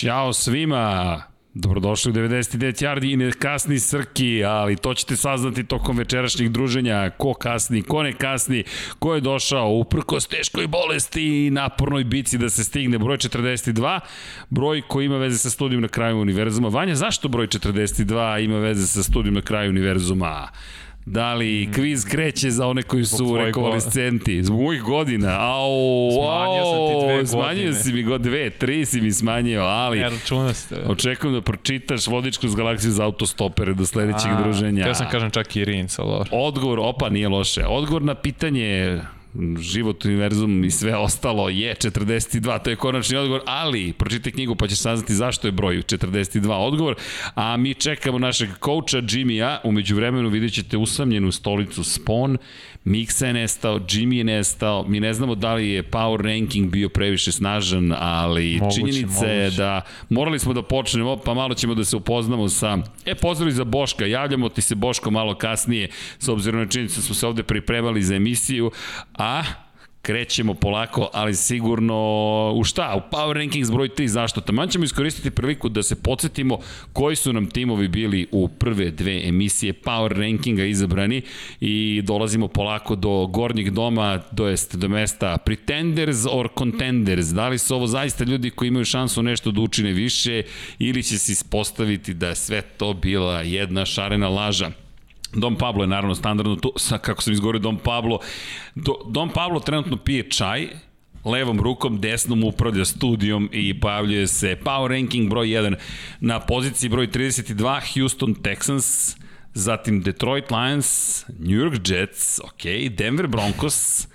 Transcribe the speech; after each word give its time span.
Ćao 0.00 0.32
svima! 0.32 1.22
Dobrodošli 1.54 2.10
u 2.10 2.14
99 2.14 2.84
Yardi 2.84 3.12
i 3.12 3.16
ne 3.16 3.32
kasni 3.32 3.78
Srki, 3.78 4.44
ali 4.44 4.76
to 4.76 4.94
ćete 4.94 5.16
saznati 5.16 5.64
tokom 5.64 5.96
večerašnjih 5.96 6.50
druženja, 6.50 7.10
ko 7.18 7.34
kasni, 7.34 7.82
ko 7.82 8.02
ne 8.02 8.12
kasni, 8.12 8.64
ko 8.98 9.14
je 9.14 9.20
došao 9.20 9.68
uprkos 9.68 10.26
teškoj 10.26 10.66
bolesti 10.66 11.46
i 11.46 11.50
napornoj 11.50 12.04
bici 12.04 12.38
da 12.38 12.50
se 12.50 12.64
stigne 12.64 12.98
broj 12.98 13.16
42, 13.16 14.00
broj 14.50 14.82
koji 14.88 15.06
ima 15.06 15.16
veze 15.16 15.38
sa 15.38 15.50
studijom 15.50 15.82
na 15.82 15.88
kraju 15.88 16.20
univerzuma. 16.20 16.68
Vanja, 16.68 16.94
zašto 16.94 17.28
broj 17.28 17.46
42 17.46 18.44
ima 18.44 18.58
veze 18.58 18.86
sa 18.86 19.02
studijom 19.02 19.34
na 19.34 19.42
kraju 19.42 19.70
univerzuma? 19.70 20.48
Da 21.10 21.34
li 21.34 21.66
mm. 21.66 21.72
kviz 21.72 22.04
kreće 22.04 22.50
za 22.50 22.66
one 22.66 22.82
koji 22.82 23.04
su 23.04 23.36
rekonvalescenti? 23.36 24.44
Zbog 24.44 24.60
mojih 24.60 24.82
godina. 24.82 25.36
Au, 25.40 26.10
smanjio 26.10 26.64
sam 26.64 26.88
ti 26.88 27.06
dve 27.06 27.26
Smanjio 27.26 27.74
si 27.74 27.92
mi 27.92 28.02
go 28.02 28.18
dve, 28.18 28.50
tri 28.50 28.86
si 28.86 29.00
mi 29.00 29.12
smanjio, 29.12 29.62
ali... 29.62 29.98
Ne 29.98 30.10
računa 30.10 30.54
ste. 30.54 30.76
Očekujem 30.86 31.34
da 31.34 31.40
pročitaš 31.40 32.06
vodičku 32.06 32.48
z 32.48 32.54
galaksiju 32.54 32.90
za 32.90 33.04
autostopere 33.04 33.74
do 33.74 33.86
sledećeg 33.86 34.30
A, 34.30 34.42
druženja. 34.42 34.86
Ja 34.86 34.94
sam 34.94 35.06
kažem 35.10 35.30
čak 35.30 35.56
i 35.56 35.64
Rins, 35.64 35.98
ali... 35.98 36.24
Odgovor, 36.30 36.78
opa, 36.82 37.08
nije 37.08 37.28
loše. 37.28 37.66
Odgovor 37.66 38.02
na 38.02 38.14
pitanje 38.14 39.00
život, 39.58 40.04
univerzum 40.04 40.64
i 40.64 40.70
sve 40.70 40.96
ostalo 40.96 41.48
je 41.48 41.74
42, 41.74 42.62
to 42.62 42.70
je 42.70 42.76
konačni 42.76 43.16
odgovor, 43.16 43.40
ali 43.46 43.92
pročitaj 43.92 44.32
knjigu 44.32 44.54
pa 44.54 44.68
ćeš 44.68 44.78
saznati 44.78 45.14
zašto 45.14 45.48
je 45.48 45.52
broj 45.52 45.82
42 45.82 46.52
odgovor, 46.52 46.94
a 47.34 47.56
mi 47.56 47.74
čekamo 47.74 48.18
našeg 48.18 48.50
kouča 48.58 48.98
Jimmy-a, 48.98 49.58
umeđu 49.64 49.96
vremenu 49.96 50.28
vidjet 50.28 50.52
ćete 50.52 50.76
usamljenu 50.76 51.32
stolicu 51.32 51.82
Spawn, 51.82 52.36
Miksa 52.84 53.26
je 53.26 53.32
nestao, 53.32 53.78
Jimmy 53.78 54.14
je 54.14 54.24
nestao, 54.24 54.84
mi 54.88 55.00
ne 55.00 55.14
znamo 55.14 55.34
da 55.34 55.54
li 55.54 55.68
je 55.68 55.82
power 55.82 56.22
ranking 56.22 56.70
bio 56.70 56.88
previše 56.88 57.32
snažan, 57.32 57.94
ali 57.98 58.58
moguće, 58.60 58.76
činjenica 58.76 59.06
moguće. 59.06 59.30
je 59.30 59.50
da 59.50 59.82
morali 60.08 60.38
smo 60.38 60.52
da 60.52 60.62
počnemo, 60.62 61.16
pa 61.16 61.34
malo 61.34 61.54
ćemo 61.54 61.74
da 61.74 61.84
se 61.84 61.96
upoznamo 61.96 62.48
sa... 62.48 62.78
E, 63.04 63.14
pozdrav 63.14 63.50
za 63.50 63.64
Boška, 63.64 64.06
javljamo 64.06 64.48
ti 64.48 64.62
se 64.62 64.74
Boško 64.74 65.10
malo 65.10 65.34
kasnije, 65.34 65.88
s 66.18 66.28
obzirom 66.28 66.60
na 66.60 66.66
činjenicu 66.66 67.00
da 67.00 67.02
smo 67.02 67.14
se 67.14 67.26
ovde 67.26 67.42
pripremali 67.42 68.02
za 68.02 68.14
emisiju, 68.14 68.70
a 69.20 69.42
krećemo 70.02 70.54
polako, 70.54 71.10
ali 71.12 71.34
sigurno 71.34 71.94
u 72.56 72.64
šta? 72.64 72.94
U 72.96 73.14
Power 73.14 73.32
Rankings 73.32 73.70
broj 73.70 73.88
3, 73.88 74.06
zašto? 74.06 74.40
Taman 74.40 74.68
ćemo 74.68 74.84
iskoristiti 74.84 75.30
priliku 75.30 75.68
da 75.68 75.82
se 75.82 76.02
podsjetimo 76.02 76.58
koji 76.92 77.16
su 77.16 77.32
nam 77.32 77.46
timovi 77.46 77.88
bili 77.88 78.26
u 78.32 78.48
prve 78.48 78.90
dve 78.90 79.28
emisije 79.28 79.72
Power 79.72 80.18
Rankinga 80.18 80.64
izabrani 80.64 81.22
i 81.60 82.02
dolazimo 82.04 82.48
polako 82.48 82.96
do 82.96 83.26
gornjeg 83.26 83.70
doma, 83.70 84.18
to 84.18 84.48
jest 84.48 84.76
do 84.76 84.88
mesta 84.88 85.38
Pretenders 85.38 86.26
or 86.30 86.48
Contenders. 86.58 87.26
Da 87.26 87.48
li 87.48 87.58
su 87.58 87.74
ovo 87.74 87.86
zaista 87.86 88.24
ljudi 88.24 88.50
koji 88.50 88.68
imaju 88.68 88.84
šansu 88.84 89.22
nešto 89.22 89.50
da 89.50 89.60
učine 89.60 89.92
više 89.92 90.42
ili 90.78 91.02
će 91.02 91.18
se 91.18 91.32
ispostaviti 91.32 92.14
da 92.14 92.34
sve 92.34 92.62
to 92.62 92.94
bila 92.94 93.42
jedna 93.42 93.86
šarena 93.86 94.28
laža? 94.28 94.70
Dom 95.32 95.56
Pablo 95.56 95.84
je 95.84 95.88
naravno 95.88 96.14
standardno 96.14 96.56
tu, 96.56 96.72
sa, 96.76 96.98
kako 96.98 97.22
sam 97.22 97.32
izgovorio 97.32 97.58
Dom 97.58 97.78
Pablo. 97.78 98.18
Do, 98.74 98.94
Dom 99.06 99.30
Pablo 99.30 99.60
trenutno 99.60 99.96
pije 99.96 100.30
čaj, 100.30 100.68
levom 101.24 101.60
rukom, 101.60 102.00
desnom 102.00 102.44
upravlja 102.44 102.84
studijom 102.84 103.48
i 103.52 103.80
pojavljuje 103.80 104.26
se 104.26 104.56
Power 104.64 104.90
Ranking 104.90 105.30
broj 105.30 105.46
1 105.46 105.76
na 106.20 106.40
poziciji 106.40 106.90
broj 106.90 107.08
32 107.08 107.94
Houston 107.94 108.34
Texans, 108.34 109.16
zatim 109.54 110.02
Detroit 110.02 110.50
Lions, 110.50 111.24
New 111.38 111.58
York 111.58 111.90
Jets, 111.90 112.40
ok, 112.40 112.90
Denver 112.96 113.26
Broncos, 113.26 114.08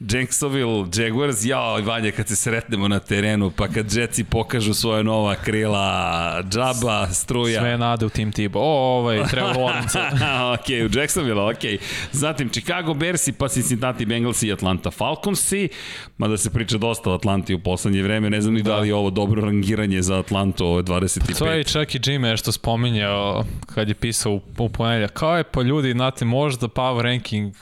Jenksoville, 0.00 0.86
Jaguars, 0.94 1.44
jao, 1.44 1.80
Vanja, 1.82 2.10
kad 2.10 2.28
se 2.28 2.36
sretnemo 2.36 2.88
na 2.88 2.98
terenu, 2.98 3.50
pa 3.50 3.68
kad 3.68 3.92
Jetsi 3.92 4.24
pokažu 4.24 4.74
svoje 4.74 5.04
nova 5.04 5.34
krila, 5.34 6.42
džaba, 6.50 7.08
struja. 7.12 7.60
Sve 7.60 7.78
nade 7.78 8.06
u 8.06 8.08
tim 8.08 8.32
tibu. 8.32 8.58
O, 8.58 8.62
ovaj, 8.62 9.24
Trevor 9.30 9.56
Lawrence. 9.56 9.98
ok, 10.54 10.90
u 10.90 10.98
Jacksonville, 10.98 11.42
ok. 11.42 11.80
Zatim 12.12 12.48
Chicago 12.48 12.94
Bearsi, 12.94 13.32
pa 13.32 13.48
Cincinnati 13.48 14.06
Bengalsi 14.06 14.48
i 14.48 14.52
Atlanta 14.52 14.90
Falconsi, 14.90 15.68
mada 16.18 16.36
se 16.36 16.50
priča 16.50 16.78
dosta 16.78 17.10
o 17.10 17.14
Atlanti 17.14 17.54
u 17.54 17.58
poslednje 17.58 18.02
vreme, 18.02 18.30
ne 18.30 18.40
znam 18.40 18.54
ni 18.54 18.62
da, 18.62 18.70
da 18.70 18.78
li 18.78 18.88
je 18.88 18.94
ovo 18.94 19.10
dobro 19.10 19.42
rangiranje 19.42 20.02
za 20.02 20.18
Atlantu, 20.18 20.66
ovo 20.66 20.78
je 20.78 20.84
25. 20.84 21.38
To 21.38 21.46
je 21.46 21.64
čak 21.64 21.94
i 21.94 21.98
Jimmy 21.98 22.36
što 22.36 22.52
spominjao 22.52 23.44
kad 23.74 23.88
je 23.88 23.94
pisao 23.94 24.32
u, 24.32 24.40
u 24.58 24.68
ponedlja. 24.68 25.08
Kao 25.08 25.36
je 25.36 25.44
pa 25.44 25.62
ljudi, 25.62 25.92
znate, 25.92 26.24
možda 26.24 26.68
power 26.68 27.02
ranking 27.02 27.54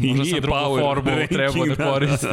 I 0.00 0.06
Možda 0.14 0.22
nije 0.22 0.40
drugu 0.40 0.58
power 0.58 0.80
formu 0.80 1.26
treba 1.28 1.66
da, 1.66 1.74
da 1.74 1.92
koristi. 1.92 2.26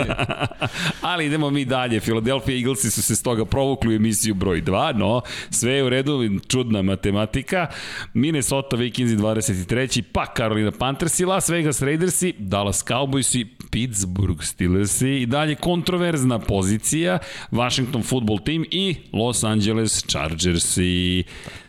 Ali 1.01 1.25
idemo 1.25 1.49
mi 1.49 1.65
dalje. 1.65 1.99
Philadelphia 1.99 2.55
Eaglesi 2.55 2.91
su 2.91 3.01
se 3.01 3.15
stoga 3.15 3.45
provukli 3.45 3.93
u 3.93 3.95
emisiju 3.95 4.33
broj 4.33 4.61
2, 4.61 4.95
no 4.95 5.21
sve 5.49 5.73
je 5.73 5.83
u 5.83 5.89
redu, 5.89 6.39
čudna 6.47 6.81
matematika. 6.81 7.67
Minnesota 8.13 8.75
Vikings 8.75 9.11
23. 9.11 10.03
pa 10.11 10.25
Carolina 10.37 10.71
Panthers 10.71 11.19
i 11.19 11.25
Las 11.25 11.49
Vegas 11.49 11.81
Raidersi, 11.81 12.33
Dallas 12.37 12.85
Cowboysi, 12.85 13.45
Pittsburgh 13.71 14.43
Steelersi 14.43 15.09
i 15.09 15.25
dalje 15.25 15.55
kontroverzna 15.55 16.39
pozicija 16.39 17.19
Washington 17.51 18.03
Football 18.03 18.39
Team 18.39 18.65
i 18.71 18.95
Los 19.13 19.43
Angeles 19.43 20.03
Chargersi. 20.07 21.23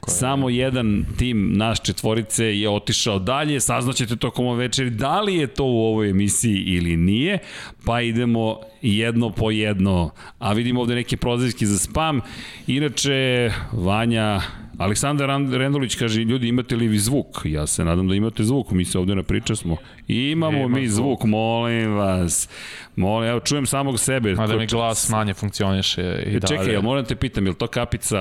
Samo 0.09 0.49
jedan 0.51 1.05
tim 1.19 1.53
naš 1.57 1.83
četvorice 1.83 2.45
je 2.45 2.69
otišao 2.69 3.19
dalje, 3.19 3.61
saznaćete 3.61 4.17
tokom 4.17 4.47
ove 4.47 4.59
večeri 4.59 4.91
da 4.91 5.21
li 5.21 5.35
je 5.35 5.47
to 5.47 5.65
u 5.65 5.85
ovoj 5.85 6.11
emisiji 6.11 6.57
ili 6.67 6.97
nije, 6.97 7.39
pa 7.85 8.01
idemo 8.01 8.57
jedno 8.83 9.31
po 9.31 9.51
jedno. 9.51 10.11
A 10.39 10.53
vidimo 10.53 10.81
ovde 10.81 10.95
neke 10.95 11.17
prozivske 11.17 11.67
za 11.67 11.79
spam. 11.79 12.21
Inače, 12.67 13.51
Vanja 13.73 14.41
Aleksandar 14.79 15.29
Rendulić 15.59 15.95
kaže, 15.95 16.21
ljudi 16.21 16.49
imate 16.49 16.77
li 16.77 16.89
vi 16.89 16.99
zvuk? 16.99 17.27
Ja 17.45 17.67
se 17.67 17.85
nadam 17.85 18.09
da 18.09 18.15
imate 18.15 18.45
zvuk, 18.45 18.71
mi 18.71 18.85
se 18.85 18.99
ovde 18.99 19.15
na 19.15 19.23
priča 19.23 19.57
smo. 19.57 19.77
Imamo 20.09 20.59
Ima 20.59 20.69
mi 20.69 20.89
zvuk. 20.89 21.07
zvuk, 21.07 21.25
molim 21.25 21.95
vas. 21.95 22.49
Molim, 22.97 23.31
evo 23.31 23.41
čujem 23.41 23.67
samog 23.67 24.01
sebe. 24.01 24.35
Mada 24.35 24.57
mi 24.57 24.67
glas 24.67 25.09
manje 25.09 25.35
funkcioniše 25.35 26.03
i 26.03 26.37
e, 26.37 26.41
dalje. 26.41 26.59
Čekaj, 26.59 26.75
ja 26.75 26.81
moram 26.81 27.05
te 27.05 27.17
pitam, 27.17 27.47
je 27.47 27.51
li 27.51 27.57
to 27.57 27.67
kapica 27.67 28.19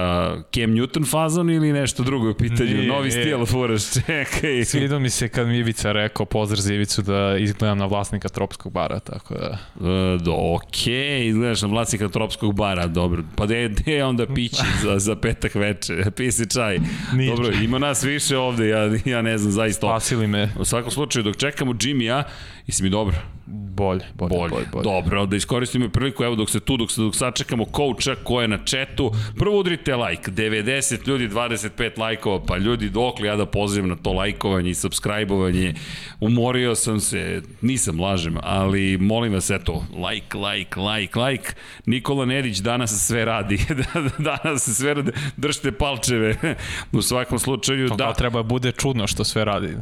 Cam 0.53 0.71
Newton 0.71 1.11
fazon 1.11 1.49
ili 1.49 1.73
nešto 1.73 2.03
drugo 2.03 2.29
u 2.29 2.33
pitanju? 2.33 2.69
Nije, 2.69 2.88
Novi 2.88 3.09
nije. 3.09 3.21
stil 3.21 3.45
furaš, 3.45 3.94
čekaj. 4.05 4.65
Svidio 4.65 4.99
mi 4.99 5.09
se 5.09 5.29
kad 5.29 5.47
mi 5.47 5.57
Ivica 5.57 5.91
rekao 5.91 6.25
pozdrav 6.25 6.59
za 6.59 6.73
Ivicu 6.73 7.01
da 7.01 7.38
izgledam 7.39 7.77
na 7.77 7.85
vlasnika 7.85 8.29
tropskog 8.29 8.73
bara, 8.73 8.99
tako 8.99 9.33
da... 9.33 9.57
E, 9.89 10.17
do, 10.23 10.35
okej, 10.38 11.27
izgledaš 11.27 11.61
na 11.61 11.67
vlasnika 11.67 12.07
tropskog 12.07 12.55
bara, 12.55 12.88
dobro. 12.88 13.23
Pa 13.35 13.45
gde, 13.45 13.71
je 13.85 14.05
onda 14.05 14.25
pići 14.25 14.63
za, 14.83 14.99
za 14.99 15.15
petak 15.15 15.55
veče? 15.55 16.11
Pisi 16.15 16.44
čaj. 16.45 16.79
Nije 17.13 17.35
dobro, 17.35 17.51
ima 17.63 17.79
nas 17.79 18.03
više 18.03 18.38
ovde, 18.38 18.67
ja, 18.67 18.89
ja 19.06 19.22
ne 19.22 19.38
znam, 19.38 19.51
zaista. 19.51 19.88
Spasili 19.88 20.28
me. 20.28 20.50
U 20.59 20.66
svakom 20.66 20.91
slučaju, 20.91 21.23
dok 21.23 21.38
čekamo 21.38 21.73
Jimmy-a, 21.73 22.23
Jesi 22.67 22.83
mi 22.83 22.89
dobro? 22.89 23.15
Bolje, 23.47 24.05
bolje, 24.13 24.29
bolje. 24.29 24.49
bolje, 24.49 24.65
bolje. 24.71 24.83
Dobro, 24.83 25.25
da 25.25 25.35
iskoristimo 25.35 25.89
priliku, 25.89 26.23
evo 26.23 26.35
dok 26.35 26.49
se 26.49 26.59
tu, 26.59 26.77
dok 26.77 26.91
se 26.91 27.01
dok 27.01 27.15
sačekamo 27.15 27.65
kouča 27.65 28.15
ko 28.23 28.41
je 28.41 28.47
na 28.47 28.57
četu, 28.65 29.11
prvo 29.37 29.59
udrite 29.59 29.95
like, 29.95 30.31
90 30.31 31.07
ljudi, 31.07 31.29
25 31.29 31.99
lajkova, 31.99 32.43
pa 32.47 32.57
ljudi 32.57 32.89
dokle 32.89 33.27
ja 33.27 33.35
da 33.35 33.45
pozivam 33.45 33.89
na 33.89 33.95
to 33.95 34.13
lajkovanje 34.13 34.69
i 34.69 34.73
subscribe-ovanje, 34.73 35.73
umorio 36.19 36.75
sam 36.75 37.00
se, 37.00 37.41
nisam 37.62 38.00
lažem, 38.01 38.38
ali 38.44 38.97
molim 38.97 39.33
vas, 39.33 39.50
eto, 39.50 39.85
like, 40.09 40.38
like, 40.38 40.79
like, 40.79 41.19
like, 41.19 41.53
Nikola 41.85 42.25
Nedić 42.25 42.57
danas 42.57 43.07
sve 43.07 43.25
radi, 43.25 43.59
danas 44.44 44.77
sve 44.77 44.94
radi, 44.94 45.11
držite 45.38 45.71
palčeve, 45.71 46.56
u 46.91 47.01
svakom 47.01 47.39
slučaju, 47.39 47.89
to 47.89 47.95
da. 47.95 48.13
treba 48.13 48.44
bude 48.44 48.71
čudno 48.71 49.07
što 49.07 49.23
sve 49.23 49.45
radi 49.45 49.75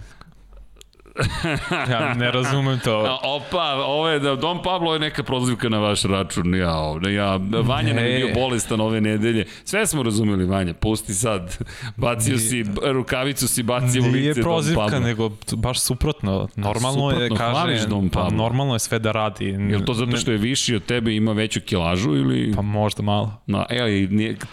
ja 1.92 2.14
ne 2.14 2.32
razumem 2.32 2.80
to. 2.80 3.20
Opa, 3.24 3.74
ovo 3.74 4.10
je 4.10 4.20
da 4.20 4.36
Dom 4.36 4.64
Pablo 4.64 4.94
je 4.94 5.00
neka 5.00 5.24
prozivka 5.24 5.70
na 5.70 5.80
vaš 5.80 6.04
račun. 6.04 6.56
Ja, 6.56 6.96
ja 7.10 7.40
Vanja 7.64 7.94
ne. 7.94 7.94
nam 7.94 8.06
je 8.06 8.18
bio 8.18 8.34
bolestan 8.34 8.82
ove 8.82 9.02
nedelje. 9.02 9.46
Sve 9.64 9.88
smo 9.88 10.04
razumeli, 10.04 10.46
Vanja. 10.46 10.74
Pusti 10.74 11.14
sad. 11.14 11.58
Bacio 11.96 12.38
si, 12.38 12.66
rukavicu 12.84 13.48
si 13.48 13.64
bacio 13.64 14.04
u 14.04 14.06
lice 14.06 14.20
Nije 14.20 14.34
prozivka, 14.34 15.00
nego 15.00 15.32
baš 15.56 15.80
suprotno. 15.80 16.48
Normalno 16.56 17.12
suprotno, 17.12 17.24
je, 17.24 17.30
kaže, 17.38 17.88
Dom 17.88 18.10
pa, 18.10 18.30
normalno 18.30 18.76
je 18.76 18.80
sve 18.80 19.00
da 19.00 19.12
radi. 19.12 19.46
Je 19.46 19.86
to 19.86 19.94
zato 19.94 20.18
što 20.18 20.32
je 20.32 20.38
viši 20.38 20.76
od 20.76 20.86
tebe 20.86 21.16
ima 21.16 21.32
veću 21.32 21.62
kilažu 21.62 22.16
ili... 22.16 22.54
Pa 22.56 22.62
možda 22.62 23.04
malo. 23.04 23.42
No, 23.48 23.66
evo, 23.70 23.88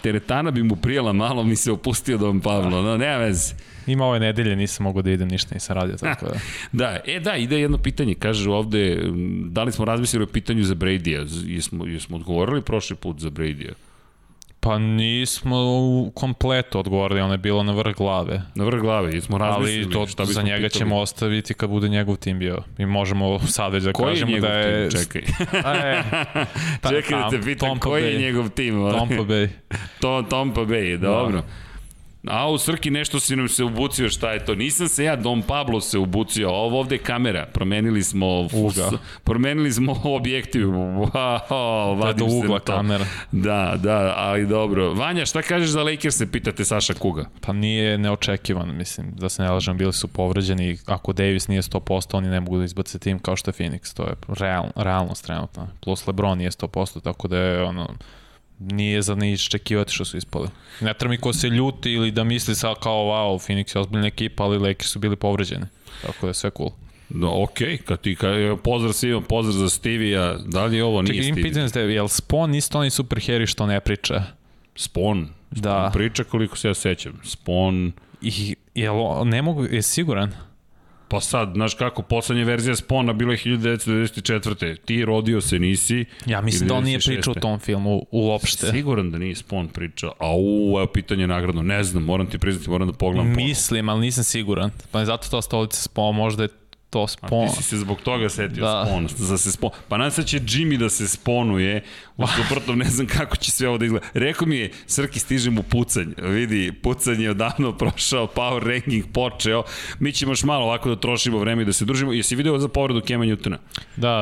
teretana 0.01 0.51
bi 0.51 0.63
mu 0.63 0.75
prijela 0.75 1.13
malo, 1.13 1.43
mi 1.43 1.55
se 1.55 1.71
opustio 1.71 2.17
Dom 2.17 2.41
Pablo. 2.41 2.81
No, 2.81 2.97
nema 2.97 3.17
veze. 3.17 3.70
Ima 3.87 4.05
ove 4.05 4.19
nedelje, 4.19 4.55
nisam 4.55 4.83
mogao 4.83 5.01
da 5.01 5.11
idem, 5.11 5.27
ništa 5.27 5.55
nisam 5.55 5.75
radio, 5.75 5.95
tako 5.95 6.25
da. 6.25 6.39
da, 6.71 6.99
e 7.05 7.19
da, 7.19 7.35
ide 7.35 7.59
jedno 7.59 7.77
pitanje, 7.77 8.15
kaže 8.15 8.49
ovde, 8.49 8.99
da 9.45 9.63
li 9.63 9.71
smo 9.71 9.85
razmislili 9.85 10.23
o 10.23 10.27
pitanju 10.27 10.63
za 10.63 10.75
Brady-a, 10.75 11.25
jesmo, 11.45 11.85
jesmo 11.85 12.15
odgovorili 12.17 12.61
prošli 12.61 12.95
put 12.95 13.19
za 13.19 13.29
Brady-a? 13.29 13.73
Pa 14.63 14.77
nismo 14.77 15.57
u 15.57 16.11
kompletu 16.15 16.79
odgovorili, 16.79 17.21
ono 17.21 17.33
je 17.33 17.37
bilo 17.37 17.63
na 17.63 17.73
vrh 17.73 17.95
glave. 17.95 18.41
Na 18.55 18.63
vrh 18.63 18.79
glave, 18.81 19.13
jesmo 19.13 19.37
razmislili. 19.37 19.83
Ali 19.83 19.93
to, 19.93 20.07
šta 20.07 20.25
za 20.25 20.41
njega 20.41 20.67
pitali. 20.67 20.79
ćemo 20.79 20.99
ostaviti 20.99 21.53
kad 21.53 21.69
bude 21.69 21.89
njegov 21.89 22.15
tim 22.15 22.39
bio. 22.39 22.57
I 22.77 22.85
možemo 22.85 23.39
sad 23.39 23.73
već 23.73 23.83
da 23.83 23.93
Koji 23.93 24.07
je 24.07 24.13
kažemo 24.13 24.39
da 24.39 24.47
je... 24.47 24.89
tim? 24.89 24.99
Čekaj. 24.99 25.21
E, 25.83 26.03
pa 26.81 26.89
Čekaj 26.89 27.19
da 27.19 27.29
te 27.29 27.35
tam, 27.35 27.45
pitam 27.45 27.69
Tompa 27.69 27.89
koji 27.89 28.03
je 28.03 28.17
Bay. 28.17 28.21
njegov 28.21 28.49
tim. 28.49 28.75
Tompa 28.91 29.15
Bay. 29.15 29.49
To, 29.99 30.21
Tompa 30.29 30.61
Bay, 30.61 30.97
dobro. 30.97 31.43
A 32.27 32.51
u 32.51 32.57
Srki 32.57 32.89
nešto 32.89 33.19
si 33.19 33.35
nam 33.35 33.49
se 33.49 33.63
ubucio, 33.63 34.09
šta 34.09 34.31
je 34.31 34.45
to? 34.45 34.55
Nisam 34.55 34.87
se 34.87 35.03
ja, 35.03 35.15
Dom 35.15 35.41
Pablo 35.41 35.81
se 35.81 35.97
ubucio, 35.97 36.49
ovo 36.49 36.79
ovde 36.79 36.95
je 36.95 36.99
kamera, 36.99 37.45
promenili 37.53 38.03
smo 38.03 38.41
Uga. 38.53 38.89
promenili 39.23 39.71
smo 39.71 40.01
objektiv, 40.17 40.67
wow, 40.67 41.99
vadim 41.99 42.29
se 42.29 42.35
ugla 42.35 42.59
to. 42.59 42.73
kamera. 42.75 43.05
Da, 43.31 43.73
da, 43.77 44.13
ali 44.17 44.47
dobro. 44.47 44.93
Vanja, 44.93 45.25
šta 45.25 45.41
kažeš 45.41 45.69
za 45.69 45.83
Lakers, 45.83 46.15
se 46.15 46.31
pitate 46.31 46.65
Saša 46.65 46.93
Kuga? 46.93 47.25
Pa 47.41 47.53
nije 47.53 47.97
neočekivan, 47.97 48.75
mislim, 48.77 49.11
da 49.15 49.29
se 49.29 49.43
ne 49.43 49.49
lažem, 49.51 49.77
bili 49.77 49.93
su 49.93 50.07
povređeni, 50.07 50.77
ako 50.85 51.13
Davis 51.13 51.47
nije 51.47 51.61
100%, 51.61 52.17
oni 52.17 52.27
ne 52.29 52.39
mogu 52.39 52.57
da 52.57 52.63
izbace 52.63 52.99
tim 52.99 53.19
kao 53.19 53.35
što 53.35 53.49
je 53.49 53.53
Phoenix, 53.53 53.95
to 53.95 54.03
je 54.03 54.13
real, 54.27 54.65
realnost 54.75 55.25
trenutno. 55.25 55.67
Plus 55.83 56.07
LeBron 56.07 56.37
nije 56.37 56.51
100%, 56.51 57.01
tako 57.01 57.27
da 57.27 57.37
je 57.37 57.63
ono, 57.63 57.87
nije 58.71 59.01
za 59.01 59.15
ne 59.15 59.33
iščekivati 59.33 59.93
što 59.93 60.05
su 60.05 60.17
ispali. 60.17 60.47
Ne 60.81 60.93
treba 60.93 61.11
mi 61.11 61.17
ko 61.17 61.33
se 61.33 61.49
ljuti 61.49 61.91
ili 61.91 62.11
da 62.11 62.23
misli 62.23 62.55
sad 62.55 62.75
kao 62.79 62.93
wow, 62.93 63.47
Phoenix 63.47 63.75
je 63.75 63.81
ozbiljna 63.81 64.07
ekipa, 64.07 64.43
ali 64.43 64.57
Lakers 64.57 64.89
su 64.89 64.99
bili 64.99 65.15
povređeni. 65.15 65.65
Tako 66.01 66.17
da 66.21 66.27
je 66.27 66.33
sve 66.33 66.51
cool. 66.57 66.69
No, 67.09 67.43
okej, 67.43 67.77
kad 67.77 68.01
ti, 68.01 68.15
kad, 68.15 68.33
pozdrav 68.63 68.93
svima, 68.93 69.21
pozdrav 69.21 69.53
za 69.53 69.69
Stevija, 69.69 70.37
da 70.45 70.65
li 70.65 70.77
je 70.77 70.83
ovo 70.83 71.01
nije 71.01 71.13
Čekaj, 71.13 71.27
im 71.27 71.35
Stevie? 71.35 71.49
pitanje 71.49 71.69
ste, 71.69 71.79
je 71.79 72.01
li 72.01 72.07
Spawn 72.07 72.57
isto 72.57 72.77
onaj 72.77 72.89
superheri 72.89 73.47
što 73.47 73.65
ne 73.65 73.79
priča? 73.79 74.23
Spon. 74.75 75.29
Da. 75.51 75.89
Spon 75.89 75.91
priča 75.91 76.23
koliko 76.23 76.57
se 76.57 76.67
ja 76.67 76.73
sećam. 76.73 77.21
Spon, 77.23 77.91
I, 78.21 78.55
je 78.75 78.91
li, 78.91 79.25
ne 79.25 79.41
mogu, 79.41 79.65
je 79.65 79.81
siguran? 79.81 80.31
Pa 81.11 81.21
sad, 81.21 81.51
znaš 81.53 81.73
kako, 81.73 82.01
poslednja 82.01 82.43
verzija 82.43 82.75
Spona 82.75 83.13
bila 83.13 83.31
je 83.31 83.37
1994. 83.37 84.77
Ti 84.85 85.05
rodio 85.05 85.41
se 85.41 85.59
nisi. 85.59 86.05
Ja 86.25 86.41
mislim 86.41 86.67
da 86.67 86.75
on 86.75 86.83
nije 86.83 86.99
96.. 86.99 87.05
pričao 87.05 87.31
u 87.37 87.39
tom 87.41 87.59
filmu 87.59 88.05
uopšte. 88.11 88.71
Siguran 88.71 89.11
da 89.11 89.17
nije 89.17 89.35
Spon 89.35 89.67
pričao. 89.67 90.13
A 90.19 90.35
u, 90.35 90.75
evo 90.77 90.87
pitanje 90.87 91.27
nagradno. 91.27 91.61
Ne 91.61 91.83
znam, 91.83 92.03
moram 92.03 92.27
ti 92.27 92.37
priznati, 92.37 92.69
moram 92.69 92.87
da 92.87 92.93
pogledam. 92.93 93.35
Mislim, 93.35 93.89
ali 93.89 94.01
nisam 94.01 94.23
siguran. 94.23 94.71
Pa 94.91 95.05
zato 95.05 95.27
to 95.29 95.41
stolica 95.41 95.81
spon, 95.81 96.15
možda 96.15 96.43
je 96.43 96.49
to 96.91 97.01
A 97.01 97.07
spon. 97.07 97.47
ti 97.47 97.55
si 97.55 97.63
se 97.63 97.77
zbog 97.77 98.01
toga 98.01 98.29
setio 98.29 98.63
Da. 98.63 98.71
da. 98.73 98.85
spon, 98.85 99.07
za 99.09 99.37
se 99.37 99.51
spon. 99.51 99.69
Pa 99.87 99.97
nadam 99.97 100.11
se 100.11 100.21
da 100.21 100.27
će 100.27 100.39
Jimmy 100.39 100.77
da 100.77 100.89
se 100.89 101.07
sponuje, 101.07 101.83
u 102.17 102.27
suprotnom 102.37 102.77
ne 102.77 102.85
znam 102.85 103.07
kako 103.07 103.35
će 103.35 103.51
sve 103.51 103.67
ovo 103.67 103.77
da 103.77 103.85
izgleda. 103.85 104.05
Rekao 104.13 104.47
mi 104.47 104.57
je, 104.57 104.71
Srki 104.87 105.19
stiže 105.19 105.49
mu 105.49 105.63
pucanj, 105.63 106.07
vidi, 106.19 106.71
pucanj 106.73 107.21
je 107.21 107.31
odavno 107.31 107.71
prošao, 107.77 108.27
power 108.27 108.63
ranking 108.65 109.03
počeo, 109.13 109.63
mi 109.99 110.11
ćemo 110.11 110.31
još 110.31 110.43
malo 110.43 110.65
ovako 110.65 110.89
da 110.89 110.95
trošimo 110.95 111.39
vreme 111.39 111.61
i 111.61 111.65
da 111.65 111.73
se 111.73 111.85
družimo. 111.85 112.13
Jesi 112.13 112.35
video 112.35 112.59
za 112.59 112.67
povredu 112.67 113.01
Kema 113.01 113.25
Newtona? 113.25 113.57
Da, 113.95 114.21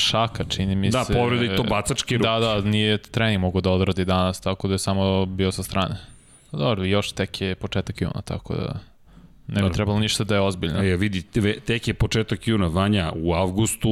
šaka 0.00 0.44
čini 0.44 0.76
mi 0.76 0.90
Da, 0.90 1.04
se. 1.04 1.12
povreda 1.12 1.44
i 1.44 1.56
to 1.56 1.62
bacački 1.62 2.16
ruk. 2.16 2.22
Da, 2.22 2.38
da, 2.38 2.60
nije 2.60 2.98
trening 2.98 3.40
mogu 3.40 3.60
da 3.60 3.70
odradi 3.70 4.04
danas, 4.04 4.40
tako 4.40 4.68
da 4.68 4.74
je 4.74 4.78
samo 4.78 5.26
bio 5.26 5.52
sa 5.52 5.62
strane. 5.62 5.96
Dobro, 6.52 6.84
još 6.84 7.12
tek 7.12 7.40
je 7.40 7.54
početak 7.54 8.00
juna, 8.00 8.22
tako 8.22 8.54
da 8.54 8.78
ne 9.48 9.62
bi 9.62 9.72
trebalo 9.72 9.98
ništa 9.98 10.24
da 10.24 10.34
je 10.34 10.40
ozbiljno. 10.40 10.82
E, 10.82 10.96
vidi, 10.96 11.22
te- 11.22 11.60
tek 11.60 11.88
je 11.88 11.94
početak 11.94 12.48
juna, 12.48 12.66
Vanja, 12.66 13.12
u 13.16 13.34
avgustu 13.34 13.88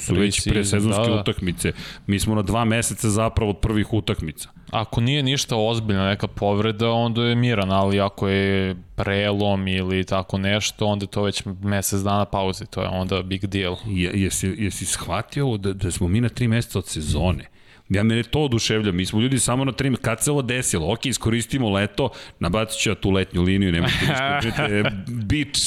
su 0.00 0.14
već 0.14 0.48
presezonske 0.48 1.02
da, 1.02 1.14
da. 1.14 1.20
utakmice. 1.20 1.72
Mi 2.06 2.18
smo 2.18 2.34
na 2.34 2.42
dva 2.42 2.64
meseca 2.64 3.10
zapravo 3.10 3.50
od 3.50 3.58
prvih 3.58 3.92
utakmica. 3.92 4.48
Ako 4.70 5.00
nije 5.00 5.22
ništa 5.22 5.56
ozbiljno, 5.56 6.04
neka 6.04 6.26
povreda, 6.26 6.90
onda 6.90 7.22
je 7.22 7.34
miran, 7.34 7.70
ali 7.70 8.00
ako 8.00 8.28
je 8.28 8.76
prelom 8.96 9.68
ili 9.68 10.04
tako 10.04 10.38
nešto, 10.38 10.86
onda 10.86 11.06
to 11.06 11.22
već 11.22 11.42
mesec 11.62 12.00
dana 12.00 12.24
pauze, 12.24 12.66
to 12.66 12.82
je 12.82 12.88
onda 12.88 13.22
big 13.22 13.46
deal. 13.46 13.76
Je, 13.86 14.10
jesi, 14.14 14.54
jesi 14.58 14.84
shvatio 14.86 15.56
da, 15.56 15.72
da 15.72 15.90
smo 15.90 16.08
mi 16.08 16.20
na 16.20 16.28
tri 16.28 16.48
meseca 16.48 16.78
od 16.78 16.86
sezone? 16.86 17.44
Ja 17.90 18.02
mene 18.02 18.22
to 18.22 18.40
oduševlja, 18.40 18.92
mi 18.92 19.06
smo 19.06 19.20
ljudi 19.20 19.38
samo 19.38 19.64
na 19.64 19.72
tri, 19.72 19.96
kad 20.02 20.22
se 20.22 20.30
ovo 20.30 20.42
desilo, 20.42 20.92
ok, 20.92 21.06
iskoristimo 21.06 21.70
leto, 21.70 22.08
nabacit 22.38 22.80
ću 22.80 22.90
ja 22.90 22.94
tu 22.94 23.10
letnju 23.10 23.42
liniju, 23.42 23.72
nemojte 23.72 23.96
ništa 24.00 24.36
učite, 24.38 24.82
beach 25.08 25.60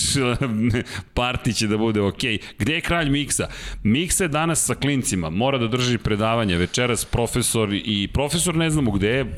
party 1.15 1.55
će 1.57 1.67
da 1.67 1.77
bude 1.77 2.01
ok. 2.01 2.19
Gde 2.57 2.73
je 2.73 2.81
kralj 2.81 3.09
Miksa? 3.09 3.47
Miksa 3.83 4.23
je 4.23 4.27
danas 4.27 4.65
sa 4.65 4.75
klincima, 4.75 5.29
mora 5.29 5.57
da 5.57 5.67
drži 5.67 5.97
predavanje, 5.97 6.57
večeras 6.57 7.05
profesor 7.05 7.69
i 7.73 8.07
profesor 8.13 8.55
ne 8.55 8.69
znamo 8.69 8.91
gde 8.91 9.09
je, 9.09 9.23
b- 9.23 9.33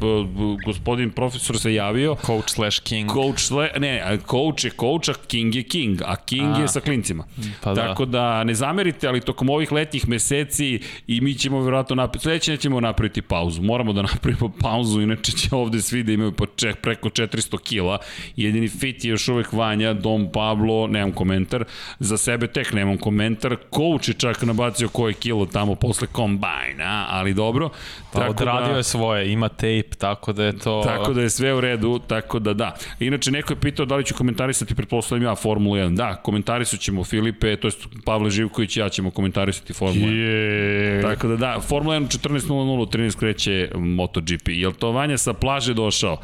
gospodin 0.66 1.12
profesor 1.12 1.60
se 1.60 1.74
javio, 1.74 2.16
Coach 2.26 2.50
slash 2.50 2.80
king. 2.84 3.12
Coach, 3.12 3.40
sle, 3.40 3.70
ne, 3.78 4.18
coach 4.30 4.64
je 4.64 4.72
coach, 4.80 5.10
a 5.10 5.14
king 5.28 5.56
je 5.56 5.64
king, 5.64 6.02
a 6.06 6.16
king 6.16 6.56
A. 6.58 6.62
je 6.62 6.68
sa 6.68 6.80
klincima. 6.80 7.24
Pa 7.62 7.74
da. 7.74 7.88
Tako 7.88 8.06
da 8.06 8.44
ne 8.44 8.54
zamerite, 8.54 9.08
ali 9.08 9.22
tokom 9.22 9.50
ovih 9.50 9.72
letnjih 9.72 10.08
meseci 10.10 10.80
i 11.08 11.22
mi 11.22 11.34
ćemo 11.34 11.62
verovatno 11.62 11.96
napraviti, 11.96 12.24
sledeće 12.24 12.52
nećemo 12.52 12.75
napraviti 12.82 13.22
pauzu. 13.22 13.62
Moramo 13.62 13.94
da 13.94 14.02
napravimo 14.02 14.52
pauzu, 14.62 15.02
inače 15.02 15.32
će 15.32 15.56
ovde 15.56 15.82
svi 15.82 16.04
da 16.04 16.12
imaju 16.12 16.34
ček, 16.56 16.82
preko 16.82 17.10
400 17.10 17.58
kila. 17.64 17.98
Jedini 18.36 18.68
fit 18.68 19.06
je 19.06 19.10
još 19.10 19.28
uvek 19.28 19.54
Vanja, 19.54 19.94
Dom 19.94 20.30
Pablo, 20.34 20.88
nemam 20.88 21.12
komentar. 21.12 21.64
Za 22.00 22.18
sebe 22.18 22.48
tek 22.48 22.74
nemam 22.74 22.98
komentar. 22.98 23.56
Coach 23.76 24.08
je 24.08 24.14
čak 24.14 24.42
nabacio 24.42 24.90
koje 24.90 25.14
kilo 25.14 25.46
tamo 25.46 25.76
posle 25.76 26.08
kombajna, 26.08 27.06
ali 27.10 27.34
dobro. 27.34 27.70
Pa 28.16 28.30
odradio 28.30 28.78
je 28.78 28.84
svoje, 28.84 29.32
ima 29.32 29.50
tape, 29.50 29.96
tako 29.98 30.34
da 30.34 30.44
je 30.44 30.60
to... 30.60 30.82
Tako 30.86 31.14
da 31.14 31.22
je 31.22 31.30
sve 31.30 31.54
u 31.54 31.62
redu, 31.62 32.00
tako 32.08 32.40
da 32.40 32.54
da. 32.54 32.76
Inače, 33.00 33.32
neko 33.32 33.54
je 33.54 33.60
pitao 33.60 33.86
da 33.86 33.96
li 33.96 34.06
ću 34.06 34.16
komentarisati, 34.16 34.76
pretpostavljam 34.76 35.24
ja, 35.24 35.36
Formulu 35.36 35.76
1. 35.76 35.96
Da, 35.96 36.16
komentarisat 36.16 36.80
ćemo 36.80 37.04
Filipe, 37.04 37.56
to 37.56 37.68
je 37.68 37.72
Pavle 38.06 38.30
Živković 38.30 38.78
i 38.78 38.80
ja 38.80 38.90
ćemo 38.90 39.12
komentarisati 39.12 39.74
Formulu 39.74 40.12
1. 40.12 40.96
Je. 40.96 41.02
Tako 41.02 41.28
da 41.28 41.36
da, 41.36 41.60
Formula 41.60 41.96
1 41.96 42.04
u 42.04 42.30
14.00, 42.30 42.98
13 42.98 43.20
kreće 43.20 43.70
MotoGP. 43.76 44.48
Jel 44.48 44.72
to 44.72 44.92
Vanja 44.92 45.18
sa 45.18 45.34
plaže 45.34 45.74
došao? 45.74 46.18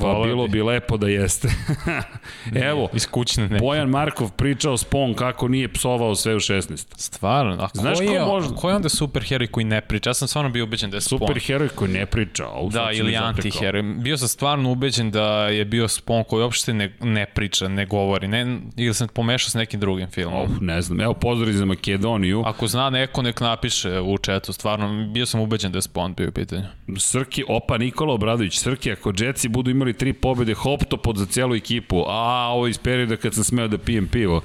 Pa 0.00 0.20
bilo 0.24 0.46
bi. 0.46 0.52
bi 0.52 0.62
lepo 0.62 0.96
da 0.96 1.08
jeste. 1.08 1.48
Evo, 2.70 2.88
Iz 2.94 3.06
kućne 3.06 3.48
neke. 3.48 3.60
Bojan 3.60 3.88
Markov 3.88 4.30
pričao 4.30 4.76
Spon 4.76 5.14
kako 5.14 5.48
nije 5.48 5.72
psovao 5.72 6.14
sve 6.14 6.34
u 6.34 6.38
16. 6.38 6.84
Stvarno, 6.96 7.52
a 7.62 7.68
Znaš 7.74 7.98
ko 7.98 8.02
je, 8.04 8.20
može- 8.20 8.48
ko 8.56 8.68
je 8.68 8.76
onda 8.76 8.88
superheroj 8.88 9.46
koji 9.46 9.64
ne 9.64 9.80
priča? 9.80 10.10
Ja 10.10 10.14
sam 10.14 10.28
stvarno 10.28 10.50
bio 10.50 10.64
ubeđen 10.64 10.90
da 10.90 10.96
je 10.96 11.00
Spawn. 11.00 11.18
Super 11.18 11.40
heroj 11.40 11.68
koji 11.68 11.90
ne 11.90 12.06
priča. 12.06 12.44
Da, 12.72 12.90
ili 12.92 13.16
antiheroj. 13.16 13.82
Bio 13.82 14.16
sam 14.16 14.28
stvarno 14.28 14.70
ubeđen 14.72 15.10
da 15.10 15.24
je 15.48 15.64
bio 15.64 15.88
Spawn 15.88 16.24
koji 16.24 16.42
uopšte 16.42 16.72
ne, 16.74 16.96
ne 17.00 17.26
priča, 17.26 17.68
ne 17.68 17.86
govori. 17.86 18.28
Ne, 18.28 18.46
ili 18.76 18.94
sam 18.94 19.08
pomešao 19.08 19.50
s 19.50 19.54
nekim 19.54 19.80
drugim 19.80 20.06
filmom. 20.10 20.42
Oh, 20.42 20.60
ne 20.60 20.82
znam, 20.82 21.00
evo 21.00 21.14
pozdrav 21.14 21.52
za 21.52 21.64
Makedoniju. 21.64 22.42
Ako 22.46 22.66
zna 22.66 22.90
neko, 22.90 23.22
nek 23.22 23.40
napiše 23.40 24.00
u 24.00 24.18
četu. 24.18 24.52
Stvarno, 24.52 25.06
bio 25.06 25.26
sam 25.26 25.40
ubeđen 25.40 25.72
da 25.72 25.78
je 25.78 25.82
Spawn 25.82 26.14
bio 26.14 26.28
u 26.28 26.32
pitanju. 26.32 26.62
Srki, 26.98 27.44
opa 27.48 27.78
Nikola 27.78 28.14
Obradović, 28.14 28.58
Srki, 28.58 28.92
ako 28.92 29.12
Jetsi 29.18 29.48
budu 29.48 29.70
imali 29.70 29.81
tri 29.92 30.12
pobede, 30.12 30.54
hoptopod 30.54 31.16
za 31.16 31.26
cijelu 31.26 31.54
ekipu, 31.54 32.04
a 32.08 32.48
ovo 32.52 32.66
iz 32.66 32.78
perioda 32.78 33.16
kad 33.16 33.34
sam 33.34 33.44
smeo 33.44 33.68
da 33.68 33.78
pijem 33.78 34.08
pivo. 34.08 34.42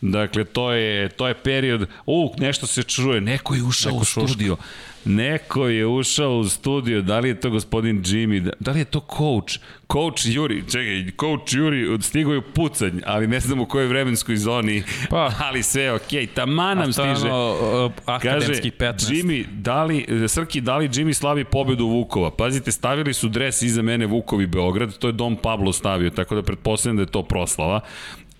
Dakle, 0.00 0.44
to 0.44 0.72
je, 0.72 1.08
to 1.08 1.28
je 1.28 1.34
period, 1.34 1.88
u, 2.06 2.34
nešto 2.38 2.66
se 2.66 2.82
čuje, 2.82 3.20
neko 3.20 3.54
je 3.54 3.62
ušao 3.62 3.92
Neko 3.92 4.02
u 4.02 4.04
šuška. 4.04 4.56
Neko 5.06 5.66
je 5.66 5.86
ušao 5.86 6.32
u 6.32 6.44
studio, 6.44 7.02
da 7.02 7.18
li 7.18 7.28
je 7.28 7.40
to 7.40 7.50
gospodin 7.50 8.02
Jimmy, 8.02 8.40
da, 8.40 8.50
da 8.60 8.72
li 8.72 8.78
je 8.78 8.84
to 8.84 9.00
coach? 9.08 9.58
Coach 9.92 10.26
Juri, 10.26 10.62
čekaj, 10.62 11.12
coach 11.20 11.52
Juri 11.52 12.02
stigao 12.02 12.32
je 12.32 12.42
pucanj, 12.42 13.00
ali 13.06 13.26
ne 13.26 13.40
znam 13.40 13.60
u 13.60 13.66
kojoj 13.66 13.86
vremenskoj 13.86 14.36
zoni, 14.36 14.82
Pa. 15.10 15.30
ali 15.46 15.62
sve 15.62 15.82
je 15.82 15.92
okej, 15.92 16.26
tama 16.26 16.74
nam 16.74 16.88
je 16.88 16.92
stiže. 16.92 17.28
uh, 17.28 17.92
Kaže, 18.06 18.28
akademski 18.28 18.70
15. 18.70 18.94
Jimmy, 19.12 19.44
da 19.48 19.84
li, 19.84 20.06
Srki, 20.28 20.60
da 20.60 20.76
li 20.76 20.88
Jimmy 20.88 21.12
slavi 21.12 21.44
pobedu 21.44 21.86
Vukova? 21.86 22.30
Pazite, 22.30 22.72
stavili 22.72 23.14
su 23.14 23.28
dres 23.28 23.62
iza 23.62 23.82
mene 23.82 24.06
Vukovi 24.06 24.46
Beograd, 24.46 24.98
to 24.98 25.06
je 25.06 25.12
Dom 25.12 25.36
Pablo 25.36 25.72
stavio, 25.72 26.10
tako 26.10 26.34
da 26.34 26.42
pretpostavljam 26.42 26.96
da 26.96 27.02
je 27.02 27.06
to 27.06 27.22
proslava. 27.22 27.80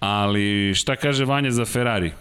Ali 0.00 0.73
šta 0.75 0.97
kaže 0.97 1.25
Vanja 1.25 1.50
za 1.50 1.64
Ferrari? 1.64 2.12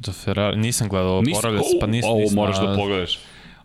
Za 0.00 0.12
Ferrari, 0.14 0.56
nisam 0.56 0.88
gledao, 0.88 1.18
oporavio 1.18 1.60
se, 1.60 1.76
pa 1.80 1.86
nisam. 1.86 2.10
Ovo 2.10 2.20
nisam, 2.20 2.34
moraš 2.36 2.56
a- 2.58 2.66
da 2.66 2.76
pogledaš. 2.76 3.18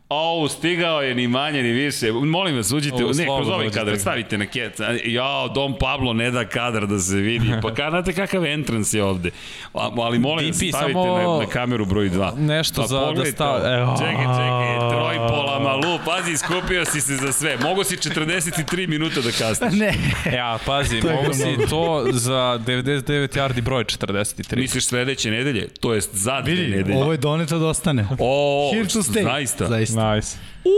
O, 0.10 0.48
stigao 0.50 1.02
je 1.02 1.16
ni 1.16 1.28
manje 1.28 1.64
ni 1.64 1.72
više. 1.72 2.12
Molim 2.14 2.56
vas, 2.56 2.72
uđite, 2.72 2.98
ne, 2.98 3.26
kroz 3.26 3.48
ovaj 3.48 3.70
kadar, 3.70 3.98
stavite 3.98 4.38
na 4.38 4.46
kec. 4.46 4.74
Jao, 5.06 5.48
Dom 5.48 5.76
Pablo 5.80 6.14
ne 6.14 6.32
da 6.32 6.46
kadar 6.46 6.88
da 6.88 7.00
se 7.00 7.16
vidi. 7.16 7.52
Pa 7.62 7.74
kada 7.74 7.90
znate 7.90 8.14
kakav 8.14 8.46
entrance 8.46 8.98
je 8.98 9.04
ovde. 9.04 9.32
Ali 9.74 10.20
molim 10.20 10.48
vas, 10.48 10.56
stavite 10.56 10.78
samo 10.94 11.18
na, 11.30 11.38
na 11.38 11.46
kameru 11.46 11.86
broj 11.86 12.10
2. 12.10 12.38
nešto 12.38 12.82
za 12.84 12.96
da 12.96 13.02
pogledajte 13.02 13.32
stav- 13.34 13.56
ovo. 13.56 13.74
Evo. 13.74 13.96
Čekaj, 14.00 14.14
čekaj, 14.14 14.90
trojpola 14.90 15.60
malu, 15.60 16.00
pazi, 16.06 16.38
skupio 16.38 16.86
si 16.86 17.02
se 17.02 17.16
za 17.16 17.32
sve. 17.32 17.58
Mogu 17.58 17.84
si 17.84 17.96
43 17.98 18.88
minuta 18.88 19.22
da 19.22 19.32
kasniš. 19.32 19.74
Ne. 19.80 19.94
Ja, 20.34 20.58
pazi, 20.66 21.02
To 21.02 21.10
je 21.10 21.16
mogu 21.16 21.34
si 21.34 21.70
to 21.70 22.06
za 22.12 22.34
99 22.60 23.04
yardi 23.30 23.62
broj 23.62 23.84
43. 23.84 24.56
Misliš 24.58 24.86
sledeće 24.86 25.32
nedelje? 25.32 25.68
To 25.70 25.94
jest 25.94 26.16
za 26.16 26.42
dve 26.42 26.56
nedelje. 26.56 26.98
ovo 26.98 27.12
je 27.12 27.18
doneto 27.18 27.60
da 27.60 27.66
ostane. 27.68 28.08
O, 28.20 28.72
Here 28.74 28.88
to 28.88 29.00
stay. 29.00 29.24
zaista. 29.24 29.68
Zaista. 29.68 29.97
Nice. 29.98 30.38
U, 30.66 30.70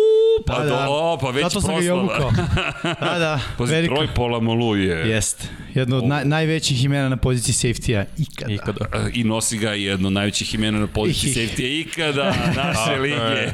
pa 0.47 0.59
da, 0.59 0.85
do, 0.85 1.17
pa 1.21 1.29
već 1.29 1.43
Zato 1.43 1.61
sam 1.61 1.75
ga 1.75 1.81
i 1.81 1.89
obukao. 1.89 2.31
Da, 3.01 3.19
da, 3.19 3.39
Pazi, 3.57 3.73
veliko. 3.73 3.95
Troj 3.95 4.07
Polamolu 4.15 4.75
je... 4.75 5.09
Jeste. 5.09 5.47
Jedno 5.73 5.97
od 5.97 6.05
naj, 6.05 6.25
najvećih 6.25 6.83
imena 6.83 7.09
na 7.09 7.17
poziciji 7.17 7.53
safety-a 7.53 8.05
ikada. 8.17 8.53
Ikada. 8.53 8.85
E, 8.93 9.09
I 9.13 9.23
nosi 9.23 9.57
ga 9.57 9.71
jedno 9.71 10.07
od 10.07 10.13
najvećih 10.13 10.53
imena 10.53 10.79
na 10.79 10.87
poziciji 10.87 11.29
Ih. 11.43 11.49
safety 11.51 11.81
ikada 11.81 12.33
naše 12.55 12.91
je. 12.91 12.99
lige. 13.03 13.51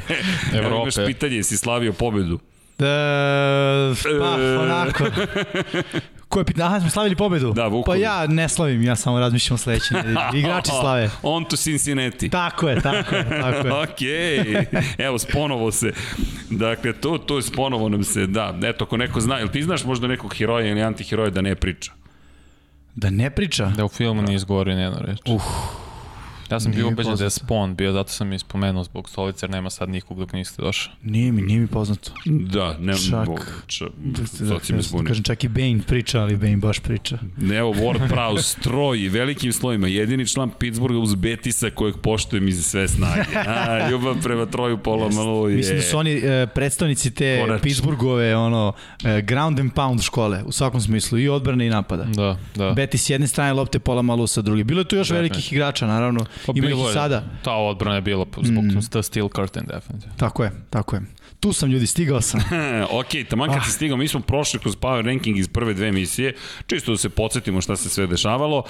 Evrope. 0.54 0.76
imaš 0.82 1.06
pitanje, 1.06 1.42
si 1.42 1.56
slavio 1.56 1.92
pobedu? 1.92 2.38
Da, 2.78 3.94
pa, 4.20 4.42
E. 4.42 4.58
onako. 4.58 5.04
Ko 6.28 6.40
je 6.40 6.44
pitao? 6.44 6.66
Aha, 6.66 6.80
smo 6.80 6.90
slavili 6.90 7.16
pobedu? 7.16 7.52
Da, 7.52 7.62
Pa 7.62 7.68
Vuković. 7.68 8.02
ja 8.02 8.26
ne 8.26 8.48
slavim, 8.48 8.82
ja 8.82 8.96
samo 8.96 9.20
razmišljam 9.20 9.54
o 9.54 9.58
sledećem. 9.58 9.96
Igrači 10.40 10.70
slave. 10.80 11.10
On 11.22 11.44
to 11.44 11.56
Cincinnati. 11.56 12.28
Tako 12.30 12.68
je, 12.68 12.80
tako 12.80 13.14
je, 13.14 13.40
tako 13.40 13.66
je. 13.68 13.72
Okej, 13.82 14.64
evo 14.98 15.18
sponovo 15.18 15.72
se. 15.72 15.92
Dakle, 16.50 16.92
to, 16.92 17.18
to 17.18 17.36
je 17.36 17.42
sponovo 17.42 17.88
nam 17.88 18.04
se, 18.04 18.26
da, 18.26 18.54
eto, 18.64 18.84
ako 18.84 18.96
neko 18.96 19.20
zna, 19.20 19.40
ili 19.40 19.52
ti 19.52 19.62
znaš 19.62 19.84
možda 19.84 20.06
nekog 20.06 20.34
heroja 20.36 20.66
ili 20.70 20.82
antiheroja 20.82 21.30
da 21.30 21.40
ne 21.40 21.54
priča? 21.54 21.92
Da 22.94 23.10
ne 23.10 23.30
priča? 23.30 23.66
Da 23.66 23.84
u 23.84 23.88
filmu 23.88 24.22
nije 24.22 24.36
izgovorio 24.36 24.74
nijednu 24.76 24.98
reč. 25.00 25.18
Uh, 25.26 25.42
Ja 26.50 26.60
sam 26.60 26.70
Nije 26.70 26.78
bio 26.82 26.88
ubeđen 26.88 27.14
da 27.16 27.24
je. 27.24 27.30
Spawn 27.30 27.74
bio, 27.74 27.92
zato 27.92 28.10
sam 28.12 28.32
i 28.32 28.38
spomenuo 28.38 28.84
zbog 28.84 29.08
stolice, 29.08 29.46
jer 29.46 29.50
nema 29.50 29.70
sad 29.70 29.88
nikog 29.88 30.18
dok 30.18 30.32
niste 30.32 30.62
došli. 30.62 30.92
nije 31.02 31.32
mi, 31.32 31.42
nije 31.42 31.60
mi 31.60 31.66
poznato. 31.66 32.10
Da, 32.24 32.76
ne, 32.78 32.94
Čak. 33.10 33.26
bo, 33.26 33.36
ča, 33.66 33.84
Da, 34.40 34.60
si 34.62 34.72
me 34.72 34.82
zbunio. 34.82 35.08
kažem, 35.08 35.24
čak 35.24 35.44
i 35.44 35.48
Bane 35.48 35.78
priča, 35.86 36.20
ali 36.20 36.36
Bane 36.36 36.56
baš 36.56 36.80
priča. 36.80 37.18
Evo, 37.54 37.74
Ward 37.74 38.08
Prowse, 38.08 38.60
troj, 38.62 39.08
velikim 39.08 39.52
slovima, 39.52 39.88
jedini 39.88 40.26
član 40.28 40.50
Pittsburgha 40.58 40.98
uz 40.98 41.14
Betisa 41.14 41.70
kojeg 41.70 41.94
poštujem 42.02 42.48
iz 42.48 42.66
sve 42.66 42.88
snage. 42.88 43.22
A, 43.46 43.90
ljubav 43.90 44.22
prema 44.22 44.46
troju 44.46 44.78
pola 44.78 45.08
malo 45.10 45.48
je... 45.48 45.56
Mislim 45.56 45.76
da 45.76 45.82
su 45.82 45.98
oni 45.98 46.12
e, 46.12 46.46
predstavnici 46.54 47.10
te 47.14 47.38
Konačno. 47.40 47.62
Pittsburghove 47.62 48.36
ono, 48.36 48.72
e, 49.04 49.22
ground 49.22 49.60
and 49.60 49.72
pound 49.72 50.02
škole, 50.02 50.42
u 50.46 50.52
svakom 50.52 50.80
smislu, 50.80 51.18
i 51.18 51.28
odbrane 51.28 51.66
i 51.66 51.70
napada. 51.70 52.04
Da, 52.04 52.38
da. 52.54 52.70
Beti 52.70 52.98
s 52.98 53.10
jedne 53.10 53.26
strane 53.26 53.52
lopte, 53.52 53.78
pola 53.78 54.02
malo 54.02 54.26
sa 54.26 54.42
druge. 54.42 54.64
Bilo 54.64 54.80
je 54.80 54.88
tu 54.88 54.96
još 54.96 55.10
velikih 55.10 55.52
igrača, 55.52 55.86
naravno. 55.86 56.26
Pa 56.46 56.52
Ima 56.54 56.68
ih 56.68 56.76
i 56.76 56.80
je. 56.80 56.92
sada. 56.92 57.24
Ta 57.42 57.52
odbrana 57.52 57.94
je 57.94 58.00
bila 58.02 58.26
zbog 58.42 58.64
mm. 58.64 58.80
the 58.90 59.02
steel 59.02 59.28
curtain, 59.36 59.66
definitivno. 59.66 60.14
Tako 60.16 60.44
je, 60.44 60.50
tako 60.70 60.96
je. 60.96 61.02
Tu 61.40 61.52
sam 61.52 61.70
ljudi, 61.70 61.86
stigao 61.86 62.20
sam. 62.20 62.40
ok, 63.00 63.28
taman 63.30 63.48
kad 63.48 63.58
Ah. 63.58 63.64
si 63.64 63.70
stigao, 63.70 63.96
mi 63.96 64.08
smo 64.08 64.20
prošli 64.20 64.60
kroz 64.60 64.76
Power 64.76 65.04
Ranking 65.06 65.38
iz 65.38 65.48
prve 65.48 65.74
dve 65.74 65.88
emisije, 65.88 66.34
čisto 66.66 66.90
da 66.92 66.98
se 66.98 67.08
podsjetimo 67.08 67.60
šta 67.60 67.76
se 67.76 67.88
sve 67.88 68.06
dešavalo 68.06 68.62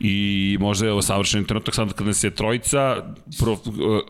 i 0.00 0.56
možda 0.60 0.86
je 0.86 0.92
ovo 0.92 1.02
savršen 1.02 1.44
trenutak 1.44 1.74
sad 1.74 1.92
kad 1.92 2.06
nas 2.06 2.24
je 2.24 2.30
trojica 2.30 2.96
pro, 3.38 3.56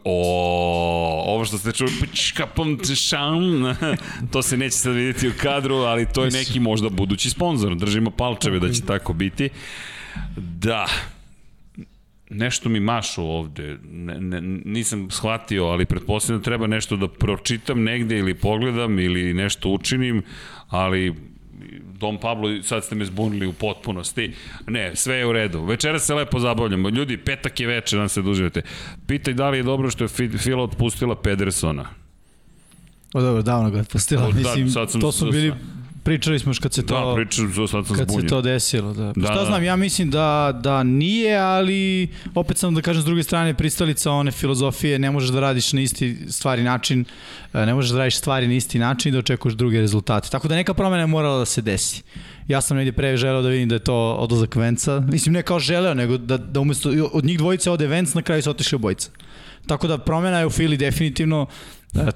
o, 0.04 1.25
ovo 1.26 1.45
što 1.45 1.59
ste 1.59 1.73
čuli 1.73 1.90
pčka, 2.02 2.47
pum, 2.47 2.78
šam, 2.95 3.42
to 4.33 4.42
se 4.42 4.57
neće 4.57 4.76
sad 4.76 4.95
vidjeti 4.95 5.28
u 5.28 5.33
kadru, 5.42 5.76
ali 5.76 6.07
to 6.14 6.25
je 6.25 6.30
neki 6.30 6.61
možda 6.61 6.88
budući 6.88 7.30
sponsor, 7.30 7.75
držimo 7.75 8.11
palčeve 8.11 8.59
da 8.59 8.73
će 8.73 8.83
tako 8.83 9.12
biti 9.12 9.49
da 10.37 10.87
nešto 12.30 12.68
mi 12.68 12.80
mašu 12.80 13.25
ovde, 13.25 13.78
ne, 13.84 14.20
ne, 14.20 14.40
nisam 14.64 15.10
shvatio, 15.10 15.64
ali 15.64 15.84
pretpostavljam 15.84 16.40
da 16.40 16.44
treba 16.44 16.66
nešto 16.66 16.96
da 16.96 17.08
pročitam 17.08 17.82
negde 17.82 18.18
ili 18.18 18.34
pogledam 18.34 18.99
ili 18.99 19.34
nešto 19.34 19.68
učinim, 19.70 20.22
ali 20.68 21.14
Dom 21.92 22.18
Pablo, 22.18 22.62
sad 22.62 22.84
ste 22.84 22.94
me 22.94 23.04
zbunili 23.04 23.46
u 23.46 23.52
potpunosti. 23.52 24.32
Ne, 24.68 24.96
sve 24.96 25.14
je 25.14 25.26
u 25.26 25.32
redu. 25.32 25.64
Večera 25.64 25.99
se 25.99 26.14
lepo 26.14 26.38
zabavljamo. 26.38 26.88
Ljudi, 26.88 27.16
petak 27.16 27.60
je 27.60 27.66
večer, 27.66 27.99
nam 27.99 28.08
se 28.08 28.22
duživate. 28.22 28.62
Pitaj 29.06 29.34
da 29.34 29.50
li 29.50 29.56
je 29.56 29.62
dobro 29.62 29.90
što 29.90 30.04
je 30.04 30.08
Fi- 30.08 30.38
Fila 30.38 30.62
otpustila 30.62 31.16
Pedersona. 31.16 31.87
O 33.14 33.20
dobro, 33.20 33.42
davno 33.42 33.70
ga 33.70 33.78
otpustila. 33.78 34.22
O, 34.22 34.32
da, 34.32 34.38
Mislim, 34.38 34.68
sad 34.68 34.90
sam 34.90 35.00
to 35.00 35.12
smo 35.12 35.28
s- 35.28 35.32
bili, 35.32 35.52
pričali 36.10 36.38
smo 36.38 36.50
još 36.50 36.58
kad 36.58 36.72
se 36.72 36.86
to... 36.86 37.08
Da, 37.08 37.14
pričam, 37.14 37.52
sad 37.68 37.86
sam 37.86 37.96
kad 37.96 38.08
zbunjen. 38.08 38.22
se 38.22 38.26
to 38.26 38.42
desilo, 38.42 38.92
da. 38.92 39.04
Da, 39.04 39.12
da 39.12 39.26
Šta 39.26 39.34
da. 39.34 39.44
znam, 39.44 39.64
ja 39.64 39.76
mislim 39.76 40.10
da, 40.10 40.58
da 40.62 40.82
nije, 40.82 41.38
ali 41.38 42.08
opet 42.34 42.58
sam 42.58 42.74
da 42.74 42.82
kažem 42.82 43.02
s 43.02 43.04
druge 43.04 43.22
strane 43.22 43.54
pristalica 43.54 44.12
one 44.12 44.30
filozofije, 44.30 44.98
ne 44.98 45.10
možeš 45.10 45.30
da 45.30 45.40
radiš 45.40 45.72
na 45.72 45.80
isti 45.80 46.16
stvari 46.28 46.62
način, 46.62 47.04
e, 47.54 47.66
ne 47.66 47.74
možeš 47.74 47.90
da 47.90 47.98
radiš 47.98 48.18
stvari 48.18 48.48
na 48.48 48.54
isti 48.54 48.78
način 48.78 49.08
i 49.08 49.12
da 49.12 49.18
očekuješ 49.18 49.54
druge 49.54 49.80
rezultate. 49.80 50.30
Tako 50.30 50.48
da 50.48 50.54
neka 50.54 50.74
promena 50.74 51.02
je 51.02 51.06
morala 51.06 51.38
da 51.38 51.44
se 51.44 51.62
desi. 51.62 52.02
Ja 52.48 52.60
sam 52.60 52.76
negdje 52.76 52.92
pre 52.92 53.16
želeo 53.16 53.42
da 53.42 53.48
vidim 53.48 53.68
da 53.68 53.74
je 53.74 53.84
to 53.84 54.16
odlazak 54.18 54.56
Venca. 54.56 55.00
Mislim, 55.00 55.32
ne 55.32 55.42
kao 55.42 55.58
želeo, 55.58 55.94
nego 55.94 56.18
da, 56.18 56.36
da 56.36 56.60
umesto 56.60 56.90
od 57.12 57.24
njih 57.24 57.38
dvojice 57.38 57.70
ode 57.70 57.86
Venc, 57.86 58.14
na 58.14 58.22
kraju 58.22 58.42
se 58.42 58.50
otišli 58.50 58.76
obojica. 58.76 59.10
Tako 59.66 59.86
da 59.86 59.98
promena 59.98 60.38
je 60.38 60.46
u 60.46 60.50
Fili 60.50 60.76
definitivno 60.76 61.46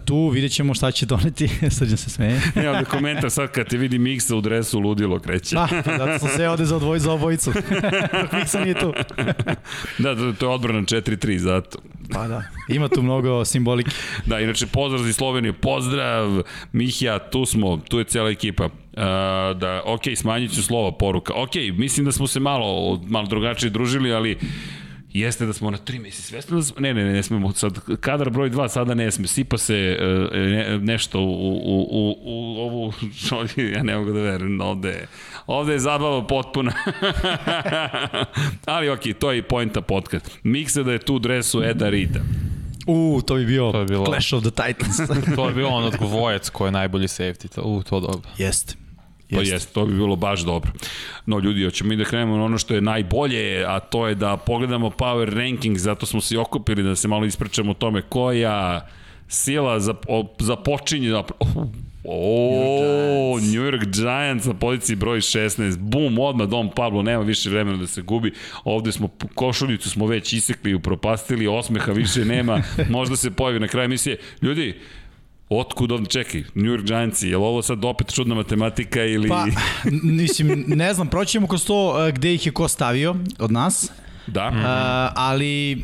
tu, 0.05 0.29
vidjet 0.29 0.53
ćemo 0.53 0.75
šta 0.75 0.91
će 0.91 1.07
doneti. 1.07 1.49
Srđan 1.77 1.97
se 1.97 2.11
smeje. 2.11 2.41
Evo 2.65 2.73
da 2.73 2.85
komentar 2.85 3.31
sad 3.31 3.51
kad 3.51 3.69
te 3.69 3.77
vidi 3.77 3.99
Miksa 3.99 4.37
u 4.37 4.41
dresu, 4.41 4.81
ludilo 4.81 5.19
kreće. 5.19 5.57
Da, 5.57 5.69
zato 5.99 6.19
sam 6.19 6.29
se 6.29 6.49
ode 6.49 6.65
za, 6.65 6.77
odvoj, 6.77 6.99
za 6.99 7.13
obojicu. 7.13 7.53
Miksa 8.33 8.61
nije 8.61 8.75
tu. 8.75 8.93
Da, 9.99 10.17
to, 10.17 10.33
to 10.33 10.47
je 10.47 10.51
odbrana 10.51 10.81
4-3, 10.81 11.37
zato. 11.39 11.79
Pa 12.13 12.29
da, 12.29 12.43
ima 12.69 12.89
tu 12.89 13.03
mnogo 13.03 13.45
simbolike. 13.45 13.91
Da, 14.27 14.41
inače 14.41 14.67
pozdrav 14.67 15.09
iz 15.09 15.17
Slovenije, 15.17 15.53
pozdrav 15.53 16.43
Mihja, 16.73 17.19
tu 17.19 17.45
smo, 17.47 17.77
tu 17.77 17.99
je 17.99 18.05
cijela 18.05 18.31
ekipa. 18.31 18.65
Uh, 18.65 18.71
da, 19.61 19.83
ok, 19.85 20.03
smanjit 20.17 20.55
ću 20.55 20.63
slova 20.63 20.93
poruka. 20.93 21.33
Ok, 21.37 21.55
mislim 21.73 22.07
da 22.07 22.13
smo 22.13 22.27
se 22.27 22.41
malo, 22.41 23.01
malo 23.07 23.27
drugačije 23.27 23.71
družili, 23.71 24.13
ali 24.13 24.39
jeste 25.15 25.47
da 25.47 25.53
smo 25.53 25.71
na 25.71 25.79
tri 25.79 25.99
mesi 25.99 26.23
svesni 26.23 26.57
da 26.57 26.63
smo, 26.63 26.81
ne, 26.81 26.95
ne, 26.95 27.05
ne, 27.05 27.13
ne 27.13 27.23
smemo 27.23 27.53
sad, 27.53 27.79
kadar 27.97 28.31
broj 28.31 28.51
2 28.51 28.69
sada 28.69 28.95
ne 28.95 29.11
sme, 29.11 29.27
sipa 29.27 29.59
se 29.59 29.99
uh, 30.01 30.33
ne, 30.33 30.79
nešto 30.79 31.21
u, 31.21 31.25
u, 31.25 31.83
u, 31.83 32.17
u 32.25 32.61
ovu, 32.61 32.93
ja 33.75 33.83
ne 33.83 33.97
mogu 33.97 34.13
da 34.13 34.21
verujem, 34.21 34.61
ovde, 34.61 34.89
je- 34.89 35.07
ovde 35.47 35.73
je 35.73 35.79
zabava 35.79 36.27
potpuna. 36.27 36.73
ali 38.67 38.89
ok, 38.89 39.01
to 39.19 39.33
je 39.33 39.39
i 39.39 39.43
pojenta 39.43 39.81
podcast. 39.81 40.39
Miksa 40.43 40.83
da 40.83 40.93
je 40.93 40.99
tu 40.99 41.19
dresu 41.19 41.63
Eda 41.63 41.89
Rida. 41.89 42.21
U, 42.87 43.21
to 43.23 43.35
bi 43.35 43.47
bio 43.47 43.73
To 43.73 43.79
je 43.79 43.85
bilo- 43.87 44.07
Clash 44.07 44.33
of 44.33 44.43
the 44.43 44.51
Titans. 44.53 44.97
To 45.37 45.49
je 45.49 45.55
bio 45.55 45.69
on 45.69 45.85
od 45.85 45.97
Gvojec 45.97 46.51
koji 46.51 46.69
je 46.69 46.73
najbolji 46.73 47.07
safety. 47.07 47.49
To, 47.49 47.63
u, 47.63 47.83
to 47.83 48.01
dobro. 48.01 48.31
Jeste. 48.39 48.75
Pa 49.31 49.41
jeste, 49.41 49.73
to 49.73 49.87
bi 49.87 49.95
bilo 49.95 50.17
baš 50.17 50.41
dobro. 50.41 50.73
No 51.27 51.39
ljudi, 51.39 51.65
hoćemo 51.65 51.89
mi 51.89 51.97
da 51.97 52.05
krenemo 52.05 52.37
na 52.37 52.45
ono 52.45 52.59
što 52.59 52.75
je 52.75 52.81
najbolje, 52.81 53.65
a 53.67 53.81
to 53.81 54.07
je 54.09 54.15
da 54.15 54.37
pogledamo 54.37 54.91
power 54.91 55.35
ranking, 55.35 55.79
zato 55.79 56.07
smo 56.07 56.21
se 56.21 56.35
i 56.35 56.39
okupili 56.39 56.83
da 56.83 56.97
se 56.97 57.09
malo 57.09 57.25
ispričamo 57.25 57.71
o 57.71 57.75
tome 57.75 58.03
koja 58.03 58.89
sila 59.29 59.81
za, 59.81 59.95
o, 60.09 60.35
započinje 60.39 61.11
da... 61.11 61.25
O, 62.07 63.39
New 63.41 63.63
York 63.63 63.85
Giants 63.87 64.47
na 64.47 64.55
poziciji 64.55 64.97
broj 64.97 65.21
16. 65.21 65.79
Bum, 65.79 66.19
odmah 66.19 66.49
Dom 66.49 66.71
Pablo, 66.71 67.03
nema 67.03 67.23
više 67.23 67.51
vremena 67.51 67.77
da 67.77 67.87
se 67.87 68.03
gubi. 68.03 68.33
Ovde 68.65 68.93
smo, 68.93 69.09
košuljicu 69.35 69.91
smo 69.91 70.07
već 70.07 70.33
isekli 70.33 70.71
i 70.71 70.75
upropastili, 70.75 71.47
osmeha 71.47 71.93
više 71.93 72.25
nema. 72.25 72.63
Možda 72.91 73.17
se 73.17 73.31
pojavi 73.31 73.61
na 73.61 73.69
kraju 73.69 73.85
emisije. 73.85 74.17
Ljudi, 74.43 74.81
Otkud 75.59 75.93
ovde, 75.93 76.07
čekaj, 76.07 76.41
New 76.55 76.73
York 76.73 76.87
Giantsi, 76.87 77.29
je 77.29 77.37
li 77.37 77.45
ovo 77.45 77.63
sad 77.63 77.85
opet 77.85 78.15
čudna 78.15 78.35
matematika 78.35 79.05
ili... 79.05 79.29
Pa, 79.29 79.47
mislim, 80.03 80.65
ne 80.67 80.95
znam, 80.95 81.09
proći 81.09 81.33
ćemo 81.33 81.47
kroz 81.47 81.65
to 81.67 81.89
uh, 81.89 82.15
gde 82.15 82.35
ih 82.35 82.47
je 82.47 82.53
ko 82.53 82.69
stavio 82.69 83.17
od 83.39 83.53
nas, 83.53 83.91
Da. 84.27 84.49
uh, 84.49 85.23
ali 85.23 85.77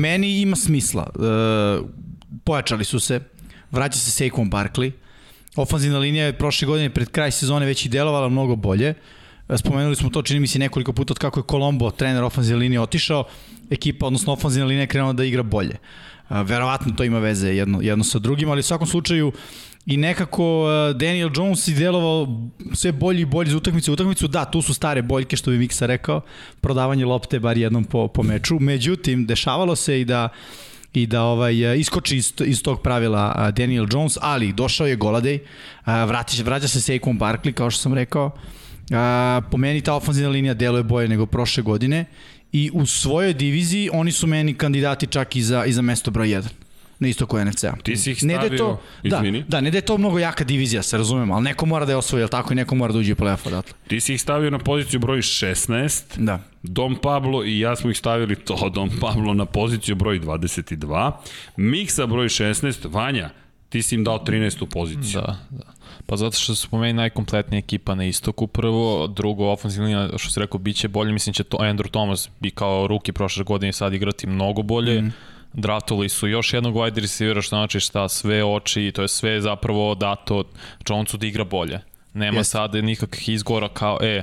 meni 0.00 0.40
ima 0.40 0.56
smisla. 0.56 1.10
Uh, 1.14 1.86
pojačali 2.44 2.84
su 2.84 3.00
se, 3.00 3.20
vraća 3.70 3.98
se 3.98 4.24
Saquon 4.24 4.50
Barkley, 4.50 4.90
ofanzivna 5.56 5.98
linija 5.98 6.26
je 6.26 6.38
prošle 6.38 6.66
godine 6.66 6.90
pred 6.90 7.08
kraj 7.08 7.30
sezone 7.30 7.66
već 7.66 7.86
i 7.86 7.88
delovala 7.88 8.28
mnogo 8.28 8.56
bolje. 8.56 8.94
Spomenuli 9.56 9.96
smo 9.96 10.10
to, 10.10 10.22
čini 10.22 10.40
mi 10.40 10.46
se 10.46 10.58
nekoliko 10.58 10.92
puta 10.92 11.12
od 11.12 11.18
kako 11.18 11.40
je 11.40 11.44
Colombo, 11.50 11.90
trener 11.90 12.24
ofanzivne 12.24 12.60
linije, 12.60 12.80
otišao, 12.80 13.24
ekipa, 13.70 14.06
odnosno 14.06 14.32
ofanzivna 14.32 14.66
linija 14.66 14.82
je 14.82 14.86
krenula 14.86 15.12
da 15.12 15.24
igra 15.24 15.42
bolje. 15.42 15.70
Uh, 15.70 15.78
verovatno 16.28 16.92
to 16.96 17.04
ima 17.04 17.18
veze 17.18 17.48
jedno, 17.48 17.80
jedno 17.82 18.04
sa 18.04 18.18
drugim, 18.18 18.50
ali 18.50 18.60
u 18.60 18.62
svakom 18.62 18.86
slučaju 18.86 19.32
i 19.86 19.96
nekako 19.96 20.66
Daniel 20.94 21.30
Jones 21.34 21.68
je 21.68 21.74
delovao 21.74 22.48
sve 22.74 22.92
bolji 22.92 23.20
i 23.20 23.24
bolji 23.24 23.50
za 23.50 23.56
utakmicu. 23.56 23.92
Utakmicu, 23.92 24.28
da, 24.28 24.44
tu 24.44 24.62
su 24.62 24.74
stare 24.74 25.02
boljke, 25.02 25.36
što 25.36 25.50
bi 25.50 25.58
Miksa 25.58 25.86
rekao, 25.86 26.20
prodavanje 26.60 27.04
lopte 27.04 27.40
bar 27.40 27.58
jednom 27.58 27.84
po, 27.84 28.08
po 28.08 28.22
meču. 28.22 28.58
Međutim, 28.58 29.26
dešavalo 29.26 29.76
se 29.76 30.00
i 30.00 30.04
da 30.04 30.28
i 30.92 31.06
da 31.06 31.22
ovaj 31.22 31.54
iskoči 31.78 32.16
iz, 32.16 32.32
iz 32.44 32.62
tog 32.62 32.82
pravila 32.82 33.50
Daniel 33.56 33.86
Jones, 33.92 34.18
ali 34.20 34.52
došao 34.52 34.86
je 34.86 34.96
Goladej, 34.96 35.38
vraća, 35.86 36.42
vraća 36.42 36.68
se 36.68 36.92
Saquon 36.92 37.18
Barkley, 37.18 37.52
kao 37.52 37.70
što 37.70 37.80
sam 37.80 37.94
rekao. 37.94 38.26
Uh, 38.26 39.44
po 39.50 39.56
meni 39.56 39.80
ta 39.80 39.94
ofenzivna 39.94 40.30
linija 40.30 40.54
deluje 40.54 40.82
bolje 40.82 41.08
nego 41.08 41.26
prošle 41.26 41.62
godine 41.62 42.04
i 42.56 42.70
u 42.72 42.86
svojoj 42.86 43.34
diviziji 43.34 43.90
oni 43.92 44.12
su 44.12 44.26
meni 44.26 44.54
kandidati 44.54 45.06
čak 45.08 45.36
i 45.36 45.42
za, 45.42 45.64
i 45.64 45.72
za 45.72 45.82
mesto 45.82 46.10
broj 46.10 46.28
1 46.28 46.42
na 46.98 47.08
istoku 47.08 47.38
NFC-a. 47.38 47.74
Ti 47.76 47.96
si 47.96 48.10
ih 48.10 48.22
Ne 48.24 48.34
da 48.34 48.40
stavio- 48.40 48.58
to, 48.58 48.80
da, 49.04 49.16
izvini. 49.16 49.44
da, 49.48 49.60
ne 49.60 49.70
da 49.70 49.78
je 49.78 49.82
to 49.82 49.98
mnogo 49.98 50.18
jaka 50.18 50.44
divizija, 50.44 50.82
se 50.82 50.96
razumemo, 50.96 51.34
ali 51.34 51.44
neko 51.44 51.66
mora 51.66 51.84
da 51.84 51.92
je 51.92 51.96
osvoji, 51.96 52.22
jel 52.22 52.28
tako, 52.28 52.52
i 52.52 52.56
neko 52.56 52.74
mora 52.74 52.92
da 52.92 52.98
uđe 52.98 53.12
u 53.12 53.16
play-off 53.16 53.46
odatle. 53.46 53.72
Ti 53.88 54.00
si 54.00 54.14
ih 54.14 54.22
stavio 54.22 54.50
na 54.50 54.58
poziciju 54.60 55.00
broj 55.00 55.18
16, 55.18 56.02
Da. 56.16 56.38
Dom 56.62 56.96
Pablo 56.96 57.44
i 57.44 57.58
ja 57.58 57.76
smo 57.76 57.90
ih 57.90 57.98
stavili 57.98 58.36
to, 58.36 58.56
Dom 58.74 58.90
Pablo 59.00 59.34
na 59.34 59.44
poziciju 59.46 59.96
broj 59.96 60.20
22, 60.20 61.12
Miksa 61.56 62.06
broj 62.06 62.26
16, 62.26 62.52
Vanja, 62.86 63.30
ti 63.68 63.82
si 63.82 63.94
im 63.94 64.04
dao 64.04 64.18
13. 64.18 64.66
poziciju. 64.66 65.20
Da, 65.20 65.36
da. 65.50 65.75
Pa 66.06 66.16
zato 66.16 66.36
što 66.36 66.54
su 66.54 66.68
po 66.68 66.78
meni 66.78 66.92
najkompletnija 66.92 67.58
ekipa 67.58 67.94
na 67.94 68.04
istoku 68.04 68.46
prvo, 68.46 69.06
drugo 69.06 69.50
ofenzivna 69.50 69.86
linija, 69.86 70.18
što 70.18 70.30
se 70.30 70.40
rekao, 70.40 70.58
bit 70.58 70.76
će 70.76 70.88
bolje, 70.88 71.12
mislim 71.12 71.34
će 71.34 71.44
to 71.44 71.56
Andrew 71.56 71.90
Thomas 71.90 72.28
bi 72.40 72.50
kao 72.50 72.86
ruki 72.86 73.12
prošle 73.12 73.44
godine 73.44 73.72
sad 73.72 73.94
igrati 73.94 74.26
mnogo 74.26 74.62
bolje. 74.62 75.02
Mm. 75.02 75.12
Draftovali 75.52 76.08
su 76.08 76.28
još 76.28 76.52
jednog 76.52 76.74
wide 76.74 77.00
receivera, 77.00 77.42
što 77.42 77.56
znači 77.56 77.80
šta, 77.80 78.08
sve 78.08 78.44
oči, 78.44 78.92
to 78.94 79.02
je 79.02 79.08
sve 79.08 79.40
zapravo 79.40 79.94
dato 79.94 80.44
Jonesu 80.88 81.16
da 81.16 81.26
igra 81.26 81.44
bolje. 81.44 81.80
Nema 82.14 82.40
yes. 82.40 82.44
sad 82.44 82.74
nikakvih 82.74 83.28
izgora 83.28 83.68
kao, 83.68 83.98
e, 84.02 84.22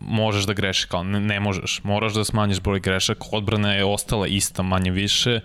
možeš 0.00 0.44
da 0.44 0.52
greši, 0.52 0.88
kao 0.88 1.02
ne, 1.02 1.20
ne 1.20 1.40
možeš, 1.40 1.80
moraš 1.84 2.14
da 2.14 2.24
smanjiš 2.24 2.60
broj 2.60 2.80
grešaka, 2.80 3.24
odbrana 3.32 3.74
je 3.74 3.84
ostala 3.84 4.26
ista 4.26 4.62
manje 4.62 4.90
više, 4.90 5.40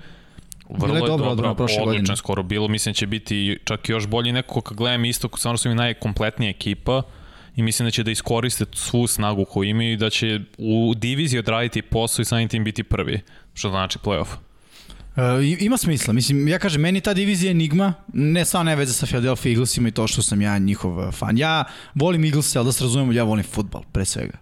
Vrlo 0.70 0.96
je 0.96 1.02
dobro, 1.08 1.36
dobro 1.36 1.56
prošle 1.56 1.82
odlično 1.82 2.02
godine. 2.02 2.16
skoro 2.16 2.44
bilo, 2.44 2.68
mislim 2.68 2.96
će 2.96 3.08
biti 3.08 3.58
čak 3.64 3.90
još 3.90 4.08
bolji 4.08 4.32
neko 4.32 4.62
kad 4.62 4.78
gledam 4.78 5.06
isto, 5.06 5.30
stvarno 5.38 5.58
su 5.58 5.70
im 5.70 5.76
najkompletnija 5.76 6.50
ekipa 6.50 7.02
i 7.56 7.64
mislim 7.64 7.86
da 7.86 7.92
će 7.92 8.04
da 8.04 8.12
iskoriste 8.12 8.66
svu 8.74 9.08
snagu 9.08 9.46
koju 9.46 9.70
imaju 9.70 9.94
i 9.94 9.98
da 9.98 10.10
će 10.10 10.40
u 10.58 10.94
diviziji 10.96 11.40
odraditi 11.40 11.82
posao 11.82 12.22
i 12.22 12.26
samim 12.26 12.50
tim 12.50 12.64
biti 12.64 12.84
prvi, 12.84 13.22
što 13.54 13.70
znači 13.70 14.00
playoff. 14.00 14.28
Uh, 15.18 15.24
ima 15.60 15.78
smisla, 15.78 16.14
mislim, 16.14 16.48
ja 16.48 16.60
kažem, 16.60 16.82
meni 16.82 17.02
ta 17.02 17.14
divizija 17.14 17.52
enigma, 17.52 17.94
ne 18.14 18.46
samo 18.46 18.64
ne 18.64 18.76
veze 18.76 18.94
sa 18.94 19.06
Philadelphia 19.06 19.52
Eaglesima 19.52 19.88
i 19.88 19.92
to 19.92 20.08
što 20.08 20.22
sam 20.22 20.42
ja 20.42 20.58
njihov 20.58 21.12
fan. 21.12 21.38
Ja 21.38 21.64
volim 21.96 22.24
Eagles, 22.24 22.56
ali 22.56 22.66
da 22.66 22.72
se 22.72 22.84
razumemo, 22.84 23.12
ja 23.12 23.24
volim 23.24 23.46
futbal, 23.46 23.84
pre 23.92 24.06
svega. 24.06 24.38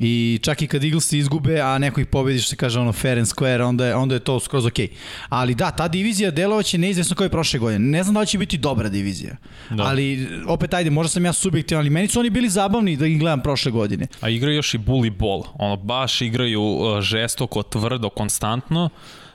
I 0.00 0.38
čak 0.42 0.62
i 0.62 0.66
kad 0.66 0.84
Eagles 0.84 1.12
izgube, 1.12 1.60
a 1.60 1.78
neko 1.78 2.00
ih 2.00 2.06
pobedi 2.06 2.38
što 2.38 2.48
se 2.48 2.56
kaže 2.56 2.80
ono 2.80 2.92
fair 2.92 3.18
and 3.18 3.26
square, 3.26 3.62
onda 3.62 3.86
je, 3.86 3.94
onda 3.94 4.14
je 4.14 4.18
to 4.18 4.40
skroz 4.40 4.66
okej. 4.66 4.86
Okay. 4.86 4.92
Ali 5.28 5.54
da, 5.54 5.70
ta 5.70 5.88
divizija 5.88 6.30
delovaće 6.30 6.78
neizvesno 6.78 7.16
kao 7.16 7.24
je 7.24 7.30
prošle 7.30 7.58
godine. 7.58 7.78
Ne 7.78 8.02
znam 8.02 8.14
da 8.14 8.20
li 8.20 8.26
će 8.26 8.38
biti 8.38 8.58
dobra 8.58 8.88
divizija. 8.88 9.36
Da. 9.70 9.82
Ali 9.82 10.28
opet 10.46 10.74
ajde, 10.74 10.90
možda 10.90 11.08
sam 11.08 11.24
ja 11.24 11.32
subjektivan, 11.32 11.80
ali 11.80 11.90
meni 11.90 12.08
su 12.08 12.20
oni 12.20 12.30
bili 12.30 12.48
zabavni 12.48 12.96
da 12.96 13.06
ih 13.06 13.18
gledam 13.18 13.42
prošle 13.42 13.72
godine. 13.72 14.06
A 14.20 14.28
igraju 14.28 14.56
još 14.56 14.74
i 14.74 14.78
bully 14.78 15.10
ball. 15.10 15.42
Ono, 15.54 15.76
baš 15.76 16.20
igraju 16.20 16.62
uh, 16.62 17.00
žestoko, 17.00 17.62
tvrdo, 17.62 18.08
konstantno 18.08 18.90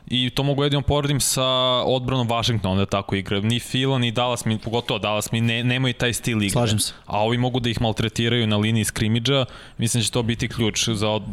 i 0.07 0.29
to 0.29 0.43
mogu 0.43 0.63
jedino 0.63 0.81
poredim 0.81 1.19
sa 1.19 1.45
odbranom 1.86 2.27
Washingtona 2.27 2.77
da 2.77 2.86
tako 2.86 3.15
igra. 3.15 3.39
Ni 3.41 3.60
Fila, 3.60 3.98
ni 3.98 4.12
Dallas 4.12 4.45
mi, 4.45 4.57
pogotovo 4.57 5.00
Dallas 5.00 5.31
mi 5.31 5.41
ne, 5.41 5.63
nemaju 5.63 5.93
taj 5.93 6.13
stil 6.13 6.38
igre. 6.38 6.50
Slažem 6.50 6.79
se. 6.79 6.93
A 7.05 7.24
ovi 7.24 7.38
mogu 7.38 7.60
da 7.60 7.69
ih 7.69 7.81
maltretiraju 7.81 8.48
na 8.48 8.57
liniji 8.57 8.83
skrimidža. 8.83 9.45
Mislim 9.77 10.01
da 10.01 10.05
će 10.05 10.12
to 10.12 10.24
biti 10.24 10.48
ključ 10.48 10.89
za 10.89 11.10
od, 11.10 11.24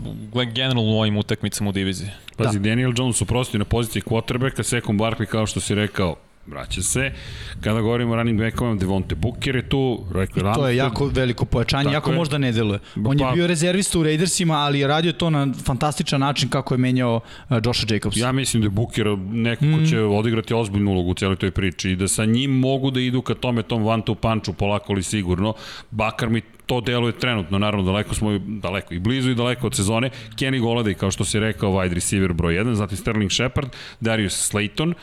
generalno 0.52 0.82
u 0.82 1.00
ovim 1.00 1.16
utakmicama 1.16 1.70
u 1.70 1.72
diviziji. 1.72 2.08
Pazi, 2.36 2.58
da. 2.58 2.68
Daniel 2.68 2.92
Jones 2.96 3.20
uprosti 3.20 3.58
na 3.58 3.64
poziciji 3.64 4.02
quarterbacka, 4.02 4.62
Sekon 4.62 4.98
Barkley, 4.98 5.26
kao 5.26 5.46
što 5.46 5.60
si 5.60 5.74
rekao, 5.74 6.16
vraća 6.50 6.82
se. 6.82 7.12
Kada 7.60 7.80
govorimo 7.80 8.12
o 8.12 8.16
running 8.16 8.40
backovima, 8.40 8.76
Devonte 8.76 9.14
Booker 9.14 9.56
je 9.56 9.68
tu. 9.68 10.04
Rekli, 10.14 10.42
to 10.54 10.68
je 10.68 10.76
jako 10.76 11.06
veliko 11.06 11.44
pojačanje, 11.44 11.92
jako 11.92 12.10
je. 12.10 12.16
možda 12.16 12.38
ne 12.38 12.52
deluje. 12.52 12.78
On 13.04 13.18
pa, 13.18 13.26
je 13.26 13.32
bio 13.34 13.46
rezervista 13.46 13.98
u 13.98 14.02
Raidersima, 14.02 14.54
ali 14.54 14.80
je 14.80 14.86
radio 14.86 15.12
to 15.12 15.30
na 15.30 15.46
fantastičan 15.64 16.20
način 16.20 16.48
kako 16.48 16.74
je 16.74 16.78
menjao 16.78 17.16
uh, 17.16 17.58
Josha 17.64 17.86
Jacobs. 17.90 18.16
Ja 18.16 18.32
mislim 18.32 18.60
da 18.60 18.66
je 18.66 18.70
Booker 18.70 19.06
neko 19.18 19.64
mm. 19.64 19.78
ko 19.78 19.86
će 19.86 20.00
odigrati 20.00 20.54
ozbiljnu 20.54 20.90
ulogu 20.90 21.10
u 21.10 21.14
cijeloj 21.14 21.36
toj 21.36 21.50
priči 21.50 21.90
i 21.90 21.96
da 21.96 22.08
sa 22.08 22.24
njim 22.24 22.50
mogu 22.50 22.90
da 22.90 23.00
idu 23.00 23.22
ka 23.22 23.34
tome 23.34 23.62
tom 23.62 23.86
one 23.86 24.02
two 24.02 24.14
punchu 24.14 24.52
polako 24.52 24.92
li 24.92 25.02
sigurno. 25.02 25.54
Bakar 25.90 26.30
mi 26.30 26.42
to 26.70 26.80
deluje 26.80 27.12
trenutno, 27.12 27.58
naravno 27.58 27.86
daleko 27.86 28.14
smo 28.14 28.38
daleko 28.38 28.94
i 28.94 28.98
blizu 28.98 29.30
i 29.30 29.34
daleko 29.34 29.66
od 29.66 29.74
sezone. 29.74 30.10
Kenny 30.36 30.60
Goladay, 30.60 30.94
kao 30.94 31.10
što 31.10 31.24
si 31.24 31.40
rekao, 31.40 31.70
wide 31.70 31.94
receiver 31.94 32.32
broj 32.32 32.54
1, 32.54 32.72
zatim 32.72 32.96
Sterling 32.96 33.32
Shepard, 33.32 33.68
Darius 34.00 34.52
Slayton. 34.52 34.94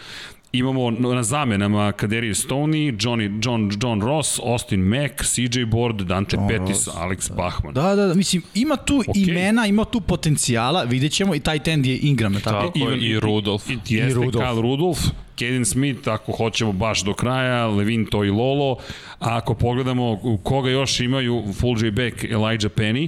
Imamo 0.51 0.91
na 0.91 1.23
zamenama 1.23 1.91
Kaderi 1.91 2.35
Stoney, 2.35 2.91
Johnny, 2.99 3.39
John, 3.45 3.71
John 3.81 4.01
Ross, 4.01 4.39
Austin 4.39 4.81
Mack, 4.81 5.23
CJ 5.23 5.65
Board, 5.65 6.01
Dante 6.01 6.37
John 6.37 6.47
Pettis, 6.47 6.87
Ross. 6.87 6.97
Alex 6.97 7.29
da. 7.29 7.35
Bachman. 7.35 7.73
Da, 7.73 7.95
da, 7.95 8.07
da, 8.07 8.13
mislim, 8.13 8.43
ima 8.55 8.75
tu 8.75 8.93
okay. 8.93 9.29
imena, 9.29 9.67
ima 9.67 9.85
tu 9.85 10.01
potencijala, 10.01 10.83
vidjet 10.83 11.11
ćemo, 11.11 11.35
i 11.35 11.39
taj 11.39 11.59
tend 11.59 11.85
je 11.85 11.99
Ingram, 12.01 12.33
je 12.33 12.39
tako? 12.39 12.67
Tako, 12.67 12.91
i, 12.91 13.05
i 13.07 13.19
Rudolf. 13.19 13.69
I, 13.69 13.73
i, 13.73 13.77
jeste, 13.87 14.11
I 14.11 14.13
Rudolf. 14.13 14.45
Kyle 14.45 14.61
Rudolf, 14.61 14.99
Kaden 15.39 15.65
Smith, 15.65 16.09
ako 16.09 16.31
hoćemo 16.31 16.71
baš 16.71 17.03
do 17.03 17.13
kraja, 17.13 17.67
Levin 17.67 18.05
to 18.05 18.23
i 18.23 18.29
Lolo, 18.29 18.77
a 19.19 19.37
ako 19.37 19.53
pogledamo 19.53 20.19
koga 20.43 20.69
još 20.69 20.99
imaju, 20.99 21.43
full 21.59 21.85
J 21.85 21.91
back 21.91 22.23
Elijah 22.23 22.71
Penny, 22.75 23.07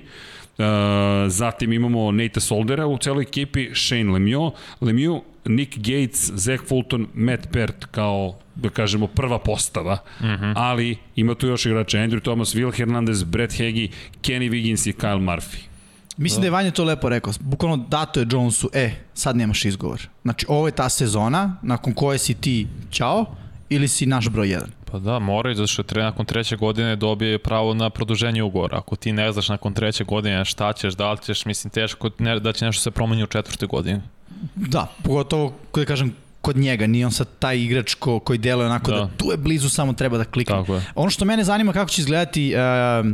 Uh, 0.59 0.65
zatim 1.27 1.73
imamo 1.73 2.11
Nate 2.11 2.39
Soldera 2.39 2.87
u 2.87 2.97
celoj 2.97 3.21
ekipi, 3.21 3.69
Shane 3.75 4.11
Lemieux, 4.11 4.51
Lemieux 4.81 5.21
Nick 5.49 5.77
Gates, 5.77 6.31
Zach 6.35 6.63
Fulton, 6.67 7.07
Matt 7.13 7.47
Pert 7.51 7.85
kao, 7.85 8.35
da 8.55 8.69
kažemo, 8.69 9.07
prva 9.07 9.39
postava, 9.39 9.97
mm 10.21 10.25
-hmm. 10.25 10.53
ali 10.55 10.97
ima 11.15 11.35
tu 11.35 11.47
još 11.47 11.65
igrača 11.65 11.97
Andrew 11.97 12.21
Thomas, 12.21 12.55
Will 12.55 12.77
Hernandez, 12.77 13.23
Brett 13.23 13.53
Hagee, 13.53 13.87
Kenny 14.21 14.49
Wiggins 14.49 14.89
i 14.89 14.93
Kyle 14.93 15.21
Murphy. 15.21 15.57
Mislim 16.17 16.41
da 16.41 16.47
je 16.47 16.51
Vanja 16.51 16.71
to 16.71 16.83
lepo 16.83 17.09
rekao. 17.09 17.33
Bukvalno 17.39 17.77
dato 17.77 18.19
je 18.19 18.27
Jonesu, 18.31 18.69
e, 18.73 18.91
sad 19.13 19.35
nemaš 19.35 19.65
izgovor. 19.65 20.07
Znači, 20.21 20.45
ovo 20.49 20.67
je 20.67 20.71
ta 20.71 20.89
sezona 20.89 21.57
nakon 21.61 21.93
koje 21.93 22.17
si 22.17 22.33
ti 22.33 22.67
ćao 22.91 23.25
ili 23.69 23.87
si 23.87 24.05
naš 24.05 24.29
broj 24.29 24.47
1. 24.47 24.59
Pa 24.91 24.99
da, 24.99 25.19
moraju, 25.19 25.55
zato 25.55 25.67
što 25.67 25.83
tre, 25.83 26.03
nakon 26.03 26.25
treće 26.25 26.55
godine 26.55 26.95
dobije 26.95 27.39
pravo 27.39 27.73
na 27.73 27.89
produženje 27.89 28.43
ugovora. 28.43 28.77
Ako 28.77 28.95
ti 28.95 29.11
ne 29.11 29.31
znaš 29.31 29.49
nakon 29.49 29.73
treće 29.73 30.03
godine 30.03 30.45
šta 30.45 30.73
ćeš, 30.73 30.93
da 30.93 31.11
li 31.11 31.17
ćeš, 31.25 31.45
mislim, 31.45 31.71
teško 31.71 32.09
ne, 32.19 32.39
da 32.39 32.53
će 32.53 32.65
nešto 32.65 32.81
se 32.81 32.91
promeni 32.91 33.23
u 33.23 33.27
četvrtoj 33.27 33.67
godini. 33.67 34.01
Da, 34.55 34.87
pogotovo, 35.03 35.53
kada 35.71 35.85
kažem, 35.85 36.13
kod 36.41 36.57
njega, 36.57 36.87
nije 36.87 37.05
on 37.05 37.11
sad 37.11 37.27
taj 37.39 37.59
igrač 37.59 37.93
ko, 37.93 38.19
koji 38.19 38.39
deluje 38.39 38.65
onako 38.65 38.91
da. 38.91 38.97
da 38.97 39.09
tu 39.17 39.31
je 39.31 39.37
blizu, 39.37 39.69
samo 39.69 39.93
treba 39.93 40.17
da 40.17 40.23
klikne. 40.23 40.55
Tako 40.55 40.75
je. 40.75 40.85
Ono 40.95 41.09
što 41.09 41.25
mene 41.25 41.43
zanima 41.43 41.73
kako 41.73 41.89
će 41.89 42.01
izgledati 42.01 42.53
uh, 42.55 43.07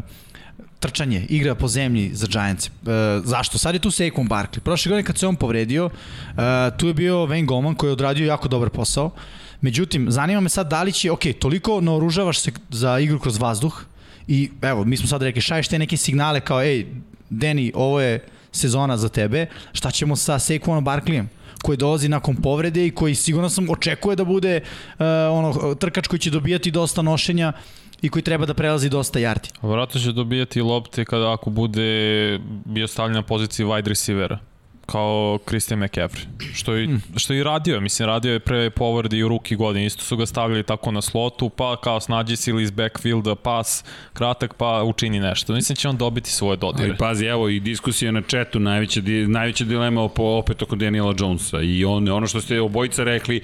trčanje, 0.79 1.25
igra 1.29 1.55
po 1.55 1.67
zemlji 1.67 2.11
za 2.13 2.27
Giants. 2.27 2.67
Uh, 2.67 2.73
zašto? 3.23 3.57
Sad 3.57 3.75
je 3.75 3.79
tu 3.79 3.89
Saquon 3.89 4.27
Barkley. 4.27 4.59
Prošle 4.59 4.89
godine 4.89 5.03
kad 5.03 5.17
se 5.17 5.27
on 5.27 5.35
povredio, 5.35 5.85
uh, 5.85 6.41
tu 6.77 6.87
je 6.87 6.93
bio 6.93 7.15
Wayne 7.15 7.45
Goldman 7.45 7.75
koji 7.75 7.89
je 7.89 7.93
odradio 7.93 8.27
jako 8.27 8.47
dobar 8.47 8.69
posao. 8.69 9.11
Međutim, 9.61 10.11
zanima 10.11 10.41
me 10.41 10.49
sad 10.49 10.69
da 10.69 10.83
li 10.83 10.91
će, 10.91 11.11
ok, 11.11 11.23
toliko 11.39 11.81
naoružavaš 11.81 12.39
se 12.39 12.51
za 12.69 12.99
igru 12.99 13.19
kroz 13.19 13.37
vazduh 13.37 13.81
i 14.27 14.49
evo, 14.61 14.83
mi 14.83 14.97
smo 14.97 15.07
sad 15.07 15.21
rekli, 15.21 15.41
šaješ 15.41 15.67
te 15.67 15.79
neke 15.79 15.97
signale 15.97 16.39
kao, 16.39 16.61
ej, 16.61 16.85
Deni, 17.29 17.71
ovo 17.75 18.01
je 18.01 18.19
sezona 18.55 18.97
za 18.97 19.09
tebe, 19.09 19.45
šta 19.73 19.91
ćemo 19.91 20.15
sa 20.15 20.39
Saquonom 20.39 20.83
Barkleyem? 20.83 21.25
koji 21.61 21.77
dolazi 21.77 22.09
nakon 22.09 22.35
povrede 22.35 22.85
i 22.85 22.91
koji 22.91 23.15
sigurno 23.15 23.49
sam 23.49 23.69
očekuje 23.69 24.15
da 24.15 24.23
bude 24.25 24.61
uh, 24.61 25.05
ono 25.31 25.75
trkač 25.75 26.07
koji 26.07 26.19
će 26.19 26.29
dobijati 26.29 26.71
dosta 26.71 27.01
nošenja 27.01 27.53
i 28.01 28.09
koji 28.09 28.21
treba 28.21 28.45
da 28.45 28.53
prelazi 28.53 28.89
dosta 28.89 29.19
jardi. 29.19 29.49
Vratno 29.61 30.01
će 30.01 30.11
dobijati 30.11 30.61
lopte 30.61 31.05
kada 31.05 31.33
ako 31.33 31.49
bude 31.49 32.39
bio 32.65 32.87
stavljen 32.87 33.15
na 33.15 33.21
poziciji 33.21 33.65
wide 33.65 33.87
receivera 33.87 34.39
kao 34.85 35.39
Christian 35.47 35.79
McCaffrey. 35.79 36.25
Što 36.53 36.77
i, 36.77 36.87
mm. 36.87 37.01
što 37.17 37.33
i 37.33 37.43
radio, 37.43 37.81
mislim, 37.81 38.07
radio 38.07 38.33
je 38.33 38.39
pre 38.39 38.69
povredi 38.69 39.17
i 39.17 39.23
u 39.23 39.27
ruki 39.27 39.55
godine. 39.55 39.85
Isto 39.85 40.03
su 40.03 40.17
ga 40.17 40.25
stavili 40.25 40.63
tako 40.63 40.91
na 40.91 41.01
slotu, 41.01 41.49
pa 41.49 41.77
kao 41.83 41.99
snađi 41.99 42.35
si 42.35 42.49
ili 42.49 42.63
iz 42.63 42.71
backfielda, 42.71 43.35
pas, 43.35 43.83
kratak, 44.13 44.53
pa 44.53 44.83
učini 44.83 45.19
nešto. 45.19 45.53
Mislim 45.53 45.75
da 45.75 45.79
će 45.79 45.89
on 45.89 45.97
dobiti 45.97 46.31
svoje 46.31 46.57
dodire. 46.57 46.89
Ali 46.89 46.97
pazi, 46.97 47.25
evo 47.25 47.49
i 47.49 47.59
diskusija 47.59 48.11
na 48.11 48.21
četu, 48.21 48.59
najveća, 48.59 49.01
najveća 49.27 49.63
dilema 49.63 50.01
opet 50.17 50.61
oko 50.61 50.75
Daniela 50.75 51.13
Jonesa. 51.19 51.61
I 51.61 51.85
on, 51.85 52.09
ono 52.09 52.27
što 52.27 52.41
ste 52.41 52.61
obojica 52.61 53.03
rekli, 53.03 53.41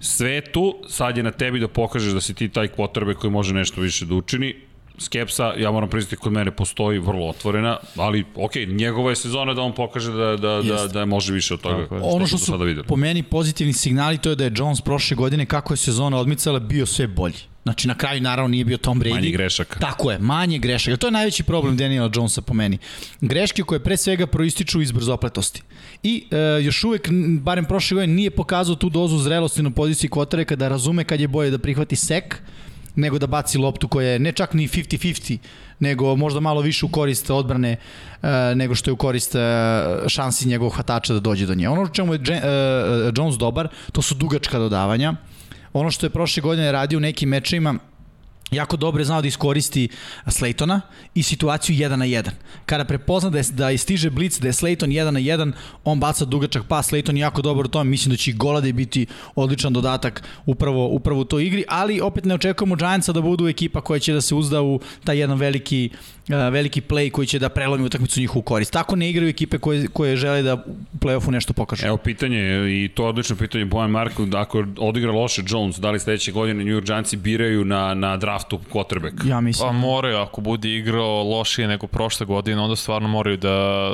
sve 0.00 0.40
tu, 0.40 0.76
sad 0.88 1.16
je 1.16 1.22
na 1.22 1.30
tebi 1.30 1.60
da 1.60 1.68
pokažeš 1.68 2.12
da 2.12 2.20
si 2.20 2.34
ti 2.34 2.48
taj 2.48 2.68
quarterback 2.68 3.14
koji 3.14 3.30
može 3.30 3.54
nešto 3.54 3.80
više 3.80 4.06
da 4.06 4.14
učini 4.14 4.54
skepsa, 5.00 5.52
ja 5.56 5.70
moram 5.70 5.88
priznati, 5.88 6.16
kod 6.16 6.32
mene 6.32 6.50
postoji 6.50 6.98
vrlo 6.98 7.28
otvorena, 7.28 7.76
ali 7.96 8.24
ok, 8.34 8.52
njegova 8.68 9.10
je 9.10 9.16
sezona 9.16 9.54
da 9.54 9.62
on 9.62 9.74
pokaže 9.74 10.12
da, 10.12 10.36
da, 10.36 10.62
da, 10.62 10.86
da 10.86 11.04
može 11.04 11.32
više 11.32 11.54
od 11.54 11.60
toga. 11.60 11.82
Tako, 11.82 12.00
ono 12.02 12.26
što 12.26 12.38
su 12.38 12.44
sada 12.44 12.82
po 12.88 12.96
meni 12.96 13.22
pozitivni 13.22 13.72
signali 13.72 14.18
to 14.18 14.30
je 14.30 14.36
da 14.36 14.44
je 14.44 14.52
Jones 14.56 14.80
prošle 14.80 15.16
godine 15.16 15.46
kako 15.46 15.72
je 15.72 15.76
sezona 15.76 16.18
odmicala 16.18 16.58
bio 16.58 16.86
sve 16.86 17.06
bolji. 17.06 17.50
Znači 17.62 17.88
na 17.88 17.94
kraju 17.94 18.20
naravno 18.20 18.48
nije 18.48 18.64
bio 18.64 18.76
Tom 18.76 19.00
Brady. 19.00 19.14
Manje 19.14 19.30
grešaka. 19.30 19.80
Tako 19.80 20.10
je, 20.10 20.18
manje 20.18 20.58
grešaka. 20.58 20.96
To 20.96 21.06
je 21.06 21.10
najveći 21.10 21.42
problem 21.42 21.76
Daniela 21.76 22.10
Jonesa 22.14 22.42
po 22.42 22.54
meni. 22.54 22.78
Greške 23.20 23.62
koje 23.62 23.80
pre 23.80 23.96
svega 23.96 24.26
proističu 24.26 24.80
iz 24.80 24.92
brzopletosti. 24.92 25.62
I 26.02 26.24
e, 26.30 26.62
još 26.62 26.84
uvek, 26.84 27.08
barem 27.40 27.64
prošle 27.64 27.94
godine, 27.94 28.14
nije 28.14 28.30
pokazao 28.30 28.74
tu 28.74 28.88
dozu 28.88 29.18
zrelosti 29.18 29.62
na 29.62 29.70
poziciji 29.70 30.10
kvotare 30.10 30.44
kada 30.44 30.68
razume 30.68 31.04
kad 31.04 31.20
je 31.20 31.28
boje 31.28 31.50
da 31.50 31.58
prihvati 31.58 31.96
sek, 31.96 32.42
nego 32.96 33.18
da 33.18 33.26
baci 33.26 33.58
loptu 33.58 33.88
koja 33.88 34.08
je 34.08 34.18
ne 34.18 34.32
čak 34.32 34.54
ni 34.54 34.68
50-50, 34.68 35.38
nego 35.78 36.16
možda 36.16 36.40
malo 36.40 36.60
više 36.60 36.86
u 36.86 36.88
korist 36.88 37.30
odbrane 37.30 37.76
uh, 38.22 38.28
nego 38.54 38.74
što 38.74 38.90
je 38.90 38.92
u 38.92 38.96
korist 38.96 39.34
uh, 39.34 39.40
šansi 40.08 40.48
njegovog 40.48 40.74
hvatača 40.74 41.14
da 41.14 41.20
dođe 41.20 41.46
do 41.46 41.54
nje. 41.54 41.68
Ono 41.68 41.88
čemu 41.88 42.14
je 42.14 42.20
uh, 42.20 43.12
Jones 43.16 43.36
dobar, 43.36 43.68
to 43.92 44.02
su 44.02 44.14
dugačka 44.14 44.58
dodavanja. 44.58 45.14
Ono 45.72 45.90
što 45.90 46.06
je 46.06 46.10
prošle 46.10 46.40
godine 46.40 46.72
radio 46.72 46.96
u 46.96 47.00
nekim 47.00 47.28
mečima, 47.28 47.74
jako 48.50 48.76
dobro 48.76 49.00
je 49.00 49.04
znao 49.04 49.22
da 49.22 49.28
iskoristi 49.28 49.88
Slaytona 50.26 50.80
i 51.14 51.22
situaciju 51.22 51.76
1 51.76 51.96
na 51.96 52.06
1. 52.06 52.30
Kada 52.66 52.84
prepozna 52.84 53.30
da, 53.30 53.38
je, 53.38 53.44
da 53.50 53.70
je 53.70 53.78
stiže 53.78 54.10
blic, 54.10 54.38
da 54.38 54.48
je 54.48 54.52
Slayton 54.52 54.86
1 54.86 55.10
na 55.10 55.20
1, 55.20 55.52
on 55.84 56.00
baca 56.00 56.24
dugačak 56.24 56.62
pas, 56.68 56.92
Slayton 56.92 57.14
je 57.14 57.20
jako 57.20 57.42
dobro 57.42 57.66
u 57.66 57.70
tome, 57.70 57.90
mislim 57.90 58.10
da 58.10 58.16
će 58.16 58.30
i 58.30 58.34
Golade 58.34 58.72
biti 58.72 59.06
odličan 59.34 59.72
dodatak 59.72 60.22
upravo, 60.46 60.88
upravo 60.88 61.20
u 61.20 61.24
toj 61.24 61.46
igri, 61.46 61.64
ali 61.68 62.00
opet 62.00 62.24
ne 62.24 62.34
očekujemo 62.34 62.76
Giantsa 62.76 63.12
da 63.12 63.20
budu 63.20 63.48
ekipa 63.48 63.80
koja 63.80 63.98
će 63.98 64.12
da 64.12 64.20
se 64.20 64.34
uzda 64.34 64.62
u 64.62 64.80
taj 65.04 65.18
jedan 65.18 65.38
veliki, 65.38 65.90
uh, 66.28 66.34
veliki 66.34 66.80
play 66.80 67.10
koji 67.10 67.26
će 67.26 67.38
da 67.38 67.48
prelomi 67.48 67.84
utakmicu 67.84 68.20
njihovu 68.20 68.42
korist. 68.42 68.72
Tako 68.72 68.96
ne 68.96 69.10
igraju 69.10 69.28
ekipe 69.28 69.58
koje, 69.58 69.86
koje 69.88 70.16
žele 70.16 70.42
da 70.42 70.54
u 70.54 70.98
play-offu 71.00 71.30
nešto 71.30 71.52
pokažu. 71.52 71.86
Evo 71.86 71.96
pitanje, 71.96 72.40
i 72.84 72.88
to 72.94 73.02
je 73.02 73.08
odlično 73.08 73.36
pitanje, 73.36 73.64
Bojan 73.64 73.90
Marko, 73.90 74.26
ako 74.34 74.64
odigra 74.78 75.12
loše 75.12 75.42
Jones, 75.48 75.76
da 75.76 75.90
li 75.90 76.00
sledeće 76.00 76.32
godine 76.32 76.64
New 76.64 76.74
York 76.74 76.86
Giantsi 76.86 77.16
biraju 77.16 77.64
na, 77.64 77.94
na 77.94 78.16
draftu 78.40 78.60
quarterback? 78.72 79.28
Ja 79.28 79.40
mislim. 79.40 79.68
Pa 79.68 79.72
moraju, 79.72 80.16
ako 80.16 80.40
bude 80.40 80.68
igrao 80.68 81.22
lošije 81.22 81.68
nego 81.68 81.86
prošle 81.86 82.26
godine, 82.26 82.62
onda 82.62 82.76
stvarno 82.76 83.08
moraju 83.08 83.36
da 83.36 83.90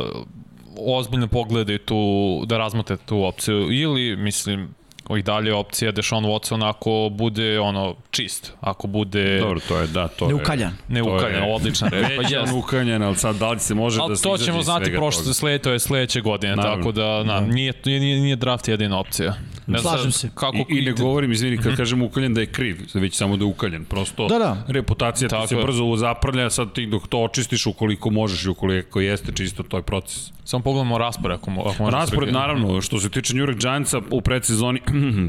ozbiljno 0.78 1.28
pogledaju 1.28 1.78
tu, 1.78 2.42
da 2.46 2.59
razmote 2.59 2.96
tu 2.96 3.24
opciju. 3.24 3.72
Ili, 3.72 4.16
mislim, 4.16 4.74
i 5.10 5.22
dalje 5.22 5.54
opcija 5.54 5.92
Deshaun 5.92 6.24
Watson 6.24 6.68
ako 6.68 7.08
bude 7.12 7.60
ono 7.60 7.94
čist, 8.10 8.52
ako 8.60 8.86
bude 8.86 9.38
Dobro, 9.40 9.60
to 9.60 9.78
je, 9.78 9.86
da, 9.86 10.08
to 10.08 10.28
Neukaljan. 10.28 10.70
je. 10.70 10.76
neukaljan, 10.90 11.42
je- 11.44 11.54
odličan 11.54 11.88
reč. 11.92 12.18
Već 12.18 12.30
je 12.30 12.40
on 12.40 12.50
ukaljan, 12.50 13.02
ali 13.02 13.16
sad 13.16 13.36
da 13.36 13.50
li 13.50 13.58
se 13.58 13.74
može 13.74 14.00
Ali 14.00 14.08
da 14.08 14.16
se 14.16 14.22
to 14.22 14.38
ćemo 14.38 14.62
znati 14.62 14.92
prošle, 14.92 15.22
toga? 15.22 15.34
slede, 15.34 15.58
to 15.58 15.70
je 15.70 15.78
sledeće 15.78 16.20
godine, 16.20 16.56
Naravno. 16.56 16.76
tako 16.76 16.92
da 16.92 17.22
na, 17.24 17.40
nije, 17.42 17.72
nije, 17.84 18.00
nije 18.20 18.36
draft 18.36 18.68
jedina 18.68 18.98
opcija. 18.98 19.34
Ne 19.66 19.78
znam 19.78 19.92
Slažem 19.92 20.12
se. 20.12 20.30
Kako 20.34 20.56
I, 20.58 20.64
I 20.70 20.82
ne 20.82 20.92
govorim, 20.92 21.32
izvini, 21.32 21.58
kad 21.58 21.76
kažem 21.76 22.02
ukaljan 22.02 22.34
da 22.34 22.40
je 22.40 22.46
kriv, 22.46 22.76
već 22.94 23.14
samo 23.14 23.36
da 23.36 23.44
je 23.44 23.48
ukaljan. 23.48 23.84
Prosto 23.84 24.26
Da, 24.28 24.38
da. 24.38 24.64
reputacija 24.68 25.28
ti 25.28 25.48
se 25.48 25.56
je. 25.56 25.62
brzo 25.62 25.96
zaprlja, 25.96 26.50
sad 26.50 26.72
ti 26.72 26.86
dok 26.86 27.08
to 27.08 27.18
očistiš 27.20 27.66
ukoliko 27.66 28.10
možeš 28.10 28.44
i 28.44 28.48
ukoliko 28.48 29.00
jeste, 29.00 29.32
čisto 29.32 29.62
to 29.62 29.76
je 29.76 29.82
proces. 29.82 30.30
Samo 30.44 30.62
pogledamo 30.62 30.98
raspored 30.98 31.34
ako, 31.34 31.50
ako 31.50 31.64
možemo 31.64 31.90
Raspored, 31.90 32.32
naravno, 32.32 32.80
što 32.80 33.00
se 33.00 33.10
tiče 33.10 33.34
New 33.34 33.44
York 33.44 33.60
Giantsa, 33.60 34.00
u 34.10 34.20
predsezoni 34.20 34.80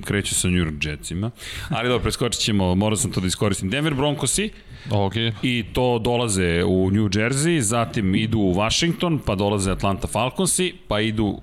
kreće 0.06 0.36
sa 0.36 0.48
New 0.48 0.66
York 0.66 0.88
Jetsima, 0.88 1.32
ali 1.70 1.90
dobro, 1.90 2.04
preskočit 2.04 2.42
ćemo, 2.42 2.76
morao 2.76 2.98
sam 2.98 3.12
to 3.12 3.22
da 3.22 3.28
iskoristim. 3.28 3.70
Denver 3.70 3.94
Broncosi, 3.94 4.50
Ok. 4.92 5.14
i 5.44 5.66
to 5.74 6.00
dolaze 6.00 6.64
u 6.64 6.92
New 6.92 7.10
Jersey, 7.10 7.60
zatim 7.60 8.16
idu 8.16 8.40
u 8.40 8.54
Washington, 8.54 9.20
pa 9.26 9.36
dolaze 9.36 9.72
Atlanta 9.72 10.08
Falconsi, 10.08 10.74
pa 10.88 11.00
idu 11.02 11.42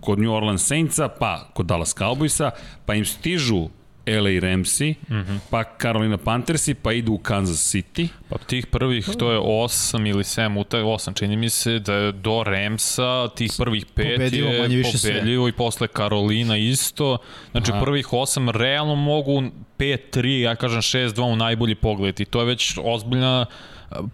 kod 0.00 0.18
New 0.18 0.32
Orleans 0.32 0.66
Saintsa, 0.66 1.08
pa 1.08 1.48
kod 1.54 1.66
Dallas 1.66 1.94
Cowboysa, 1.94 2.50
pa 2.86 2.94
im 2.94 3.04
stižu 3.04 3.68
LA 4.06 4.40
Ramsi, 4.40 4.94
mm 5.08 5.14
-hmm. 5.14 5.38
pa 5.50 5.64
Carolina 5.82 6.16
Panthersi, 6.16 6.74
pa 6.74 6.92
idu 6.92 7.12
u 7.12 7.18
Kansas 7.18 7.74
City. 7.74 8.08
Pa 8.28 8.38
tih 8.38 8.66
prvih, 8.66 9.08
to 9.18 9.32
je 9.32 9.38
8 9.38 10.10
ili 10.10 10.22
7 10.22 10.60
utak, 10.60 10.84
8 10.84 11.18
čini 11.18 11.36
mi 11.36 11.50
se, 11.50 11.78
da 11.78 11.94
je 11.94 12.12
do 12.12 12.42
Remsa, 12.42 13.28
tih 13.28 13.52
prvih 13.58 13.86
pet 13.94 14.16
Pobedljivo, 14.16 14.50
je 14.50 14.62
manje 14.62 14.76
više 14.76 14.98
sve. 14.98 15.10
pobedljivo 15.12 15.48
i 15.48 15.52
posle 15.52 15.88
Karolina 15.88 16.56
isto. 16.56 17.18
Znači 17.50 17.70
Aha. 17.72 17.80
prvih 17.80 18.06
8 18.06 18.50
realno 18.50 18.94
mogu 18.94 19.42
5-3, 19.78 20.40
ja 20.40 20.54
kažem 20.54 20.80
6-2 20.80 21.32
u 21.32 21.36
najbolji 21.36 21.74
pogled 21.74 22.20
i 22.20 22.24
to 22.24 22.40
je 22.40 22.46
već 22.46 22.78
ozbiljna 22.84 23.46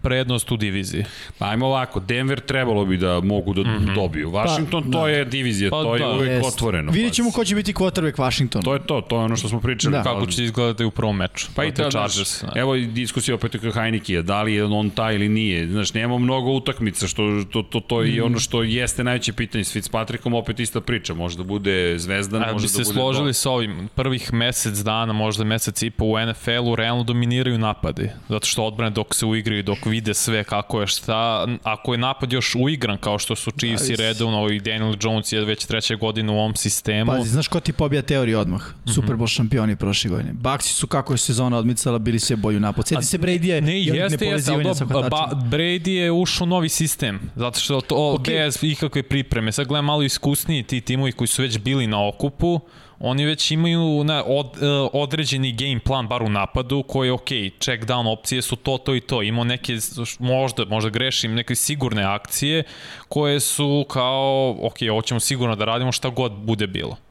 prednost 0.01 0.51
u 0.51 0.57
diviziji. 0.57 1.03
Pa 1.37 1.45
ajmo 1.49 1.65
ovako, 1.65 1.99
Denver 1.99 2.39
trebalo 2.39 2.85
bi 2.85 2.97
da 2.97 3.19
mogu 3.19 3.53
da 3.53 3.61
mm 3.61 3.65
-hmm. 3.65 3.95
dobiju. 3.95 4.31
Washington, 4.31 4.83
Pa, 4.83 4.91
to 4.91 5.01
da. 5.01 5.09
je 5.09 5.25
divizija, 5.25 5.69
Pa 5.69 5.83
to 5.83 5.95
je 5.95 5.99
da, 5.99 6.09
uvek 6.09 6.29
Jest. 6.29 6.47
otvoreno. 6.47 6.91
Vidjet 6.91 7.13
ćemo 7.13 7.31
ko 7.31 7.45
će 7.45 7.55
biti 7.55 7.73
quarterback 7.73 8.19
Washington. 8.19 8.61
To 8.61 8.73
je 8.73 8.79
to, 8.79 9.01
to 9.01 9.15
je 9.17 9.23
ono 9.23 9.35
što 9.35 9.49
smo 9.49 9.59
pričali. 9.59 9.91
Da. 9.91 10.03
Kako 10.03 10.25
će 10.25 10.43
izgledati 10.43 10.83
u 10.85 10.91
prvom 10.91 11.17
meču? 11.17 11.47
Pa 11.55 11.63
i 11.63 11.71
znaš, 11.75 11.91
Chargers, 11.93 12.43
da. 12.43 12.51
evo 12.55 12.75
i 12.75 12.85
diskusija 12.85 13.35
opet 13.35 13.55
oko 13.55 13.71
Heinikija, 13.71 14.21
da 14.21 14.41
li 14.41 14.53
je 14.53 14.63
on 14.65 14.89
taj 14.89 15.15
ili 15.15 15.29
nije. 15.29 15.67
Znaš, 15.67 15.93
nema 15.93 16.17
mnogo 16.17 16.51
utakmica, 16.51 17.07
što, 17.07 17.43
to, 17.51 17.61
to, 17.61 17.79
to 17.79 18.01
je 18.01 18.21
Mm. 18.21 18.25
ono 18.25 18.39
što 18.39 18.63
jeste 18.63 19.03
najveće 19.03 19.33
pitanje. 19.33 19.63
S 19.63 19.73
Fitzpatrickom 19.73 20.33
opet 20.33 20.59
ista 20.59 20.81
priča, 20.81 21.13
može 21.13 21.37
da 21.37 21.43
bude 21.43 21.95
zvezdan, 21.97 22.43
A 22.43 22.51
može 22.53 22.55
bi 22.57 22.61
da 22.63 22.67
se 22.67 22.77
bude... 22.83 22.93
složili 22.93 23.29
to. 23.29 23.33
sa 23.33 23.49
ovim, 23.51 23.89
prvih 23.95 24.33
mesec 24.33 24.77
dana, 24.77 25.13
možda 25.13 25.43
mesec 25.43 25.81
i 25.81 25.89
po 25.89 26.05
u 26.05 26.15
NFL-u, 26.25 26.75
realno 26.75 27.03
dominiraju 27.03 27.57
napadi. 27.57 28.09
Zato 28.29 28.45
što 28.47 28.63
odbrane 28.63 28.89
dok 28.91 29.15
se 29.15 29.25
uigraju, 29.25 29.63
dok 29.69 29.85
vide 29.85 30.13
sve 30.13 30.43
kako 30.43 30.81
je 30.81 30.87
šta, 30.87 31.21
ako 31.63 31.93
je 31.93 31.97
napad 31.99 32.33
još 32.33 32.55
uigran, 32.55 32.97
kao 32.97 33.19
što 33.19 33.35
su 33.35 33.51
Chiefs 33.51 33.83
i 33.83 33.87
Da, 33.87 33.93
is- 33.93 33.99
redovno 33.99 34.49
i 34.49 34.59
Daniel 34.59 34.95
Jones 35.01 35.31
je 35.31 35.45
već 35.45 35.65
treće 35.65 35.95
godine 35.95 36.31
u 36.31 36.35
ovom 36.35 36.55
sistemu. 36.55 37.11
Pazi, 37.11 37.29
znaš 37.29 37.47
ko 37.47 37.59
ti 37.59 37.73
pobija 37.73 38.01
teoriju 38.01 38.39
odmah? 38.39 38.61
Mhm. 38.61 38.91
Super 38.91 39.15
Bowl 39.15 39.27
šampioni 39.27 39.75
prošle 39.75 40.09
godine. 40.09 40.33
Baxi 40.33 40.73
su 40.73 40.87
kako 40.87 41.13
je 41.13 41.17
sezona 41.17 41.57
odmicala, 41.57 41.99
bili 41.99 42.19
sve 42.19 42.35
bolji 42.35 42.57
u 42.57 42.59
napad. 42.59 42.87
Sjeti 42.87 43.05
se 43.05 43.17
Brady-a 43.17 43.61
Ne, 43.61 43.81
i 43.81 43.91
onih 43.91 44.01
jeste, 44.01 44.25
jeste, 44.25 44.51
ali 44.51 44.63
ba. 45.09 45.29
Brady 45.43 45.89
je 45.89 46.11
ušao 46.11 46.45
u 46.45 46.49
novi 46.49 46.69
sistem, 46.69 47.19
zato 47.35 47.59
što 47.59 47.81
to 47.81 47.95
Ok. 48.13 48.19
okay. 48.19 48.29
bez 48.35 48.57
ikakve 48.63 49.03
pripreme. 49.03 49.51
Sad 49.51 49.67
gledam 49.67 49.85
malo 49.85 50.03
iskusniji 50.03 50.63
ti 50.63 50.81
timovi 50.81 51.11
koji 51.11 51.27
su 51.27 51.41
već 51.41 51.57
bili 51.59 51.87
na 51.87 52.07
okupu, 52.07 52.59
oni 52.99 53.25
već 53.25 53.51
imaju 53.51 54.03
na, 54.03 54.23
od, 54.27 54.45
e, 54.45 54.65
određeni 54.93 55.51
game 55.51 55.79
plan, 55.79 56.07
bar 56.07 56.23
u 56.23 56.29
napadu, 56.29 56.83
koji 56.83 57.07
je 57.07 57.11
ok, 57.11 57.29
check 57.59 57.83
down 57.83 58.11
opcije 58.11 58.41
su 58.41 58.55
to, 58.55 58.77
to 58.77 58.95
i 58.95 59.01
to. 59.01 59.21
Imao 59.23 59.43
neke, 59.43 59.77
možda, 60.19 60.65
možda 60.65 60.89
grešim, 60.89 61.33
neke 61.35 61.55
sigurne 61.55 62.03
akcije 62.03 62.63
koje 63.07 63.39
su 63.39 63.85
kao, 63.89 64.55
ok, 64.61 64.75
ovo 64.91 65.01
ćemo 65.01 65.19
sigurno 65.19 65.55
da 65.55 65.65
radimo 65.65 65.91
šta 65.91 66.09
god 66.09 66.31
bude 66.31 66.67
bilo. 66.67 67.08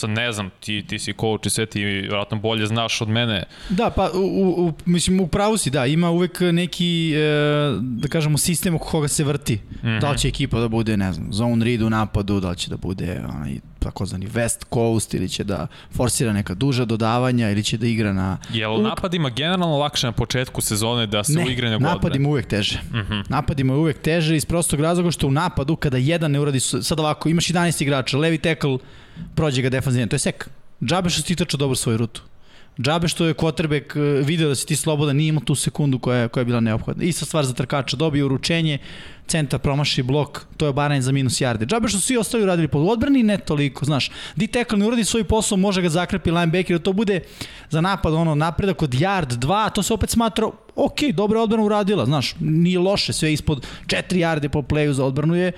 Sad 0.00 0.10
ne 0.10 0.32
znam, 0.32 0.50
ti, 0.60 0.84
ti 0.86 0.98
si 0.98 1.12
coach 1.20 1.46
i 1.46 1.50
sve 1.50 1.66
ti 1.66 1.84
vjerojatno 1.84 2.38
bolje 2.38 2.66
znaš 2.66 3.00
od 3.00 3.08
mene. 3.08 3.44
Da, 3.68 3.90
pa 3.90 4.10
u, 4.14 4.66
u, 4.66 4.72
mislim 4.86 5.20
u 5.20 5.26
pravu 5.26 5.56
si, 5.56 5.70
da, 5.70 5.86
ima 5.86 6.10
uvek 6.10 6.40
neki, 6.40 7.14
e, 7.14 7.20
da 7.80 8.08
kažemo, 8.08 8.38
sistem 8.38 8.74
oko 8.74 8.88
koga 8.88 9.08
se 9.08 9.24
vrti. 9.24 9.54
Mm. 9.54 9.86
-hmm. 9.86 10.00
Da 10.00 10.10
li 10.10 10.18
će 10.18 10.28
ekipa 10.28 10.60
da 10.60 10.68
bude, 10.68 10.96
ne 10.96 11.12
znam, 11.12 11.32
zone 11.32 11.64
read 11.64 11.82
u 11.82 11.90
napadu, 11.90 12.40
da 12.40 12.50
li 12.50 12.56
će 12.56 12.70
da 12.70 12.76
bude 12.76 13.22
onaj 13.34 13.58
takozvani 13.78 14.28
West 14.28 14.64
Coast 14.74 15.14
ili 15.14 15.28
će 15.28 15.44
da 15.44 15.66
forsira 15.90 16.32
neka 16.32 16.54
duža 16.54 16.84
dodavanja 16.84 17.50
ili 17.50 17.64
će 17.64 17.78
da 17.78 17.86
igra 17.86 18.12
na... 18.12 18.38
Jel 18.52 18.70
Uvek- 18.70 18.82
napadima 18.82 19.30
generalno 19.30 19.78
lakše 19.78 20.06
na 20.06 20.12
početku 20.12 20.60
sezone 20.60 21.06
da 21.06 21.24
se 21.24 21.38
uigre 21.46 21.70
nego 21.70 21.84
napadima 21.84 22.28
uvek 22.28 22.46
teže. 22.46 22.78
Mm. 22.92 22.96
-hmm. 22.96 23.24
Napadima 23.28 23.72
je 23.72 23.78
uvek 23.78 23.98
teže 23.98 24.36
iz 24.36 24.44
prostog 24.44 24.80
razloga 24.80 25.10
što 25.10 25.26
u 25.26 25.30
napadu 25.30 25.76
kada 25.76 25.96
jedan 25.96 26.30
ne 26.30 26.40
uradi, 26.40 26.60
sad 26.60 27.00
ovako, 27.00 27.28
imaš 27.28 27.48
11 27.48 27.82
igrača, 27.82 28.18
levi 28.18 28.38
tackle, 28.38 28.78
prođe 29.34 29.62
ga 29.62 29.68
defanzivno, 29.68 30.06
to 30.06 30.14
je 30.14 30.20
sek. 30.20 30.48
Džabe 30.84 31.10
što 31.10 31.20
si 31.20 31.26
ti 31.26 31.36
trčao 31.36 31.58
dobro 31.58 31.74
svoju 31.76 31.98
rutu. 31.98 32.22
Džabe 32.80 33.08
što 33.08 33.24
je 33.24 33.34
quarterback 33.34 33.96
e, 33.96 34.22
video 34.22 34.48
da 34.48 34.54
si 34.54 34.66
ti 34.66 34.76
slobodan, 34.76 35.16
nije 35.16 35.28
imao 35.28 35.42
tu 35.44 35.54
sekundu 35.54 35.98
koja, 35.98 36.18
je- 36.18 36.28
koja 36.28 36.40
je 36.40 36.44
bila 36.44 36.60
neophodna. 36.60 37.04
Ista 37.04 37.24
stvar 37.26 37.44
za 37.44 37.52
trkača, 37.52 37.96
dobije 37.96 38.24
uručenje, 38.24 38.78
centar 39.26 39.58
promaši 39.60 40.02
blok, 40.02 40.46
to 40.56 40.64
je 40.64 40.70
obaranje 40.70 41.02
za 41.02 41.12
minus 41.12 41.40
jarde. 41.40 41.66
Džabe 41.66 41.88
što 41.88 42.00
svi 42.00 42.16
ostali 42.16 42.42
uradili 42.42 42.68
po 42.68 42.78
odbrani, 42.78 43.22
ne 43.22 43.38
toliko, 43.38 43.84
znaš. 43.84 44.10
Di 44.36 44.46
tackle 44.46 44.78
ne 44.78 44.86
uradi 44.86 45.04
svoj 45.04 45.24
posao, 45.24 45.58
može 45.58 45.82
ga 45.82 45.88
zakrepi 45.88 46.30
linebacker, 46.30 46.78
da 46.78 46.82
to 46.82 46.92
bude 46.92 47.20
za 47.70 47.80
napad 47.80 48.14
ono 48.14 48.34
napredak 48.34 48.82
od 48.82 48.90
yard 48.90 49.28
2, 49.30 49.72
to 49.72 49.82
se 49.82 49.94
opet 49.94 50.10
smatra 50.10 50.46
ok, 50.76 51.00
dobra 51.14 51.40
odbrana 51.40 51.64
uradila, 51.64 52.06
znaš, 52.06 52.34
nije 52.40 52.78
loše, 52.78 53.12
sve 53.12 53.32
ispod 53.32 53.66
4 53.86 54.16
jarde 54.16 54.48
po 54.48 54.62
playu 54.62 54.90
za 54.90 55.04
odbranu 55.04 55.34
je 55.34 55.52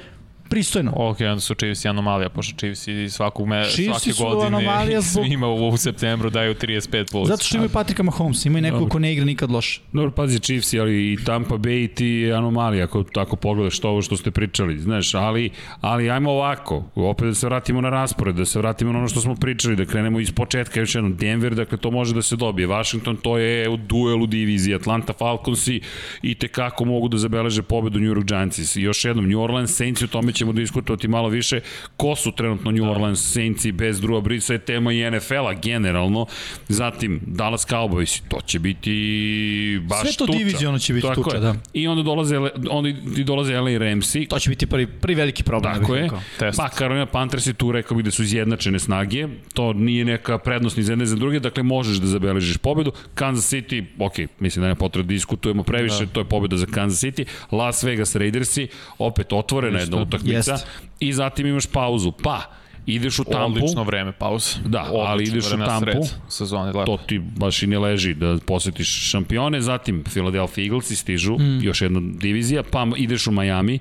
pristojno. 0.53 0.93
Ok, 0.97 1.21
onda 1.21 1.41
su 1.41 1.55
Chiefs 1.55 1.85
i 1.85 1.89
anomalija, 1.89 2.29
pošto 2.29 2.57
Chiefs 2.57 2.89
i 2.89 3.09
svakog 3.11 3.47
me, 3.47 3.65
Chiefsi 3.65 4.13
svake 4.13 4.35
godine 4.35 4.47
anomalija 4.47 5.01
zbog- 5.11 5.27
svima 5.27 5.49
u, 5.49 5.69
u 5.69 5.77
septembru 5.77 6.31
daju 6.31 6.55
35 6.55 7.11
plus. 7.11 7.29
Zato 7.29 7.45
što 7.45 7.57
imaju 7.57 7.71
Patrika 7.71 8.03
Mahomes, 8.03 8.47
imaju 8.47 8.63
neko 8.63 8.77
Dobro. 8.77 8.91
ko 8.91 8.99
ne 8.99 9.13
igra 9.13 9.25
nikad 9.25 9.51
loše. 9.51 9.81
Dobro, 9.93 10.11
pazi, 10.11 10.39
Chiefs, 10.39 10.75
ali 10.75 11.13
i 11.13 11.17
Tampa 11.25 11.55
Bay 11.55 11.85
i 11.85 11.89
ti 11.89 12.33
anomalija, 12.37 12.85
ako 12.85 13.03
tako 13.03 13.37
pogledaš 13.37 13.79
to 13.79 13.89
ovo 13.91 14.03
što 14.03 14.17
ste 14.17 14.31
pričali, 14.31 14.79
znaš, 14.79 15.15
ali, 15.15 15.51
ali 15.81 16.11
ajmo 16.11 16.31
ovako, 16.31 16.85
opet 16.95 17.27
da 17.29 17.35
se 17.35 17.47
vratimo 17.47 17.81
na 17.81 17.91
raspored, 17.91 18.37
da 18.37 18.45
se 18.45 18.59
vratimo 18.59 18.93
na 18.93 18.99
ono 18.99 19.09
što 19.09 19.21
smo 19.21 19.35
pričali, 19.35 19.77
da 19.77 19.85
krenemo 19.85 20.21
iz 20.21 20.33
početka, 20.33 20.81
još 20.81 20.95
jednom, 20.95 21.17
Denver, 21.17 21.55
dakle, 21.55 21.79
to 21.79 21.91
može 21.91 22.15
da 22.15 22.23
se 22.23 22.37
dobije, 22.37 22.69
Washington, 22.69 23.17
to 23.17 23.39
je 23.39 23.69
u 23.69 23.77
duelu 23.77 24.27
diviziji, 24.27 24.75
Atlanta 24.75 25.13
Falconsi 25.13 25.81
i 26.23 26.35
tekako 26.35 26.85
mogu 26.85 27.09
da 27.09 27.19
zabeleže 27.19 27.63
pobedu 27.63 27.99
New 28.01 28.15
York 28.15 28.25
Giantsi. 28.25 28.81
I 28.81 28.83
još 28.83 29.05
jednom, 29.05 29.29
New 29.29 29.41
Orleans 29.41 29.77
Saints, 29.77 30.03
o 30.03 30.07
tome 30.07 30.33
ćemo 30.43 30.53
diskutovati 30.53 31.09
malo 31.09 31.29
više, 31.29 31.61
ko 31.97 32.17
su 32.17 32.33
trenutno 32.33 32.71
New 32.71 32.91
Orleans 32.91 33.33
Saintsi 33.33 33.73
bez 33.73 34.01
Drua 34.01 34.21
Brisa 34.21 34.53
je 34.53 34.59
tema 34.59 34.93
i 34.93 35.11
NFL-a 35.11 35.55
generalno, 35.63 36.27
zatim 36.69 37.21
Dallas 37.27 37.67
Cowboys, 37.69 38.21
to 38.29 38.39
će 38.47 38.59
biti 38.59 39.81
baš 39.83 40.01
Sve 40.01 40.13
to 40.13 40.27
tuča. 40.27 40.39
diviziono 40.39 40.79
će 40.79 40.93
biti 40.93 41.07
Tako 41.07 41.23
tuča, 41.23 41.37
je. 41.37 41.41
da. 41.41 41.55
I 41.73 41.87
onda 41.89 42.03
dolaze, 42.03 42.39
onda 42.71 42.89
i 43.17 43.25
dolaze 43.25 43.61
LA 43.61 43.79
Ramsi, 43.79 44.27
To 44.27 44.39
će 44.39 44.51
biti 44.51 44.67
prvi, 44.67 44.87
prvi 44.87 45.15
veliki 45.15 45.43
problem. 45.43 45.75
Tako 45.75 45.95
je. 45.97 46.11
Test. 46.39 46.59
Pa 46.59 46.69
Carolina 46.69 47.07
Panthers 47.07 47.47
i 47.47 47.55
tu 47.55 47.73
rekao 47.73 47.97
bih 47.97 48.05
da 48.05 48.11
su 48.11 48.23
izjednačene 48.23 48.79
snage. 48.79 49.29
To 49.55 49.73
nije 49.73 50.05
neka 50.05 50.39
prednost 50.39 50.77
ni 50.77 50.83
za 50.83 50.93
jedne 50.93 51.07
za 51.07 51.17
druge, 51.17 51.41
dakle 51.41 51.63
možeš 51.63 51.97
da 51.97 52.07
zabeležiš 52.07 52.57
pobedu. 52.57 52.93
Kansas 53.15 53.53
City, 53.53 53.85
ok, 53.99 54.19
mislim 54.41 54.61
da 54.61 54.67
nema 54.67 54.75
potrebe 54.75 55.07
da 55.07 55.13
diskutujemo 55.13 55.63
previše, 55.63 56.07
da. 56.07 56.13
to 56.13 56.21
je 56.21 56.25
pobeda 56.25 56.57
za 56.57 56.67
Kansas 56.67 57.03
City. 57.05 57.25
Las 57.51 57.83
Vegas 57.85 58.17
Raidersi, 58.17 58.69
opet 58.99 59.33
otvorena 59.33 59.79
jedna 59.79 60.03
utakmica. 60.03 60.32
Jest. 60.33 60.67
I 61.01 61.13
zatim 61.13 61.47
imaš 61.47 61.67
pauzu. 61.67 62.13
Pa, 62.13 62.43
ideš 62.87 63.19
u 63.19 63.25
tampu, 63.25 63.59
Odlično 63.59 63.85
vreme 63.85 64.13
pauze. 64.13 64.51
Da, 64.65 64.81
Odlično 64.81 65.01
ali 65.01 65.25
ideš 65.25 65.53
u 65.53 65.57
tampu, 65.57 66.07
Sezone, 66.29 66.67
lepo. 66.67 66.85
to 66.87 66.99
ti 67.07 67.19
baš 67.19 67.63
i 67.63 67.67
ne 67.67 67.79
leži 67.79 68.15
da 68.15 68.37
posetiš 68.47 69.11
šampione, 69.11 69.61
zatim 69.61 70.05
Philadelphia 70.05 70.65
Eaglesi 70.65 70.97
stižu, 70.97 71.33
mm. 71.39 71.59
još 71.63 71.83
jedna 71.83 72.01
divizija, 72.21 72.63
pa 72.63 72.87
ideš 72.97 73.27
u 73.27 73.31
Miami, 73.33 73.79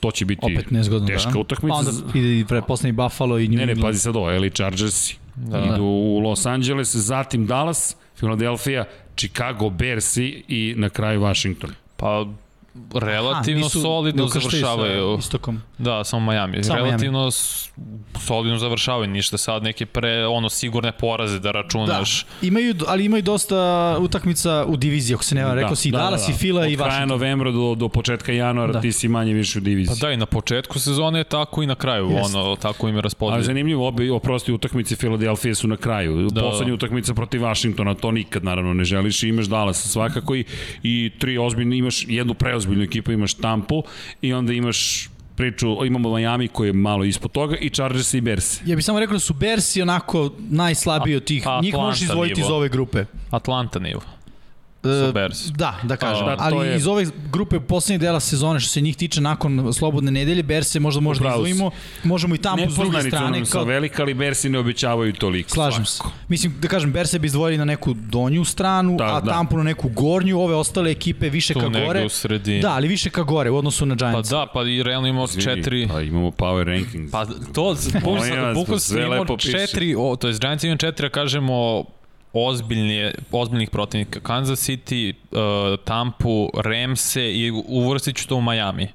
to 0.00 0.10
će 0.10 0.24
biti 0.24 0.40
Opet 0.42 0.70
nezgodno, 0.70 1.06
teška 1.08 1.30
da. 1.30 1.38
utakmica. 1.38 1.72
Pa 1.74 1.78
onda 1.78 2.18
ide 2.18 2.40
i 2.40 2.44
preposlednji 2.44 2.92
Buffalo 2.92 3.38
i 3.38 3.48
New 3.48 3.58
Ne, 3.58 3.66
ne, 3.66 3.72
England. 3.72 3.88
pazi 3.88 3.98
sad 3.98 4.16
ovo, 4.16 4.30
LA 4.30 4.48
Chargersi, 4.48 5.16
Da. 5.36 5.58
idu 5.74 5.84
u 5.84 6.18
Los 6.18 6.46
Angeles, 6.46 6.96
zatim 6.96 7.46
Dallas, 7.46 7.96
Philadelphia, 8.16 8.84
Chicago 9.16 9.70
Bearsi 9.70 10.42
i 10.48 10.74
na 10.76 10.88
kraju 10.88 11.20
Washington. 11.20 11.70
Pa 11.96 12.26
relativno 12.94 13.60
nisu- 13.60 13.78
ne 13.78 13.82
solidno 13.82 14.24
ukrštaju 14.24 14.50
sa 14.52 14.66
završavaju. 14.66 15.16
Istokom. 15.18 15.62
Da, 15.78 16.04
samo 16.04 16.32
Miami. 16.32 16.64
Samo 16.64 16.78
relativno 16.78 17.30
s- 17.30 17.70
solidno 18.18 18.58
završavaju, 18.58 19.06
ništa 19.06 19.38
sad 19.38 19.62
neke 19.62 19.86
pre 19.86 20.26
ono 20.26 20.48
sigurne 20.48 20.92
poraze 20.92 21.38
da 21.38 21.50
računaš. 21.50 22.22
Da, 22.40 22.46
imaju, 22.46 22.74
ali 22.86 23.04
imaju 23.04 23.22
dosta 23.22 23.56
utakmica 24.00 24.64
u 24.64 24.76
diviziji, 24.76 25.14
ako 25.14 25.24
se 25.24 25.34
ne 25.34 25.42
varam. 25.42 25.58
Rekao 25.58 25.76
si 25.76 25.90
Dallas 25.90 26.28
i 26.28 26.32
Fila 26.32 26.66
i 26.66 26.72
Od 26.72 26.76
kraja 26.76 26.88
Washington. 26.88 27.08
novembra 27.10 27.50
do, 27.50 27.74
do 27.74 27.88
početka 27.88 28.32
januara 28.32 28.72
Da. 28.72 28.80
ti 28.80 28.92
si 28.92 29.08
manje 29.08 29.32
više 29.34 29.58
u 29.58 29.62
diviziji. 29.62 29.96
Pa 30.00 30.06
da, 30.06 30.12
i 30.12 30.16
na 30.16 30.26
početku 30.26 30.78
sezone 30.78 31.18
je 31.20 31.24
tako 31.24 31.62
i 31.62 31.66
na 31.66 31.74
kraju, 31.74 32.10
Jeste. 32.10 32.38
ono, 32.38 32.56
tako 32.56 32.88
im 32.88 32.94
je 32.94 32.96
Ali 32.96 33.02
raspodelje. 33.02 33.42
zanimljivo, 33.42 33.88
obe, 33.88 34.12
oprosti, 34.12 34.52
utakmice 34.52 34.96
Filadelfije 34.96 35.54
su 35.54 35.68
na 35.68 35.76
kraju. 35.76 36.16
Da. 36.22 36.28
Da. 36.32 36.40
Poslednja 36.42 36.74
utakmica 36.74 37.14
protiv 37.14 37.42
Vašingtona, 37.42 37.94
to 37.94 38.10
nikad 38.10 38.44
naravno 38.44 38.74
ne 38.74 38.84
želiš 38.84 39.22
i 39.22 39.28
imaš 39.28 39.46
Dallas 39.46 39.82
svakako 39.82 40.34
i, 40.34 40.44
i 40.82 41.10
tri 41.18 41.38
ozbiljne, 41.38 41.78
imaš 41.78 42.04
jednu 42.08 42.34
preozbiljnu 42.62 42.84
ekipu, 42.84 43.12
imaš 43.12 43.34
Tampu 43.34 43.82
i 44.22 44.32
onda 44.32 44.52
imaš 44.52 45.08
priču, 45.36 45.84
imamo 45.86 46.16
Miami 46.16 46.48
koji 46.48 46.68
je 46.68 46.72
malo 46.72 47.04
ispod 47.04 47.32
toga 47.32 47.56
i 47.56 47.70
Chargers 47.70 48.14
i 48.14 48.20
Bears. 48.20 48.60
Ja 48.66 48.76
bih 48.76 48.84
samo 48.84 49.00
rekao 49.00 49.12
da 49.12 49.20
su 49.20 49.34
Bersi 49.34 49.82
onako 49.82 50.30
najslabiji 50.38 51.16
od 51.16 51.24
tih. 51.24 51.42
Pa 51.44 51.60
Njih 51.62 51.74
možeš 51.74 52.02
izdvojiti 52.02 52.40
iz 52.40 52.50
ove 52.50 52.68
grupe. 52.68 53.04
Atlanta 53.30 53.78
nivo. 53.78 54.00
E, 54.84 55.06
Su 55.06 55.12
Bears. 55.12 55.46
Da, 55.46 55.74
da 55.82 55.96
kažem. 55.96 56.26
Da, 56.26 56.36
Da, 56.36 56.42
Ali 56.42 56.68
je- 56.68 56.76
iz 56.76 56.86
ove 56.86 57.04
grupe 57.26 57.60
poslednjeg 57.60 58.00
dela 58.00 58.20
sezone 58.20 58.60
što 58.60 58.70
se 58.70 58.80
njih 58.80 58.96
tiče 58.96 59.20
nakon 59.20 59.72
slobodne 59.72 60.10
nedelje, 60.10 60.42
Berse 60.42 60.80
možda 60.80 61.00
možda 61.00 61.22
Upravo 61.22 61.44
si. 61.44 61.50
izdvojimo, 61.50 61.70
možemo 62.04 62.34
i 62.34 62.38
tamo 62.38 62.70
s 62.70 62.74
druge 62.74 63.00
strane. 63.00 63.30
nam 63.30 63.46
sa 63.46 63.52
Kao, 63.52 63.64
velika, 63.64 64.02
ali 64.02 64.14
Bearsi 64.14 64.48
ne 64.48 64.58
obećavaju 64.58 65.12
toliko. 65.12 65.50
slažem 65.50 65.84
se. 65.84 65.92
svakako. 65.92 66.16
Mislim, 66.28 66.54
da 66.60 66.68
kažem, 66.68 66.92
Berse 66.92 67.18
bi 67.18 67.26
izdvojili 67.26 67.58
na 67.58 67.64
neku 67.64 67.94
donju 67.94 68.44
stranu, 68.44 68.96
Da, 68.96 69.04
a 69.06 69.20
da. 69.20 69.32
Tampu 69.32 69.56
na 69.56 69.62
neku 69.62 69.88
gornju, 69.90 70.40
ove 70.40 70.54
ostale 70.54 70.90
ekipe 70.90 71.28
više 71.28 71.54
Tu 71.54 71.60
ka 71.60 71.68
negde 71.68 71.86
gore. 71.86 72.04
u 72.04 72.08
sredini. 72.08 72.60
Da, 72.60 72.70
ali 72.70 72.88
više 72.88 73.10
ka 73.10 73.22
gore 73.22 73.50
u 73.50 73.56
odnosu 73.56 73.86
na 73.86 73.96
Pa 73.96 74.06
Giants. 74.06 74.30
da, 74.30 74.46
pa 74.46 74.62
i 74.64 74.82
realno 74.82 75.08
imamo 75.08 75.24
Izvini, 75.24 75.42
četiri... 75.44 75.88
Pa 75.88 76.00
imamo 76.00 76.30
power 76.30 76.64
rankings. 76.64 77.10
Pa 77.12 77.24
to, 77.26 77.76
bukvalno 77.94 78.26
imamo 78.26 78.64
lepo 79.10 79.36
piše. 79.36 79.52
četiri, 79.52 79.94
o, 79.94 80.16
to 80.16 80.28
je 80.28 80.34
Giants 80.34 80.64
imamo 80.64 80.78
četiri, 80.78 81.06
a 81.06 81.10
kažemo 81.10 81.84
ozbiljnije, 82.32 83.14
ozbiljnih 83.32 83.70
protivnika. 83.70 84.20
Kansas 84.20 84.68
City, 84.68 85.12
uh, 85.12 85.38
Tampu, 85.84 86.50
Ramse 86.54 87.32
i 87.32 87.50
uvrstit 87.68 88.16
ću 88.16 88.28
to 88.28 88.36
u 88.36 88.40
Miami. 88.42 88.88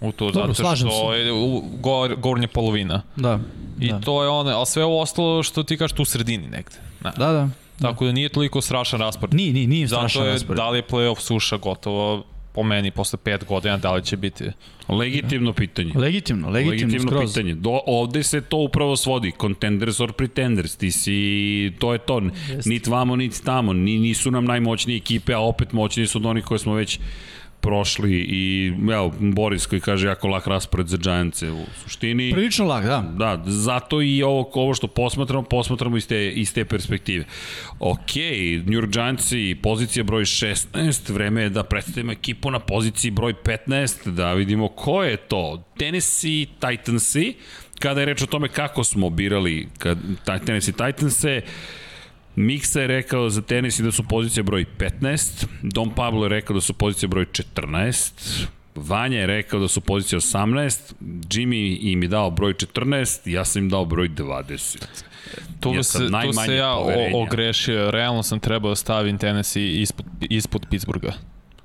U 0.00 0.12
to, 0.12 0.30
Dobro, 0.30 0.52
zato 0.52 0.54
slažem 0.54 0.88
što 0.88 1.12
se. 1.12 1.18
je 1.18 1.32
gor, 1.80 2.16
gornja 2.16 2.48
polovina. 2.48 3.02
Da. 3.16 3.38
I 3.80 3.88
da. 3.88 4.00
to 4.00 4.22
je 4.22 4.28
ono, 4.28 4.50
ali 4.50 4.66
sve 4.66 4.84
ovo 4.84 5.00
ostalo 5.00 5.42
što 5.42 5.62
ti 5.62 5.76
kažeš 5.76 5.92
tu 5.96 6.02
u 6.02 6.04
sredini 6.04 6.48
negde. 6.48 6.76
Da. 7.00 7.10
Da, 7.10 7.32
da. 7.32 7.48
Tako 7.82 8.04
da 8.04 8.12
nije 8.12 8.28
toliko 8.28 8.60
strašan 8.60 9.00
raspored. 9.00 9.34
Nije, 9.34 9.52
nije, 9.52 9.66
nije 9.66 9.86
Zato 9.86 10.08
strašan 10.08 10.26
je, 10.26 10.32
raspored. 10.32 10.56
da 10.56 10.70
li 10.70 10.78
je 10.78 10.86
playoff 10.86 11.20
suša 11.20 11.56
gotovo 11.56 12.24
po 12.54 12.62
meni 12.62 12.90
posle 12.90 13.18
pet 13.18 13.44
godina, 13.44 13.76
da 13.76 13.92
li 13.92 14.04
će 14.04 14.16
biti. 14.16 14.44
Legitimno 14.88 15.52
pitanje. 15.52 15.92
Legitimno, 15.94 16.48
legitimno, 16.50 16.70
Legitimno 16.70 17.10
skroz. 17.12 17.34
pitanje. 17.34 17.54
Do, 17.54 17.80
ovde 17.86 18.22
se 18.22 18.40
to 18.40 18.56
upravo 18.56 18.96
svodi. 18.96 19.32
Contenders 19.40 20.00
or 20.00 20.12
pretenders. 20.12 20.76
Ti 20.76 20.90
si, 20.90 21.72
to 21.78 21.92
je 21.92 21.98
to. 21.98 22.22
Nit 22.64 22.86
vamo, 22.86 23.16
nit 23.16 23.42
tamo. 23.44 23.72
Ni, 23.72 23.98
nisu 23.98 24.30
nam 24.30 24.44
najmoćnije 24.44 24.96
ekipe, 24.96 25.34
a 25.34 25.38
opet 25.40 25.72
moćniji 25.72 26.06
su 26.06 26.18
od 26.18 26.26
onih 26.26 26.44
koje 26.44 26.58
smo 26.58 26.74
već 26.74 26.98
prošli 27.64 28.12
i 28.12 28.72
evo, 28.92 29.12
Boris 29.18 29.66
koji 29.66 29.80
kaže 29.80 30.06
jako 30.06 30.28
lak 30.28 30.46
raspored 30.46 30.86
za 30.86 30.96
Giantse 30.96 31.50
u 31.50 31.64
suštini. 31.82 32.32
Prilično 32.32 32.64
lag, 32.64 32.84
da. 32.84 33.12
Da, 33.18 33.42
zato 33.46 34.02
i 34.02 34.22
ovo, 34.22 34.50
ovo 34.54 34.74
što 34.74 34.86
posmatramo, 34.86 35.42
posmatramo 35.42 35.96
iz 35.96 36.08
te, 36.08 36.30
iz 36.30 36.54
te 36.54 36.64
perspektive. 36.64 37.24
Ok, 37.78 38.14
New 38.66 38.80
York 38.80 38.92
Giantsi, 38.92 39.56
pozicija 39.62 40.04
broj 40.04 40.24
16, 40.24 41.12
vreme 41.12 41.42
je 41.42 41.50
da 41.50 41.62
predstavimo 41.62 42.12
ekipu 42.12 42.50
na 42.50 42.58
poziciji 42.58 43.10
broj 43.10 43.34
15, 43.44 44.10
da 44.10 44.32
vidimo 44.32 44.68
ko 44.68 45.02
je 45.02 45.16
to. 45.16 45.62
Tennessee 45.78 46.46
Titansi, 46.60 47.34
kada 47.78 48.00
je 48.00 48.06
reč 48.06 48.22
o 48.22 48.26
tome 48.26 48.48
kako 48.48 48.84
smo 48.84 49.10
birali 49.10 49.68
kad, 49.78 49.98
Tennessee 50.46 50.74
Titanse, 50.74 51.42
Miksa 52.36 52.80
je 52.80 52.86
rekao 52.86 53.30
za 53.30 53.42
Tennessee 53.42 53.84
da 53.84 53.92
su 53.92 54.02
pozicija 54.02 54.42
broj 54.42 54.64
15, 54.78 55.46
Don 55.62 55.90
Pablo 55.90 56.24
je 56.24 56.28
rekao 56.28 56.54
da 56.54 56.60
su 56.60 56.74
pozicija 56.74 57.08
broj 57.08 57.26
14, 57.26 58.46
Vanja 58.74 59.18
je 59.18 59.26
rekao 59.26 59.60
da 59.60 59.68
su 59.68 59.80
pozicija 59.80 60.18
18, 60.18 60.94
Jimmy 61.30 61.78
im 61.80 62.02
je 62.02 62.08
dao 62.08 62.30
broj 62.30 62.54
14, 62.54 63.30
ja 63.30 63.44
sam 63.44 63.62
im 63.62 63.68
dao 63.68 63.84
broj 63.84 64.08
20. 64.08 64.84
Tu, 65.60 65.72
Jer 65.72 65.84
se, 65.84 65.98
tu 65.98 66.32
se 66.46 66.54
ja 66.54 66.74
poverenja. 66.76 67.16
o, 67.16 67.22
ogrešio. 67.22 67.90
Realno 67.90 68.22
sam 68.22 68.40
trebao 68.40 68.68
da 68.68 68.76
stavim 68.76 69.18
Tennessee 69.18 69.80
ispod, 69.80 70.06
ispod 70.20 70.66
Pittsburgha. 70.70 71.12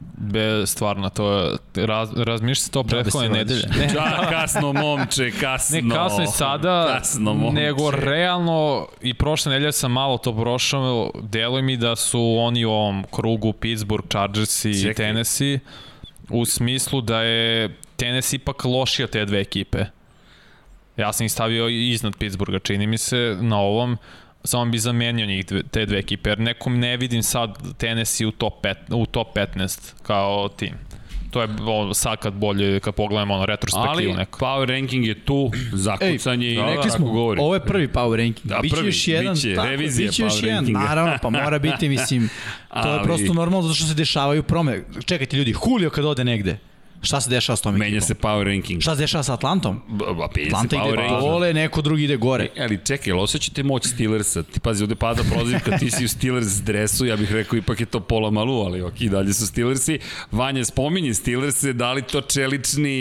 Be, 0.02 0.64
stvarno, 0.66 1.10
to 1.10 1.32
je, 1.34 1.58
raz, 1.78 2.10
razmišlja 2.16 2.56
se 2.56 2.72
to 2.72 2.84
Da, 2.84 2.88
da 2.88 2.96
prethodne 2.96 3.28
vadiš. 3.30 3.64
nedelje. 3.64 3.88
Ne, 3.88 3.94
Da, 3.94 4.28
kasno 4.32 4.74
momče, 4.74 5.32
kasno. 5.32 5.80
ne 5.82 5.96
kasno 5.96 6.24
i 6.24 6.28
sada, 6.28 6.86
kasno, 6.90 7.34
momče. 7.34 7.62
nego 7.62 7.92
realno 7.92 8.88
i 9.02 9.14
prošle 9.14 9.52
nedelje 9.52 9.72
sam 9.72 9.92
malo 9.92 10.18
to 10.18 10.36
prošao, 10.36 11.12
deluje 11.22 11.62
mi 11.62 11.78
da 11.78 11.96
su 11.96 12.36
oni 12.38 12.66
u 12.66 12.72
ovom 12.72 13.06
krugu 13.12 13.54
Pittsburgh, 13.54 14.08
Chargers 14.10 14.66
i 14.66 14.82
Čekaj. 14.82 14.94
Tennessee 14.96 15.60
u 16.30 16.46
smislu 16.46 17.02
da 17.02 17.22
je 17.22 17.76
Tennessee 17.96 18.38
ipak 18.38 18.66
lošija 18.66 19.08
te 19.08 19.26
dve 19.26 19.40
ekipe. 19.40 19.86
Ja 20.98 21.14
sam 21.14 21.26
ih 21.26 21.32
stavio 21.32 21.68
iznad 21.68 22.16
Pittsburgha, 22.18 22.60
čini 22.60 22.88
mi 22.88 22.98
se, 22.98 23.38
na 23.42 23.58
ovom, 23.58 23.98
samo 24.44 24.66
bi 24.66 24.80
zamenio 24.80 25.26
njih 25.26 25.46
dve, 25.46 25.64
te 25.64 25.86
dve 25.86 26.00
ekipe, 26.00 26.30
jer 26.30 26.40
nekom 26.40 26.80
ne 26.80 26.98
vidim 26.98 27.24
sad 27.24 27.78
Tennessee 27.78 28.28
u 28.28 28.32
top, 28.32 28.62
pet, 28.62 28.78
u 28.90 29.06
top 29.06 29.28
15 29.36 29.94
kao 30.04 30.50
tim. 30.50 30.74
To 31.32 31.42
je 31.42 31.48
o, 31.64 31.94
sad 31.94 32.18
kad 32.18 32.34
bolje, 32.34 32.80
kad 32.80 32.96
pogledamo 32.96 33.34
ono 33.34 33.46
retrospektivu 33.46 33.90
Ali 33.90 34.14
neku. 34.14 34.40
power 34.40 34.66
ranking 34.68 35.06
je 35.06 35.16
tu, 35.16 35.52
zakucanje 35.74 36.48
i 36.48 36.56
Da, 36.56 36.66
rekli 36.66 36.76
tako 36.78 36.90
smo, 36.90 37.08
govori. 37.08 37.40
ovo 37.42 37.54
je 37.54 37.60
prvi 37.62 37.88
power 37.88 38.16
ranking. 38.18 38.46
Da, 38.46 38.60
biće 38.62 38.76
prvi, 38.76 38.88
još 38.88 39.08
jedan, 39.08 39.34
biće 39.34 39.56
tako, 39.56 39.68
revizija 39.68 40.08
biće 40.08 40.24
još 40.24 40.34
power 40.34 40.44
jedan, 40.44 40.56
rankinga. 40.58 40.80
naravno, 40.80 41.18
pa 41.22 41.30
mora 41.30 41.60
biti, 41.60 41.90
mislim, 41.90 42.30
to 42.74 42.80
je 42.84 42.94
Ali- 42.94 43.04
prosto 43.04 43.34
normalno 43.34 43.62
zato 43.62 43.76
što 43.76 43.86
se 43.86 43.94
dešavaju 43.94 44.44
promene. 44.44 44.84
Čekajte 45.06 45.38
ljudi, 45.38 45.54
Julio 45.66 45.90
kad 45.90 46.06
ode 46.06 46.24
negde, 46.24 46.58
šta 47.02 47.22
se 47.22 47.30
dešava 47.30 47.56
s 47.58 47.62
tom 47.62 47.76
Menja 47.78 47.98
ekipom? 47.98 48.08
se 48.08 48.14
power 48.16 48.48
ranking. 48.48 48.82
Šta 48.82 48.96
se 48.96 49.02
dešava 49.02 49.24
sa 49.24 49.34
Atlantom? 49.34 49.82
Ba, 49.88 50.06
Atlanta 50.46 50.78
power 50.78 50.88
ide 50.94 50.96
ranking. 51.02 51.20
dole, 51.22 51.54
neko 51.54 51.82
drugi 51.82 52.04
ide 52.04 52.18
gore. 52.18 52.48
E, 52.56 52.64
Ali 52.64 52.80
čekaj, 52.86 53.10
jel 53.12 53.20
osjećate 53.20 53.64
moć 53.64 53.88
Steelersa? 53.88 54.44
Ti 54.44 54.60
pazi, 54.60 54.84
ovde 54.84 54.96
pada 54.96 55.24
prozivka, 55.24 55.78
ti 55.78 55.92
si 55.92 56.06
u 56.06 56.08
Steelers 56.08 56.48
dresu, 56.62 57.06
ja 57.06 57.16
bih 57.16 57.32
rekao 57.32 57.58
ipak 57.58 57.80
je 57.80 57.86
to 57.86 58.00
pola 58.00 58.32
malu, 58.32 58.62
ali 58.62 58.82
ok, 58.82 59.00
dalje 59.00 59.34
su 59.34 59.48
Steelersi. 59.48 60.00
Vanja 60.32 60.66
spominje 60.66 61.14
Steelerse, 61.14 61.74
da 61.74 61.94
li 61.94 62.02
to 62.02 62.22
čelični 62.22 63.00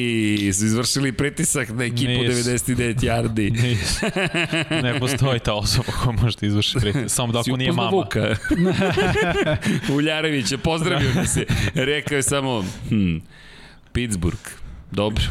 su 0.52 0.64
izvršili 0.64 1.12
pritisak 1.12 1.68
na 1.68 1.84
ekipu 1.84 2.10
Nisu. 2.10 2.50
99 2.50 2.94
yardi? 3.00 3.76
ne 4.82 4.98
postoji 5.00 5.40
ta 5.40 5.54
osoba 5.54 5.92
koja 6.02 6.12
može 6.22 6.36
da 6.40 6.46
izvrši 6.46 6.78
pritisak, 6.80 7.10
samo 7.10 7.32
da 7.32 7.40
ako 7.40 7.56
nije 7.56 7.72
mama. 7.72 7.90
Vuka? 7.90 8.36
Uljarevića, 9.94 10.58
pozdravio 10.58 11.10
ga 11.14 11.24
se. 11.24 11.44
Rekao 11.74 12.16
je 12.16 12.22
samo, 12.22 12.64
hm, 12.88 13.16
Pittsburgh. 13.92 14.50
Dobro, 14.90 15.24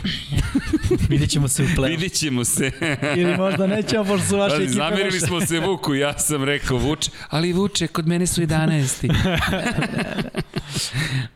Vidjet 1.10 1.30
ćemo 1.30 1.48
se 1.48 1.64
u 1.64 1.66
play 1.66 1.90
vidit 1.90 2.14
ćemo 2.14 2.46
se. 2.46 2.72
Ili 3.18 3.38
možda 3.38 3.68
nećemo, 3.68 4.04
pošto 4.04 4.28
su 4.28 4.38
vaše 4.38 4.56
ekipe 4.56 4.72
zamerili 4.72 5.06
loše. 5.06 5.20
smo 5.20 5.42
se 5.42 5.60
Vuku, 5.60 5.96
ja 5.96 6.20
sam 6.20 6.44
rekao 6.44 6.78
Vuče, 6.78 7.12
ali 7.30 7.54
Vuče, 7.54 7.88
kod 7.88 8.08
mene 8.08 8.28
su 8.28 8.42
11. 8.42 9.14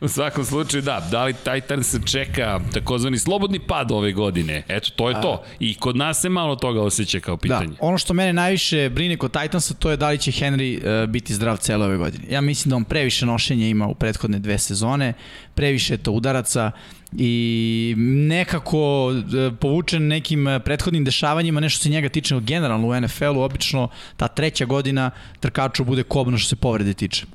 U 0.00 0.08
svakom 0.08 0.44
slučaju, 0.44 0.82
da, 0.82 1.08
da 1.10 1.24
li 1.24 1.34
Titan 1.34 1.82
se 1.84 2.00
čeka 2.06 2.60
takozvani 2.72 3.18
slobodni 3.18 3.58
pad 3.58 3.92
ove 3.92 4.12
godine? 4.12 4.62
Eto, 4.68 4.90
to 4.96 5.08
je 5.08 5.20
to. 5.20 5.44
I 5.60 5.74
kod 5.74 5.96
nas 5.96 6.20
se 6.20 6.28
malo 6.28 6.56
toga 6.56 6.80
osjeća 6.80 7.20
kao 7.20 7.36
pitanje. 7.36 7.66
Da, 7.66 7.76
ono 7.80 7.98
što 7.98 8.14
mene 8.14 8.32
najviše 8.32 8.90
brine 8.90 9.16
kod 9.16 9.32
Titansa 9.32 9.74
to 9.74 9.90
je 9.90 9.96
da 9.96 10.08
li 10.08 10.18
će 10.18 10.30
Henry 10.30 11.02
uh, 11.02 11.10
biti 11.10 11.34
zdrav 11.34 11.56
cele 11.56 11.86
ove 11.86 11.96
godine. 11.96 12.24
Ja 12.30 12.40
mislim 12.40 12.70
da 12.70 12.76
on 12.76 12.84
previše 12.84 13.26
nošenja 13.26 13.66
ima 13.66 13.86
u 13.86 13.94
prethodne 13.94 14.38
dve 14.38 14.58
sezone, 14.58 15.12
previše 15.54 15.94
je 15.94 15.98
to 15.98 16.12
udaraca 16.12 16.70
i 17.18 17.94
nekako 17.98 19.06
uh, 19.06 19.58
povučen 19.60 20.06
nekim 20.06 20.46
uh, 20.46 20.62
prethodnim 20.64 21.04
dešavanjima, 21.04 21.60
nešto 21.60 21.82
se 21.82 21.88
njega 21.88 22.08
tiče 22.08 22.40
generalno 22.40 22.88
u 22.88 23.00
NFL-u, 23.00 23.40
obično 23.40 23.88
ta 24.16 24.28
treća 24.28 24.64
godina 24.64 25.10
trkaču 25.40 25.84
bude 25.84 26.02
kobno 26.02 26.38
što 26.38 26.48
se 26.48 26.56
povrede 26.56 26.94
tiče. 26.94 27.26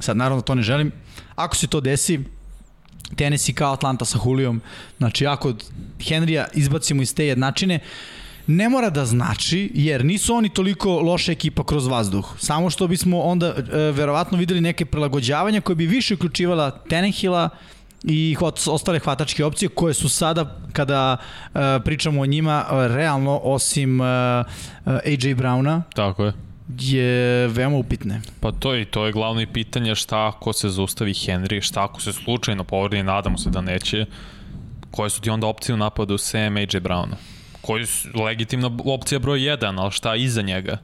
Sad, 0.00 0.16
naravno, 0.16 0.42
to 0.42 0.54
ne 0.54 0.62
želim. 0.62 0.92
Ako 1.34 1.56
se 1.56 1.66
to 1.66 1.80
desi, 1.80 2.20
Tennessee 3.16 3.54
kao 3.54 3.72
Atlanta 3.72 4.04
sa 4.04 4.18
Julijom, 4.24 4.60
znači 4.98 5.26
ako 5.26 5.54
Henrya 5.98 6.44
izbacimo 6.54 7.02
iz 7.02 7.14
te 7.14 7.26
jednačine, 7.26 7.78
ne 8.46 8.68
mora 8.68 8.90
da 8.90 9.06
znači, 9.06 9.70
jer 9.74 10.04
nisu 10.04 10.34
oni 10.34 10.48
toliko 10.48 11.00
loša 11.00 11.32
ekipa 11.32 11.64
kroz 11.64 11.86
vazduh. 11.86 12.34
Samo 12.38 12.70
što 12.70 12.86
bismo 12.86 13.20
onda 13.20 13.46
e, 13.46 13.78
verovatno 13.92 14.38
videli 14.38 14.60
neke 14.60 14.84
prilagođavanja 14.84 15.60
koje 15.60 15.76
bi 15.76 15.86
više 15.86 16.14
uključivala 16.14 16.70
Tenehila 16.70 17.48
i 18.04 18.34
hvot, 18.38 18.60
ostale 18.66 18.98
hvatačke 18.98 19.44
opcije 19.44 19.68
koje 19.68 19.94
su 19.94 20.08
sada, 20.08 20.56
kada 20.72 21.16
e, 21.54 21.58
pričamo 21.84 22.20
o 22.20 22.26
njima, 22.26 22.64
realno 22.70 23.40
osim 23.44 24.00
e, 24.00 24.04
e, 24.04 24.44
AJ 24.86 25.34
Browna, 25.34 25.82
Tako 25.94 26.24
je. 26.24 26.32
je 26.78 27.48
veoma 27.48 27.76
upitne. 27.76 28.20
Pa 28.40 28.52
to 28.52 28.74
je, 28.74 28.84
to 28.84 29.06
je 29.06 29.12
glavno 29.12 29.40
i 29.40 29.46
pitanje 29.46 29.94
šta 29.94 30.26
ako 30.26 30.52
se 30.52 30.68
zaustavi 30.68 31.12
Henry, 31.12 31.62
šta 31.62 31.84
ako 31.84 32.00
se 32.00 32.12
slučajno 32.12 32.64
povredi, 32.64 33.02
nadamo 33.02 33.38
se 33.38 33.50
da 33.50 33.60
neće, 33.60 34.06
koje 34.90 35.10
su 35.10 35.20
ti 35.20 35.30
onda 35.30 35.46
opcije 35.46 35.74
u 35.74 35.78
napadu 35.78 36.18
sem 36.18 36.56
AJ 36.56 36.66
Browna? 36.66 37.14
Koji 37.60 37.86
su 37.86 38.22
legitimna 38.22 38.70
opcija 38.84 39.18
broj 39.18 39.38
1, 39.38 39.80
ali 39.80 39.90
šta 39.90 40.16
iza 40.16 40.42
njega? 40.42 40.78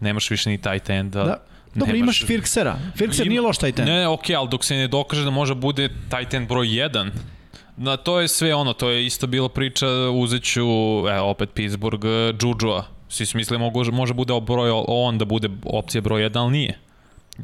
Nemaš 0.00 0.30
više 0.30 0.50
ni 0.50 0.58
tight 0.58 0.90
enda. 0.90 1.24
Da. 1.24 1.53
Dobro, 1.74 1.94
nemaš- 1.94 1.98
imaš 1.98 2.24
Firksera. 2.24 2.76
Firkser 2.96 3.26
Ima- 3.26 3.30
nije 3.30 3.40
loš 3.40 3.58
taj 3.58 3.72
ten. 3.72 3.86
Ne, 3.86 4.08
okej, 4.08 4.36
ali 4.36 4.48
dok 4.48 4.64
se 4.64 4.76
ne 4.76 4.88
dokaže 4.88 5.24
da 5.24 5.30
može 5.30 5.54
bude 5.54 5.88
tight 5.88 6.34
end 6.34 6.48
broj 6.48 6.66
1, 6.66 7.10
Na 7.76 7.96
to 7.96 8.20
je 8.20 8.28
sve 8.28 8.54
ono, 8.54 8.72
to 8.72 8.88
je 8.90 9.06
isto 9.06 9.26
bila 9.26 9.48
priča, 9.48 9.86
uzet 10.10 10.42
ću, 10.42 10.62
e, 11.08 11.20
opet 11.20 11.50
Pittsburgh, 11.54 12.04
Juju-a. 12.42 12.82
Svi 13.08 13.26
su 13.26 13.36
mislili 13.36 13.58
mogu, 13.58 13.92
može 13.92 14.14
bude 14.14 14.40
broj 14.40 14.70
on 14.88 15.18
da 15.18 15.24
bude 15.24 15.48
opcija 15.64 16.00
broj 16.00 16.22
1, 16.22 16.38
ali 16.38 16.52
nije. 16.52 16.78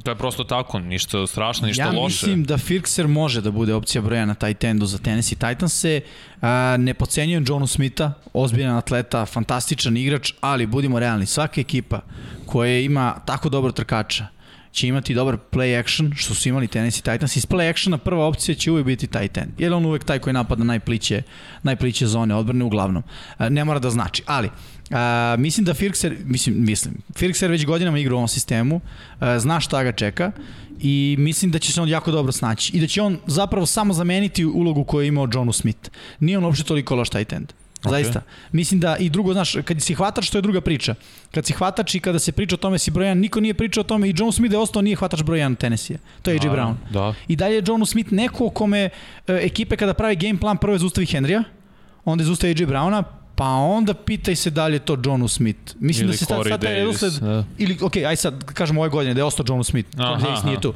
To 0.03 0.11
je 0.11 0.15
prosto 0.15 0.45
tako, 0.45 0.79
ništa 0.79 1.27
strašno, 1.27 1.67
ništa 1.67 1.83
ja 1.83 1.91
loše. 1.91 2.03
mislim 2.05 2.45
da 2.45 2.59
Firkser 2.59 3.09
može 3.09 3.41
da 3.41 3.51
bude 3.51 3.75
opcija 3.75 4.03
broja 4.03 4.27
na 4.27 4.35
taj 4.35 4.55
tendu 4.55 4.87
za 4.87 4.99
Tennessee 4.99 5.39
Titanse. 5.39 6.01
A, 6.43 6.77
ne 6.79 6.95
pocenjujem 6.95 7.45
Johnu 7.49 7.67
Smitha, 7.67 8.13
ozbiljan 8.33 8.77
atleta, 8.77 9.27
fantastičan 9.27 9.97
igrač, 9.97 10.33
ali 10.41 10.67
budimo 10.67 10.99
realni, 10.99 11.27
svaka 11.27 11.61
ekipa 11.61 12.01
koja 12.47 12.79
ima 12.79 13.15
tako 13.27 13.49
dobro 13.49 13.73
trkača 13.73 14.27
će 14.73 14.89
imati 14.89 15.15
dobar 15.15 15.37
play 15.51 15.81
action, 15.81 16.13
što 16.17 16.35
su 16.35 16.49
imali 16.49 16.69
Tennessee 16.69 17.03
Titans. 17.03 17.37
Iz 17.37 17.47
play 17.47 17.71
actiona 17.71 17.99
prva 17.99 18.27
opcija 18.27 18.55
će 18.55 18.71
uvijek 18.71 18.87
biti 18.87 19.07
tight 19.07 19.39
end, 19.39 19.51
jer 19.59 19.73
je 19.73 19.77
on 19.77 19.87
uvek 19.87 20.05
taj 20.05 20.19
koji 20.19 20.35
napada 20.35 20.65
najpliće, 20.65 21.23
najpliće 21.63 22.07
zone 22.07 22.35
odbrane 22.35 22.65
uglavnom. 22.65 23.03
Ne 23.39 23.65
mora 23.65 23.79
da 23.79 23.91
znači, 23.91 24.23
ali 24.27 24.51
A, 24.91 25.37
mislim 25.39 25.65
da 25.65 25.75
Firkser, 25.75 26.17
mislim, 26.25 26.65
mislim, 26.65 26.95
Firkser 27.17 27.51
već 27.51 27.67
godinama 27.67 27.99
igra 27.99 28.15
u 28.15 28.17
ovom 28.17 28.29
sistemu, 28.29 28.81
a, 29.21 29.39
zna 29.39 29.61
šta 29.61 29.83
ga 29.83 29.93
čeka 29.93 30.33
i 30.81 31.17
mislim 31.19 31.51
da 31.51 31.59
će 31.59 31.73
se 31.73 31.81
on 31.81 31.89
jako 31.89 32.11
dobro 32.11 32.33
snaći 32.33 32.77
i 32.77 32.81
da 32.81 32.87
će 32.87 33.03
on 33.03 33.19
zapravo 33.27 33.67
samo 33.67 33.95
zameniti 33.95 34.45
ulogu 34.45 34.85
koju 34.85 35.03
je 35.03 35.09
imao 35.09 35.29
Johnu 35.33 35.53
Smith. 35.53 35.91
Nije 36.21 36.39
on 36.39 36.45
uopšte 36.45 36.65
toliko 36.65 36.95
loš 36.95 37.09
tight 37.11 37.33
end. 37.33 37.53
Zaista. 37.89 38.23
Mislim 38.53 38.81
da 38.81 38.97
i 38.97 39.11
drugo, 39.11 39.33
znaš, 39.33 39.57
kad 39.65 39.83
si 39.83 39.95
hvatač, 39.95 40.31
to 40.31 40.39
je 40.39 40.43
druga 40.43 40.61
priča. 40.61 40.95
Kad 41.31 41.47
si 41.47 41.53
hvatač 41.53 41.95
i 41.95 42.01
kada 42.01 42.19
se 42.19 42.33
priča 42.33 42.55
o 42.55 42.59
tome 42.59 42.79
si 42.79 42.91
broj 42.91 43.07
1, 43.07 43.15
niko 43.15 43.41
nije 43.41 43.55
pričao 43.55 43.81
o 43.81 43.85
tome 43.85 44.09
i 44.09 44.15
John 44.17 44.33
Smith 44.33 44.53
je 44.53 44.59
ostao 44.59 44.83
nije 44.83 44.97
hvatač 44.97 45.23
broj 45.23 45.39
1 45.39 45.57
Tennessee. 45.57 45.99
To 46.23 46.31
je 46.31 46.35
AJ 46.35 46.49
Brown. 46.49 46.75
Da. 46.91 47.15
I 47.29 47.37
dalje 47.37 47.55
je 47.55 47.63
Johnu 47.67 47.87
Smith 47.87 48.13
neko 48.13 48.51
kome 48.51 48.79
e, 48.79 48.91
ekipe 49.27 49.77
kada 49.77 49.95
pravi 49.95 50.17
game 50.17 50.41
plan 50.41 50.57
prvo 50.57 50.75
je 50.75 50.79
zaustavi 50.79 51.07
Henrya, 51.07 51.43
onda 52.05 52.23
je 52.23 52.27
zaustavi 52.27 52.51
AJ 52.51 52.67
Browna, 52.67 53.03
pa 53.41 53.47
onda 53.49 53.95
pitaj 53.95 54.37
se 54.37 54.51
da 54.51 54.67
li 54.67 54.75
je 54.75 54.79
to 54.79 54.97
Johnu 55.05 55.29
Smith. 55.29 55.75
Mislim 55.79 56.05
Ili 56.05 56.13
da 56.13 56.19
se 56.19 56.25
sad, 56.25 56.47
sad 56.49 56.61
taj 56.61 56.75
redosled, 56.75 57.13
da. 57.13 57.45
ili, 57.59 57.79
ok, 57.81 57.97
aj 57.97 58.17
sad 58.17 58.45
kažemo 58.45 58.81
ove 58.81 58.91
godine 58.91 59.15
da 59.15 59.21
je 59.21 59.25
ostao 59.25 59.45
Johnu 59.49 59.65
Smith, 59.65 59.89
Aha, 59.99 60.09
Corey 60.09 60.23
Davis 60.23 60.43
nije 60.45 60.61
tu. 60.61 60.75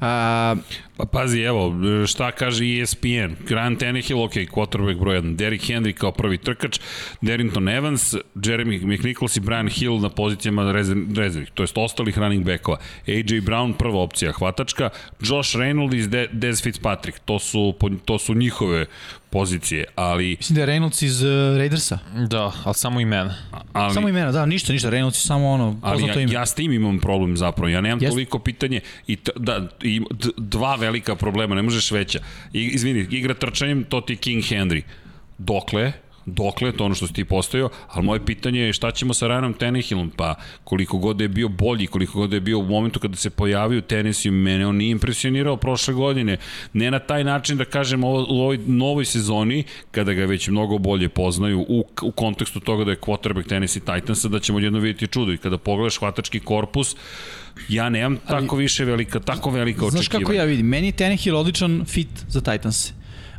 A, 0.00 0.56
Pa 0.96 1.04
pazi, 1.04 1.40
evo, 1.40 1.74
šta 2.06 2.32
kaže 2.32 2.64
ESPN. 2.80 3.34
Grant 3.46 3.80
Tannehill, 3.80 4.22
ok, 4.22 4.32
quarterback 4.32 4.98
broj 4.98 5.20
1. 5.20 5.36
Derrick 5.36 5.64
Henry 5.64 5.92
kao 5.92 6.12
prvi 6.12 6.38
trkač, 6.38 6.80
Darrington 7.20 7.68
Evans, 7.68 8.14
Jeremy 8.34 8.86
McNichols 8.86 9.36
i 9.36 9.40
Brian 9.40 9.68
Hill 9.68 10.00
na 10.00 10.08
pozicijama 10.08 10.62
rezerv- 10.62 11.16
rezervnih, 11.16 11.50
to 11.54 11.62
jest 11.62 11.78
ostalih 11.78 12.18
running 12.18 12.46
backova. 12.46 12.78
AJ 13.08 13.40
Brown, 13.40 13.72
prva 13.72 14.00
opcija 14.00 14.32
hvatačka, 14.32 14.90
Josh 15.20 15.56
Reynolds 15.56 16.04
i 16.04 16.08
De 16.08 16.28
Dez 16.32 16.62
Fitzpatrick, 16.62 17.18
to 17.24 17.38
su, 17.38 17.74
to 18.04 18.18
su 18.18 18.34
njihove 18.34 18.86
pozicije, 19.34 19.84
ali, 19.94 20.36
mislim 20.38 20.54
da 20.54 20.60
je 20.62 20.66
Reynolds 20.66 21.04
iz 21.04 21.22
uh, 21.22 21.56
Raidersa. 21.56 21.98
Da, 22.30 22.52
ali 22.64 22.74
samo 22.74 23.00
imena. 23.00 23.34
ali 23.72 23.94
Samo 23.94 24.08
imena, 24.08 24.32
da, 24.32 24.46
ništa, 24.46 24.72
ništa, 24.72 24.90
Reynolds 24.90 25.16
je 25.16 25.26
samo 25.26 25.50
ono, 25.50 25.78
Ali 25.82 26.06
ja, 26.06 26.20
ime. 26.20 26.32
ja 26.32 26.46
s 26.46 26.54
tim 26.54 26.72
imam 26.72 26.98
problem 26.98 27.36
zapravo. 27.36 27.68
Ja 27.68 27.80
nemam 27.80 27.98
Jeste. 27.98 28.10
toliko 28.10 28.38
pitanje 28.38 28.80
i 29.06 29.16
t, 29.16 29.32
da, 29.36 29.68
i 29.82 30.00
d, 30.00 30.28
dva 30.36 30.76
velika 30.76 31.16
problema, 31.16 31.54
ne 31.54 31.62
možeš 31.62 31.90
veća. 31.90 32.18
I, 32.52 32.62
izvini, 32.62 33.06
igra 33.10 33.34
trčanjem, 33.34 33.84
to 33.84 34.00
ti 34.00 34.16
King 34.16 34.42
Henry. 34.42 34.82
Dokle? 35.38 35.92
Dokle, 36.26 36.72
to 36.72 36.84
ono 36.84 36.94
što 36.94 37.06
si 37.06 37.12
ti 37.12 37.24
postavio, 37.24 37.68
ali 37.88 38.06
moje 38.06 38.24
pitanje 38.26 38.60
je 38.60 38.72
šta 38.72 38.90
ćemo 38.90 39.14
sa 39.14 39.26
Ryanom 39.26 39.58
Tannehillom, 39.58 40.10
pa 40.16 40.34
koliko 40.64 40.98
god 40.98 41.20
je 41.20 41.28
bio 41.28 41.48
bolji, 41.48 41.86
koliko 41.86 42.18
god 42.18 42.32
je 42.32 42.40
bio 42.40 42.58
u 42.58 42.66
momentu 42.66 43.00
kada 43.00 43.16
se 43.16 43.30
pojavio 43.30 43.78
u 43.78 43.82
Tennessee, 43.82 44.32
mene 44.32 44.66
on 44.66 44.76
nije 44.76 44.90
impresionirao 44.90 45.56
prošle 45.56 45.94
godine, 45.94 46.36
ne 46.72 46.90
na 46.90 46.98
taj 46.98 47.24
način 47.24 47.56
da 47.56 47.64
kažem 47.64 48.04
ovo, 48.04 48.26
u 48.28 48.40
ovoj 48.40 48.58
novoj 48.66 49.04
sezoni, 49.04 49.64
kada 49.90 50.12
ga 50.12 50.24
već 50.24 50.48
mnogo 50.48 50.78
bolje 50.78 51.08
poznaju 51.08 51.60
u, 51.68 51.84
u 52.02 52.10
kontekstu 52.10 52.60
toga 52.60 52.84
da 52.84 52.90
je 52.90 53.00
quarterback 53.00 53.48
Tennessee 53.48 53.82
Titansa, 53.82 54.28
da 54.28 54.40
ćemo 54.40 54.58
jedno 54.58 54.78
vidjeti 54.78 55.12
čudo. 55.12 55.32
I 55.32 55.38
kada 55.38 55.58
pogledaš 55.58 55.98
hvatački 55.98 56.40
korpus, 56.40 56.96
ja 57.68 57.88
nemam 57.88 58.16
tako 58.28 58.56
više 58.56 58.84
velika, 58.84 59.20
tako 59.20 59.50
velika 59.50 59.86
očekivanja. 59.86 60.02
Znaš 60.02 60.08
kako 60.08 60.32
ja 60.32 60.44
vidim, 60.44 60.66
meni 60.66 60.86
je 60.86 60.92
Tannehill 60.92 61.36
odličan 61.36 61.84
fit 61.84 62.08
za 62.28 62.40
Titans. 62.40 62.92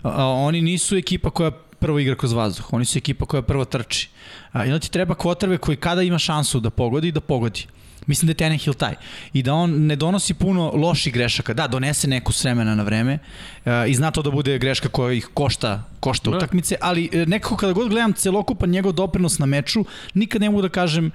A, 0.03 0.25
oni 0.27 0.61
nisu 0.61 0.97
ekipa 0.97 1.29
koja 1.29 1.51
prvo 1.85 1.99
igra 1.99 2.15
kroz 2.15 2.33
vazduh, 2.33 2.73
oni 2.73 2.85
su 2.85 2.97
ekipa 2.97 3.25
koja 3.25 3.41
prvo 3.41 3.65
trči. 3.65 4.09
A, 4.55 4.65
I 4.65 4.69
onda 4.69 4.79
ti 4.79 4.91
treba 4.91 5.15
kvotrbe 5.15 5.57
koji 5.57 5.77
kada 5.77 6.01
ima 6.01 6.17
šansu 6.19 6.59
da 6.59 6.69
pogodi, 6.69 7.11
da 7.11 7.19
pogodi. 7.21 7.65
Mislim 8.07 8.27
da 8.27 8.31
je 8.31 8.35
Tannehill 8.35 8.73
taj. 8.73 8.93
I 9.33 9.43
da 9.43 9.53
on 9.53 9.85
ne 9.85 9.95
donosi 9.95 10.33
puno 10.33 10.71
loših 10.75 11.13
grešaka. 11.13 11.53
Da, 11.53 11.67
donese 11.67 12.07
neku 12.07 12.31
s 12.31 12.43
vremena 12.43 12.75
na 12.75 12.83
vreme 12.83 13.19
a, 13.65 13.85
i 13.85 13.93
zna 13.93 14.11
to 14.11 14.21
da 14.21 14.31
bude 14.31 14.57
greška 14.59 14.89
koja 14.89 15.13
ih 15.13 15.29
košta, 15.33 15.83
košta 15.99 16.29
Da. 16.31 16.37
utakmice, 16.37 16.75
ali 16.81 17.09
e, 17.13 17.25
nekako 17.25 17.55
kada 17.57 17.73
god 17.73 17.89
gledam 17.89 18.13
celokupan 18.13 18.69
njegov 18.69 18.91
doprinos 18.91 19.39
na 19.39 19.45
meču, 19.45 19.85
nikad 20.13 20.41
ne 20.41 20.49
mogu 20.49 20.61
da 20.61 20.69
kažem 20.69 21.05
e, 21.05 21.11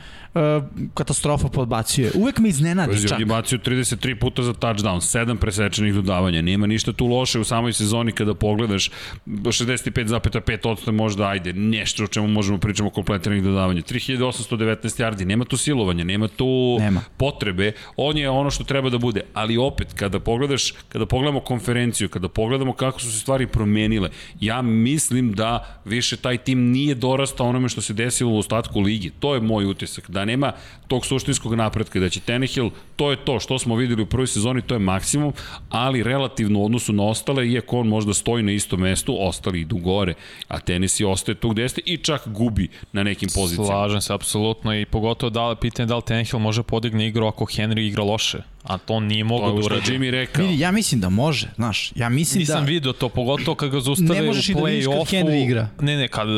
katastrofa 0.94 1.48
podbacuje. 1.48 2.11
Uvek 2.14 2.38
me 2.38 2.48
iznenadi 2.48 2.92
Pazi, 2.92 3.09
čak. 3.09 3.16
on 3.16 3.20
je 3.22 3.26
bacio 3.26 3.59
33 3.59 4.14
puta 4.14 4.42
za 4.42 4.53
touchdown, 4.53 5.00
7 5.00 5.37
presečenih 5.37 5.94
dodavanja. 5.94 6.42
Nema 6.42 6.66
ništa 6.66 6.92
tu 6.92 7.07
loše 7.07 7.38
u 7.40 7.44
samoj 7.44 7.72
sezoni 7.72 8.12
kada 8.12 8.35
pogledaš 8.35 8.90
65,5% 9.26 10.90
možda 10.92 11.29
ajde, 11.29 11.53
nešto 11.53 12.05
o 12.05 12.07
čemu 12.07 12.29
možemo 12.29 12.59
pričamo 12.59 12.90
kompletiranih 13.31 13.43
dodavanja. 13.45 13.83
3819 13.83 15.01
yardi, 15.01 15.25
nema 15.25 15.45
tu 15.45 15.57
silovanja, 15.57 16.05
nema 16.05 16.29
tu 16.29 16.77
Nema. 16.81 17.01
potrebe. 17.16 17.73
On 17.97 18.16
je 18.19 18.31
ono 18.31 18.51
što 18.51 18.64
treba 18.64 18.90
da 18.90 18.99
bude, 18.99 19.21
ali 19.35 19.57
opet 19.57 19.93
kada 19.95 20.21
pogledaš, 20.21 20.73
kada 20.88 21.07
pogledamo 21.07 21.40
konferenciju, 21.40 22.09
kada 22.09 22.29
pogledamo 22.29 22.73
kako 22.73 23.01
su 23.01 23.12
se 23.12 23.19
stvari 23.21 23.47
promenile, 23.47 24.11
ja 24.40 24.62
mislim 24.62 25.33
da 25.33 25.81
više 25.85 26.16
taj 26.16 26.38
tim 26.38 26.71
nije 26.71 26.95
dorastao 26.95 27.49
onome 27.49 27.69
što 27.69 27.81
se 27.81 27.93
desilo 27.93 28.33
u 28.33 28.38
ostatku 28.38 28.81
ligi. 28.81 29.11
To 29.21 29.35
je 29.35 29.40
moj 29.40 29.64
utisak, 29.64 30.11
da 30.11 30.25
nema 30.25 30.53
tog 30.88 31.07
suštinskog 31.07 31.55
napretka, 31.55 32.01
da 32.01 32.09
će 32.09 32.21
Tenehill, 32.21 32.71
to 32.97 33.11
je 33.11 33.16
to 33.25 33.40
što 33.40 33.59
smo 33.59 33.77
videli 33.77 34.03
u 34.03 34.07
prvoj 34.07 34.27
sezoni, 34.27 34.62
to 34.62 34.75
je 34.75 34.79
maksimum, 34.79 35.33
ali 35.71 36.03
relativno 36.03 36.59
u 36.59 36.64
odnosu 36.64 36.93
na 36.93 37.03
ostale, 37.05 37.49
iako 37.49 37.79
on 37.81 37.88
možda 37.88 38.14
stoji 38.14 38.43
na 38.43 38.53
istom 38.53 38.81
mestu, 38.81 39.16
ostali 39.19 39.61
idu 39.61 39.77
gore, 39.77 40.14
a 40.49 40.61
Tennessee 40.61 41.07
ostaje 41.07 41.35
tu 41.37 41.49
gde 41.51 41.62
jeste 41.62 41.81
i 41.85 41.97
čak 41.97 42.29
gubi 42.29 42.69
na 42.93 43.03
nekim 43.11 43.29
pozicijama. 43.35 43.66
Slažem 43.66 44.01
se, 44.01 44.14
apsolutno, 44.14 44.75
i 44.75 44.85
pogotovo 44.85 45.31
da 45.31 45.49
li, 45.49 45.57
pitanje 45.57 45.87
da 45.87 45.96
li 45.96 46.03
Tannehill 46.03 46.40
može 46.40 46.62
podigne 46.62 47.07
igru 47.09 47.27
ako 47.27 47.44
Henry 47.44 47.81
igra 47.81 48.03
loše, 48.05 48.38
a 48.62 48.79
to 48.79 49.01
nije 49.01 49.18
je 49.18 49.25
da 49.25 49.53
uradi. 49.64 49.92
Jimmy 49.92 50.11
rekao. 50.11 50.44
Vidi, 50.44 50.61
ja 50.61 50.70
mislim 50.70 51.01
da 51.01 51.09
može, 51.09 51.49
znaš, 51.57 51.92
ja 51.96 52.09
mislim 52.09 52.40
Nisam 52.40 52.64
da... 52.64 52.66
video 52.66 52.92
to, 52.92 53.09
pogotovo 53.09 53.55
kad 53.55 53.70
ga 53.70 53.81
zaustave 53.81 54.20
Ne 54.20 54.27
možeš 54.27 54.49
u 54.49 54.53
i 54.53 54.55
da 54.55 54.62
vidiš 54.62 54.87
kad 54.87 54.94
play-offu. 54.94 55.16
Henry 55.16 55.44
igra. 55.44 55.68
Ne, 55.81 55.96
ne, 55.96 56.09
kad, 56.09 56.29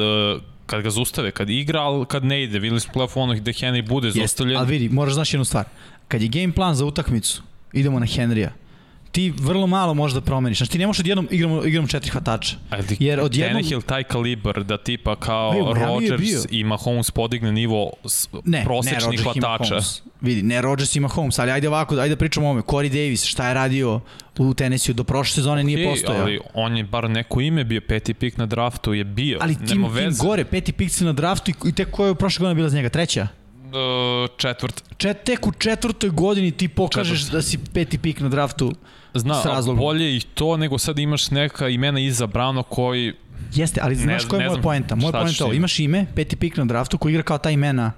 kad 0.67 0.83
ga 0.83 0.91
zaustave, 0.91 1.31
kad 1.31 1.51
igra, 1.51 1.81
ali 1.81 2.07
kad 2.07 2.25
ne 2.25 2.43
ide, 2.43 2.59
videli 2.59 2.81
smo 2.81 2.93
play-off 2.95 3.13
ono 3.15 3.35
gde 3.35 3.53
Henry 3.53 3.89
bude 3.89 4.09
Jeste, 4.09 4.21
zaustavljen. 4.21 4.57
ali 4.57 4.69
vidi, 4.69 4.89
moraš 4.89 5.15
znaš 5.15 5.35
jednu 5.35 5.45
stvar. 5.45 5.65
Kad 6.09 6.23
je 6.23 6.29
game 6.29 6.53
plan 6.53 6.75
za 6.75 6.85
utakmicu, 6.85 7.43
idemo 7.73 7.99
na 7.99 8.07
Henrya, 8.07 8.49
ti 9.13 9.33
vrlo 9.41 9.67
malo 9.67 9.95
možeš 9.95 10.15
da 10.15 10.21
promeniš. 10.21 10.59
Znači 10.59 10.73
ti 10.73 10.79
ne 10.79 10.87
možeš 10.87 11.01
odjednom 11.01 11.29
igramo, 11.31 11.65
igramo 11.65 11.89
četiri 11.89 12.11
hvatača. 12.11 12.57
Ali 12.71 12.85
Jer 13.01 13.21
odjednom... 13.21 13.53
Tannehill 13.53 13.83
taj 13.83 14.05
kalibar 14.05 14.65
da 14.65 14.79
tipa 14.79 15.17
kao 15.17 15.55
Evo, 15.59 15.75
Rodgers 15.75 16.47
i 16.51 16.65
Mahomes 16.65 17.11
podigne 17.11 17.53
nivo 17.53 17.93
Ne, 18.45 18.59
ne, 18.59 18.65
prosečnih 18.65 19.21
ima 19.21 19.33
hvatača. 19.33 19.79
Vidi, 20.21 20.43
ne 20.43 20.63
Rodgers 20.63 20.97
ima 20.97 21.09
Holmes, 21.09 21.39
ali 21.39 21.51
ajde 21.51 21.69
ovako, 21.69 21.95
ajde 21.97 22.15
da 22.15 22.19
pričamo 22.19 22.47
o 22.47 22.51
ovome. 22.51 22.63
Corey 22.63 22.89
Davis, 22.89 23.25
šta 23.25 23.49
je 23.49 23.55
radio 23.55 24.01
u 24.39 24.55
Tennessee 24.55 24.95
do 24.95 25.05
prošle 25.05 25.35
sezone 25.35 25.65
nije 25.65 25.79
Ej, 25.81 25.91
postojao. 25.91 26.23
ali 26.23 26.41
on 26.55 26.77
je 26.77 26.85
bar 26.85 27.11
neko 27.11 27.41
ime 27.41 27.65
bio, 27.65 27.81
peti 27.89 28.15
pik 28.15 28.37
na 28.37 28.47
draftu 28.47 28.95
je 28.95 29.05
bio. 29.05 29.39
Ali 29.41 29.55
tim, 29.55 29.67
tim 29.67 29.87
veze. 29.87 30.25
gore, 30.25 30.45
peti 30.45 30.73
pikci 30.73 31.05
na 31.05 31.13
draftu 31.13 31.51
i, 31.51 31.55
i 31.69 31.73
tek 31.73 31.91
koja 31.91 32.09
je 32.09 32.15
prošle 32.15 32.43
godine 32.43 32.55
bila 32.55 32.69
za 32.69 32.77
njega? 32.77 32.89
Treća? 32.89 33.29
Uh, 33.73 34.31
četvrt. 34.37 34.85
Čet, 34.97 35.25
tek 35.25 35.47
u 35.47 35.53
četvrtoj 35.53 36.11
godini 36.11 36.51
ti 36.51 36.69
pokažeš 36.69 37.19
Četvrt. 37.21 37.33
da 37.33 37.43
si 37.43 37.59
peti 37.75 37.99
pik 37.99 38.21
na 38.21 38.29
draftu 38.29 38.73
Zna, 39.15 39.35
s 39.35 39.45
razlogom. 39.45 39.81
bolje 39.81 40.17
i 40.17 40.21
to 40.21 40.57
nego 40.57 40.79
sad 40.79 40.99
imaš 40.99 41.31
neka 41.31 41.69
imena 41.69 42.01
iza 42.01 42.27
Brano 42.27 42.63
koji 42.63 43.13
Jeste, 43.55 43.81
ali 43.85 43.95
znaš 43.95 44.23
Ne- 44.23 44.29
koja 44.29 44.43
je 44.43 44.49
moja 44.49 44.63
poenta? 44.63 44.95
Moja 44.95 45.13
poenta 45.13 45.31
je 45.39 45.45
ovo, 45.45 45.53
imaš 45.53 45.79
ime, 45.79 46.07
peti 46.15 46.37
pik 46.37 46.57
na 46.57 46.65
draftu 46.65 46.99
koji 46.99 47.13
igra 47.13 47.23
kao 47.23 47.39
ta 47.39 47.51
imena, 47.51 47.93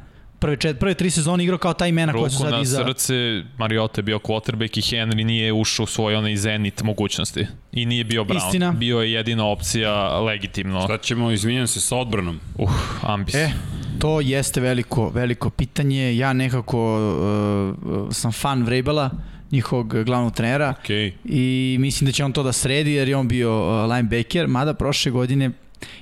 prve, 0.44 0.56
čet, 0.56 0.78
prve 0.78 0.94
tri 0.94 1.10
sezone 1.10 1.44
igrao 1.44 1.58
kao 1.58 1.72
ta 1.72 1.86
imena 1.86 2.12
koja 2.12 2.30
su 2.30 2.36
Ruku 2.36 2.42
sad 2.42 2.52
na 2.52 2.60
iza... 2.60 2.84
srce, 2.86 3.42
Mariota 3.58 3.98
je 3.98 4.02
bio 4.02 4.18
quarterback 4.18 4.78
i 4.78 4.82
Henry 4.82 5.24
nije 5.24 5.52
ušao 5.52 5.84
u 5.84 5.86
svoj 5.86 6.14
onaj 6.14 6.36
zenit 6.36 6.82
mogućnosti. 6.82 7.46
I 7.72 7.86
nije 7.86 8.04
bio 8.04 8.24
Brown. 8.24 8.46
Istina. 8.46 8.72
Bio 8.72 9.00
je 9.00 9.12
jedina 9.12 9.46
opcija 9.46 10.20
legitimno. 10.20 10.80
Šta 10.84 10.98
ćemo, 10.98 11.30
izvinjam 11.30 11.66
se, 11.66 11.80
sa 11.80 11.96
odbranom? 11.96 12.40
Uh, 12.58 12.70
ambis. 13.02 13.34
E, 13.34 13.50
to 13.98 14.20
jeste 14.20 14.60
veliko, 14.60 15.08
veliko 15.08 15.50
pitanje. 15.50 16.16
Ja 16.16 16.32
nekako 16.32 16.98
uh, 17.76 18.14
sam 18.14 18.32
fan 18.32 18.62
Vrabela, 18.62 19.10
njihovog 19.50 20.04
glavnog 20.04 20.34
trenera 20.34 20.74
Okej. 20.80 21.12
i 21.24 21.76
mislim 21.80 22.06
da 22.06 22.12
će 22.12 22.24
on 22.24 22.32
to 22.32 22.42
da 22.42 22.52
sredi 22.52 22.92
jer 22.92 23.08
je 23.08 23.16
on 23.16 23.28
bio 23.28 23.84
uh, 23.84 23.90
linebacker, 23.90 24.46
mada 24.48 24.74
prošle 24.74 25.12
godine 25.12 25.50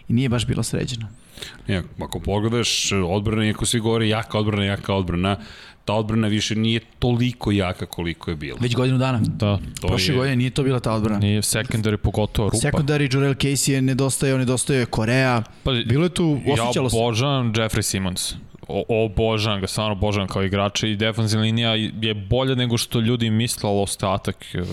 i 0.08 0.12
nije 0.12 0.28
baš 0.28 0.46
bilo 0.46 0.62
sređeno. 0.62 1.21
Ne, 1.68 1.82
ako 2.00 2.20
pogledaš 2.20 2.70
odbrana, 2.92 3.46
iako 3.46 3.66
svi 3.66 3.80
govore 3.80 4.08
jaka 4.08 4.38
odbrana, 4.38 4.64
jaka 4.64 4.94
odbrana, 4.94 5.36
ta 5.84 5.94
odbrana 5.94 6.28
više 6.28 6.54
nije 6.54 6.80
toliko 6.98 7.50
jaka 7.50 7.86
koliko 7.86 8.30
je 8.30 8.36
bila. 8.36 8.58
Već 8.60 8.74
godinu 8.74 8.98
dana. 8.98 9.20
Da. 9.22 9.58
To 9.80 9.88
Prošle 9.88 10.14
je, 10.14 10.18
godine 10.18 10.36
nije 10.36 10.50
to 10.50 10.62
bila 10.62 10.80
ta 10.80 10.92
odbrana. 10.92 11.18
Nije 11.18 11.42
secondary 11.42 11.96
pogotovo 11.96 12.48
rupa. 12.50 12.68
Secondary, 12.68 13.14
Jorel 13.14 13.34
Casey 13.34 13.70
je 13.70 13.82
nedostajao, 13.82 14.38
nedostajao 14.38 14.80
je 14.80 14.86
Korea. 14.86 15.42
Pa, 15.62 15.72
Bilo 15.72 16.04
je 16.04 16.08
tu, 16.08 16.40
osjećalo 16.46 16.86
ja 16.86 16.90
se. 16.90 16.96
obožavam 16.96 17.52
Jeffrey 17.52 17.82
Simmons. 17.82 18.34
O, 18.68 18.84
obožavam 19.04 19.60
ga, 19.60 19.66
stvarno 19.66 19.92
obožavam 19.92 20.28
kao 20.28 20.42
igrača 20.42 20.86
i 20.86 20.96
defensivna 20.96 21.42
linija 21.42 21.74
je 22.00 22.14
bolja 22.14 22.54
nego 22.54 22.78
što 22.78 23.00
ljudi 23.00 23.30
misle, 23.30 23.70
ali 23.70 23.80
ostatak 23.80 24.54
je, 24.54 24.64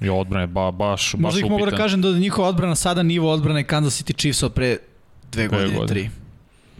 je 0.00 0.10
odbrane 0.10 0.46
ba, 0.46 0.70
baš, 0.70 1.12
baš 1.12 1.20
Možda 1.22 1.38
ih 1.40 1.44
mogu 1.44 1.58
da 1.58 1.62
upitan. 1.64 1.78
kažem 1.78 2.02
da 2.02 2.12
njihova 2.12 2.48
odbrana 2.48 2.74
sada 2.74 3.02
nivo 3.02 3.32
odbrane 3.32 3.64
Kansas 3.64 4.02
City 4.02 4.16
Chiefs 4.16 4.42
od 4.42 4.52
pre 4.52 4.76
dve 5.32 5.48
godine, 5.48 5.78
godine. 5.78 5.86
tri. 5.86 6.10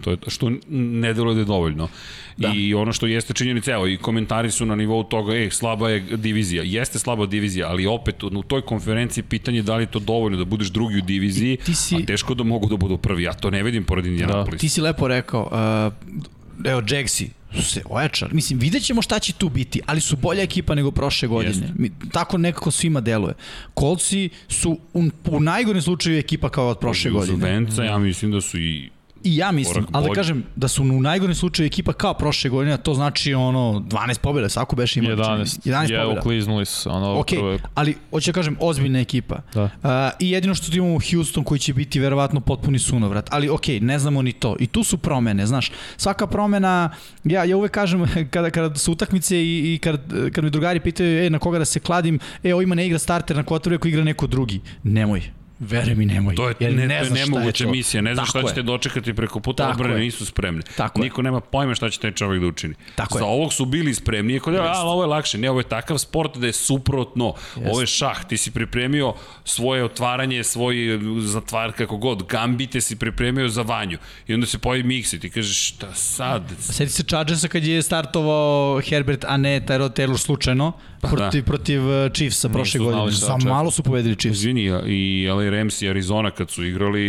To 0.00 0.10
je 0.10 0.16
što 0.26 0.52
ne 0.70 1.14
deluje 1.14 1.34
da 1.34 1.40
je 1.40 1.44
dovoljno. 1.44 1.88
Da. 2.36 2.48
Da. 2.48 2.54
I 2.56 2.74
ono 2.74 2.92
što 2.92 3.06
jeste 3.06 3.34
činjenica, 3.34 3.72
evo, 3.72 3.86
i 3.88 3.96
komentari 3.96 4.50
su 4.50 4.66
na 4.66 4.74
nivou 4.74 5.04
toga, 5.04 5.34
ej, 5.34 5.50
slaba 5.50 5.90
je 5.90 6.00
divizija. 6.00 6.62
Jeste 6.62 6.98
slaba 6.98 7.26
divizija, 7.26 7.68
ali 7.68 7.86
opet 7.86 8.22
u 8.22 8.42
toj 8.42 8.62
konferenciji 8.62 9.24
pitanje 9.24 9.58
je 9.58 9.62
da 9.62 9.76
li 9.76 9.82
je 9.82 9.90
to 9.90 9.98
dovoljno 9.98 10.38
da 10.38 10.44
budeš 10.44 10.68
drugi 10.68 10.98
u 10.98 11.00
diviziji, 11.00 11.56
Ti 11.56 11.74
si- 11.74 11.96
a 11.96 12.06
teško 12.06 12.34
da 12.34 12.42
mogu 12.44 12.68
da 12.68 12.76
budu 12.76 12.96
prvi. 12.96 13.22
Ja 13.22 13.32
to 13.32 13.50
ne 13.50 13.62
vidim 13.62 13.84
pored 13.84 14.06
Indianapolis. 14.06 14.60
Ti 14.60 14.68
si 14.68 14.80
lepo 14.80 15.08
rekao, 15.08 15.42
uh, 15.42 16.66
evo, 16.66 16.80
su 16.80 17.30
se 17.62 17.82
ojačali. 17.84 18.34
Mislim, 18.34 18.58
vidjet 18.58 18.82
ćemo 18.82 19.02
šta 19.02 19.18
će 19.18 19.32
tu 19.32 19.48
biti, 19.48 19.80
ali 19.86 20.00
su 20.00 20.16
bolja 20.16 20.42
ekipa 20.42 20.74
nego 20.74 20.90
prošle 20.90 21.28
godine. 21.28 21.50
Jeste. 21.50 21.72
Mi, 21.78 21.90
tako 22.12 22.38
nekako 22.38 22.70
svima 22.70 23.00
deluje. 23.00 23.34
Kolci 23.74 24.28
su 24.48 24.78
u, 24.94 25.04
u 25.24 25.40
najgorem 25.40 25.82
slučaju 25.82 26.18
ekipa 26.18 26.48
kao 26.48 26.68
od 26.68 26.78
prošle 26.78 27.10
godine. 27.10 27.50
Venca, 27.50 27.84
ja 27.84 27.98
mislim 27.98 28.32
da 28.32 28.40
su 28.40 28.58
i 28.58 28.90
I 29.24 29.36
ja 29.36 29.52
mislim, 29.52 29.86
ali 29.92 30.08
da 30.08 30.14
kažem 30.14 30.44
da 30.56 30.68
su 30.68 30.82
u 30.82 30.86
najgorem 30.86 31.34
slučaju 31.34 31.66
ekipa 31.66 31.92
kao 31.92 32.14
prošle 32.14 32.50
godine, 32.50 32.76
to 32.76 32.94
znači 32.94 33.34
ono 33.34 33.84
12 33.88 34.18
pobjeda, 34.18 34.48
svako 34.48 34.76
beše 34.76 35.00
ima. 35.00 35.08
11, 35.08 35.58
11 35.64 35.90
je 35.90 36.00
pobjeda. 36.00 36.20
ukliznuli 36.20 36.66
su, 36.66 36.90
ono, 36.90 37.18
Ok, 37.18 37.26
prve, 37.26 37.58
ali 37.74 37.96
hoću 38.10 38.30
da 38.30 38.34
kažem 38.34 38.56
ozbiljna 38.60 39.00
ekipa. 39.00 39.36
Da. 39.54 39.64
Uh, 39.64 39.70
I 40.18 40.30
jedino 40.30 40.54
što 40.54 40.76
imamo 40.76 40.98
Houston 41.10 41.44
koji 41.44 41.58
će 41.58 41.74
biti 41.74 42.00
verovatno 42.00 42.40
potpuni 42.40 42.78
sunovrat. 42.78 43.28
Ali 43.30 43.48
ok, 43.48 43.66
ne 43.80 43.98
znamo 43.98 44.22
ni 44.22 44.32
to. 44.32 44.56
I 44.60 44.66
tu 44.66 44.84
su 44.84 44.98
promene, 44.98 45.46
znaš. 45.46 45.70
Svaka 45.96 46.26
promena, 46.26 46.90
ja, 47.24 47.44
ja 47.44 47.56
uvek 47.56 47.72
kažem 47.72 48.06
kada, 48.32 48.50
kada 48.50 48.74
su 48.74 48.92
utakmice 48.92 49.36
i, 49.36 49.74
i 49.74 49.78
kad, 49.78 50.00
kad 50.32 50.44
mi 50.44 50.50
drugari 50.50 50.80
pitaju 50.80 51.26
e, 51.26 51.30
na 51.30 51.38
koga 51.38 51.58
da 51.58 51.64
se 51.64 51.80
kladim, 51.80 52.18
e, 52.42 52.54
ovo 52.54 52.62
ima 52.62 52.74
ne 52.74 52.86
igra 52.86 52.98
starter 52.98 53.36
na 53.36 53.44
quarterbacku, 53.44 53.88
igra 53.88 54.04
neko 54.04 54.26
drugi. 54.26 54.60
Nemoj. 54.82 55.37
Veruj 55.60 55.94
mi, 55.94 56.06
nemoj. 56.06 56.34
To 56.34 56.48
je, 56.48 56.54
Jer 56.60 56.74
ne, 56.74 56.86
ne 56.86 56.98
to 56.98 57.04
je 57.06 57.10
nemoguća 57.10 57.64
to. 57.64 57.70
misija, 57.70 58.02
ne 58.02 58.14
Tako 58.14 58.26
šta 58.28 58.38
je. 58.38 58.44
ćete 58.44 58.62
dočekati 58.62 59.14
preko 59.14 59.40
puta 59.40 59.62
Tako 59.62 59.70
odbrane, 59.72 59.94
je. 59.94 60.00
nisu 60.00 60.26
spremne. 60.26 60.62
Tako 60.76 61.00
je. 61.00 61.04
Niko 61.04 61.22
nema 61.22 61.40
pojma 61.42 61.74
šta 61.74 61.90
će 61.90 61.98
taj 62.00 62.12
čovjek 62.12 62.42
da 62.42 62.48
učini. 62.48 62.74
Tako 62.94 63.18
Za 63.18 63.24
je. 63.24 63.30
ovog 63.30 63.52
su 63.52 63.64
bili 63.64 63.94
spremni, 63.94 64.34
iako 64.34 64.50
da, 64.50 64.62
ali 64.64 64.88
ovo 64.88 65.02
je 65.02 65.08
lakše. 65.08 65.38
Ne, 65.38 65.50
ovo 65.50 65.60
je 65.60 65.64
takav 65.64 65.98
sport 65.98 66.36
da 66.36 66.46
je 66.46 66.52
suprotno. 66.52 67.34
Ovo 67.64 67.80
je 67.80 67.86
šah, 67.86 68.24
ti 68.24 68.36
si 68.36 68.50
pripremio 68.50 69.14
svoje 69.44 69.84
otvaranje, 69.84 70.44
svoj 70.44 70.76
zatvar, 71.20 71.72
kako 71.72 71.96
god, 71.96 72.22
gambite 72.22 72.80
si 72.80 72.96
pripremio 72.96 73.48
za 73.48 73.62
vanju. 73.62 73.98
I 74.26 74.34
onda 74.34 74.46
se 74.46 74.58
pojavi 74.58 74.82
mix 74.84 75.16
i 75.16 75.20
ti 75.20 75.30
kažeš 75.30 75.68
šta 75.68 75.94
sad? 75.94 76.42
Sjeti 76.60 76.92
se 76.92 77.02
Chargersa 77.04 77.48
kad 77.48 77.64
je 77.64 77.82
startovao 77.82 78.80
Herbert, 78.80 79.24
a 79.24 79.36
ne 79.36 79.60
Tyrod 79.60 79.90
Taylor 79.92 80.18
slučajno, 80.18 80.72
Pa 81.00 81.08
protiv, 81.08 81.44
protiv 81.44 81.80
uh, 81.82 82.12
Chiefsa 82.12 82.48
prošle 82.48 82.80
godine. 82.80 83.02
očekuju. 83.02 83.38
malo 83.44 83.70
su 83.70 83.82
pobedili 83.82 84.16
Chiefs. 84.16 84.38
Izvini, 84.38 84.62
i 84.86 85.28
LA 85.28 85.47
Rams 85.50 85.82
i 85.82 85.88
Arizona 85.88 86.30
kad 86.30 86.50
su 86.50 86.64
igrali 86.64 87.00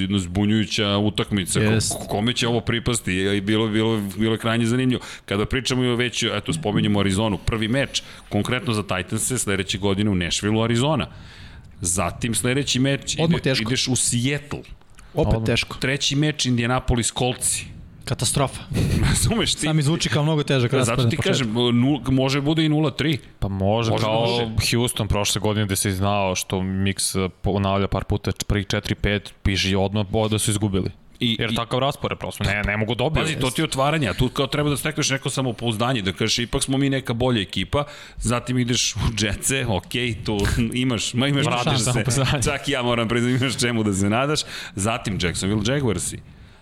jedna 0.00 0.18
zbunjujuća 0.18 0.96
utakmica. 0.96 1.60
Ko, 1.60 2.06
kome 2.08 2.32
će 2.32 2.48
ovo 2.48 2.60
pripasti? 2.60 3.12
I 3.12 3.40
bilo, 3.40 3.68
bilo, 3.68 4.02
bilo 4.16 4.32
je 4.32 4.38
krajnje 4.38 4.66
zanimljivo. 4.66 5.02
Kada 5.26 5.46
pričamo 5.46 5.84
i 5.84 5.96
već, 5.96 6.22
eto, 6.22 6.52
spominjemo 6.52 7.00
Arizonu, 7.00 7.38
prvi 7.38 7.68
meč, 7.68 8.02
konkretno 8.28 8.72
za 8.72 8.82
Titanse, 8.82 9.38
sledeće 9.38 9.78
godine 9.78 10.10
u 10.10 10.14
Nashville, 10.14 10.64
Arizona. 10.64 11.06
Zatim 11.80 12.34
sledeći 12.34 12.78
meč 12.78 13.14
ide, 13.14 13.52
ideš 13.60 13.88
u 13.88 13.96
Seattle. 13.96 14.62
Opet 15.14 15.44
teško. 15.46 15.76
Treći 15.80 16.16
meč 16.16 16.46
Indianapolis 16.46 17.10
Kolci. 17.10 17.73
Katastrofa. 18.04 18.60
Razumeš 19.08 19.54
ti? 19.54 19.60
Sam 19.60 19.82
zvuči 19.82 20.08
kao 20.08 20.22
mnogo 20.22 20.42
težak 20.42 20.72
raspored. 20.72 20.98
Zato 20.98 21.10
ti 21.10 21.16
kažem, 21.16 21.52
nul, 21.52 22.00
može 22.10 22.40
bude 22.40 22.64
i 22.64 22.68
0-3. 22.68 23.18
Pa 23.38 23.48
može, 23.48 23.90
Može, 23.90 24.04
kao 24.04 24.20
može. 24.20 24.76
Houston 24.76 25.08
prošle 25.08 25.40
godine 25.40 25.66
gde 25.66 25.76
se 25.76 25.90
znao 25.90 26.34
što 26.34 26.56
Mix 26.56 27.28
ponavlja 27.28 27.88
par 27.88 28.04
puta 28.04 28.30
prvih 28.46 28.66
4-5, 28.66 29.20
piše 29.42 29.76
odmah 29.76 30.06
da 30.30 30.38
su 30.38 30.50
izgubili. 30.50 30.90
I, 31.20 31.36
Jer 31.40 31.52
i, 31.52 31.54
takav 31.54 31.78
raspored 31.78 32.18
prosto, 32.18 32.44
ne, 32.44 32.62
ne 32.62 32.76
mogu 32.76 32.94
dobiti. 32.94 33.20
Pazi, 33.20 33.38
to 33.38 33.50
ti 33.50 33.60
je 33.60 33.64
otvaranje, 33.64 34.10
tu 34.18 34.28
kao 34.28 34.46
treba 34.46 34.70
da 34.70 34.76
stekneš 34.76 35.10
neko 35.10 35.30
samopouzdanje, 35.30 36.02
da 36.02 36.12
kažeš 36.12 36.38
ipak 36.38 36.62
smo 36.62 36.78
mi 36.78 36.90
neka 36.90 37.12
bolja 37.12 37.40
ekipa, 37.40 37.84
zatim 38.16 38.58
ideš 38.58 38.96
u 38.96 39.14
džetce, 39.14 39.66
ok, 39.68 39.92
tu 40.24 40.38
imaš, 40.72 41.14
ma 41.14 41.28
imaš 41.28 41.44
Vratiš 41.44 41.72
da 41.72 41.78
se, 41.78 41.84
samopouzdanje. 41.84 42.42
čak 42.44 42.68
i 42.68 42.72
ja 42.72 42.82
moram 42.82 43.08
priznati 43.08 43.44
imaš 43.44 43.58
čemu 43.58 43.82
da 43.82 43.92
se 43.92 44.10
nadaš, 44.10 44.40
zatim 44.74 45.18
Jacksonville 45.22 45.74
Jaguarsi. 45.74 46.18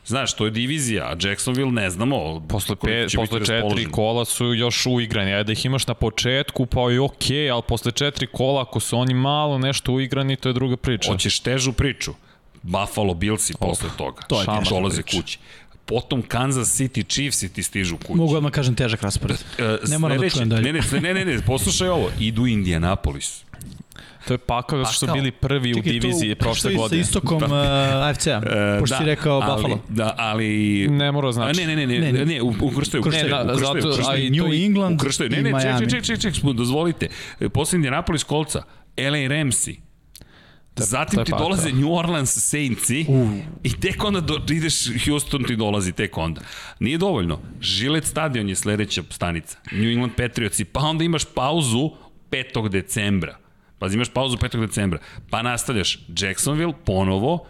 Znaš, 0.07 0.35
to 0.35 0.45
je 0.45 0.51
divizija, 0.51 1.05
a 1.05 1.17
Jacksonville 1.29 1.73
ne 1.73 1.91
znamo 1.91 2.41
Posle, 2.49 2.77
pe, 2.77 3.07
posle 3.17 3.41
četiri 3.41 3.55
raspoložen. 3.55 3.91
kola 3.91 4.25
su 4.25 4.55
još 4.55 4.87
uigrani. 4.87 5.33
Ajde 5.33 5.45
da 5.45 5.53
ih 5.53 5.65
imaš 5.67 5.87
na 5.87 5.95
početku, 5.95 6.67
pa 6.67 6.81
je 6.81 7.01
okej, 7.01 7.37
okay, 7.37 7.53
ali 7.53 7.63
posle 7.69 7.93
četiri 7.93 8.27
kola, 8.27 8.63
ako 8.63 8.81
su 8.81 8.99
oni 8.99 9.15
malo 9.15 9.59
nešto 9.59 9.93
uigrani, 9.93 10.37
to 10.37 10.49
je 10.49 10.53
druga 10.53 10.77
priča. 10.77 11.13
Hoćeš 11.13 11.41
težu 11.41 11.73
priču. 11.73 12.13
Buffalo 12.63 13.15
Billsi 13.15 13.55
posle 13.61 13.89
toga. 13.99 14.23
to 14.29 14.41
je 14.41 14.47
teška 14.47 14.75
dolaze 14.75 15.03
kući. 15.03 15.39
Potom 15.87 16.23
Kansas 16.23 16.81
City 16.81 17.09
Chiefs 17.09 17.53
ti 17.53 17.63
stižu 17.63 17.97
kući. 17.97 18.17
Mogu 18.17 18.37
odmah 18.37 18.53
kažem 18.53 18.75
težak 18.75 19.03
raspored. 19.03 19.39
E, 19.59 19.79
Ne 19.89 19.99
moram 19.99 20.19
da 20.19 20.31
čujem 20.31 20.49
dalje. 20.49 20.73
Ne, 20.73 20.81
ne, 20.93 21.01
ne, 21.01 21.15
ne, 21.15 21.25
ne, 21.25 21.43
poslušaj 21.43 21.89
ovo. 21.89 22.11
Idu 22.21 22.47
Indianapolis. 22.47 23.45
To 24.27 24.35
je 24.35 24.39
pakao 24.39 24.79
zato 24.79 24.93
što 24.93 24.99
su 24.99 25.07
kao, 25.07 25.15
bili 25.15 25.31
prvi 25.33 25.73
u 25.73 25.75
Čekaj, 25.75 25.93
diviziji 25.93 26.29
to- 26.31 26.39
prošle 26.39 26.59
što 26.59 26.69
je 26.69 26.77
godine. 26.77 27.05
Sa 27.05 27.09
istokom 27.09 27.43
uh, 27.43 27.51
AFC-a, 28.01 28.43
E, 28.47 28.81
pošto 28.81 28.97
si 28.97 29.05
rekao 29.05 29.41
ali, 29.41 29.55
Buffalo. 29.55 29.81
Da, 29.89 30.15
ali... 30.19 30.49
Ne 30.89 31.13
mora 31.13 31.33
znači. 31.33 31.63
A, 31.63 31.67
ne, 31.67 31.77
ne, 31.77 31.87
ne, 31.87 31.99
Ne, 32.01 32.01
ne, 32.03 32.13
ne. 32.13 32.25
ne, 32.27 32.43
u, 32.43 32.49
ukrštaju, 32.49 32.69
Ukrštaju. 32.69 33.01
ukrštaju, 33.01 33.25
Ne, 33.25 33.45
da, 33.45 33.55
zato- 33.57 34.17
i 34.17 34.31
New 34.31 34.45
to 34.45 34.53
i- 34.53 34.65
England 34.65 34.95
Ukrštaju. 34.95 35.31
Ne, 35.31 35.39
i 35.39 35.43
ne, 35.43 35.51
ček, 35.53 35.63
Miami. 35.63 35.91
ček, 35.91 36.05
ček, 36.05 36.21
ček, 36.21 36.35
ček, 36.35 36.45
dozvolite. 36.45 37.09
Posle 37.49 37.77
Indianapolis 37.77 38.25
kolca, 38.25 38.63
LA 38.99 39.29
Ramsi, 39.29 39.81
Zatim 40.77 41.17
to 41.17 41.25
ti 41.25 41.33
dolaze 41.33 41.63
pakao. 41.63 41.81
New 41.81 41.93
Orleans 41.93 42.39
Saintsi 42.41 43.07
i 43.63 43.73
tek 43.73 44.05
onda 44.05 44.21
do, 44.21 44.41
ideš 44.51 44.75
Houston 45.05 45.45
ti 45.45 45.57
dolazi 45.57 45.93
tek 45.93 46.19
onda. 46.19 46.41
Nije 46.81 46.99
dovoljno. 46.99 47.41
Žilet 47.61 48.05
stadion 48.05 48.49
je 48.49 48.55
sledeća 48.55 49.03
stanica. 49.11 49.59
New 49.73 49.85
England 49.85 50.13
Patriotsi, 50.17 50.65
pa 50.65 50.81
onda 50.81 51.05
imaš 51.05 51.25
pauzu 51.27 51.91
5. 52.31 52.69
decembra. 52.69 53.37
Pa 53.83 53.89
imaš 53.89 54.09
pauzu 54.09 54.37
5. 54.37 54.61
decembra. 54.61 54.99
Pa 55.31 55.43
nastavljaš 55.43 55.99
Jacksonville 56.19 56.73
ponovo, 56.85 57.47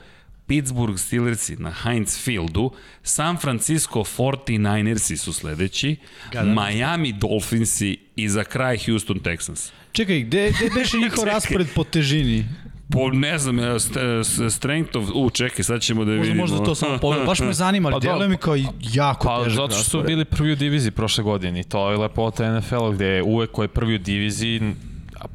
Pittsburgh 0.46 0.98
Steelersi 0.98 1.56
na 1.56 1.70
Heinz 1.70 2.18
Fieldu, 2.18 2.70
San 3.02 3.36
Francisco 3.36 4.00
49ersi 4.00 5.16
su 5.16 5.32
sledeći, 5.32 5.96
Miami 6.44 7.12
Dolphinsi 7.12 7.98
i 8.16 8.28
za 8.28 8.44
kraj 8.44 8.78
Houston 8.86 9.20
Texans. 9.20 9.70
Čekaj, 9.92 10.20
gde, 10.20 10.50
gde 10.50 10.70
beše 10.74 10.98
njihov 11.04 11.24
raspored 11.24 11.66
po 11.74 11.84
težini? 11.84 12.44
Po, 12.90 13.10
ne 13.10 13.38
znam, 13.38 13.56
strength 14.50 14.96
of... 14.96 15.04
U, 15.14 15.30
čekaj, 15.30 15.64
sad 15.64 15.82
ćemo 15.82 16.04
da 16.04 16.10
Možda, 16.10 16.22
vidimo. 16.22 16.42
možda 16.42 16.64
to 16.64 16.74
samo 16.74 16.98
pogledam. 16.98 17.26
Baš 17.26 17.40
me 17.40 17.52
zanima, 17.52 17.88
ali 17.88 17.94
Pa 17.94 17.98
da. 17.98 18.12
deluje 18.12 18.28
mi 18.28 18.36
kao 18.36 18.56
jako 18.92 19.26
Pa 19.28 19.44
težak 19.44 19.56
zato 19.56 19.74
što 19.74 19.84
su 19.90 20.02
bili 20.02 20.24
prvi 20.24 20.52
u 20.52 20.56
diviziji 20.56 20.90
prošle 20.90 21.24
godine 21.24 21.60
i 21.60 21.64
to 21.64 21.90
je 21.90 21.96
lepota 21.96 22.58
NFL-a 22.58 22.90
gde 22.90 23.06
je 23.06 23.22
uvek 23.22 23.50
ko 23.50 23.62
je 23.62 23.68
prvi 23.68 23.94
u 23.94 23.98
diviziji 23.98 24.60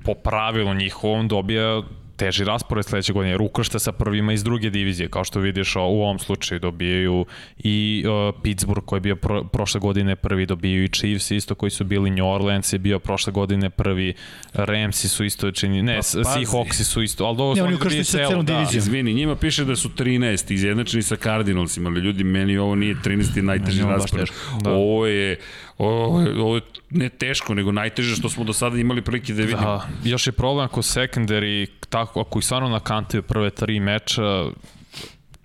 po 0.04 0.14
pravilu 0.14 0.74
njihovom 0.74 1.28
dobija 1.28 1.82
teži 2.18 2.44
raspored 2.44 2.86
sledeće 2.86 3.14
godine, 3.14 3.34
jer 3.34 3.42
ukršta 3.42 3.80
sa 3.80 3.92
prvima 3.92 4.34
iz 4.34 4.44
druge 4.44 4.70
divizije, 4.70 5.10
kao 5.10 5.24
što 5.24 5.40
vidiš 5.40 5.76
o, 5.76 5.82
u 5.82 6.02
ovom 6.02 6.20
slučaju 6.20 6.60
dobijaju 6.60 7.26
i 7.58 8.06
uh, 8.08 8.42
Pittsburgh 8.44 8.86
koji 8.86 8.98
je 8.98 9.02
bio 9.02 9.16
pro, 9.16 9.44
prošle 9.44 9.80
godine 9.80 10.16
prvi, 10.16 10.46
dobijaju 10.46 10.84
i 10.84 10.90
Chiefs 10.90 11.32
isto 11.32 11.56
koji 11.56 11.70
su 11.70 11.84
bili, 11.84 12.10
New 12.10 12.28
Orleans 12.28 12.74
je 12.74 12.80
bio 12.80 13.00
prošle 13.00 13.34
godine 13.34 13.70
prvi, 13.70 14.14
Ramsi 14.54 15.10
su 15.10 15.26
isto 15.26 15.52
čini, 15.52 15.84
ne, 15.84 15.94
Pa, 15.94 16.24
pazi. 16.24 16.46
Seahawksi 16.46 16.84
su 16.84 17.02
isto, 17.02 17.26
ali 17.26 17.38
dobro 17.38 17.56
Ne, 17.56 17.62
su 17.62 17.68
oni 17.68 17.78
dobili 17.78 18.04
sa 18.04 18.18
celu, 18.18 18.30
celom 18.30 18.46
da. 18.46 18.54
divizijom. 18.54 18.78
Izvini, 18.80 19.14
njima 19.14 19.36
piše 19.36 19.66
da 19.66 19.76
su 19.76 19.90
13 19.90 20.54
izjednačeni 20.54 21.04
sa 21.04 21.16
Cardinalsima, 21.16 21.90
ali 21.90 22.00
ljudi, 22.00 22.24
meni 22.24 22.58
ovo 22.58 22.76
nije 22.76 22.96
13. 22.96 23.42
najteži 23.42 23.84
raspored. 23.84 24.28
Da. 24.62 24.72
Ovo 24.72 25.08
je, 25.08 25.38
ovo 25.78 26.56
je, 26.56 26.62
ne 26.90 27.10
teško, 27.10 27.54
nego 27.54 27.72
najteže 27.72 28.16
što 28.16 28.30
smo 28.30 28.44
do 28.44 28.54
sada 28.54 28.78
imali 28.78 29.02
prilike 29.02 29.34
da 29.34 29.42
vidimo. 29.42 29.62
Da, 29.62 29.88
još 30.04 30.28
je 30.28 30.32
problem 30.32 30.66
ako 30.66 30.82
secondary, 30.82 31.68
tako, 31.90 32.22
ako 32.22 32.40
ih 32.40 32.46
stvarno 32.46 32.70
nakantaju 32.70 33.24
prve 33.24 33.50
tri 33.50 33.80
meča, 33.80 34.46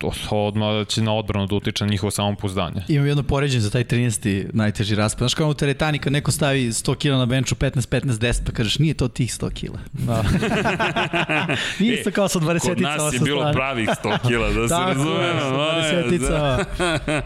to, 0.02 0.12
to 0.28 0.36
odmah 0.36 0.86
će 0.86 1.02
na 1.02 1.14
odbranu 1.14 1.46
da 1.46 1.54
utiče 1.54 1.84
na 1.84 1.90
njihovo 1.90 2.10
samopouzdanje. 2.10 2.82
Imam 2.88 3.06
jedno 3.06 3.22
poređenje 3.22 3.60
za 3.60 3.70
taj 3.70 3.84
13. 3.84 4.46
najteži 4.52 4.94
raspad. 4.94 5.18
Znaš 5.18 5.34
kao 5.34 5.48
u 5.48 5.54
teretani 5.54 5.98
kad 5.98 6.12
neko 6.12 6.30
stavi 6.32 6.66
100 6.66 6.94
kg 6.94 7.08
na 7.08 7.26
benču 7.26 7.54
15-15-10 7.54 8.40
pa 8.46 8.52
kažeš 8.52 8.78
nije 8.78 8.94
to 8.94 9.08
tih 9.08 9.30
100 9.30 9.50
kg. 9.50 9.76
Da. 9.92 10.24
Nije 11.78 11.94
isto 11.94 12.10
kao 12.10 12.28
sa 12.28 12.38
20 12.38 12.68
Kod 12.68 12.80
nas 12.80 13.14
je 13.14 13.20
bilo 13.20 13.52
pravih 13.52 13.88
100 13.88 14.28
kila, 14.28 14.50
da 14.50 14.68
se 14.68 14.74
razumemo. 14.74 15.56
Maja, 15.56 16.04
20 16.08 16.64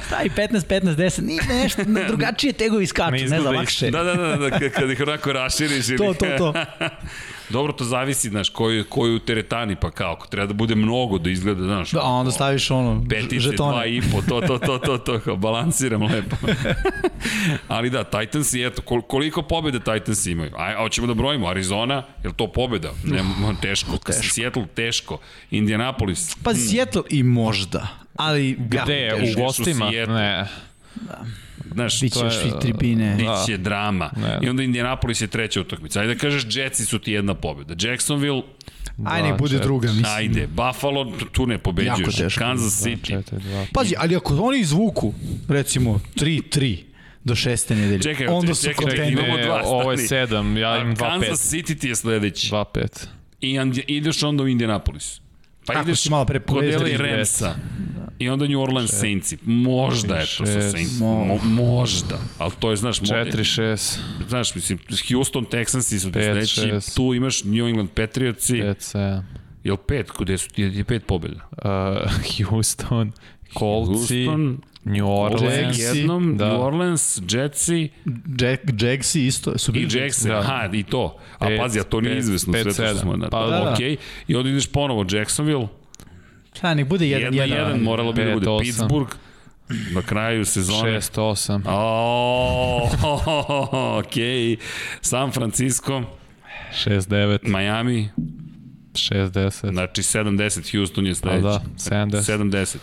Stavi 0.07 0.31
15-15-10, 0.37 1.23
nije 1.23 1.43
nešto, 1.63 1.83
na 1.87 2.01
drugačije 2.07 2.53
tegovi 2.53 2.87
skaču, 2.87 3.11
Ne 3.11 3.23
ne, 3.23 3.41
znam, 3.41 3.55
lakše. 3.55 3.91
Da, 3.91 4.03
da, 4.03 4.15
da, 4.15 4.37
da, 4.37 4.71
kad- 4.71 4.91
ih 4.91 5.01
onako 5.01 5.33
raširiš 5.33 5.89
ili... 5.89 5.99
To, 5.99 6.15
to, 6.15 6.27
to. 6.39 6.53
Dobro, 7.49 7.73
to 7.73 7.85
zavisi, 7.85 8.29
znaš, 8.29 8.49
koji, 8.49 8.85
koji 8.85 9.15
u 9.15 9.19
teretani, 9.19 9.77
pa 9.77 9.91
kao, 9.91 10.13
ako 10.13 10.27
treba 10.27 10.47
da 10.47 10.55
bude 10.55 10.75
mnogo 10.75 11.19
da 11.19 11.31
izgleda, 11.31 11.63
znaš, 11.63 11.91
Da, 11.91 12.01
a 12.01 12.09
onda 12.09 12.31
staviš 12.31 12.71
ono, 12.71 13.05
petice, 13.09 13.41
žetone. 13.41 13.73
dva 13.73 13.87
i 13.87 14.01
po, 14.03 14.23
to, 14.23 14.41
to, 14.41 14.59
to, 14.59 14.79
to, 14.79 14.99
to, 14.99 15.21
kao 15.21 15.37
balansiram 15.37 16.03
lepo. 16.03 16.37
Ali 17.69 17.91
da, 17.91 18.05
Titans 18.05 18.55
i 18.55 18.63
eto, 18.63 18.83
kol- 18.83 19.03
koliko 19.03 19.43
pobjede 19.43 19.79
Titans 19.81 20.27
imaju? 20.27 20.51
Aj, 20.57 20.75
a 20.75 20.79
hoćemo 20.79 21.07
da 21.07 21.15
brojimo, 21.15 21.49
Arizona, 21.49 21.95
je 22.23 22.29
li 22.29 22.35
to 22.35 22.47
pobjeda? 22.49 22.91
Ne, 23.05 23.23
teško. 23.63 23.97
teško. 23.97 24.23
Seattle, 24.25 24.67
teško. 24.67 25.19
Indianapolis, 25.51 26.37
Pa 26.43 26.55
Seattle 26.55 27.03
i 27.11 27.23
možda, 27.23 27.89
ali 28.17 28.57
Gde? 28.59 29.15
U 29.15 29.43
gostima? 29.43 29.91
Ne. 29.91 30.47
Znaš, 31.73 32.01
Biće 32.01 32.15
to 32.15 32.25
još 32.25 32.35
je, 32.35 32.49
i 32.49 32.61
tribine. 32.61 33.11
Da. 33.17 33.17
Biće 33.47 33.59
drama. 33.59 34.11
Ne. 34.17 34.39
I 34.43 34.49
onda 34.49 34.63
Indianapolis 34.63 35.21
je 35.21 35.27
treća 35.27 35.61
utakmica. 35.61 36.01
Ajde 36.01 36.15
da 36.15 36.21
kažeš, 36.21 36.57
Jetsi 36.57 36.85
su 36.87 36.99
ti 36.99 37.13
jedna 37.13 37.35
pobjeda. 37.35 37.89
Jacksonville, 37.89 38.43
Aj, 39.05 39.23
nek 39.23 39.39
bude 39.39 39.51
četiri. 39.51 39.65
druga, 39.65 39.89
mislim. 39.89 40.05
ajde. 40.09 40.47
Buffalo, 40.47 41.13
tu 41.33 41.47
ne 41.47 41.59
pobeđuješ. 41.59 41.99
Jako 41.99 42.11
teško. 42.13 42.39
Kansas 42.41 42.85
City. 42.87 43.13
4, 43.13 43.23
2. 43.31 43.67
Pazi, 43.75 43.95
ali 43.99 44.17
ako 44.17 44.37
oni 44.37 44.61
izvuku, 44.61 45.15
recimo, 45.49 46.01
3-3 46.17 46.79
do 47.25 47.35
šeste 47.35 47.75
nedelje, 47.77 48.03
Čekaj, 48.03 48.27
onda 48.27 48.41
čekaj, 48.43 48.55
su 48.55 48.63
čekaj, 48.63 48.75
kontenderi. 48.77 49.13
imamo 49.13 49.39
dva 49.39 49.63
ovo 49.65 49.93
je 49.93 49.99
stani. 49.99 50.27
7, 50.27 50.57
ja 50.57 50.77
imam 50.77 50.97
2-5. 50.97 50.99
Kansas 50.99 51.53
City 51.53 51.79
ti 51.79 51.89
je 51.89 51.97
sledeći. 51.97 52.51
2-5. 52.53 53.07
I 53.41 53.59
ideš 53.87 54.23
onda 54.23 54.43
u 54.43 54.49
Indianapolis. 54.49 55.21
Pa 55.67 55.73
Kako 55.73 55.89
ideš 55.89 56.09
malo 56.09 56.25
pre 56.25 56.41
39. 56.41 56.97
Ramsa. 56.99 57.55
I 58.19 58.29
onda 58.29 58.49
New 58.49 58.61
Orleans 58.61 58.91
Saintsi. 58.91 59.39
Možda 59.43 60.15
je 60.17 60.27
to 60.39 60.47
sa. 60.47 60.71
Saints. 60.71 60.99
Mo, 61.01 61.39
možda. 61.45 62.19
Ali 62.39 62.53
to 62.59 62.71
je, 62.71 62.77
znaš, 62.77 63.01
mo, 63.01 63.07
4-6, 63.07 63.99
znaš, 64.29 64.55
mislim, 64.55 64.79
Houston 65.13 65.45
Texansi 65.45 65.99
su 65.99 66.11
sledeći. 66.13 66.95
Tu 66.97 67.15
imaš 67.15 67.45
New 67.45 67.67
England 67.69 67.89
Patriotsi. 67.91 68.55
5-7. 68.55 69.23
Jel 69.65 69.77
pet? 69.77 70.11
Gde 70.19 70.39
su 70.39 70.49
ti 70.49 70.63
je 70.63 70.85
pet 70.85 71.07
pobjeda? 71.07 71.49
Uh, 71.51 72.11
Houston, 72.49 73.13
Coltsi, 73.59 74.25
Houston, 74.25 74.59
New 74.85 75.09
Orleans. 75.09 75.79
Jednom, 75.79 76.37
Da. 76.37 76.49
New 76.49 76.61
Orleans, 76.63 77.21
Jetsi 77.31 77.89
Jack, 78.41 78.63
Jagsi 78.83 79.27
isto 79.27 79.59
su 79.59 79.71
i 79.71 79.75
bili. 79.75 80.01
Jackson. 80.01 80.31
Da. 80.31 80.39
Aha, 80.39 80.69
i 80.73 80.83
to. 80.83 81.19
A 81.39 81.47
Pet, 81.47 81.61
pazi, 81.61 81.81
a 81.81 81.83
to 81.83 82.01
nije 82.01 82.19
izvesno 82.19 82.53
pet, 82.53 82.75
sve 82.75 82.93
to 82.93 82.99
smo... 82.99 83.19
Pa, 83.21 83.29
Pa, 83.31 83.47
da, 83.47 83.57
da. 83.65 83.73
okej. 83.73 83.97
I 84.29 84.35
onda 84.37 84.51
ideš 84.51 84.67
ponovo 84.67 85.05
Jacksonville, 85.11 85.69
Ha, 86.61 86.75
nek 86.75 86.89
bude 86.89 87.05
1-1. 87.05 87.09
jedan, 87.09 87.35
jedan, 87.35 87.59
jedan 87.59 87.81
moralo 87.81 88.13
bi 88.13 88.25
da 88.25 88.31
bude. 88.33 88.47
Pittsburgh, 88.61 89.11
na 89.93 90.03
kraju 90.03 90.45
sezone. 90.45 90.91
6-8. 90.91 91.61
Oh, 91.67 92.91
okej. 93.99 94.57
San 95.01 95.33
Francisco, 95.33 96.03
6-9, 96.87 97.39
Miami, 97.49 98.09
6-10. 98.93 99.73
znači 99.73 100.03
70, 100.03 100.77
Houston 100.77 101.07
je 101.07 101.13
Pa 101.13 101.17
sledeći. 101.19 101.43
da, 101.43 101.61
70. 101.77 102.39
70. 102.39 102.77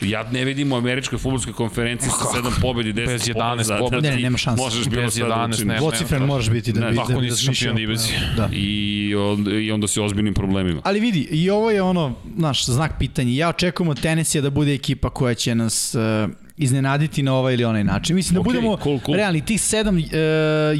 Ja 0.00 0.22
ne 0.22 0.44
vidim 0.44 0.72
u 0.72 0.76
američkoj 0.76 1.18
futbolskoj 1.18 1.52
konferenciji 1.52 2.10
sa 2.10 2.40
7 2.40 2.60
pobedi, 2.60 2.92
10 2.92 3.06
Bez 3.06 3.22
11 3.22 3.32
poraza, 3.34 3.78
pobeda. 3.78 4.00
da 4.00 4.10
Ne, 4.10 4.16
nema 4.16 4.38
šanse. 4.38 4.62
Možeš 4.62 4.88
bilo 4.88 5.02
Bez 5.02 5.12
šta 5.12 5.26
da 5.26 5.34
11 5.34 5.48
učiniš. 5.48 5.64
ne. 5.64 5.76
Dvocifren 5.76 6.22
moraš 6.22 6.50
biti 6.50 6.72
da 6.72 6.80
Ne, 6.80 6.90
bi 6.90 6.96
tako 6.96 7.12
da, 7.12 7.20
nisi 7.20 7.44
šampion 7.44 7.76
divizije. 7.76 8.20
Da. 8.36 8.48
I, 8.52 9.14
onda, 9.16 9.50
I 9.50 9.72
onda 9.72 9.88
si 9.88 10.00
ozbiljnim 10.00 10.34
problemima. 10.34 10.80
Ali 10.84 11.00
vidi, 11.00 11.20
i 11.20 11.50
ovo 11.50 11.70
je 11.70 11.82
ono, 11.82 12.14
naš 12.26 12.66
znak 12.66 12.92
pitanja. 12.98 13.30
Ja 13.32 13.48
očekujem 13.48 13.88
od 13.88 14.00
Tennessee 14.00 14.40
da 14.40 14.50
bude 14.50 14.74
ekipa 14.74 15.10
koja 15.10 15.34
će 15.34 15.54
nas 15.54 15.94
uh, 15.94 16.30
iznenaditi 16.56 17.22
na 17.22 17.34
ovaj 17.34 17.54
ili 17.54 17.64
onaj 17.64 17.84
način. 17.84 18.16
Mislim 18.16 18.34
da 18.34 18.40
Okej, 18.40 18.48
budemo 18.50 18.76
cool, 18.76 18.98
cool. 19.00 19.16
realni. 19.16 19.44
Tih 19.44 19.60
7, 19.60 19.88
uh, 19.88 20.02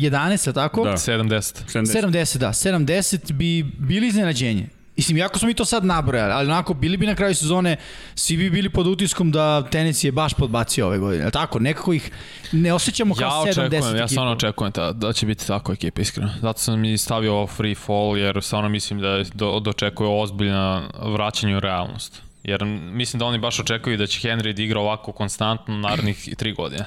11, 0.03 0.49
a 0.49 0.53
tako? 0.53 0.85
Da. 0.85 0.93
70. 0.93 1.55
70. 1.69 2.03
70, 2.03 2.39
da. 2.39 2.49
70 2.49 3.33
bi 3.33 3.63
bili 3.79 4.07
iznenađenje. 4.09 4.69
Mislim, 4.99 5.17
jako 5.17 5.39
smo 5.39 5.47
mi 5.49 5.55
to 5.55 5.65
sad 5.65 5.85
nabrojali, 5.85 6.33
ali 6.33 6.47
onako, 6.47 6.75
bili 6.75 6.97
bi 6.97 7.07
na 7.07 7.15
kraju 7.15 7.35
sezone, 7.35 7.77
svi 8.15 8.37
bi 8.37 8.51
bili 8.51 8.69
pod 8.71 8.87
utiskom 8.87 9.31
da 9.31 9.63
Tennessee 9.71 10.09
je 10.09 10.13
baš 10.13 10.35
podbacio 10.35 10.87
ove 10.87 10.99
godine. 10.99 11.25
Je 11.25 11.31
tako? 11.31 11.59
Nekako 11.59 11.93
ih 11.93 12.11
ne 12.53 12.73
osjećamo 12.73 13.15
kao 13.15 13.47
Ja 13.47 13.53
70 13.53 13.61
očekujem, 13.61 13.83
ja 13.85 13.91
ekipa. 13.91 14.09
stvarno 14.09 14.33
očekujem 14.33 14.73
ta, 14.73 14.93
da 14.93 15.13
će 15.13 15.27
biti 15.27 15.47
tako 15.47 15.73
ekipa, 15.73 16.01
iskreno. 16.01 16.31
Zato 16.43 16.59
sam 16.59 16.85
i 16.85 16.99
stavio 16.99 17.35
ovo 17.35 17.47
free 17.47 17.75
fall, 17.75 18.19
jer 18.19 18.43
stvarno 18.43 18.69
mislim 18.69 19.01
da 19.01 19.25
do, 19.35 19.61
dočekuje 19.61 20.23
ozbiljna 20.23 20.89
vraćanje 21.03 21.57
u 21.57 21.61
realnost. 21.61 22.23
Jer 22.43 22.65
mislim 22.65 23.19
da 23.19 23.25
oni 23.27 23.39
baš 23.39 23.61
očekuju 23.61 23.97
da 23.97 24.07
će 24.07 24.29
Henry 24.29 24.53
da 24.53 24.63
igra 24.63 24.81
ovako 24.81 25.13
konstantno 25.13 25.77
narednih 25.77 26.29
tri 26.37 26.53
godine. 26.53 26.85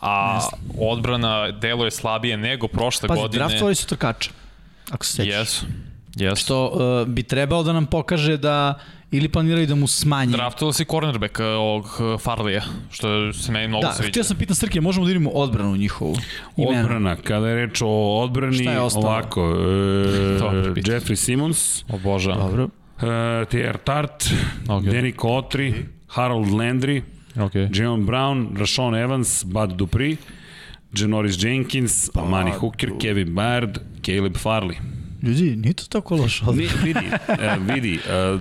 A 0.00 0.40
odbrana 0.78 1.50
deluje 1.50 1.90
slabije 1.90 2.36
nego 2.36 2.68
prošle 2.68 3.08
Pazi, 3.08 3.20
godine. 3.20 3.38
draftovali 3.38 3.74
su 3.74 3.86
trkača, 3.86 4.30
ako 4.90 5.04
se 5.06 5.12
sećaš. 5.12 5.34
Jesu. 5.34 5.66
Jesu. 6.16 6.36
Što 6.36 6.66
uh, 7.02 7.08
bi 7.08 7.22
trebao 7.22 7.62
da 7.62 7.72
nam 7.72 7.86
pokaže 7.86 8.36
da 8.36 8.78
ili 9.10 9.28
planiraju 9.28 9.66
da 9.66 9.74
mu 9.74 9.86
smanji. 9.86 10.32
Draftovali 10.32 10.74
si 10.74 10.84
cornerback 10.84 11.38
uh, 11.38 11.44
ovog 11.46 11.84
uh, 11.84 12.20
Farlija, 12.20 12.62
što 12.90 13.32
se 13.32 13.52
meni 13.52 13.68
mnogo 13.68 13.86
Da, 13.86 13.92
sviđa. 13.92 14.08
htio 14.08 14.24
sam 14.24 14.36
pitan 14.36 14.56
Srke, 14.56 14.80
možemo 14.80 15.04
da 15.04 15.08
vidimo 15.08 15.30
odbranu 15.30 15.76
njihovu. 15.76 16.16
Imena. 16.56 16.80
Odbrana, 16.80 17.16
kada 17.16 17.48
je 17.48 17.56
reč 17.56 17.82
o 17.82 17.88
odbrani, 18.16 18.54
Šta 18.54 18.72
je 18.72 18.80
ostalo? 18.80 19.06
ovako, 19.06 19.40
e. 19.42 20.80
Jeffrey 20.86 21.14
Simmons, 21.16 21.84
Obožavam. 21.88 22.40
Dobro. 22.40 22.68
e, 23.02 23.44
T.R. 23.44 23.78
Tart, 23.78 24.24
Ok. 24.68 24.84
Danny 24.84 25.12
Kotri, 25.12 25.74
Harold 26.08 26.48
Landry, 26.48 27.02
Ok. 27.36 27.54
Jayon 27.54 28.06
Brown, 28.06 28.56
Rashawn 28.56 28.94
Evans, 28.94 29.44
Bud 29.44 29.70
Dupree, 29.72 30.16
Janoris 30.92 31.44
Jenkins, 31.44 32.10
Amani 32.16 32.50
Hooker, 32.50 32.90
Kevin 33.00 33.34
Bard, 33.34 33.78
Caleb 34.02 34.36
Farley. 34.36 34.76
Ljudi, 35.22 35.56
nije 35.56 35.72
to 35.74 35.84
tako 35.84 36.16
loš 36.16 36.42
odbrana. 36.42 36.72
Ni, 36.74 36.84
vidi, 36.84 37.06
e, 37.30 37.56
vidi, 37.64 38.00
e, 38.08 38.38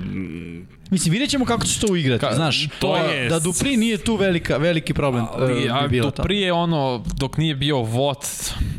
Mislim, 0.92 1.12
vidjet 1.12 1.30
ćemo 1.30 1.46
kako 1.46 1.66
će 1.66 1.80
to 1.80 1.88
uigrati, 1.90 2.26
Ka- 2.26 2.36
znaš. 2.36 2.68
to 2.80 2.98
je- 2.98 3.30
Da 3.30 3.40
Dupri 3.40 3.78
nije 3.78 3.98
tu 3.98 4.16
velika, 4.16 4.58
veliki 4.58 4.94
problem 4.94 5.26
Ali, 5.34 5.66
uh, 5.66 5.76
a 5.76 5.88
bi 5.88 6.00
Dupri 6.02 6.40
je 6.40 6.54
ono, 6.54 7.04
dok 7.16 7.38
nije 7.38 7.56
bio 7.56 7.78
Vot, 7.78 8.26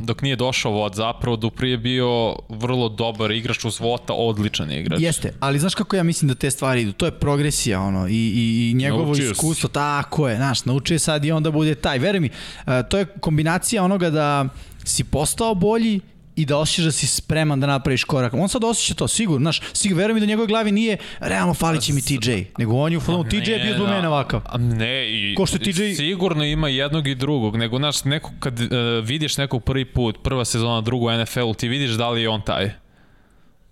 dok 0.00 0.22
nije 0.22 0.36
došao 0.36 0.72
Vot, 0.72 0.94
zapravo 0.94 1.36
Dupri 1.36 1.70
je 1.70 1.78
bio 1.78 2.08
vrlo 2.48 2.88
dobar 2.88 3.30
igrač 3.30 3.64
uz 3.64 3.80
Vota, 3.80 4.12
odličan 4.12 4.72
igrač. 4.72 5.00
Jeste, 5.00 5.32
ali 5.40 5.58
znaš 5.58 5.74
kako 5.74 5.96
ja 5.96 6.02
mislim 6.02 6.28
da 6.28 6.34
te 6.34 6.50
stvari 6.50 6.82
idu? 6.82 6.92
To 6.92 7.06
je 7.06 7.12
progresija, 7.12 7.80
ono, 7.80 8.08
i, 8.08 8.12
i, 8.12 8.70
i 8.70 8.74
njegovo 8.74 9.04
Naučio 9.04 9.24
si. 9.24 9.32
iskustvo, 9.32 9.68
tako 9.68 10.28
je, 10.28 10.36
znaš, 10.36 10.64
naučio 10.64 10.94
je 10.94 10.98
sad 10.98 11.24
i 11.24 11.32
onda 11.32 11.50
bude 11.50 11.74
taj. 11.74 11.98
Veruj 11.98 12.20
mi, 12.20 12.30
uh, 12.58 12.72
to 12.90 12.98
je 12.98 13.04
kombinacija 13.04 13.84
onoga 13.84 14.10
da 14.10 14.48
si 14.84 15.04
postao 15.04 15.54
bolji 15.54 16.00
i 16.36 16.46
da 16.46 16.56
osjećaš 16.56 16.84
da 16.84 16.92
si 16.92 17.06
spreman 17.06 17.60
da 17.60 17.66
napraviš 17.66 18.04
korak. 18.04 18.34
On 18.34 18.48
sad 18.48 18.64
osjeća 18.64 18.94
to, 18.94 19.08
sigurno, 19.08 19.44
znaš, 19.44 19.60
sigurno, 19.72 20.00
veruj 20.00 20.14
mi 20.14 20.20
da 20.20 20.24
u 20.24 20.28
njegovoj 20.28 20.46
glavi 20.46 20.72
nije 20.72 20.96
realno 21.20 21.54
falit 21.54 21.82
će 21.82 21.92
mi 21.92 22.02
TJ, 22.02 22.30
nego 22.58 22.76
on 22.76 22.92
je 22.92 22.98
u 22.98 23.00
fotonu, 23.00 23.24
TJ 23.24 23.50
je 23.50 23.58
bio 23.58 23.74
zbog 23.74 23.86
da. 23.86 23.94
mene 23.94 24.08
ovakav. 24.08 24.40
A 24.46 24.58
Ne, 24.58 25.10
i 25.10 25.34
Ko 25.34 25.46
što 25.46 25.58
TJ 25.58 25.94
sigurno 25.96 26.44
ima 26.44 26.68
jednog 26.68 27.06
i 27.06 27.14
drugog, 27.14 27.56
nego 27.56 27.78
znaš, 27.78 28.04
neko 28.04 28.30
kad 28.40 28.60
uh, 28.60 28.68
vidiš 29.04 29.36
nekog 29.36 29.64
prvi 29.64 29.84
put, 29.84 30.22
prva 30.22 30.44
sezona, 30.44 30.80
drugu 30.80 31.06
u 31.06 31.12
NFL-u, 31.12 31.54
ti 31.54 31.68
vidiš 31.68 31.90
da 31.90 32.10
li 32.10 32.22
je 32.22 32.28
on 32.28 32.42
taj. 32.42 32.70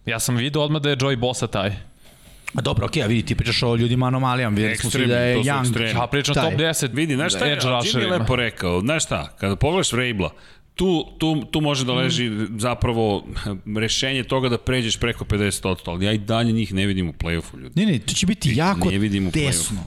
Ja 0.06 0.20
sam 0.20 0.36
vidio 0.36 0.62
odmah 0.62 0.82
da 0.82 0.90
je 0.90 0.96
Joey 0.96 1.16
Bosa 1.16 1.46
taj. 1.46 1.76
A 2.54 2.61
dobro, 2.61 2.86
okej, 2.86 3.02
a 3.02 3.06
vidi, 3.06 3.22
ti 3.22 3.34
pričaš 3.34 3.62
o 3.62 3.76
ljudima 3.76 4.06
anomalijama, 4.06 4.56
videli 4.56 4.76
smo 4.76 4.90
svi 4.90 5.06
da 5.06 5.18
je 5.18 5.36
Young. 5.36 5.94
Ja 5.96 6.06
pričam 6.06 6.34
Taj. 6.34 6.50
top 6.50 6.61
10 6.61 6.94
vidi, 6.94 7.14
znaš 7.14 7.34
šta 7.34 7.44
je, 7.44 7.59
Jimmy 7.61 8.11
lepo 8.11 8.36
rekao, 8.36 8.80
znaš 8.80 9.04
šta, 9.04 9.28
kada 9.40 9.56
pogledaš 9.56 9.92
Vrabla, 9.92 10.30
tu, 10.79 11.05
tu, 11.18 11.45
tu 11.45 11.61
može 11.61 11.85
da 11.85 11.93
leži 11.93 12.31
zapravo 12.59 13.24
rešenje 13.76 14.22
toga 14.22 14.49
da 14.49 14.59
pređeš 14.59 14.97
preko 14.97 15.24
50%, 15.24 15.76
ali 15.87 16.05
ja 16.05 16.12
i 16.12 16.18
dalje 16.18 16.53
njih 16.53 16.74
ne 16.74 16.87
vidim 16.87 17.09
u 17.09 17.12
play-offu, 17.12 17.59
ljudi. 17.59 17.85
Ne, 17.85 17.93
ne, 17.93 17.99
to 17.99 18.14
će 18.14 18.26
biti 18.26 18.53
jako 18.55 18.91
ne 18.91 18.99
vidim 18.99 19.29
u 19.29 19.31
tesno. 19.31 19.81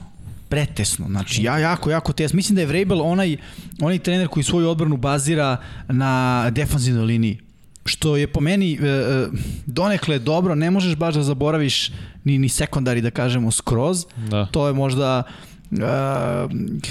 Pretesno. 0.48 1.06
Znači, 1.08 1.42
ja 1.42 1.58
jako, 1.58 1.90
jako 1.90 2.12
tesno. 2.12 2.36
Mislim 2.36 2.54
da 2.54 2.60
je 2.60 2.66
Vrabel 2.66 3.00
onaj, 3.00 3.36
onaj 3.80 3.98
trener 3.98 4.28
koji 4.28 4.44
svoju 4.44 4.68
odbranu 4.68 4.96
bazira 4.96 5.56
na 5.88 6.50
defanzivnoj 6.50 7.04
liniji 7.04 7.38
što 7.84 8.16
je 8.16 8.26
po 8.26 8.40
meni 8.40 8.72
e, 8.72 8.86
e, 8.86 9.26
donekle 9.66 10.18
dobro, 10.18 10.54
ne 10.54 10.70
možeš 10.70 10.96
baš 10.96 11.14
da 11.14 11.22
zaboraviš 11.22 11.90
ni, 12.24 12.38
ni 12.38 12.48
sekundari 12.48 13.00
da 13.00 13.10
kažemo 13.10 13.50
skroz, 13.50 14.06
Da. 14.28 14.46
to 14.46 14.66
je 14.66 14.72
možda 14.72 15.22
uh, 15.70 15.78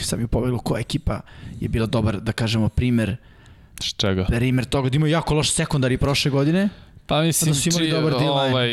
sad 0.02 0.20
mi 0.20 0.24
je 0.24 0.28
povedalo 0.28 0.60
koja 0.60 0.80
ekipa 0.80 1.22
je 1.60 1.70
bila 1.70 1.86
dobar, 1.86 2.20
da 2.20 2.32
kažemo, 2.32 2.70
primer 2.70 3.16
S 3.82 3.93
čega? 3.93 4.25
primer 4.25 4.65
toga 4.65 4.89
da 4.89 4.95
imaju 4.95 5.11
jako 5.11 5.34
loš 5.34 5.51
sekundari 5.51 5.97
prošle 5.97 6.32
godine. 6.32 6.69
Pa 7.05 7.21
mislim, 7.21 7.49
Da 7.49 7.55
su 7.55 7.69
imali 7.69 7.86
či- 7.86 7.91
dobar 7.91 8.13
D-line. 8.13 8.29
ovaj, 8.32 8.71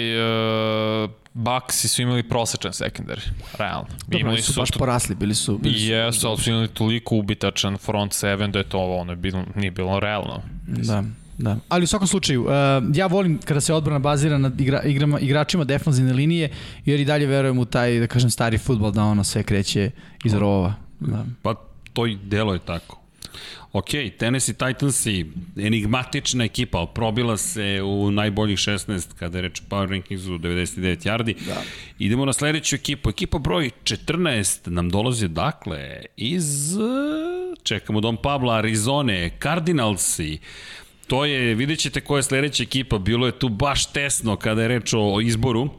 uh, 1.04 1.11
Baxi 1.34 1.88
su 1.88 2.02
imali 2.02 2.22
prosečan 2.22 2.72
sekundari, 2.72 3.20
realno. 3.59 3.86
Dobro, 4.00 4.18
imali 4.18 4.32
oni 4.34 4.42
su 4.42 4.52
baš 4.52 4.70
porasli, 4.70 5.14
bili 5.14 5.34
su... 5.34 5.59
Bili 5.59 5.78
su 5.78 5.84
jesu, 5.86 6.28
ali 6.28 6.38
su 6.38 6.50
imali 6.50 6.68
toliko 6.68 7.16
ubitačan 7.16 7.76
front 7.76 8.12
seven 8.12 8.52
da 8.52 8.59
je 8.59 8.64
to 8.64 8.78
ono, 8.78 9.16
bilo, 9.16 9.44
nije 9.54 9.70
bilo 9.70 10.00
realno. 10.00 10.42
Da. 10.66 11.04
Da. 11.38 11.56
Ali 11.68 11.84
u 11.84 11.86
svakom 11.86 12.09
slučaju, 12.09 12.42
uh, 12.42 12.48
ja 12.94 13.06
volim 13.06 13.38
kada 13.38 13.61
se 13.61 13.74
odbrana 13.74 13.98
bazira 13.98 14.38
na 14.38 14.50
igra, 14.59 14.82
igrama, 14.82 15.20
igračima 15.20 15.64
defanzivne 15.64 16.12
linije, 16.12 16.50
jer 16.84 17.00
i 17.00 17.04
dalje 17.04 17.26
verujem 17.26 17.59
u 17.59 17.64
taj, 17.64 17.98
da 17.98 18.06
kažem, 18.06 18.30
stari 18.30 18.59
futbol 18.59 18.90
da 18.90 19.02
ono 19.04 19.24
sve 19.24 19.42
kreće 19.42 19.90
iz 20.24 20.34
rova. 20.34 20.74
Da. 21.00 21.24
Pa 21.42 21.54
to 21.92 22.06
i 22.06 22.16
delo 22.16 22.52
je 22.52 22.61
tako. 22.61 23.00
Ok, 23.73 23.91
Tennessee 24.19 24.55
Titansi, 24.55 25.27
enigmatična 25.57 26.45
ekipa, 26.45 26.87
probila 26.87 27.37
se 27.37 27.83
u 27.83 28.11
najboljih 28.11 28.59
16 28.59 29.14
kada 29.19 29.39
je 29.39 29.43
reč 29.43 29.61
o 29.61 29.64
Power 29.69 29.91
Rankingsu 29.91 30.39
99 30.39 31.07
yardi. 31.07 31.35
Da. 31.47 31.62
Idemo 31.99 32.25
na 32.25 32.33
sledeću 32.33 32.77
ekipu. 32.77 33.11
Ekipa 33.11 33.39
broj 33.39 33.71
14 33.85 34.71
nam 34.71 34.91
dolazi 34.91 35.29
dakle 35.29 36.05
iz, 36.16 36.77
čekamo 37.62 38.01
Dom 38.01 38.16
Pabla, 38.23 38.55
Arizone, 38.55 39.31
Cardinalsi. 39.43 40.39
To 41.07 41.25
je, 41.25 41.55
vidjet 41.55 41.79
ćete 41.79 42.01
koja 42.01 42.19
je 42.19 42.23
sledeća 42.23 42.62
ekipa, 42.62 42.99
bilo 42.99 43.27
je 43.27 43.39
tu 43.39 43.49
baš 43.49 43.93
tesno 43.93 44.37
kada 44.37 44.62
je 44.62 44.69
reč 44.69 44.95
o 44.97 45.21
izboru. 45.21 45.71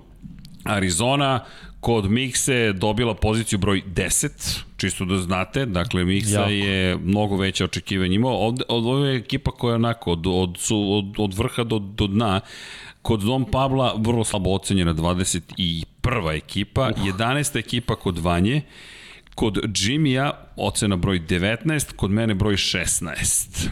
Arizona 0.64 1.46
kod 1.80 2.12
Mikse 2.12 2.74
dobila 2.74 3.14
poziciju 3.14 3.60
broj 3.60 3.84
10, 3.88 4.60
čisto 4.78 5.06
da 5.06 5.18
znate, 5.18 5.66
dakle 5.66 6.06
Miksa 6.06 6.40
Jako. 6.40 6.50
je 6.50 6.98
mnogo 6.98 7.38
veće 7.38 7.64
očekivanje 7.64 8.16
imao. 8.16 8.34
Ovde, 8.34 8.64
od, 8.68 8.86
ovo 8.86 9.06
je 9.06 9.18
ekipa 9.18 9.52
koja 9.52 9.72
je 9.72 9.76
onako 9.76 10.12
od, 10.12 10.28
od, 10.28 10.58
od, 10.70 11.06
od 11.18 11.34
vrha 11.34 11.64
do, 11.64 11.80
do 11.80 12.08
dna, 12.08 12.42
kod 13.02 13.22
Dom 13.22 13.46
Pabla 13.52 13.96
vrlo 13.98 14.24
slabo 14.24 14.54
ocenjena 14.54 14.94
21. 14.94 16.38
ekipa, 16.38 16.92
11. 16.92 17.60
ekipa 17.60 17.96
kod 17.96 18.20
Vanje, 18.20 18.62
kod 19.36 19.60
Jimmya 19.76 20.32
ocena 20.56 20.96
broj 20.96 21.20
19, 21.20 21.96
kod 21.96 22.12
mene 22.12 22.34
broj 22.36 22.56
16. 22.56 23.70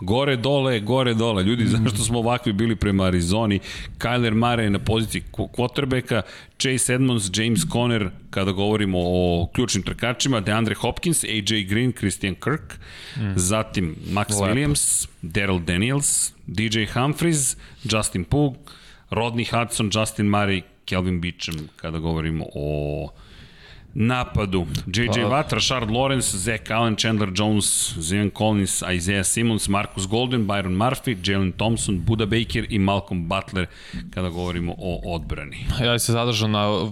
Gore 0.00 0.36
dole, 0.36 0.80
gore 0.80 1.14
dole. 1.14 1.42
Ljudi, 1.42 1.66
zašto 1.66 1.96
smo 1.96 2.18
ovakvi 2.18 2.52
bili 2.52 2.76
prema 2.76 3.04
Arizoni? 3.04 3.60
Kyler 3.98 4.34
Murray 4.34 4.68
na 4.70 4.78
poziciji 4.78 5.22
quarterbacka, 5.32 6.22
Chase 6.58 6.94
Edmonds, 6.94 7.30
James 7.34 7.60
Conner, 7.72 8.10
kada 8.30 8.52
govorimo 8.52 8.98
o 9.02 9.48
ključnim 9.54 9.82
trkačima, 9.82 10.40
DeAndre 10.40 10.74
Hopkins, 10.74 11.24
AJ 11.24 11.64
Green, 11.68 11.92
Christian 11.92 12.34
Kirk, 12.34 12.78
mm. 13.16 13.32
zatim 13.36 13.96
Max 14.10 14.30
Lepo. 14.30 14.44
Williams, 14.44 15.08
Daryl 15.22 15.64
Daniels, 15.64 16.32
DJ 16.46 16.92
Humphries, 16.94 17.56
Justin 17.84 18.24
Pug, 18.24 18.54
Rodney 19.10 19.46
Hudson, 19.50 19.90
Justin 19.94 20.26
Murray, 20.26 20.62
Kelvin 20.84 21.20
Beachum, 21.20 21.68
kada 21.76 21.98
govorimo 21.98 22.46
o 22.54 23.08
napadu. 23.98 24.66
J.J. 24.86 25.22
Pa- 25.22 25.28
Watt, 25.28 25.52
Rashard 25.52 25.90
Lawrence, 25.90 26.36
Zach 26.38 26.70
Allen, 26.70 26.96
Chandler 26.96 27.30
Jones, 27.34 27.94
Zion 28.00 28.30
Collins, 28.30 28.82
Isaiah 28.96 29.24
Simmons, 29.24 29.68
Marcus 29.68 30.06
Golden, 30.06 30.46
Byron 30.46 30.72
Murphy, 30.76 31.16
Jalen 31.24 31.52
Thompson, 31.52 32.00
Buda 32.04 32.26
Baker 32.26 32.66
i 32.68 32.78
Malcolm 32.78 33.28
Butler 33.28 33.66
kada 34.10 34.28
govorimo 34.28 34.74
o 34.78 35.14
odbrani. 35.14 35.66
Ja 35.84 35.98
se 35.98 36.12
zadržao 36.12 36.48
na 36.48 36.90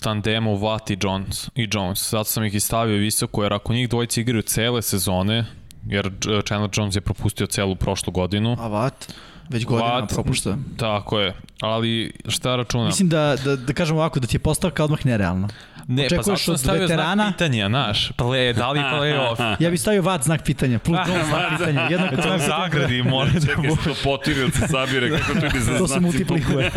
tandemu 0.00 0.58
Watt 0.58 0.92
i 0.92 0.98
Jones, 1.02 1.50
i 1.54 1.68
Jones. 1.72 2.10
Zato 2.10 2.24
sam 2.24 2.44
ih 2.44 2.54
i 2.54 2.60
stavio 2.60 2.96
visoko, 2.96 3.42
jer 3.42 3.52
ako 3.52 3.72
njih 3.72 3.88
dvojice 3.88 4.20
igraju 4.20 4.42
cele 4.42 4.82
sezone, 4.82 5.44
jer 5.86 6.10
Chandler 6.46 6.70
Jones 6.76 6.96
je 6.96 7.00
propustio 7.00 7.46
celu 7.46 7.74
prošlu 7.76 8.12
godinu, 8.12 8.56
A 8.60 8.68
vat? 8.68 9.14
Već 9.52 9.64
godinama 9.66 9.94
Watt- 9.96 10.14
propušta. 10.14 10.56
tako 10.76 11.20
je. 11.20 11.34
Ali 11.60 12.12
šta 12.28 12.56
računam? 12.56 12.86
Mislim 12.86 13.08
da, 13.08 13.36
da, 13.36 13.56
da 13.56 13.72
kažem 13.72 13.96
ovako, 13.96 14.20
da 14.20 14.26
ti 14.26 14.36
je 14.36 14.40
postavka 14.40 14.84
odmah 14.84 15.06
nerealna. 15.06 15.48
ne, 15.88 15.96
pa 15.98 16.06
očekuješ 16.06 16.24
zato 16.26 16.36
sam 16.38 16.54
od 16.54 16.60
stavio 16.60 16.82
veterana- 16.82 17.14
znak 17.14 17.32
pitanja, 17.32 17.68
znaš, 17.68 18.10
play, 18.10 18.52
da 18.52 18.70
li 18.70 18.80
play-off? 18.80 19.56
Ja 19.60 19.70
bih 19.70 19.80
stavio 19.80 20.02
vat 20.02 20.22
znak 20.22 20.44
pitanja, 20.44 20.78
plus 20.78 20.98
Jones 21.08 21.26
znak 21.26 21.42
pitanja. 21.50 21.80
Jednako 21.82 22.16
To 22.16 22.22
znak 22.22 22.40
pitanja. 22.40 22.60
zagradi 22.60 23.02
mora 23.02 23.30
da 23.30 23.40
Čekaj, 23.40 23.56
bude. 23.58 23.80
što 23.82 23.94
potiril 24.04 24.50
se 24.50 24.68
sabire, 24.68 25.10
kako 25.10 25.32
to 25.32 25.46
ide 25.46 25.60
za 25.60 25.78
To 25.78 25.88
se 25.88 26.00
multiplikuje. 26.00 26.70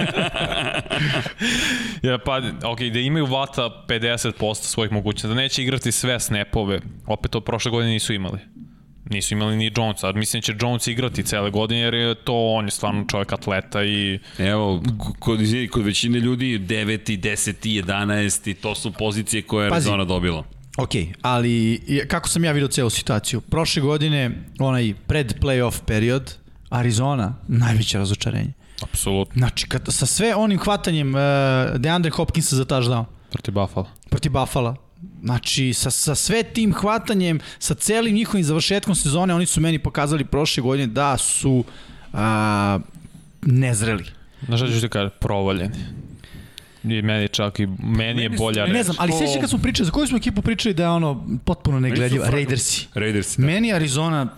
Ja, 2.02 2.18
pa, 2.18 2.38
ok, 2.64 2.80
da 2.84 3.00
imaju 3.00 3.26
Vata 3.26 3.86
50% 3.88 4.32
svojih 4.56 4.92
mogućnosti, 4.92 5.28
da 5.28 5.34
neće 5.34 5.64
igrati 5.64 5.92
sve 5.92 6.20
snapove, 6.20 6.80
opet 7.08 7.32
to 7.32 7.42
prošle 7.42 7.72
godine 7.72 7.92
nisu 7.92 8.14
imali. 8.14 8.40
Nisu 9.10 9.34
imali 9.34 9.56
ni 9.56 9.72
Jones, 9.78 10.04
a 10.04 10.12
mislim 10.12 10.42
da 10.42 10.46
će 10.46 10.54
Jones 10.62 10.88
igrati 10.88 11.24
cele 11.24 11.52
godine 11.52 11.80
jer 11.80 11.94
je 11.94 12.16
to, 12.16 12.34
on 12.34 12.66
je 12.66 12.72
stvarno 12.72 13.06
čovjek 13.12 13.34
atleta 13.34 13.84
i 13.84 14.20
Evo, 14.38 14.84
kod, 15.20 15.42
izvini, 15.42 15.68
kod 15.68 15.86
većine 15.86 16.20
ljudi 16.20 16.60
9. 16.60 17.20
10. 17.20 17.84
11. 17.84 18.56
to 18.62 18.76
su 18.76 18.92
pozicije 18.92 19.42
koje 19.42 19.66
je 19.66 19.70
Pazi. 19.70 19.88
Arizona 19.90 20.06
dobila. 20.06 20.44
Ok, 20.78 20.90
ali 21.22 21.82
kako 22.08 22.30
sam 22.30 22.44
ja 22.44 22.52
vidio 22.52 22.68
celu 22.68 22.90
situaciju? 22.90 23.42
Prošle 23.42 23.82
godine, 23.82 24.32
onaj 24.60 24.94
pred 25.08 25.34
playoff 25.42 25.82
period, 25.86 26.36
Arizona, 26.70 27.34
najveće 27.48 27.98
razočarenje. 27.98 28.54
apsolutno 28.82 29.40
Znači, 29.40 29.68
kad, 29.68 29.82
sa 29.90 30.06
sve 30.06 30.36
onim 30.36 30.60
hvatanjem 30.60 31.16
uh, 31.16 31.22
DeAndre 31.78 32.12
Hopkinsa 32.12 32.56
za 32.56 32.66
touchdown 32.66 33.06
protiv 33.32 33.54
Buffalo. 33.54 33.88
protiv 34.10 34.32
Buffalo, 34.32 34.76
Znači, 35.26 35.74
sa, 35.74 35.92
sa 35.92 36.16
sve 36.16 36.44
tim 36.44 36.74
hvatanjem, 36.74 37.40
sa 37.60 37.74
celim 37.74 38.16
njihovim 38.16 38.44
završetkom 38.44 38.96
sezone, 38.96 39.34
oni 39.34 39.46
su 39.46 39.62
meni 39.62 39.80
pokazali 39.80 40.26
prošle 40.26 40.62
godine 40.64 40.88
da 40.88 41.18
su 41.18 41.64
a, 42.14 42.80
nezreli. 43.42 44.06
Znaš 44.46 44.60
šta 44.60 44.70
ću 44.70 44.82
ti 44.82 44.90
kažem? 44.90 45.10
Provaljeni. 45.20 45.76
I 46.84 47.02
meni 47.02 47.28
čak 47.28 47.60
i, 47.60 47.68
meni 47.80 48.22
je 48.22 48.30
bolja 48.30 48.66
Ne 48.66 48.74
reč. 48.74 48.86
znam, 48.86 48.96
ali 49.00 49.12
sveći 49.12 49.40
kad 49.40 49.50
smo 49.50 49.60
pričali, 49.60 49.86
za 49.86 49.92
koju 49.92 50.08
smo 50.08 50.18
ekipu 50.18 50.42
pričali 50.42 50.74
da 50.74 50.84
je 50.84 50.90
ono 50.90 51.28
potpuno 51.46 51.80
negledljiva? 51.80 52.30
Raidersi. 52.30 52.88
Raiders. 52.94 53.38
Da. 53.38 53.46
Meni 53.46 53.74
Arizona, 53.74 54.36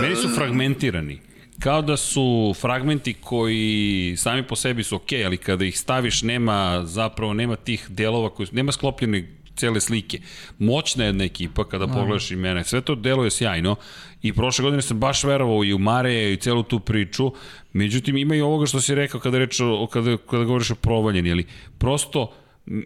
Meni 0.00 0.16
su 0.16 0.28
fragmentirani. 0.34 1.18
Kao 1.60 1.82
da 1.82 1.96
su 1.96 2.54
fragmenti 2.60 3.14
koji 3.14 4.14
sami 4.18 4.42
po 4.42 4.56
sebi 4.56 4.82
su 4.82 4.96
okej, 4.96 5.18
okay, 5.18 5.26
ali 5.26 5.36
kada 5.36 5.64
ih 5.64 5.78
staviš 5.78 6.22
nema 6.22 6.82
zapravo 6.84 7.34
nema 7.34 7.56
tih 7.56 7.86
delova 7.88 8.30
koji 8.30 8.46
su- 8.46 8.54
nema 8.54 8.72
sklopljene 8.72 9.28
cele 9.56 9.80
slike. 9.80 10.18
Moćna 10.58 11.04
je 11.04 11.08
jedna 11.08 11.24
ekipa 11.24 11.68
kada 11.68 11.86
pogledaš 11.86 12.30
imena. 12.30 12.64
Sve 12.64 12.80
to 12.80 12.94
deluje 12.94 13.30
sjajno 13.30 13.76
i 14.22 14.32
prošle 14.32 14.62
godine 14.62 14.82
sam 14.82 15.00
baš 15.00 15.24
verovao 15.24 15.64
i 15.64 15.74
u 15.74 15.78
Mare 15.78 16.32
i 16.32 16.36
celu 16.36 16.62
tu 16.62 16.80
priču. 16.80 17.32
Međutim 17.72 18.16
ima 18.16 18.34
i 18.34 18.40
ovoga 18.40 18.66
što 18.66 18.80
si 18.80 18.94
rekao 18.94 19.20
kada 19.20 19.38
reč 19.38 19.60
kada, 19.92 20.16
kada 20.16 20.44
govoriš 20.44 20.70
o 20.70 20.74
provaljeni, 20.74 21.32
ali 21.32 21.46
prosto 21.78 22.32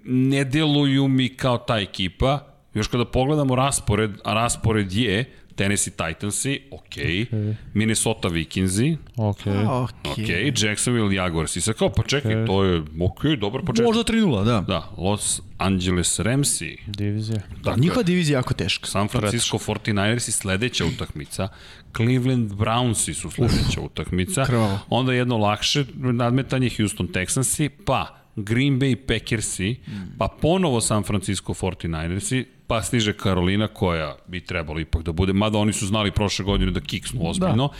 ne 0.05 0.45
deluju 0.45 1.09
mi 1.09 1.29
kao 1.29 1.59
ta 1.59 1.79
ekipa. 1.79 2.53
Još 2.75 2.89
kada 2.89 3.05
pogledamo 3.05 3.55
raspored, 3.55 4.11
a 4.25 4.35
raspored 4.35 4.93
je 4.93 5.25
Tennessee 5.57 5.93
Titansi, 5.93 6.61
ok, 6.71 6.81
okay. 6.87 7.27
Minnesota 7.75 8.29
Vikingsi, 8.29 8.97
Ok. 9.17 9.41
ok. 9.67 9.91
ok, 10.05 10.19
Jacksonville 10.63 11.15
Jaguars. 11.15 11.57
I 11.57 11.61
sad 11.61 11.75
kao, 11.75 11.93
pa 11.93 12.03
čekaj, 12.03 12.35
Ok. 12.43 12.47
to 12.47 12.65
je, 12.65 12.83
ok, 13.01 13.25
dobar 13.41 13.61
početak. 13.65 13.87
Možda 13.87 14.05
3-0, 14.05 14.45
da. 14.45 14.61
Da, 14.61 14.91
Los 14.99 15.41
Angeles 15.59 16.19
Ramsi, 16.21 16.77
Divizija. 16.87 17.41
da. 17.63 17.77
Njihova 17.77 18.03
divizija 18.03 18.35
je 18.35 18.39
jako 18.39 18.55
teška. 18.55 18.87
San 18.87 19.09
Francisco 19.09 19.59
49ersi 19.59 20.31
sledeća 20.31 20.85
utakmica, 20.85 21.49
Cleveland 21.97 22.53
Brownsi 22.53 23.15
su 23.15 23.31
sledeća 23.31 23.81
utakmica, 23.81 24.45
Krvavo. 24.45 24.79
onda 24.89 25.13
jedno 25.13 25.39
lakše 25.39 25.85
nadmetanje 25.95 26.71
Houston 26.77 27.09
Texansi, 27.09 27.69
pa 27.85 28.16
Green 28.37 28.81
Bay 28.81 28.97
Packersi, 28.97 29.77
pa 30.19 30.29
ponovo 30.29 30.81
San 30.81 31.03
Francisco 31.03 31.55
49ersi, 31.55 32.45
pa 32.67 32.83
stiže 32.83 33.13
Karolina 33.13 33.69
koja 33.69 34.17
bi 34.29 34.41
trebalo 34.41 34.81
ipak 34.81 35.03
da 35.03 35.13
bude, 35.13 35.33
mada 35.33 35.59
oni 35.59 35.73
su 35.73 35.87
znali 35.87 36.11
prošle 36.11 36.45
godine 36.45 36.71
da 36.71 36.81
kiksnu 36.81 37.21
ozbiljno. 37.29 37.69
Da. 37.69 37.75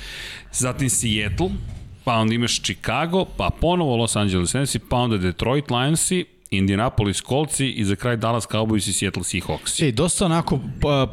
Zatim 0.53 0.91
Seattle, 0.91 1.51
pa 2.05 2.15
onda 2.15 2.35
imaš 2.35 2.63
Chicago, 2.63 3.25
pa 3.37 3.51
ponovo 3.61 3.97
Los 3.97 4.17
Angeles 4.17 4.55
Ramsi, 4.55 4.79
pa 4.79 4.97
onda 4.97 5.19
Detroit 5.19 5.71
Lionsi 5.71 6.25
Indianapolis 6.51 7.23
Coltsi 7.23 7.69
i 7.69 7.85
za 7.85 7.97
kraj 7.97 8.17
Dallas 8.17 8.49
Cowboys 8.49 8.89
i 8.89 8.93
Seattle 8.93 9.23
Seahawks. 9.23 9.83
Ej, 9.83 9.93
dosta 9.93 10.25
onako 10.25 10.61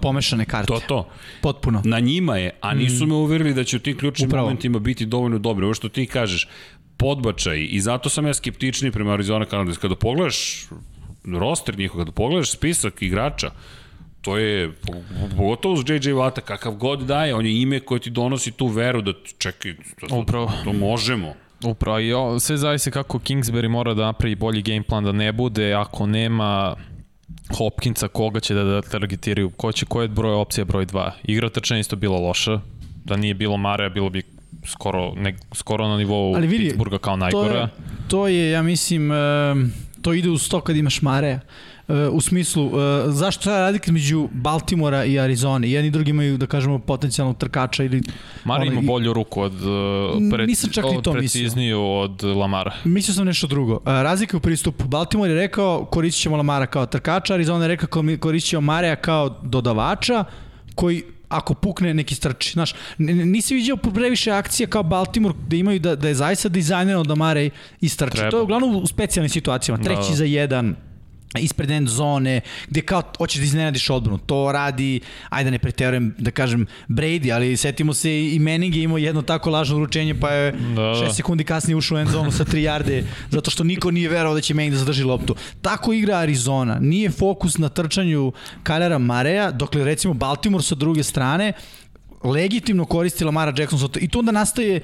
pomešane 0.02 0.46
karte. 0.46 0.74
To 0.74 0.80
to. 0.88 1.10
Potpuno. 1.41 1.82
Na 1.86 2.00
njima 2.00 2.38
je, 2.38 2.52
a 2.62 2.74
nisu 2.74 3.06
me 3.08 3.14
uverili 3.14 3.54
da 3.54 3.64
će 3.64 3.78
u 3.78 3.80
tim 3.80 3.98
ključnim 3.98 4.30
Upravo. 4.30 4.46
momentima 4.46 4.80
biti 4.80 5.06
dovoljno 5.06 5.39
dobri. 5.39 5.66
Ovo 5.66 5.74
što 5.74 5.89
ti 5.89 6.06
kažeš, 6.06 6.48
podbačaj 7.04 7.68
i 7.70 7.80
zato 7.82 8.10
sam 8.10 8.28
ja 8.28 8.34
skeptičniji 8.34 8.91
prema 8.91 9.14
Arizona 9.14 9.45
Cardinals. 9.45 9.78
Kada 9.78 9.95
pogledaš 9.95 10.68
roster 11.39 11.78
njihov, 11.78 11.99
kada 11.99 12.12
pogledaš 12.12 12.51
spisak 12.51 13.01
igrača, 13.01 13.51
to 14.22 14.38
je, 14.38 14.72
po- 14.72 15.01
pogotovo 15.38 15.74
uz 15.74 15.84
JJ 15.89 16.14
Watta, 16.16 16.41
kakav 16.41 16.74
god 16.74 16.99
daje, 16.99 17.36
on 17.36 17.45
je 17.45 17.62
ime 17.62 17.80
koje 17.80 18.01
ti 18.01 18.10
donosi 18.10 18.51
tu 18.51 18.68
veru 18.68 19.01
da 19.01 19.14
čekaj, 19.38 19.76
to, 19.99 20.16
Upravo. 20.16 20.51
to 20.64 20.74
možemo. 20.74 21.34
Upravo, 21.64 21.99
i 21.99 22.14
o, 22.14 22.39
sve 22.39 22.58
zavisi 22.58 22.91
kako 22.91 23.20
Kingsbury 23.20 23.68
mora 23.68 23.93
da 23.93 24.06
napravi 24.06 24.36
bolji 24.36 24.62
game 24.62 24.84
plan, 24.84 25.04
da 25.04 25.12
ne 25.12 25.32
bude, 25.32 25.74
ako 25.74 26.06
nema 26.06 26.76
Hopkinsa, 27.58 28.08
koga 28.08 28.39
će 28.39 28.54
da, 28.54 28.64
da 28.64 28.82
targetiraju, 28.82 29.49
ko 29.49 29.72
će, 29.72 29.86
koja 29.86 30.04
je 30.04 30.08
broj 30.08 30.34
opcija 30.34 30.66
broj 30.66 30.86
2. 30.86 31.12
Igra 31.24 31.49
trčanja 31.49 31.80
isto 31.80 31.95
bila 31.95 32.20
loša, 32.20 32.60
da 33.06 33.16
nije 33.16 33.34
bilo 33.34 33.58
Mareja, 33.58 33.89
bilo 33.89 34.10
bi 34.10 34.24
skoro, 34.66 35.14
ne, 35.16 35.36
skoro 35.54 35.88
na 35.88 35.97
nivou 35.97 36.36
Ali 36.36 36.47
vidi, 36.47 36.64
Pittsburgha 36.64 36.97
kao 36.97 37.14
To 37.14 37.18
najgora. 37.18 37.60
je, 37.60 37.70
to 38.08 38.28
je, 38.28 38.51
ja 38.51 38.62
mislim, 38.62 39.12
to 40.01 40.14
ide 40.14 40.30
uz 40.30 40.49
to 40.49 40.62
kad 40.62 40.76
imaš 40.76 41.01
Mareja. 41.01 41.39
E, 41.88 42.08
u 42.08 42.22
smislu, 42.22 42.66
e, 42.66 43.12
zašto 43.12 43.51
je 43.51 43.60
razlika 43.60 43.86
između 43.88 44.30
Baltimora 44.32 45.06
i 45.06 45.20
Arizone? 45.20 45.70
Jedni 45.70 45.88
i 45.88 45.91
drugi 45.91 46.10
imaju, 46.10 46.38
da 46.38 46.45
kažemo, 46.45 46.80
potencijalnog 46.80 47.38
trkača 47.38 47.84
ili... 47.84 48.01
Mare 48.43 48.68
ima 48.68 48.82
bolju 48.82 49.14
ruku 49.14 49.41
od, 49.41 49.54
uh, 49.54 50.32
pre, 50.32 50.47
Nisam 50.47 50.70
čak 50.70 50.86
ni 50.86 50.97
od 50.97 51.04
to 51.04 51.12
precizniju 51.12 51.82
od 51.84 52.24
Lamara. 52.24 52.72
Mislio 52.84 53.14
sam 53.14 53.26
nešto 53.26 53.47
drugo. 53.47 53.80
E, 53.86 54.04
Razlika 54.04 54.38
u 54.38 54.39
pristupu. 54.39 54.88
Baltimore 54.88 55.32
je 55.32 55.39
rekao 55.39 55.86
koristit 55.86 56.22
ćemo 56.22 56.38
Lamara 56.38 56.66
kao 56.66 56.86
trkača, 56.86 57.34
Arizona 57.34 57.64
je 57.64 57.68
rekao 57.68 58.04
koristit 58.20 58.49
ćemo 58.49 58.62
Mareja 58.62 58.95
kao 58.95 59.30
dodavača 59.30 60.24
koji 60.76 61.04
ako 61.34 61.54
pukne 61.54 61.94
neki 61.94 62.16
strči. 62.16 62.52
Znaš, 62.54 62.76
nisi 62.98 63.56
vidio 63.56 63.76
previše 63.78 64.32
akcija 64.32 64.68
kao 64.68 64.84
Baltimore 64.84 65.36
gde 65.46 65.58
imaju 65.58 65.80
da, 65.80 65.96
da 65.96 66.08
je 66.08 66.16
zaista 66.16 66.50
dizajnerano 66.50 67.04
da 67.04 67.16
Marej 67.16 67.50
istrči. 67.82 68.18
Treba. 68.18 68.32
To 68.32 68.38
je 68.38 68.44
uglavnom 68.44 68.76
u 68.76 68.88
specijalnim 68.88 69.30
situacijama. 69.30 69.84
Treći 69.84 70.10
Da. 70.10 70.16
za 70.16 70.26
jedan, 70.26 70.76
ispred 71.40 71.72
end 71.72 71.88
zone, 71.88 72.42
gde 72.70 72.82
kao 72.82 73.02
hoćeš 73.18 73.38
da 73.38 73.46
iznenadiš 73.46 73.90
odbranu. 73.90 74.18
To 74.18 74.52
radi, 74.52 75.00
ajde 75.30 75.48
da 75.48 75.52
ne 75.52 75.60
preterujem 75.60 76.16
da 76.18 76.32
kažem 76.32 76.66
Brady, 76.88 77.34
ali 77.36 77.58
setimo 77.58 77.94
se 77.94 78.34
i 78.34 78.40
Manning 78.40 78.76
je 78.76 78.84
imao 78.84 78.98
jedno 78.98 79.22
tako 79.22 79.50
lažno 79.50 79.76
uručenje 79.76 80.16
pa 80.20 80.30
je 80.30 80.52
Da, 80.52 80.82
da. 80.82 80.82
6 80.82 81.14
sekundi 81.16 81.44
kasnije 81.44 81.76
ušao 81.76 81.96
u 81.96 82.00
end 82.00 82.10
zonu 82.10 82.32
sa 82.32 82.46
3 82.46 82.58
jarde 82.58 83.04
zato 83.30 83.52
što 83.52 83.64
niko 83.64 83.92
nije 83.92 84.10
verovao 84.10 84.36
da 84.36 84.42
će 84.42 84.54
Manning 84.54 84.74
da 84.74 84.80
zadrži 84.80 85.04
loptu. 85.04 85.36
Tako 85.62 85.94
igra 85.94 86.18
Arizona. 86.18 86.78
Nije 86.80 87.10
fokus 87.10 87.58
na 87.58 87.70
trčanju 87.70 88.32
Kylera 88.64 88.98
Mareja, 88.98 89.52
dokle 89.52 89.84
recimo 89.84 90.14
Baltimore 90.14 90.64
sa 90.64 90.76
druge 90.76 91.04
strane 91.04 91.54
legitimno 92.24 92.86
koristi 92.86 93.24
Lamara 93.24 93.54
Jackson 93.58 93.90
i 94.00 94.08
tu 94.08 94.20
onda 94.20 94.32
nastaje 94.32 94.82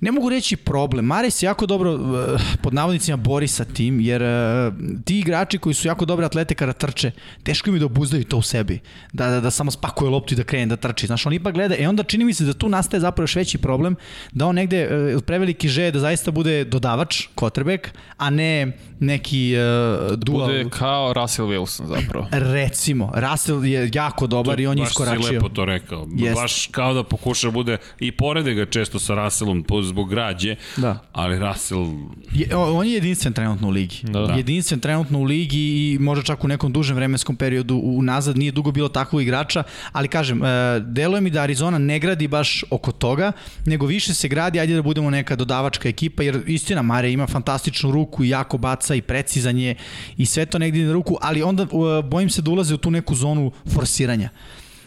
ne 0.00 0.12
mogu 0.12 0.28
reći 0.28 0.56
problem. 0.56 1.04
Mare 1.04 1.30
se 1.30 1.46
jako 1.46 1.66
dobro 1.66 1.94
eh, 1.94 2.38
pod 2.62 2.74
navodnicima 2.74 3.16
bori 3.16 3.48
sa 3.48 3.64
tim, 3.64 4.00
jer 4.00 4.22
eh, 4.22 4.72
ti 5.04 5.18
igrači 5.18 5.58
koji 5.58 5.74
su 5.74 5.88
jako 5.88 6.04
dobre 6.04 6.26
atlete 6.26 6.54
kada 6.54 6.72
trče, 6.72 7.10
teško 7.42 7.70
im 7.70 7.76
je 7.76 7.80
da 7.80 7.86
obuzdaju 7.86 8.24
to 8.24 8.36
u 8.36 8.42
sebi. 8.42 8.80
Da, 9.12 9.28
da, 9.28 9.40
da 9.40 9.50
samo 9.50 9.70
spakuje 9.70 10.10
loptu 10.10 10.34
i 10.34 10.36
da 10.36 10.44
krene 10.44 10.66
da 10.66 10.76
trči. 10.76 11.06
Znaš, 11.06 11.26
on 11.26 11.32
ipak 11.32 11.54
gleda, 11.54 11.74
e 11.78 11.88
onda 11.88 12.02
čini 12.02 12.24
mi 12.24 12.34
se 12.34 12.44
da 12.44 12.52
tu 12.52 12.68
nastaje 12.68 13.00
zapravo 13.00 13.22
još 13.24 13.36
veći 13.36 13.58
problem, 13.58 13.96
da 14.32 14.46
on 14.46 14.54
negde 14.54 14.80
eh, 14.80 15.18
preveliki 15.26 15.68
želje 15.68 15.90
da 15.90 16.00
zaista 16.00 16.30
bude 16.30 16.64
dodavač, 16.64 17.28
quarterback, 17.36 17.88
a 18.16 18.30
ne 18.30 18.72
neki 19.04 19.54
uh, 19.56 20.18
dual. 20.18 20.46
Bude 20.46 20.66
kao 20.70 21.12
Russell 21.12 21.48
Wilson 21.48 21.86
zapravo. 21.86 22.28
Recimo, 22.54 23.12
Russell 23.14 23.64
je 23.64 23.90
jako 23.94 24.26
dobar 24.26 24.60
i 24.60 24.66
on 24.66 24.78
je 24.78 24.82
Baš 24.82 24.88
si 24.88 24.92
iskoračio. 24.92 25.32
lepo 25.32 25.48
to 25.48 25.64
rekao. 25.64 26.06
Jest. 26.16 26.40
Baš 26.40 26.66
kao 26.66 26.94
da 26.94 27.04
pokuša 27.04 27.50
bude, 27.50 27.76
i 28.00 28.12
porede 28.12 28.54
ga 28.54 28.66
često 28.66 28.98
sa 28.98 29.14
Russellom 29.14 29.62
zbog 29.94 30.10
građe, 30.10 30.56
Da. 30.76 30.98
ali 31.12 31.38
Russell 31.38 31.86
Je, 32.32 32.56
on 32.56 32.86
je 32.86 32.92
jedinstven 32.92 33.32
trenutno 33.32 33.68
u 33.68 33.70
ligi. 33.70 34.00
Da, 34.02 34.20
da. 34.20 34.34
Jedinstven 34.34 34.80
trenutno 34.80 35.18
u 35.18 35.22
ligi 35.22 35.58
i 35.58 35.98
možda 36.00 36.24
čak 36.24 36.44
u 36.44 36.48
nekom 36.48 36.72
dužem 36.72 36.96
vremenskom 36.96 37.36
periodu 37.36 37.76
unazad 37.76 38.38
nije 38.38 38.52
dugo 38.52 38.72
bilo 38.72 38.88
takvog 38.88 39.22
igrača, 39.22 39.62
ali 39.92 40.08
kažem, 40.08 40.44
e, 40.44 40.80
deluje 40.80 41.20
mi 41.20 41.30
da 41.30 41.42
Arizona 41.42 41.78
ne 41.78 41.98
gradi 41.98 42.28
baš 42.28 42.64
oko 42.70 42.92
toga, 42.92 43.32
nego 43.66 43.86
više 43.86 44.14
se 44.14 44.28
gradi, 44.28 44.60
ajde 44.60 44.74
da 44.74 44.82
budemo 44.82 45.10
neka 45.10 45.36
dodavačka 45.36 45.88
ekipa, 45.88 46.22
jer 46.22 46.42
istina 46.46 46.82
Mare 46.82 47.12
ima 47.12 47.26
fantastičnu 47.26 47.90
ruku 47.90 48.24
i 48.24 48.28
jako 48.28 48.58
baca 48.58 48.94
i 48.94 49.02
precizan 49.02 49.58
je 49.58 49.74
i 50.16 50.26
sve 50.26 50.46
to 50.46 50.58
negdje 50.58 50.86
na 50.86 50.92
ruku, 50.92 51.16
ali 51.20 51.42
onda 51.42 51.62
e, 51.62 52.02
bojim 52.02 52.30
se 52.30 52.42
da 52.42 52.50
ulaze 52.50 52.74
u 52.74 52.78
tu 52.78 52.90
neku 52.90 53.14
zonu 53.14 53.52
forsiranja. 53.74 54.28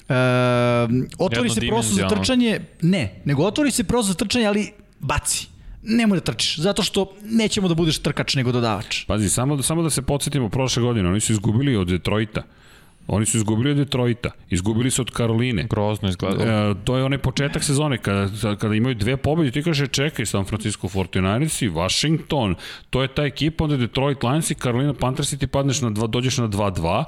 E, 0.10 0.14
otvori 1.18 1.50
se 1.50 1.62
prostor 1.68 1.96
za 1.96 2.08
trčanje, 2.08 2.60
ne, 2.82 3.22
nego 3.26 3.44
otvori 3.44 3.72
se 3.72 3.84
prostor 3.84 4.12
za 4.12 4.18
trčanje, 4.18 4.46
ali 4.46 4.72
baci. 5.00 5.48
Nemoj 5.84 6.18
da 6.18 6.24
trčiš, 6.24 6.60
zato 6.60 6.84
što 6.84 7.14
nećemo 7.24 7.68
da 7.68 7.76
budeš 7.76 8.00
trkač 8.00 8.36
nego 8.36 8.52
dodavač. 8.52 9.06
Pazi, 9.06 9.30
samo 9.30 9.56
da, 9.56 9.64
samo 9.64 9.84
da 9.84 9.90
se 9.90 10.02
podsjetimo 10.02 10.50
prošle 10.50 10.84
godine, 10.84 11.10
oni 11.10 11.20
su 11.20 11.32
izgubili 11.32 11.76
od 11.76 11.88
Detroita. 11.88 12.44
Oni 13.08 13.26
su 13.26 13.38
izgubili 13.38 13.72
od 13.72 13.78
Detroita, 13.78 14.30
izgubili 14.50 14.92
su 14.92 15.02
od 15.02 15.12
Karoline. 15.12 15.64
Grozno 15.70 16.10
izgledalo. 16.10 16.72
E, 16.72 16.76
to 16.84 16.98
je 16.98 17.04
onaj 17.04 17.18
početak 17.18 17.64
sezone 17.64 17.98
kada, 17.98 18.56
kada 18.56 18.76
imaju 18.76 18.96
dve 18.96 19.18
pobede 19.18 19.52
ti 19.52 19.64
kaže 19.64 19.88
čekaj 19.88 20.26
San 20.26 20.46
Francisco 20.46 20.88
49ers 20.88 21.66
i 21.66 21.70
Washington 21.70 22.56
to 22.90 23.02
je 23.02 23.08
ta 23.08 23.24
ekipa 23.24 23.64
onda 23.64 23.78
Detroit 23.78 24.24
Lions 24.24 24.52
i 24.52 24.56
Carolina 24.56 24.94
Panthers 24.94 25.34
i 25.34 25.38
ti 25.38 25.48
padneš 25.48 25.82
na 25.82 25.90
dva, 25.90 26.08
dođeš 26.08 26.38
na 26.38 26.48
2-2 26.48 27.04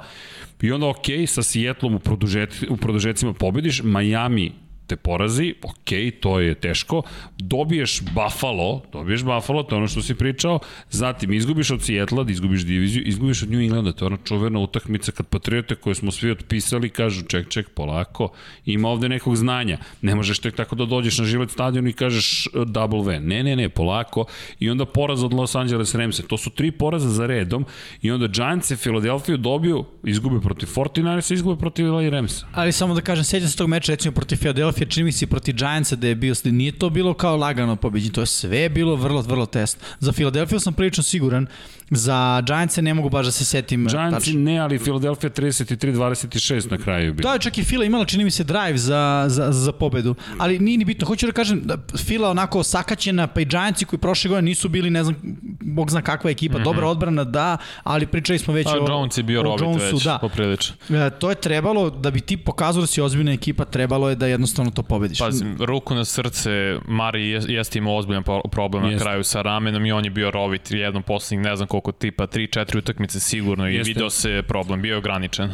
i 0.60 0.72
onda 0.72 0.86
ok 0.86 1.06
sa 1.26 1.42
Seattlom 1.42 1.94
u, 1.94 1.98
produžet, 1.98 2.64
u 2.68 2.76
produžecima 2.76 3.32
pobediš 3.32 3.82
Miami 3.82 4.52
te 4.90 4.96
porazi, 4.96 5.54
ok, 5.62 5.90
to 6.20 6.40
je 6.40 6.54
teško, 6.54 7.02
dobiješ 7.38 8.00
Buffalo, 8.00 8.82
dobiješ 8.92 9.22
Buffalo, 9.22 9.62
to 9.62 9.74
je 9.74 9.78
ono 9.78 9.88
što 9.88 10.02
si 10.02 10.14
pričao, 10.14 10.58
zatim 10.90 11.32
izgubiš 11.32 11.70
od 11.70 11.82
Seattle, 11.82 12.24
da 12.24 12.32
izgubiš 12.32 12.64
diviziju, 12.66 13.02
izgubiš 13.06 13.42
od 13.42 13.50
New 13.50 13.60
Englanda, 13.60 13.92
to 13.92 14.04
je 14.04 14.06
ona 14.06 14.18
čuvena 14.24 14.58
utakmica 14.58 15.12
kad 15.12 15.26
Patriote 15.26 15.74
koje 15.74 15.94
smo 15.94 16.10
svi 16.10 16.30
otpisali 16.30 16.88
kažu 16.88 17.22
ček, 17.22 17.48
ček, 17.48 17.70
polako, 17.74 18.32
ima 18.66 18.88
ovde 18.88 19.08
nekog 19.08 19.36
znanja, 19.36 19.78
ne 20.02 20.14
možeš 20.14 20.38
tek 20.38 20.56
tako 20.56 20.74
da 20.74 20.84
dođeš 20.84 21.18
na 21.18 21.24
život 21.24 21.50
stadion 21.50 21.86
i 21.88 21.92
kažeš 21.92 22.46
uh, 22.46 22.66
double 22.66 23.02
V, 23.02 23.20
ne, 23.20 23.42
ne, 23.42 23.56
ne, 23.56 23.68
polako, 23.68 24.24
i 24.58 24.70
onda 24.70 24.86
poraz 24.86 25.22
od 25.24 25.32
Los 25.32 25.54
Angeles 25.54 25.94
Ramsa, 25.94 26.22
to 26.22 26.38
su 26.38 26.50
tri 26.50 26.70
poraza 26.70 27.08
za 27.08 27.26
redom, 27.26 27.64
i 28.02 28.10
onda 28.10 28.26
Giants 28.26 28.70
i 28.70 28.76
Philadelphia 28.76 29.36
dobiju, 29.36 29.84
izgube 30.04 30.40
protiv 30.40 30.66
49ersa, 30.66 31.34
izgube 31.34 31.60
protiv 31.60 31.86
Ramsa. 32.10 32.46
Ali 32.52 32.72
samo 32.72 32.94
da 32.94 33.00
kažem, 33.00 33.24
sećam 33.24 33.48
se 33.48 33.56
tog 33.56 33.68
meča 33.68 33.92
recimo 33.92 34.12
protiv 34.12 34.36
Philadelphia, 34.36 34.79
čini 34.86 35.04
mi 35.04 35.12
se 35.12 35.24
i 35.24 35.28
protiv 35.28 35.54
Giantsa 35.54 35.96
da 35.96 36.08
je 36.08 36.14
bio, 36.14 36.34
nije 36.44 36.72
to 36.72 36.90
bilo 36.90 37.14
kao 37.14 37.36
lagano 37.36 37.76
pobeđenje, 37.76 38.12
to 38.12 38.20
je 38.20 38.26
sve 38.26 38.68
bilo 38.68 38.96
vrlo, 38.96 39.22
vrlo 39.22 39.46
test. 39.46 39.78
Za 40.00 40.12
Philadelphia 40.12 40.60
sam 40.60 40.74
prilično 40.74 41.02
siguran, 41.02 41.46
za 41.90 42.42
Giantsa 42.46 42.80
ne 42.80 42.94
mogu 42.94 43.08
baš 43.08 43.26
da 43.26 43.32
se 43.32 43.44
setim. 43.44 43.86
Giantsi 43.86 44.36
ne, 44.36 44.58
ali 44.58 44.78
Philadelphia 44.78 45.30
33-26 45.30 46.70
na 46.70 46.78
kraju 46.78 47.06
je 47.06 47.12
bilo. 47.12 47.32
Da, 47.32 47.38
čak 47.38 47.58
i 47.58 47.64
Fila 47.64 47.84
imala, 47.84 48.04
čini 48.04 48.24
mi 48.24 48.30
se, 48.30 48.44
drive 48.44 48.78
za, 48.78 49.24
za, 49.28 49.52
za 49.52 49.72
pobedu. 49.72 50.14
Ali 50.38 50.58
nije 50.58 50.78
ni 50.78 50.84
bitno. 50.84 51.06
Hoću 51.06 51.26
da 51.26 51.32
kažem, 51.32 51.60
da 51.64 51.76
Fila 52.06 52.30
onako 52.30 52.62
sakaćena, 52.62 53.26
pa 53.26 53.40
i 53.40 53.44
Giantsi 53.44 53.84
koji 53.84 54.00
prošle 54.00 54.28
godine 54.28 54.42
nisu 54.50 54.68
bili, 54.68 54.90
ne 54.90 55.04
znam, 55.04 55.16
bog 55.60 55.90
zna 55.90 56.02
kakva 56.02 56.30
ekipa. 56.30 56.58
Mm 56.58 56.60
-hmm. 56.60 56.64
Dobra 56.64 56.86
odbrana, 56.88 57.24
da, 57.24 57.56
ali 57.82 58.06
pričali 58.06 58.38
smo 58.38 58.54
već 58.54 58.66
A 58.66 58.70
o, 58.70 58.86
Jones 58.88 59.18
je 59.18 59.22
bio 59.22 59.42
Robit 59.42 59.60
Jonesu, 59.60 59.96
već, 59.96 60.04
da. 60.04 60.18
poprilično. 60.20 60.76
E, 60.90 61.10
to 61.10 61.30
je 61.30 61.34
trebalo, 61.34 61.90
da 61.90 62.10
bi 62.10 62.20
ti 62.20 62.36
pokazao 62.36 62.80
da 62.80 62.86
si 62.86 63.00
ozbiljna 63.00 63.32
ekipa, 63.32 63.64
trebalo 63.64 64.08
je 64.08 64.16
da 64.16 64.26
jednostavno 64.26 64.70
to 64.70 64.82
pobediš. 64.82 65.18
Pazi, 65.18 65.44
ruku 65.58 65.94
na 65.94 66.04
srce, 66.04 66.78
Mari 66.88 67.28
je- 67.28 67.42
jeste 67.48 67.78
imao 67.78 67.96
ozbiljan 67.96 68.22
problem 68.50 68.92
na 68.92 68.98
kraju 68.98 69.24
sa 69.24 69.42
ramenom 69.42 69.86
i 69.86 69.92
on 69.92 70.04
je 70.04 70.10
bio 70.10 70.30
rovit 70.30 70.70
jednom 70.70 71.02
poslednjih, 71.02 71.44
ne 71.44 71.56
znam 71.56 71.68
koliko 71.68 71.79
tipa, 71.92 72.26
3-4 72.26 72.78
utakmice 72.78 73.20
sigurno 73.20 73.68
i 73.68 73.74
Jeste. 73.74 73.90
video 73.90 74.10
se 74.10 74.42
problem, 74.48 74.82
bio 74.82 74.92
je 74.92 74.96
ograničen. 74.98 75.52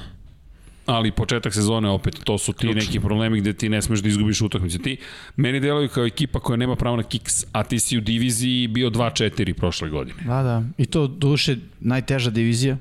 Ali 0.87 1.11
početak 1.11 1.55
sezone 1.55 1.89
opet, 1.89 2.15
to 2.25 2.39
su 2.39 2.53
ti 2.53 2.59
Ključno. 2.59 2.81
neki 2.81 3.01
problemi 3.01 3.41
gde 3.41 3.53
ti 3.53 3.69
ne 3.69 3.83
smeš 3.83 4.01
da 4.01 4.09
izgubiš 4.09 4.41
utakmice. 4.41 4.79
Ti 4.79 4.97
meni 5.37 5.61
deluju 5.61 5.89
kao 5.89 6.07
ekipa 6.07 6.41
koja 6.41 6.57
nema 6.57 6.77
pravo 6.77 6.97
na 6.97 7.03
kiks, 7.03 7.45
a 7.53 7.65
ti 7.65 7.79
si 7.79 7.99
u 7.99 8.01
diviziji 8.01 8.69
bio 8.69 8.91
2-4 8.91 9.53
prošle 9.53 9.89
godine. 9.89 10.23
Da, 10.27 10.43
da. 10.43 10.63
I 10.79 10.87
to 10.87 11.07
duše 11.07 11.57
najteža 11.81 12.31
divizija 12.31 12.77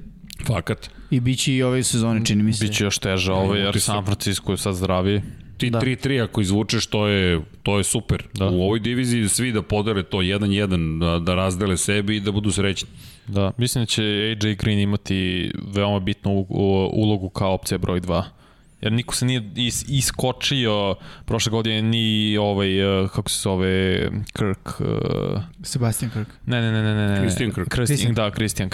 Fakat. 0.47 0.89
i 1.11 1.19
bit 1.19 1.39
će 1.39 1.53
i 1.55 1.63
ove 1.63 1.83
sezone, 1.83 2.25
čini 2.25 2.43
mi 2.43 2.53
se. 2.53 2.65
Biće 2.65 2.83
još 2.83 2.97
teže 2.97 3.31
ovo, 3.31 3.55
jer. 3.55 3.81
San 3.81 4.05
Francisco 4.05 4.51
je 4.51 4.57
sad 4.57 4.75
zdraviji. 4.75 5.21
Ti 5.57 5.69
Da. 5.69 5.79
3-3 5.81 6.23
ako 6.23 6.41
izvučeš, 6.41 6.85
to 6.87 7.07
je, 7.07 7.41
to 7.63 7.77
je 7.77 7.83
super. 7.83 8.23
Da. 8.33 8.45
U 8.45 8.61
ovoj 8.61 8.79
diviziji 8.79 9.29
svi 9.29 9.51
da 9.51 9.61
podare 9.61 10.03
to 10.03 10.17
1-1, 10.17 10.99
da, 10.99 11.19
da 11.19 11.35
razdele 11.35 11.77
sebi 11.77 12.15
i 12.15 12.19
da 12.19 12.31
budu 12.31 12.51
srećni. 12.51 12.89
Da, 13.28 13.51
mislim 13.57 13.82
da 13.82 13.86
će 13.86 14.03
AJ 14.03 14.55
Green 14.55 14.80
imati 14.80 15.51
veoma 15.67 15.99
bitnu 15.99 16.45
ulogu 16.93 17.30
kao 17.30 17.53
opcija 17.53 17.78
broj 17.78 18.01
2. 18.01 18.23
jer 18.82 18.91
niko 18.91 19.15
se 19.15 19.26
nije 19.26 19.51
is, 19.55 19.86
iskočio 19.88 20.95
prošle 21.26 21.49
godine 21.49 21.82
ni 21.82 22.38
ovaj, 22.38 23.01
uh, 23.03 23.09
kako 23.09 23.30
se 23.30 23.39
zove, 23.39 23.97
Kirk, 24.34 24.80
uh, 24.80 25.41
Sebastian 25.63 26.11
Kirk. 26.11 26.28
ne, 26.45 26.61
ne, 26.61 26.71
ne, 26.71 26.84
ne, 26.84 26.95
ne, 26.95 27.07
ne. 27.09 27.17
Christian 27.19 27.51
Kirk. 27.51 27.67
Christian, 27.67 27.88
Christian. 27.88 28.13
da, 28.13 28.32
Christian, 28.32 28.69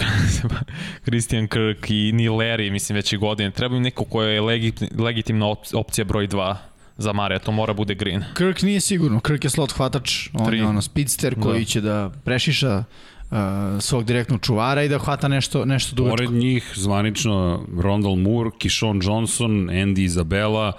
Christian 1.06 1.48
Kirk 1.48 1.90
i 1.90 2.12
ni 2.12 2.28
Larry, 2.28 2.70
mislim, 2.70 2.96
već 2.96 3.12
i 3.12 3.16
godine. 3.16 3.50
Treba 3.50 3.76
im 3.76 3.82
neko 3.82 4.04
ko 4.04 4.22
je 4.22 4.40
legit, 4.40 4.82
legitimna 4.98 5.46
op- 5.46 5.74
opcija 5.74 6.04
broj 6.04 6.28
2 6.28 6.56
za 6.98 7.12
Marija, 7.12 7.38
to 7.38 7.52
mora 7.52 7.72
bude 7.72 7.94
Green. 7.94 8.24
Kirk 8.36 8.62
nije 8.62 8.80
sigurno. 8.80 9.20
Kirk 9.20 9.44
je 9.44 9.50
slot 9.50 9.72
hvatač. 9.72 10.28
On 10.32 10.46
Tri. 10.46 10.58
je 10.58 10.64
ono 10.64 10.82
speedster 10.82 11.34
koji 11.40 11.58
Da. 11.58 11.64
će 11.64 11.80
da 11.80 12.10
prešiša 12.24 12.84
uh, 13.32 13.38
svog 13.80 14.04
direktnog 14.04 14.40
čuvara 14.40 14.82
i 14.82 14.88
da 14.88 14.98
hvata 14.98 15.28
nešto, 15.28 15.64
nešto 15.64 15.94
dugačko. 15.94 16.16
Pored 16.16 16.30
njih, 16.32 16.72
zvanično, 16.74 17.62
Rondal 17.78 18.16
Moore, 18.16 18.50
Kishon 18.58 19.00
Johnson, 19.02 19.50
Andy 19.50 20.00
Isabella, 20.00 20.72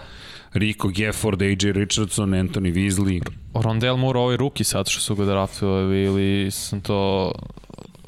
Rico 0.54 0.88
Gefford, 0.88 1.42
AJ 1.42 1.72
Richardson, 1.72 2.30
Anthony 2.30 2.74
Weasley. 2.74 3.22
Rondell 3.54 3.98
Moore, 3.98 4.20
ovaj 4.20 4.38
ruki 4.38 4.64
sad 4.64 4.88
što 4.90 5.02
su 5.02 5.16
ga 5.16 5.26
draftovali 5.26 6.04
ili 6.04 6.52
sam 6.52 6.82
to, 6.82 7.32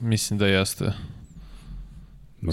mislim 0.01 0.39
da 0.39 0.47
jeste. 0.47 0.91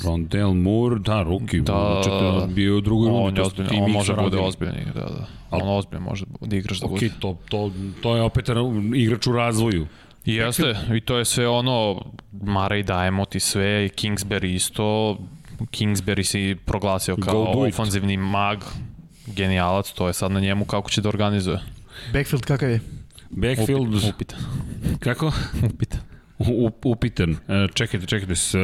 Rondell 0.05 0.55
Moore, 0.55 0.99
da, 0.99 1.23
ruki, 1.23 1.61
Da. 1.61 2.01
da, 2.41 2.47
bio 2.47 2.77
u 2.77 2.81
drugoj 2.81 3.09
rundi. 3.09 3.41
On, 3.41 3.67
je 3.73 3.83
on 3.83 3.91
može 3.91 4.15
da 4.15 4.23
bude 4.23 4.39
ozbiljni, 4.39 4.85
da, 4.95 5.01
da. 5.01 5.27
Al- 5.51 5.63
On 5.63 5.79
ozbiljno 5.79 6.05
može 6.05 6.25
da 6.41 6.57
igraš 6.57 6.81
da 6.81 6.87
Ok, 6.87 6.91
bude. 6.93 7.11
to, 7.21 7.37
to, 7.49 7.71
to 8.03 8.17
je 8.17 8.23
opet 8.23 8.49
igrač 8.95 9.27
u 9.27 9.33
razvoju. 9.33 9.87
I 10.25 10.35
jeste, 10.35 10.75
i 10.97 11.01
to 11.01 11.17
je 11.19 11.25
sve 11.25 11.49
ono, 11.49 12.05
Mara 12.43 12.77
i 12.77 12.83
dajemo 12.83 13.25
ti 13.25 13.41
sve, 13.41 13.87
i 13.87 13.89
Kingsbury 13.89 14.55
isto, 14.55 15.19
Kingsbury 15.61 16.23
si 16.23 16.57
proglasio 16.65 17.17
kao 17.17 17.67
ofanzivni 17.69 18.17
mag, 18.17 18.59
genijalac, 19.27 19.93
to 19.93 20.07
je 20.07 20.13
sad 20.13 20.33
na 20.33 20.41
njemu 20.41 20.65
kako 20.65 20.91
će 20.91 21.01
da 21.01 21.09
organizuje. 21.09 21.59
Backfield 22.13 22.45
kakav 22.45 22.71
je? 22.71 22.81
Backfield, 23.31 23.95
Upit, 23.95 24.15
upitan. 24.15 24.39
kako? 25.01 25.33
upitan. 25.75 26.01
U, 26.39 26.71
upitan. 26.85 27.31
E, 27.31 27.69
čekajte, 27.75 28.07
čekajte, 28.07 28.37
s, 28.37 28.55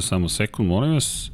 samo 0.00 0.28
sekund, 0.28 0.68
molim 0.68 0.92
vas. 0.92 1.30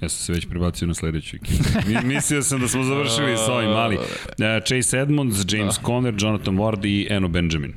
Ja 0.00 0.08
sam 0.08 0.18
se 0.18 0.32
već 0.32 0.48
prebacio 0.48 0.88
na 0.88 0.94
sledeću 0.94 1.36
ekipu. 1.36 1.62
Mi, 1.88 2.14
mislio 2.14 2.42
sam 2.42 2.60
da 2.60 2.68
smo 2.68 2.82
završili 2.84 3.36
s 3.36 3.48
ovim, 3.48 3.70
ali 3.70 3.96
e, 4.38 4.60
Chase 4.66 4.98
Edmonds, 4.98 5.36
James 5.52 5.74
da. 5.78 5.86
Conner, 5.86 6.14
Jonathan 6.18 6.56
Ward 6.56 6.86
i 6.86 7.06
Eno 7.10 7.28
Benjamin. 7.28 7.74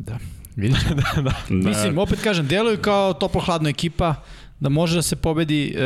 Da. 0.00 0.18
Vidjet 0.56 0.80
ćemo. 0.82 0.94
da, 1.00 1.22
da. 1.22 1.22
Da, 1.48 1.68
Mislim, 1.68 1.98
opet 1.98 2.20
kažem, 2.20 2.46
deluju 2.46 2.78
kao 2.78 3.12
toplo-hladna 3.12 3.68
ekipa, 3.68 4.14
da 4.60 4.68
može 4.68 4.96
da 4.96 5.02
se 5.02 5.16
pobedi, 5.16 5.74
e, 5.78 5.82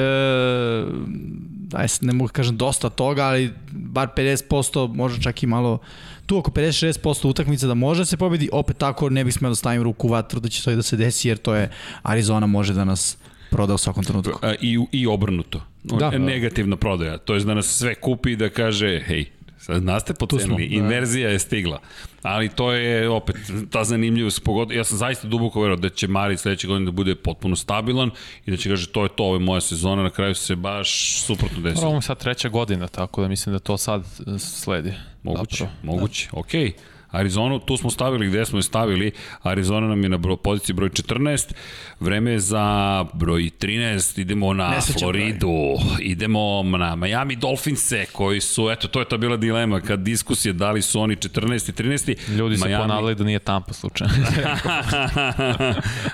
aj, 1.73 1.87
ne 2.01 2.13
mogu 2.13 2.29
da 2.29 2.33
kažem 2.33 2.57
dosta 2.57 2.91
toga, 2.91 3.25
ali 3.25 3.53
bar 3.71 4.09
50%, 4.17 4.95
možda 4.95 5.23
čak 5.23 5.43
i 5.43 5.47
malo, 5.47 5.79
tu 6.27 6.39
oko 6.39 6.51
56% 6.51 7.29
utakmica 7.29 7.67
da 7.67 7.75
može 7.75 8.01
da 8.01 8.05
se 8.05 8.17
pobedi, 8.17 8.49
opet 8.53 8.77
tako 8.77 9.11
ne 9.11 9.25
bih 9.25 9.35
smeo 9.35 9.51
da 9.51 9.55
stavim 9.55 9.83
ruku 9.83 10.07
u 10.07 10.11
vatru 10.11 10.41
da 10.41 10.49
će 10.49 10.65
to 10.65 10.71
i 10.71 10.77
da 10.77 10.83
se 10.83 10.97
desi, 10.97 11.29
jer 11.29 11.39
to 11.39 11.55
je 11.55 11.71
Arizona 12.03 12.47
može 12.47 12.75
da 12.75 12.85
nas 12.85 13.17
proda 13.51 13.75
u 13.75 13.79
svakom 13.79 14.05
trenutku. 14.05 14.41
I, 14.61 14.79
I 14.93 15.07
obrnuto. 15.07 15.63
Da. 15.83 16.11
Negativna 16.11 16.77
prodaja. 16.77 17.19
To 17.19 17.35
je 17.35 17.41
da 17.41 17.55
nas 17.55 17.67
sve 17.67 17.95
kupi 17.95 18.33
i 18.33 18.37
da 18.37 18.49
kaže, 18.49 19.01
hej, 19.07 19.25
nas 19.69 20.03
ste 20.03 20.15
pocenili, 20.15 20.69
da. 20.69 20.75
inverzija 20.75 21.31
je 21.31 21.39
stigla. 21.39 21.81
Ali 22.23 22.49
to 22.49 22.73
je 22.73 23.09
opet 23.09 23.37
ta 23.71 23.85
zanimljivost, 23.85 24.45
pogotovo, 24.45 24.79
ja 24.79 24.85
sam 24.85 24.99
zaista 24.99 25.29
duboko 25.29 25.61
verovao 25.61 25.81
da 25.81 25.89
će 25.89 26.09
Mari 26.09 26.37
sledeće 26.37 26.67
godine 26.67 26.85
da 26.85 26.91
bude 26.91 27.15
potpuno 27.15 27.57
stabilan 27.57 28.11
i 28.47 28.51
da 28.51 28.57
će 28.57 28.69
kaže 28.69 28.87
to 28.87 29.03
je 29.03 29.09
to, 29.09 29.25
ovo 29.25 29.35
je 29.35 29.41
moja 29.41 29.61
sezona, 29.61 30.03
na 30.03 30.11
kraju 30.11 30.35
se 30.35 30.57
baš 30.57 31.21
suprotno 31.23 31.61
desilo. 31.61 31.87
Ovo 31.87 31.97
je 31.97 32.03
sad 32.03 32.19
treća 32.19 32.49
godina, 32.49 32.89
tako 32.89 33.23
da 33.23 33.29
mislim 33.29 33.53
da 33.53 33.59
to 33.59 33.77
sad 33.77 34.05
sledi. 34.39 34.93
Moguće, 35.23 35.57
Zapravo. 35.65 35.97
moguće. 35.97 36.29
Da. 36.33 36.41
Okej. 36.41 36.73
Arizonu, 37.15 37.59
tu 37.59 37.77
smo 37.77 37.91
stavili 37.91 38.29
gde 38.29 38.45
smo 38.45 38.59
je 38.59 38.63
stavili. 38.63 39.13
Arizona 39.43 39.89
nam 39.89 40.03
je 40.03 40.09
na 40.09 40.19
bro, 40.19 40.37
poziciji 40.37 40.75
broj 40.75 40.89
14. 40.89 41.53
Vreme 42.01 42.31
je 42.31 42.41
za 42.41 42.65
broj 43.13 43.51
13. 43.61 44.21
Idemo 44.21 44.55
na 44.55 44.81
Floridu. 44.99 45.53
Idemo 46.01 46.63
na 46.63 46.97
Miami 46.97 47.37
Dolphinse 47.37 48.05
koji 48.13 48.41
su, 48.41 48.71
eto, 48.71 48.89
to 48.89 49.01
je 49.01 49.09
ta 49.09 49.17
bila 49.17 49.37
dilema 49.37 49.81
kad 49.81 50.01
diskusije 50.01 50.53
da 50.53 50.71
li 50.71 50.83
su 50.83 51.01
oni 51.01 51.17
14. 51.17 51.69
i 51.69 51.73
13. 51.73 52.37
Ljudi 52.37 52.57
se 52.57 52.69
Miami- 52.69 52.83
ponadali 52.83 53.15
da 53.15 53.25
nije 53.25 53.39
Tampa 53.39 53.73
slučaj. 53.73 54.09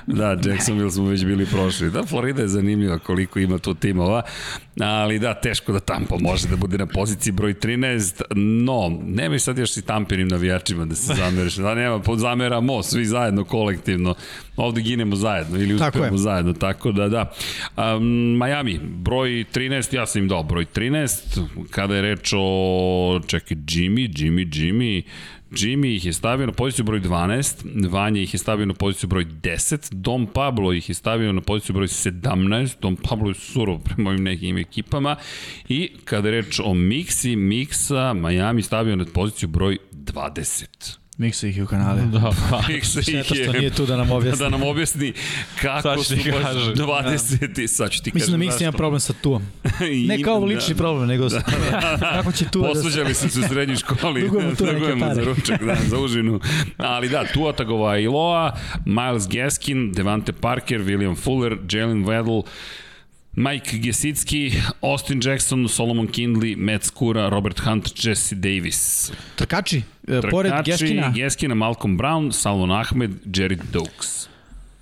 da, 0.07 0.37
Jacksonville 0.45 0.91
smo 0.91 1.05
već 1.05 1.25
bili 1.25 1.47
prošli. 1.47 1.91
Da, 1.91 2.03
Florida 2.07 2.43
je 2.43 2.49
zanimljiva 2.49 2.99
koliko 2.99 3.39
ima 3.39 3.59
tu 3.59 3.75
timova, 3.75 4.23
ali 4.81 5.19
da, 5.19 5.35
teško 5.35 5.73
da 5.73 5.81
Tampa 5.81 6.17
može 6.21 6.49
da 6.49 6.57
bude 6.57 6.79
na 6.79 6.87
poziciji 6.87 7.33
broj 7.33 7.55
13, 7.55 8.23
no, 8.37 8.99
nemoj 9.07 9.39
sad 9.39 9.59
još 9.59 9.77
i 9.77 9.83
Tampinim 9.83 10.29
navijačima 10.29 10.85
da 10.91 10.97
se 10.97 11.15
zameriš, 11.15 11.55
da 11.55 11.75
nema, 11.75 12.01
zameramo 12.17 12.83
svi 12.83 13.05
zajedno 13.05 13.45
kolektivno, 13.45 14.15
ovde 14.57 14.81
ginemo 14.81 15.17
zajedno 15.17 15.59
ili 15.59 15.75
uspemo 15.75 16.05
je. 16.05 16.19
zajedno, 16.19 16.53
tako 16.53 16.93
da 16.93 17.09
da. 17.09 17.33
Um, 17.77 18.39
Miami, 18.39 18.81
broj 18.83 19.45
13, 19.55 19.95
ja 19.95 20.07
sam 20.07 20.23
im 20.23 20.29
dao 20.29 20.43
broj 20.43 20.67
13, 20.75 21.45
kada 21.71 21.95
je 21.95 22.03
reč 22.03 22.33
o, 22.37 23.21
čekaj, 23.27 23.57
Jimmy, 23.57 24.09
Jimmy, 24.17 24.49
Jimmy, 24.53 25.03
Jimmy 25.51 25.97
ih 25.97 26.07
je 26.07 26.13
stavio 26.13 26.47
na 26.47 26.53
poziciju 26.53 26.85
broj 26.85 27.01
12, 27.01 27.89
Vanja 27.89 28.21
ih 28.21 28.35
je 28.35 28.39
stavio 28.39 28.67
na 28.67 28.75
poziciju 28.75 29.09
broj 29.09 29.25
10, 29.25 29.95
Dom 29.95 30.27
Pablo 30.27 30.73
ih 30.73 30.89
je 30.89 30.95
stavio 30.95 31.33
na 31.33 31.41
poziciju 31.41 31.75
broj 31.75 31.87
17, 31.87 32.81
Dom 32.81 32.97
Pablo 32.97 33.31
je 33.31 33.35
surov 33.35 33.79
prema 33.89 34.11
ovim 34.11 34.25
nekim 34.25 34.59
ekipama 34.59 35.17
i 35.69 35.91
kada 36.05 36.29
je 36.29 36.43
reč 36.43 36.61
o 36.61 36.75
Mixi, 36.75 37.37
Mixa, 37.37 38.13
Miami 38.15 38.63
stavio 38.63 38.97
na 38.97 39.05
poziciju 39.15 39.49
broj 39.49 39.79
20. 39.93 41.00
Miksa 41.21 41.47
ih 41.47 41.57
je 41.57 41.63
u 41.63 41.67
kanale. 41.67 42.03
da, 42.03 42.33
pa. 42.51 42.63
Šteta 43.03 43.11
ih 43.11 43.25
što 43.25 43.35
je 43.35 43.53
nije 43.53 43.71
tu 43.71 43.87
da 43.87 43.97
nam 43.97 44.11
objasni. 44.11 44.45
da 44.45 44.49
nam 44.49 44.63
objasni 44.63 45.13
kako 45.63 46.05
su 46.05 46.17
baš 46.17 46.43
kažem. 46.43 46.75
20. 46.75 47.67
Sad 47.67 47.91
ću 47.91 48.03
ti 48.03 48.11
Mislim 48.15 48.33
da 48.33 48.39
Miksa 48.39 48.65
ima 48.65 48.73
problem 48.73 49.01
sa 49.01 49.13
tuom. 49.13 49.43
Ne 50.09 50.23
kao 50.23 50.41
da. 50.41 50.47
lični 50.47 50.75
problem, 50.75 51.09
nego 51.09 51.29
da. 51.29 51.43
kako 52.17 52.33
će 52.33 52.45
tu 52.51 52.61
da 52.61 52.69
se... 52.69 52.73
Posluđali 52.75 53.15
su 53.15 53.31
se 53.31 53.41
u 53.41 53.43
srednjoj 53.43 53.77
školi. 53.77 54.23
Dugujemo 54.23 54.55
tu 54.55 54.67
Dugujemo 54.67 55.15
za 55.15 55.23
ručak, 55.25 55.65
da, 55.65 55.77
za 55.89 55.99
užinu. 55.99 56.41
Ali 56.77 57.09
da, 57.09 57.25
Tua 57.35 57.53
Tagovailoa, 57.53 58.57
Miles 58.85 59.29
Gaskin, 59.29 59.93
Devante 59.93 60.33
Parker, 60.33 60.81
William 60.81 61.17
Fuller, 61.17 61.59
Jalen 61.71 62.05
Waddle, 62.05 62.43
Mike 63.35 63.79
Gesicki, 63.79 64.53
Austin 64.81 65.21
Jackson, 65.21 65.69
Solomon 65.69 66.09
Kindley, 66.09 66.57
Matt 66.57 66.83
Skura, 66.83 67.31
Robert 67.31 67.61
Hunt, 67.61 68.05
Jesse 68.05 68.35
Davis. 68.35 69.13
Trkači, 69.37 69.85
e, 70.09 70.21
pored 70.31 70.51
Trkači, 70.51 70.71
Geskina, 70.71 71.13
Geskina, 71.15 71.55
Malcolm 71.55 71.97
Brown, 71.97 72.33
Salvon 72.33 72.71
Ahmed, 72.71 73.11
Jared 73.37 73.63
Dokes. 73.73 74.29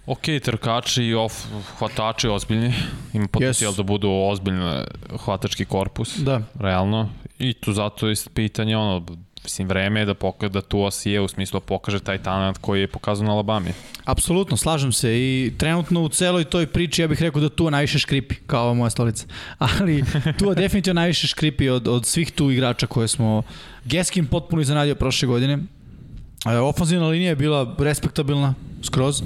Ok, 0.09 0.25
trkači 0.43 1.05
i 1.05 1.15
off, 1.15 1.45
hvatači 1.79 2.29
ozbiljni. 2.29 2.73
Ima 3.13 3.27
potencijal 3.29 3.71
Jesu. 3.71 3.83
da 3.83 3.83
budu 3.83 4.09
ozbiljni 4.11 4.85
hvatački 5.25 5.65
korpus. 5.65 6.17
da. 6.17 6.41
Realno. 6.61 7.11
I 7.39 7.53
tu 7.53 7.73
zato 7.73 8.09
je 8.09 8.15
pitanje 8.35 8.77
ono, 8.77 9.07
mislim, 9.49 9.69
vreme 9.69 10.01
je 10.01 10.07
da, 10.07 10.15
pokaže, 10.15 10.53
da 10.53 10.61
tu 10.61 10.81
osije 10.81 11.21
u 11.21 11.29
smislu 11.29 11.61
da 11.61 11.67
pokaže 11.67 12.01
taj 12.01 12.19
talent 12.23 12.59
koji 12.61 12.81
je 12.81 12.87
pokazao 12.87 13.27
na 13.27 13.33
Alabami. 13.33 13.73
Apsolutno, 14.05 14.57
slažem 14.57 14.93
se 14.93 15.17
i 15.17 15.53
trenutno 15.59 16.03
u 16.03 16.09
celoj 16.09 16.45
toj 16.45 16.67
priči 16.67 17.03
ja 17.03 17.09
bih 17.09 17.23
rekao 17.23 17.41
da 17.41 17.49
tu 17.49 17.71
najviše 17.71 17.99
škripi, 17.99 18.35
kao 18.47 18.65
ova 18.65 18.75
moja 18.75 18.91
stolica. 18.91 19.27
Ali 19.69 20.05
tu 20.39 20.55
definitivno 20.55 21.01
najviše 21.01 21.27
škripi 21.27 21.69
od, 21.69 21.89
od 21.89 22.07
svih 22.07 22.33
tu 22.33 22.51
igrača 22.51 22.87
koje 22.87 23.09
smo 23.09 23.43
Geskin 23.85 24.27
potpuno 24.27 24.63
iznenadio 24.63 24.95
prošle 24.95 25.29
godine. 25.29 25.59
E, 26.47 26.59
Ofanzivna 26.59 27.09
linija 27.09 27.29
je 27.29 27.37
bila 27.37 27.75
respektabilna 27.79 28.55
skroz. 28.83 29.23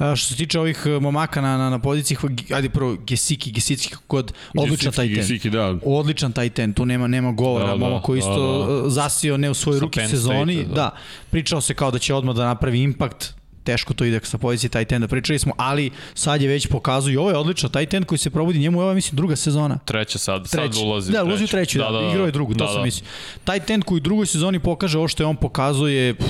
E, 0.00 0.16
Što 0.16 0.26
se 0.28 0.36
tiče 0.36 0.60
ovih 0.60 0.82
e, 0.86 1.00
momaka 1.00 1.40
na, 1.40 1.56
na, 1.58 1.70
na 1.70 1.78
poziciji, 1.78 2.18
ajde 2.54 2.68
prvo 2.70 2.96
Gesiki, 3.06 3.50
Gesicki, 3.50 3.88
kako 3.88 4.04
god, 4.08 4.32
odličan 4.58 4.92
taj 4.92 5.06
ten. 5.06 5.14
Gesicki, 5.14 5.50
da. 5.50 5.74
Odličan 5.84 6.32
taj 6.32 6.50
ten, 6.50 6.72
tu 6.72 6.86
nema 6.86 7.06
nema 7.06 7.32
govora, 7.32 7.66
Da, 7.66 7.72
da, 7.72 7.78
da, 7.78 7.84
momak 7.84 8.02
koji 8.02 8.20
da, 8.20 8.28
isto 8.28 8.66
da. 8.66 8.82
da, 8.82 8.88
zasio 8.90 9.36
ne 9.36 9.50
u 9.50 9.54
svojoj 9.54 9.80
ruki 9.80 10.00
sezoni, 10.08 10.54
State-a, 10.54 10.68
da. 10.68 10.74
da. 10.74 10.80
da. 10.82 10.96
Pričao 11.30 11.60
se 11.60 11.74
kao 11.74 11.90
da 11.90 11.98
će 11.98 12.14
odmah 12.14 12.36
da 12.36 12.44
napravi 12.44 12.82
impakt, 12.82 13.34
teško 13.64 13.94
to 13.94 14.04
ide 14.04 14.20
sa 14.22 14.38
pozicije 14.38 14.70
taj 14.70 14.84
ten 14.84 15.00
da 15.00 15.08
pričali 15.08 15.38
smo, 15.38 15.52
ali 15.56 15.90
sad 16.14 16.42
je 16.42 16.48
već 16.48 16.66
pokazuje 16.66 17.14
i 17.14 17.16
ovo 17.16 17.30
je 17.30 17.36
odlično, 17.36 17.68
taj 17.68 17.86
ten 17.86 18.04
koji 18.04 18.18
se 18.18 18.30
provodi 18.30 18.58
njemu 18.58 18.80
je 18.80 18.84
ovo 18.84 18.94
mislim 18.94 19.16
druga 19.16 19.36
sezona. 19.36 19.78
Treća 19.84 20.18
sad, 20.18 20.50
Treći. 20.50 20.74
sad 20.74 20.86
ulazi 20.86 21.12
da, 21.12 21.18
u 21.18 21.24
treću. 21.24 21.28
ulazi 21.28 21.44
u 21.44 21.46
treću, 21.46 21.78
da, 21.78 21.90
da, 21.90 22.00
da, 22.00 22.08
igrao 22.10 22.26
je 22.26 22.32
drugu, 22.32 22.54
to 22.54 22.64
da, 22.64 22.66
sam 22.66 22.76
da. 22.76 22.84
mislio. 22.84 23.08
Taj 23.44 23.60
ten 23.60 23.82
koji 23.82 23.96
u 23.96 24.00
drugoj 24.00 24.26
sezoni 24.26 24.58
pokaže 24.58 24.98
ovo 24.98 25.08
što 25.08 25.22
je 25.22 25.26
on 25.26 25.36
pokazuje, 25.36 26.14
pff, 26.14 26.28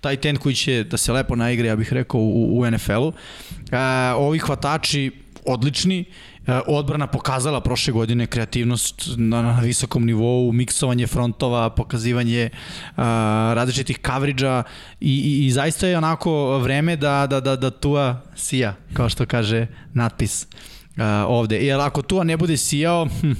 taj 0.00 0.16
ten 0.16 0.36
koji 0.36 0.54
će 0.54 0.84
da 0.84 0.96
se 0.96 1.12
lepo 1.12 1.36
naigre, 1.36 1.68
ja 1.68 1.76
bih 1.76 1.92
rekao, 1.92 2.20
u, 2.20 2.60
u 2.60 2.70
NFL-u. 2.70 3.12
E, 3.72 4.12
ovi 4.14 4.38
hvatači 4.38 5.10
odlični, 5.46 6.04
E, 6.48 6.60
odbrana 6.66 7.06
pokazala 7.06 7.60
prošle 7.60 7.92
godine 7.92 8.26
kreativnost 8.26 9.08
na, 9.16 9.42
na 9.42 9.60
visokom 9.60 10.06
nivou, 10.06 10.52
miksovanje 10.52 11.06
frontova, 11.06 11.70
pokazivanje 11.70 12.50
a, 12.96 13.52
različitih 13.56 13.98
kavriđa 13.98 14.62
i, 15.00 15.12
i, 15.12 15.46
i 15.46 15.50
zaista 15.50 15.86
je 15.86 15.98
onako 15.98 16.58
vreme 16.58 16.96
da, 16.96 17.26
da, 17.26 17.40
da, 17.40 17.56
da 17.56 17.70
Tua 17.70 18.20
sija, 18.36 18.74
kao 18.92 19.08
što 19.08 19.26
kaže 19.26 19.66
natpis 19.94 20.46
a, 20.96 21.24
ovde. 21.28 21.58
Jer 21.58 21.80
ako 21.80 22.02
Tua 22.02 22.24
ne 22.24 22.36
bude 22.36 22.56
sijao, 22.56 23.06
hm, 23.20 23.32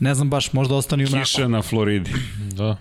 Ne 0.00 0.14
znam 0.14 0.30
baš, 0.30 0.52
možda 0.52 0.74
ostane 0.74 1.04
u 1.04 1.08
mraku. 1.08 1.24
Kiša 1.24 1.48
na 1.48 1.62
Floridi. 1.62 2.10
Da. 2.52 2.76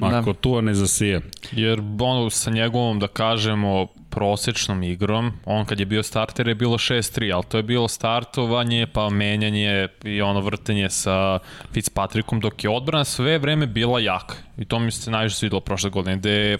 Ako 0.00 0.32
da. 0.32 0.38
tu 0.40 0.62
ne 0.62 0.74
zasije. 0.74 1.20
Jer 1.52 1.80
ono 2.00 2.30
sa 2.30 2.50
njegovom, 2.50 2.98
da 2.98 3.08
kažemo, 3.08 3.86
prosečnom 4.10 4.82
igrom, 4.82 5.32
on 5.44 5.64
kad 5.64 5.80
je 5.80 5.86
bio 5.86 6.02
starter 6.02 6.48
je 6.48 6.54
bilo 6.54 6.78
6-3, 6.78 7.34
ali 7.34 7.44
to 7.48 7.56
je 7.56 7.62
bilo 7.62 7.88
startovanje, 7.88 8.86
pa 8.86 9.10
menjanje 9.10 9.88
i 10.04 10.22
ono 10.22 10.40
vrtenje 10.40 10.90
sa 10.90 11.38
Fitzpatrickom, 11.72 12.40
dok 12.40 12.64
je 12.64 12.70
odbrana 12.70 13.04
sve 13.04 13.38
vreme 13.38 13.66
bila 13.66 14.00
jaka. 14.00 14.34
I 14.58 14.64
to 14.64 14.78
mi 14.78 14.90
se 14.90 15.10
najviše 15.10 15.36
svidilo 15.36 15.60
prošle 15.60 15.90
godine, 15.90 16.16
gde 16.16 16.30
je 16.30 16.58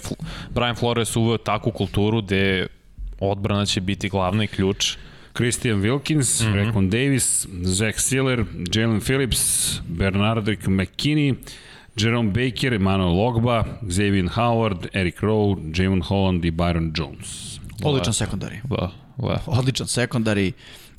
Brian 0.51 0.74
Flores 0.74 1.16
uveo 1.16 1.39
takvu 1.39 1.72
kulturu 1.72 2.22
gde 2.22 2.66
odbrana 3.20 3.66
će 3.66 3.80
biti 3.80 4.09
glavni 4.09 4.47
ključ. 4.47 4.97
Christian 5.37 5.82
Wilkins, 5.82 6.45
mm 6.45 6.53
-hmm. 6.53 6.55
Rekon 6.55 6.91
Davis, 6.91 7.47
Zach 7.62 7.99
Siller, 7.99 8.45
Jalen 8.74 9.01
Phillips, 9.01 9.80
Bernardrick 9.89 10.66
McKinney, 10.66 11.35
Jerome 11.97 12.30
Baker, 12.30 12.72
Emmanuel 12.72 13.14
Logba, 13.14 13.64
Xavier 13.82 14.28
Howard, 14.28 14.86
Eric 14.92 15.20
Rowe, 15.20 15.72
Jamon 15.74 16.03
Holland 16.03 16.45
i 16.45 16.51
Byron 16.51 16.92
Jones. 16.99 17.61
Odličan 17.84 18.12
sekundari. 18.12 18.61
Da, 18.64 18.90
da. 19.18 19.42
Odličan 19.47 19.86
sekundari. 19.86 20.53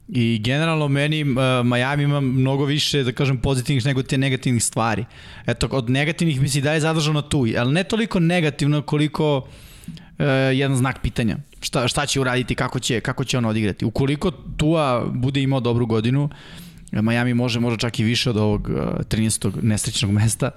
I 0.07 0.41
generalno 0.43 0.87
meni 0.87 1.23
uh, 1.23 1.37
Miami 1.63 2.03
ima 2.03 2.19
mnogo 2.19 2.65
više, 2.65 3.03
da 3.03 3.11
kažem, 3.11 3.37
pozitivnih 3.37 3.85
nego 3.85 4.03
te 4.03 4.17
negativnih 4.17 4.63
stvari. 4.63 5.05
Eto, 5.45 5.67
od 5.71 5.89
negativnih 5.89 6.41
bi 6.41 6.49
se 6.49 6.79
zadržao 6.79 7.13
na 7.13 7.21
tu, 7.21 7.45
ali 7.57 7.73
ne 7.73 7.83
toliko 7.83 8.19
negativno 8.19 8.81
koliko 8.81 9.37
uh, 9.37 10.25
jedan 10.53 10.77
znak 10.77 11.01
pitanja. 11.01 11.37
Šta, 11.61 11.87
šta 11.87 12.05
će 12.05 12.19
uraditi, 12.21 12.55
kako 12.55 12.79
će, 12.79 12.99
kako 12.99 13.23
će 13.23 13.37
on 13.37 13.45
odigrati. 13.45 13.85
Ukoliko 13.85 14.31
Tua 14.31 15.05
bude 15.13 15.41
imao 15.41 15.59
dobru 15.59 15.85
godinu, 15.85 16.23
uh, 16.23 16.64
Miami 16.91 17.33
može 17.33 17.59
možda 17.59 17.77
čak 17.77 17.99
i 17.99 18.03
više 18.03 18.29
od 18.29 18.37
ovog 18.37 18.69
13. 18.69 19.47
Uh, 19.47 19.63
nesrećnog 19.63 20.11
mesta, 20.11 20.51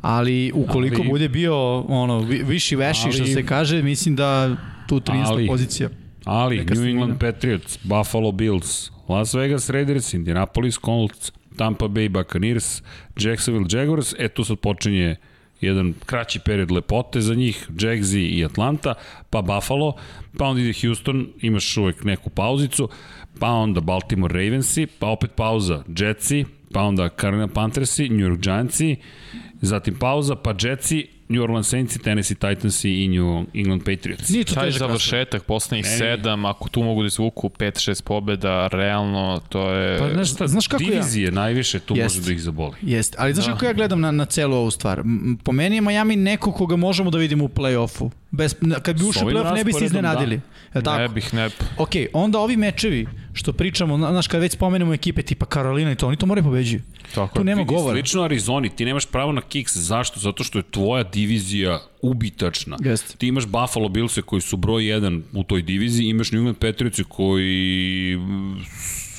ali 0.00 0.52
ukoliko 0.54 1.00
ali, 1.00 1.08
bude 1.08 1.28
bio 1.28 1.78
ono 1.80 2.20
viši 2.20 2.76
veši 2.76 3.02
ali, 3.04 3.12
što 3.12 3.26
se 3.26 3.46
kaže, 3.46 3.82
mislim 3.82 4.16
da 4.16 4.56
tu 4.88 5.00
13. 5.00 5.24
Ali, 5.26 5.46
pozicija. 5.46 5.88
Ali 6.24 6.64
New 6.64 6.84
England 6.84 7.20
Patriots, 7.20 7.78
Buffalo 7.82 8.32
Bills, 8.32 8.90
Las 9.08 9.34
Vegas 9.34 9.70
Raiders, 9.70 10.14
Indianapolis 10.14 10.78
Colts, 10.84 11.32
Tampa 11.56 11.88
Bay 11.88 12.08
Buccaneers, 12.08 12.82
Jacksonville 13.16 13.66
Jaguars, 13.78 14.14
e 14.18 14.28
tu 14.28 14.44
sad 14.44 14.58
počinje 14.58 15.16
jedan 15.60 15.94
kraći 16.06 16.38
period 16.38 16.70
lepote 16.70 17.20
za 17.20 17.34
njih, 17.34 17.68
Jagsy 17.70 18.38
i 18.38 18.44
Atlanta, 18.44 18.94
pa 19.30 19.42
Buffalo, 19.42 19.94
pa 20.38 20.44
onda 20.44 20.62
ide 20.62 20.72
Houston, 20.80 21.28
imaš 21.40 21.76
uvek 21.76 22.04
neku 22.04 22.30
pauzicu, 22.30 22.88
pa 23.40 23.48
onda 23.48 23.80
Baltimore 23.80 24.34
Ravensi, 24.34 24.86
pa 24.86 25.06
opet 25.06 25.32
pauza 25.36 25.84
Jetsi, 25.88 26.46
pa 26.72 26.82
onda 26.82 27.08
Carolina 27.08 27.48
Panthersi, 27.48 28.08
New 28.08 28.28
York 28.28 28.40
Giantsi, 28.40 28.98
zatim 29.62 29.94
pauza, 29.94 30.36
pa 30.36 30.52
Jetsi, 30.52 31.08
New 31.30 31.42
Orleans 31.42 31.68
Saints, 31.68 31.98
Tennessee 31.98 32.36
Titans 32.36 32.84
i 32.84 33.08
New 33.08 33.44
England 33.54 33.82
Patriots. 33.84 34.28
Nije 34.28 34.44
to 34.44 34.54
Taj 34.54 34.70
završetak, 34.70 35.42
poslednjih 35.42 35.86
sedam, 35.86 36.44
ako 36.44 36.68
tu 36.68 36.82
mogu 36.82 37.02
da 37.02 37.06
izvuku 37.06 37.48
5-6 37.48 38.02
pobeda, 38.04 38.68
realno 38.72 39.40
to 39.48 39.70
je... 39.70 39.98
Pa, 39.98 40.10
znaš, 40.10 40.32
šta, 40.32 40.46
znaš 40.46 40.66
kako 40.66 40.84
divizije 40.84 41.24
ja? 41.24 41.30
najviše 41.30 41.80
tu 41.80 41.96
Jest. 41.96 42.16
može 42.16 42.26
da 42.26 42.32
ih 42.32 42.40
zaboli. 42.40 42.76
Jeste, 42.82 43.16
ali 43.20 43.34
znaš 43.34 43.46
da. 43.46 43.52
kako 43.52 43.64
ja 43.64 43.72
gledam 43.72 44.00
na, 44.00 44.10
na 44.10 44.24
celu 44.24 44.56
ovu 44.56 44.70
stvar? 44.70 45.02
Po 45.44 45.52
meni 45.52 45.76
je 45.76 45.80
Miami 45.80 46.16
neko 46.16 46.52
koga 46.52 46.76
možemo 46.76 47.10
da 47.10 47.18
vidimo 47.18 47.44
u 47.44 47.48
play-offu. 47.48 48.10
Bez, 48.30 48.54
kad 48.82 48.98
bi 48.98 49.04
ušao 49.04 49.28
play-off 49.28 49.54
ne 49.54 49.64
bi 49.64 49.72
se 49.72 49.84
iznenadili. 49.84 50.40
Da. 50.74 50.80
Tako? 50.82 50.98
Ne 50.98 51.08
bih, 51.08 51.34
ne. 51.34 51.50
Ok, 51.78 51.90
onda 52.12 52.38
ovi 52.38 52.56
mečevi 52.56 53.06
što 53.32 53.52
pričamo, 53.52 53.98
znaš, 53.98 54.26
kad 54.26 54.40
već 54.40 54.52
spomenemo 54.52 54.94
ekipe 54.94 55.22
tipa 55.22 55.46
Karolina 55.46 55.92
i 55.92 55.96
to, 55.96 56.06
oni 56.06 56.16
to 56.16 56.26
moraju 56.26 56.44
pobeđuju. 56.44 56.82
Tako 57.14 57.38
tu 57.38 57.44
nema 57.44 57.62
govora. 57.62 57.94
Slično 57.94 58.22
Arizoni, 58.22 58.68
ti 58.68 58.84
nemaš 58.84 59.06
pravo 59.06 59.32
na 59.32 59.40
kiks. 59.40 59.76
Zašto? 59.76 60.20
Zato 60.20 60.44
što 60.44 60.58
je 60.58 60.62
tvoja 60.62 61.02
divizija 61.02 61.19
ubitačna. 62.02 62.76
Jest. 62.84 63.18
Ti 63.18 63.26
imaš 63.26 63.46
Buffalo 63.46 63.88
Billse 63.88 64.22
koji 64.22 64.42
su 64.42 64.56
broj 64.56 64.82
1 64.82 65.22
u 65.32 65.44
toj 65.44 65.62
diviziji, 65.62 66.08
imaš 66.08 66.32
New 66.32 66.38
England 66.38 66.58
Patriots 66.58 67.00
koji 67.08 68.18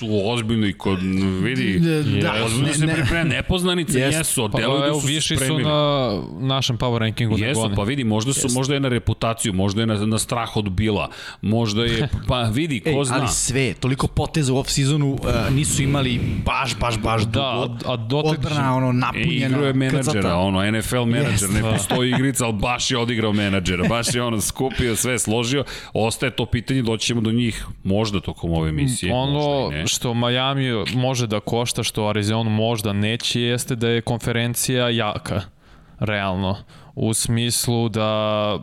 su 0.02 0.30
ozbiljno 0.30 0.68
i 0.68 0.74
kod, 0.74 1.00
vidi, 1.44 1.80
da, 2.22 2.34
ozbiljno 2.46 2.68
ne, 2.68 2.74
se 2.74 2.88
priprema, 2.88 3.24
nepoznanice 3.24 4.00
jesu, 4.00 4.50
pa, 4.52 4.58
deluju 4.58 4.80
da 4.80 4.94
su 4.94 5.08
viši 5.08 5.38
su 5.38 5.60
na 5.60 6.22
našem 6.40 6.78
power 6.78 6.98
rankingu 6.98 7.38
jesu, 7.38 7.70
pa 7.76 7.84
vidi, 7.84 8.04
možda 8.04 8.34
su, 8.34 8.46
jest. 8.46 8.56
možda 8.56 8.74
je 8.74 8.80
na 8.80 8.90
reputaciju, 8.90 9.54
možda 9.54 9.82
je 9.82 9.88
na, 9.88 10.06
na 10.06 10.18
strah 10.18 10.58
od 10.58 10.70
bila, 10.70 11.10
možda 11.42 11.84
je, 11.84 12.10
pa 12.30 12.42
vidi, 12.42 12.80
ko 12.80 12.90
Ej, 12.90 13.06
zna. 13.06 13.18
Ali 13.18 13.28
sve, 13.28 13.74
toliko 13.74 14.08
poteza 14.08 14.54
u 14.54 14.58
off-seasonu 14.58 15.14
uh, 15.14 15.54
nisu 15.56 15.84
imali 15.84 16.20
baš, 16.46 16.76
baš, 16.80 16.98
baš 16.98 17.22
da, 17.22 17.66
dugo. 17.68 17.90
A, 17.90 17.94
a 17.94 17.98
dotek... 17.98 18.32
Odbrana, 18.32 18.76
ono, 18.76 18.92
napunjena. 18.92 19.64
E, 19.64 19.68
je 19.68 19.74
menadžera, 19.74 20.36
ono, 20.36 20.72
NFL 20.72 21.06
menadžer, 21.06 21.50
yes. 21.50 21.54
ne 21.54 21.62
postoji 21.62 22.12
igrica, 22.12 22.46
ali 22.46 22.54
baš 22.54 22.92
je 22.92 22.98
odigrao 22.98 23.34
menadžera, 23.34 23.88
baš 23.88 24.16
je 24.16 24.24
ono 24.24 24.42
skupio 24.42 24.96
sve, 24.96 25.20
složio, 25.20 25.64
ostaje 25.94 26.36
to 26.36 26.46
pitanje, 26.46 26.82
doći 26.82 27.06
ćemo 27.06 27.22
do 27.22 27.32
njih 27.32 27.66
možda 27.84 28.20
tokom 28.20 28.52
ove 28.52 28.70
emisije. 28.70 29.14
Ono, 29.14 29.72
što 29.92 30.14
Miami 30.14 30.68
može 30.94 31.28
da 31.28 31.40
košta, 31.40 31.84
što 31.84 32.08
Arizona 32.08 32.50
možda 32.50 32.94
neće, 32.94 33.42
jeste 33.42 33.76
da 33.76 33.90
je 33.90 34.02
konferencija 34.02 34.90
jaka, 34.90 35.42
realno. 36.00 36.58
U 36.96 37.14
smislu 37.14 37.90
da 37.90 38.60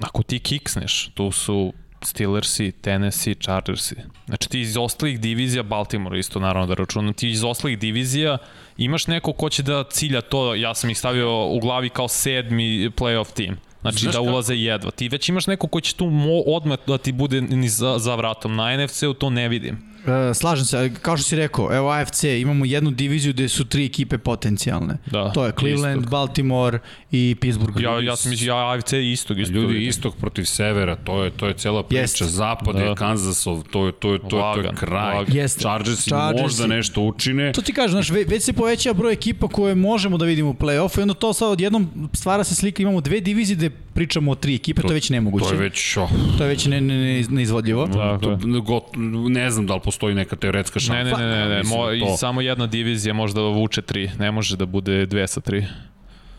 ako 0.00 0.22
ti 0.22 0.38
kiksneš, 0.38 1.10
tu 1.14 1.32
su 1.32 1.72
Steelersi, 2.02 2.72
Tennessee, 2.72 3.34
Chargersi. 3.34 3.94
Znači 4.26 4.48
ti 4.48 4.60
iz 4.60 4.76
ostalih 4.76 5.20
divizija, 5.20 5.62
Baltimore 5.62 6.18
isto 6.18 6.40
naravno 6.40 6.66
da 6.66 6.74
računam, 6.74 7.14
ti 7.14 7.30
iz 7.30 7.44
ostalih 7.44 7.78
divizija 7.78 8.38
imaš 8.76 9.06
neko 9.06 9.32
ko 9.32 9.50
će 9.50 9.62
da 9.62 9.84
cilja 9.90 10.20
to, 10.20 10.54
ja 10.54 10.74
sam 10.74 10.90
ih 10.90 10.98
stavio 10.98 11.46
u 11.46 11.60
glavi 11.60 11.88
kao 11.88 12.08
sedmi 12.08 12.90
playoff 12.96 13.32
tim. 13.32 13.56
Znači 13.80 13.98
Znaš 13.98 14.14
da 14.14 14.20
ulaze 14.20 14.52
ka... 14.52 14.58
jedva. 14.58 14.90
Ti 14.90 15.08
već 15.08 15.28
imaš 15.28 15.46
neko 15.46 15.66
ko 15.66 15.80
će 15.80 15.94
tu 15.94 16.10
odmet 16.46 16.80
da 16.86 16.98
ti 16.98 17.12
bude 17.12 17.40
ni 17.40 17.68
za, 17.68 17.98
za 17.98 18.14
vratom. 18.14 18.56
Na 18.56 18.76
NFC-u 18.76 19.14
to 19.14 19.30
ne 19.30 19.48
vidim. 19.48 19.78
Uh, 20.08 20.36
slažem 20.36 20.64
se, 20.64 20.90
kao 21.02 21.16
što 21.16 21.24
si 21.24 21.36
rekao, 21.36 21.74
evo 21.74 21.90
AFC, 21.90 22.24
imamo 22.24 22.64
jednu 22.64 22.90
diviziju 22.90 23.32
gde 23.32 23.48
su 23.48 23.64
tri 23.64 23.84
ekipe 23.84 24.18
potencijalne. 24.18 24.98
Da, 25.06 25.32
to 25.32 25.46
je 25.46 25.52
Cleveland, 25.58 26.00
istog. 26.00 26.10
Baltimore 26.10 26.78
i 27.10 27.36
Pittsburgh. 27.40 27.80
Ja, 27.80 28.00
ja 28.00 28.16
sam 28.16 28.30
mislio, 28.30 28.54
ja 28.54 28.72
AFC 28.72 28.92
istog. 28.92 29.38
istog 29.38 29.56
Ljudi, 29.56 29.86
istog 29.86 30.16
protiv 30.16 30.44
severa, 30.44 30.96
to 30.96 31.24
je, 31.24 31.30
to 31.30 31.46
je 31.46 31.54
cela 31.54 31.82
priča. 31.82 32.00
Jest. 32.00 32.22
Zapad 32.22 32.76
da. 32.76 32.82
je 32.82 32.94
Kansasov, 32.94 33.62
to 33.70 33.86
je, 33.86 33.92
to 33.92 34.12
je, 34.12 34.18
to, 34.18 34.36
je, 34.36 34.54
to 34.54 34.60
je 34.60 34.70
kraj. 34.74 35.24
Jest. 35.28 35.60
Chargers, 35.60 36.04
Chargers 36.04 36.42
možda 36.42 36.66
nešto 36.66 37.00
učine. 37.02 37.52
To 37.52 37.62
ti 37.62 37.72
kažeš, 37.72 37.90
znaš, 37.90 38.10
već 38.10 38.42
se 38.42 38.52
poveća 38.52 38.92
broj 38.92 39.12
ekipa 39.12 39.48
koje 39.48 39.74
možemo 39.74 40.18
da 40.18 40.24
vidimo 40.24 40.50
u 40.50 40.54
play-offu 40.54 40.98
i 40.98 41.02
onda 41.02 41.14
to 41.14 41.32
sad 41.32 41.48
odjednom 41.50 42.10
stvara 42.12 42.44
se 42.44 42.54
slika, 42.54 42.82
imamo 42.82 43.00
dve 43.00 43.20
divizije 43.20 43.56
gde 43.56 43.70
pričamo 43.70 44.30
o 44.30 44.34
tri 44.34 44.54
ekipe, 44.54 44.82
to, 44.82 44.88
to 44.88 44.92
je 44.92 44.94
već 44.94 45.10
nemoguće. 45.10 45.44
To 45.44 45.54
je 45.54 45.60
već, 45.60 45.96
oh. 45.96 46.10
To 46.38 46.44
je 46.44 46.48
već 46.48 46.66
ne, 46.66 46.80
ne, 46.80 46.96
ne, 46.98 47.24
neizvodljivo. 47.30 47.86
Da, 47.86 48.18
to, 48.18 48.38
got, 48.60 48.84
ne 49.28 49.50
znam 49.50 49.66
da 49.66 49.74
li 49.74 49.80
postoji 49.84 49.97
neka 50.06 50.36
teoretska 50.36 50.80
šansa. 50.80 51.16
Ne, 51.18 51.26
ne, 51.26 51.36
ne, 51.36 51.48
ne, 51.48 51.56
ne, 51.56 51.62
mo, 51.62 51.90
da 51.90 52.06
to... 52.06 52.16
samo 52.16 52.40
jedna 52.40 52.66
divizija 52.66 53.14
može 53.14 53.34
da 53.34 53.40
vuče 53.40 53.82
tri, 53.82 54.10
ne 54.18 54.30
može 54.30 54.56
da 54.56 54.66
bude 54.66 55.06
dve 55.06 55.26
sa 55.28 55.40
tri. 55.40 55.66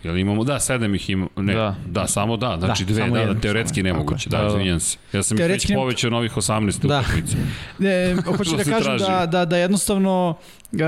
Jel 0.04 0.18
imamo, 0.18 0.44
da, 0.44 0.60
sedam 0.60 0.96
ih 0.96 1.10
ima, 1.10 1.28
ne, 1.36 1.54
da, 1.54 1.76
da 1.86 2.08
samo 2.08 2.38
da, 2.38 2.58
znači 2.60 2.86
da, 2.86 2.94
dve, 2.94 3.10
da, 3.10 3.34
da, 3.34 3.40
teoretski 3.40 3.84
nemoguće, 3.84 4.30
da, 4.30 4.48
izvinjam 4.48 4.80
se. 4.80 4.98
Ja 5.14 5.24
sam 5.24 5.38
ih 5.38 5.46
već 5.46 5.74
povećao 5.74 6.10
novih 6.10 6.32
18 6.32 6.88
da. 6.88 7.00
utakmica. 7.00 7.38
Ne, 7.80 8.16
hoću 8.38 8.56
da 8.64 8.64
kažem 8.64 8.98
da, 8.98 9.26
da, 9.26 9.46
da 9.46 9.58
jednostavno 9.58 10.36
uh, 10.72 10.80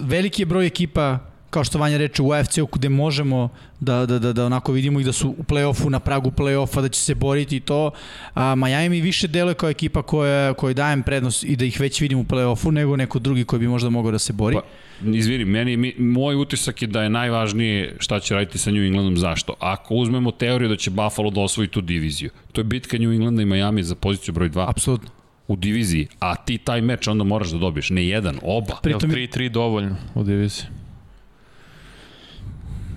veliki 0.00 0.42
je 0.42 0.46
broj 0.46 0.66
ekipa 0.66 1.18
kao 1.56 1.64
što 1.64 1.78
Vanja 1.78 1.96
reče, 1.96 2.22
u 2.22 2.28
UFC-u 2.28 2.66
gde 2.72 2.88
možemo 2.88 3.48
da, 3.80 4.06
da, 4.06 4.18
da, 4.18 4.32
da 4.32 4.46
onako 4.46 4.72
vidimo 4.72 5.00
ih 5.00 5.06
da 5.06 5.12
su 5.12 5.28
u 5.28 5.42
play-offu, 5.42 5.88
na 5.88 6.00
pragu 6.00 6.30
play-offa, 6.30 6.82
da 6.82 6.88
će 6.88 7.00
se 7.00 7.14
boriti 7.14 7.56
i 7.56 7.60
to. 7.60 7.90
A, 8.34 8.54
Miami 8.54 8.88
mi 8.88 9.00
više 9.00 9.28
deluje 9.28 9.54
kao 9.54 9.70
ekipa 9.70 10.02
koja, 10.02 10.54
koja 10.54 10.74
dajem 10.74 11.02
prednost 11.02 11.44
i 11.44 11.56
da 11.56 11.64
ih 11.64 11.80
već 11.80 12.00
vidim 12.00 12.18
u 12.18 12.24
play-offu 12.24 12.70
nego 12.70 12.96
neko 12.96 13.18
drugi 13.18 13.44
koji 13.44 13.60
bi 13.60 13.68
možda 13.68 13.90
mogao 13.90 14.12
da 14.12 14.18
se 14.18 14.32
bori. 14.32 14.56
Pa, 14.56 14.62
izvini, 15.10 15.44
meni, 15.44 15.76
mi, 15.76 15.94
moj 15.98 16.36
utisak 16.36 16.82
je 16.82 16.88
da 16.88 17.02
je 17.02 17.10
najvažnije 17.10 17.96
šta 17.98 18.20
će 18.20 18.34
raditi 18.34 18.58
sa 18.58 18.70
New 18.70 18.84
Englandom. 18.84 19.16
Zašto? 19.16 19.54
Ako 19.60 19.94
uzmemo 19.94 20.30
teoriju 20.30 20.68
da 20.68 20.76
će 20.76 20.90
Buffalo 20.90 21.30
da 21.30 21.40
osvoji 21.40 21.68
tu 21.68 21.80
diviziju, 21.80 22.30
to 22.52 22.60
je 22.60 22.64
bitka 22.64 22.98
New 22.98 23.12
Englanda 23.12 23.42
i 23.42 23.46
Miami 23.46 23.82
za 23.82 23.94
poziciju 23.94 24.34
broj 24.34 24.50
2. 24.50 24.68
Apsolutno 24.68 25.08
u 25.48 25.56
diviziji, 25.56 26.08
a 26.18 26.36
ti 26.36 26.58
taj 26.58 26.80
meč 26.80 27.08
onda 27.08 27.24
moraš 27.24 27.50
da 27.50 27.58
dobiješ, 27.58 27.90
ne 27.90 28.06
jedan, 28.06 28.38
oba. 28.42 28.76
Pritom 28.82 29.10
3-3 29.10 29.48
dovoljno 29.48 29.96
u 30.14 30.24
diviziji. 30.24 30.66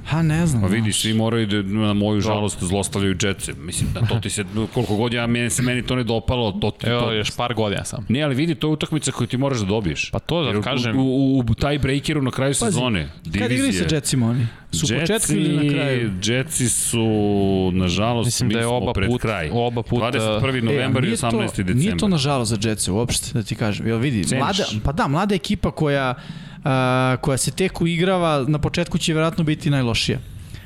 Ha, 0.10 0.22
ne 0.22 0.46
znam. 0.48 0.62
Pa 0.62 0.68
vidi, 0.68 0.94
svi 0.94 1.14
moraju 1.14 1.46
da, 1.48 1.62
na 1.62 1.94
moju 1.94 2.22
žalost, 2.22 2.64
zlostavljaju 2.64 3.16
džetce. 3.16 3.54
Mislim, 3.54 3.90
da 3.94 4.02
to 4.02 4.20
ti 4.20 4.30
se, 4.30 4.46
koliko 4.74 4.96
god 4.96 5.14
ja, 5.14 5.28
meni, 5.28 5.50
se 5.50 5.62
meni 5.62 5.84
to 5.84 5.96
ne 5.96 6.04
dopalo, 6.04 6.52
to 6.52 6.72
ti... 6.72 6.88
Evo, 6.88 7.02
to... 7.02 7.12
još 7.12 7.32
par 7.32 7.54
godina 7.54 7.86
sam. 7.86 8.06
Ne, 8.10 8.22
ali 8.22 8.36
vidi, 8.36 8.56
to 8.56 8.68
je 8.68 8.72
utakmica 8.72 9.12
koju 9.12 9.28
ti 9.28 9.38
moraš 9.38 9.60
da 9.60 9.66
dobiješ. 9.66 10.10
Pa 10.12 10.20
to 10.20 10.44
da 10.44 10.50
Jer 10.50 10.64
kažem. 10.64 11.00
U, 11.00 11.04
u, 11.04 11.40
u 11.40 11.54
taj 11.54 11.80
breakeru 11.80 12.22
na 12.22 12.32
kraju 12.32 12.54
Pazi, 12.60 12.72
sezone, 12.72 13.10
divizije. 13.24 13.48
Kad 13.48 13.52
igri 13.52 13.74
sa 13.74 13.86
džetsima 13.86 14.30
oni? 14.30 14.48
Su 14.72 14.94
Jetsi, 14.94 15.00
početku 15.00 15.34
ili 15.34 15.66
na 15.66 15.74
kraju? 15.74 16.12
Jetsi 16.24 16.70
su, 16.70 17.72
nažalost, 17.74 18.28
Mislim 18.28 18.50
da 18.50 18.60
je 18.60 18.68
oba 18.68 18.94
pred 18.94 19.10
put, 19.10 19.22
kraj. 19.22 19.50
Oba 19.54 19.84
puta... 19.84 20.12
21. 20.12 20.64
novembar 20.64 21.04
e, 21.04 21.08
i 21.08 21.12
18. 21.12 21.42
decembar. 21.42 21.76
Nije 21.76 21.98
to 21.98 22.08
nažalost 22.08 22.52
za 22.52 22.70
Jetsi 22.70 22.92
uopšte, 22.92 23.34
da 23.34 23.44
ti 23.44 23.56
kažem. 23.56 23.88
Jel 23.88 23.98
vidi, 23.98 24.36
mlada, 24.36 24.64
pa 24.84 24.92
da, 24.92 25.08
mlada 25.08 25.36
ekipa 25.36 25.72
koja 25.72 26.16
a, 26.64 27.16
koja 27.22 27.38
se 27.38 27.52
tek 27.52 27.82
uigrava, 27.82 28.46
na 28.48 28.60
početku 28.60 28.98
će 28.98 29.14
vjerojatno 29.14 29.44
biti 29.44 29.70
najlošija. 29.70 30.20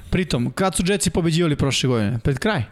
Pritom, 0.10 0.52
kad 0.56 0.76
su 0.76 0.84
Jetsi 0.86 1.10
pobeđivali 1.10 1.56
prošle 1.56 1.88
godine? 1.88 2.20
Pred 2.20 2.40
kraj. 2.40 2.64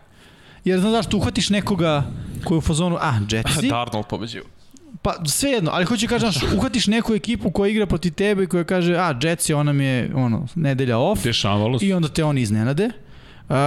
Jer 0.66 0.80
znaš 0.80 0.92
zašto 0.92 1.18
uhvatiš 1.18 1.50
nekoga 1.50 2.04
koji 2.44 2.56
je 2.56 2.58
u 2.58 2.62
fazonu, 2.62 2.98
a, 3.02 3.14
Jetsi, 3.32 3.68
Darnold 3.70 4.06
pobeđio. 4.10 4.44
pa 5.02 5.16
svejedno, 5.26 5.72
ali 5.74 5.86
hoću 5.86 6.08
kažem, 6.08 6.32
znaš, 6.32 6.54
uhvatiš 6.54 6.88
neku 6.88 7.14
ekipu 7.14 7.52
koja 7.52 7.70
igra 7.70 7.86
protiv 7.86 8.14
tebe 8.14 8.44
i 8.44 8.48
koja 8.48 8.64
kaže, 8.64 8.96
a, 8.96 9.14
Jetsi, 9.24 9.54
ona 9.54 9.74
mi 9.74 9.84
je, 9.86 10.12
ono, 10.16 10.48
nedelja 10.56 10.98
off, 10.98 11.24
Dešavalo 11.24 11.80
se. 11.80 11.86
i 11.86 11.94
onda 11.94 12.08
te 12.08 12.24
oni 12.24 12.42
iznenade. 12.42 12.90
Uh, 13.50 13.58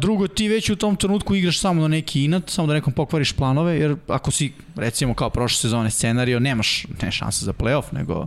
drugo, 0.00 0.28
ti 0.28 0.48
već 0.48 0.70
u 0.70 0.76
tom 0.76 0.96
trenutku 0.96 1.34
igraš 1.34 1.60
samo 1.60 1.82
na 1.82 1.88
neki 1.88 2.24
inat, 2.24 2.50
samo 2.50 2.66
da 2.66 2.74
nekom 2.74 2.92
pokvariš 2.92 3.32
planove, 3.32 3.76
jer 3.78 3.96
ako 4.08 4.30
si, 4.30 4.52
recimo 4.76 5.14
kao 5.14 5.30
prošle 5.30 5.56
sezone 5.56 5.90
scenario, 5.90 6.40
nemaš 6.40 6.86
ne 7.02 7.12
šanse 7.12 7.44
za 7.44 7.52
playoff, 7.52 7.84
nego 7.92 8.18
uh, 8.20 8.26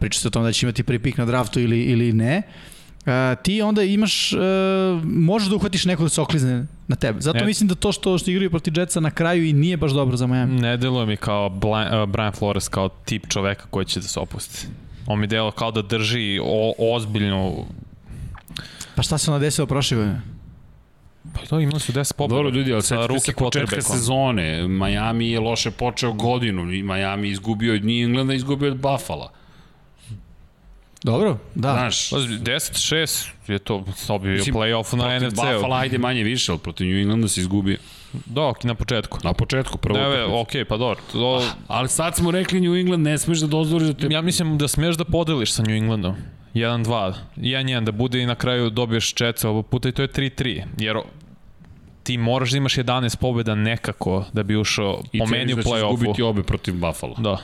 priča 0.00 0.20
se 0.20 0.28
o 0.28 0.30
tome 0.30 0.46
da 0.46 0.52
će 0.52 0.66
imati 0.66 0.82
prvi 0.82 0.98
pik 0.98 1.18
na 1.18 1.24
draftu 1.24 1.60
ili, 1.60 1.80
ili 1.82 2.12
ne, 2.12 2.42
uh, 3.06 3.12
ti 3.42 3.62
onda 3.62 3.82
imaš, 3.82 4.32
uh, 4.32 4.40
možeš 5.04 5.48
da 5.48 5.56
uhvatiš 5.56 5.84
nekog 5.84 6.06
da 6.06 6.10
se 6.10 6.20
oklizne 6.20 6.66
na 6.88 6.96
tebe. 6.96 7.20
Zato 7.20 7.38
Ne. 7.38 7.44
mislim 7.44 7.68
da 7.68 7.74
to 7.74 7.92
što, 7.92 8.18
što 8.18 8.30
igraju 8.30 8.50
protiv 8.50 8.78
Jetsa 8.78 9.00
na 9.00 9.10
kraju 9.10 9.44
i 9.44 9.52
nije 9.52 9.76
baš 9.76 9.92
dobro 9.92 10.16
za 10.16 10.26
Miami. 10.26 10.60
Ne 10.60 10.76
deluje 10.76 11.06
mi 11.06 11.16
kao 11.16 11.48
Bla, 11.48 12.02
uh, 12.02 12.08
Brian 12.10 12.32
Flores 12.32 12.68
kao 12.68 12.88
tip 12.88 13.26
čoveka 13.28 13.64
koji 13.70 13.86
će 13.86 14.00
da 14.00 14.08
se 14.08 14.20
opusti. 14.20 14.66
On 15.06 15.20
mi 15.20 15.26
delo 15.26 15.50
kao 15.50 15.70
da 15.70 15.82
drži 15.82 16.40
o, 16.42 16.74
ozbiljnu... 16.94 17.64
Pa 18.94 19.02
šta 19.02 19.18
se 19.18 19.30
onda 19.30 19.44
desilo 19.44 19.66
prošle 19.66 19.96
godine? 19.96 20.20
Pa 21.32 21.40
to 21.40 21.60
imali 21.60 21.80
su 21.80 21.92
10 21.92 22.14
pobjeda. 22.16 22.36
Dobro 22.36 22.50
ljudi, 22.50 22.72
ali 22.72 22.82
sa 22.82 23.02
setite 23.02 23.20
se 23.20 23.32
početka 23.32 23.82
sezone. 23.82 24.68
Miami 24.68 25.30
je 25.30 25.40
loše 25.40 25.70
počeo 25.70 26.12
godinu 26.12 26.64
Miami 26.64 27.28
izgubio 27.28 27.74
od 27.74 27.84
New 27.84 28.04
Englanda, 28.04 28.34
izgubio 28.34 28.70
od 28.70 28.76
Buffalo. 28.76 29.30
Dobro, 31.04 31.38
da. 31.54 31.72
Znaš, 31.72 32.10
Pazi, 32.10 32.28
10-6 32.28 33.28
je 33.48 33.58
to 33.58 33.84
dobio 34.08 34.32
Mislim, 34.32 34.54
play-offu 34.54 34.96
na 34.96 35.04
protiv 35.04 35.28
NFC-u. 35.28 35.36
Buffalo 35.36 35.74
ajde 35.74 35.98
manje 35.98 36.22
više, 36.22 36.52
ali 36.52 36.58
protiv 36.58 36.86
New 36.86 36.98
Englanda 36.98 37.28
se 37.28 37.40
izgubio. 37.40 37.78
Da, 38.26 38.42
ok, 38.42 38.64
na 38.64 38.74
početku. 38.74 39.18
Na 39.24 39.32
početku, 39.32 39.78
prvo. 39.78 39.98
Ne, 39.98 40.24
ok, 40.24 40.48
pa 40.68 40.76
dobro. 40.76 41.00
To, 41.12 41.42
Ali 41.68 41.88
sad 41.88 42.16
smo 42.16 42.30
rekli 42.30 42.60
New 42.60 42.76
England 42.76 43.02
ne 43.02 43.18
smeš 43.18 43.38
da 43.38 43.46
dozvoriš 43.46 43.88
da 43.88 43.94
te... 43.94 44.06
ja 44.10 44.22
mislim 44.22 44.58
da 44.58 44.68
smeš 44.68 44.96
da 44.96 45.04
podeliš 45.04 45.52
sa 45.52 45.62
New 45.62 45.76
Englandom. 45.76 46.16
1-2, 46.54 47.12
1-1, 47.36 47.84
da 47.84 47.92
bude 47.92 48.22
i 48.22 48.26
na 48.26 48.34
kraju 48.34 48.70
dobiješ 48.70 49.14
četca 49.14 49.48
ovog 49.48 49.66
puta 49.66 49.88
i 49.88 49.92
to 49.92 50.02
je 50.02 50.08
3-3. 50.08 50.62
Jer 50.78 50.96
ti 52.02 52.18
moraš 52.18 52.50
da 52.50 52.56
imaš 52.56 52.74
11 52.74 53.16
pobjeda 53.16 53.54
nekako 53.54 54.24
da 54.32 54.42
bi 54.42 54.56
ušao 54.56 55.02
I 55.12 55.18
po 55.18 55.26
ceniš 55.26 55.38
meni 55.38 55.52
u 55.52 55.56
da 55.56 55.62
ćeš 55.62 55.72
izgubiti 55.76 56.22
play-offu. 56.22 56.28
obe 56.28 56.42
protiv 56.42 56.74
Buffalo. 56.74 57.14
Da. 57.18 57.38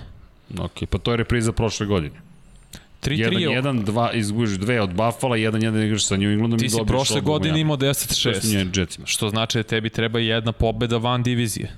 Ok, 0.59 0.89
pa 0.91 0.99
to 0.99 1.11
je 1.11 1.17
repriza 1.17 1.53
prošle 1.53 1.87
godine. 1.87 2.30
3-3 3.03 3.39
je 3.39 3.63
1-1, 3.63 3.85
2, 3.85 4.15
izgubiš 4.15 4.51
dve 4.51 4.81
od 4.81 4.91
Buffalo, 4.91 5.35
1-1 5.37 5.85
igraš 5.87 6.05
sa 6.05 6.17
New 6.17 6.31
Englandom 6.31 6.59
Ti 6.59 6.67
i 6.67 6.69
si 6.69 6.77
dobiješ 6.77 6.89
prošle 6.89 7.19
obu 7.19 7.31
u 7.31 7.33
godine 7.33 7.61
imao 7.61 7.77
To 7.77 7.87
je 7.87 7.93
10-6. 7.93 8.79
Jetsima. 8.81 9.07
Što 9.07 9.29
znači 9.29 9.59
da 9.59 9.63
tebi 9.63 9.91
treba 9.91 10.19
jedna 10.19 10.53
pobeda 10.53 10.97
van 10.97 11.23
divizije. 11.23 11.77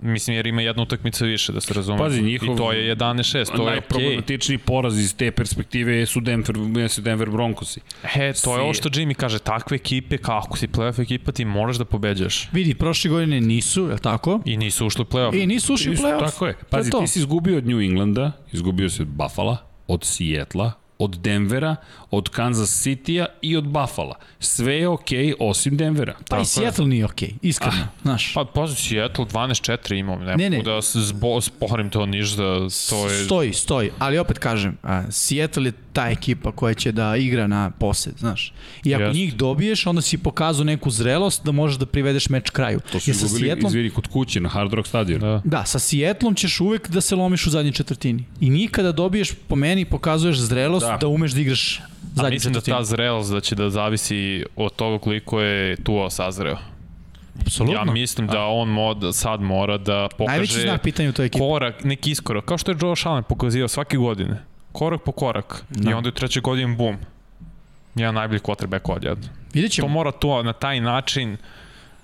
Mislim, 0.00 0.36
jer 0.36 0.46
ima 0.46 0.62
jedna 0.62 0.82
utakmica 0.82 1.24
više, 1.24 1.52
da 1.52 1.60
se 1.60 1.74
razume. 1.74 1.98
Pazi, 1.98 2.22
njihov- 2.22 2.54
I 2.54 2.56
to 2.56 2.72
je 2.72 2.96
11-6, 2.96 3.46
to 3.46 3.52
je 3.52 3.60
okej. 3.60 3.72
Najproblematičniji 3.72 4.58
poraz 4.58 4.98
iz 4.98 5.16
te 5.16 5.30
perspektive 5.30 6.06
su 6.06 6.20
Denver, 6.20 6.56
su 6.88 7.00
Denver 7.00 7.30
Broncosi. 7.30 7.80
Okay. 8.02 8.30
E, 8.30 8.32
to 8.44 8.56
je 8.56 8.62
ovo 8.62 8.74
što 8.74 8.88
Jimmy 8.88 9.14
kaže, 9.14 9.38
takve 9.38 9.74
ekipe, 9.74 10.18
kako 10.18 10.58
si 10.58 10.68
playoff 10.68 11.02
ekipa, 11.02 11.32
ti 11.32 11.44
moraš 11.44 11.76
da 11.76 11.84
pobeđaš. 11.84 12.48
Vidi, 12.52 12.74
prošle 12.74 13.10
godine 13.10 13.40
nisu, 13.40 13.82
je 13.82 13.92
li 13.92 14.00
tako? 14.00 14.40
I 14.44 14.56
nisu 14.56 14.86
ušli 14.86 15.02
u 15.02 15.04
playoff. 15.04 15.42
I 15.42 15.46
nisu 15.46 15.74
ušli 15.74 15.92
u 15.92 15.94
playoff. 15.94 16.18
Tako 16.18 16.46
je. 16.46 16.54
Pazi, 16.70 16.90
ti 17.00 17.06
si 17.06 17.18
izgubio 17.18 17.58
od 17.58 17.66
New 17.66 17.80
Englanda, 17.80 18.32
izgubio 18.52 18.90
si 18.90 19.02
od 19.02 19.08
Buffalo, 19.08 19.56
od 19.88 20.04
Sijetla, 20.04 20.72
od 20.98 21.18
Denvera, 21.18 21.76
od 22.10 22.28
Kansas 22.28 22.86
City-a 22.86 23.26
i 23.42 23.56
od 23.56 23.64
Buffalo. 23.64 24.14
Sve 24.40 24.74
je 24.74 24.88
okej, 24.88 25.26
okay, 25.26 25.34
osim 25.40 25.76
Denvera. 25.76 26.14
Pa 26.28 26.40
i 26.40 26.44
Seattle 26.44 26.86
nije 26.86 27.04
okej, 27.04 27.34
iskreno, 27.42 27.88
znaš. 28.02 28.34
Pa 28.34 28.44
pazi, 28.44 28.76
Seattle 28.76 29.24
12-4 29.24 29.98
imam, 29.98 30.24
ne, 30.24 30.36
Ne, 30.36 30.50
ne. 30.50 30.62
da 30.62 30.82
se 30.82 31.00
zbo, 31.00 31.40
sporim 31.40 31.90
to 31.90 32.06
ništa, 32.06 32.42
to 32.90 33.08
je... 33.08 33.24
Stoji, 33.24 33.52
stoji, 33.52 33.90
ali 33.98 34.18
opet 34.18 34.38
kažem, 34.38 34.78
a, 34.82 35.02
Seattle 35.10 35.64
je 35.64 35.72
ta 35.98 36.08
ekipa 36.10 36.52
koja 36.52 36.74
će 36.74 36.92
da 36.92 37.16
igra 37.16 37.46
na 37.46 37.70
posed, 37.70 38.12
znaš. 38.18 38.52
I 38.84 38.94
ako 38.94 39.02
Jeste. 39.02 39.18
njih 39.18 39.34
dobiješ, 39.36 39.86
onda 39.86 40.02
si 40.02 40.18
pokazao 40.18 40.64
neku 40.64 40.90
zrelost 40.90 41.44
da 41.44 41.52
možeš 41.52 41.78
da 41.78 41.86
privedeš 41.86 42.28
meč 42.28 42.50
kraju. 42.50 42.80
To 42.92 43.00
su 43.00 43.10
izgubili, 43.10 43.48
Seattlom, 43.48 43.68
izvini, 43.70 43.90
kod 43.90 44.06
kuće 44.08 44.40
na 44.40 44.48
Hard 44.48 44.72
Rock 44.72 44.88
stadionu. 44.88 45.26
Da. 45.26 45.42
Da, 45.44 45.64
sa 45.64 45.78
Seattlom 45.78 46.34
ćeš 46.34 46.60
uvek 46.60 46.88
da 46.90 47.00
se 47.00 47.16
lomiš 47.16 47.46
u 47.46 47.50
zadnjoj 47.50 47.72
četvrtini. 47.72 48.24
I 48.40 48.50
nikada 48.50 48.92
dobiješ, 48.92 49.32
po 49.48 49.56
meni, 49.56 49.84
pokazuješ 49.84 50.38
zrelost 50.38 50.86
da, 50.86 50.92
Da. 50.92 50.96
da 50.96 51.08
umeš 51.08 51.32
da 51.32 51.40
igraš 51.40 51.78
A 51.78 51.82
zadnju 52.14 52.30
mislim 52.30 52.54
da 52.54 52.60
ta 52.60 52.84
zrelost 52.84 53.32
da 53.32 53.40
će 53.40 53.54
da 53.54 53.70
zavisi 53.70 54.44
od 54.56 54.72
toga 54.76 54.98
koliko 54.98 55.40
je 55.40 55.76
Tua 55.76 56.10
sazreo. 56.10 56.56
Apsolutno. 57.40 57.78
Ja 57.78 57.84
mislim 57.84 58.26
da 58.26 58.44
on 58.44 58.68
mod, 58.68 58.98
sad 59.12 59.40
mora 59.40 59.78
da 59.78 60.08
pokaže 60.18 60.32
Najveći 60.32 60.60
znak 60.60 60.82
pitanja 60.82 61.08
u 61.08 61.12
toj 61.12 61.26
ekipi. 61.26 61.38
korak, 61.38 61.84
neki 61.84 62.10
iskorak, 62.10 62.44
kao 62.44 62.58
što 62.58 62.70
je 62.70 62.76
Josh 62.82 63.06
Allen 63.06 63.24
pokazio 63.28 63.68
svake 63.68 63.96
godine. 63.96 64.42
Korak 64.78 65.02
po 65.02 65.12
korak. 65.12 65.64
Da. 65.70 65.90
I 65.90 65.94
onda 65.94 66.08
u 66.08 66.12
trećoj 66.12 66.42
godini 66.42 66.76
bum. 66.76 66.96
Jedan 67.94 68.14
najbolji 68.14 68.40
quarterback 68.40 68.92
odjedno. 68.92 69.28
Vidjet 69.54 69.72
To 69.72 69.74
ćemo. 69.74 69.88
mora 69.88 70.12
to 70.12 70.42
na 70.42 70.52
taj 70.52 70.80
način 70.80 71.36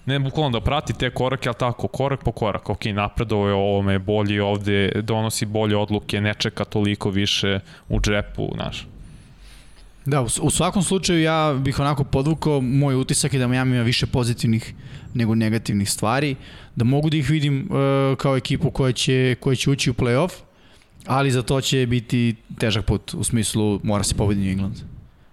ne 0.06 0.18
bukvalno 0.18 0.58
da 0.58 0.64
prati 0.64 0.92
te 0.92 1.10
korake, 1.10 1.48
ali 1.48 1.56
tako, 1.58 1.88
korak 1.88 2.24
po 2.24 2.32
korak, 2.32 2.70
ok, 2.70 2.84
napredovo 2.84 3.48
je 3.48 3.54
ovome, 3.54 3.98
bolji 3.98 4.40
ovde, 4.40 4.92
donosi 5.02 5.46
bolje 5.46 5.76
odluke, 5.76 6.20
ne 6.20 6.34
čeka 6.34 6.64
toliko 6.64 7.10
više 7.10 7.60
u 7.88 8.00
džepu, 8.00 8.50
znaš. 8.54 8.86
Da, 10.04 10.20
u, 10.20 10.26
u 10.42 10.50
svakom 10.50 10.82
slučaju 10.82 11.22
ja 11.22 11.54
bih 11.58 11.80
onako 11.80 12.04
podvukao, 12.04 12.60
moj 12.60 12.94
utisak 12.94 13.32
je 13.32 13.38
da 13.38 13.46
Miami 13.46 13.76
ima 13.76 13.84
više 13.84 14.06
pozitivnih 14.06 14.74
nego 15.14 15.34
negativnih 15.34 15.90
stvari, 15.90 16.36
da 16.76 16.84
mogu 16.84 17.10
da 17.10 17.16
ih 17.16 17.30
vidim 17.30 17.68
uh, 17.70 18.16
kao 18.18 18.36
ekipu 18.36 18.70
koja 18.70 18.92
će, 18.92 19.36
koja 19.40 19.56
će 19.56 19.70
ući 19.70 19.90
u 19.90 19.94
playoff, 19.94 20.30
ali 21.06 21.30
za 21.30 21.42
to 21.42 21.60
će 21.60 21.86
biti 21.86 22.34
težak 22.58 22.84
put, 22.84 23.14
u 23.14 23.24
smislu 23.24 23.80
mora 23.82 24.04
se 24.04 24.14
pobedi 24.14 24.40
New 24.40 24.50
England. 24.50 24.76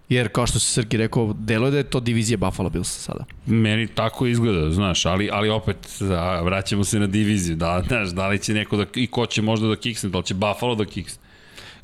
Jer 0.09 0.27
kao 0.31 0.47
što 0.47 0.59
se 0.59 0.65
Srki 0.65 0.97
rekao, 0.97 1.33
delo 1.33 1.67
je 1.67 1.71
da 1.71 1.77
je 1.77 1.83
to 1.83 1.99
divizija 1.99 2.37
Buffalo 2.37 2.69
Bills 2.69 2.89
sada. 2.89 3.25
Meni 3.45 3.87
tako 3.87 4.27
izgleda, 4.27 4.71
znaš, 4.71 5.05
ali, 5.05 5.29
ali 5.31 5.49
opet 5.49 5.77
da, 5.99 6.41
vraćamo 6.41 6.83
se 6.83 6.99
na 6.99 7.07
diviziju, 7.07 7.55
da, 7.55 7.83
znaš, 7.87 8.09
da 8.09 8.27
li 8.27 8.39
će 8.39 8.53
neko 8.53 8.77
da, 8.77 8.85
i 8.95 9.07
ko 9.07 9.25
će 9.25 9.41
možda 9.41 9.67
da 9.67 9.75
kiksne, 9.75 10.09
da 10.09 10.17
li 10.17 10.23
će 10.23 10.33
Buffalo 10.33 10.75
da 10.75 10.85
kiksne. 10.85 11.21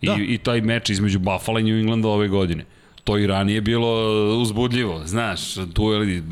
I, 0.01 0.07
Da. 0.07 0.15
I 0.27 0.37
taj 0.37 0.61
meč 0.61 0.89
između 0.89 1.19
Buffalo 1.19 1.59
i 1.59 1.63
New 1.63 1.79
Englanda 1.79 2.07
ove 2.07 2.27
godine. 2.27 2.65
To 3.03 3.17
i 3.17 3.27
ranije 3.27 3.61
bilo 3.61 3.89
uzbudljivo, 4.37 5.01
znaš, 5.05 5.55
dueli 5.55 6.23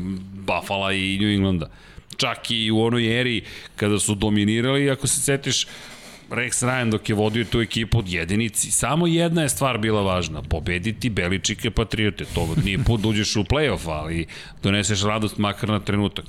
Buffalo 0.46 0.92
i 0.92 1.18
New 1.18 1.28
Englanda. 1.28 1.70
Čak 2.16 2.50
i 2.50 2.70
u 2.70 2.80
onoj 2.80 3.20
eri 3.20 3.44
kada 3.76 3.98
su 3.98 4.14
dominirali, 4.14 4.90
ako 4.90 5.06
se 5.06 5.20
setiš, 5.20 5.66
Rex 6.30 6.62
Ryan 6.62 6.90
dok 6.90 7.08
je 7.08 7.14
vodio 7.14 7.44
tu 7.44 7.60
ekipu 7.60 7.98
od 7.98 8.08
jedinici, 8.08 8.70
samo 8.70 9.06
jedna 9.06 9.42
je 9.42 9.48
stvar 9.48 9.78
bila 9.78 10.02
važna, 10.02 10.42
pobediti 10.42 11.10
Beličike 11.10 11.70
Patriote. 11.70 12.24
To 12.34 12.54
nije 12.64 12.78
put 12.78 13.00
da 13.00 13.08
uđeš 13.08 13.36
u 13.36 13.44
playoff, 13.44 13.88
ali 13.88 14.26
doneseš 14.62 15.02
radost 15.02 15.38
makar 15.38 15.68
na 15.68 15.80
trenutak. 15.80 16.24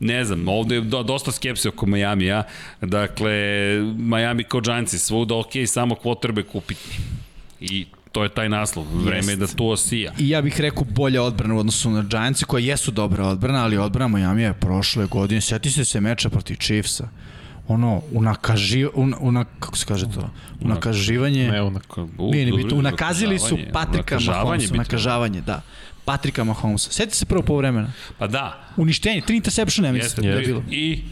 Ne 0.00 0.24
znam, 0.24 0.48
ovde 0.48 0.74
je 0.74 0.80
do, 0.80 1.02
dosta 1.02 1.32
skepse 1.32 1.68
oko 1.68 1.86
Miami-a. 1.86 2.42
Dakle, 2.80 3.32
Miami 3.98 4.44
kao 4.44 4.60
Giantsi, 4.60 4.98
svuda 4.98 5.36
ok, 5.36 5.52
samo 5.66 5.94
quarterback 5.94 6.46
upitni. 6.52 6.94
I 7.60 7.86
to 8.12 8.22
je 8.22 8.28
taj 8.28 8.48
naslov. 8.48 8.86
Vreme 9.04 9.32
je 9.32 9.36
da 9.36 9.46
to 9.46 9.64
osija. 9.64 10.12
I 10.18 10.28
ja 10.28 10.42
bih 10.42 10.60
rekao 10.60 10.84
bolja 10.84 11.22
odbrana 11.22 11.54
u 11.54 11.58
odnosu 11.58 11.90
na 11.90 12.02
Giantsi, 12.02 12.44
koja 12.44 12.64
jesu 12.64 12.90
dobra 12.90 13.26
odbrana, 13.26 13.64
ali 13.64 13.78
odbrana 13.78 14.18
Miami 14.18 14.42
je 14.42 14.54
prošle 14.54 15.06
godine, 15.06 15.40
sjeti 15.40 15.70
se 15.70 15.84
se 15.84 16.00
meča 16.00 16.28
protiv 16.28 16.56
Chiefsa, 16.56 17.08
ono, 17.68 18.02
unakaži, 18.12 18.86
un, 18.94 19.14
una, 19.20 19.44
kako 19.58 19.76
se 19.76 19.86
kaže 19.86 20.06
to, 20.06 20.30
unakaživanje, 20.60 21.48
Ne, 21.50 21.62
onako, 21.62 22.08
U, 22.18 22.30
nije 22.30 22.44
ni 22.46 22.52
bitno, 22.52 22.76
unakazili 22.76 23.38
su 23.38 23.58
Patrika 23.72 24.14
Mahomesa, 24.14 24.58
trebalo. 24.58 24.74
unakažavanje, 24.74 25.40
da, 25.40 25.62
Patrika 26.04 26.44
Mahomesa. 26.44 26.92
Sjeti 26.92 27.16
se 27.16 27.24
prvo 27.26 27.42
polovremena, 27.42 27.92
Pa 28.18 28.26
da, 28.26 28.60
uništenje, 28.76 29.20
tri 29.20 29.36
interceptiona, 29.36 29.88
ja 29.88 29.92
mislim 29.92 30.26
da 30.26 30.38
je 30.38 30.46
bilo. 30.46 30.62
I 30.70 31.02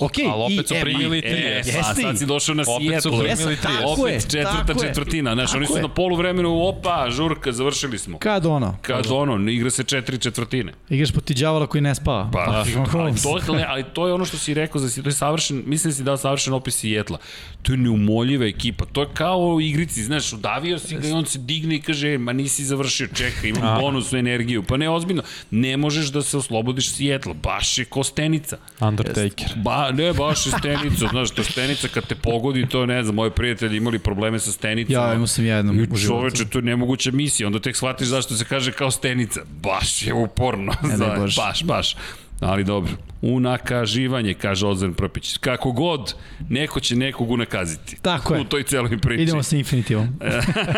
Ok, 0.00 0.12
Ali 0.24 0.54
opet 0.54 0.68
su 0.68 0.74
i, 0.74 0.76
e, 0.76 0.80
primili 0.80 1.16
ma- 1.16 1.22
tri, 1.22 1.40
E, 1.40 1.62
pa 1.62 1.68
Jeste 1.68 2.02
sad 2.02 2.18
si 2.18 2.26
došao 2.26 2.54
na 2.54 2.62
Opet 2.62 3.02
su 3.02 3.10
Seattle. 3.10 3.18
primili 3.26 3.56
tri. 3.56 3.72
Opet 3.86 4.22
četvrta 4.22 4.74
četvrtina. 4.76 5.34
Znaš, 5.34 5.54
oni 5.54 5.66
su 5.66 5.76
je. 5.76 5.82
na 5.82 5.88
poluvremenu, 5.90 6.62
opa, 6.62 7.06
žurka, 7.10 7.52
završili 7.52 7.98
smo. 7.98 8.18
Kad 8.18 8.46
ono, 8.46 8.76
Kad 8.82 9.06
ono, 9.10 9.50
igra 9.50 9.70
se 9.70 9.84
četiri 9.84 10.18
četvrtine. 10.18 10.72
igraš 10.90 11.12
proti 11.12 11.34
đavola 11.34 11.66
koji 11.66 11.80
ne 11.82 11.94
spava. 11.94 12.30
Pa, 12.32 12.44
Patrick 12.46 12.94
ali, 12.94 13.14
to, 13.46 13.54
ne, 13.54 13.64
ali 13.64 13.84
to 13.84 14.06
je 14.06 14.12
ono 14.12 14.24
što 14.24 14.38
si 14.38 14.54
rekao, 14.54 14.80
si, 14.80 15.02
to 15.02 15.08
je 15.08 15.12
savršen, 15.12 15.62
mislim 15.66 15.90
da 15.90 15.96
si 15.96 16.02
dao 16.02 16.16
savršen 16.16 16.52
opis 16.52 16.76
Sijetla. 16.76 17.18
To 17.62 17.72
je 17.72 17.78
neumoljiva 17.78 18.46
ekipa, 18.46 18.84
to 18.84 19.00
je 19.00 19.08
kao 19.14 19.38
u 19.38 19.60
igrici, 19.60 20.04
znaš, 20.04 20.32
udavio 20.32 20.78
si 20.78 20.96
ga 20.96 21.08
i 21.08 21.12
on 21.12 21.26
se 21.26 21.38
digne 21.38 21.74
i 21.74 21.80
kaže, 21.80 22.18
ma 22.18 22.32
nisi 22.32 22.64
završio, 22.64 23.08
čekaj, 23.08 23.50
imam 23.50 23.62
Aha. 23.62 23.80
bonusnu 23.80 24.18
energiju. 24.18 24.62
Pa 24.62 24.76
ne, 24.76 24.90
ozbiljno, 24.90 25.22
ne 25.50 25.76
možeš 25.76 26.06
da 26.06 26.22
se 26.22 26.36
oslobodiš 26.36 26.90
Sijetla, 26.90 27.34
baš 27.34 27.78
je 27.78 27.84
ko 27.84 28.04
stenica. 28.04 28.56
Undertaker. 28.80 29.48
Ba, 29.56 29.89
Da, 29.92 30.02
ne, 30.02 30.12
baš 30.12 30.46
je 30.46 30.52
stenica, 30.52 31.06
znaš, 31.10 31.30
to 31.30 31.44
stenica 31.44 31.88
kad 31.88 32.06
te 32.06 32.14
pogodi, 32.14 32.66
to 32.68 32.86
ne 32.86 33.02
znam, 33.02 33.14
moji 33.14 33.30
prijatelji 33.30 33.76
imali 33.76 33.98
probleme 33.98 34.38
sa 34.38 34.52
stenicom. 34.52 34.92
Ja, 34.94 35.14
imao 35.14 35.26
sam 35.26 35.44
jednom 35.44 35.76
u 35.76 35.96
životu. 35.96 36.20
Čoveče, 36.20 36.44
to 36.44 36.58
je 36.58 36.62
nemoguća 36.62 37.10
misija, 37.10 37.46
onda 37.46 37.60
tek 37.60 37.76
shvatiš 37.76 38.08
zašto 38.08 38.34
se 38.34 38.44
kaže 38.44 38.72
kao 38.72 38.90
stenica. 38.90 39.40
Baš 39.62 40.02
je 40.02 40.14
uporno, 40.14 40.72
Ne, 40.82 40.96
znaš, 40.96 41.18
baš. 41.18 41.36
baš, 41.36 41.64
baš. 41.64 41.96
Ali 42.40 42.64
dobro, 42.64 42.92
unakaživanje, 43.22 44.34
kaže 44.34 44.66
Ozan 44.66 44.94
Prpić. 44.94 45.38
Kako 45.38 45.72
god, 45.72 46.14
neko 46.48 46.80
će 46.80 46.96
nekog 46.96 47.30
unakaziti. 47.30 47.96
Tako 48.02 48.34
je. 48.34 48.40
U 48.40 48.44
toj 48.44 48.62
celoj 48.62 48.98
priči. 48.98 49.22
Idemo 49.22 49.42
sa 49.42 49.56
infinitivom. 49.56 50.08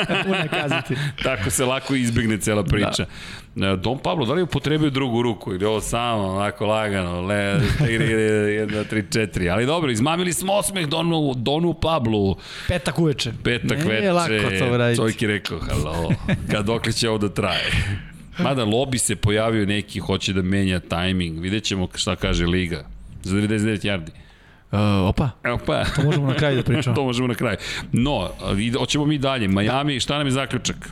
Unakaziti. 0.35 0.95
Tako 1.23 1.51
se 1.51 1.65
lako 1.65 1.95
izbegne 1.95 2.39
cela 2.39 2.65
priča. 2.65 3.05
Da. 3.05 3.07
Dom 3.55 3.99
Pablo, 3.99 4.27
da 4.27 4.33
li 4.33 4.41
je 4.41 4.45
upotrebio 4.45 4.91
drugu 4.91 5.23
ruku 5.23 5.55
ili 5.55 5.65
ovo 5.65 5.81
samo, 5.81 6.23
onako 6.23 6.67
lagano, 6.67 7.21
le, 7.21 7.61
1, 7.81 8.67
2, 8.67 8.85
3, 8.91 9.29
4, 9.35 9.53
ali 9.53 9.67
dobro, 9.67 9.91
izmamili 9.91 10.33
smo 10.33 10.53
osmeh 10.53 10.89
Donu, 10.89 11.35
Donu 11.37 11.75
Pablu, 11.75 12.37
Petak 12.69 12.99
uveče. 12.99 13.33
petak 13.45 13.79
ne, 13.79 13.85
veče, 13.85 14.13
lako 14.13 14.51
to 14.59 14.77
raditi. 14.77 14.97
Cojki 14.97 15.27
rekao, 15.27 15.59
halo, 15.59 16.11
kad 16.51 16.67
dokle 16.67 16.93
će 16.93 17.09
ovo 17.09 17.19
da 17.19 17.29
traje. 17.29 17.73
Mada 18.39 18.65
Lobi 18.65 18.99
se 18.99 19.17
pojavio 19.17 19.67
neki, 19.67 19.99
hoće 19.99 20.33
da 20.33 20.43
menja 20.43 20.81
tajming, 20.81 21.41
vidjet 21.41 21.65
ćemo 21.65 21.89
šta 21.95 22.17
kaže 22.17 22.47
Liga. 22.47 22.85
Za 23.23 23.37
99 23.37 23.87
yardi. 23.87 24.11
Uh, 24.73 24.79
opa, 25.09 25.31
Evo 25.45 25.59
pa. 25.67 25.85
to 25.85 26.03
možemo 26.03 26.27
na 26.27 26.35
kraju 26.35 26.57
da 26.57 26.63
pričamo. 26.63 26.97
to 26.97 27.05
možemo 27.05 27.29
na 27.29 27.35
kraju. 27.35 27.57
No, 27.93 28.31
ide- 28.59 28.79
hoćemo 28.79 29.07
mi 29.07 29.19
dalje. 29.19 29.49
Miami, 29.49 30.01
šta 30.01 30.19
nam 30.19 30.27
je 30.27 30.31
zaključak? 30.31 30.89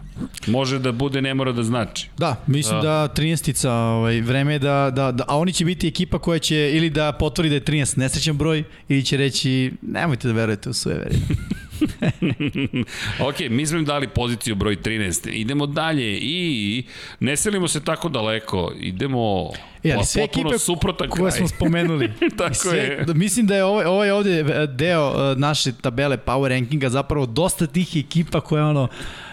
Može 0.46 0.78
da 0.78 0.92
bude, 0.92 1.22
ne 1.22 1.34
mora 1.34 1.52
da 1.52 1.62
znači. 1.62 2.08
Da, 2.18 2.36
mislim 2.46 2.80
da, 2.80 2.86
da 2.86 3.22
13-ica, 3.22 3.72
ovaj, 3.72 4.20
vreme 4.20 4.52
je 4.52 4.58
da, 4.58 4.90
da, 4.94 5.12
da, 5.12 5.24
a 5.28 5.38
oni 5.38 5.52
će 5.52 5.64
biti 5.64 5.88
ekipa 5.88 6.18
koja 6.18 6.38
će 6.38 6.70
ili 6.72 6.90
da 6.90 7.12
potvrdi 7.12 7.48
da 7.48 7.54
je 7.54 7.64
13 7.64 7.98
nesrećan 7.98 8.36
broj, 8.36 8.64
ili 8.88 9.04
će 9.04 9.16
reći, 9.16 9.72
nemojte 9.82 10.28
da 10.28 10.34
verujete 10.34 10.70
u 10.70 10.72
sve 10.72 10.94
verine. 10.94 11.26
ok, 13.28 13.40
mi 13.50 13.66
smo 13.66 13.78
im 13.78 13.84
dali 13.84 14.08
poziciju 14.08 14.54
broj 14.54 14.76
13. 14.76 15.30
Idemo 15.32 15.66
dalje 15.66 16.18
i 16.22 16.84
ne 17.20 17.36
selimo 17.36 17.68
se 17.68 17.84
tako 17.84 18.08
daleko. 18.08 18.72
Idemo 18.80 19.50
E, 19.84 19.90
ali 19.90 19.98
pa 19.98 20.04
sve 20.04 20.22
potpuno 20.22 20.48
ekipe 20.48 20.58
suprotan 20.58 21.08
koje 21.08 21.30
kraj. 21.30 21.38
smo 21.38 21.48
spomenuli. 21.48 22.10
Tako 22.38 22.54
sve, 22.54 22.78
je. 22.78 23.04
Da, 23.04 23.14
mislim 23.14 23.46
da 23.46 23.56
je 23.56 23.64
ovaj, 23.64 23.86
ovaj 23.86 24.10
ovde 24.10 24.40
e, 24.40 24.66
deo 24.66 25.32
e, 25.32 25.36
naše 25.36 25.72
tabele 25.72 26.16
Power 26.16 26.48
Rankinga 26.48 26.88
zapravo 26.88 27.26
dosta 27.26 27.66
tih 27.66 27.96
ekipa 27.96 28.40
koje 28.40 28.64
ono 28.64 28.88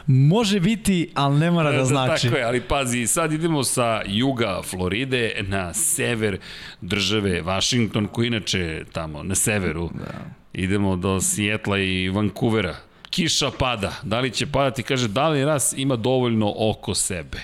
može 0.06 0.60
biti, 0.60 1.12
ali 1.14 1.40
ne 1.40 1.52
mora 1.52 1.72
da 1.72 1.86
znači. 1.96 2.28
Tako 2.28 2.38
je, 2.38 2.44
ali 2.44 2.62
pazi, 2.62 3.08
sad 3.08 3.34
idemo 3.34 3.64
sa 3.64 4.02
juga 4.06 4.62
Floride 4.64 5.32
na 5.42 5.74
sever 5.74 6.38
države 6.82 7.42
Washington, 7.42 8.08
koji 8.08 8.28
inače 8.28 8.84
tamo 8.92 9.24
na 9.24 9.36
severu. 9.36 9.90
Da. 9.94 10.37
Idemo 10.58 10.96
do 10.96 11.22
Sijetla 11.22 11.80
i 11.80 12.10
Vancouvera. 12.10 12.76
Kiša 13.10 13.52
pada. 13.60 13.94
Da 14.04 14.20
li 14.20 14.32
će 14.32 14.46
padati? 14.46 14.84
Kaže, 14.84 15.08
da 15.08 15.30
li 15.30 15.46
ras 15.46 15.74
ima 15.78 15.96
dovoljno 15.96 16.54
oko 16.58 16.96
sebe? 16.96 17.38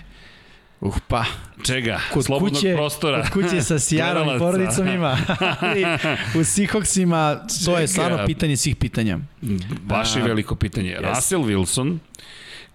Uh, 0.82 0.98
pa, 1.08 1.26
Čega? 1.66 2.00
kod 2.14 2.26
Slobodnog 2.26 2.62
kuće, 2.62 2.74
prostora. 2.76 3.22
kod 3.22 3.32
kuće 3.32 3.62
sa 3.62 3.80
Sjarom 3.80 4.36
i 4.36 4.40
porodicom 4.40 4.88
ima. 4.88 5.18
Ali 5.60 5.84
u 6.36 6.44
Seahawksima 6.44 7.40
to 7.66 7.78
je 7.78 7.88
stvarno 7.88 8.26
pitanje 8.26 8.58
svih 8.58 8.76
pitanja. 8.76 9.20
Baš 9.82 10.16
je 10.16 10.22
veliko 10.24 10.56
pitanje. 10.56 10.98
Yes. 11.02 11.16
Russell 11.16 11.44
Wilson, 11.44 11.98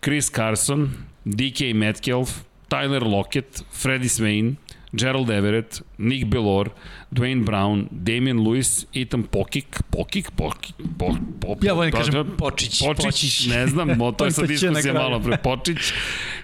Chris 0.05 0.31
Carson, 0.31 0.90
DK 1.24 1.60
Metcalf, 1.74 2.31
Tyler 2.69 3.02
Lockett, 3.02 3.65
Freddie 3.73 4.09
Swain, 4.09 4.55
Gerald 4.93 5.31
Everett, 5.31 5.82
Nick 5.98 6.27
Bellor, 6.27 6.70
Dwayne 7.10 7.44
Brown, 7.44 7.89
Damian 7.90 8.39
Lewis, 8.39 8.86
Ethan 8.94 9.22
Pokik, 9.22 9.82
Pokik, 9.90 10.30
Pokik, 10.30 10.74
po, 10.98 11.16
po, 11.40 11.56
Ja 11.62 11.72
volim 11.72 11.90
da, 11.90 11.98
kažem 11.98 12.26
Počić, 12.39 12.82
Počić, 12.85 13.05
Počić. 13.05 13.47
ne 13.47 13.66
znam, 13.66 13.89
mo, 13.97 14.12
to 14.12 14.24
je 14.24 14.30
sad 14.36 14.48
diskusija 14.48 14.94
malo 14.94 15.20
pre. 15.20 15.36
Počić, 15.36 15.93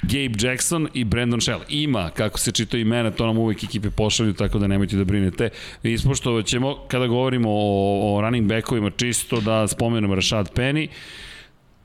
Gabe 0.02 0.34
Jackson 0.40 0.88
i 0.94 1.04
Brandon 1.04 1.40
Shell. 1.40 1.60
Ima, 1.68 2.10
kako 2.10 2.38
se 2.38 2.52
čito 2.52 2.76
imena, 2.76 3.10
to 3.10 3.26
nam 3.26 3.38
uvek 3.38 3.64
ekipe 3.64 3.90
pošalju, 3.90 4.32
tako 4.32 4.58
da 4.58 4.66
nemojte 4.66 4.96
da 4.96 5.04
brinete. 5.04 5.50
Ispoštovat 5.82 6.46
ćemo, 6.46 6.76
kada 6.88 7.06
govorimo 7.06 7.50
o, 7.50 8.16
o 8.16 8.20
running 8.20 8.48
backovima, 8.48 8.90
čisto 8.90 9.40
da 9.40 9.68
spomenemo 9.68 10.14
Rashad 10.14 10.52
Penny, 10.54 10.88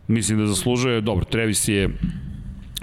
mislim 0.07 0.37
da 0.37 0.47
zaslužuje, 0.47 1.01
dobro, 1.01 1.25
Travis 1.25 1.67
je 1.67 1.89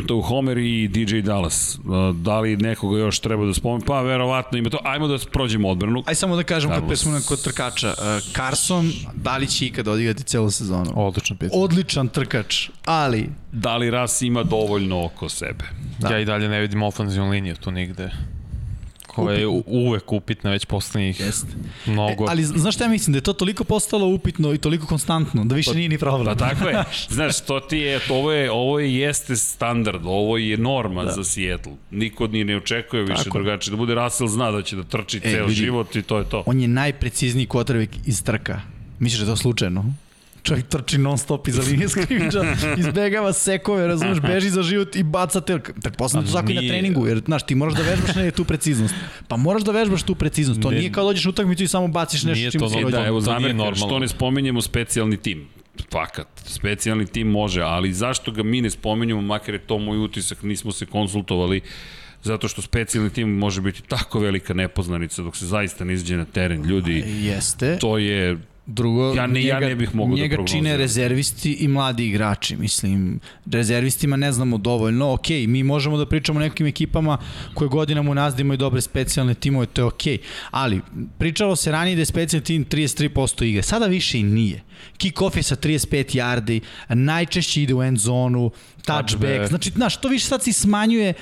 to 0.06 0.20
Homer 0.20 0.59
i 0.59 0.89
DJ 0.89 1.20
Dallas. 1.20 1.78
Da 2.14 2.40
li 2.40 2.56
nekoga 2.56 2.98
još 2.98 3.18
treba 3.18 3.47
da 3.47 3.55
spomenu? 3.55 3.85
Pa 3.86 4.01
verovatno 4.01 4.59
ima 4.59 4.70
to. 4.70 4.78
Ajmo 4.85 5.09
da 5.09 5.18
prođemo 5.32 5.68
odbranu. 5.68 6.02
Aj 6.06 6.14
samo 6.14 6.36
da 6.36 6.43
kažem 6.43 6.70
kad 6.70 6.78
Carlos. 6.81 7.01
smo 7.01 7.12
na 7.12 7.20
kod 7.28 7.43
trkača. 7.43 7.89
Uh, 7.89 8.32
Carson, 8.36 8.93
da 9.14 9.36
li 9.36 9.47
će 9.47 9.66
ikada 9.66 9.90
odigrati 9.90 10.23
celu 10.23 10.51
sezonu? 10.51 10.93
Odlično 10.94 11.36
pitanje. 11.36 11.62
Odličan 11.62 12.09
trkač, 12.09 12.68
ali 12.85 13.31
Da 13.52 13.77
li 13.77 13.90
Ras 13.90 14.23
ima 14.23 14.43
dovoljno 14.43 15.05
oko 15.05 15.28
sebe? 15.28 15.64
Da. 15.98 16.09
Ja 16.09 16.18
i 16.18 16.24
dalje 16.24 16.48
ne 16.48 16.60
vidim 16.60 16.82
ofenzivnu 16.82 17.31
liniju 17.31 17.56
tu 17.56 17.70
nigde. 17.70 18.10
Koja 19.16 19.36
je 19.36 19.47
u- 19.47 19.62
uvek 19.66 20.12
upitna 20.12 20.51
već 20.51 20.64
poslednjih 20.64 21.20
Jeste. 21.20 21.47
mnogo. 21.86 22.24
E, 22.24 22.26
ali 22.28 22.44
znaš 22.44 22.74
šta 22.74 22.84
ja 22.84 22.90
mislim? 22.90 23.12
Da 23.12 23.18
je 23.18 23.22
to 23.22 23.32
toliko 23.32 23.64
postalo 23.64 24.06
upitno 24.06 24.55
i 24.55 24.59
toliko 24.59 24.86
konstantno, 24.86 25.44
da 25.44 25.55
više 25.55 25.74
nije 25.74 25.88
ni 25.88 25.98
problem. 25.98 26.26
Pa 26.28 26.48
tako 26.48 26.68
je. 26.68 26.84
Znaš, 27.09 27.40
to 27.40 27.60
ti 27.60 27.78
je, 27.78 27.98
to 28.01 28.14
ovo 28.14 28.32
je, 28.32 28.51
ovo 28.51 28.80
je 28.80 28.94
jeste 28.97 29.36
standard, 29.36 30.02
ovo 30.05 30.38
je 30.38 30.56
norma 30.56 31.05
da. 31.05 31.12
za 31.12 31.24
Seattle. 31.24 31.72
Niko 31.90 32.26
ni 32.26 32.44
ne 32.44 32.56
očekuje 32.56 33.02
više 33.02 33.24
Tako 33.24 33.38
je. 33.38 33.43
drugačije. 33.43 33.70
Da 33.70 33.76
bude 33.76 33.94
Russell 33.94 34.28
zna 34.28 34.51
da 34.51 34.62
će 34.62 34.76
da 34.76 34.82
trči 34.84 35.16
E, 35.18 35.20
ceo 35.22 35.43
vidi. 35.43 35.55
život 35.56 35.97
i 35.97 36.02
to 36.02 36.18
je 36.18 36.24
to. 36.24 36.43
On 36.47 36.60
je 36.60 36.68
najprecizniji 36.68 37.47
kvotrbek 37.47 37.90
iz 38.06 38.22
trka. 38.22 38.60
Misliš 38.98 39.18
da 39.18 39.24
je 39.24 39.28
to 39.28 39.36
slučajno? 39.36 39.84
Čovjek 40.47 40.66
trči 40.66 40.98
non 40.98 41.18
stop 41.18 41.48
iza 41.48 41.62
linije 41.62 41.89
skriviča, 41.89 42.44
izbegava 42.78 43.32
sekove, 43.32 43.86
razumeš, 43.86 44.20
beži 44.20 44.51
za 44.51 44.62
život 44.62 44.97
i 44.97 45.02
baca 45.02 45.40
te. 45.40 45.59
Pretpostavljam 45.82 46.27
da 46.27 46.32
to 46.32 46.39
tako 46.39 46.52
i 46.52 46.55
na 46.55 46.60
treningu, 46.60 47.06
jer 47.06 47.18
znaš, 47.20 47.43
ti 47.43 47.55
moraš 47.55 47.74
da 47.74 47.82
vežbaš 47.82 48.14
na 48.14 48.31
tu 48.31 48.44
preciznost. 48.44 48.94
Pa 49.28 49.36
moraš 49.36 49.62
da 49.62 49.73
vežbaš 49.73 50.02
tu 50.02 50.14
preciznost. 50.14 50.60
To 50.62 50.70
Ne- 50.70 50.78
nije 50.78 50.93
kao 50.93 51.05
dođeš 51.05 51.24
na 51.24 51.31
utakmicu 51.31 51.62
i 51.62 51.68
samo 51.68 51.89
baciš 51.89 52.23
nešto 52.23 52.35
Nije 52.35 52.51
čim 52.51 52.60
to 52.60 52.68
si 52.68 52.74
rođen. 52.74 52.90
Da, 52.90 53.06
evo 53.06 53.20
to 53.20 53.27
nije 53.27 53.35
zamerka, 53.35 53.56
normalno. 53.56 53.86
što 53.86 53.98
ne 53.98 54.09
spominjemo 54.09 54.62
specijalni 54.62 55.16
tim. 55.16 55.48
Fakat, 55.93 56.28
specijalni 56.36 57.06
tim 57.06 57.28
može, 57.28 57.62
ali 57.62 57.93
zašto 57.93 58.32
ga 58.32 58.43
mi 58.43 58.60
ne 58.60 58.70
spominjemo, 58.70 59.20
makar 59.20 59.55
je 59.55 59.60
to 59.60 59.78
moj 59.78 59.98
utisak, 59.98 60.43
nismo 60.43 60.73
se 60.73 60.86
konsultovali, 60.86 61.60
zato 62.23 62.48
što 62.48 62.62
specijalni 62.62 63.10
tim 63.10 63.28
može 63.28 63.60
biti 63.60 63.82
tako 63.82 64.18
velika 64.20 64.55
nepoznanica 64.55 65.23
dok 65.23 65.36
se 65.36 65.47
zaista 65.47 65.85
ne 65.85 65.94
izađe 65.94 66.16
na 66.16 66.24
teren. 66.24 66.62
Ljudi, 66.62 67.05
Jeste. 67.06 67.78
to 67.78 67.98
je 67.98 68.36
Drugo, 68.68 69.14
Ja 69.14 69.26
ne- 69.26 69.43
ja 69.43 69.60
ne 69.60 69.74
bih 69.74 69.94
mogao 69.94 70.16
da 70.16 70.22
njega 70.22 70.34
prognoziram. 70.34 70.60
čine 70.60 70.76
rezervisti 70.76 71.52
i 71.52 71.68
mladi 71.68 72.06
igrači, 72.06 72.56
mislim. 72.56 73.20
Rezervistima 73.47 74.16
ne 74.16 74.32
znamo 74.32 74.59
dovoljno, 74.59 75.12
ok, 75.12 75.28
mi 75.47 75.62
možemo 75.62 75.97
da 75.97 76.06
pričamo 76.06 76.38
o 76.38 76.43
nekim 76.43 76.66
ekipama 76.66 77.18
koje 77.55 77.68
godinama 77.68 78.10
unazad 78.10 78.40
imaju 78.40 78.59
dobre 78.59 78.80
specijalne 78.80 79.34
timove, 79.34 79.66
to 79.66 79.80
je 79.80 79.86
ok. 79.86 80.02
Ali, 80.51 80.80
pričalo 81.18 81.56
se 81.56 81.72
ranije 81.72 81.94
da 81.94 82.02
je 82.02 82.06
specijalni 82.06 82.44
tim 82.44 82.64
33% 82.66 83.44
igre, 83.44 83.62
sada 83.62 83.86
više 83.86 84.18
i 84.18 84.24
nije. 84.24 84.62
Kick-off 84.98 85.36
je 85.36 85.43
sa 85.43 85.57
35 85.57 86.16
yardi, 86.16 86.61
najčešće 86.89 87.62
ide 87.62 87.74
u 87.74 87.82
end 87.82 87.98
zonu, 87.98 88.51
touchback, 88.86 89.48
znači, 89.48 89.70
znaš, 89.70 89.97
to 89.97 90.09
više 90.09 90.27
sad 90.27 90.43
se 90.43 90.53
smanjuje 90.53 91.09
e, 91.09 91.15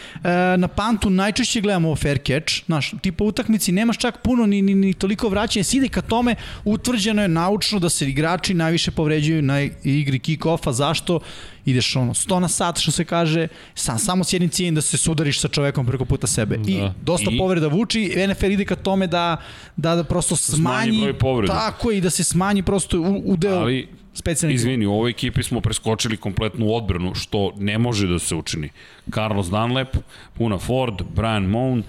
na 0.57 0.69
pantu, 0.69 1.11
najčešće 1.11 1.61
gledamo 1.61 1.97
fair 1.97 2.19
catch, 2.27 2.65
znaš, 2.67 2.93
tipa 3.01 3.25
utakmici 3.25 3.73
nemaš 3.73 3.99
čak 3.99 4.23
puno 4.23 4.47
ni, 4.47 4.63
ni, 4.63 4.75
ni 4.75 4.95
toliko 4.95 5.29
vraćanja, 5.29 5.65
se 5.65 5.77
ide 5.77 5.89
ka 5.89 6.03
tome, 6.03 6.35
utvrđeno 6.65 7.23
je 7.23 7.29
naučno 7.29 7.79
da 7.79 7.89
se 7.89 8.09
igrači 8.09 8.55
najviše 8.55 8.91
povređuju 8.91 9.43
na 9.43 9.61
igri 9.85 10.19
kick-offa, 10.19 10.73
zašto? 10.73 11.21
Ideš 11.66 11.97
ono, 11.97 12.15
100 12.15 12.39
na 12.39 12.49
sat, 12.49 12.78
što 12.78 12.91
se 12.91 13.05
kaže, 13.05 13.49
sam, 13.74 13.99
samo 13.99 14.24
s 14.24 14.32
jednim 14.32 14.51
ciljem 14.51 14.74
da 14.74 14.81
se 14.81 14.97
sudariš 14.97 15.41
sa 15.41 15.49
čovekom 15.49 15.86
preko 15.86 16.05
puta 16.05 16.27
sebe. 16.27 16.59
I 16.66 16.78
Da. 16.78 16.95
dosta 17.03 17.31
I- 17.31 17.39
povreda 17.39 17.66
vuči, 17.69 18.15
NFL 18.28 18.47
ide 18.47 18.65
ka 18.65 18.77
tome 18.77 19.07
da, 19.07 19.36
da, 19.77 19.95
da 19.95 20.05
prosto 20.05 20.36
smanji, 20.36 21.01
broj 21.01 21.19
povreda. 21.19 21.53
tako 21.55 21.91
je, 21.91 21.99
i 21.99 22.01
da 22.01 22.11
se 22.11 22.24
smanji 22.24 22.62
prosto 22.62 23.01
u, 23.01 23.23
udeo 23.27 23.55
ali 23.55 23.89
specijalnih 24.15 24.55
Izvini, 24.55 24.86
u 24.86 24.93
ovoj 24.93 25.11
ekipi 25.11 25.43
smo 25.43 25.61
preskočili 25.61 26.16
kompletnu 26.16 26.74
odbranu, 26.74 27.15
što 27.15 27.53
ne 27.59 27.78
može 27.78 28.07
da 28.07 28.19
se 28.19 28.35
učini. 28.35 28.69
Carlos 29.15 29.47
Dunlap, 29.47 29.97
Puna 30.35 30.59
Ford, 30.59 31.03
Brian 31.15 31.45
Moon, 31.45 31.82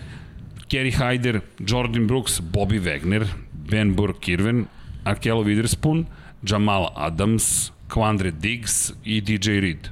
Kerry 0.70 0.94
Hyder, 0.94 1.40
Jordan 1.62 2.08
Brooks, 2.08 2.42
Bobby 2.44 2.82
Wagner, 2.82 3.26
Ben 3.54 3.96
Burke-Irven, 3.96 4.66
Arkelo 5.04 5.44
Witherspoon, 5.44 6.06
Jamal 6.44 6.88
Adams, 6.96 7.72
Quandre 7.90 8.32
Diggs 8.32 8.92
i 9.04 9.22
DJ 9.22 9.50
Reed. 9.52 9.88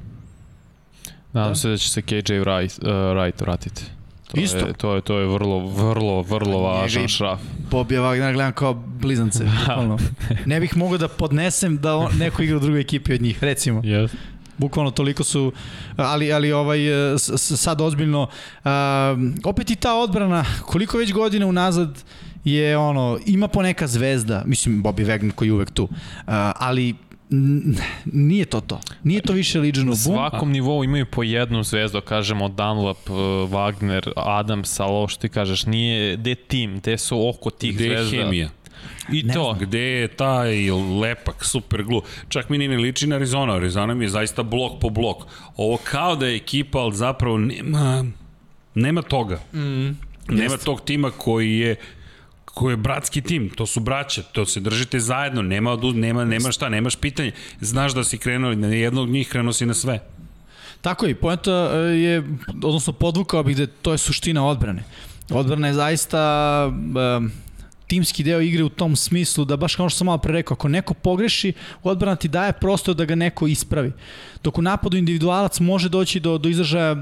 Nadam 1.34 1.56
se 1.56 1.70
da 1.70 1.78
će 1.78 1.90
se 1.90 2.02
KJ 2.02 2.14
Wright, 2.34 2.80
uh, 2.82 2.88
Wright 2.88 3.42
vratiti. 3.42 3.84
To 4.28 4.42
Isto. 4.42 4.58
Je, 4.58 4.74
to, 4.74 4.96
je, 4.96 5.02
to 5.02 5.20
je 5.20 5.28
vrlo, 5.28 5.60
vrlo, 5.60 6.22
vrlo 6.22 6.58
Njega 6.58 6.70
važan 6.72 7.08
šraf. 7.08 7.40
Bobija 7.72 8.02
Wagner 8.02 8.34
gledam 8.34 8.54
kao 8.54 8.74
blizance. 8.74 9.44
bukvalno. 9.60 9.98
ne 10.46 10.60
bih 10.60 10.78
mogao 10.78 10.98
da 10.98 11.08
podnesem 11.08 11.78
da 11.78 11.96
on, 11.96 12.12
neko 12.18 12.44
igra 12.44 12.58
u 12.58 12.60
drugoj 12.60 12.82
ekipi 12.82 13.14
od 13.14 13.22
njih, 13.22 13.44
recimo. 13.44 13.82
Yes. 13.82 14.10
Bukvalno 14.58 14.92
toliko 14.92 15.24
su, 15.24 15.52
ali, 15.96 16.34
ali 16.34 16.52
ovaj, 16.52 16.80
s- 17.18 17.30
s- 17.30 17.62
sad 17.62 17.82
ozbiljno, 17.82 18.28
a, 18.64 19.16
opet 19.44 19.70
i 19.70 19.76
ta 19.76 19.96
odbrana, 19.96 20.46
koliko 20.62 20.98
već 20.98 21.14
godina 21.14 21.48
unazad 21.48 22.04
je 22.44 22.78
ono, 22.78 23.20
ima 23.26 23.48
poneka 23.48 23.88
zvezda, 23.88 24.44
mislim 24.46 24.84
Bobby 24.84 25.06
Wagner 25.06 25.32
koji 25.32 25.48
je 25.48 25.54
uvek 25.54 25.72
tu, 25.72 25.84
uh, 25.84 25.90
ali 26.56 26.96
nije 28.06 28.46
to 28.46 28.62
to. 28.62 28.80
Nije 29.04 29.22
to 29.22 29.34
više 29.34 29.60
Legion 29.60 29.86
Na 29.86 29.92
of 29.92 30.04
Boom. 30.06 30.16
svakom 30.16 30.52
nivou 30.52 30.84
imaju 30.84 31.06
po 31.06 31.24
jednu 31.24 31.64
zvezdu, 31.64 32.02
kažemo 32.02 32.50
Dunlap, 32.50 33.10
uh, 33.10 33.16
Wagner, 33.50 34.12
Adams, 34.16 34.80
ali 34.80 34.92
ovo 34.92 35.08
što 35.08 35.22
ti 35.22 35.30
kažeš, 35.30 35.66
nije, 35.66 36.18
gde 36.18 36.32
je 36.32 36.36
tim, 36.36 36.78
gde 36.78 36.98
su 36.98 37.30
oko 37.30 37.50
tih 37.50 37.76
Gde 37.76 37.86
je 37.86 37.98
zvezda. 37.98 38.18
hemija? 38.18 38.50
I 39.12 39.24
Ne 39.24 39.34
to. 39.34 39.54
Gde 39.54 39.80
je 39.82 40.08
taj 40.08 40.72
lepak, 41.02 41.46
super 41.46 41.84
glu? 41.84 42.02
Čak 42.30 42.50
mi 42.50 42.58
ni 42.58 42.68
ne 42.68 42.78
liči 42.78 43.08
na 43.08 43.16
Arizona, 43.16 43.54
Arizona 43.54 43.94
mi 43.94 44.06
je 44.06 44.10
zaista 44.10 44.44
blok 44.44 44.80
po 44.82 44.90
blok. 44.90 45.18
Ovo 45.58 45.78
kao 45.84 46.16
da 46.16 46.28
je 46.28 46.36
ekipa, 46.36 46.80
ali 46.80 46.96
zapravo 46.96 47.38
nema, 47.38 48.06
nema 48.76 49.02
toga. 49.02 49.40
Mm, 49.54 49.90
nema 50.28 50.58
tog 50.58 50.82
tima 50.82 51.12
koji 51.12 51.58
je 51.58 51.76
koji 52.54 52.74
je 52.74 52.78
bratski 52.78 53.22
tim, 53.22 53.50
to 53.50 53.66
su 53.66 53.80
braća, 53.80 54.22
to 54.22 54.46
se 54.46 54.60
držite 54.60 55.00
zajedno, 55.00 55.42
nema, 55.42 55.78
nema, 55.94 56.26
nema 56.26 56.52
šta, 56.52 56.70
nemaš 56.70 56.96
pitanje. 56.96 57.32
Znaš 57.62 57.94
da 57.94 58.04
si 58.04 58.18
krenuo 58.18 58.56
na 58.56 58.68
jednog 58.68 59.10
njih, 59.10 59.30
krenuo 59.30 59.54
si 59.54 59.66
na 59.66 59.74
sve. 59.74 60.00
Tako 60.82 61.06
je, 61.06 61.16
poenta 61.16 61.72
e, 61.74 61.78
je, 61.78 62.24
odnosno 62.64 62.94
podvukao 62.94 63.44
bih 63.44 63.58
da 63.58 63.68
to 63.68 63.92
je 63.92 63.98
suština 63.98 64.46
odbrane. 64.46 64.84
Odbrana 65.30 65.68
je 65.68 65.74
zaista 65.74 66.22
um, 66.68 67.32
timski 67.88 68.24
deo 68.24 68.42
igre 68.42 68.64
u 68.64 68.70
tom 68.70 68.96
smislu 68.96 69.46
da 69.46 69.58
baš 69.58 69.76
kao 69.76 69.90
što 69.90 69.98
sam 69.98 70.06
malo 70.06 70.18
pre 70.18 70.34
rekao, 70.34 70.56
ako 70.56 70.68
neko 70.68 70.94
pogreši, 70.94 71.54
odbrana 71.84 72.16
ti 72.16 72.28
daje 72.28 72.54
prostor 72.54 72.96
da 72.96 73.06
ga 73.06 73.16
neko 73.16 73.48
ispravi. 73.48 73.92
Dok 74.44 74.58
u 74.58 74.62
napadu 74.62 74.98
individualac 74.98 75.60
može 75.60 75.90
doći 75.90 76.20
do, 76.20 76.38
do 76.38 76.50
izražaja 76.50 76.96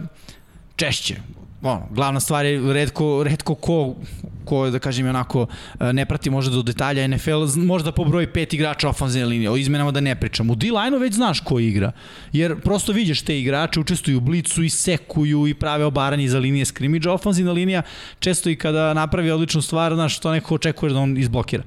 češće. 0.76 1.16
Ono, 1.62 1.88
glavna 1.92 2.20
stvar 2.20 2.46
je 2.46 2.74
redko, 2.74 3.24
redko 3.24 3.56
ko, 3.56 3.96
ko 4.42 4.70
da 4.70 4.80
kažem 4.80 5.08
onako 5.08 5.48
e, 5.80 5.94
ne 5.94 6.06
prati 6.06 6.30
možda 6.30 6.52
do 6.52 6.62
detalja 6.64 7.08
NFL, 7.08 7.20
z- 7.46 7.58
može 7.58 7.84
da 7.84 7.92
pobroji 7.94 8.28
pet 8.28 8.54
igrača 8.54 8.90
ofanzivne 8.90 9.26
linije, 9.28 9.50
o 9.50 9.58
izmenama 9.58 9.92
da 9.92 10.00
ne 10.02 10.16
pričam. 10.16 10.50
U 10.50 10.56
D-line-u 10.56 11.00
već 11.00 11.14
znaš 11.14 11.40
ko 11.40 11.60
igra, 11.60 11.92
jer 12.32 12.60
prosto 12.62 12.92
vidiš 12.92 13.22
te 13.22 13.40
igrače, 13.40 13.80
učestvuju 13.80 14.18
u 14.18 14.22
blicu 14.22 14.64
i 14.64 14.70
sekuju 14.72 15.48
i 15.48 15.54
prave 15.54 15.86
obaranje 15.86 16.24
iza 16.24 16.40
linije 16.40 16.66
skrimidža. 16.66 17.12
Ofanzivna 17.12 17.52
linija 17.52 17.82
često 18.20 18.50
i 18.50 18.56
kada 18.56 18.94
napravi 18.94 19.32
odličnu 19.32 19.62
stvar, 19.62 19.94
znaš, 19.94 20.20
to 20.20 20.32
neko 20.32 20.56
očekuje 20.56 20.94
da 20.94 21.00
on 21.00 21.18
izblokira. 21.18 21.64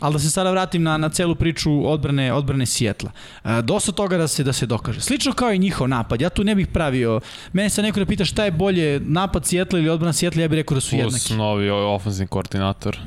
Ali 0.00 0.12
da 0.12 0.18
se 0.18 0.30
sada 0.30 0.50
vratim 0.50 0.82
na, 0.82 0.96
na 0.96 1.08
celu 1.08 1.34
priču 1.34 1.58
odbrane, 1.84 2.32
odbrane 2.32 2.66
Sijetla. 2.66 3.10
E, 3.44 3.62
dosta 3.62 3.92
toga 3.92 4.16
da 4.16 4.28
se 4.28 4.44
da 4.44 4.52
se 4.52 4.66
dokaže. 4.66 5.00
Slično 5.00 5.32
kao 5.32 5.52
i 5.52 5.58
njihov 5.58 5.88
napad. 5.88 6.20
Ja 6.20 6.28
tu 6.28 6.44
ne 6.44 6.54
bih 6.54 6.66
pravio. 6.68 7.20
Mene 7.52 7.70
se 7.70 7.82
neko 7.82 8.00
da 8.00 8.06
pita 8.06 8.24
šta 8.24 8.44
je 8.44 8.50
bolje, 8.52 9.00
napad 9.00 9.46
Sijetla 9.46 9.78
ili 9.78 9.88
odbrana 9.88 10.12
Sijetla, 10.12 10.42
ja 10.42 10.48
bih 10.48 10.56
rekao 10.56 10.74
da 10.74 10.80
su 10.80 10.90
Plus 10.90 11.00
jednaki. 11.02 11.34
novi 11.34 11.70
ofenzivni 12.18 12.28
koordinator. 12.28 12.98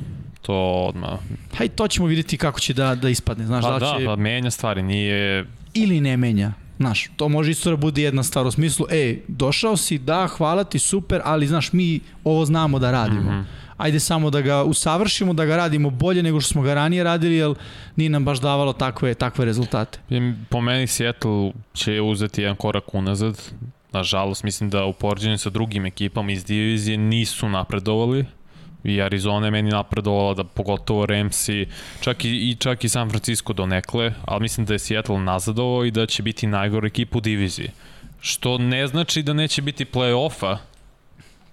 To 0.42 0.54
odmah. 0.88 1.20
Hajde, 1.56 1.74
to 1.74 1.88
ćemo 1.88 2.06
vidjeti 2.06 2.38
kako 2.38 2.60
će 2.60 2.74
da, 2.74 2.94
da 2.94 3.08
ispadne. 3.08 3.46
Znaš, 3.46 3.64
Pa 3.64 3.70
da, 3.70 3.78
da, 3.78 3.98
će 3.98 4.04
pa 4.04 4.16
menja 4.16 4.50
stvari, 4.50 4.82
nije... 4.82 5.46
ili 5.74 6.00
ne 6.00 6.16
menja. 6.16 6.52
Znaš, 6.78 7.10
to 7.16 7.28
može 7.28 7.50
isto 7.50 7.70
da 7.70 7.76
bude 7.76 8.02
jedna 8.02 8.22
stvar 8.22 8.46
u 8.46 8.50
smislu, 8.50 8.86
ej, 8.90 9.22
došao 9.28 9.76
si, 9.76 9.98
da, 9.98 10.26
hvala 10.26 10.64
ti, 10.64 10.78
super, 10.78 11.20
ali 11.24 11.46
znaš, 11.46 11.72
mi 11.72 12.00
ovo 12.24 12.44
znamo 12.44 12.78
da 12.78 12.90
radimo. 12.90 13.30
Mm 13.30 13.34
-hmm. 13.34 13.44
Ajde 13.76 14.00
samo 14.00 14.30
da 14.30 14.40
ga 14.40 14.64
usavršimo, 14.64 15.32
da 15.32 15.44
ga 15.44 15.56
radimo 15.56 15.90
bolje 15.90 16.22
nego 16.22 16.40
što 16.40 16.52
smo 16.52 16.62
ga 16.62 16.74
ranije 16.74 17.04
radili, 17.04 17.34
jer 17.34 17.54
nije 17.96 18.10
nam 18.10 18.24
baš 18.24 18.40
davalo 18.40 18.72
takve, 18.72 19.14
takve 19.14 19.44
rezultate. 19.44 19.98
Po 20.48 20.60
meni 20.60 20.86
Seattle 20.86 21.52
će 21.74 22.00
uzeti 22.00 22.42
jedan 22.42 22.56
korak 22.56 22.94
unazad. 22.94 23.38
Nažalost, 23.92 24.44
mislim 24.44 24.70
da 24.70 24.84
u 24.84 24.92
poređenju 24.92 25.38
sa 25.38 25.50
drugim 25.50 25.86
ekipama 25.86 26.32
iz 26.32 26.44
divizije 26.44 26.98
nisu 26.98 27.48
napredovali 27.48 28.24
i 28.84 29.02
Arizona 29.02 29.46
je 29.46 29.50
meni 29.50 29.70
napredovala 29.70 30.34
da 30.34 30.44
pogotovo 30.44 31.06
Ramsey, 31.06 31.66
čak 32.00 32.24
i, 32.24 32.28
i 32.28 32.54
čak 32.54 32.84
i 32.84 32.88
San 32.88 33.10
Francisco 33.10 33.52
donekle, 33.52 34.12
ali 34.24 34.42
mislim 34.42 34.66
da 34.66 34.72
je 34.72 34.78
Seattle 34.78 35.20
nazadovao 35.20 35.84
i 35.84 35.90
da 35.90 36.06
će 36.06 36.22
biti 36.22 36.46
najgore 36.46 36.86
ekipa 36.86 37.18
u 37.18 37.20
diviziji. 37.20 37.70
Što 38.20 38.58
ne 38.58 38.86
znači 38.86 39.22
da 39.22 39.32
neće 39.32 39.62
biti 39.62 39.84
play-offa, 39.84 40.56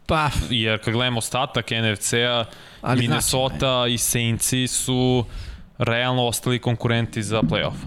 Pa, 0.10 0.30
jer 0.50 0.80
kad 0.80 0.94
gledamo 0.94 1.18
ostatak 1.18 1.66
NFC-a, 1.72 2.46
Ali 2.82 3.00
Minnesota 3.00 3.86
i 3.90 3.98
Saintsi 3.98 4.68
su 4.68 5.26
realno 5.78 6.26
ostali 6.26 6.60
konkurenti 6.60 7.24
za 7.24 7.42
play-off. 7.42 7.78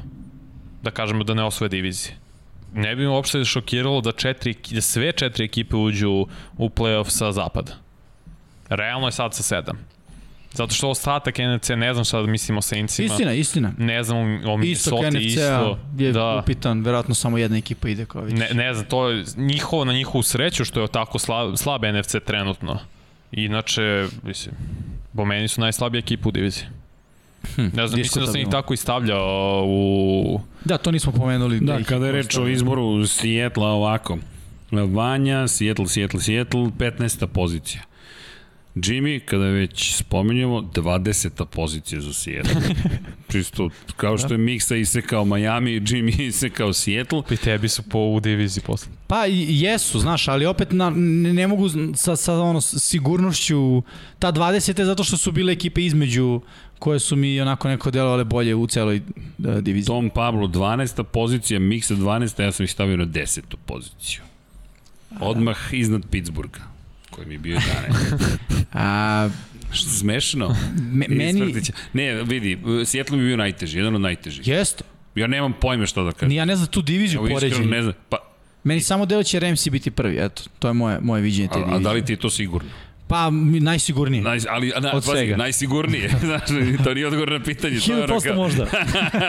Da 0.83 0.91
kažemo 0.91 1.25
da 1.25 1.35
ne 1.35 1.45
osvoje 1.45 1.69
divizije. 1.69 2.17
Ne 2.75 2.97
bi 2.97 3.03
me 3.03 3.09
uopšte 3.09 3.45
šokiralo 3.45 4.01
da, 4.01 4.13
četiri, 4.13 4.55
da 4.71 4.81
sve 4.81 5.13
četiri 5.13 5.45
ekipe 5.45 5.77
uđu 5.77 6.27
u 6.57 6.69
play-off 6.69 7.09
sa 7.09 7.33
zapada. 7.33 7.82
Realno 8.77 9.09
je 9.09 9.13
sad 9.13 9.35
sa 9.35 9.43
sedam. 9.43 9.79
Zato 10.55 10.75
što 10.75 10.89
ostatak 10.89 11.35
NFC, 11.39 11.71
ne 11.77 11.93
znam 11.95 12.05
šta 12.05 12.21
da 12.21 12.27
mislimo 12.27 12.59
o 12.59 12.63
Saintsima. 12.63 13.07
istina, 13.07 13.33
istina. 13.33 13.73
Ne 13.79 14.03
znam 14.03 14.19
o, 14.49 14.57
Minnesota 14.57 15.11
NFC-a 15.11 15.21
isto. 15.21 15.79
je 15.99 16.13
da. 16.13 16.41
upitan, 16.43 16.83
verovatno 16.83 17.15
samo 17.15 17.39
jedna 17.39 17.57
ekipa 17.57 17.89
ide 17.89 18.05
kao 18.05 18.23
vidiš. 18.23 18.41
Ne, 18.41 18.55
ne 18.55 18.75
znam, 18.75 18.87
to 18.87 19.09
je 19.09 19.25
njihovo 19.37 19.85
na 19.85 19.93
njihovu 19.93 20.23
sreću 20.23 20.65
što 20.65 20.81
je 20.81 20.89
tako 20.89 21.19
slab, 21.19 21.57
slab 21.57 21.83
NFC 21.85 22.17
trenutno. 22.27 22.79
Inače, 23.33 24.07
mislim, 24.23 24.55
po 25.17 25.25
meni 25.25 25.49
su 25.49 25.61
najslabija 25.61 25.99
ekipa 25.99 26.29
u 26.29 26.33
diviziji. 26.33 26.67
Hm, 27.55 27.63
Ne 27.73 27.87
znam, 27.87 28.01
mislim 28.01 28.25
da 28.25 28.33
sam 28.33 28.41
ih 28.41 28.49
tako 28.51 28.75
i 28.75 28.77
stavljao 28.77 29.65
u... 29.67 30.41
Da, 30.65 30.79
to 30.79 30.91
nismo 30.91 31.13
pomenuli. 31.13 31.61
Da, 31.61 31.79
ih 31.79 31.87
kada 31.87 32.07
je 32.07 32.13
reč 32.13 32.37
o 32.37 32.49
izboru 32.49 33.07
Sijetla 33.07 33.69
ovako. 33.69 34.19
Vanja, 34.71 35.49
Seattle, 35.49 35.89
Seattle, 35.89 36.21
Seattle, 36.21 36.61
15. 36.61 37.27
pozicija. 37.27 37.83
Jimmy, 38.75 39.21
kada 39.21 39.45
već 39.45 39.95
spominjamo, 39.95 40.61
20. 40.63 41.45
pozicija 41.45 42.01
za 42.01 42.13
Seattle. 42.13 42.61
Čisto, 43.33 43.69
kao 43.97 44.19
što 44.19 44.35
je 44.35 44.39
Miksa 44.39 44.77
isekao 44.77 45.25
Miami, 45.25 45.71
Jimmy 45.73 46.23
isekao 46.23 46.73
Seattle. 46.73 47.23
I 47.31 47.37
tebi 47.37 47.69
su 47.69 47.83
po 47.83 47.99
u 47.99 48.21
diviziji 48.21 48.63
posle. 48.67 48.93
Pa 49.07 49.27
i- 49.27 49.47
jesu, 49.61 49.99
znaš, 49.99 50.29
ali 50.29 50.47
opet 50.47 50.69
na, 50.73 50.91
ne, 50.91 51.33
ne 51.33 51.47
mogu 51.47 51.67
sa, 51.95 52.17
sa 52.17 52.35
ono, 52.35 52.61
sigurnošću 52.61 53.83
ta 54.19 54.33
20. 54.33 54.79
je 54.79 54.85
zato 54.85 55.05
što 55.05 55.17
su 55.17 55.33
bile 55.33 55.53
ekipe 55.53 55.85
između 55.85 56.41
koje 56.79 56.99
su 56.99 57.17
mi 57.17 57.41
onako 57.41 57.69
neko 57.69 57.91
delovale 57.91 58.25
bolje 58.25 58.55
u 58.55 58.67
celoj 58.67 58.97
uh, 59.39 59.59
diviziji. 59.59 59.87
Tom 59.87 60.11
Pablo, 60.11 60.47
12. 60.47 61.03
pozicija, 61.03 61.61
Miksa 61.61 61.95
12. 61.95 62.43
Ja 62.43 62.53
sam 62.53 62.65
ih 62.65 62.71
stavio 62.71 62.97
na 62.97 63.07
10. 63.07 63.41
poziciju. 63.67 64.21
Odmah 65.21 65.57
iznad 65.73 66.03
Pittsburgha, 66.11 66.61
koji 67.13 67.27
mi 67.27 67.35
je 67.35 67.39
bio 67.39 67.57
11. 67.57 68.37
A, 68.73 69.29
Što 69.73 69.91
smešno? 69.91 70.57
me, 70.93 71.07
meni. 71.09 71.55
Ne, 71.93 72.23
vidi, 72.23 72.59
Seattle 72.87 73.17
mi 73.17 73.23
je 73.23 73.27
bio 73.27 73.37
najteži, 73.37 73.79
jedan 73.79 73.95
od 73.95 74.01
najtežih. 74.01 74.47
jeste. 74.49 74.85
Ja 75.15 75.27
nemam 75.27 75.53
pojme 75.53 75.87
šta 75.87 76.03
da 76.03 76.13
kažem. 76.13 76.29
Ni 76.29 76.35
ja 76.35 76.45
ne 76.45 76.57
znam 76.57 76.67
tu 76.69 76.83
diviziju 76.83 77.21
iskreno 77.21 77.35
poređenja. 77.35 77.71
ne 77.71 77.83
znam. 77.83 77.95
Pa, 78.09 78.17
Meni 78.65 78.81
samo 78.81 79.07
delo 79.07 79.23
će 79.23 79.41
Ramsey 79.41 79.71
biti 79.71 79.91
prvi, 79.91 80.17
eto. 80.19 80.43
To 80.59 80.69
je 80.69 80.75
moje, 80.75 80.99
moje 81.01 81.23
viđenje 81.23 81.49
te 81.49 81.55
a, 81.55 81.59
divizije. 81.59 81.77
a 81.77 81.81
da 81.81 81.93
li 81.93 82.05
ti 82.05 82.13
je 82.13 82.17
to 82.17 82.31
sigurno? 82.31 82.71
Pa, 83.13 83.31
najsigurnije. 83.61 84.23
Naj, 84.23 84.39
ali, 84.51 84.73
na, 84.81 84.89
Od 84.89 84.93
pazi, 84.95 85.07
svega. 85.09 85.37
najsigurnije. 85.37 86.09
Znaš, 86.21 86.43
to 86.85 86.95
nije 86.95 87.07
odgovor 87.07 87.33
na 87.33 87.41
pitanje. 87.41 87.71
to 87.71 87.93
je 87.93 87.97
Hiljadu 87.97 88.03
ono 88.05 88.15
posto 88.15 88.29
kao- 88.29 88.37
možda. 88.37 88.67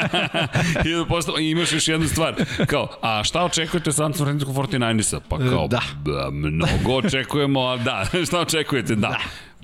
Hiljadu 0.84 1.06
posto. 1.08 1.40
I 1.40 1.50
imaš 1.50 1.72
još 1.72 1.88
jednu 1.88 2.08
stvar. 2.08 2.36
Kao, 2.68 2.88
a 3.02 3.24
šta 3.24 3.44
očekujete 3.44 3.90
od 3.90 3.96
San 3.96 4.14
Francisco 4.14 4.52
49ersa? 4.54 5.20
Pa 5.20 5.38
kao, 5.40 5.68
Da. 5.68 5.82
da 6.06 6.30
mnogo 6.32 6.94
očekujemo, 6.96 7.62
a 7.62 7.78
da, 7.78 8.06
šta 8.28 8.40
očekujete? 8.40 8.96
Da. 8.96 9.20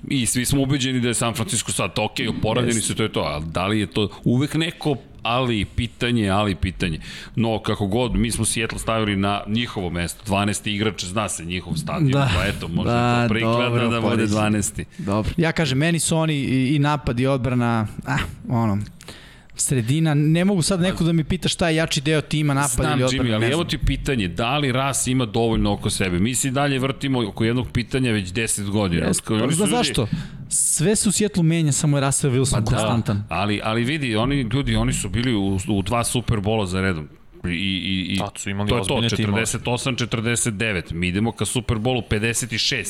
I 0.08 0.26
svi 0.26 0.44
smo 0.44 0.62
ubeđeni 0.62 1.00
da 1.00 1.08
je 1.08 1.14
San 1.14 1.34
Francisco 1.34 1.72
sad 1.72 1.90
ok, 1.98 2.12
oporavljeni 2.30 2.80
su, 2.80 2.94
to 2.94 3.02
je 3.02 3.12
to. 3.12 3.20
Ali 3.20 3.44
da 3.46 3.66
li 3.66 3.80
je 3.80 3.86
to 3.86 4.08
uvek 4.24 4.54
neko 4.54 4.96
ali 5.22 5.64
pitanje, 5.64 6.28
ali 6.28 6.54
pitanje. 6.54 7.00
No, 7.36 7.58
kako 7.58 7.86
god, 7.86 8.14
mi 8.14 8.30
smo 8.30 8.44
Seattle 8.44 8.78
stavili 8.78 9.16
na 9.16 9.42
njihovo 9.46 9.90
mesto. 9.90 10.24
12. 10.26 10.68
igrač, 10.68 11.04
zna 11.04 11.28
se 11.28 11.44
njihov 11.44 11.74
stadion, 11.76 12.10
Da. 12.10 12.30
pa 12.36 12.46
eto, 12.46 12.68
možda 12.68 12.92
Da, 12.92 13.22
to 13.22 13.28
prikladno 13.28 13.88
da 13.88 14.00
bude 14.00 14.10
poređenje. 14.16 14.40
12. 14.40 14.84
Dobro. 14.98 15.32
Ja 15.36 15.52
kažem, 15.52 15.78
meni 15.78 15.98
su 15.98 16.16
oni 16.16 16.34
i, 16.34 16.74
i 16.74 16.78
napad 16.78 17.20
i 17.20 17.26
odbrana, 17.26 17.86
ah, 18.06 18.18
ono, 18.48 18.78
sredina, 19.60 20.14
ne 20.14 20.44
mogu 20.44 20.62
sad 20.62 20.80
neko 20.80 21.04
da 21.04 21.12
mi 21.12 21.24
pita 21.24 21.48
šta 21.48 21.68
je 21.68 21.76
jači 21.76 22.00
deo 22.00 22.20
tima, 22.20 22.54
napad 22.54 22.70
Znam, 22.70 22.92
ili 22.92 23.04
odbrana. 23.04 23.28
Jimmy, 23.28 23.34
ali 23.36 23.46
evo 23.46 23.64
ti 23.64 23.78
pitanje, 23.78 24.28
da 24.28 24.58
li 24.58 24.72
Ras 24.72 25.06
ima 25.06 25.26
dovoljno 25.26 25.72
oko 25.72 25.90
sebe? 25.90 26.18
Mi 26.18 26.34
se 26.34 26.50
dalje 26.50 26.78
vrtimo 26.78 27.28
oko 27.28 27.44
jednog 27.44 27.70
pitanja 27.72 28.12
već 28.12 28.28
10 28.28 28.70
godina. 28.70 29.02
Oni 29.02 29.14
Pa, 29.38 29.50
su 29.50 29.56
Zna 29.56 29.66
ljudi- 29.66 29.70
zašto? 29.70 30.08
Sve 30.48 30.96
se 30.96 31.08
u 31.08 31.12
Sjetlu 31.12 31.42
menja, 31.42 31.72
samo 31.72 31.96
je 31.96 32.00
Russell 32.00 32.32
Wilson 32.32 32.52
Pa 32.52 32.60
da, 32.60 32.66
konstantan. 32.66 33.24
ali, 33.28 33.60
ali 33.64 33.84
vidi, 33.84 34.16
oni 34.16 34.40
ljudi, 34.42 34.76
oni 34.76 34.92
su 34.92 35.08
bili 35.08 35.34
u, 35.34 35.58
u 35.68 35.82
dva 35.82 36.04
Superbola 36.04 36.66
za 36.66 36.80
redom. 36.80 37.08
I, 37.44 37.48
i, 37.48 38.14
i 38.14 38.18
Tad 38.18 38.30
su 38.36 38.50
imali 38.50 38.68
to 38.68 38.76
je 38.76 38.82
to, 38.84 38.94
ozbiljne 38.94 39.16
timove. 39.16 39.42
48-49. 39.42 40.92
Mi 40.92 41.08
idemo 41.08 41.32
ka 41.32 41.44
Superbolu 41.44 42.02
56. 42.10 42.86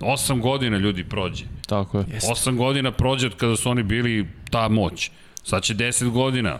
8 0.00 0.40
godina 0.40 0.78
ljudi 0.78 1.04
prođe. 1.04 1.44
Tako 1.66 1.98
je. 1.98 2.04
Jeste. 2.12 2.32
8 2.32 2.56
godina 2.56 2.92
prođe 2.92 3.26
od 3.26 3.34
kada 3.36 3.56
su 3.56 3.70
oni 3.70 3.82
bili 3.82 4.26
ta 4.50 4.68
moć. 4.68 5.10
Sad 5.44 5.62
će 5.62 5.74
10 5.74 6.10
godina 6.10 6.58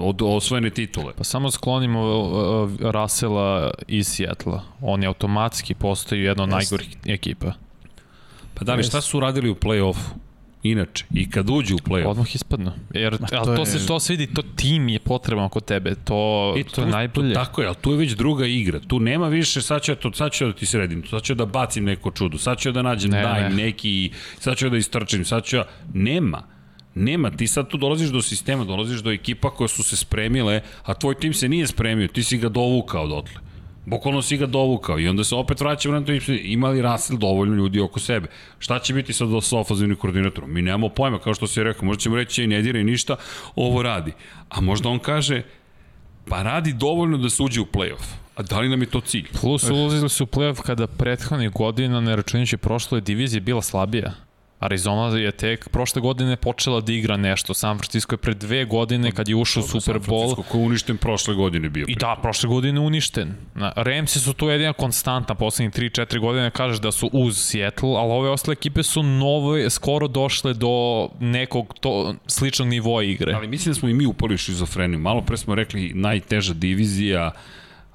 od 0.00 0.22
osvojene 0.22 0.70
titule. 0.70 1.12
Pa 1.16 1.24
samo 1.24 1.50
sklonimo 1.50 2.00
uh, 2.00 2.32
uh, 2.70 2.90
Rasela 2.90 3.70
iz 3.88 4.08
Sjetla. 4.08 4.62
Oni 4.80 5.06
automatski 5.06 5.74
postaju 5.74 6.24
jedna 6.24 6.42
od 6.42 6.48
najgorih 6.48 6.88
ekipa. 7.06 7.52
Pa 8.54 8.64
da 8.64 8.74
li, 8.74 8.82
šta 8.82 9.00
su 9.00 9.20
radili 9.20 9.50
u 9.50 9.54
play-offu? 9.54 10.08
Inače, 10.62 11.04
i 11.10 11.30
kad 11.30 11.50
uđu 11.50 11.74
u 11.74 11.78
play-off. 11.78 12.06
Odmah 12.06 12.34
ispadnu. 12.34 12.72
Jer 12.90 13.16
Ma, 13.20 13.26
ali 13.32 13.44
to 13.46 13.54
to, 13.54 13.62
je- 13.62 13.66
se 13.68 13.86
to 13.86 14.00
se 14.00 14.12
vidi, 14.12 14.34
to 14.34 14.42
tim 14.56 14.88
je 14.88 14.98
potreban 14.98 15.48
kod 15.48 15.64
tebe. 15.64 15.94
To, 15.94 16.54
E, 16.58 16.64
to 16.64 16.80
je 16.80 16.86
najbolje. 16.86 17.28
Tu, 17.28 17.34
tako 17.34 17.60
je, 17.60 17.66
ali 17.66 17.76
tu 17.76 17.90
je 17.90 17.96
već 17.96 18.12
druga 18.12 18.46
igra. 18.46 18.80
Tu 18.80 19.00
nema 19.00 19.28
više, 19.28 19.62
sad 19.62 19.82
ću, 19.82 19.92
ja 19.92 19.96
to, 19.96 20.12
sad 20.12 20.32
ću 20.32 20.44
ja 20.44 20.48
da 20.48 20.54
ti 20.54 20.66
sredim, 20.66 21.04
sad 21.06 21.22
ću 21.22 21.32
ja 21.32 21.36
da 21.36 21.46
bacim 21.46 21.84
neko 21.84 22.10
čudo, 22.10 22.38
sad 22.38 22.58
ću 22.58 22.68
ja 22.68 22.72
da 22.72 22.82
nađem 22.82 23.10
Ne, 23.10 23.22
daj 23.22 23.42
ne. 23.42 23.50
neki, 23.50 24.10
sad 24.38 24.56
ću 24.56 24.66
ja 24.66 24.70
da 24.70 24.76
istrčim, 24.76 25.24
sad 25.24 25.44
ću 25.44 25.56
ja... 25.56 25.64
Nema. 25.94 26.42
Nema, 26.94 27.30
ti 27.30 27.46
sad 27.46 27.68
tu 27.68 27.76
dolaziš 27.76 28.08
do 28.08 28.22
sistema, 28.22 28.64
dolaziš 28.64 29.00
do 29.00 29.12
ekipa 29.12 29.50
koje 29.50 29.68
su 29.68 29.82
se 29.82 29.96
spremile, 29.96 30.60
a 30.84 30.94
tvoj 30.94 31.14
tim 31.14 31.34
se 31.34 31.48
nije 31.48 31.66
spremio, 31.66 32.08
ti 32.08 32.24
si 32.24 32.38
ga 32.38 32.48
dovukao 32.48 33.06
dotle. 33.06 33.40
Bukvalno 33.86 34.22
si 34.22 34.36
ga 34.36 34.46
dovukao 34.46 34.98
i 34.98 35.08
onda 35.08 35.24
se 35.24 35.34
opet 35.34 35.60
vraćamo 35.60 36.00
na 36.00 36.06
to 36.06 36.12
ima 36.32 36.68
li 36.68 36.82
Russell 36.82 37.18
dovoljno 37.18 37.54
ljudi 37.54 37.80
oko 37.80 38.00
sebe. 38.00 38.28
Šta 38.58 38.78
će 38.78 38.94
biti 38.94 39.12
sad 39.12 39.28
sa 39.42 39.58
ofazivnim 39.58 39.96
koordinatorom? 39.96 40.52
Mi 40.52 40.62
nemamo 40.62 40.88
pojma, 40.88 41.18
kao 41.18 41.34
što 41.34 41.46
si 41.46 41.62
rekao, 41.62 41.84
možda 41.84 42.00
ćemo 42.00 42.16
reći 42.16 42.46
ne 42.46 42.62
diraj 42.62 42.84
ništa, 42.84 43.16
ovo 43.56 43.82
radi. 43.82 44.12
A 44.48 44.60
možda 44.60 44.88
on 44.88 44.98
kaže, 44.98 45.42
pa 46.28 46.42
radi 46.42 46.72
dovoljno 46.72 47.18
da 47.18 47.30
se 47.30 47.42
uđe 47.42 47.60
u 47.60 47.66
play-off. 47.66 48.22
A 48.36 48.42
da 48.42 48.60
li 48.60 48.68
nam 48.68 48.80
je 48.80 48.90
to 48.90 49.00
cilj? 49.00 49.28
Plus 49.40 49.70
ulazili 49.70 50.08
su 50.08 50.24
u 50.24 50.26
playoff 50.26 50.62
kada 50.62 50.86
prethodnih 50.86 51.50
godina, 51.50 52.00
ne 52.00 52.16
računajući 52.16 52.56
prošle 52.56 53.00
divizije, 53.00 53.40
bila 53.40 53.62
slabija. 53.62 54.12
Arizona 54.62 55.18
je 55.18 55.32
tek 55.32 55.68
prošle 55.68 56.00
godine 56.00 56.36
počela 56.36 56.80
da 56.80 56.92
igra 56.92 57.16
nešto. 57.16 57.54
San 57.54 57.78
Francisco 57.78 58.14
je 58.14 58.18
pre 58.18 58.34
dve 58.34 58.64
godine 58.64 59.12
kad 59.12 59.28
je 59.28 59.34
ušao 59.34 59.62
u 59.62 59.66
Super 59.66 59.94
Bowl. 59.94 60.34
Francisco 60.34 60.42
koji 60.42 60.60
je 60.60 60.66
uništen 60.66 60.96
prošle 60.96 61.34
godine 61.34 61.68
bio. 61.68 61.84
I 61.88 61.94
da, 61.94 62.18
prošle 62.22 62.48
godine 62.48 62.80
uništen. 62.80 63.34
Na, 63.54 63.72
Ramsi 63.76 64.20
su 64.20 64.32
tu 64.32 64.48
jedina 64.48 64.72
konstantna 64.72 65.34
poslednjih 65.34 65.74
3-4 65.74 66.20
godine, 66.20 66.50
kažeš 66.50 66.78
da 66.78 66.92
su 66.92 67.10
uz 67.12 67.38
Seattle, 67.38 67.96
ali 67.96 68.12
ove 68.12 68.30
ostale 68.30 68.52
ekipe 68.52 68.82
su 68.82 69.02
nove, 69.02 69.70
skoro 69.70 70.08
došle 70.08 70.54
do 70.54 71.08
nekog 71.20 71.74
to, 71.80 72.14
sličnog 72.26 72.68
nivoa 72.68 73.02
igre. 73.02 73.32
Ali 73.32 73.48
mislim 73.48 73.74
da 73.74 73.80
smo 73.80 73.88
i 73.88 73.94
mi 73.94 74.06
upali 74.06 74.34
u 74.34 74.38
šizofreniju. 74.38 74.98
Malo 74.98 75.20
pre 75.22 75.36
smo 75.36 75.54
rekli 75.54 75.92
najteža 75.94 76.54
divizija, 76.54 77.32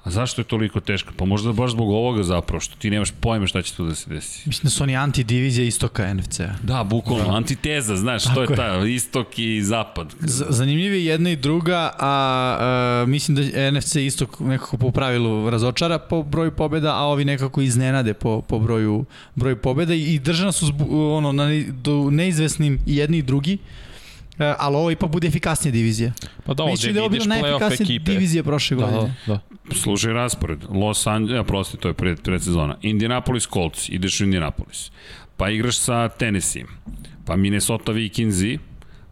A 0.08 0.10
zašto 0.10 0.40
je 0.40 0.46
toliko 0.46 0.80
teška? 0.80 1.10
Pa 1.16 1.24
možda 1.24 1.52
baš 1.52 1.70
zbog 1.70 1.90
ovoga 1.90 2.22
zapravo, 2.22 2.60
što 2.60 2.76
ti 2.76 2.90
nemaš 2.90 3.10
pojma 3.12 3.46
šta 3.46 3.62
će 3.62 3.74
tu 3.74 3.86
da 3.86 3.94
se 3.94 4.10
desi. 4.10 4.42
Mislim 4.46 4.64
da 4.64 4.70
su 4.70 4.82
oni 4.82 4.96
antidivizija 4.96 5.66
istoka 5.66 6.14
NFC-a. 6.14 6.54
Da, 6.62 6.84
bukvalno, 6.84 7.24
da. 7.24 7.32
antiteza, 7.32 7.96
znaš, 7.96 8.24
Tako 8.24 8.34
to 8.36 8.42
je 8.42 8.46
je. 8.46 8.56
ta, 8.56 8.86
istok 8.86 9.38
i 9.38 9.62
zapad. 9.62 10.14
Z- 10.20 10.44
Zanimljiv 10.48 10.94
je 10.94 11.04
jedna 11.04 11.30
i 11.30 11.36
druga, 11.36 11.90
a, 11.90 12.08
a 12.60 13.04
mislim 13.06 13.36
da 13.36 13.42
NFC 13.70 13.96
istok 13.96 14.40
nekako 14.40 14.76
po 14.76 14.90
pravilu 14.90 15.50
razočara 15.50 15.98
po 16.00 16.22
broju 16.22 16.50
pobeda, 16.52 16.94
a 16.94 17.02
ovi 17.02 17.24
nekako 17.24 17.60
iznenade 17.60 18.14
po, 18.14 18.40
po 18.40 18.58
broju, 18.58 19.04
broju 19.34 19.56
pobeda 19.56 19.94
i, 19.94 20.02
i 20.04 20.18
držana 20.18 20.52
su 20.52 20.66
zbu, 20.66 20.86
ono, 21.08 21.32
na, 21.32 21.44
do 21.68 22.08
neizvesnim 22.10 22.78
i 22.86 22.96
jedni 22.96 23.18
i 23.18 23.22
drugi. 23.22 23.58
Ali 24.58 24.76
ovo 24.76 24.90
ipak 24.90 25.10
bude 25.10 25.28
efikasnija 25.28 25.72
divizija. 25.72 26.12
Pa 26.44 26.54
da, 26.54 26.64
Mislim 26.64 26.72
ovde 26.72 26.92
da 26.92 26.98
je 26.98 27.02
ovo 27.02 27.08
vidiš 27.08 27.26
playoff 27.26 27.40
najefikasnija 27.42 27.84
ekipe. 27.86 28.12
divizija 28.12 28.42
prošle 28.42 28.76
Da, 28.76 28.86
godine. 28.86 29.14
da, 29.26 29.32
da. 29.68 29.74
Slušaj 29.74 30.12
raspored. 30.12 30.58
Los 30.70 31.06
Angeles, 31.06 31.36
ja, 31.36 31.44
prosti, 31.44 31.76
to 31.76 31.88
je 31.88 31.94
pred, 31.94 32.20
pred 32.22 32.42
sezona. 32.42 32.76
Indianapolis 32.82 33.46
Colts, 33.46 33.88
ideš 33.88 34.20
u 34.20 34.24
Indianapolis. 34.24 34.90
Pa 35.36 35.50
igraš 35.50 35.78
sa 35.78 36.08
Tennessee. 36.08 36.64
Pa 37.24 37.36
Minnesota 37.36 37.92
Vikingsi, 37.92 38.58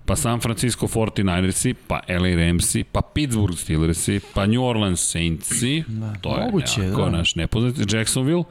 pa 0.05 0.17
San 0.17 0.41
Francisco 0.41 0.87
49ersi, 0.87 1.75
pa 1.87 2.01
LA 2.11 2.37
Ramsi, 2.37 2.85
pa 2.85 3.01
Pittsburgh 3.05 3.59
Steelersi, 3.59 4.21
pa 4.35 4.47
New 4.47 4.63
Orleans 4.63 5.01
Saintsi, 5.03 5.85
da, 5.89 6.15
to 6.15 6.37
je 6.39 6.45
moguće, 6.45 6.81
nekako 6.81 7.05
da. 7.05 7.11
naš 7.11 7.35
nepoznati, 7.35 7.97
Jacksonville, 7.97 8.45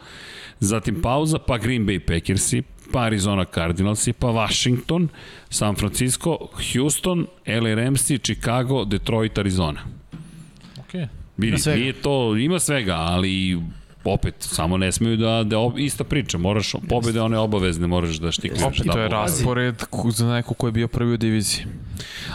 zatim 0.60 1.02
pauza, 1.02 1.40
pa 1.40 1.58
Green 1.58 1.86
Bay 1.86 2.00
Packersi, 2.00 2.64
pa 2.96 3.02
Arizona 3.02 3.46
Cardinalsi, 3.46 4.14
pa 4.14 4.28
Washington, 4.32 5.10
San 5.50 5.76
Francisco, 5.76 6.50
Houston, 6.74 7.28
LA 7.46 7.76
Ramsi, 7.76 8.20
Chicago, 8.24 8.86
Detroit, 8.86 9.38
Arizona. 9.38 9.84
Okay. 10.80 11.08
Vidi, 11.38 11.58
nije 11.76 11.94
to, 11.94 12.38
ima 12.38 12.60
svega, 12.60 12.96
ali 12.96 13.62
opet, 14.06 14.36
samo 14.40 14.78
ne 14.78 14.92
smeju 14.92 15.18
da, 15.18 15.44
da 15.44 15.60
ob, 15.60 15.78
ista 15.80 16.04
priča, 16.04 16.38
moraš, 16.38 16.74
pobede 16.90 17.22
one 17.22 17.38
obavezne, 17.38 17.88
moraš 17.88 18.16
da 18.16 18.32
štikliš. 18.32 18.64
Opet, 18.64 18.86
da 18.86 18.92
to 18.94 19.00
je 19.00 19.10
raspored 19.10 19.84
za 20.12 20.34
neko 20.34 20.54
ko 20.54 20.68
je 20.68 20.72
bio 20.72 20.88
prvi 20.88 21.14
u 21.14 21.18
diviziji. 21.18 21.66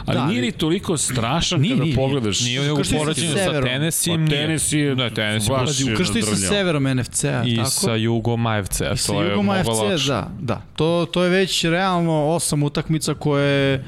Ali 0.06 0.18
Da, 0.18 0.26
nije 0.26 0.42
ni 0.42 0.52
toliko 0.52 0.96
strašan 0.96 1.60
Nije, 1.60 1.74
kada 1.74 1.84
nije, 1.84 1.96
pogledaš. 1.96 2.40
Nije 2.40 2.60
nego 2.60 2.74
u 2.74 2.82
poređenju 2.98 3.36
sa. 3.36 3.62
Tennessee. 3.62 4.16
Pa 4.18 4.30
Tennessee 4.30 4.80
je 4.80 4.96
ne, 4.96 5.10
Tennessee 5.10 5.56
baš 5.56 5.66
baš 5.66 5.80
je 5.80 5.94
Ukrštili 5.94 6.22
sa 6.22 6.36
severom 6.36 6.82
NFC-a, 6.82 7.42
i 7.46 7.56
tako? 7.56 7.70
sa 7.70 7.94
jugom 7.94 8.46
AFC-a. 8.46 8.92
I 8.94 9.06
To 9.06 9.22
je 9.22 9.36
mnogo 9.42 9.72
lakše. 9.72 10.06
da, 10.06 10.30
da. 10.40 10.62
To, 10.76 11.06
to 11.12 11.22
je 11.24 11.30
već 11.30 11.64
realno 11.64 12.12
osam 12.26 12.62
utakmica 12.62 13.14
koje 13.14 13.84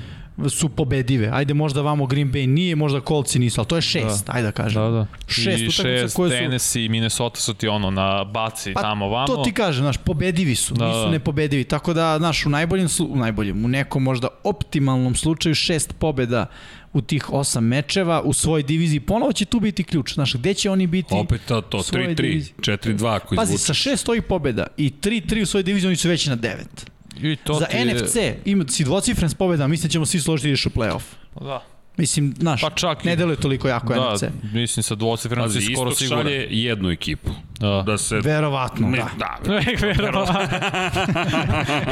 su 0.50 0.68
pobedive. 0.68 1.30
Ajde, 1.32 1.54
možda 1.54 1.80
vamo 1.82 2.06
Green 2.06 2.32
Bay 2.32 2.46
nije, 2.46 2.76
možda 2.76 3.00
Colts 3.00 3.34
nisu, 3.34 3.60
ali 3.60 3.68
to 3.68 3.76
je 3.76 3.82
šest, 3.82 4.26
da. 4.26 4.32
ajde 4.32 4.42
da 4.42 4.52
kažem. 4.52 4.82
Da, 4.82 4.90
da. 4.90 5.06
Šest 5.28 5.46
I 5.48 5.52
utakmica 5.58 5.82
šest, 5.82 6.16
koje 6.16 6.30
su- 6.30 6.36
Tennessee 6.36 6.84
i 6.84 6.88
Minnesota 6.88 7.40
su 7.40 7.54
ti 7.54 7.68
ono 7.68 7.90
na 7.90 8.24
baci 8.24 8.72
Pa, 8.74 8.80
tamo 8.82 9.08
vamo. 9.08 9.26
To 9.26 9.36
ti 9.36 9.52
kažem, 9.52 9.82
znaš, 9.82 9.96
pobedivi 9.96 10.54
su, 10.54 10.74
Da, 10.74 10.78
da, 10.78 10.88
nisu 10.88 11.00
da. 11.00 11.10
nepobedivi. 11.10 11.64
Tako 11.64 11.94
da, 11.94 12.18
znaš, 12.18 12.46
u 12.46 12.50
najboljem, 12.50 12.88
slu- 12.88 13.08
u 13.08 13.16
najboljem, 13.16 13.64
u 13.64 13.68
nekom 13.68 14.02
možda 14.02 14.28
optimalnom 14.44 15.14
slučaju 15.14 15.54
šest 15.54 15.92
pobeda 15.92 16.46
u 16.92 17.00
tih 17.00 17.32
osam 17.32 17.64
mečeva 17.64 18.22
u 18.22 18.32
svojoj 18.32 18.62
diviziji. 18.62 19.00
Ponovo 19.00 19.32
će 19.32 19.44
tu 19.44 19.60
biti 19.60 19.84
ključ. 19.84 20.14
Znaš, 20.14 20.34
gde 20.34 20.54
će 20.54 20.70
oni 20.70 20.86
biti? 20.86 21.14
Opet 21.14 21.40
to, 21.46 21.60
to 21.60 21.82
svoje 21.82 22.08
3-3, 22.08 22.14
divizije. 22.16 22.54
4-2 22.58 23.06
ako 23.08 23.36
Pazi, 23.36 23.48
izvuče. 23.48 23.64
sa 23.64 23.74
šest 23.74 24.08
ovih 24.08 24.22
pobeda 24.22 24.66
i 24.76 24.92
3-3 24.92 25.42
u 25.42 25.46
svojoj 25.46 25.62
diviziji, 25.62 25.88
oni 25.88 25.96
su 25.96 26.08
već 26.08 26.26
na 26.26 26.36
devet. 26.36 26.90
I 27.20 27.36
to 27.36 27.54
Za 27.54 27.66
ti... 27.66 27.84
NFC 27.84 28.16
ima 28.44 28.64
si 28.68 28.84
dvocifren 28.84 29.30
s 29.30 29.34
pobedama, 29.34 29.68
mislim 29.68 29.88
da 29.88 29.92
ćemo 29.92 30.06
svi 30.06 30.20
složiti 30.20 30.46
da 30.46 30.48
ideš 30.48 30.66
u 30.66 30.70
play-off. 30.70 31.02
Da. 31.40 31.64
Mislim, 31.96 32.34
znaš, 32.34 32.60
Pa 32.60 32.70
čak 32.70 33.04
i- 33.04 33.08
ne 33.08 33.16
deluje 33.16 33.36
toliko 33.36 33.68
jako 33.68 33.94
Da, 33.94 34.12
NFC. 34.12 34.24
mislim 34.44 34.82
sa 34.82 34.94
dvocifrenom 34.94 35.50
si 35.50 35.60
skoro 35.64 35.90
istok 35.90 35.98
siguran. 35.98 36.24
šalje 36.24 36.46
jednu 36.50 36.90
ekipu. 36.90 37.30
Da. 37.60 37.82
Da 37.82 37.98
se... 37.98 38.16
Verovatno, 38.16 38.88
ne, 38.88 38.96
da. 39.18 39.38
da. 39.44 39.60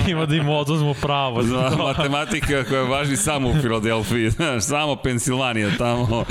Ima 0.08 0.26
da 0.26 0.36
im 0.36 0.48
oduzmu 0.50 0.94
pravo. 0.94 1.42
Za 1.42 1.70
matematika 1.78 2.64
koja 2.64 2.82
važi 2.82 3.16
samo 3.16 3.48
u 3.48 3.54
Filadelfiji, 3.54 4.30
znaš, 4.36 4.64
samo 4.64 4.96
Pensilvanija 4.96 5.70
tamo. 5.78 6.24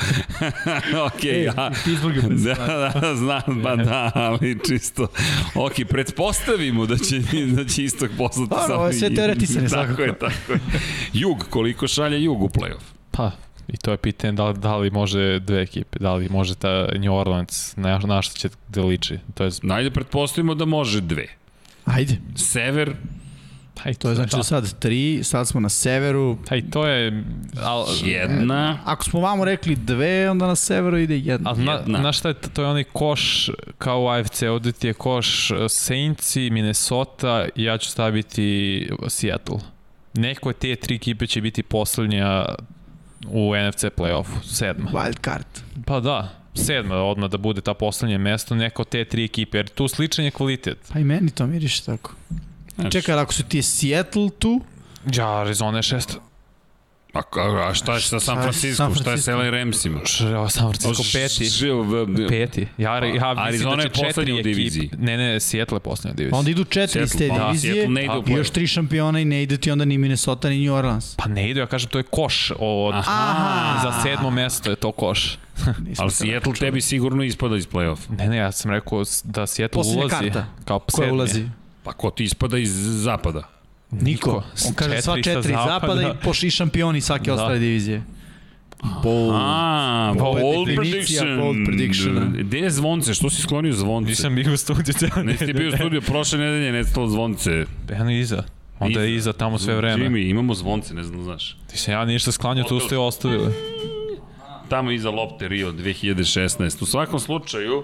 ok, 1.05 1.23
ja. 1.23 1.71
Pittsburgh 1.85 2.17
je 2.17 2.29
Da, 2.55 2.55
da, 2.95 3.15
znam, 3.15 3.61
ba 3.63 3.75
da, 3.75 4.11
ali 4.15 4.57
čisto. 4.67 5.07
Ok, 5.55 5.73
pretpostavimo 5.89 6.85
da 6.85 6.97
će, 6.97 7.19
da 7.47 7.65
će 7.65 7.83
istok 7.83 8.09
poslati 8.17 8.53
samo 8.57 8.73
ovo 8.73 8.87
je 8.87 8.93
sve 8.93 9.07
i- 9.07 9.15
teoretisanje, 9.15 9.67
Tako 9.67 9.83
svakako. 9.83 10.01
je, 10.01 10.13
tako 10.15 10.53
je. 10.53 10.59
Jug, 11.13 11.45
koliko 11.49 11.87
šalje 11.87 12.23
Jug 12.23 12.43
u 12.43 12.49
play-off? 12.49 12.81
Pa, 13.11 13.31
i 13.73 13.77
to 13.77 13.91
je 13.91 13.97
pitanje 13.97 14.33
da 14.33 14.47
li, 14.47 14.57
da 14.57 14.77
li 14.77 14.89
može 14.89 15.39
dve 15.39 15.61
ekipe, 15.61 15.99
da 15.99 16.13
li 16.13 16.29
može 16.29 16.55
ta 16.55 16.87
New 16.97 17.13
Orleans, 17.15 17.75
na, 17.75 17.97
na 17.97 18.21
što 18.21 18.37
će 18.37 18.49
da 18.67 18.83
liči. 18.83 19.17
To 19.33 19.43
je, 19.43 19.51
Najde 19.61 19.91
pretpostavimo 19.91 20.55
da 20.55 20.65
može 20.65 21.01
dve. 21.01 21.27
Ajde, 21.85 22.17
Sever, 22.35 22.95
pa 23.83 23.89
i 23.89 23.93
to 23.93 24.09
je 24.09 24.15
znači 24.15 24.35
da 24.35 24.43
sad 24.43 24.79
tri, 24.79 25.19
sad 25.23 25.47
smo 25.47 25.59
na 25.59 25.69
severu. 25.69 26.37
Pa 26.49 26.55
i 26.55 26.61
to 26.61 26.87
je... 26.87 27.23
Al, 27.63 27.85
jedna, 28.03 28.79
Ako 28.85 29.03
smo 29.03 29.19
vamo 29.19 29.45
rekli 29.45 29.75
dve, 29.75 30.29
onda 30.29 30.47
na 30.47 30.55
severu 30.55 30.97
ide 30.97 31.17
jedna. 31.17 31.51
A 31.51 31.55
zna, 31.55 31.71
Jedna. 31.71 31.99
znaš 31.99 32.17
šta 32.19 32.27
je, 32.27 32.33
to 32.33 32.61
je 32.61 32.67
onaj 32.67 32.83
koš 32.83 33.49
kao 33.77 34.01
u 34.03 34.07
AFC, 34.07 34.41
ovde 34.41 34.71
ti 34.71 34.87
je 34.87 34.93
koš 34.93 35.51
Saintsi, 35.69 36.49
Minnesota 36.49 37.47
i 37.55 37.63
ja 37.63 37.77
ću 37.77 37.89
staviti 37.89 38.89
Seattle. 39.07 39.59
Neko 40.13 40.49
od 40.49 40.57
te 40.57 40.75
tri 40.75 40.95
ekipe 40.95 41.27
će 41.27 41.41
biti 41.41 41.63
poslednja 41.63 42.45
u 43.27 43.53
NFC 43.69 43.83
play-offu, 43.83 44.43
sedma. 44.43 44.91
Wild 44.91 45.25
card. 45.25 45.45
Pa 45.85 45.99
da, 45.99 46.29
sedma 46.53 46.95
odmah 46.95 47.29
da 47.29 47.37
bude 47.37 47.61
ta 47.61 47.73
poslednje 47.73 48.17
mesto, 48.17 48.55
neko 48.55 48.83
te 48.83 49.05
tri 49.05 49.23
ekipe, 49.25 49.57
jer 49.57 49.67
tu 49.67 49.87
sličan 49.87 50.25
je 50.25 50.31
kvalitet. 50.31 50.77
Pa 50.93 50.99
i 50.99 51.03
meni 51.03 51.31
to 51.31 51.47
miriše 51.47 51.83
tako. 51.85 52.11
Znaš, 52.75 52.91
Čekaj, 52.91 53.19
ako 53.19 53.33
su 53.33 53.43
ti 53.43 53.61
Seattle 53.61 54.29
tu, 54.39 54.61
Ja, 55.13 55.39
Arizona 55.41 55.77
je 55.77 55.83
šesta. 55.83 56.13
A, 57.13 57.21
a 57.69 57.73
šta 57.73 57.93
je 57.93 58.01
sa 58.01 58.19
San 58.19 58.19
Šta 58.19 58.33
je 58.33 58.41
Francisco? 58.41 58.95
Šta 58.95 59.11
je 59.11 59.17
sa 59.17 59.35
LA 59.35 59.49
Ramsima? 59.49 59.99
San 60.49 60.73
Francisco 60.73 61.03
peti. 61.13 61.49
peti. 62.17 62.27
Peti. 62.29 62.67
Ja, 62.77 62.95
ja 62.95 63.01
mislim 63.01 63.37
Arizona 63.37 63.75
da 63.75 63.81
je 63.81 63.89
će 63.89 63.93
četiri 63.93 64.05
poslednja 64.07 64.33
u 64.35 64.41
diviziji. 64.41 64.89
Ne, 64.97 65.17
ne, 65.17 65.39
Seattle 65.39 65.75
je 65.75 65.79
poslednja 65.79 66.15
divizija. 66.15 66.39
onda 66.39 66.51
idu 66.51 66.63
četiri 66.63 67.03
iz 67.03 67.17
te 67.17 67.29
pa, 67.29 67.45
divizije, 67.47 67.89
ne 67.89 68.03
ide 68.05 68.17
u 68.17 68.23
i 68.27 68.31
još 68.31 68.49
tri 68.49 68.67
šampiona 68.67 69.19
i 69.19 69.25
ne 69.25 69.43
ide 69.43 69.57
ti 69.57 69.71
onda 69.71 69.85
ni 69.85 69.97
Minnesota 69.97 70.49
ni 70.49 70.65
New 70.65 70.75
Orleans. 70.75 71.15
Pa 71.15 71.29
ne 71.29 71.49
idu, 71.49 71.59
ja 71.59 71.67
kažem 71.67 71.89
to 71.89 71.97
je 71.97 72.03
koš 72.03 72.51
od 72.59 72.95
Aha. 72.95 73.79
za 73.83 74.01
sedmo 74.01 74.29
mesto 74.29 74.69
je 74.69 74.75
to 74.75 74.91
koš. 74.91 75.37
Ali 75.99 76.11
Seattle 76.11 76.53
tebi 76.53 76.81
sigurno 76.81 77.23
ispada 77.23 77.57
iz 77.57 77.67
play-off. 77.67 77.99
Ne, 78.17 78.27
ne, 78.27 78.37
ja 78.37 78.51
sam 78.51 78.71
rekao 78.71 79.03
da 79.23 79.47
Seattle 79.47 79.77
Poslednja 79.79 80.01
ulazi 80.01 80.15
karta. 80.15 80.45
kao 80.65 80.79
Ko 80.79 80.91
sedmi. 80.91 81.11
ulazi? 81.11 81.45
Pa 81.83 81.93
ko 81.93 82.11
ti 82.11 82.23
ispada 82.23 82.57
iz 82.57 82.71
zapada? 83.03 83.58
Niko. 83.91 84.43
On 84.67 84.73
kaže 84.73 85.01
sva 85.01 85.15
Četiri 85.15 85.53
zapada, 85.53 85.67
zapada 85.67 86.01
i 86.01 86.11
poš 86.23 86.43
i 86.43 86.49
šampioni 86.49 87.01
svake 87.01 87.25
Da. 87.25 87.33
ostale 87.33 87.59
divizije. 87.59 88.03
Bold. 89.03 89.33
A, 89.35 90.13
bold 90.17 90.67
definicija 90.67 91.21
prediction. 91.23 91.39
bold 91.39 91.65
predictiona. 91.65 92.25
Gde 92.37 92.57
je 92.59 92.69
zvonce? 92.69 93.13
Što 93.13 93.29
si 93.29 93.41
sklonio 93.41 93.73
zvonce? 93.73 94.09
Nisam 94.09 94.35
bio 94.35 94.53
u 94.53 94.57
studiju 94.57 94.93
cijelo 94.93 95.23
Ne 95.23 95.37
si 95.37 95.53
bio 95.53 95.69
u 95.69 95.71
studiju 95.71 96.01
prošle 96.01 96.39
nedelje, 96.39 96.71
nestalo 96.71 97.07
zvonce. 97.07 97.65
Eno 97.89 98.11
iza. 98.11 98.43
Onda 98.79 99.01
je 99.01 99.15
iza 99.15 99.33
tamo 99.33 99.57
sve 99.57 99.75
vreme. 99.75 100.05
Jimmy, 100.05 100.29
imamo 100.29 100.53
zvonce, 100.53 100.93
ne 100.93 101.03
znam, 101.03 101.23
znaš. 101.23 101.57
Ti 101.67 101.77
se 101.77 101.91
ja 101.91 102.05
ništa 102.05 102.31
sklanio, 102.31 102.63
tu 102.63 102.79
ste 102.79 102.97
ostavili. 102.97 103.53
Tamo 104.69 104.91
iza 104.91 105.09
lopte 105.09 105.47
Rio 105.47 105.71
2016. 105.71 106.83
U 106.83 106.85
svakom 106.85 107.19
slučaju, 107.19 107.83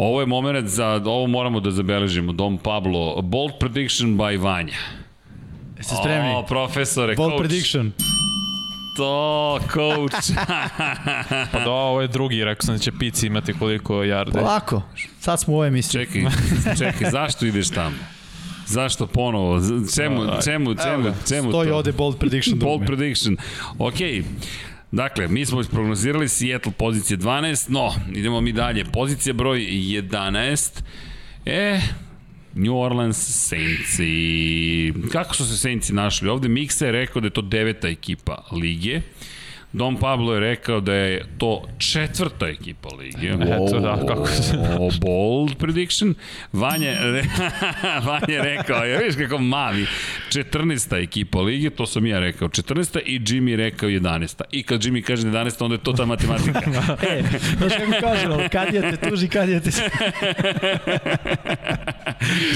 ovo 0.00 0.20
je 0.20 0.26
moment 0.26 0.68
za, 0.68 1.02
ovo 1.04 1.26
moramo 1.26 1.60
da 1.60 1.70
zabeležimo. 1.70 2.32
Dom 2.32 2.58
Pablo, 2.58 3.22
bold 3.22 3.52
prediction 3.60 4.10
by 4.10 4.36
Vanja. 4.36 4.76
Jeste 5.76 5.94
spremni? 5.96 6.34
O, 6.34 6.42
profesore, 6.42 7.14
Bold 7.14 7.30
coach. 7.30 7.38
prediction. 7.40 7.92
To, 8.96 9.58
coach. 9.64 10.30
Pa 11.52 11.58
da, 11.58 11.70
ovo 11.70 12.00
je 12.00 12.08
drugi, 12.08 12.44
rekao 12.44 12.62
sam 12.62 12.74
da 12.74 12.78
će 12.78 12.92
Pici 12.92 13.26
imati 13.26 13.52
koliko 13.52 13.94
yardi. 13.94 14.32
Polako. 14.32 14.82
Sad 15.20 15.40
smo 15.40 15.54
u 15.54 15.56
ovoj 15.56 15.68
emisiji. 15.68 15.92
čekaj, 16.00 16.22
čekaj, 16.78 17.10
zašto 17.10 17.46
ideš 17.46 17.70
tamo? 17.70 17.96
Zašto 18.66 19.06
ponovo? 19.06 19.60
Z- 19.60 19.94
Čemu, 19.96 20.22
čemu, 20.44 20.74
čemu, 20.74 21.04
čemu 21.28 21.50
Stoji 21.50 21.68
to? 21.68 21.76
ovde 21.76 21.92
bold 21.92 22.18
prediction. 22.18 22.58
Bold 22.60 22.80
dugme. 22.80 22.86
prediction. 22.86 23.36
Ok, 23.78 23.94
dakle, 24.92 25.28
mi 25.28 25.46
smo 25.46 25.62
prognozirali 25.70 26.28
Seattle 26.28 26.72
pozicije 26.72 27.18
12, 27.18 27.70
no, 27.70 27.94
idemo 28.14 28.40
mi 28.40 28.52
dalje. 28.52 28.84
Pozicija 28.84 29.32
broj 29.32 29.58
11, 29.60 30.82
e, 31.46 31.80
New 32.54 32.78
Orleans 32.78 33.48
Saintsi. 33.48 34.92
Kako 35.12 35.34
su 35.34 35.46
se 35.46 35.56
Saintsi 35.56 35.94
našli? 35.94 36.28
Ovde 36.28 36.48
Miksa 36.48 36.86
je 36.86 36.92
rekao 36.92 37.20
da 37.20 37.26
je 37.26 37.30
to 37.30 37.42
deveta 37.42 37.88
ekipa 37.88 38.44
lige. 38.52 39.00
Dom 39.72 39.96
Pablo 39.96 40.34
je 40.34 40.40
rekao 40.40 40.80
da 40.80 40.92
je 40.92 41.24
to 41.38 41.62
četvrta 41.78 42.48
ekipa 42.48 42.88
lige. 42.98 43.28
Eto 43.28 43.80
da, 43.80 44.06
kako 44.08 44.26
se... 44.26 44.56
O, 44.78 44.90
bold 45.00 45.56
prediction. 45.58 46.14
Vanja, 46.52 46.92
re, 47.00 47.22
Vanja 48.06 48.34
je 48.34 48.42
rekao, 48.42 48.84
ja 48.84 48.98
vidiš 48.98 49.16
kako 49.16 49.38
mami, 49.38 49.86
14. 50.28 51.02
ekipa 51.02 51.40
lige, 51.40 51.70
to 51.70 51.86
sam 51.86 52.06
ja 52.06 52.20
rekao, 52.20 52.48
14. 52.48 53.00
i 53.04 53.20
Jimmy 53.20 53.48
je 53.48 53.56
rekao 53.56 53.88
11. 53.88 54.42
I 54.50 54.62
kad 54.62 54.82
Jimmy 54.82 55.02
kaže 55.02 55.26
11. 55.26 55.64
onda 55.64 55.74
je 55.74 55.82
to 55.82 55.92
ta 55.92 56.04
matematika. 56.04 56.60
E, 57.10 57.22
znaš 57.58 57.72
kako 57.72 57.92
kažemo, 58.00 58.38
kad 58.52 58.74
je 58.74 58.80
te 58.80 59.10
tuži, 59.10 59.28
kad 59.28 59.48
je 59.48 59.60
te... 59.60 59.70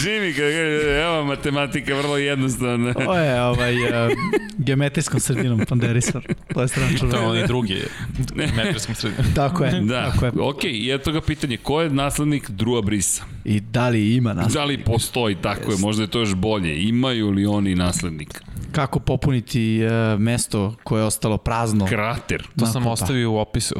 Jimmy, 0.02 0.36
kad 0.36 0.44
kaže, 0.44 1.00
evo 1.02 1.24
matematika 1.24 1.94
vrlo 1.94 2.16
jednostavna. 2.16 2.94
Ovo 2.96 3.14
je 3.14 3.42
ovaj, 3.42 3.74
uh, 3.74 4.12
geometrijskom 4.58 5.20
sredinom 5.20 5.60
panderisar. 5.68 6.22
To 6.54 6.62
je 6.62 6.68
strana 6.68 6.98
To 7.10 7.28
oni 7.30 7.46
drugi, 7.46 7.82
metrijskom 8.56 8.94
sredinom. 8.94 9.34
Tako 9.34 9.64
je, 9.64 9.80
Da, 9.80 10.10
tako 10.12 10.26
je. 10.26 10.32
ok, 10.40 10.64
i 10.64 10.90
eto 10.94 11.12
ga 11.12 11.20
pitanje, 11.20 11.56
ko 11.56 11.80
je 11.80 11.90
naslednik 11.90 12.50
Drua 12.50 12.82
Brisa? 12.82 13.24
I 13.44 13.60
da 13.60 13.88
li 13.88 14.14
ima 14.14 14.32
nas? 14.32 14.52
Da 14.52 14.64
li 14.64 14.84
postoji, 14.84 15.34
tako 15.34 15.72
je, 15.72 15.78
možda 15.78 16.02
je 16.02 16.06
to 16.10 16.18
još 16.20 16.34
bolje. 16.34 16.82
Imaju 16.88 17.30
li 17.30 17.46
oni 17.46 17.74
naslednika? 17.74 18.40
Kako 18.72 18.98
popuniti 19.00 19.80
uh, 19.84 20.20
mesto 20.20 20.74
koje 20.84 21.00
je 21.00 21.04
ostalo 21.04 21.38
prazno? 21.38 21.86
Krater. 21.86 22.46
To 22.58 22.66
sam 22.66 22.86
ostavio 22.86 23.32
u 23.32 23.38
opisu. 23.38 23.74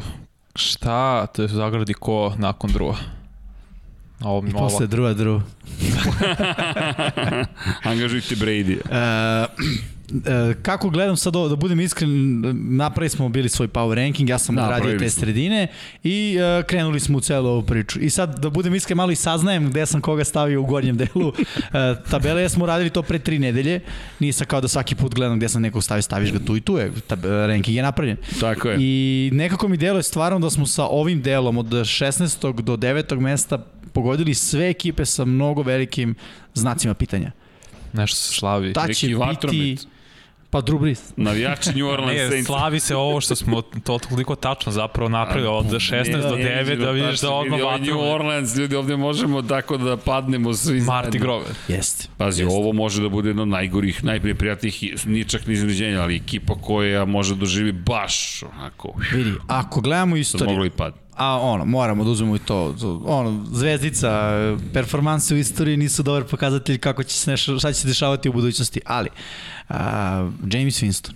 Šta, 0.55 1.25
to 1.27 1.41
je 1.41 1.47
zagradi 1.47 1.93
ko 1.93 2.33
nakon 2.37 2.71
druga. 2.71 2.97
A 4.19 4.29
Ovo 4.29 4.47
I 4.47 4.51
posle 4.51 4.87
druga 4.87 5.13
druga. 5.13 5.43
Angažujte 7.83 8.35
Brady. 8.35 8.77
E, 8.91 9.47
kako 10.61 10.89
gledam 10.89 11.17
sad 11.17 11.35
ovo, 11.35 11.49
da 11.49 11.55
budem 11.55 11.79
iskren, 11.79 12.41
napravili 12.75 13.09
smo 13.09 13.29
bili 13.29 13.49
svoj 13.49 13.67
power 13.67 13.95
ranking, 13.95 14.29
ja 14.29 14.39
sam 14.39 14.55
Napravili 14.55 14.81
odradio 14.81 14.99
te 14.99 15.09
sredine 15.09 15.67
i 16.03 16.37
e, 16.39 16.63
krenuli 16.63 16.99
smo 16.99 17.17
u 17.17 17.21
celu 17.21 17.49
ovu 17.49 17.61
priču. 17.61 17.99
I 17.99 18.09
sad, 18.09 18.39
da 18.39 18.49
budem 18.49 18.75
iskren, 18.75 18.97
malo 18.97 19.11
i 19.11 19.15
saznajem 19.15 19.69
gde 19.69 19.85
sam 19.85 20.01
koga 20.01 20.23
stavio 20.23 20.61
u 20.61 20.65
gornjem 20.65 20.97
delu 20.97 21.33
e, 21.73 21.95
tabele, 22.09 22.41
ja 22.41 22.49
smo 22.49 22.65
radili 22.65 22.89
to 22.89 23.01
pre 23.01 23.19
tri 23.19 23.39
nedelje, 23.39 23.79
nisam 24.19 24.47
kao 24.47 24.61
da 24.61 24.67
svaki 24.67 24.95
put 24.95 25.15
gledam 25.15 25.37
gde 25.37 25.49
sam 25.49 25.61
nekog 25.61 25.83
stavio, 25.83 26.01
staviš 26.01 26.31
ga 26.31 26.39
tu 26.39 26.57
i 26.57 26.61
tu 26.61 26.77
je, 26.77 26.91
tab, 27.07 27.25
ranking 27.25 27.77
je 27.77 27.83
napravljen. 27.83 28.17
Tako 28.39 28.69
je. 28.69 28.77
I 28.79 29.29
nekako 29.33 29.67
mi 29.67 29.77
deluje 29.77 30.03
stvarno 30.03 30.39
da 30.39 30.49
smo 30.49 30.65
sa 30.65 30.85
ovim 30.85 31.21
delom 31.21 31.57
od 31.57 31.67
16. 31.67 32.61
do 32.61 32.77
9. 32.77 33.19
mesta 33.19 33.57
pogodili 33.93 34.33
sve 34.33 34.69
ekipe 34.69 35.05
sa 35.05 35.25
mnogo 35.25 35.61
velikim 35.61 36.15
znacima 36.53 36.93
pitanja. 36.93 37.31
Nešto 37.93 38.15
se 38.15 38.33
slavi. 38.33 38.73
Ta 38.73 38.81
Neki 38.81 38.99
će 38.99 39.07
biti... 39.07 39.19
vatromet. 39.19 39.94
Pa 40.55 40.61
Drew 40.61 40.79
Brees. 40.79 41.13
Navijači 41.17 41.69
New 41.75 41.87
Orleans 41.87 42.21
Ne, 42.21 42.29
Saints. 42.29 42.45
slavi 42.47 42.79
se 42.79 42.95
ovo 42.95 43.21
što 43.21 43.35
smo 43.35 43.61
to 43.61 43.99
toliko 44.09 44.35
tačno 44.35 44.71
zapravo 44.71 45.09
napravili 45.09 45.47
od 45.47 45.65
16 45.65 46.21
do 46.29 46.35
9 46.35 46.75
da 46.75 46.91
vidiš 46.91 47.21
da 47.21 47.31
odmah 47.31 47.59
je 47.59 47.91
New. 47.91 47.99
Orleans, 47.99 48.55
ljudi, 48.55 48.75
ovde 48.75 48.95
možemo 48.97 49.41
tako 49.41 49.77
da 49.77 49.97
padnemo 49.97 50.53
svi 50.53 50.79
Marty 50.79 50.85
zajedno. 50.85 51.19
Grover. 51.19 51.51
Jeste. 51.67 52.07
Pazi, 52.17 52.43
ovo 52.43 52.73
može 52.73 53.01
da 53.01 53.09
bude 53.09 53.29
jedno 53.29 53.41
od 53.41 53.47
najgorih, 53.47 54.03
najprije 54.03 54.35
prijatnih, 54.35 55.05
nije 55.05 55.23
čak 55.23 55.47
ni 55.47 55.53
iznenađenja, 55.53 56.01
ali 56.01 56.15
ekipa 56.15 56.53
koja 56.61 57.05
može 57.05 57.35
doživi 57.35 57.71
baš 57.71 58.43
onako, 58.43 58.93
Vidi, 59.13 59.33
ako 59.47 59.81
gledamo 59.81 60.15
da 60.15 60.19
istoriju, 60.19 60.49
moglo 60.49 60.65
i 60.65 60.69
pad. 60.69 60.93
A 61.15 61.39
ono, 61.39 61.65
moramo 61.65 62.03
da 62.03 62.09
uzmemo 62.09 62.35
i 62.35 62.39
to, 62.39 62.75
ono, 63.05 63.45
zvezdica, 63.51 64.31
performanse 64.73 65.35
u 65.35 65.37
istoriji 65.37 65.77
nisu 65.77 66.03
dobar 66.03 66.23
pokazatelj 66.23 66.77
kako 66.77 67.03
će 67.03 67.15
se 67.15 67.31
nešto, 67.31 67.59
šta 67.59 67.73
će 67.73 67.79
se 67.79 67.87
dešavati 67.87 68.29
u 68.29 68.33
budućnosti, 68.33 68.81
ali 68.85 69.09
a, 69.69 70.29
James 70.51 70.81
Winston, 70.81 71.11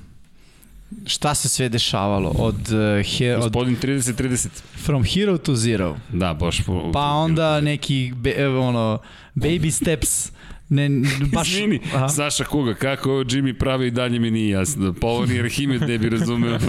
šta 1.06 1.36
se 1.36 1.50
sve 1.50 1.70
dešavalo 1.70 2.30
od, 2.30 2.56
uh, 2.56 3.18
he, 3.18 3.36
od 3.36 3.42
Gospodin 3.42 3.78
30-30. 3.78 4.48
from 4.86 5.04
hero 5.04 5.38
to 5.38 5.56
zero, 5.56 5.98
Da, 6.14 6.34
baš. 6.34 6.62
Po, 6.66 6.92
pa 6.94 7.06
onda 7.06 7.62
neki, 7.62 8.14
be, 8.16 8.48
ono, 8.48 9.00
baby 9.36 9.72
steps, 9.72 10.32
ne, 10.70 10.90
baš... 11.34 11.52
Izvini, 11.52 11.80
Aha. 11.96 12.10
Saša 12.10 12.44
Kuga, 12.44 12.74
kako 12.74 13.12
ovo 13.12 13.24
Jimmy 13.24 13.54
pravi 13.54 13.88
i 13.88 13.92
dalje 13.92 14.20
mi 14.20 14.32
nije 14.32 14.50
jasno. 14.50 14.94
Pa 15.02 15.08
ovo 15.08 15.26
ni 15.26 15.40
Arhimed 15.40 15.82
ne 15.82 15.98
bi 15.98 16.10
razumeo. 16.10 16.60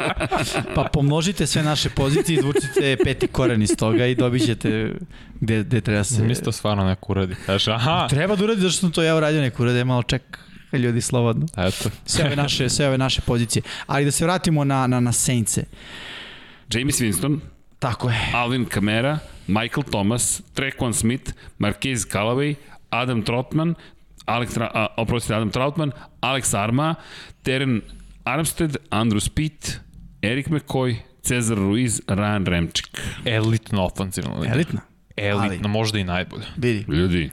Pa 0.74 0.84
pomnožite 0.92 1.46
sve 1.46 1.62
naše 1.62 1.90
pozicije, 1.90 2.38
izvučite 2.38 2.96
peti 3.04 3.26
koren 3.26 3.62
iz 3.62 3.76
toga 3.78 4.06
i 4.06 4.14
dobit 4.14 4.46
ćete 4.46 4.94
gde, 5.40 5.62
gde 5.62 5.80
treba 5.80 6.04
se... 6.04 6.22
Mislim 6.24 6.44
to 6.44 6.52
stvarno 6.52 6.84
neko 6.84 7.12
uradi. 7.12 7.34
Kaže, 7.46 7.72
aha, 7.72 8.06
Treba 8.08 8.36
da 8.36 8.44
uradi, 8.44 8.60
zašto 8.60 8.80
sam 8.80 8.90
to 8.90 9.02
ja 9.02 9.16
uradio, 9.16 9.40
neko 9.40 9.62
uradi, 9.62 9.84
malo 9.84 10.02
ček 10.02 10.38
ljudi 10.72 11.00
slobodno. 11.00 11.46
eto. 11.56 11.90
Sve 12.04 12.24
ove 12.26 12.36
naše, 12.36 12.68
sve 12.68 12.88
ove 12.88 12.98
naše 12.98 13.20
pozicije. 13.20 13.62
Ali 13.86 14.04
da 14.04 14.10
se 14.10 14.24
vratimo 14.24 14.64
na, 14.64 14.86
na, 14.86 15.00
na 15.00 15.12
Saintse. 15.12 15.64
James 16.72 17.00
Winston, 17.00 17.38
Tako 17.78 18.10
je. 18.10 18.30
Alvin 18.34 18.64
Kamara, 18.64 19.18
Michael 19.46 19.82
Thomas, 19.90 20.42
Trequan 20.54 20.92
Smith, 20.92 21.32
Marquez 21.58 22.06
Callaway, 22.12 22.54
Adam 22.90 23.22
Trotman, 23.22 23.74
Alex, 24.26 24.54
Tra- 24.54 24.70
a, 24.74 24.86
oprostite, 24.96 25.34
Adam 25.34 25.50
Troutman, 25.50 25.92
Alex 26.20 26.54
Arma, 26.54 26.94
Teren 27.42 27.80
Armstead, 28.24 28.76
Andrew 28.90 29.20
Spitt, 29.20 29.80
Erik 30.22 30.46
McCoy, 30.48 30.96
Cezar 31.22 31.56
Ruiz, 31.58 32.00
Ryan 32.06 32.46
Remčik. 32.46 33.00
Elitno 33.24 33.84
ofenzivno. 33.84 34.34
linija. 34.34 34.54
Elitna. 34.54 34.80
Elitno, 35.16 35.68
možda 35.68 35.98
i 35.98 36.04
najbolje. 36.04 36.44
Vidi, 36.56 36.84
Ljudi. 36.88 37.30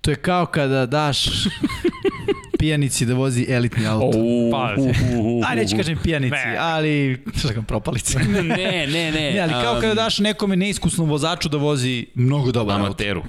to 0.00 0.10
je 0.10 0.16
kao 0.16 0.46
kada 0.46 0.86
daš 0.86 1.24
pijanici 2.58 3.06
da 3.06 3.14
vozi 3.14 3.46
elitni 3.48 3.86
auto. 3.86 4.06
Oh, 4.08 4.50
Pazi. 4.52 4.90
A 5.46 5.54
neću 5.54 5.76
kažem 5.76 5.98
pijanici, 6.02 6.30
Ne. 6.46 6.56
ali 6.58 7.24
što 7.36 7.48
kažem 7.48 7.64
propalici. 7.64 8.18
ne, 8.18 8.42
ne, 8.42 8.86
ne. 8.86 9.32
ne, 9.32 9.40
ali 9.40 9.52
kao 9.52 9.80
kada 9.80 9.94
daš 9.94 10.18
nekome 10.18 10.56
neiskusnom 10.56 11.08
vozaču 11.08 11.48
da 11.48 11.56
vozi 11.56 12.06
mnogo 12.14 12.52
dobar 12.52 12.74
auto. 12.74 12.86
Amateru. 12.86 13.22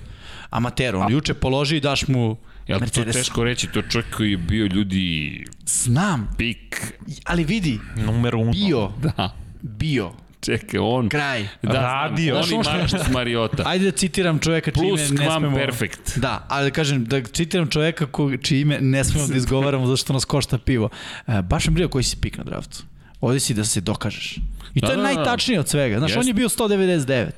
Amateru. 0.51 0.99
On 0.99 1.11
juče 1.11 1.33
položi 1.33 1.77
i 1.77 1.81
daš 1.81 2.07
mu 2.07 2.37
Ja 2.67 2.75
to 2.75 2.79
Mercedes. 2.79 3.15
teško 3.15 3.43
reći, 3.43 3.67
to 3.67 3.79
je 3.79 3.85
čovjek 3.89 4.15
koji 4.15 4.31
je 4.31 4.37
bio 4.37 4.65
ljudi 4.65 5.45
Znam, 5.65 6.29
pik. 6.37 6.93
ali 7.25 7.43
vidi, 7.43 7.79
Numer 7.97 8.35
uno. 8.35 8.51
bio, 8.51 8.91
Da. 8.99 9.35
bio, 9.61 10.11
Čekaj, 10.41 10.79
on... 10.79 11.09
kraj. 11.09 11.47
Da, 11.61 11.71
Radio. 11.73 12.35
On 12.37 12.43
i 12.51 12.57
Marcus 12.57 13.01
Mariota. 13.13 13.63
Ajde 13.65 13.85
da 13.85 13.91
citiram 13.91 14.39
čoveka 14.39 14.71
čije 14.71 14.81
Plus 14.81 15.01
ime 15.01 15.19
ne 15.19 15.25
Kvam 15.25 15.41
smemo... 15.41 15.57
Perfect. 15.57 16.17
Da, 16.17 16.45
ali 16.49 16.65
da 16.65 16.73
kažem, 16.73 17.05
da 17.05 17.23
citiram 17.23 17.67
čoveka 17.67 18.05
ko, 18.05 18.37
čije 18.37 18.61
ime 18.61 18.81
ne 18.81 19.03
smemo 19.03 19.27
da 19.27 19.35
izgovaramo 19.35 19.87
zašto 19.87 20.13
nas 20.13 20.25
košta 20.25 20.57
pivo. 20.57 20.89
E, 21.27 21.41
baš 21.41 21.65
me 21.65 21.71
briga 21.71 21.89
koji 21.89 22.03
si 22.03 22.17
pik 22.17 22.37
na 22.37 22.43
draftu. 22.43 22.83
Ovdje 23.21 23.39
si 23.39 23.53
da 23.53 23.65
se 23.65 23.81
dokažeš. 23.81 24.37
I 24.73 24.81
to 24.81 24.87
Da, 24.87 24.93
je 24.93 24.97
da, 24.97 25.03
da. 25.03 25.13
najtačnije 25.13 25.59
od 25.59 25.67
svega. 25.69 25.97
Znaš, 25.99 26.11
on 26.11 26.17
Jeste. 26.17 26.29
je 26.29 26.33
bio 26.33 26.49
199. 26.49 27.29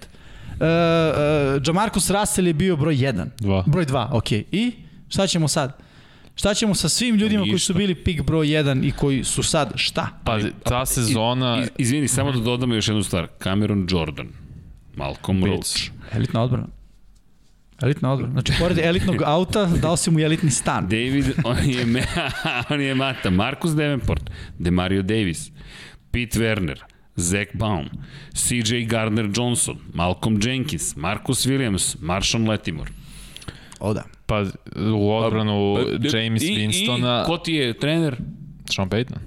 Uh, 0.54 1.62
Jamarcus 1.68 2.10
Russell 2.10 2.48
je 2.48 2.54
bio 2.54 2.76
broj 2.76 2.96
1. 2.96 3.26
Dva. 3.40 3.64
Broj 3.68 3.86
2, 3.86 4.08
ok. 4.12 4.32
I 4.32 4.72
šta 5.10 5.28
ćemo 5.28 5.48
sad? 5.48 5.78
Šta 6.36 6.54
ćemo 6.54 6.76
sa 6.76 6.90
svim 6.90 7.16
ljudima 7.16 7.44
koji 7.44 7.60
su 7.60 7.74
bili 7.74 7.96
pik 7.96 8.22
broj 8.24 8.48
1 8.48 8.88
i 8.88 8.92
koji 8.92 9.24
su 9.24 9.44
sad 9.44 9.72
šta? 9.76 10.08
Pazi, 10.24 10.52
ta 10.64 10.86
sezona... 10.86 11.62
Iz, 11.62 11.70
izvini, 11.78 12.08
samo 12.08 12.32
da 12.32 12.40
dodamo 12.40 12.76
još 12.76 12.88
jednu 12.88 13.04
stvar. 13.04 13.28
Cameron 13.44 13.88
Jordan. 13.90 14.28
Malcolm. 14.96 15.46
Roach. 15.46 15.92
Elitna 16.12 16.44
odbrana. 16.44 16.68
Elitna 17.82 18.14
odbrana. 18.14 18.32
Znači, 18.32 18.54
pored 18.60 18.78
elitnog 18.78 19.22
auta, 19.26 19.66
dao 19.82 19.98
si 19.98 20.12
mu 20.12 20.20
i 20.20 20.24
elitni 20.24 20.52
stan. 20.52 20.84
David, 20.84 21.26
on 21.44 21.58
je, 21.64 21.86
me, 21.86 22.04
on 22.70 22.82
je 22.82 22.96
mata. 22.96 23.30
Marcus 23.30 23.72
Davenport, 23.72 24.30
Demario 24.60 25.02
Davis, 25.02 25.52
Pete 26.12 26.40
Werner, 26.40 26.80
Zach 27.16 27.48
Baum, 27.54 27.90
CJ 28.34 28.86
Gardner 28.86 29.30
Johnson, 29.36 29.78
Malcolm 29.94 30.40
Jenkins, 30.44 30.96
Marcus 30.96 31.46
Williams, 31.46 31.96
Marshawn 32.02 32.48
Latimore. 32.48 32.92
O 33.80 33.94
da. 33.94 34.04
Pa 34.26 34.44
u 34.94 35.12
odbranu 35.12 35.76
Pa, 35.76 36.18
James 36.18 36.44
i, 36.44 36.48
Winstona, 36.48 37.24
I 37.24 37.26
ko 37.26 37.38
ti 37.38 37.54
je 37.54 37.74
trener? 37.74 38.18
Sean 38.70 38.90
Payton. 38.90 39.18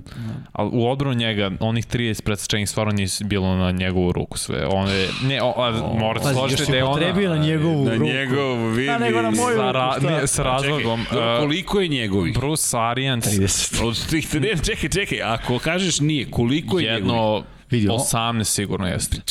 Ali 0.53 0.71
u 0.73 0.87
odbranu 0.87 1.15
njega, 1.15 1.51
onih 1.61 1.87
30 1.87 2.23
predsečenih 2.23 2.69
stvarno 2.69 2.93
nisu 2.93 3.25
bilo 3.25 3.57
na 3.57 3.71
njegovu 3.71 4.13
ruku 4.13 4.39
sve. 4.39 4.67
On 4.67 4.89
je, 4.89 5.09
ne, 5.25 5.43
o, 5.43 5.55
a, 5.57 5.71
morate 5.99 6.23
Pazi, 6.25 6.35
složiti 6.35 6.71
da 6.71 6.77
je 6.77 6.85
ona... 6.85 6.93
upotrebio 6.93 7.31
na 7.31 7.37
njegovu 7.37 7.85
Na 7.85 7.93
ruku. 7.95 8.05
njegov, 8.05 8.71
vidi. 8.71 8.89
A 8.91 8.99
nego 8.99 9.23
na 9.23 9.31
moju 9.31 9.57
Sa, 9.57 9.63
ruku, 9.63 9.73
ra, 9.73 9.95
šta? 9.99 10.11
ne, 10.11 10.27
sa 10.27 10.43
razlogom. 10.43 11.05
Čekaj, 11.05 11.35
uh, 11.35 11.41
koliko 11.41 11.81
je 11.81 11.89
njegovih? 11.89 12.35
Bruce 12.35 12.79
Arians, 12.79 13.27
30. 13.27 13.85
Od 13.85 14.07
tih, 14.07 14.35
ne, 14.35 14.49
čekaj, 14.71 14.89
čekaj, 14.91 15.23
ako 15.23 15.59
kažeš 15.59 16.01
nije, 16.01 16.31
koliko 16.31 16.79
je 16.79 16.83
njegovih? 16.85 17.01
jedno 17.01 17.45
Vidi, 17.71 17.89
on- 17.89 17.99
18 17.99 18.45
sigurno 18.45 18.87
jeste. 18.87 19.17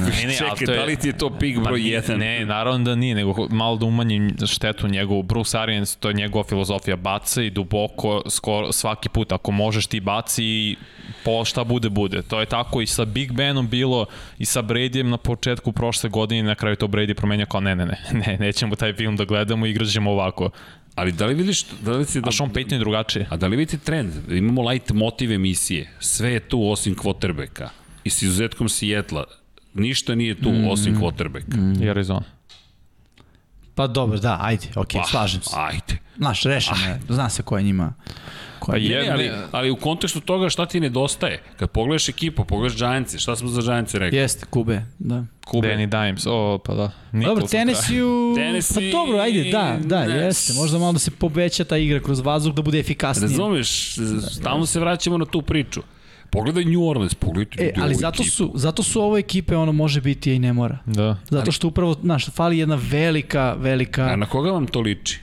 Ne, 0.00 0.26
ne, 0.26 0.34
Čekaj, 0.34 0.56
je- 0.60 0.76
da 0.76 0.84
li 0.84 0.96
ti 0.96 1.08
je 1.08 1.18
to 1.18 1.38
pik 1.38 1.58
broj 1.58 1.80
nije- 1.80 2.02
1? 2.02 2.16
Ne, 2.16 2.44
naravno 2.46 2.84
da 2.84 2.94
nije, 2.94 3.14
nego 3.14 3.48
malo 3.50 3.76
da 3.76 3.86
umanjim 3.86 4.36
štetu 4.46 4.88
njegovu. 4.88 5.22
Bruce 5.22 5.58
Arians, 5.58 5.96
to 5.96 6.08
je 6.08 6.14
njegova 6.14 6.44
filozofija, 6.44 6.96
baca 6.96 7.42
i 7.42 7.50
duboko, 7.50 8.22
skoro 8.30 8.72
svaki 8.72 9.08
put, 9.08 9.32
ako 9.32 9.50
možeš 9.50 9.86
ti 9.86 10.00
baci 10.00 10.44
i 10.44 10.76
po 11.24 11.44
šta 11.44 11.64
bude, 11.64 11.88
bude. 11.90 12.22
To 12.22 12.40
je 12.40 12.46
tako 12.46 12.80
i 12.80 12.86
sa 12.86 13.04
Big 13.04 13.32
Benom 13.32 13.68
bilo 13.68 14.06
i 14.38 14.44
sa 14.44 14.62
Bradyjem 14.62 15.02
na 15.04 15.16
početku 15.16 15.72
prošle 15.72 16.10
godine 16.10 16.42
na 16.42 16.54
kraju 16.54 16.76
to 16.76 16.86
Brady 16.86 17.14
promenio 17.14 17.46
kao 17.46 17.60
ne, 17.60 17.76
ne, 17.76 17.86
ne, 17.86 17.98
ne, 18.26 18.36
nećemo 18.38 18.74
taj 18.74 18.92
film 18.92 19.16
da 19.16 19.24
gledamo 19.24 19.66
i 19.66 19.70
igraćemo 19.70 20.10
ovako. 20.10 20.50
Ali 20.94 21.12
da 21.12 21.26
li 21.26 21.34
vidiš, 21.34 21.64
da 21.66 21.92
li 21.92 22.04
si 22.04 22.20
da... 22.20 22.28
A 22.28 22.32
Sean 22.32 22.50
Payton 22.50 22.72
je 22.72 22.78
drugačije. 22.78 23.26
A 23.30 23.36
da 23.36 23.46
li 23.46 23.56
vidite 23.56 23.76
trend? 23.78 24.12
Imamo 24.30 24.62
light 24.62 24.90
motiv 24.90 25.32
emisije. 25.32 25.88
Sve 26.00 26.32
je 26.32 26.40
tu 26.40 26.70
osim 26.70 26.94
quarterbacka. 26.94 27.68
I 28.04 28.10
s 28.10 28.22
izuzetkom 28.22 28.68
Sijetla. 28.68 29.24
Ništa 29.74 30.14
nije 30.14 30.34
tu 30.40 30.50
mm. 30.50 30.68
osim 30.68 31.00
quarterbacka. 31.00 31.84
I 31.84 31.90
Arizona. 31.90 32.24
Pa 33.74 33.86
dobro, 33.86 34.18
da, 34.18 34.38
ajde, 34.40 34.66
okej, 34.76 35.00
Pa, 35.00 35.06
slažem 35.06 35.42
se. 35.42 35.50
Ajde. 35.56 35.98
Znaš, 36.16 36.42
rešeno 36.42 36.84
je, 36.86 37.00
zna 37.08 37.28
se 37.28 37.42
ko 37.42 37.56
je 37.56 37.62
njima. 37.62 37.94
Ko 38.58 38.72
Pa 38.72 38.78
je. 38.78 38.88
Ne, 38.88 38.94
je, 38.94 39.02
ne, 39.02 39.10
ali, 39.10 39.30
ali 39.52 39.70
u 39.70 39.76
kontekstu 39.76 40.20
toga 40.20 40.48
šta 40.48 40.66
ti 40.66 40.80
nedostaje. 40.80 41.42
Kad 41.56 41.70
pogledaš 41.70 42.08
ekipu, 42.08 42.44
pogledaš 42.44 42.78
Giants, 42.78 43.16
šta 43.18 43.36
smo 43.36 43.48
za 43.48 43.60
Giants 43.60 43.94
rekli? 43.94 44.18
Jeste, 44.18 44.46
Kube, 44.50 44.82
da. 44.98 45.24
Kube. 45.44 45.68
Danny 45.68 45.86
Dimes, 45.86 46.26
o, 46.26 46.58
pa 46.64 46.74
da. 46.74 46.90
Nicholson 47.12 47.34
Dobro, 47.34 47.46
kraj. 47.46 47.60
Tennessee-u... 47.60 48.34
Tennessee- 48.36 48.92
Pa 48.92 48.98
dobro, 48.98 49.18
ajde, 49.18 49.50
da, 49.50 49.78
da, 49.84 50.06
ne. 50.06 50.14
jeste. 50.14 50.52
Možda 50.52 50.78
malo 50.78 50.92
da 50.92 50.98
se 50.98 51.10
poveća 51.10 51.64
ta 51.64 51.76
igra 51.76 52.00
kroz 52.00 52.20
vazduh, 52.20 52.54
da 52.54 52.62
bude 52.62 52.78
efikasnije. 52.78 53.28
Razumeš, 53.28 53.94
stalno 54.30 54.66
se 54.66 54.80
vraćamo 54.80 55.18
na 55.18 55.24
tu 55.24 55.42
priču. 55.42 55.82
Pogledaj 56.32 56.64
New 56.64 56.82
Orleans, 56.82 57.14
pogledajte 57.14 57.62
E, 57.62 57.66
ljudi 57.66 57.80
ali 57.80 57.94
zato 57.94 58.14
ekipu. 58.14 58.30
su, 58.30 58.52
zato 58.54 58.82
su 58.82 59.02
ovo 59.02 59.18
ekipe, 59.18 59.56
ono 59.56 59.72
može 59.72 60.00
biti 60.00 60.30
a 60.30 60.34
i 60.34 60.38
ne 60.38 60.52
mora. 60.52 60.78
Da. 60.86 61.16
Zato 61.30 61.52
što 61.52 61.68
upravo, 61.68 61.96
znaš, 62.02 62.26
fali 62.26 62.58
jedna 62.58 62.78
velika, 62.82 63.54
velika... 63.54 64.02
A 64.04 64.16
na 64.16 64.26
koga 64.26 64.50
vam 64.50 64.66
to 64.66 64.80
liči? 64.80 65.20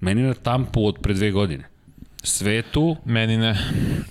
Meni 0.00 0.22
na 0.22 0.34
Tampu 0.34 0.86
od 0.86 0.98
pre 0.98 1.14
dve 1.14 1.30
godine. 1.30 1.64
Sve 2.22 2.52
je 2.52 2.62
tu, 2.62 2.96
Meni 3.04 3.36
ne. 3.36 3.58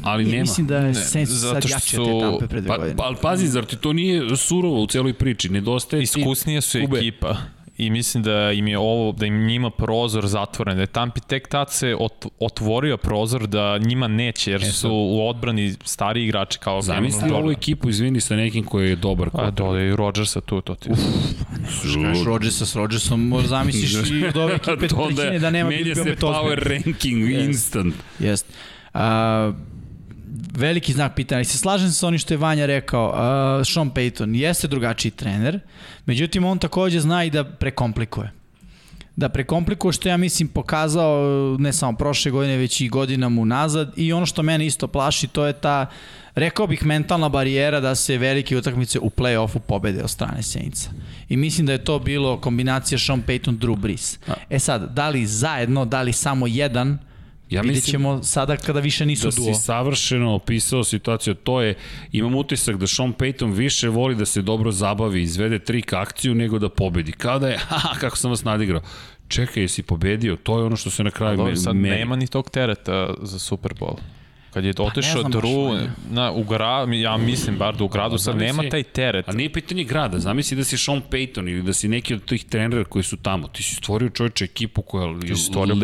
ali 0.02 0.24
I 0.24 0.28
nema. 0.28 0.42
Mislim 0.42 0.68
da 0.68 0.78
je 0.78 0.94
zato 0.94 1.62
sad 1.62 1.72
jače 1.72 1.80
su- 1.88 2.06
te 2.06 2.20
tampe 2.22 2.48
pre 2.48 2.62
dve 2.62 2.68
Pa, 2.68 2.78
godine. 2.78 2.96
pa, 2.98 3.04
ali 3.04 3.16
pazi, 3.22 3.48
zar 3.48 3.66
ti 3.66 3.76
to 3.76 3.94
nije 3.94 4.38
surovo 4.38 4.84
u 4.84 4.88
celoj 4.88 5.14
priči? 5.14 5.50
Nedostaje 5.50 6.00
ti... 6.02 6.20
Iskusnije 6.20 6.62
su 6.62 6.80
Kube. 6.82 6.98
ekipa 6.98 7.36
i 7.78 7.90
mislim 7.90 8.24
da 8.24 8.52
im 8.52 8.68
je 8.68 8.78
ovo, 8.78 9.12
da 9.12 9.26
im 9.26 9.46
njima 9.46 9.70
prozor 9.70 10.28
zatvoren, 10.28 10.76
da 10.76 10.82
je 10.82 10.88
Tampi 10.88 11.20
tek 11.20 11.48
tad 11.48 11.72
se 11.72 11.96
ot, 12.00 12.26
otvorio 12.40 12.98
prozor 12.98 13.48
da 13.48 13.78
njima 13.78 14.08
neće, 14.08 14.52
jer 14.52 14.64
su 14.64 14.90
u 14.92 15.28
odbrani 15.30 15.76
stari 15.84 16.24
igrači 16.24 16.60
kao 16.60 16.82
Zamisli 16.82 17.32
ovu 17.32 17.52
ekipu, 17.52 17.90
izvini, 17.90 18.22
sa 18.22 18.36
nekim 18.36 18.64
koji 18.64 18.90
je 18.90 18.96
dobar. 18.96 19.30
Pa 19.30 19.52
dodaj 19.52 19.88
i 19.88 19.96
Rodgersa 19.96 20.42
tu, 20.42 20.62
to 20.62 20.76
ti. 20.76 20.90
Kažeš 21.66 22.26
Rodgersa 22.26 22.66
s 22.66 22.76
Rodgersom, 22.76 23.28
možda 23.28 23.48
zamisliš 23.48 23.94
i 24.12 24.26
od 24.26 24.38
ove 24.38 24.54
ekipe 24.56 24.88
trećine 25.08 25.40
da 25.40 25.50
nema 25.50 25.70
menja 25.70 25.84
bio 25.84 25.96
se 25.96 26.02
opet 26.02 26.24
ozbiljan. 26.24 26.44
power 26.46 26.60
ranking 26.60 27.18
Yes. 27.24 27.46
instant. 27.46 27.96
Jest. 28.20 28.46
A, 28.94 29.52
veliki 30.56 30.94
znak 30.94 31.16
pitanja. 31.16 31.42
I 31.42 31.46
se 31.46 31.58
slažem 31.58 31.92
sa 31.92 32.08
onim 32.08 32.20
što 32.20 32.34
je 32.34 32.38
Vanja 32.38 32.66
rekao. 32.66 33.12
A, 33.16 33.62
Sean 33.66 33.92
Payton 33.92 34.36
jeste 34.36 34.68
drugačiji 34.68 35.12
trener, 35.12 35.60
međutim 36.06 36.46
on 36.46 36.60
takođe 36.60 37.00
zna 37.00 37.24
i 37.24 37.30
da 37.30 37.44
prekomplikuje. 37.44 38.32
Da 39.16 39.30
prekomplikuje 39.30 39.94
što 39.94 40.10
ja 40.10 40.18
mislim 40.18 40.48
pokazao 40.48 41.56
ne 41.60 41.74
samo 41.74 41.98
prošle 41.98 42.32
godine, 42.32 42.58
već 42.58 42.82
i 42.82 42.90
godinama 42.90 43.42
unazad 43.42 43.94
i 43.96 44.14
ono 44.14 44.26
što 44.26 44.44
mene 44.44 44.66
isto 44.66 44.88
plaši 44.88 45.28
to 45.28 45.46
je 45.46 45.54
ta 45.54 45.86
rekao 46.36 46.68
bih 46.68 46.86
mentalna 46.86 47.30
barijera 47.30 47.80
da 47.80 47.96
se 47.96 48.18
velike 48.18 48.58
utakmice 48.58 49.00
u 49.00 49.10
play-offu 49.10 49.60
pobede 49.60 50.04
od 50.04 50.10
strane 50.10 50.44
Saintsa. 50.44 50.90
I 51.30 51.38
mislim 51.38 51.66
da 51.68 51.74
je 51.74 51.84
to 51.84 52.00
bilo 52.00 52.42
kombinacija 52.42 53.00
Sean 53.00 53.24
Payton, 53.28 53.58
Drew 53.58 53.76
Brees. 53.76 54.20
E 54.50 54.60
sad, 54.60 54.94
da 54.94 55.10
li 55.10 55.26
zajedno, 55.26 55.86
da 55.86 56.02
li 56.02 56.14
samo 56.14 56.48
jedan, 56.48 56.98
Ja 57.50 57.62
Vidjet 57.62 57.76
mislim 57.76 57.92
ćemo 57.92 58.24
sada 58.24 58.58
kada 58.58 58.80
više 58.80 59.06
nisu 59.06 59.30
da 59.30 59.36
duo. 59.36 59.54
si 59.54 59.62
savršeno 59.62 60.34
opisao 60.34 60.84
situaciju. 60.84 61.34
To 61.34 61.62
je, 61.62 61.76
imam 62.12 62.36
utisak 62.36 62.78
da 62.78 62.88
Sean 62.88 63.14
Payton 63.14 63.54
više 63.54 63.90
voli 63.90 64.16
da 64.16 64.26
se 64.26 64.42
dobro 64.42 64.72
zabavi, 64.72 65.22
izvede 65.22 65.60
trik 65.60 65.94
akciju 65.94 66.36
nego 66.36 66.60
da 66.60 66.70
pobedi. 66.70 67.12
Kao 67.12 67.40
da 67.40 67.48
je, 67.50 67.58
haha, 67.70 68.00
kako 68.00 68.18
sam 68.18 68.30
vas 68.32 68.44
nadigrao. 68.44 68.82
Čekaj, 69.28 69.64
jesi 69.64 69.84
pobedio? 69.84 70.36
To 70.36 70.60
je 70.60 70.66
ono 70.66 70.76
što 70.76 70.90
se 70.90 71.04
na 71.04 71.12
kraju 71.12 71.38
Dobro, 71.38 71.52
me, 71.52 71.58
sad 71.58 71.76
meri. 71.76 71.96
nema 72.00 72.16
ni 72.16 72.28
tog 72.28 72.50
tereta 72.50 73.14
za 73.22 73.40
Super 73.40 73.74
Bowl. 73.74 73.96
Kad 74.56 74.66
je 74.66 74.74
otišao 74.80 75.14
Pa 75.14 75.20
znam 75.20 75.32
baš, 75.32 75.42
Drew, 75.42 75.88
na, 76.12 76.32
u 76.32 76.44
gra, 76.44 76.88
ja 76.94 77.18
mislim 77.18 77.58
bar 77.58 77.76
da 77.76 77.84
u 77.84 77.88
gradu 77.88 78.18
sad 78.18 78.38
nema 78.38 78.64
taj 78.70 78.84
teret. 78.84 79.30
A 79.30 79.32
nije 79.32 79.54
pitanje 79.54 79.84
grada, 79.84 80.20
zamisli 80.20 80.58
da 80.58 80.64
si 80.64 80.78
Sean 80.78 81.02
Payton 81.12 81.50
ili 81.50 81.62
da 81.62 81.74
si 81.74 81.88
neki 81.88 82.14
od 82.14 82.26
tih 82.26 82.46
trenera 82.46 82.84
koji 82.84 83.04
su 83.04 83.18
tamo. 83.18 83.48
Ti 83.48 83.64
si 83.64 83.76
stvorio 83.76 84.10
čovječe 84.10 84.46
ekipu 84.46 84.82
koja 84.82 85.16
je 85.24 85.36
stvorio 85.36 85.76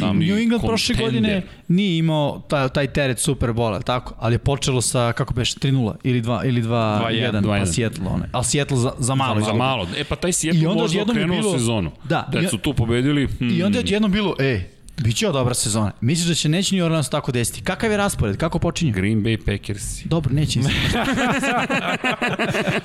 tamo. 0.00 0.12
New 0.12 0.38
England 0.38 0.62
prošle 0.62 0.94
godine 0.94 1.42
nije 1.68 1.98
imao 1.98 2.42
taj, 2.48 2.68
taj 2.68 2.86
teret 2.86 3.18
Super 3.18 3.50
Bowl, 3.50 3.82
tako? 3.82 4.14
Ali 4.18 4.34
je 4.34 4.38
počelo 4.38 4.80
sa, 4.80 5.12
kako 5.12 5.34
beš, 5.34 5.54
3-0 5.54 5.94
ili 6.04 6.22
2 6.22 6.48
ili 6.48 6.62
2-1, 6.62 7.32
2:1. 7.32 7.58
pa 7.60 7.66
Seattle 7.66 8.06
onaj. 8.06 8.28
Ali 8.32 8.44
Seattle 8.44 8.76
za, 8.76 8.92
za 8.98 9.14
malo. 9.14 9.40
Za 9.40 9.52
malo. 9.52 9.88
E 9.98 10.04
pa 10.04 10.16
taj 10.16 10.32
Seattle 10.32 10.74
možda 10.74 11.02
okrenuo 11.02 11.40
bilo- 11.40 11.52
sezonu. 11.52 11.90
Da, 12.04 12.28
Da 12.32 12.48
su 12.48 12.58
tu 12.58 12.74
pobedili. 12.74 13.26
Hmm. 13.26 13.58
I 13.58 13.62
onda 13.62 13.78
je 13.78 13.80
odjednom 13.80 14.12
bilo, 14.12 14.34
e, 14.38 14.73
bit 14.96 15.16
će 15.16 15.26
ovo 15.28 15.38
dobra 15.38 15.54
sezona. 15.54 15.92
Misliš 16.00 16.28
da 16.28 16.34
će 16.34 16.48
neće 16.48 16.76
New 16.76 16.84
Orleans 16.84 17.10
tako 17.10 17.32
desiti? 17.32 17.62
Kakav 17.62 17.90
je 17.90 17.96
raspored? 17.96 18.36
Kako 18.36 18.58
počinje? 18.58 18.92
Green 18.92 19.22
Bay 19.22 19.36
Packers. 19.36 20.04
Dobro, 20.04 20.32
neće. 20.34 20.60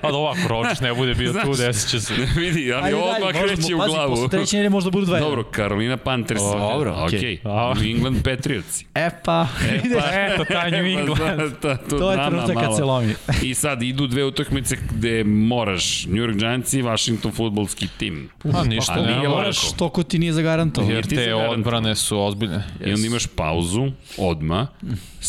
Ali 0.01 0.15
ovako, 0.15 0.39
Rodgers 0.47 0.79
ne 0.81 0.93
bude 0.93 1.13
bio 1.13 1.33
tu, 1.33 1.53
desit 1.57 1.89
će 1.89 1.99
se. 1.99 2.13
Vidi, 2.41 2.73
ali 2.73 2.93
odmah 2.93 3.43
kreće 3.43 3.75
u 3.75 3.79
pazi, 3.79 3.91
glavu. 3.93 4.09
Posle 4.09 4.29
treće 4.29 4.55
nedelje 4.55 4.69
možda 4.69 4.91
budu 4.91 5.05
2 5.05 5.19
Dobro, 5.19 5.43
Carolina 5.55 5.97
Panthers. 5.97 6.41
Dobro, 6.41 6.95
okej. 6.97 7.19
okej. 7.19 7.39
A. 7.43 7.73
New 7.75 7.83
England 7.95 8.23
Patriots. 8.23 8.83
E 8.95 9.09
pa, 9.25 9.47
ideš. 9.85 10.03
Eto, 10.13 10.45
taj 10.45 10.71
New 10.71 10.85
England. 10.99 11.41
Ta, 11.61 11.77
ta, 11.77 11.97
To 11.97 12.11
je 12.11 12.17
trenutak 12.27 12.55
kad 12.63 12.75
se 12.75 12.83
lomi. 12.83 13.13
I 13.43 13.53
sad 13.53 13.83
idu 13.83 14.07
dve 14.07 14.25
utakmice 14.25 14.77
gde 14.91 15.23
moraš. 15.23 16.05
New 16.05 16.15
York 16.23 16.37
Giants 16.39 16.73
i 16.73 16.81
Washington 16.81 17.31
futbolski 17.31 17.87
tim. 17.97 18.29
Pa 18.53 18.63
ništa, 18.63 18.93
Ali 18.97 19.07
ne 19.07 19.13
moraš. 19.15 19.29
Moraš, 19.29 19.71
to 19.77 19.89
ko 19.89 20.03
ti 20.03 20.19
nije 20.19 20.33
zagarantovao. 20.33 20.91
Jer 20.91 21.07
ti 21.07 21.15
te 21.15 21.35
odbrane 21.35 21.95
su 21.99 22.19
ozbiljne. 22.19 22.63
I 22.85 22.93
onda 22.93 23.07
imaš 23.07 23.27
pauzu, 23.27 23.91
odma. 24.17 24.67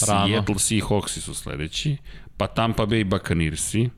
Rano. 0.08 0.26
Seattle 0.28 0.54
Seahawksi 0.54 1.20
su 1.20 1.34
sledeći. 1.34 1.96
Pa 2.36 2.46
Tampa 2.46 2.86
Bay 2.86 3.04
Buccaneersi. 3.04 3.90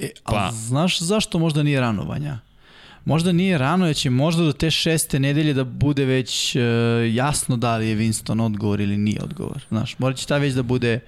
E, 0.00 0.10
Pa- 0.24 0.32
pa, 0.32 0.50
znaš 0.52 1.00
zašto 1.00 1.38
možda 1.38 1.62
nije 1.62 1.80
rano, 1.80 2.04
Vanja? 2.04 2.38
Možda 3.04 3.32
nije 3.32 3.58
rano, 3.58 3.86
jer 3.86 3.96
će 3.96 4.10
možda 4.10 4.42
do 4.42 4.52
te 4.52 4.70
šeste 4.70 5.20
nedelje 5.20 5.54
da 5.54 5.64
bude 5.64 6.04
već 6.04 6.56
e, 6.56 6.60
jasno 7.14 7.56
da 7.56 7.76
li 7.76 7.88
je 7.88 7.96
Winston 7.96 8.42
odgovor 8.42 8.80
ili 8.80 8.96
nije 8.96 9.22
odgovor. 9.22 9.64
Znaš, 9.68 9.98
morat 9.98 10.16
će 10.16 10.26
ta 10.26 10.38
već 10.38 10.54
da 10.54 10.62
bude, 10.62 11.00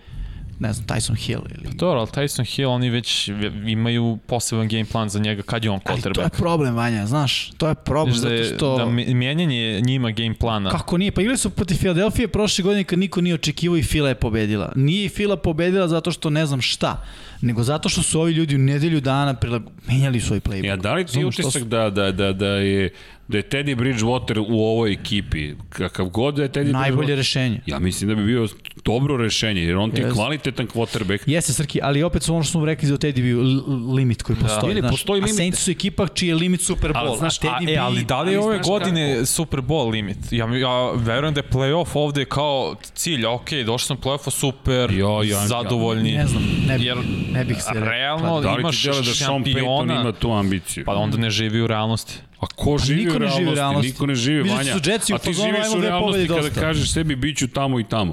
ne 0.61 0.73
znam, 0.73 0.87
Tyson 0.87 1.17
Hill 1.17 1.41
ili... 1.51 1.75
Dobro, 1.75 1.99
ali 2.01 2.09
Tyson 2.09 2.45
Hill, 2.47 2.71
oni 2.71 2.91
već 2.91 3.29
imaju 3.67 4.19
poseban 4.27 4.69
game 4.69 4.85
plan 4.85 5.09
za 5.09 5.19
njega 5.19 5.43
kad 5.43 5.65
je 5.65 5.71
on 5.71 5.81
Ali 5.85 6.03
to 6.03 6.09
je 6.09 6.13
quarterback. 6.15 6.39
problem, 6.39 6.75
Vanja, 6.75 7.07
znaš, 7.07 7.51
to 7.57 7.69
je 7.69 7.75
problem, 7.75 8.15
Znaš 8.15 8.31
da, 8.31 8.37
zato 8.37 8.43
je, 8.45 8.57
što... 8.57 8.77
da 8.77 8.87
mi- 8.87 9.15
mijenjanje 9.15 9.81
njima 9.81 10.11
game 10.11 10.35
plana. 10.35 10.71
Kako 10.71 10.99
nije? 10.99 11.13
Pa 11.13 11.21
igrali 11.21 11.39
su 11.39 11.51
protiv 11.51 11.75
Filadelfije 11.75 12.29
prošle 12.29 12.63
godine 12.63 12.85
kad 12.85 12.99
niko 12.99 13.21
nije 13.21 13.35
očekivao 13.35 13.77
i 13.77 13.83
Fila 13.83 14.09
je 14.09 14.15
pobedila. 14.15 14.73
Nije 14.77 15.05
i 15.05 15.09
Fila 15.09 15.37
pobedila 15.37 15.89
zato 15.89 16.13
što 16.13 16.31
ne 16.31 16.47
znam 16.47 16.61
šta, 16.61 17.05
nego 17.41 17.63
zato 17.63 17.89
što 17.89 18.03
su 18.03 18.21
ovi 18.21 18.33
ljudi 18.33 18.55
u 18.55 18.59
nedelju 18.59 19.01
dana 19.01 19.35
prilag... 19.35 19.63
menjali 19.87 20.21
svoj 20.21 20.41
playbook. 20.41 20.67
Ja, 20.67 20.77
da 20.77 20.95
li 20.95 21.07
ti 21.07 21.25
utisak 21.25 21.53
su 21.53 21.65
da, 21.65 21.91
da, 21.91 22.13
da, 22.13 22.33
da 22.33 22.49
je 22.49 22.91
da 23.29 23.39
je 23.39 23.43
Teddy 23.43 23.77
Bridgewater 23.77 24.39
u 24.49 24.61
ovoj 24.65 24.93
ekipi, 24.93 25.55
kakav 25.69 26.09
god 26.09 26.35
da 26.35 26.43
je 26.43 26.49
Teddy 26.49 26.73
Najbolje 26.73 27.17
rešenje. 27.17 27.61
ja 27.67 27.79
mislim 27.79 28.09
da 28.09 28.15
bi 28.15 28.25
bio 28.25 28.49
dobro 28.85 29.17
rešenje, 29.17 29.63
jer 29.63 29.77
on 29.77 29.91
ti 29.91 30.01
je 30.01 30.05
Jeste. 30.05 30.15
kvalitetan 30.15 30.67
quarterback. 30.67 31.19
Jeste, 31.27 31.53
Srki, 31.53 31.81
ali 31.83 32.03
opet 32.03 32.23
su 32.23 32.35
ono 32.35 32.43
što 32.43 32.51
smo 32.51 32.65
rekli 32.65 32.89
za 32.89 32.97
Teddy 32.97 33.23
bio 33.23 33.41
limit 33.95 34.23
koji 34.23 34.39
postoji. 34.39 34.73
Ili 34.73 34.81
znaš, 34.81 34.91
postoji 34.91 35.21
A 35.21 35.25
limit. 35.25 35.37
Saints 35.37 35.59
su 35.59 35.71
ekipa 35.71 36.09
čiji 36.09 36.29
je 36.29 36.35
limit 36.35 36.61
Super 36.61 36.91
Bowl. 36.91 37.09
Ali, 37.09 37.19
znaš, 37.19 37.39
a 37.39 37.43
Teddy 37.43 37.69
A, 37.69 37.73
e, 37.73 37.77
ali 37.77 38.05
da 38.05 38.23
li 38.23 38.33
je 38.33 38.41
ove 38.41 38.59
godine 38.59 39.15
kako? 39.15 39.27
Super 39.27 39.61
Bowl 39.61 39.91
limit? 39.91 40.19
Ja, 40.31 40.47
ja 40.57 40.93
verujem 40.93 41.35
da 41.35 41.41
je 41.41 41.49
playoff 41.51 41.89
ovde 41.95 42.25
kao 42.25 42.77
cilj, 42.95 43.27
ok, 43.27 43.51
došli 43.67 43.87
sam 43.87 43.97
playoffa 43.97 44.31
super, 44.31 44.91
Jo, 44.91 45.23
ja- 45.23 45.47
zadovoljni. 45.47 46.13
Ne 46.13 46.27
znam, 46.27 46.43
ne, 46.69 46.79
bi, 46.79 46.85
Jer 46.85 46.97
ne 47.29 47.45
bih 47.45 47.57
se... 47.63 47.71
realno 47.75 48.41
Da 48.41 48.53
li 48.53 48.61
imaš 48.61 48.83
da 48.83 49.03
šampiona, 49.05 50.01
ima 50.01 50.13
tu 50.13 50.33
ambiciju? 50.33 50.85
pa 50.85 50.93
onda 50.95 51.17
ne 51.17 51.31
živi 51.31 51.61
u 51.61 51.67
realnosti. 51.67 52.15
A 52.41 52.47
ko 52.47 52.79
živi, 52.79 53.05
niko 53.05 53.17
u 53.17 53.19
ne 53.19 53.19
realnosti? 53.19 53.41
živi 53.41 53.53
u 53.53 53.55
realnosti. 53.55 53.89
Niko 53.89 54.07
ne 54.07 54.15
živi, 54.15 54.43
Mislim 54.43 54.57
da 54.57 54.63
Vanja. 54.63 54.99
su 55.01 55.15
A 55.15 55.19
ti 55.19 55.33
živiš 55.33 55.67
u 55.79 55.81
realnosti 55.81 56.29
kada 56.29 56.41
dosta. 56.41 56.61
kažeš 56.61 56.93
sebi 56.93 57.17
biću 57.17 57.49
tamo 57.49 57.81
i 57.81 57.85
tamo. 57.85 58.13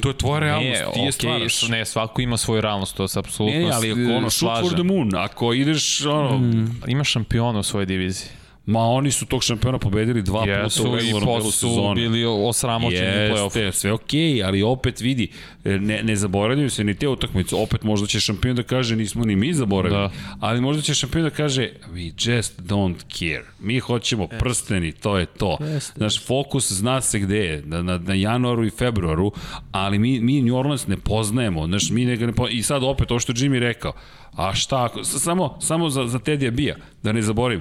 To 0.00 0.08
je 0.08 0.18
tvoja 0.18 0.40
realnost, 0.40 0.68
Nije, 0.70 0.92
ti 0.92 0.98
je 0.98 1.02
okej, 1.02 1.12
stvaraš. 1.12 1.68
ne, 1.68 1.84
svako 1.84 2.22
ima 2.22 2.36
svoju 2.36 2.60
realnost, 2.60 2.96
to 2.96 3.08
se 3.08 3.18
apsolutno 3.18 3.58
Ne, 3.58 3.66
ne, 3.66 3.72
ali 3.72 3.90
ako 3.92 4.16
ono, 4.16 4.30
shoot 4.30 4.60
for 4.60 4.72
the 4.72 4.82
moon, 4.82 5.14
ako 5.14 5.52
ideš, 5.52 6.06
ono, 6.06 6.38
mm. 6.38 6.80
Ima 6.86 7.04
šampiona 7.04 7.58
u 7.58 7.62
svojoj 7.62 7.86
diviziji. 7.86 8.30
Ma 8.68 8.80
oni 8.80 9.10
su 9.10 9.26
tog 9.26 9.42
šampiona 9.42 9.78
pobedili 9.78 10.22
dva 10.22 10.40
puta 10.40 10.52
Jesu 10.52 10.82
u 10.82 10.96
regularnom 10.96 11.20
delu 11.20 11.36
posle 11.36 11.52
su 11.52 11.68
sezone. 11.68 11.94
bili 11.94 12.24
osramoćeni 12.24 13.08
u 13.08 13.34
play-offu. 13.34 13.58
Jeste, 13.58 13.72
sve 13.72 13.92
okej, 13.92 14.20
okay, 14.20 14.46
ali 14.46 14.62
opet 14.62 15.00
vidi, 15.00 15.28
ne, 15.64 16.02
ne 16.02 16.16
zaboravljaju 16.16 16.70
se 16.70 16.84
ni 16.84 16.94
te 16.94 17.08
utakmice, 17.08 17.56
opet 17.56 17.82
možda 17.82 18.06
će 18.06 18.20
šampion 18.20 18.56
da 18.56 18.62
kaže 18.62 18.96
nismo 18.96 19.24
ni 19.24 19.36
mi 19.36 19.52
zaboravili, 19.52 20.00
da. 20.00 20.10
ali 20.40 20.60
možda 20.60 20.82
će 20.82 20.94
šampion 20.94 21.24
da 21.24 21.30
kaže 21.30 21.70
we 21.92 22.30
just 22.30 22.60
don't 22.60 22.96
care, 23.08 23.44
mi 23.60 23.78
hoćemo 23.78 24.26
prsteni, 24.26 24.92
to 24.92 25.18
je 25.18 25.26
to. 25.26 25.56
Jeste. 25.60 25.92
Znaš, 25.96 26.26
fokus 26.26 26.72
zna 26.72 27.00
se 27.00 27.18
gde 27.18 27.38
je, 27.38 27.62
na, 27.66 27.82
na, 27.82 27.98
na 27.98 28.14
januaru 28.14 28.64
i 28.64 28.70
februaru, 28.70 29.32
ali 29.72 29.98
mi, 29.98 30.20
mi 30.20 30.42
New 30.42 30.56
Orleans 30.56 30.86
ne 30.86 30.96
poznajemo, 30.96 31.66
znaš, 31.66 31.90
mi 31.90 32.04
ne, 32.04 32.16
ne 32.16 32.32
poznajemo. 32.32 32.58
i 32.58 32.62
sad 32.62 32.82
opet 32.82 33.08
to 33.08 33.18
što 33.18 33.32
je 33.32 33.36
Jimmy 33.36 33.58
rekao, 33.58 33.92
a 34.36 34.54
šta 34.54 34.84
ako, 34.84 35.04
samo, 35.04 35.58
samo 35.60 35.90
za, 35.90 36.06
za 36.06 36.18
Tedija 36.18 36.50
Bija, 36.50 36.76
da 37.02 37.12
ne 37.12 37.22
zaboravim, 37.22 37.60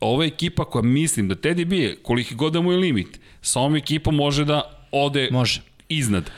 ova 0.00 0.24
ekipa 0.24 0.64
koja 0.64 0.82
mislim 0.82 1.28
da 1.28 1.34
Teddy 1.34 1.64
bije, 1.64 1.96
koliki 2.02 2.34
god 2.34 2.52
da 2.52 2.60
mu 2.60 2.72
je 2.72 2.78
limit, 2.78 3.20
sa 3.42 3.60
ovom 3.60 3.76
ekipom 3.76 4.14
može 4.14 4.44
da 4.44 4.86
ode 4.92 5.28
Može. 5.32 5.60
iznad. 5.88 6.30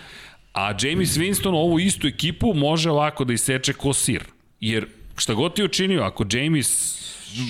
A 0.53 0.69
James 0.83 1.16
Winston 1.16 1.55
ovu 1.55 1.81
istu 1.81 2.07
ekipu 2.07 2.55
može 2.55 2.91
ovako 2.91 3.24
da 3.24 3.33
iseče 3.33 3.73
ko 3.73 3.93
sir. 3.93 4.24
Jer 4.61 4.87
šta 5.16 5.35
god 5.35 5.55
ti 5.55 5.65
učinio, 5.65 6.03
ako 6.03 6.24
James... 6.33 6.97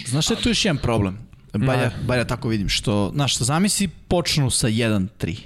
Znaš 0.06 0.24
šta 0.24 0.34
je 0.34 0.40
tu 0.42 0.48
još 0.48 0.64
jedan 0.64 0.78
problem? 0.82 1.18
Balja, 1.52 1.90
balja 2.06 2.24
tako 2.24 2.48
vidim, 2.48 2.68
što, 2.68 3.10
znaš, 3.14 3.38
zamisli 3.38 3.88
počnu 3.88 4.50
sa 4.50 4.68
1-3. 4.68 5.36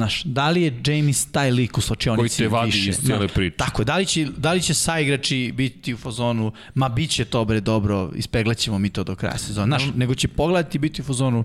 Znaš, 0.00 0.22
da 0.24 0.50
li 0.50 0.62
je 0.62 0.72
James 0.86 1.26
taj 1.26 1.50
lik 1.50 1.78
u 1.78 1.82
slačionici 1.82 2.18
Koji 2.18 2.30
te 2.38 2.48
vadi 2.48 2.66
više? 2.68 2.90
iz 2.90 2.98
cijele 2.98 3.28
priče. 3.28 3.56
Tako, 3.56 3.82
je, 3.82 3.86
da 3.86 3.96
li 3.96 4.06
će, 4.06 4.26
da 4.36 4.52
li 4.52 4.62
će 4.62 4.74
saigrači 4.74 5.52
biti 5.54 5.94
u 5.94 5.98
fazonu, 5.98 6.52
ma 6.74 6.88
bit 6.88 7.10
će 7.10 7.24
to 7.24 7.44
bre 7.44 7.60
dobro, 7.60 8.10
ispeglaćemo 8.14 8.78
mi 8.78 8.90
to 8.90 9.04
do 9.04 9.14
kraja 9.14 9.38
sezona. 9.38 9.66
Znaš, 9.68 9.94
nego 9.94 10.14
će 10.14 10.28
pogledati 10.28 10.78
i 10.78 10.80
biti 10.80 11.02
u 11.02 11.06
fazonu, 11.06 11.44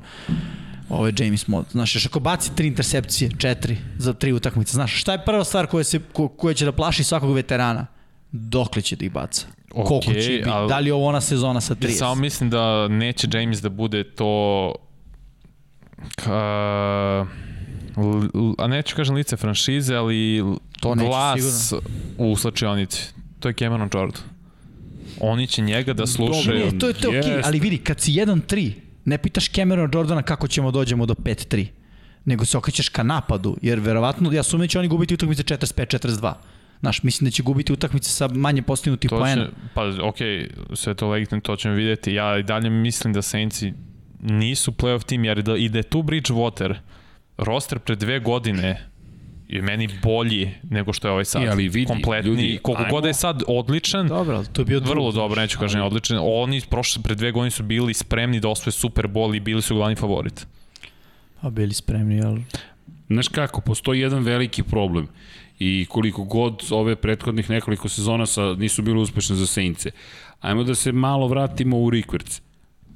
ovo 0.89 1.07
je 1.07 1.13
James 1.17 1.47
Mod. 1.47 1.65
Znaš, 1.71 1.95
još 1.95 2.05
ako 2.05 2.19
baci 2.19 2.55
tri 2.55 2.67
intersepcije, 2.67 3.29
četiri 3.37 3.77
za 3.97 4.13
tri 4.13 4.33
utakmice, 4.33 4.71
znaš, 4.71 4.95
šta 4.95 5.11
je 5.11 5.25
prva 5.25 5.43
stvar 5.43 5.67
koja, 5.67 5.83
se, 5.83 5.99
ko, 6.13 6.27
koja 6.27 6.53
će 6.53 6.65
da 6.65 6.71
plaši 6.71 7.03
svakog 7.03 7.33
veterana? 7.33 7.85
Dokle 8.31 8.81
će 8.81 8.95
da 8.95 9.05
ih 9.05 9.11
baca? 9.11 9.47
Koliko 9.69 9.95
Okej, 9.95 10.21
će 10.21 10.29
biti? 10.29 10.49
ali- 10.49 10.69
Da 10.69 10.79
li 10.79 10.89
je 10.89 10.93
ovo 10.93 11.05
ona 11.05 11.21
sezona 11.21 11.61
sa 11.61 11.75
30? 11.75 11.85
Ja 11.85 11.91
samo 11.91 12.15
mislim 12.15 12.49
da 12.49 12.87
neće 12.87 13.27
James 13.33 13.59
da 13.59 13.69
bude 13.69 14.03
to 14.05 14.71
l- 16.17 17.25
a 18.57 18.67
neću 18.67 18.95
kažem 18.95 19.15
lice 19.15 19.37
franšize, 19.37 19.95
ali 19.95 20.43
To 20.79 20.95
neće 20.95 21.07
glas 21.07 21.73
u 22.17 22.35
slačionici. 22.35 23.13
To 23.39 23.47
je 23.47 23.53
Cameron 23.53 23.89
Jordan. 23.93 24.21
Oni 25.19 25.47
će 25.47 25.61
njega 25.61 25.93
da 25.93 26.07
slušaju. 26.07 26.63
Dobro, 26.65 26.79
to 26.79 26.87
je 26.87 26.93
to 26.93 27.09
okay, 27.09 27.41
ali 27.45 27.59
vidi, 27.59 27.77
kad 27.77 27.99
si 27.99 28.11
1-3, 28.11 28.71
ne 29.05 29.17
pitaš 29.17 29.49
Cameron 29.49 29.91
Jordana 29.93 30.21
kako 30.21 30.47
ćemo 30.47 30.71
dođemo 30.71 31.05
do 31.05 31.13
5-3, 31.13 31.67
nego 32.25 32.45
se 32.45 32.57
okrećeš 32.57 32.89
ka 32.89 33.03
napadu, 33.03 33.57
jer 33.61 33.79
verovatno, 33.79 34.31
ja 34.31 34.43
sumnjam 34.43 34.65
da 34.65 34.71
će 34.71 34.79
oni 34.79 34.87
gubiti 34.87 35.13
utakmice 35.13 35.43
45-42. 35.43 36.33
Znaš, 36.79 37.03
mislim 37.03 37.25
da 37.25 37.31
će 37.31 37.43
gubiti 37.43 37.73
utakmice 37.73 38.09
sa 38.09 38.27
manje 38.27 38.61
postignutih 38.61 39.09
To 39.09 39.17
poena. 39.17 39.49
pa 39.73 39.91
okej, 40.03 40.49
sve 40.73 40.93
to 40.93 41.09
legitimno, 41.09 41.41
to 41.41 41.55
ćemo 41.55 41.73
vidjeti. 41.73 42.13
Ja 42.13 42.37
i 42.37 42.43
dalje 42.43 42.69
mislim 42.69 43.13
da 43.13 43.21
Saintsi 43.21 43.73
nisu 44.21 44.71
playoff 44.71 45.05
tim, 45.05 45.25
jer 45.25 45.41
da, 45.41 45.57
i 45.57 45.71
je 45.73 45.83
tu 45.83 46.03
Bridgewater, 46.03 46.75
roster 47.37 47.79
pre 47.79 47.95
dve 47.95 48.19
godine 48.19 48.85
je 49.47 49.61
meni 49.61 49.89
bolji 50.03 50.51
nego 50.69 50.93
što 50.93 51.07
je 51.07 51.11
ovaj 51.11 51.25
sad. 51.25 51.43
I, 51.43 51.47
ali 51.47 51.67
vidi, 51.69 51.85
Kompletni. 51.87 52.29
ljudi, 52.29 52.59
Koliko 52.61 52.83
ajmo- 52.83 52.91
god 52.91 53.05
je 53.05 53.13
sad 53.13 53.43
odličan, 53.47 54.07
Dobro, 54.07 54.43
to 54.53 54.61
je 54.61 54.65
bio 54.65 54.79
vrlo 54.79 55.11
dobro, 55.11 55.41
neću 55.41 55.59
kažem 55.59 55.81
odličan. 55.81 56.17
Oni 56.21 56.61
prošle 56.69 57.03
pre 57.03 57.15
dve 57.15 57.31
godine 57.31 57.51
su 57.51 57.63
bili 57.63 57.93
spremni 57.93 58.39
da 58.39 58.49
osvoje 58.49 58.71
Super 58.71 59.07
Bowl 59.07 59.35
i 59.35 59.39
bili 59.39 59.61
su 59.61 59.75
glavni 59.75 59.95
favorit. 59.95 60.47
A 61.41 61.49
bili 61.49 61.73
spremni, 61.73 62.21
ali... 62.21 62.43
Znaš 63.07 63.27
kako, 63.27 63.61
postoji 63.61 63.99
jedan 63.99 64.23
veliki 64.23 64.63
problem 64.63 65.07
i 65.59 65.85
koliko 65.89 66.23
god 66.23 66.63
ove 66.71 66.95
prethodnih 66.95 67.49
nekoliko 67.49 67.89
sezona 67.89 68.25
sa, 68.25 68.53
nisu 68.53 68.81
bile 68.81 68.99
uspešne 68.99 69.35
za 69.35 69.47
Saintse. 69.47 69.91
Ajmo 70.41 70.63
da 70.63 70.75
se 70.75 70.91
malo 70.91 71.27
vratimo 71.27 71.79
u 71.79 71.89
Rikverc. 71.89 72.41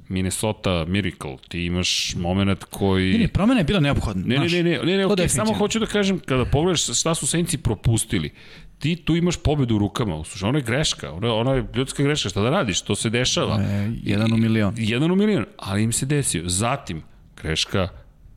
Minnesota 0.09 0.85
Miracle, 0.87 1.37
ti 1.47 1.65
imaš 1.65 2.15
moment 2.17 2.63
koji... 2.63 3.13
Ne, 3.13 3.19
ne, 3.19 3.27
promena 3.27 3.59
je 3.59 3.63
bila 3.63 3.79
neophodna. 3.79 4.23
Ne, 4.25 4.39
ne, 4.39 4.47
ne, 4.47 4.63
ne, 4.63 4.79
ne, 4.83 4.97
ne 4.97 5.07
okay, 5.07 5.27
samo 5.27 5.53
hoću 5.53 5.79
da 5.79 5.85
kažem, 5.85 6.19
kada 6.19 6.45
pogledaš 6.45 6.99
šta 6.99 7.15
su 7.15 7.27
Saintsi 7.27 7.57
propustili, 7.57 8.31
ti 8.79 8.95
tu 8.95 9.15
imaš 9.15 9.37
pobedu 9.37 9.75
u 9.75 9.77
rukama, 9.77 10.15
u 10.15 10.23
slučaju, 10.23 10.49
ono 10.49 10.57
je 10.57 10.63
greška, 10.63 11.11
ono, 11.11 11.35
ono 11.35 11.53
je 11.53 11.65
ljudska 11.75 12.03
greška, 12.03 12.29
šta 12.29 12.41
da 12.41 12.49
radiš, 12.49 12.81
to 12.81 12.95
se 12.95 13.09
dešava. 13.09 13.61
E, 13.61 13.91
jedan 14.03 14.33
u 14.33 14.37
milion. 14.37 14.73
Jedan 14.77 15.11
u 15.11 15.15
milion, 15.15 15.45
ali 15.57 15.83
im 15.83 15.91
se 15.91 16.05
desio. 16.05 16.43
Zatim, 16.45 17.01
greška 17.41 17.87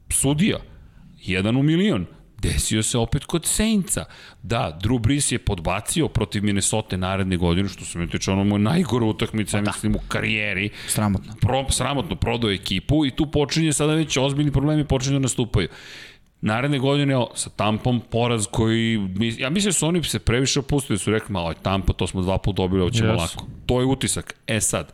sudija, 0.09 0.59
jedan 1.23 1.57
u 1.57 1.62
milion, 1.62 2.07
desio 2.43 2.82
se 2.82 2.98
opet 2.98 3.24
kod 3.24 3.47
Saintsa. 3.47 4.05
Da, 4.43 4.78
Drew 4.82 4.98
Brees 4.98 5.32
je 5.32 5.39
podbacio 5.39 6.09
protiv 6.09 6.44
Minnesota 6.44 6.97
naredne 6.97 7.36
godine, 7.36 7.69
što 7.69 7.85
se 7.85 7.98
mi 7.98 8.09
tiče 8.09 8.31
ono 8.31 8.44
moja 8.44 8.59
najgora 8.59 9.06
utakmica, 9.06 9.56
ja 9.56 9.62
mislim, 9.62 9.94
u 9.94 9.98
karijeri 10.09 10.70
Sramotno. 10.89 11.32
pro, 11.40 11.66
sramotno 11.70 12.16
prodao 12.16 12.51
ekipu 12.51 13.06
i 13.06 13.10
tu 13.10 13.31
počinje 13.31 13.73
sada 13.73 13.94
već 13.94 14.16
ozbiljni 14.16 14.52
problemi 14.52 14.85
počinju 14.85 15.12
da 15.12 15.19
nastupaju. 15.19 15.69
Naredne 16.40 16.78
godine 16.78 17.16
o, 17.16 17.31
sa 17.35 17.51
Tampom 17.51 18.01
poraz 18.10 18.47
koji, 18.51 18.94
ja 19.39 19.51
mislim 19.51 19.69
da 19.69 19.73
su 19.73 19.86
oni 19.86 20.05
se 20.05 20.19
previše 20.19 20.60
opustili, 20.60 20.98
su 20.98 21.10
rekli, 21.10 21.32
malo 21.32 21.48
je 21.48 21.56
Tampa, 21.62 21.93
to 21.93 22.06
smo 22.06 22.23
dva 22.23 22.39
puta 22.39 22.62
dobili, 22.62 22.81
ovo 22.82 22.90
ćemo 22.90 23.12
Jesu. 23.12 23.23
lako. 23.23 23.47
To 23.66 23.81
je 23.81 23.86
utisak. 23.86 24.35
E 24.47 24.60
sad, 24.60 24.93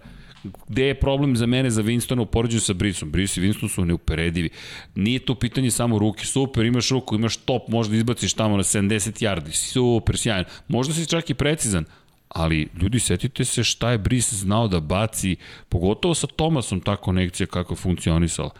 gde 0.69 0.87
je 0.87 1.01
problem 1.01 1.37
za 1.37 1.47
mene 1.47 1.71
za 1.71 1.83
Winstona 1.83 2.21
u 2.21 2.27
poređenju 2.27 2.61
sa 2.61 2.73
Brisom? 2.73 3.11
Bris 3.11 3.37
i 3.37 3.41
Winston 3.41 3.69
su 3.69 3.85
neuperedivi. 3.85 4.51
Nije 4.95 5.19
to 5.19 5.35
pitanje 5.35 5.71
samo 5.71 5.99
ruke. 5.99 6.27
Super, 6.27 6.65
imaš 6.65 6.89
ruku, 6.91 7.15
imaš 7.15 7.37
top, 7.37 7.69
možda 7.69 7.97
izbaciš 7.97 8.35
tamo 8.35 8.57
na 8.57 8.63
70 8.63 9.25
yardi. 9.25 9.53
Super, 9.53 10.19
sjajan. 10.19 10.45
Možda 10.69 10.95
si 10.95 11.07
čak 11.07 11.31
i 11.31 11.35
precizan, 11.35 11.85
ali 12.29 12.69
ljudi 12.83 13.01
setite 13.01 13.45
se 13.45 13.65
šta 13.65 13.91
je 13.91 13.99
Bris 13.99 14.35
znao 14.35 14.69
da 14.69 14.81
baci, 14.81 15.37
pogotovo 15.69 16.15
sa 16.15 16.27
Tomasom 16.27 16.81
ta 16.81 16.97
konekcija 16.97 17.47
kako 17.47 17.73
je 17.73 17.79
funkcionisala. 17.79 18.51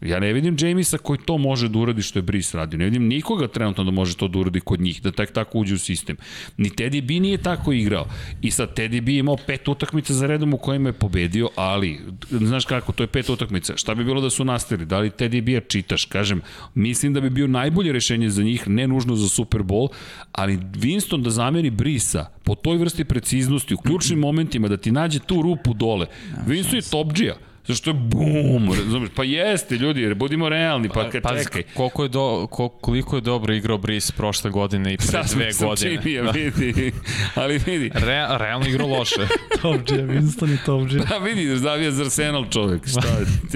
Ja 0.00 0.20
ne 0.20 0.32
vidim 0.32 0.56
Jamisa 0.60 0.98
koji 0.98 1.18
to 1.18 1.38
može 1.38 1.68
da 1.68 1.78
uradi 1.78 2.02
što 2.02 2.18
je 2.18 2.22
Brice 2.22 2.56
radio. 2.56 2.78
Ne 2.78 2.84
vidim 2.84 3.06
nikoga 3.06 3.48
trenutno 3.48 3.84
da 3.84 3.90
može 3.90 4.16
to 4.16 4.28
da 4.28 4.38
uradi 4.38 4.60
kod 4.60 4.80
njih, 4.80 5.02
da 5.02 5.12
tak 5.12 5.32
tako 5.32 5.58
uđe 5.58 5.74
u 5.74 5.78
sistem. 5.78 6.16
Ni 6.56 6.70
Teddy 6.70 7.00
B 7.00 7.20
nije 7.20 7.38
tako 7.38 7.72
igrao. 7.72 8.06
I 8.42 8.50
sad 8.50 8.78
Teddy 8.78 9.00
B 9.00 9.12
imao 9.12 9.36
pet 9.46 9.68
utakmica 9.68 10.14
za 10.14 10.26
redom 10.26 10.54
u 10.54 10.58
kojima 10.58 10.88
je 10.88 10.92
pobedio, 10.92 11.48
ali 11.56 12.00
znaš 12.30 12.64
kako, 12.64 12.92
to 12.92 13.02
je 13.02 13.06
pet 13.06 13.28
utakmica. 13.28 13.76
Šta 13.76 13.94
bi 13.94 14.04
bilo 14.04 14.20
da 14.20 14.30
su 14.30 14.44
nastavili? 14.44 14.86
Da 14.86 14.98
li 14.98 15.10
Teddy 15.10 15.40
B 15.40 15.60
čitaš? 15.68 16.04
Kažem, 16.04 16.42
mislim 16.74 17.12
da 17.12 17.20
bi 17.20 17.30
bio 17.30 17.46
najbolje 17.46 17.92
rešenje 17.92 18.30
za 18.30 18.42
njih, 18.42 18.68
ne 18.68 18.86
nužno 18.88 19.16
za 19.16 19.28
Super 19.28 19.60
Bowl, 19.62 19.88
ali 20.32 20.58
Winston 20.58 21.22
da 21.22 21.30
zameri 21.30 21.70
Brisa 21.70 22.26
po 22.44 22.54
toj 22.54 22.76
vrsti 22.76 23.04
preciznosti 23.04 23.74
u 23.74 23.78
ključnim 23.78 24.18
momentima 24.18 24.68
da 24.68 24.76
ti 24.76 24.92
nađe 24.92 25.18
tu 25.18 25.42
rupu 25.42 25.74
dole. 25.74 26.06
Winston 26.46 26.74
je 26.74 26.90
topđija. 26.90 27.36
Zašto 27.66 27.90
je 27.90 27.94
bum, 27.94 28.72
razumeš? 28.72 29.10
Pa 29.14 29.24
jeste, 29.24 29.74
ljudi, 29.76 30.00
jer 30.00 30.14
budimo 30.14 30.48
realni, 30.48 30.88
pa 30.88 31.10
kad 31.10 31.22
Pazi, 31.22 31.44
čekaj. 31.44 31.62
koliko 31.74 32.02
je, 32.02 32.08
do, 32.08 32.46
ko, 32.50 32.68
koliko 32.68 33.16
je 33.16 33.20
dobro 33.20 33.54
igrao 33.54 33.78
Brice 33.78 34.12
prošle 34.12 34.50
godine 34.50 34.94
i 34.94 34.96
pre 34.96 35.06
Sad 35.06 35.30
dve 35.30 35.52
sam 35.52 35.68
godine. 35.68 36.02
činio, 36.02 36.24
da. 36.24 36.30
vidi. 36.30 36.92
Ali 37.34 37.58
vidi, 37.66 37.90
Re, 37.94 38.26
realno 38.38 38.66
igrao 38.66 38.88
loše. 38.88 39.26
Top 39.62 39.76
G, 39.76 39.94
Winston 39.94 40.50
je 40.50 40.58
top 40.66 40.88
G. 40.88 40.98
da 40.98 41.18
vidi, 41.18 41.58
zavija 41.58 41.90
za 41.90 42.02
Arsenal 42.04 42.44
čovek. 42.50 42.88
Šta, 42.88 43.08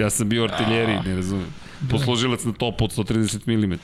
ja 0.03 0.11
sam 0.11 0.29
bio 0.29 0.45
artiljeri, 0.45 0.99
ne 1.07 1.17
razumem. 1.17 1.47
Poslužilac 1.91 2.45
na 2.45 2.53
topu 2.53 2.85
od 2.85 2.97
130 2.97 3.67
mm. 3.67 3.75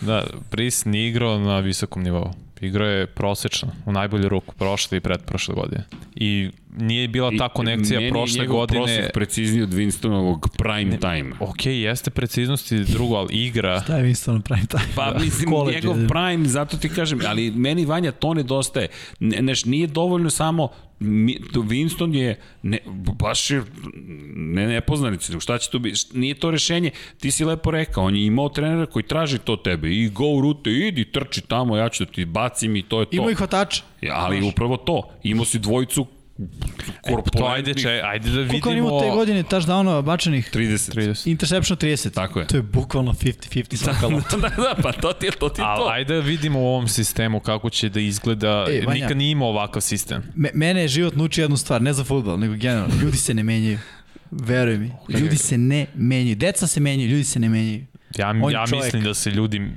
Da, 0.00 0.26
Brice 0.50 0.88
nije 0.88 1.08
igrao 1.08 1.38
na 1.38 1.58
visokom 1.58 2.02
nivou. 2.02 2.30
Igrao 2.60 2.88
je 2.88 3.06
prosečno, 3.06 3.68
u 3.86 3.92
najbolju 3.92 4.28
ruku, 4.28 4.54
prošle 4.54 4.98
i 4.98 5.00
pretprošle 5.00 5.54
godine. 5.54 5.84
I 6.14 6.50
nije 6.76 7.08
bila 7.08 7.30
ta 7.38 7.48
konekcija 7.48 8.00
meni 8.00 8.06
je 8.06 8.12
prošle 8.12 8.40
njegov 8.40 8.56
godine. 8.56 8.80
prosek 8.80 9.12
precizniji 9.14 9.62
od 9.62 9.72
Winstonovog 9.72 10.48
prime 10.58 10.98
time. 10.98 11.32
Ok, 11.40 11.66
jeste 11.66 12.10
preciznosti 12.10 12.78
drugo, 12.78 13.14
ali 13.14 13.34
igra... 13.34 13.80
Šta 13.80 13.96
je 13.96 14.04
Winston 14.04 14.40
prime 14.40 14.66
time? 14.66 14.82
Pa 14.94 15.14
mislim, 15.20 15.50
College 15.50 15.76
njegov 15.76 16.00
je. 16.00 16.08
prime, 16.08 16.48
zato 16.48 16.76
ti 16.76 16.88
kažem, 16.88 17.20
ali 17.26 17.50
meni 17.50 17.84
Vanja 17.84 18.12
to 18.12 18.34
nedostaje. 18.34 18.88
Ne, 19.20 19.42
neš, 19.42 19.64
nije 19.64 19.86
dovoljno 19.86 20.30
samo 20.30 20.68
mi, 20.98 21.40
to 21.52 21.60
Winston 21.60 22.14
je 22.14 22.40
ne, 22.62 22.78
baš 23.18 23.50
je 23.50 23.62
ne 24.34 24.66
nepoznanici, 24.66 25.40
šta 25.40 25.58
će 25.58 25.70
to 25.70 25.78
biti? 25.78 26.00
Nije 26.14 26.34
to 26.34 26.50
rešenje. 26.50 26.90
Ti 27.20 27.30
si 27.30 27.44
lepo 27.44 27.70
rekao, 27.70 28.04
on 28.04 28.16
je 28.16 28.26
imao 28.26 28.48
trenera 28.48 28.86
koji 28.86 29.02
traži 29.02 29.38
to 29.38 29.56
tebe 29.56 29.88
i 29.88 30.08
go 30.08 30.40
rute, 30.42 30.70
idi, 30.70 31.04
trči 31.04 31.40
tamo, 31.40 31.76
ja 31.76 31.88
ću 31.88 32.04
da 32.04 32.12
ti 32.12 32.24
bacim 32.24 32.76
i 32.76 32.82
to 32.82 33.00
je 33.00 33.06
to. 33.06 33.16
Imao 33.16 33.30
i 33.30 33.34
hvatača. 33.34 33.82
Ja, 34.00 34.14
ali 34.16 34.48
upravo 34.48 34.76
to. 34.76 35.10
Imao 35.22 35.44
si 35.44 35.58
dvojicu 35.58 36.06
To 37.32 37.46
ajde, 37.46 37.74
če, 37.74 38.00
ajde 38.04 38.30
da 38.30 38.36
Koliko 38.38 38.68
on 38.68 38.74
vidimo... 38.74 38.88
imao 38.88 39.00
te 39.00 39.10
godine 39.10 39.42
touchdownova 39.42 40.02
bačenih? 40.02 40.50
30. 40.52 40.94
30. 40.94 41.28
Interception 41.28 41.78
30. 41.78 42.10
Tako 42.10 42.40
je. 42.40 42.46
To 42.46 42.56
je 42.56 42.62
bukvalno 42.62 43.12
50-50 43.12 43.76
svaka 43.76 44.06
lopta. 44.06 44.36
da, 44.38 44.48
da, 44.48 44.74
pa 44.82 44.92
to 44.92 45.12
ti 45.12 45.26
je 45.26 45.32
to. 45.32 45.48
Ti 45.48 45.60
je 45.60 45.64
Ali 45.64 45.78
to. 45.78 45.88
ajde 45.88 46.14
da 46.14 46.20
vidimo 46.20 46.60
u 46.60 46.66
ovom 46.66 46.88
sistemu 46.88 47.40
kako 47.40 47.70
će 47.70 47.88
da 47.88 48.00
izgleda. 48.00 48.66
E, 48.68 48.72
E, 48.72 48.80
Vanja. 48.80 48.94
Nikad 48.94 49.16
nije 49.16 49.30
imao 49.30 49.48
ovakav 49.48 49.82
sistem. 49.82 50.22
Me, 50.34 50.50
mene 50.54 50.80
je 50.80 50.88
život 50.88 51.16
naučio 51.16 51.42
jednu 51.42 51.56
stvar, 51.56 51.82
ne 51.82 51.92
za 51.92 52.04
futbol, 52.04 52.38
nego 52.38 52.54
generalno. 52.54 52.94
Ljudi 52.96 53.16
se 53.16 53.34
ne 53.34 53.42
menjaju. 53.42 53.78
Veruj 54.30 54.78
mi. 54.78 54.90
Ljudi 55.10 55.36
se 55.36 55.58
ne 55.58 55.86
menjaju. 55.94 56.36
Deca 56.36 56.66
se 56.66 56.80
menjaju, 56.80 57.10
ljudi 57.10 57.24
se 57.24 57.40
ne 57.40 57.48
menjaju. 57.48 57.86
Ja, 58.18 58.34
On 58.42 58.52
ja 58.52 58.66
čovjek. 58.66 58.84
mislim 58.84 59.02
da 59.02 59.14
se 59.14 59.30
ljudi 59.30 59.70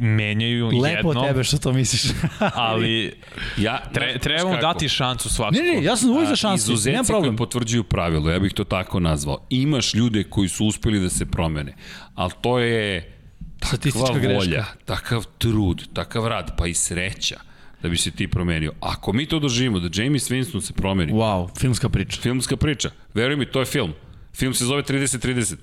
menjaju 0.00 0.66
Lepo 0.68 0.86
jedno, 0.86 1.10
od 1.10 1.26
tebe 1.26 1.44
što 1.44 1.58
to 1.58 1.72
misliš. 1.72 2.02
ali 2.54 3.12
Ja, 3.56 3.82
tre, 3.94 4.18
trebamo 4.18 4.50
kako? 4.50 4.62
dati 4.62 4.88
šansu 4.88 5.28
svakako. 5.28 5.56
ne, 5.56 5.70
ne, 5.70 5.82
ja 5.82 5.96
sam 5.96 6.10
uvijek 6.10 6.28
za 6.28 6.36
šansu, 6.36 6.72
nemam 6.84 7.04
problem. 7.04 7.30
koji 7.30 7.38
potvrđuju 7.38 7.84
pravilo, 7.84 8.30
ja 8.30 8.38
bih 8.38 8.52
to 8.52 8.64
tako 8.64 9.00
nazvao. 9.00 9.46
Imaš 9.50 9.94
ljude 9.94 10.24
koji 10.24 10.48
su 10.48 10.66
uspeli 10.66 11.00
da 11.00 11.08
se 11.10 11.26
promene, 11.26 11.74
ali 12.14 12.32
to 12.40 12.58
je 12.58 13.10
Statistička 13.58 14.06
takva 14.06 14.20
greška. 14.20 14.38
volja, 14.38 14.64
takav 14.84 15.24
trud, 15.38 15.84
takav 15.92 16.26
rad, 16.26 16.56
pa 16.58 16.66
i 16.66 16.74
sreća 16.74 17.40
da 17.82 17.88
bi 17.88 17.96
se 17.96 18.10
ti 18.10 18.28
promenio. 18.28 18.72
Ako 18.80 19.12
mi 19.12 19.26
to 19.26 19.38
doživimo, 19.38 19.78
da 19.80 20.02
James 20.02 20.30
Winston 20.30 20.60
se 20.60 20.72
promeni, 20.72 21.12
Wow, 21.12 21.58
filmska 21.58 21.88
priča. 21.88 22.20
filmska 22.20 22.56
priča, 22.56 22.90
veruj 23.14 23.36
mi, 23.36 23.46
to 23.46 23.60
je 23.60 23.66
film. 23.66 23.92
Film 24.34 24.54
se 24.54 24.64
zove 24.64 24.82
30-30. 24.82 25.54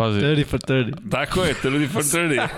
Pazi, 0.00 0.20
30 0.20 0.46
for 0.46 0.60
30. 0.60 0.92
Tako 1.10 1.42
je, 1.42 1.54
30 1.54 1.88
for 1.88 2.02
30. 2.02 2.48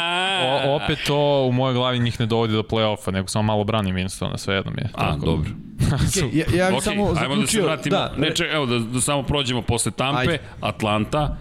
o, 0.66 0.76
opet 0.76 0.98
to 1.06 1.16
u 1.42 1.52
mojoj 1.52 1.74
glavi 1.74 1.98
njih 1.98 2.20
ne 2.20 2.26
dovodi 2.26 2.52
do 2.52 2.62
play-offa, 2.62 3.10
nego 3.10 3.28
samo 3.28 3.42
malo 3.42 3.64
branim 3.64 3.96
Winstona, 3.96 4.36
sve 4.36 4.54
jedno 4.54 4.72
mi 4.72 4.82
je. 4.82 4.88
A, 4.94 4.98
Tako. 5.06 5.26
dobro. 5.26 5.50
Okay, 5.80 6.30
ja, 6.34 6.44
ja 6.56 6.68
bih 6.68 6.76
Ok, 6.76 6.82
samo 6.84 7.02
ajmo 7.02 7.08
da 7.10 7.16
se 7.16 7.26
zaključio. 7.26 7.64
vratimo. 7.64 7.96
da, 7.96 8.12
ne, 8.18 8.34
ček, 8.34 8.46
evo 8.52 8.66
da, 8.66 8.78
da 8.78 9.00
samo 9.00 9.22
prođemo 9.22 9.62
posle 9.62 9.92
Tampe, 9.92 10.20
Ajde. 10.20 10.38
Atlanta, 10.60 11.36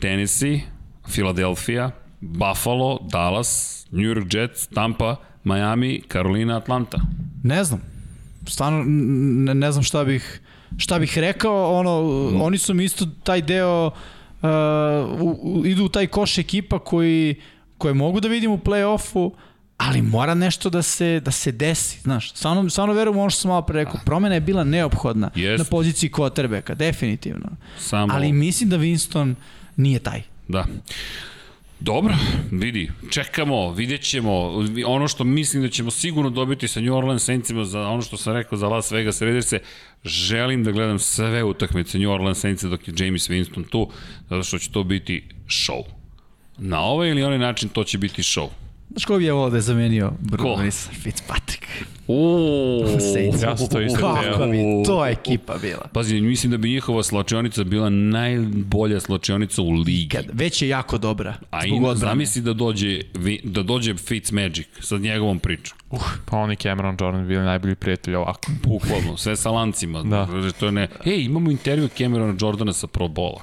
Tennessee, 0.00 0.60
Philadelphia, 1.04 1.90
Buffalo, 2.20 2.98
Dallas, 3.02 3.50
New 3.90 4.04
York 4.04 4.34
Jets, 4.34 4.66
Tampa, 4.66 5.16
Miami, 5.44 6.02
Carolina, 6.02 6.56
Atlanta. 6.56 6.98
Ne 7.42 7.64
znam. 7.64 7.80
Stvarno 8.46 8.84
ne, 8.86 9.54
ne 9.54 9.72
znam 9.72 9.82
šta 9.84 10.04
bih 10.04 10.40
šta 10.78 10.98
bih 10.98 11.18
rekao, 11.18 11.72
ono 11.72 12.02
Mm. 12.30 12.40
oni 12.42 12.58
su 12.58 12.74
mi 12.74 12.84
isto 12.84 13.06
taj 13.22 13.42
deo 13.42 13.90
uh, 14.44 15.20
u, 15.20 15.38
u, 15.42 15.66
idu 15.66 15.84
u 15.84 15.88
taj 15.88 16.06
koš 16.06 16.38
ekipa 16.38 16.78
koji 16.78 17.34
koje 17.78 17.94
mogu 17.94 18.20
da 18.20 18.28
vidim 18.28 18.50
u 18.50 18.58
plej-ofu, 18.58 19.30
ali 19.76 20.02
mora 20.02 20.34
nešto 20.34 20.70
da 20.70 20.82
se 20.82 21.20
da 21.20 21.30
se 21.30 21.52
desi, 21.52 22.00
znaš. 22.00 22.34
Stvarno 22.34 22.70
stvarno 22.70 22.94
verujem 22.94 23.18
ono 23.18 23.30
što 23.30 23.40
sam 23.40 23.48
malo 23.48 23.62
pre 23.62 23.84
rekao. 23.84 24.00
Promena 24.04 24.34
je 24.34 24.40
bila 24.40 24.64
neophodna 24.64 25.30
Jest. 25.34 25.64
na 25.64 25.70
poziciji 25.70 26.10
quarterbacka, 26.10 26.74
definitivno. 26.74 27.48
Samo, 27.78 28.14
Ali 28.14 28.32
mislim 28.32 28.70
da 28.70 28.76
Winston 28.78 29.34
nije 29.76 29.98
taj. 29.98 30.22
da. 30.48 30.64
Dobro, 31.84 32.14
vidi, 32.50 32.90
čekamo, 33.10 33.72
vidjet 33.72 34.02
ćemo, 34.02 34.52
ono 34.86 35.08
što 35.08 35.24
mislim 35.24 35.62
da 35.62 35.68
ćemo 35.68 35.90
sigurno 35.90 36.30
dobiti 36.30 36.68
sa 36.68 36.80
New 36.80 36.96
Orleans 36.96 37.24
Saintsima 37.24 37.64
za 37.64 37.88
ono 37.88 38.02
što 38.02 38.16
sam 38.16 38.32
rekao 38.32 38.58
za 38.58 38.68
Las 38.68 38.90
Vegas 38.90 39.22
Raiderse, 39.22 39.58
želim 40.04 40.64
da 40.64 40.70
gledam 40.70 40.98
sve 40.98 41.44
utakmice 41.44 41.98
New 41.98 42.10
Orleans 42.10 42.38
Saintsa 42.38 42.68
dok 42.68 42.88
je 42.88 42.94
James 42.98 43.30
Winston 43.30 43.68
tu, 43.68 43.90
zato 44.30 44.42
što 44.42 44.58
će 44.58 44.70
to 44.70 44.84
biti 44.84 45.28
show. 45.46 45.82
Na 46.58 46.80
ovaj 46.80 47.10
ili 47.10 47.22
onaj 47.22 47.38
način 47.38 47.68
to 47.68 47.84
će 47.84 47.98
biti 47.98 48.22
show. 48.22 48.48
Znaš 48.90 49.04
ko 49.04 49.18
bi 49.18 49.24
je 49.24 49.32
ovo 49.32 49.50
da 49.50 49.56
je 49.56 49.60
zamenio? 49.60 50.12
Bruno 50.20 50.56
Brisa? 50.56 50.90
Fitzpatrick. 50.92 51.64
Uuu. 52.06 52.86
Ja 53.42 53.56
sam 53.56 53.68
to 53.68 53.80
isto 53.80 54.14
Kako 54.22 54.46
bi 54.46 54.58
to 54.86 55.06
ekipa 55.06 55.54
bila? 55.58 55.88
Pazi, 55.92 56.20
mislim 56.20 56.52
da 56.52 56.58
bi 56.58 56.68
njihova 56.68 57.02
slačionica 57.02 57.64
bila 57.64 57.90
najbolja 57.90 59.00
slačionica 59.00 59.62
u 59.62 59.70
ligi. 59.70 60.08
Kad, 60.08 60.24
već 60.32 60.62
je 60.62 60.68
jako 60.68 60.98
dobra. 60.98 61.34
A 61.50 61.58
odbrane. 61.72 61.96
zamisli 61.96 62.42
da 62.42 62.52
dođe, 62.52 63.00
da 63.44 63.62
dođe 63.62 63.94
Fitzmagic 63.94 64.66
sa 64.80 64.96
njegovom 64.96 65.38
pričom. 65.38 65.78
Pa 66.24 66.36
oni 66.36 66.56
Cameron 66.56 66.96
Jordan 67.00 67.28
bili 67.28 67.44
najbolji 67.44 67.74
prijatelji 67.74 68.16
ovako. 68.16 68.52
Bukvalno, 68.62 69.16
sve 69.16 69.36
sa 69.36 69.50
lancima. 69.50 70.02
Da. 70.02 70.28
To 70.60 70.66
je 70.66 70.72
ne... 70.72 70.88
Ej, 71.04 71.24
imamo 71.24 71.50
intervju 71.50 71.88
Camerona 71.88 72.34
Jordana 72.40 72.72
sa 72.72 72.86
Pro 72.86 73.08
Bola. 73.08 73.40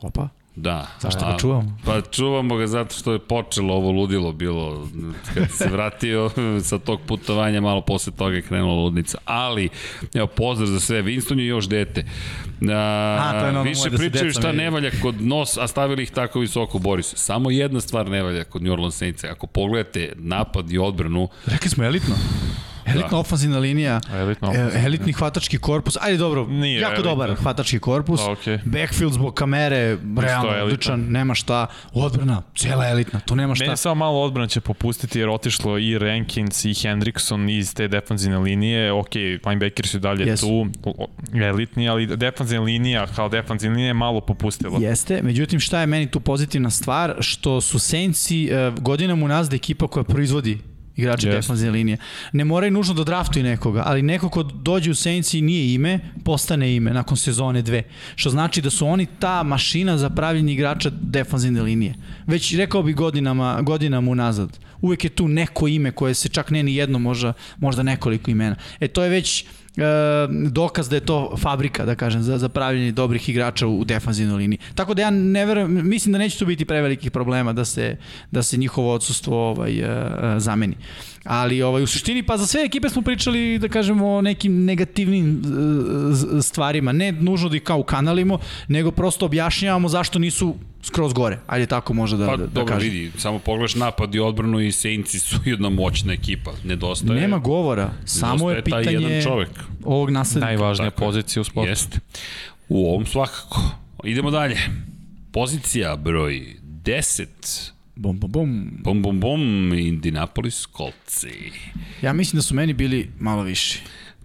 Opa. 0.00 0.28
Da. 0.56 0.86
Zašto 1.00 1.20
ga 1.20 1.36
čuvamo? 1.38 1.78
Pa 1.84 2.00
čuvamo 2.00 2.56
ga 2.56 2.66
zato 2.66 2.94
što 2.94 3.12
je 3.12 3.18
počelo 3.18 3.74
ovo 3.74 3.90
ludilo 3.90 4.32
bilo. 4.32 4.88
Kad 5.34 5.50
se 5.50 5.68
vratio 5.68 6.30
sa 6.68 6.78
tog 6.78 7.00
putovanja, 7.06 7.60
malo 7.60 7.80
posle 7.80 8.12
toga 8.12 8.36
je 8.36 8.42
krenula 8.42 8.74
ludnica. 8.74 9.18
Ali, 9.24 9.68
evo, 10.14 10.26
pozdrav 10.26 10.66
za 10.66 10.80
sve. 10.80 11.02
Winston 11.02 11.38
je 11.38 11.46
još 11.46 11.68
dete. 11.68 12.04
A, 12.70 13.18
A, 13.20 13.40
to 13.40 13.58
je 13.58 13.62
više 13.62 13.90
da 13.90 13.96
pričaju 13.96 14.32
šta 14.32 14.52
ne 14.52 14.70
valja 14.70 14.90
kod 15.02 15.22
nos, 15.22 15.56
a 15.56 15.66
stavili 15.66 16.02
ih 16.02 16.10
tako 16.10 16.40
visoko, 16.40 16.78
Boris. 16.78 17.14
Samo 17.16 17.50
jedna 17.50 17.80
stvar 17.80 18.10
ne 18.10 18.22
valja 18.22 18.44
kod 18.44 18.62
New 18.62 18.72
Orleans 18.72 18.96
Saints. 18.96 19.24
Ako 19.24 19.46
pogledate 19.46 20.12
napad 20.16 20.72
i 20.72 20.78
odbranu, 20.78 21.28
Rekli 21.46 21.70
smo 21.70 21.84
elitno. 21.84 22.14
Elitna 22.86 23.08
da. 23.08 23.16
ofanzivna 23.16 23.58
linija, 23.58 24.00
Elitna 24.12 24.48
e, 24.48 24.50
ofanzivna. 24.50 24.86
elitni 24.86 25.12
hvatački 25.12 25.58
korpus, 25.58 25.96
ajde 26.00 26.18
dobro, 26.18 26.46
Nije 26.46 26.80
jako 26.80 26.94
elitna. 26.94 27.10
dobar 27.10 27.34
hvatački 27.34 27.78
korpus, 27.78 28.20
A, 28.20 28.30
okej. 28.30 28.58
backfield 28.64 29.12
zbog 29.12 29.34
kamere, 29.34 29.98
realno 30.18 30.48
odličan, 30.64 31.06
nema 31.08 31.34
šta, 31.34 31.66
odbrana, 31.92 32.42
cijela 32.56 32.88
elitna, 32.88 33.20
tu 33.20 33.36
nema 33.36 33.54
šta. 33.54 33.64
Meni 33.64 33.76
samo 33.76 33.94
malo 33.94 34.20
odbrana 34.20 34.48
će 34.48 34.60
popustiti 34.60 35.18
jer 35.18 35.28
otišlo 35.28 35.78
i 35.78 35.98
Rankins 35.98 36.64
i 36.64 36.74
Hendrickson 36.74 37.50
iz 37.50 37.74
te 37.74 37.88
defanzivne 37.88 38.38
linije. 38.38 38.92
Ok, 38.92 39.14
linebackers 39.46 39.90
su 39.90 39.98
dalje 39.98 40.26
Jesu. 40.26 40.46
tu, 40.46 40.66
elitni, 41.36 41.88
ali 41.88 42.16
defanzivna 42.16 42.64
linija 42.64 43.06
kao 43.06 43.28
defanzivna 43.28 43.74
linija 43.74 43.88
je 43.88 43.94
malo 43.94 44.20
popustila. 44.20 44.78
Jeste, 44.80 45.20
međutim 45.22 45.60
šta 45.60 45.80
je 45.80 45.86
meni 45.86 46.10
tu 46.10 46.20
pozitivna 46.20 46.70
stvar, 46.70 47.14
što 47.20 47.60
su 47.60 47.78
Saintsi 47.78 48.50
uh, 48.68 48.78
godinama 48.78 49.24
unazad 49.24 49.54
ekipa 49.54 49.88
koja 49.88 50.04
proizvodi 50.04 50.58
igrače 50.96 51.26
Jeste. 51.26 51.36
defanzivne 51.36 51.72
linije. 51.72 51.96
Ne 52.32 52.44
moraju 52.44 52.72
nužno 52.72 52.94
da 52.94 53.04
draftuju 53.04 53.42
nekoga, 53.42 53.82
ali 53.86 54.02
neko 54.02 54.28
ko 54.28 54.42
dođe 54.42 54.90
u 54.90 54.94
Saints 54.94 55.34
i 55.34 55.40
nije 55.40 55.74
ime, 55.74 56.00
postane 56.24 56.76
ime 56.76 56.90
nakon 56.90 57.16
sezone 57.16 57.62
dve. 57.62 57.82
Što 58.16 58.30
znači 58.30 58.62
da 58.62 58.70
su 58.70 58.86
oni 58.86 59.06
ta 59.18 59.42
mašina 59.42 59.98
za 59.98 60.10
pravljenje 60.10 60.52
igrača 60.52 60.90
defanzivne 61.00 61.62
linije. 61.62 61.94
Već 62.26 62.54
rekao 62.54 62.82
bi 62.82 62.92
godinama, 62.92 63.62
godinama 63.62 64.10
unazad. 64.10 64.58
Uvek 64.80 65.04
je 65.04 65.10
tu 65.10 65.28
neko 65.28 65.68
ime 65.68 65.92
koje 65.92 66.14
se 66.14 66.28
čak 66.28 66.50
ne 66.50 66.62
ni 66.62 66.74
jedno, 66.74 66.98
možda, 66.98 67.32
možda 67.58 67.82
nekoliko 67.82 68.30
imena. 68.30 68.56
E 68.80 68.88
to 68.88 69.02
je 69.02 69.10
već 69.10 69.44
dokaz 70.50 70.88
da 70.88 70.96
je 70.96 71.00
to 71.00 71.36
fabrika, 71.36 71.84
da 71.84 71.94
kažem, 71.94 72.22
za, 72.22 72.38
za 72.38 72.48
pravljenje 72.48 72.92
dobrih 72.92 73.28
igrača 73.28 73.66
u, 73.66 73.78
u 73.78 73.84
defanzivnoj 73.84 74.36
liniji. 74.36 74.58
Tako 74.74 74.94
da 74.94 75.02
ja 75.02 75.10
ne 75.10 75.46
verujem, 75.46 75.88
mislim 75.88 76.12
da 76.12 76.18
neće 76.18 76.38
tu 76.38 76.46
biti 76.46 76.64
prevelikih 76.64 77.10
problema 77.10 77.52
da 77.52 77.64
se, 77.64 77.96
da 78.30 78.42
se 78.42 78.56
njihovo 78.56 78.94
odsustvo 78.94 79.50
ovaj, 79.50 79.72
e, 79.72 79.84
e, 79.84 80.40
zameni. 80.40 80.76
Ali 81.24 81.62
ovaj, 81.62 81.82
u 81.82 81.86
suštini, 81.86 82.22
pa 82.22 82.36
za 82.36 82.46
sve 82.46 82.62
ekipe 82.62 82.88
smo 82.88 83.02
pričali, 83.02 83.58
da 83.58 83.68
kažemo, 83.68 84.08
o 84.08 84.20
nekim 84.20 84.64
negativnim 84.64 85.36
e, 85.36 85.42
z- 86.10 86.42
stvarima. 86.42 86.92
Ne 86.92 87.12
nužno 87.12 87.48
da 87.48 87.56
ih 87.56 87.62
kao 87.62 87.82
kanalimo, 87.82 88.38
nego 88.68 88.90
prosto 88.90 89.26
objašnjavamo 89.26 89.88
zašto 89.88 90.18
nisu 90.18 90.54
skroz 90.82 91.12
gore. 91.12 91.38
Ajde 91.46 91.66
tako 91.66 91.94
možda 91.94 92.16
da, 92.16 92.26
Pa 92.26 92.32
da, 92.32 92.36
da 92.38 92.46
dobro, 92.46 92.74
kažem. 92.74 92.90
vidi, 92.90 93.10
samo 93.18 93.38
pogledaš 93.38 93.74
napad 93.74 94.14
i 94.14 94.20
odbranu 94.20 94.60
i 94.60 94.72
Saintsi 94.72 95.18
su 95.20 95.36
jedna 95.44 95.68
moćna 95.70 96.12
ekipa. 96.12 96.50
Nedostaje, 96.64 97.20
Nema 97.20 97.38
govora, 97.38 97.90
samo 98.04 98.50
je 98.50 98.54
taj 98.56 98.82
pitanje 98.82 98.92
jedan 98.98 99.22
čovek. 99.22 99.48
ovog 99.84 100.10
naslednika. 100.10 100.46
Najvažnija 100.46 100.90
Tako 100.90 101.00
pozicija 101.00 101.40
u 101.40 101.44
sportu. 101.44 101.70
Jeste. 101.70 101.98
U 102.68 102.88
ovom 102.88 103.06
svakako. 103.06 103.60
Idemo 104.04 104.30
dalje. 104.30 104.56
Pozicija 105.32 105.96
broj 105.96 106.46
10. 106.62 107.71
Bum, 107.96 108.18
bum, 108.18 108.30
bum. 108.30 108.78
Bum, 108.84 109.02
bum, 109.02 109.20
bum, 109.20 109.72
Indianapolis 109.74 110.66
Coltsi. 110.76 111.52
Ja 112.02 112.12
mislim 112.12 112.38
da 112.38 112.42
su 112.42 112.54
meni 112.54 112.72
bili 112.72 113.10
malo 113.18 113.42
viši. 113.42 113.80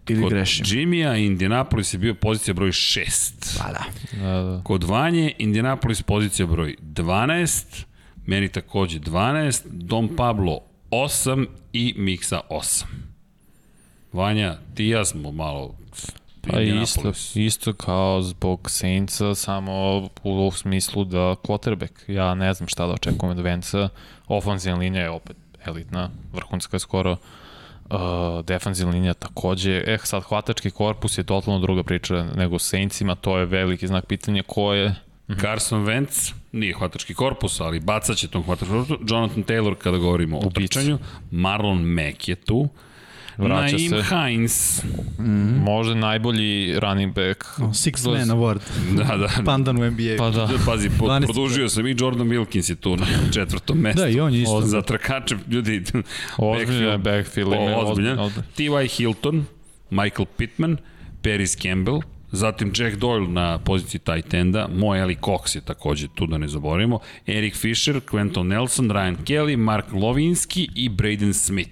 Ili 0.08 0.22
Kod 0.22 0.32
grešim. 0.32 0.66
Jimmya 0.70 1.16
Indianapolis 1.16 1.94
je 1.94 1.98
bio 1.98 2.14
pozicija 2.14 2.54
broj 2.54 2.72
6. 2.72 3.58
Pa 3.58 3.72
da. 3.72 3.84
Da, 4.22 4.42
da. 4.42 4.62
Kod 4.64 4.84
Vanje 4.84 5.32
Indianapolis 5.38 6.02
pozicija 6.02 6.46
broj 6.46 6.76
12, 6.82 7.86
meni 8.26 8.50
takođe 8.50 9.00
12, 9.00 9.62
Dom 9.66 10.16
Pablo 10.16 10.60
8 10.92 11.46
i 11.74 11.94
Miksa 11.98 12.42
8. 12.50 12.84
Vanja, 14.14 14.58
ti 14.76 14.86
i 14.86 14.90
ja 14.90 15.06
smo 15.06 15.32
malo 15.32 15.78
Pa 16.52 16.62
isto, 16.62 17.12
isto 17.36 17.74
kao 17.74 18.22
zbog 18.22 18.70
Saintsa, 18.70 19.36
samo 19.36 20.08
u, 20.24 20.52
smislu 20.52 21.06
da 21.06 21.20
quarterback, 21.20 22.12
ja 22.12 22.36
ne 22.36 22.54
znam 22.54 22.68
šta 22.68 22.88
da 22.88 22.94
očekujem 22.94 23.38
od 23.38 23.44
Venca, 23.44 23.90
ofenzivna 24.28 24.80
linija 24.80 25.04
je 25.04 25.10
opet 25.10 25.38
elitna, 25.66 26.10
vrhunska 26.34 26.76
je 26.76 26.80
skoro, 26.80 27.12
uh, 27.12 27.98
defanzivna 28.46 28.94
linija 28.94 29.14
takođe, 29.14 29.84
eh 29.88 29.98
sad 30.04 30.24
hvatački 30.24 30.72
korpus 30.72 31.18
je 31.18 31.24
totalno 31.24 31.60
druga 31.60 31.84
priča 31.84 32.24
nego 32.36 32.60
Saintsima, 32.60 33.16
to 33.16 33.38
je 33.38 33.46
veliki 33.46 33.88
znak 33.88 34.06
pitanja 34.06 34.44
ko 34.48 34.74
je 34.74 34.96
Carson 35.42 35.86
Wentz, 35.86 36.34
nije 36.52 36.74
hvatački 36.74 37.14
korpus, 37.14 37.60
ali 37.62 37.80
bacaće 37.80 38.28
tom 38.28 38.44
hvatački 38.44 38.74
korpusu. 38.74 39.00
Jonathan 39.08 39.44
Taylor 39.44 39.76
kada 39.76 39.98
govorimo 39.98 40.38
o 40.38 40.50
trčanju. 40.50 40.98
Marlon 41.32 41.82
Mack 41.82 42.28
je 42.28 42.36
tu. 42.36 42.70
Vraća 43.38 43.76
Naim 43.78 43.90
se. 43.90 44.04
Hines. 44.04 44.84
Možda 45.60 45.94
najbolji 45.96 46.80
running 46.80 47.14
back. 47.16 47.44
No, 47.58 47.68
six 47.68 47.92
Kroz- 47.92 48.18
man 48.28 48.38
award. 48.38 48.60
Da, 48.98 49.18
da. 49.18 49.30
Pandan 49.46 49.78
u 49.78 49.92
NBA. 49.92 50.16
Pa 50.18 50.30
da. 50.30 50.50
Pazi, 50.66 50.90
po, 51.00 51.06
12. 51.06 51.26
produžio 51.26 51.70
sam 51.70 51.88
i 51.88 51.96
Jordan 52.00 52.28
Wilkins 52.28 52.70
je 52.70 52.76
tu 52.76 52.98
na 52.98 53.06
četvrtom 53.34 53.78
mestu. 53.78 54.02
Da, 54.02 54.08
i 54.08 54.20
on 54.20 54.34
je 54.34 54.42
isto. 54.42 54.62
Za 54.62 54.82
trkače, 54.82 55.36
ljudi, 55.50 55.84
Ozbiljan 56.38 56.92
je 56.92 56.98
backfield. 56.98 57.54
ozbiljan. 57.54 58.20
ozbiljan. 58.20 58.44
T.Y. 58.56 58.88
Hilton, 58.88 59.46
Michael 59.90 60.26
Pittman, 60.38 60.78
Paris 61.24 61.56
Campbell, 61.62 62.02
zatim 62.32 62.74
Jack 62.76 62.96
Doyle 62.96 63.28
na 63.28 63.58
poziciji 63.58 64.00
tight 64.00 64.34
enda, 64.34 64.68
Mo 64.76 64.96
Eli 64.96 65.16
Cox 65.16 65.56
je 65.56 65.62
takođe 65.62 66.08
tu 66.16 66.26
da 66.28 66.38
ne 66.38 66.48
zaboravimo, 66.48 67.00
Eric 67.28 67.56
Fisher, 67.56 67.96
Quentin 68.12 68.44
Nelson, 68.44 68.92
Ryan 68.92 69.16
Kelly, 69.26 69.58
Mark 69.58 69.86
Lovinski 69.94 70.70
i 70.76 70.90
Braden 70.90 71.34
Smith. 71.34 71.70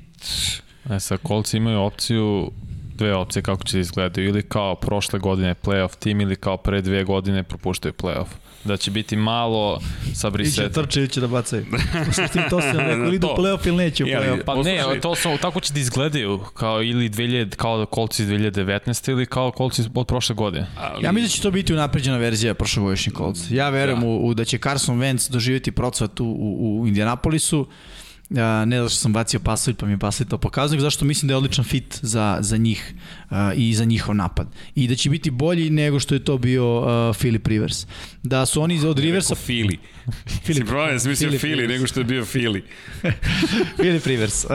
E 0.89 0.99
sad, 0.99 1.19
kolci 1.23 1.57
imaju 1.57 1.79
opciju, 1.79 2.51
dve 2.95 3.15
opcije 3.15 3.43
kako 3.43 3.63
će 3.63 3.77
da 3.77 3.81
izgledaju, 3.81 4.29
ili 4.29 4.43
kao 4.43 4.75
prošle 4.75 5.19
godine 5.19 5.55
playoff 5.63 5.95
tim, 5.99 6.21
ili 6.21 6.35
kao 6.35 6.57
pre 6.57 6.81
dve 6.81 7.03
godine 7.03 7.43
propuštaju 7.43 7.93
playoff. 7.93 8.25
Da 8.63 8.77
će 8.77 8.91
biti 8.91 9.15
malo 9.15 9.79
sa 10.13 10.27
Iće 10.27 10.31
Brissetom. 10.31 10.73
trče, 10.83 11.03
iće 11.03 11.21
da 11.21 11.27
bacaju. 11.27 11.65
Što 12.11 12.27
ti 12.27 12.39
to 12.49 12.61
sam 12.61 12.77
rekao, 12.87 13.05
ili 13.05 13.15
idu 13.15 13.27
u 13.27 13.41
playoff 13.41 13.67
ili 13.67 13.77
neće 13.77 14.03
u 14.03 14.07
playoff. 14.07 14.43
Pa 14.45 14.55
ne, 14.55 14.99
to 15.01 15.15
su, 15.15 15.29
tako 15.41 15.59
će 15.59 15.73
da 15.73 15.79
izgledaju, 15.79 16.39
kao 16.53 16.83
ili 16.83 17.09
2000, 17.09 17.55
kao 17.55 17.85
kolci 17.85 18.23
iz 18.23 18.29
2019. 18.29 19.11
ili 19.11 19.25
kao 19.25 19.51
kolci 19.51 19.83
od 19.95 20.07
prošle 20.07 20.35
godine. 20.35 20.67
Ali, 20.77 21.03
Ja 21.05 21.11
mislim 21.11 21.25
da 21.25 21.31
će 21.31 21.41
to 21.41 21.51
biti 21.51 21.73
unapređena 21.73 22.17
verzija 22.17 22.53
prošlogodišnjih 22.53 23.15
Colts. 23.15 23.51
Ja 23.51 23.69
verujem 23.69 23.99
Da. 23.99 24.05
u, 24.07 24.27
u 24.27 24.33
da 24.33 24.45
će 24.45 24.57
Carson 24.57 24.99
Wentz 24.99 25.31
doživjeti 25.31 25.71
procvat 25.71 26.19
u, 26.19 26.25
u, 26.25 26.81
u 26.81 26.87
Indianapolisu. 26.87 27.67
Ja, 28.29 28.65
ne 28.65 28.77
zato 28.77 28.89
što 28.89 28.99
sam 28.99 29.13
bacio 29.13 29.39
pasovi 29.39 29.75
pa 29.79 29.85
mi 29.85 29.93
je 29.93 29.97
pasovi 29.97 30.29
to 30.29 30.37
pokazao, 30.37 30.75
nego 30.75 30.81
zašto 30.81 31.05
mislim 31.05 31.27
da 31.27 31.33
je 31.33 31.37
odličan 31.37 31.63
fit 31.63 31.99
za, 32.01 32.37
za 32.41 32.57
njih 32.57 32.93
uh, 33.29 33.37
i 33.55 33.73
za 33.73 33.85
njihov 33.85 34.15
napad. 34.15 34.47
I 34.75 34.87
da 34.87 34.95
će 34.95 35.09
biti 35.09 35.31
bolji 35.31 35.69
nego 35.69 35.99
što 35.99 36.15
je 36.15 36.23
to 36.23 36.37
bio 36.37 36.79
uh, 36.79 37.15
Philip 37.15 37.47
Rivers. 37.47 37.87
Da 38.23 38.45
su 38.45 38.61
oni 38.61 38.85
od 38.85 38.99
Riversa... 38.99 39.35
Fili. 39.35 39.79
Filip, 40.43 40.67
Pravo, 40.67 40.87
ja 40.87 40.99
sam 40.99 41.09
mislio 41.09 41.27
Philip 41.27 41.41
Fili, 41.41 41.55
Rivers. 41.55 41.73
nego 41.73 41.87
što 41.87 41.99
je 41.99 42.03
bio 42.03 42.25
Fili. 42.25 42.63
Philip 43.77 44.05
Rivers. 44.05 44.45
Uh, 44.45 44.51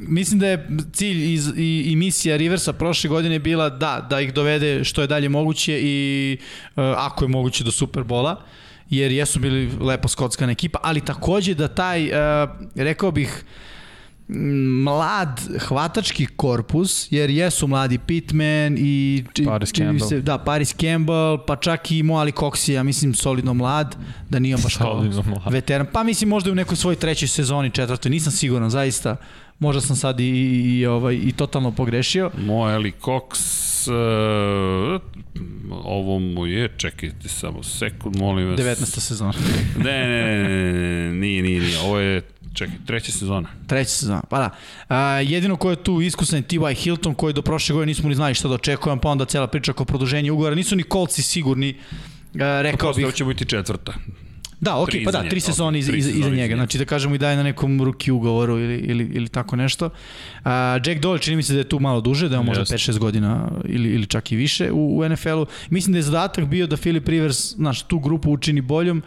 mislim 0.00 0.40
da 0.40 0.46
je 0.46 0.68
cilj 0.92 1.32
iz, 1.32 1.52
i, 1.56 1.84
i 1.86 1.96
misija 1.96 2.36
Riversa 2.36 2.72
prošle 2.72 3.08
godine 3.08 3.38
bila 3.38 3.68
da, 3.68 4.06
da 4.10 4.20
ih 4.20 4.34
dovede 4.34 4.84
što 4.84 5.00
je 5.00 5.06
dalje 5.06 5.28
moguće 5.28 5.80
i 5.82 6.38
uh, 6.76 6.82
ako 6.96 7.24
je 7.24 7.28
moguće 7.28 7.64
do 7.64 7.70
Superbola 7.70 8.44
jer 8.92 9.12
jesu 9.12 9.40
bili 9.40 9.70
lepo 9.80 10.08
skockana 10.08 10.52
ekipa, 10.52 10.78
ali 10.82 11.00
takođe 11.00 11.54
da 11.54 11.68
taj, 11.68 12.04
uh, 12.06 12.50
rekao 12.74 13.10
bih, 13.10 13.44
mlad 14.28 15.40
hvatački 15.68 16.26
korpus, 16.26 17.12
jer 17.12 17.30
jesu 17.30 17.66
mladi 17.66 17.98
Pittman 17.98 18.76
i 18.78 19.24
Paris 19.44 19.72
Campbell. 19.72 20.08
Se, 20.08 20.20
da, 20.20 20.38
Paris 20.38 20.74
Campbell, 20.80 21.38
pa 21.46 21.56
čak 21.56 21.90
i 21.90 22.02
Moali 22.02 22.32
Cox 22.32 22.68
je, 22.68 22.74
ja 22.74 22.82
mislim, 22.82 23.14
solidno 23.14 23.54
mlad, 23.54 23.96
da 24.30 24.38
nije 24.38 24.56
baš 24.62 24.76
kao 24.76 25.04
veteran. 25.50 25.86
Pa 25.92 26.02
mislim 26.02 26.30
možda 26.30 26.52
u 26.52 26.54
nekoj 26.54 26.76
svojoj 26.76 26.96
trećoj 26.96 27.28
sezoni, 27.28 27.70
četvrtoj, 27.70 28.10
nisam 28.10 28.32
siguran, 28.32 28.70
zaista. 28.70 29.16
Možda 29.58 29.80
sam 29.80 29.96
sad 29.96 30.20
i, 30.20 30.24
i, 30.24 30.78
i, 30.78 30.86
ovaj, 30.86 31.14
i 31.14 31.32
totalno 31.32 31.70
pogrešio. 31.70 32.30
Mo 32.38 32.70
Eli 32.70 32.92
Cox, 33.00 33.38
uh, 33.88 35.00
ovo 35.84 36.18
mu 36.18 36.46
je, 36.46 36.68
čekajte 36.76 37.28
samo 37.28 37.62
sekund, 37.62 38.16
molim 38.16 38.48
vas. 38.48 38.60
19. 38.60 39.00
sezona. 39.00 39.32
Ne, 39.78 40.06
ne, 40.06 40.24
ne, 40.24 40.42
ne, 40.42 40.72
ne, 40.72 41.12
nije, 41.14 41.42
nije, 41.42 41.60
nije, 41.60 41.78
ovo 41.78 41.98
je, 41.98 42.22
čekaj, 42.54 42.74
treća 42.86 43.12
sezona. 43.12 43.48
Treća 43.66 43.90
sezona, 43.90 44.22
pa 44.28 44.38
da. 44.38 44.50
A, 44.88 45.20
jedino 45.20 45.56
ko 45.56 45.70
je 45.70 45.76
tu 45.76 46.00
iskusan 46.00 46.38
je 46.38 46.42
T.Y. 46.42 46.74
Hilton, 46.74 47.14
koji 47.14 47.34
do 47.34 47.42
prošle 47.42 47.72
godine 47.72 47.90
nismo 47.90 48.08
ni 48.08 48.14
znali 48.14 48.34
šta 48.34 48.48
da 48.48 48.54
očekujemo, 48.54 49.00
pa 49.00 49.08
onda 49.08 49.24
cela 49.24 49.46
priča 49.46 49.70
oko 49.70 49.84
produženja 49.84 50.32
ugovora. 50.32 50.54
Nisu 50.54 50.76
ni 50.76 50.82
kolci 50.82 51.22
sigurni, 51.22 51.76
a, 52.34 52.62
rekao 52.62 52.78
Prosto 52.78 52.96
bih. 52.96 53.04
ovo 53.04 53.12
će 53.12 53.24
biti 53.24 53.44
četvrta. 53.44 53.92
Da, 54.62 54.76
ok, 54.78 54.88
pa 55.04 55.10
da, 55.10 55.28
tri 55.28 55.40
sezone 55.40 55.78
iz, 55.78 55.86
tri 55.86 55.98
iza, 55.98 56.08
sezone 56.08 56.20
iza 56.20 56.28
iza 56.28 56.36
njega. 56.36 56.54
Znači 56.54 56.78
da 56.78 56.84
kažemo 56.84 57.14
i 57.14 57.18
daje 57.18 57.36
na 57.36 57.42
nekom 57.42 57.82
ruki 57.82 58.10
ugovoru 58.10 58.58
ili, 58.58 58.76
ili, 58.78 59.10
ili 59.12 59.28
tako 59.28 59.56
nešto. 59.56 59.86
Uh, 59.86 60.50
Jack 60.86 61.00
Doyle 61.00 61.20
čini 61.20 61.36
mi 61.36 61.42
se 61.42 61.52
da 61.52 61.58
je 61.58 61.68
tu 61.68 61.80
malo 61.80 62.00
duže, 62.00 62.28
da 62.28 62.36
je 62.36 62.42
možda 62.42 62.60
Jeste. 62.60 62.92
5-6 62.92 62.98
godina 62.98 63.50
ili, 63.64 63.88
ili 63.88 64.06
čak 64.06 64.32
i 64.32 64.36
više 64.36 64.72
u, 64.72 64.98
u 64.98 65.08
NFL-u. 65.08 65.46
Mislim 65.70 65.92
da 65.92 65.98
je 65.98 66.02
zadatak 66.02 66.44
bio 66.44 66.66
da 66.66 66.76
Philip 66.76 67.08
Rivers, 67.08 67.54
znaš, 67.54 67.82
tu 67.82 67.98
grupu 67.98 68.32
učini 68.32 68.60
boljom, 68.60 69.02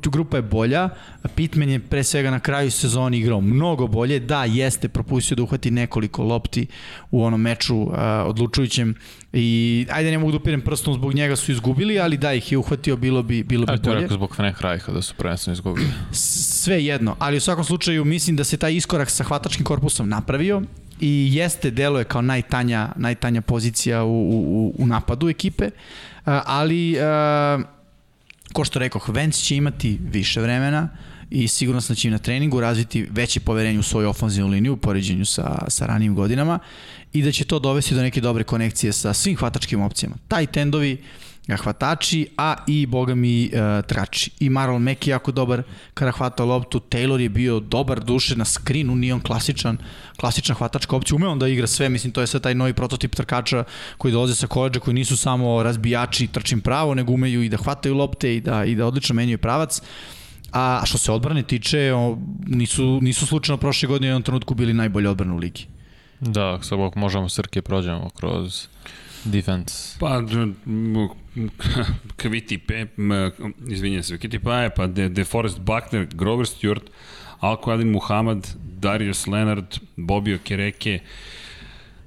tu 0.00 0.10
grupa 0.10 0.36
je 0.36 0.42
bolja. 0.42 0.88
Pittman 1.34 1.68
je 1.68 1.78
pre 1.78 2.04
svega 2.04 2.30
na 2.30 2.40
kraju 2.40 2.70
sezoni 2.70 3.18
igrao 3.18 3.40
mnogo 3.40 3.86
bolje. 3.86 4.20
Da, 4.20 4.44
jeste 4.44 4.88
propustio 4.88 5.34
da 5.34 5.42
uhvati 5.42 5.70
nekoliko 5.70 6.22
lopti 6.22 6.66
u 7.10 7.24
onom 7.24 7.40
meču 7.40 7.76
uh, 7.76 7.94
odlučujućem 8.24 8.94
i 9.32 9.86
ajde 9.90 10.10
ne 10.10 10.18
mogu 10.18 10.32
da 10.32 10.36
upirem 10.36 10.60
prstom 10.60 10.94
zbog 10.94 11.14
njega 11.14 11.36
su 11.36 11.52
izgubili, 11.52 12.00
ali 12.00 12.16
da 12.16 12.32
ih 12.32 12.52
je 12.52 12.58
uhvatio 12.58 12.96
bilo 12.96 13.22
bi 13.22 13.42
bilo 13.42 13.66
bi 13.66 13.72
Evo 13.72 13.82
to 13.82 13.90
je 13.90 13.94
bolje 13.94 14.02
rekao 14.02 14.16
zbog 14.16 14.36
Frank 14.36 14.60
Reicha 14.60 14.92
da 14.92 15.02
su 15.02 15.14
prvenstveno 15.14 15.52
izgubili. 15.52 15.86
sve 16.12 16.84
jedno, 16.84 17.16
ali 17.18 17.36
u 17.36 17.40
svakom 17.40 17.64
slučaju 17.64 18.04
mislim 18.04 18.36
da 18.36 18.44
se 18.44 18.56
taj 18.56 18.74
iskorak 18.74 19.10
sa 19.10 19.24
hvatačkim 19.24 19.64
korpusom 19.64 20.08
napravio 20.08 20.62
i 21.00 21.28
jeste 21.32 21.70
deluje 21.70 22.04
kao 22.04 22.22
najtanja, 22.22 22.88
najtanja 22.96 23.40
pozicija 23.40 24.04
u, 24.04 24.30
u, 24.30 24.74
u 24.78 24.86
napadu 24.86 25.28
ekipe, 25.28 25.70
ali 26.24 26.96
ko 28.52 28.64
što 28.64 28.78
rekoh, 28.78 29.08
Vance 29.08 29.42
će 29.42 29.56
imati 29.56 29.98
više 30.10 30.40
vremena 30.40 30.88
i 31.30 31.48
sigurno 31.48 31.80
sam 31.80 31.94
da 31.94 31.98
će 31.98 32.08
im 32.08 32.12
na 32.12 32.18
treningu 32.18 32.60
razviti 32.60 33.06
veće 33.10 33.40
poverenje 33.40 33.78
u 33.78 33.82
svoju 33.82 34.08
ofenzivnu 34.08 34.50
liniju 34.50 34.72
u 34.72 34.76
poređenju 34.76 35.24
sa, 35.24 35.64
sa 35.68 35.86
ranijim 35.86 36.14
godinama 36.14 36.58
i 37.12 37.22
da 37.22 37.32
će 37.32 37.44
to 37.44 37.58
dovesti 37.58 37.94
do 37.94 38.02
neke 38.02 38.20
dobre 38.20 38.44
konekcije 38.44 38.92
sa 38.92 39.14
svim 39.14 39.36
hvatačkim 39.36 39.80
opcijama. 39.80 40.16
Taj 40.28 40.46
tendovi, 40.46 40.98
hvatači, 41.56 42.26
a 42.36 42.54
i, 42.66 42.86
boga 42.86 43.14
mi, 43.14 43.50
uh, 43.52 43.84
trači. 43.86 44.30
I 44.40 44.50
Marlon 44.50 44.82
Mack 44.82 45.06
je 45.06 45.10
jako 45.10 45.32
dobar 45.32 45.62
kada 45.94 46.10
hvata 46.10 46.44
loptu, 46.44 46.80
Taylor 46.80 47.20
je 47.20 47.28
bio 47.28 47.60
dobar 47.60 48.00
duše 48.00 48.36
na 48.36 48.44
skrinu, 48.44 48.96
nije 48.96 49.14
on 49.14 49.20
klasičan, 49.20 49.78
klasična 50.16 50.54
hvatačka 50.54 50.96
opcija, 50.96 51.16
ume 51.16 51.28
on 51.28 51.38
da 51.38 51.48
igra 51.48 51.66
sve, 51.66 51.88
mislim, 51.88 52.12
to 52.12 52.20
je 52.20 52.26
sve 52.26 52.40
taj 52.40 52.54
novi 52.54 52.72
prototip 52.72 53.14
trkača 53.14 53.64
koji 53.98 54.12
dolaze 54.12 54.34
sa 54.34 54.46
koleđa, 54.46 54.80
koji 54.80 54.94
nisu 54.94 55.16
samo 55.16 55.62
razbijači 55.62 56.26
trčim 56.26 56.60
pravo, 56.60 56.94
nego 56.94 57.12
umeju 57.12 57.42
i 57.42 57.48
da 57.48 57.56
hvataju 57.56 57.94
lopte 57.94 58.36
i 58.36 58.40
da, 58.40 58.64
i 58.64 58.74
da 58.74 58.86
odlično 58.86 59.14
menjaju 59.14 59.38
pravac. 59.38 59.82
A 60.52 60.82
što 60.86 60.98
se 60.98 61.12
odbrane 61.12 61.42
tiče, 61.42 61.92
nisu, 62.46 63.00
nisu 63.02 63.26
slučajno 63.26 63.56
prošle 63.56 63.86
godine 63.86 64.06
u 64.06 64.10
jednom 64.10 64.22
trenutku 64.22 64.54
bili 64.54 64.74
najbolji 64.74 65.06
odbrane 65.06 65.32
u 65.32 65.36
ligi. 65.36 65.66
Da, 66.20 66.58
sad 66.62 66.80
ako 66.80 66.98
možemo 66.98 67.28
Srke 67.28 67.62
prođemo 67.62 68.10
kroz 68.10 68.66
defense. 69.24 69.98
Pa, 70.00 70.22
Kviti 72.16 72.58
Pe, 72.58 72.86
izvinjam 73.70 74.02
se, 74.02 74.18
Kviti 74.18 74.38
Paje, 74.38 74.70
pa 74.70 74.86
De, 74.86 75.08
DeForest 75.08 75.60
Buckner, 75.60 76.06
Grover 76.14 76.46
Stewart, 76.46 76.82
Alko 77.40 77.70
Adin 77.70 77.90
Muhammad, 77.90 78.48
Darius 78.80 79.26
Leonard, 79.26 79.78
Bobio 79.96 80.38
Kereke, 80.44 80.98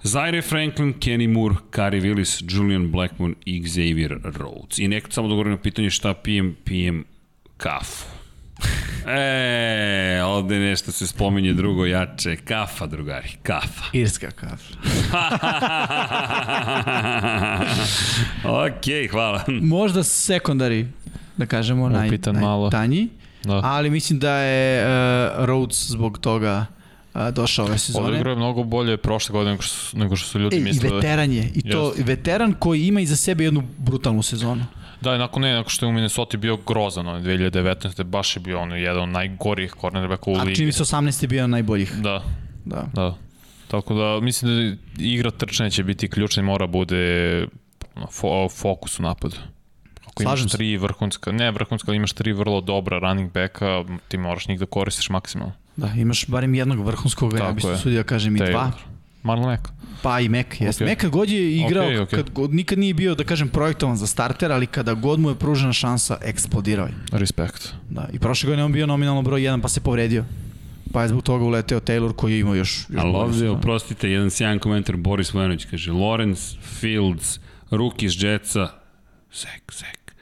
Zaire 0.03 0.41
Franklin, 0.41 0.93
Kenny 0.93 1.27
Moore, 1.27 1.55
Kari 1.69 2.01
Willis, 2.01 2.43
Julian 2.49 2.91
Blackmon 2.91 3.35
i 3.45 3.61
Xavier 3.61 4.19
Rhodes. 4.23 4.79
I 4.79 4.87
nekad 4.87 5.13
samo 5.13 5.27
da 5.27 5.31
govorim 5.31 5.51
na 5.51 5.57
pitanje 5.57 5.89
šta 5.89 6.13
pijem, 6.13 6.55
pijem 6.63 7.03
kafu. 7.57 8.20
E, 9.07 10.21
ovde 10.23 10.55
nešto 10.57 10.91
se 10.91 11.07
spominje 11.07 11.53
drugo 11.53 11.85
jače. 11.85 12.35
Kafa, 12.37 12.85
drugari, 12.85 13.29
kafa. 13.43 13.83
Irska 13.93 14.31
kafa. 14.31 14.73
ok, 18.65 19.11
hvala. 19.11 19.43
Možda 19.51 20.03
sekundari, 20.03 20.87
da 21.37 21.45
kažemo, 21.45 21.89
naj, 21.89 22.07
Upitan 22.07 22.35
malo. 22.35 22.63
najtanji, 22.63 23.07
Da. 23.43 23.61
ali 23.63 23.89
mislim 23.89 24.19
da 24.19 24.31
je 24.33 24.85
uh, 24.85 24.89
Rhodes 25.45 25.87
zbog 25.87 26.17
toga 26.17 26.65
uh, 27.13 27.21
došao 27.29 27.65
ove 27.65 27.77
sezone. 27.77 28.07
Odigrao 28.07 28.31
je 28.31 28.35
mnogo 28.35 28.63
bolje 28.63 28.97
prošle 28.97 29.33
godine 29.33 29.51
nego 29.51 29.61
što 29.61 29.75
su, 29.75 29.97
nego 29.97 30.15
što 30.15 30.29
su 30.29 30.39
ljudi 30.39 30.55
E, 30.55 30.59
I 30.59 30.63
mislili. 30.63 30.95
veteran 30.95 31.31
je. 31.31 31.51
I 31.55 31.61
to 31.61 31.93
veteran 31.97 32.53
koji 32.53 32.81
ima 32.81 33.01
iza 33.01 33.15
sebe 33.15 33.43
jednu 33.43 33.63
brutalnu 33.77 34.21
sezonu. 34.23 34.65
Da, 35.01 35.15
i 35.15 35.17
nakon 35.17 35.41
ne, 35.41 35.53
nakon 35.53 35.69
što 35.69 35.85
je 35.85 35.89
u 35.89 35.93
Minnesota 35.93 36.37
bio 36.37 36.57
grozan, 36.57 37.07
on 37.07 37.23
2019. 37.23 38.03
baš 38.03 38.35
je 38.35 38.39
bio 38.39 38.59
ono 38.59 38.75
jedan 38.75 39.03
od 39.03 39.09
najgorijih 39.09 39.73
cornerbacka 39.81 40.31
u 40.31 40.35
A 40.35 40.43
ligi. 40.43 40.55
čini 40.55 40.65
mi 40.65 40.71
se 40.71 40.83
18 40.83 41.23
je 41.23 41.27
bio 41.27 41.47
najboljih. 41.47 41.93
Da, 41.93 42.23
Da. 42.65 42.87
da. 42.93 43.17
Tako 43.67 43.93
da 43.93 44.19
mislim 44.21 44.51
da 44.51 44.77
igra 45.03 45.31
trčanja 45.31 45.69
će 45.69 45.83
biti 45.83 46.09
ključna 46.09 46.43
i 46.43 46.45
mora 46.45 46.67
bude 46.67 47.47
fo, 48.11 48.49
fokus 48.49 48.99
u 48.99 49.03
napadu. 49.03 49.35
Ako 50.07 50.23
Slažem 50.23 50.43
imaš 50.43 50.51
tri 50.51 50.77
vrhunska, 50.77 51.31
ne 51.31 51.51
vrhunska, 51.51 51.91
ali 51.91 51.97
imaš 51.97 52.13
tri 52.13 52.33
vrlo 52.33 52.61
dobra 52.61 52.99
running 52.99 53.31
backa, 53.31 53.83
ti 54.07 54.17
moraš 54.17 54.47
njih 54.47 54.59
da 54.59 54.65
koristiš 54.65 55.09
maksimalno. 55.09 55.53
Da, 55.75 55.87
imaš 55.97 56.27
barem 56.27 56.55
jednog 56.55 56.85
vrhunskog, 56.85 57.33
ja 57.33 57.39
Tako 57.39 57.53
bih 57.53 57.63
se 57.63 57.77
sudio 57.77 57.97
da 57.97 58.03
kažem 58.03 58.35
i 58.35 58.39
Taylor. 58.39 58.71
Marlon 59.23 59.45
Mack. 59.49 59.67
Pa 60.01 60.19
i 60.19 60.29
Mek, 60.29 60.61
jes. 60.61 60.79
Mek 60.79 60.99
kad 60.99 61.09
god 61.09 61.29
je 61.29 61.57
igrao, 61.57 61.85
Okej, 61.85 61.99
okej. 61.99 62.17
kad 62.19 62.29
god, 62.29 62.53
nikad 62.53 62.79
nije 62.79 62.93
bio, 62.93 63.15
da 63.15 63.23
kažem, 63.23 63.49
projektovan 63.49 63.97
za 63.97 64.07
starter, 64.07 64.51
ali 64.51 64.67
kada 64.67 64.93
god 64.93 65.19
mu 65.19 65.29
je 65.29 65.35
pružena 65.35 65.73
šansa, 65.73 66.17
eksplodirao 66.21 66.85
je. 66.85 66.93
Respekt. 67.11 67.73
Da, 67.89 68.09
i 68.13 68.19
prošle 68.19 68.47
godine 68.47 68.63
on 68.63 68.71
bio 68.73 68.85
nominalno 68.85 69.21
broj 69.21 69.41
1, 69.41 69.61
pa 69.61 69.67
se 69.67 69.79
povredio. 69.81 70.25
pa 70.93 71.01
je 71.01 71.07
zbog 71.07 71.23
toga 71.23 71.45
uleteo 71.45 71.79
Taylor 71.79 72.15
koji 72.15 72.33
je 72.33 72.39
imao 72.39 72.55
još... 72.55 72.85
još 72.89 73.01
Ali 73.01 73.15
ovde, 73.15 73.49
oprostite, 73.49 74.09
jedan 74.09 74.29
sjajan 74.29 74.59
komentar 74.59 74.95
Boris 74.97 75.33
Vojanović 75.33 75.65
kaže 75.65 75.91
Lawrence, 75.91 76.57
Fields, 76.79 77.39
Rookie 77.71 78.05
iz 78.05 78.23
Jetsa, 78.23 78.67
Zek, 79.33 79.73
Zek. 79.73 80.13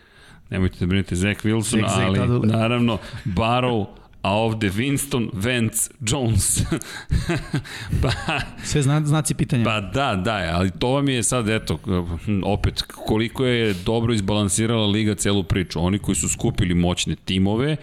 Nemojte 0.49 0.75
da 0.79 0.85
brinete 0.85 1.15
Zek 1.15 1.43
Wilson, 1.45 1.61
Zek, 1.63 1.89
Zek, 1.89 2.05
ali 2.07 2.19
da, 2.19 2.25
da, 2.25 2.39
da. 2.39 2.57
naravno 2.57 2.97
Barrow, 3.25 3.85
a 4.21 4.33
ovde 4.33 4.69
Winston, 4.69 5.29
Vance, 5.33 5.91
Jones. 6.01 6.61
pa, 8.01 8.11
Sve 8.63 8.81
zna, 8.81 9.05
znaci 9.05 9.33
pitanja. 9.33 9.63
Pa 9.63 9.81
da, 9.81 10.15
da, 10.15 10.51
ali 10.53 10.71
to 10.79 10.89
vam 10.89 11.09
je 11.09 11.23
sad, 11.23 11.49
eto, 11.49 11.79
opet, 12.43 12.81
koliko 12.81 13.45
je 13.45 13.73
dobro 13.73 14.13
izbalansirala 14.13 14.87
Liga 14.87 15.15
celu 15.15 15.43
priču. 15.43 15.79
Oni 15.85 15.99
koji 15.99 16.15
su 16.15 16.29
skupili 16.29 16.73
moćne 16.73 17.15
timove, 17.15 17.75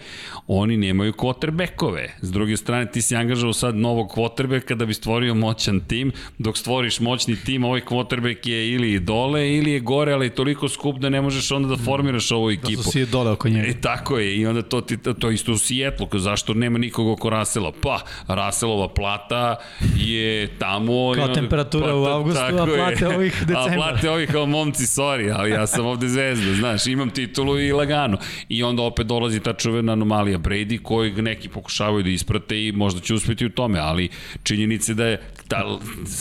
oni 0.47 0.77
nemaju 0.77 1.13
quarterbackove. 1.13 2.07
S 2.21 2.31
druge 2.31 2.57
strane, 2.57 2.91
ti 2.91 3.01
si 3.01 3.15
angažao 3.15 3.53
sad 3.53 3.75
novog 3.75 4.07
quarterbacka 4.15 4.75
da 4.75 4.85
bi 4.85 4.93
stvorio 4.93 5.33
moćan 5.33 5.79
tim, 5.79 6.11
dok 6.37 6.57
stvoriš 6.57 6.99
moćni 6.99 7.35
tim, 7.35 7.63
ovaj 7.63 7.81
quarterback 7.81 8.47
je 8.49 8.71
ili 8.71 8.99
dole 8.99 9.53
ili 9.53 9.71
je 9.71 9.79
gore, 9.79 10.13
ali 10.13 10.25
je 10.25 10.35
toliko 10.35 10.69
skup 10.69 10.99
da 10.99 11.09
ne 11.09 11.21
možeš 11.21 11.51
onda 11.51 11.67
da 11.67 11.77
formiraš 11.77 12.31
ovu 12.31 12.47
da 12.47 12.53
ekipu. 12.53 12.83
su 12.83 12.91
svi 12.91 13.05
dole 13.05 13.31
oko 13.31 13.49
njega. 13.49 13.67
E, 13.67 13.81
tako 13.81 14.17
je, 14.17 14.37
i 14.37 14.45
onda 14.45 14.61
to, 14.61 14.81
ti, 14.81 14.97
to 15.19 15.31
isto 15.31 15.51
u 15.51 15.57
Sijetlu, 15.57 16.07
zašto 16.27 16.53
nema 16.53 16.77
nikog 16.77 17.07
oko 17.07 17.29
Rasela? 17.29 17.71
Pa, 17.81 17.99
Raselova 18.27 18.87
plata 18.87 19.55
je 19.95 20.47
tamo... 20.59 21.13
Kao 21.15 21.27
temperatura 21.27 21.95
u 21.95 22.05
ta- 22.05 22.11
avgustu, 22.11 22.41
a 22.41 22.47
je. 22.47 22.75
plate 22.75 23.07
ovih 23.07 23.33
decembra. 23.39 23.73
A 23.73 23.75
plate 23.75 24.09
ovih 24.09 24.29
kao 24.31 24.45
momci, 24.45 24.83
sorry, 24.83 25.33
ali 25.35 25.51
ja 25.51 25.67
sam 25.67 25.85
ovde 25.85 26.07
zvezda, 26.07 26.53
znaš, 26.53 26.87
imam 26.87 27.09
titulu 27.09 27.59
i 27.59 27.71
lagano. 27.71 28.17
I 28.49 28.63
onda 28.63 28.83
opet 28.83 29.07
dolazi 29.07 29.39
ta 29.39 29.53
čuvena 29.53 29.93
anomalija 29.93 30.37
Brady, 30.37 30.81
kojeg 30.81 31.19
neki 31.19 31.49
pokušavaju 31.49 32.03
da 32.03 32.09
isprate 32.09 32.67
i 32.67 32.71
možda 32.71 33.01
će 33.01 33.13
uspeti 33.13 33.45
u 33.45 33.49
tome, 33.49 33.79
ali 33.79 34.09
činjenica 34.43 34.91
je 34.91 34.95
da 34.95 35.05
je 35.05 35.21
ta 35.47 35.77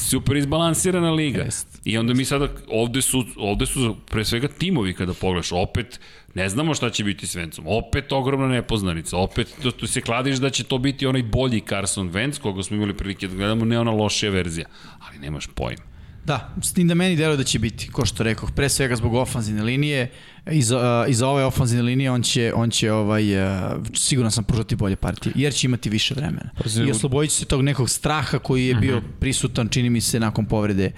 super 0.07 0.37
izbalansirana 0.37 1.11
liga. 1.11 1.43
Jest. 1.43 1.81
I 1.85 1.99
onda 1.99 2.15
mi 2.15 2.25
sada, 2.25 2.49
ovde 2.69 3.03
su, 3.03 3.25
ovde 3.37 3.67
su 3.67 3.97
pre 4.11 4.25
svega 4.25 4.49
timovi 4.49 4.95
kada 4.95 5.13
pogledaš, 5.15 5.53
opet 5.53 6.01
ne 6.37 6.49
znamo 6.49 6.75
šta 6.75 6.91
će 6.91 7.05
biti 7.05 7.27
s 7.27 7.35
Vencom, 7.35 7.65
opet 7.67 8.13
ogromna 8.13 8.49
nepoznanica, 8.49 9.17
opet 9.17 9.49
to, 9.63 9.71
to 9.71 9.87
se 9.87 10.01
kladiš 10.01 10.37
da 10.37 10.51
će 10.51 10.65
to 10.65 10.79
biti 10.79 11.07
onaj 11.07 11.23
bolji 11.23 11.63
Carson 11.69 12.13
Wentz, 12.13 12.41
koga 12.41 12.63
smo 12.63 12.77
imali 12.77 12.97
prilike 12.97 13.29
da 13.29 13.35
gledamo, 13.35 13.65
ne 13.65 13.79
ona 13.79 13.91
lošija 13.91 14.31
verzija, 14.31 14.67
ali 14.99 15.19
nemaš 15.19 15.47
pojma. 15.55 15.83
Da, 16.25 16.55
s 16.63 16.73
tim 16.73 16.89
da 16.89 16.95
meni 16.95 17.17
deluje 17.17 17.37
da 17.37 17.45
će 17.45 17.59
biti, 17.59 17.89
ko 17.91 18.07
što 18.07 18.23
rekoh, 18.23 18.51
pre 18.53 18.69
svega 18.69 18.97
zbog 18.97 19.15
ofanzivne 19.15 19.63
linije, 19.63 20.11
iza, 20.51 20.77
uh, 20.77 21.11
iza 21.11 21.29
ove 21.29 21.45
ofanzivne 21.45 21.83
linije 21.83 22.11
on 22.11 22.23
će, 22.23 22.53
on 22.55 22.71
će 22.71 22.93
ovaj, 22.93 23.45
uh, 23.45 23.73
siguran 23.95 24.31
sam 24.31 24.45
pružati 24.45 24.77
bolje 24.77 24.97
partije, 24.97 25.33
jer 25.37 25.55
će 25.55 25.67
imati 25.67 25.91
više 25.91 26.15
vremena. 26.15 26.51
Pazi, 26.63 26.83
I 26.83 26.91
oslobodit 26.91 27.31
će 27.31 27.37
se 27.37 27.45
tog 27.45 27.63
nekog 27.63 27.91
straha 27.91 28.39
koji 28.39 28.67
je 28.67 28.75
bio 28.75 29.03
prisutan, 29.21 29.69
čini 29.69 29.91
mi 29.91 30.01
se, 30.01 30.21
nakon 30.21 30.47
povrede 30.47 30.91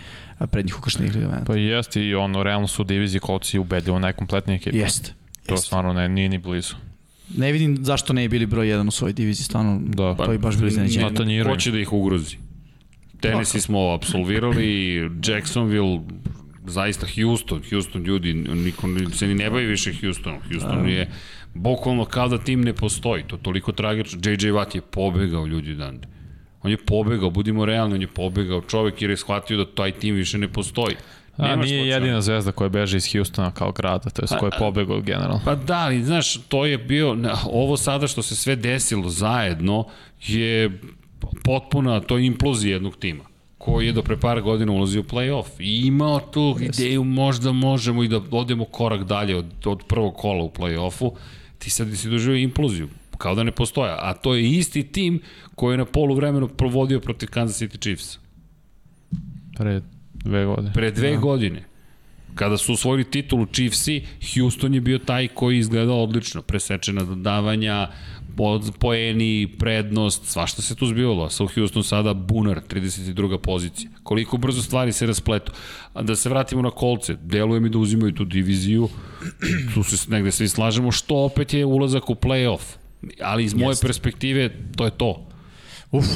prednjih 0.50 0.78
ukašnih 0.78 1.14
ligamenta. 1.14 1.44
Pa 1.44 1.56
jeste 1.56 2.02
i 2.04 2.14
ono, 2.14 2.42
realno 2.42 2.66
su 2.66 2.82
u 2.82 2.84
diviziji 2.84 3.20
kolci 3.20 3.58
ubedljivo 3.58 3.98
najkompletnije 3.98 4.56
ekipe. 4.56 4.78
Jeste. 4.78 5.17
To 5.48 5.54
Jeste. 5.54 5.66
stvarno 5.66 5.92
ne, 5.92 6.08
nije 6.08 6.28
ni 6.28 6.38
blizu. 6.38 6.74
Ne 7.36 7.52
vidim 7.52 7.78
zašto 7.80 8.12
ne 8.12 8.22
bi 8.22 8.28
bili 8.28 8.46
broj 8.46 8.66
1 8.66 8.88
u 8.88 8.90
svojoj 8.90 9.12
diviziji, 9.12 9.44
stvarno 9.44 9.80
Da. 9.84 10.14
to 10.14 10.28
bi 10.28 10.38
baš 10.38 10.56
bilo 10.56 10.68
iznenađenje. 10.68 11.44
Ko 11.44 11.56
će 11.56 11.70
da 11.70 11.78
ih 11.78 11.92
ugrozi? 11.92 12.36
Tennessee 13.20 13.60
smo 13.60 13.90
apsolvirali, 13.90 14.96
Jacksonville, 15.24 16.00
zaista 16.66 17.06
Houston, 17.16 17.62
Houston 17.70 18.02
ljudi, 18.02 18.34
niko 18.34 18.86
ni- 18.86 19.10
se 19.12 19.26
ni 19.26 19.34
ne 19.34 19.50
bavi 19.50 19.66
više 19.66 19.92
Houstonom. 19.94 20.40
Houston 20.42 20.88
je 20.88 21.10
bukvalno 21.54 22.04
kao 22.04 22.28
da 22.28 22.38
tim 22.38 22.60
ne 22.60 22.72
postoji, 22.72 23.22
to 23.22 23.36
je 23.36 23.42
toliko 23.42 23.72
tragično. 23.72 24.18
JJ 24.20 24.46
Watt 24.48 24.74
je 24.74 24.80
pobegao 24.82 25.46
ljudi 25.46 25.74
dan. 25.74 25.98
On 26.62 26.70
je 26.70 26.76
pobegao, 26.78 27.30
budimo 27.30 27.64
realni, 27.64 27.94
on 27.94 28.00
je 28.00 28.06
pobegao 28.08 28.60
čovek 28.62 29.02
jer 29.02 29.10
je 29.10 29.16
shvatio 29.16 29.56
da 29.56 29.66
taj 29.66 29.92
tim 29.92 30.14
više 30.14 30.38
ne 30.38 30.48
postoji. 30.48 30.96
A, 31.38 31.56
nije 31.56 31.88
jedina 31.88 32.20
zvezda 32.20 32.52
koja 32.52 32.68
beže 32.68 32.96
iz 32.96 33.12
Houstona 33.12 33.50
kao 33.50 33.72
grada, 33.72 34.10
to 34.10 34.22
je 34.22 34.38
koja 34.38 34.50
je 34.52 34.58
pobegao 34.58 35.00
generalno. 35.00 35.40
Pa 35.44 35.54
da, 35.54 35.78
ali 35.78 36.04
znaš, 36.04 36.36
to 36.48 36.66
je 36.66 36.78
bio, 36.78 37.16
ovo 37.44 37.76
sada 37.76 38.06
što 38.06 38.22
se 38.22 38.36
sve 38.36 38.56
desilo 38.56 39.08
zajedno 39.08 39.84
je 40.26 40.80
potpuna, 41.44 42.00
to 42.00 42.18
je 42.18 42.26
implozija 42.26 42.72
jednog 42.72 42.96
tima 42.96 43.28
koji 43.58 43.86
je 43.86 43.92
do 43.92 44.02
pre 44.02 44.16
par 44.16 44.40
godina 44.40 44.72
ulazio 44.72 45.00
u 45.00 45.04
play-off 45.04 45.46
i 45.58 45.86
imao 45.86 46.20
tu 46.20 46.56
ideju 46.60 47.04
možda 47.04 47.52
možemo 47.52 48.02
i 48.02 48.08
da 48.08 48.20
odemo 48.30 48.64
korak 48.64 49.04
dalje 49.04 49.36
od, 49.36 49.46
od 49.64 49.82
prvog 49.88 50.14
kola 50.16 50.44
u 50.44 50.50
play-offu, 50.50 51.10
ti 51.58 51.70
sad 51.70 51.96
si 51.96 52.10
doživio 52.10 52.42
imploziju, 52.42 52.88
kao 53.18 53.34
da 53.34 53.42
ne 53.42 53.52
postoja, 53.52 53.98
a 54.00 54.14
to 54.14 54.34
je 54.34 54.50
isti 54.50 54.82
tim 54.82 55.20
koji 55.54 55.74
je 55.74 55.78
na 55.78 55.84
polu 55.84 56.14
vremenu 56.14 56.48
provodio 56.48 57.00
protiv 57.00 57.28
Kansas 57.28 57.62
City 57.62 57.80
Chiefs. 57.80 58.18
Pre 59.56 59.80
dve 60.28 60.44
godine. 60.44 60.72
pre 60.72 60.90
dve 60.90 61.10
da. 61.10 61.16
godine. 61.16 61.64
Kada 62.34 62.56
su 62.56 62.72
osvojili 62.72 63.04
titulu 63.04 63.46
Chiefsi, 63.46 64.02
Houston 64.34 64.74
je 64.74 64.80
bio 64.80 64.98
taj 64.98 65.28
koji 65.28 65.58
izgledao 65.58 66.02
odlično. 66.02 66.42
Presečena 66.42 67.02
dodavanja, 67.02 67.88
pod 68.36 68.72
poeni, 68.78 69.48
prednost, 69.58 70.24
svašta 70.24 70.62
se 70.62 70.74
tu 70.74 70.86
zbivalo. 70.86 71.30
Sa 71.30 71.44
u 71.44 71.48
Houston 71.54 71.84
sada 71.84 72.14
bunar, 72.14 72.60
32. 72.68 73.38
pozicija. 73.38 73.90
Koliko 74.02 74.36
brzo 74.36 74.62
stvari 74.62 74.92
se 74.92 75.06
raspletu. 75.06 75.52
A 75.94 76.02
da 76.02 76.16
se 76.16 76.28
vratimo 76.28 76.62
na 76.62 76.70
kolce, 76.70 77.16
deluje 77.22 77.60
mi 77.60 77.68
da 77.68 77.78
uzimaju 77.78 78.14
tu 78.14 78.24
diviziju, 78.24 78.88
tu 79.74 79.82
se 79.82 80.10
negde 80.10 80.30
svi 80.30 80.48
slažemo, 80.48 80.92
što 80.92 81.16
opet 81.16 81.54
je 81.54 81.64
ulazak 81.64 82.10
u 82.10 82.14
play-off. 82.14 82.76
Ali 83.22 83.44
iz 83.44 83.54
moje 83.54 83.70
Jeste. 83.70 83.86
perspektive, 83.86 84.50
to 84.76 84.84
je 84.84 84.90
to. 84.90 85.26
Uf, 85.90 86.06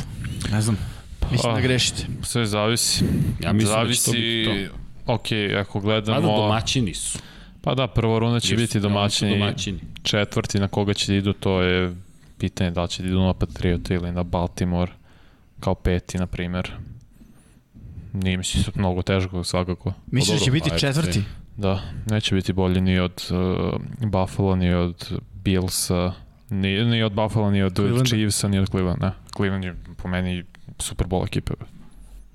ne 0.52 0.62
znam. 0.62 0.91
Mislim 1.32 1.52
Pa, 1.52 1.60
da 1.60 1.60
grešite. 1.60 2.06
Sve 2.22 2.46
zavisi. 2.46 3.04
Ja 3.40 3.52
mislim 3.52 3.74
da 3.74 3.80
će 3.80 3.80
zavisi, 3.80 4.04
to 4.04 4.12
biti 4.12 4.68
to. 5.06 5.12
Ok, 5.12 5.26
ako 5.60 5.80
gledamo... 5.80 6.20
Mada 6.20 6.36
domaćini 6.36 6.94
su. 6.94 7.18
Pa 7.62 7.74
da, 7.74 7.86
prva 7.86 8.18
runda 8.18 8.40
će 8.40 8.52
Jer 8.52 8.60
biti 8.60 8.80
domaćini. 8.80 9.38
domaćini. 9.38 9.78
Četvrti 10.02 10.58
na 10.58 10.68
koga 10.68 10.94
će 10.94 11.12
da 11.12 11.18
idu, 11.18 11.32
to 11.32 11.62
je 11.62 11.94
pitanje 12.38 12.70
da 12.70 12.82
li 12.82 12.88
će 12.88 13.02
da 13.02 13.08
idu 13.08 13.20
na 13.20 13.34
Patriota 13.34 13.94
ili 13.94 14.12
na 14.12 14.22
Baltimore 14.22 14.92
kao 15.60 15.74
peti, 15.74 16.18
na 16.18 16.26
primer. 16.26 16.72
Nije 18.12 18.36
mi 18.36 18.44
se 18.44 18.58
mnogo 18.74 19.02
teško 19.02 19.44
svakako. 19.44 19.92
Misliš 20.06 20.38
da 20.38 20.44
će 20.44 20.50
biti 20.50 20.70
pa, 20.70 20.78
četvrti? 20.78 21.22
Da, 21.56 21.82
neće 22.06 22.34
biti 22.34 22.52
bolji 22.52 22.80
ni 22.80 22.98
od 22.98 23.22
uh, 23.30 23.80
Buffalo, 24.10 24.56
ni 24.56 24.74
od 24.74 25.20
Billsa, 25.44 26.12
ni, 26.50 26.84
ni 26.84 27.02
od 27.02 27.12
Buffalo, 27.12 27.50
ni 27.50 27.62
od 27.62 27.74
Clevelanda. 27.74 28.04
Chiefsa, 28.04 28.48
ni 28.48 28.58
od 28.58 28.70
Clevelanda. 28.70 29.12
Cleveland 29.36 29.64
je 29.64 29.76
po 29.96 30.08
meni 30.08 30.44
Super 30.78 31.06
Bowl 31.06 31.26
ekipa. 31.26 31.54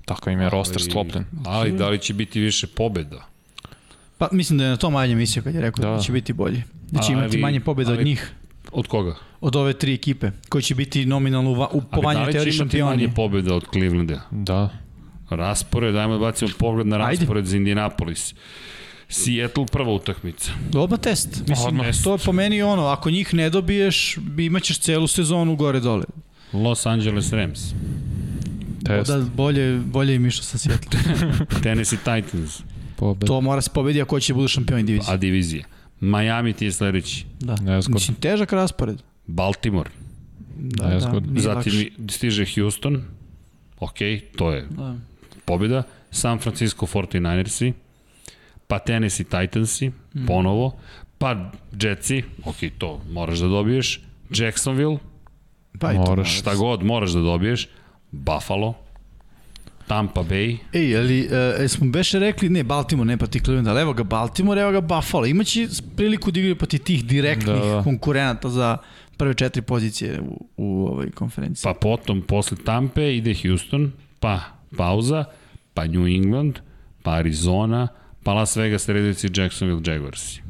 Tako 0.04 0.30
im 0.30 0.40
je 0.40 0.50
roster 0.50 0.82
sklopljen. 0.82 1.24
Ali 1.46 1.72
da 1.72 1.88
li 1.88 1.98
će 1.98 2.14
biti 2.14 2.40
više 2.40 2.66
pobeda? 2.66 3.24
Pa 4.18 4.28
mislim 4.32 4.58
da 4.58 4.64
je 4.64 4.70
na 4.70 4.76
to 4.76 4.90
manje 4.90 5.14
mislio 5.14 5.42
kad 5.42 5.54
je 5.54 5.60
rekao 5.60 5.82
da, 5.82 5.88
Da. 5.88 5.96
da 5.96 6.02
će 6.02 6.12
biti 6.12 6.32
bolji. 6.32 6.62
Da 6.90 7.00
će 7.00 7.06
Ali- 7.06 7.12
imati 7.14 7.38
manje 7.38 7.60
pobjeda 7.60 7.92
od 7.92 7.98
ali- 7.98 8.04
njih, 8.04 8.32
Od 8.72 8.86
koga? 8.86 9.14
od 9.40 9.56
ove 9.56 9.72
tri 9.72 9.94
ekipe, 9.94 10.30
koji 10.48 10.62
će 10.62 10.74
biti 10.74 11.06
nominalno 11.06 11.50
u, 11.50 11.54
u 11.54 11.56
po 11.56 11.86
Ali 11.92 12.04
vanju 12.04 12.20
da 12.20 12.26
li 12.26 12.32
će 12.32 12.38
imati 12.38 12.52
šampioni. 12.52 12.96
manje 12.96 13.08
pobjeda 13.08 13.54
od 13.54 13.64
Clevelanda? 13.72 14.20
Da, 14.30 14.68
Raspored, 15.30 15.94
dajmo 15.94 16.12
da 16.14 16.20
bacimo 16.20 16.50
pogled 16.58 16.86
na 16.86 16.96
Ajde. 16.96 17.06
raspored 17.10 17.46
za 17.46 17.56
Indianapolis. 17.56 18.34
Seattle 19.08 19.66
prva 19.66 19.92
utakmica. 19.92 20.52
Odmah 20.74 20.98
test. 21.00 21.42
Mislim, 21.48 21.68
Odmah. 21.68 21.86
to 22.04 22.12
je 22.12 22.18
po 22.18 22.32
meni 22.32 22.62
ono, 22.62 22.86
ako 22.86 23.10
njih 23.10 23.34
ne 23.34 23.50
dobiješ, 23.50 24.16
imaćeš 24.38 24.78
celu 24.78 25.06
sezonu 25.06 25.56
gore-dole. 25.56 26.04
Los 26.54 26.86
Angeles 26.86 27.32
Rams. 27.32 27.60
Test, 28.88 29.10
Da, 29.10 29.24
bolje, 29.26 29.78
bolje 29.80 30.14
im 30.14 30.26
išlo 30.26 30.42
sa 30.42 30.58
Seattle. 30.58 31.00
Tennessee 31.62 31.98
Titans. 31.98 32.62
pobed. 32.96 33.26
to 33.26 33.40
mora 33.40 33.60
se 33.60 33.70
pobedi 33.70 34.02
ako 34.02 34.20
će 34.20 34.34
budu 34.34 34.48
šampioni 34.48 34.82
divizije. 34.82 35.04
A 35.08 35.16
divizija. 35.16 35.64
Miami 36.00 36.52
ti 36.52 36.64
je 36.64 36.72
sledeći. 36.72 37.24
Da. 37.40 37.54
Nezgodno. 37.54 37.94
Mislim, 37.94 38.16
težak 38.16 38.52
raspored. 38.52 38.98
Baltimore. 39.26 39.90
Da, 40.50 40.88
Nezgodno. 40.88 41.32
da, 41.32 41.40
Zatim 41.40 41.72
lakše. 41.72 41.90
stiže 42.08 42.46
Houston. 42.54 43.02
Ok, 43.78 43.98
to 44.36 44.52
je 44.52 44.66
Da. 44.70 44.96
pobjeda. 45.44 45.82
San 46.10 46.38
Francisco 46.38 46.86
49ersi. 46.86 47.72
Pa 48.66 48.78
Tennessee 48.78 49.26
Titansi, 49.26 49.88
Mm. 50.14 50.26
ponovo. 50.26 50.76
Pa 51.18 51.50
Jetsi, 51.74 52.22
ok, 52.44 52.56
to 52.78 53.00
moraš 53.10 53.38
da 53.38 53.48
dobiješ. 53.48 54.00
Jacksonville, 54.30 54.98
Pa 55.78 55.92
i 55.92 55.96
to 55.96 56.00
Moraš. 56.00 56.38
šta 56.38 56.54
god 56.54 56.82
moraš 56.82 57.10
da 57.10 57.20
dobiješ. 57.20 57.68
Buffalo, 58.10 58.74
Tampa 59.86 60.20
Bay, 60.22 60.56
Ej, 60.72 60.96
ali 60.96 61.28
uh, 61.62 61.70
smo 61.70 61.90
beše 61.90 62.18
rekli, 62.18 62.48
ne, 62.48 62.64
Baltimore, 62.64 63.06
ne 63.06 63.16
pati 63.16 63.40
Cleveland, 63.40 63.68
ali 63.68 63.80
evo 63.80 63.92
ga 63.92 64.02
Baltimore, 64.02 64.60
evo 64.60 64.72
ga 64.72 64.80
Buffalo. 64.80 65.26
Imaće 65.26 65.68
priliku 65.96 66.30
da 66.30 66.40
igraju 66.40 66.58
pati 66.58 66.78
tih 66.78 67.04
direktnih 67.04 67.62
Da, 67.62 67.74
da. 67.74 67.82
konkurenata 67.82 68.48
za 68.48 68.76
prve 69.16 69.34
četiri 69.34 69.62
pozicije 69.62 70.20
u, 70.20 70.46
u 70.56 70.86
ovoj 70.86 71.10
konferenciji. 71.10 71.62
pa 71.64 71.74
potom 71.74 72.22
posle 72.22 72.56
Tampe 72.64 73.16
ide 73.16 73.34
Houston, 73.42 73.92
pa 74.20 74.40
pauza, 74.76 75.24
pa 75.74 75.86
New 75.86 76.06
England, 76.06 76.58
pa 77.02 77.12
Arizona, 77.12 77.88
pa 78.22 78.32
Las 78.32 78.56
Vegas 78.56 78.88
Raiders 78.88 79.24
i 79.24 79.30
Jacksonville 79.34 79.92
Jaguarsi. 79.92 80.42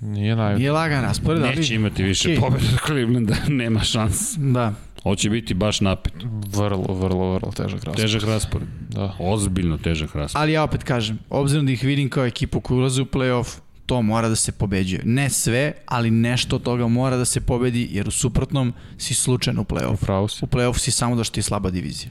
Nije 0.00 0.36
naj... 0.36 0.56
Nije 0.56 0.72
lagan 0.72 1.02
raspored, 1.02 1.42
ali... 1.42 1.56
Neće 1.56 1.74
imati 1.74 2.02
više 2.02 2.28
okej. 2.28 2.40
pobjeda 2.40 2.76
Clevelanda, 2.86 3.36
nema 3.62 3.80
šans. 3.80 4.36
Da. 4.36 4.74
Hoće 5.02 5.30
biti 5.30 5.54
baš 5.54 5.80
napet. 5.80 6.12
Vrlo, 6.52 6.94
vrlo, 6.94 7.32
vrlo 7.32 7.52
težak 7.52 7.84
raspored. 7.84 7.96
Težak 7.96 8.22
raspored. 8.22 8.68
Da. 8.88 9.16
Ozbiljno 9.18 9.78
težak 9.78 10.14
raspored. 10.14 10.42
Ali 10.42 10.52
ja 10.52 10.62
opet 10.62 10.82
kažem, 10.82 11.18
obzirom 11.30 11.66
da 11.66 11.72
ih 11.72 11.84
vidim 11.84 12.10
kao 12.10 12.26
ekipu 12.26 12.60
koja 12.60 12.78
ulaze 12.78 13.02
u 13.02 13.04
play-off, 13.06 13.58
to 13.86 14.02
mora 14.02 14.28
da 14.28 14.36
se 14.36 14.52
pobeđuje. 14.52 15.02
Ne 15.04 15.30
sve, 15.30 15.72
ali 15.86 16.10
nešto 16.10 16.56
od 16.56 16.62
toga 16.62 16.88
mora 16.88 17.16
da 17.16 17.24
se 17.24 17.40
pobedi, 17.40 17.88
jer 17.90 18.08
u 18.08 18.10
suprotnom 18.10 18.72
si 18.98 19.14
slučajno 19.14 19.60
u 19.60 19.64
play-off. 19.64 19.94
Upravo 19.94 20.28
si. 20.28 20.44
U 20.44 20.48
play-off 20.48 20.78
si 20.78 20.90
samo 20.90 21.16
da 21.16 21.24
što 21.24 21.38
je 21.38 21.42
slaba 21.42 21.70
divizija. 21.70 22.10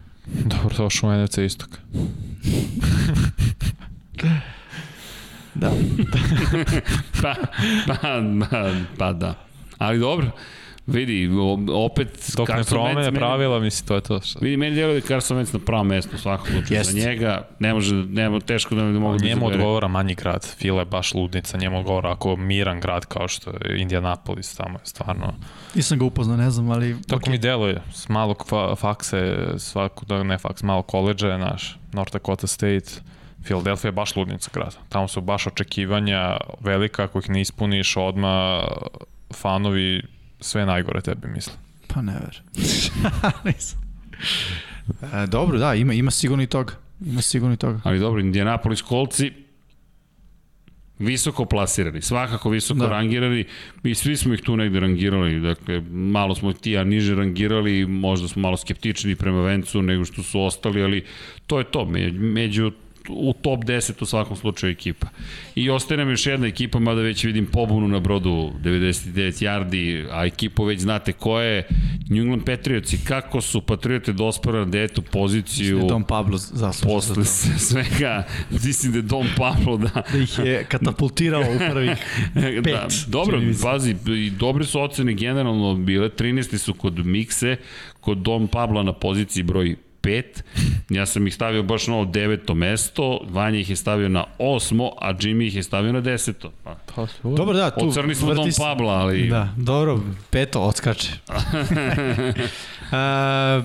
Dobro 0.52 0.76
došao 0.76 1.10
u 1.10 1.24
NFC 1.24 1.38
Istok. 1.38 1.78
Da. 5.54 5.70
pa, 7.22 7.34
pa, 7.86 8.22
pa, 8.50 8.72
pa 8.98 9.12
da. 9.12 9.34
Ali 9.78 9.98
dobro, 9.98 10.30
vidi, 10.90 11.30
opet... 11.72 12.32
Dok 12.36 12.48
ne 12.48 12.64
promene 12.64 13.00
meni- 13.00 13.18
pravila, 13.18 13.60
misli, 13.60 13.86
to 13.86 13.94
je 13.94 14.00
to. 14.00 14.20
Šta. 14.20 14.38
Vidi, 14.42 14.56
meni 14.56 14.74
djeluje 14.74 15.00
da 15.00 15.04
je 15.04 15.08
Carson 15.08 15.38
Wentz 15.38 15.54
na 15.54 15.60
pravom 15.66 15.86
mestu 15.86 16.16
u 16.16 16.18
svakom 16.18 16.46
slučaju. 16.46 16.84
Za 16.84 16.92
njega 16.92 17.48
ne 17.58 17.74
može, 17.74 17.94
nema, 17.94 18.40
teško 18.40 18.74
da 18.74 18.82
ne 18.82 18.98
mogu 18.98 19.18
da 19.18 19.24
Njemu 19.24 19.46
odgovara 19.46 19.88
manji 19.88 20.14
grad. 20.14 20.46
Fila 20.58 20.78
je 20.78 20.84
baš 20.84 21.14
ludnica, 21.14 21.58
njemu 21.58 21.78
odgovara 21.78 22.12
ako 22.12 22.36
miran 22.36 22.80
grad 22.80 23.06
kao 23.06 23.28
što 23.28 23.50
je 23.50 23.80
Indianapolis, 23.80 24.54
tamo 24.54 24.78
je 24.78 24.86
stvarno... 24.86 25.34
Nisam 25.74 25.98
ga 25.98 26.04
upoznao, 26.04 26.36
ne 26.36 26.50
znam, 26.50 26.70
ali... 26.70 26.96
Tako 27.02 27.16
okej. 27.16 27.30
mi 27.30 27.38
deluje, 27.38 27.82
s 27.92 28.08
malog 28.08 28.44
fa 28.48 28.76
fakse, 28.76 29.36
svako, 29.58 30.04
da 30.04 30.22
ne 30.22 30.38
faks, 30.38 30.62
malo 30.62 30.82
koleđa 30.82 31.28
je 31.28 31.38
naš, 31.38 31.78
North 31.92 32.12
Dakota 32.12 32.46
State, 32.46 32.90
Philadelphia 33.44 33.88
je 33.88 33.92
baš 33.92 34.16
ludnica 34.16 34.50
grada. 34.54 34.76
Tamo 34.88 35.08
su 35.08 35.20
baš 35.20 35.46
očekivanja 35.46 36.36
velika, 36.60 37.04
ako 37.04 37.18
ih 37.18 37.30
ne 37.30 37.40
ispuniš, 37.40 37.96
odma 37.96 38.64
fanovi 39.34 40.02
sve 40.40 40.66
najgore 40.66 41.00
tebi 41.00 41.28
misle. 41.28 41.52
Pa 41.86 42.02
ne 42.02 42.12
ver. 42.14 42.42
E, 45.14 45.26
dobro, 45.26 45.58
da, 45.58 45.74
ima, 45.74 45.92
ima 45.94 46.10
sigurno 46.10 46.42
i 46.42 46.46
toga. 46.46 46.72
Ima 47.06 47.22
sigurno 47.22 47.54
i 47.54 47.58
toga. 47.58 47.80
Ali 47.84 47.98
dobro, 47.98 48.20
Indianapolis 48.20 48.82
kolci 48.82 49.32
visoko 50.98 51.44
plasirani, 51.44 52.02
svakako 52.02 52.50
visoko 52.50 52.80
Da. 52.80 52.88
rangirani 52.88 53.44
i 53.82 53.94
svi 53.94 54.16
smo 54.16 54.34
ih 54.34 54.40
tu 54.40 54.56
negde 54.56 54.80
rangirali, 54.80 55.40
dakle 55.40 55.80
malo 55.90 56.34
smo 56.34 56.52
ti 56.52 56.70
ja 56.70 56.84
niže 56.84 57.14
rangirali, 57.14 57.86
možda 57.86 58.28
smo 58.28 58.42
malo 58.42 58.56
skeptični 58.56 59.16
prema 59.16 59.42
Vencu 59.42 59.82
nego 59.82 60.04
što 60.04 60.22
su 60.22 60.40
ostali, 60.40 60.82
ali 60.82 61.04
to 61.46 61.58
je 61.58 61.64
to, 61.64 61.84
Me- 61.84 62.12
među 62.12 62.72
u 63.08 63.32
top 63.32 63.64
10 63.64 64.02
u 64.02 64.06
svakom 64.06 64.36
slučaju 64.36 64.70
ekipa. 64.72 65.06
I 65.54 65.70
ostaje 65.70 65.98
nam 65.98 66.10
još 66.10 66.26
jedna 66.26 66.46
ekipa, 66.46 66.78
mada 66.78 67.00
već 67.00 67.24
vidim 67.24 67.46
pobunu 67.46 67.88
na 67.88 68.00
brodu 68.00 68.30
99 68.62 69.14
yardi, 69.40 70.06
a 70.12 70.26
ekipu 70.26 70.64
već 70.64 70.80
znate 70.80 71.12
ko 71.12 71.40
je, 71.40 71.66
New 72.08 72.22
England 72.22 72.44
Patriotsi, 72.44 72.98
kako 73.04 73.40
su 73.40 73.60
Patriote 73.60 74.12
dospora 74.12 74.58
na 74.58 74.64
devetu 74.64 75.02
poziciju 75.02 75.76
Da 75.76 75.82
je 75.82 75.88
Don 75.88 76.04
Pablo 76.04 76.38
zaslužen 76.38 77.00
za 77.00 77.14
posle 77.14 77.24
se- 77.24 77.58
svega, 77.68 78.26
mislim 78.50 78.92
da 78.92 78.98
je 78.98 79.02
Dom 79.02 79.26
Pablo 79.36 79.76
da... 79.76 80.02
Da 80.12 80.18
ih 80.18 80.38
je 80.38 80.64
katapultirao 80.64 81.40
u 81.42 81.72
prvih 81.72 81.90
pet. 82.64 82.64
da, 82.64 82.88
dobro, 83.06 83.40
pazi, 83.62 83.96
i 84.08 84.30
dobre 84.30 84.64
su 84.64 84.80
ocene 84.80 85.14
generalno 85.14 85.74
bile, 85.74 86.08
13. 86.08 86.58
su 86.58 86.74
kod 86.74 87.06
Mikse, 87.06 87.56
kod 88.00 88.18
Dom 88.18 88.48
Pabla 88.48 88.82
na 88.82 88.92
poziciji 88.92 89.42
broj 89.42 89.76
5, 90.02 90.22
ja 90.88 91.06
sam 91.06 91.26
ih 91.26 91.34
stavio 91.34 91.62
baš 91.62 91.86
na 91.86 91.94
ovo 91.94 92.04
deveto 92.04 92.54
mesto, 92.54 93.20
Vanja 93.24 93.58
ih 93.58 93.70
je 93.70 93.76
stavio 93.76 94.08
na 94.08 94.24
osmo, 94.38 94.90
a 95.00 95.12
Jimmy 95.12 95.46
ih 95.46 95.56
je 95.56 95.62
stavio 95.62 95.92
na 95.92 96.00
deseto. 96.00 96.52
Pa, 96.64 96.76
Pa, 96.94 97.06
Dobro, 97.22 97.56
da, 97.56 97.70
tu 97.70 97.88
Ocrni 97.88 98.14
smo 98.14 98.34
Dom 98.34 98.50
Pabla, 98.58 98.92
ali... 98.92 99.28
Da, 99.28 99.48
dobro, 99.56 100.00
peto 100.30 100.60
odskače. 100.60 101.08
uh, 102.90 103.64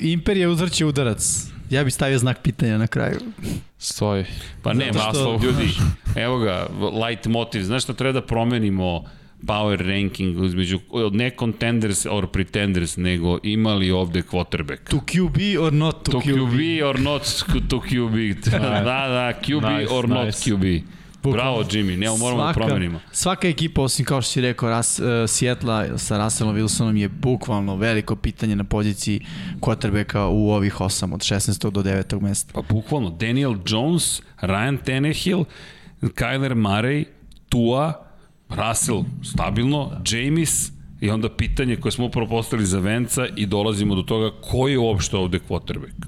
Imperija 0.00 0.50
uzvrće 0.50 0.84
udarac. 0.84 1.44
Ja 1.70 1.84
bih 1.84 1.94
stavio 1.94 2.18
znak 2.18 2.38
pitanja 2.42 2.78
na 2.78 2.86
kraju. 2.86 3.18
Stoji. 3.78 4.24
Pa 4.62 4.72
ne, 4.72 4.86
Zato 4.86 4.98
što- 4.98 5.06
naslov, 5.06 5.44
ljudi, 5.44 5.70
evo 6.16 6.38
ga, 6.38 6.66
light 7.06 7.26
motiv, 7.26 7.62
znaš 7.62 7.82
šta 7.82 7.92
treba 7.92 8.12
da 8.12 8.26
promenimo 8.26 9.04
power 9.46 9.78
ranking 9.86 10.44
između, 10.44 10.80
ne 11.12 11.30
contenders 11.38 12.06
or 12.06 12.26
pretenders, 12.26 12.96
nego 12.96 13.38
imali 13.42 13.90
ovde 13.90 14.22
quarterback. 14.22 14.88
To 14.90 14.96
QB 14.96 15.60
or 15.60 15.72
not 15.72 16.02
to, 16.02 16.12
To 16.12 16.18
QB. 16.18 16.24
QB 16.24 16.84
or 16.84 17.00
not 17.00 17.22
to 17.68 17.80
QB. 17.80 18.50
da, 18.50 19.08
da, 19.08 19.32
QB 19.46 19.78
Nice, 19.78 19.92
or 19.92 20.08
not 20.08 20.24
nice. 20.26 20.50
QB. 20.50 20.82
Bravo, 21.22 21.64
Jimmy, 21.70 21.96
ne, 21.96 22.10
moramo 22.18 22.46
da 22.46 22.52
promenimo. 22.52 23.00
Svaka 23.12 23.48
ekipa, 23.48 23.82
osim 23.82 24.04
kao 24.04 24.22
što 24.22 24.30
si 24.30 24.40
rekao, 24.40 24.70
Ras, 24.70 24.98
uh, 24.98 25.06
Seattle 25.28 25.98
sa 25.98 26.24
Russellom 26.24 26.56
Wilsonom 26.56 26.96
je 26.96 27.08
bukvalno 27.08 27.76
veliko 27.76 28.16
pitanje 28.16 28.56
na 28.56 28.64
poziciji 28.64 29.20
quarterbacka 29.60 30.28
u 30.30 30.50
ovih 30.50 30.80
osam, 30.80 31.12
od 31.12 31.20
16. 31.20 31.70
do 31.70 31.82
9. 31.82 32.20
mesta. 32.20 32.52
Pa 32.54 32.62
bukvalno, 32.74 33.10
Daniel 33.10 33.54
Jones, 33.66 34.22
Ryan 34.40 34.78
Tannehill, 34.84 35.44
Kyler 36.02 36.54
Murray, 36.54 37.04
Tua, 37.48 38.07
Russell 38.48 39.04
stabilno, 39.24 40.02
James 40.10 40.72
i 41.00 41.10
onda 41.10 41.28
pitanje 41.36 41.76
koje 41.76 41.92
smo 41.92 42.06
upravo 42.06 42.28
postavili 42.28 42.66
za 42.66 42.78
Venca 42.78 43.26
i 43.36 43.46
dolazimo 43.46 43.94
do 43.94 44.02
toga 44.02 44.30
ko 44.40 44.68
je 44.68 44.78
uopšte 44.78 45.16
ovde 45.16 45.38
quarterback? 45.48 46.06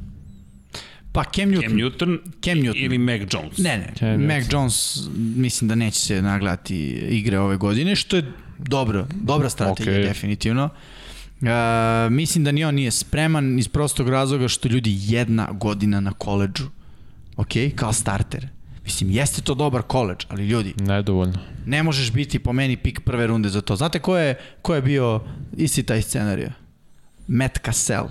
Pa 1.12 1.24
Cam 1.24 1.48
Newton. 1.48 1.68
Cam 1.68 1.76
Newton, 1.76 2.18
Cam 2.44 2.58
Newton. 2.58 2.84
ili 2.84 2.98
Mac 2.98 3.20
Jones? 3.32 3.58
Ne, 3.58 3.78
ne, 3.78 3.92
Cam 3.98 4.08
Newton. 4.08 4.26
Mac 4.26 4.52
Jones 4.52 5.00
mislim 5.36 5.68
da 5.68 5.74
neće 5.74 6.00
se 6.00 6.22
nagledati 6.22 6.76
igre 6.90 7.38
ove 7.38 7.56
godine, 7.56 7.96
što 7.96 8.16
je 8.16 8.32
dobro, 8.58 9.06
dobra 9.14 9.50
strategija 9.50 9.94
Okej. 9.94 10.04
definitivno. 10.04 10.68
Uh, 11.40 11.48
mislim 12.10 12.44
da 12.44 12.52
ni 12.52 12.64
on 12.64 12.74
nije 12.74 12.90
spreman 12.90 13.58
iz 13.58 13.68
prostog 13.68 14.08
razloga 14.08 14.48
što 14.48 14.68
ljudi 14.68 14.96
jedna 14.98 15.48
godina 15.52 16.00
na 16.00 16.12
koleđu, 16.12 16.64
ok, 17.36 17.52
kao 17.74 17.92
starter. 17.92 18.48
Mislim, 18.90 19.10
jeste 19.10 19.42
to 19.42 19.54
dobar 19.54 19.82
koleđ, 19.82 20.24
ali 20.28 20.46
ljudi, 20.46 20.74
Nedovoljno. 20.80 21.38
ne 21.66 21.82
možeš 21.82 22.12
biti 22.12 22.38
po 22.38 22.52
meni 22.52 22.76
pik 22.76 23.00
prve 23.00 23.26
runde 23.26 23.48
za 23.48 23.60
to. 23.60 23.76
Znate 23.76 23.98
ko 23.98 24.16
je, 24.16 24.34
ko 24.62 24.74
je 24.74 24.82
bio 24.82 25.20
isti 25.56 25.82
taj 25.82 26.02
scenarij? 26.02 26.48
Matt 27.28 27.58
Cassell. 27.64 28.08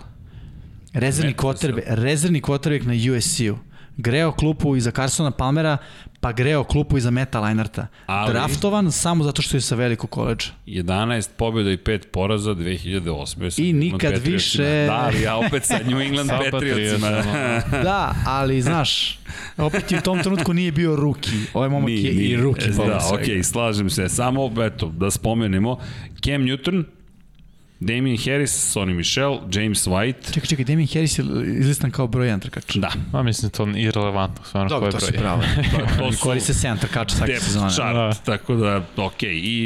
Rezervni 0.94 1.34
quarterback, 1.34 1.84
rezervni 1.88 2.42
quarterback 2.42 2.86
na 2.86 3.16
USC-u. 3.16 3.58
Greo 4.02 4.32
klupu 4.32 4.76
iza 4.76 4.92
Carsona 4.92 5.32
Palmera, 5.32 5.78
pa 6.20 6.32
greo 6.32 6.64
klupu 6.64 6.98
iza 6.98 7.12
Meta 7.12 7.40
Leinarta. 7.40 7.88
Ali- 8.06 8.34
Draftovan 8.34 8.92
samo 8.92 9.24
zato 9.24 9.42
što 9.42 9.58
je 9.58 9.62
sa 9.62 9.76
velikog 9.76 10.10
koleđa. 10.10 10.48
11 10.66 11.30
pobjeda 11.38 11.72
i 11.72 11.78
5 11.78 12.06
poraza 12.12 12.52
2008. 12.52 13.50
sa 13.50 13.62
I 13.62 13.74
nikad 13.74 14.18
više. 14.18 14.86
Da, 14.88 15.02
ali 15.06 15.22
ja 15.22 15.38
opet 15.38 15.66
sa 15.66 15.80
New 15.86 16.00
England 16.02 16.30
Patriotsima. 16.52 17.10
Da, 17.84 18.16
ali 18.26 18.62
znaš, 18.62 19.20
opet 19.58 19.92
i 19.92 19.96
u 19.96 20.02
tom 20.02 20.24
trenutku 20.24 20.54
nije 20.54 20.72
bio 20.72 20.96
ruki. 20.96 21.32
Ovaj 21.54 21.70
momak 21.70 21.90
je 21.90 22.12
i 22.12 22.38
ruki. 22.38 22.70
Da, 22.70 23.00
okej, 23.14 23.36
okay, 23.36 23.44
slažem 23.44 23.90
se. 23.90 24.10
Samo, 24.10 24.52
eto, 24.66 24.92
da 24.98 25.12
spomenemo. 25.12 25.78
Cam 26.24 26.42
Newton, 26.42 26.84
Damien 27.82 28.18
Harris, 28.18 28.74
Sonny 28.74 28.94
Michel, 28.94 29.40
James 29.52 29.88
White. 29.88 30.34
Čekaj, 30.34 30.48
čekaj, 30.48 30.66
Damien 30.66 30.88
Harris 30.88 31.20
je 31.20 31.26
izlistan 31.54 31.92
kao 31.92 32.08
broj 32.08 32.28
1 32.28 32.42
trkač. 32.42 32.76
Da, 32.76 32.92
A 33.14 33.24
mislim 33.24 33.52
to 33.52 33.68
irelevantno, 33.70 34.44
stvarno 34.44 34.70
Dobro, 34.70 34.80
koje 34.82 34.92
to 34.92 35.00
si 35.00 35.12
broj. 35.12 35.22
pravo. 35.22 35.42
to 35.98 36.04
Oni 36.04 36.14
su 36.14 36.20
koriste 36.22 36.54
7 36.54 36.80
trkača 36.80 37.16
svake 37.16 37.36
sezone. 37.36 37.70
chart, 37.70 37.94
Da. 37.96 38.14
tako 38.26 38.56
da, 38.56 38.84
okej. 38.98 39.34
I 39.34 39.58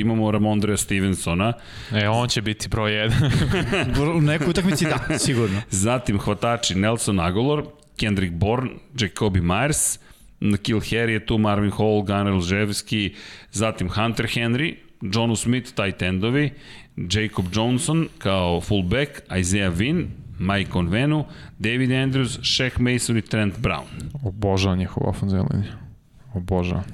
imamo 0.00 0.30
Ramondrea 0.30 0.76
Stevensona, 0.76 1.52
E, 1.92 2.08
on 2.08 2.28
će 2.28 2.42
biti 2.42 2.68
broj 2.68 2.92
1. 2.92 4.16
U 4.16 4.20
nekoj 4.20 4.46
utakmici 4.48 4.84
da, 4.86 5.18
sigurno. 5.18 5.60
zatim 5.70 6.18
hvatači 6.18 6.74
Nelson 6.74 7.20
Agolor, 7.20 7.64
Kendrick 7.96 8.32
Bourne, 8.34 8.70
Jacoby 8.94 9.40
Myers, 9.42 9.98
Nakil 10.40 10.80
Harry 10.80 11.10
je 11.10 11.26
tu, 11.26 11.38
Marvin 11.38 11.70
Hall, 11.70 12.00
Gunnar 12.00 12.34
Lževski, 12.34 13.14
zatim 13.52 13.88
Hunter 13.90 14.26
Henry, 14.26 14.74
Jonu 15.02 15.36
Smith, 15.36 15.72
tight 15.72 16.02
endovi, 16.02 16.50
Jacob 16.96 17.44
Johnson 17.52 18.08
kao 18.18 18.60
fullback, 18.60 19.10
Isaiah 19.40 19.74
Wynn, 19.74 20.06
Mike 20.38 20.70
Convenu, 20.72 21.24
David 21.58 21.92
Andrews, 21.92 22.38
Shaq 22.38 22.78
Mason 22.78 23.16
i 23.16 23.22
Trent 23.22 23.58
Brown. 23.58 23.86
Obožavam 24.22 24.78
njihovu 24.78 25.08
ofenzivnu 25.08 25.48
liniju. 25.52 25.72
Obožavam. 26.34 26.84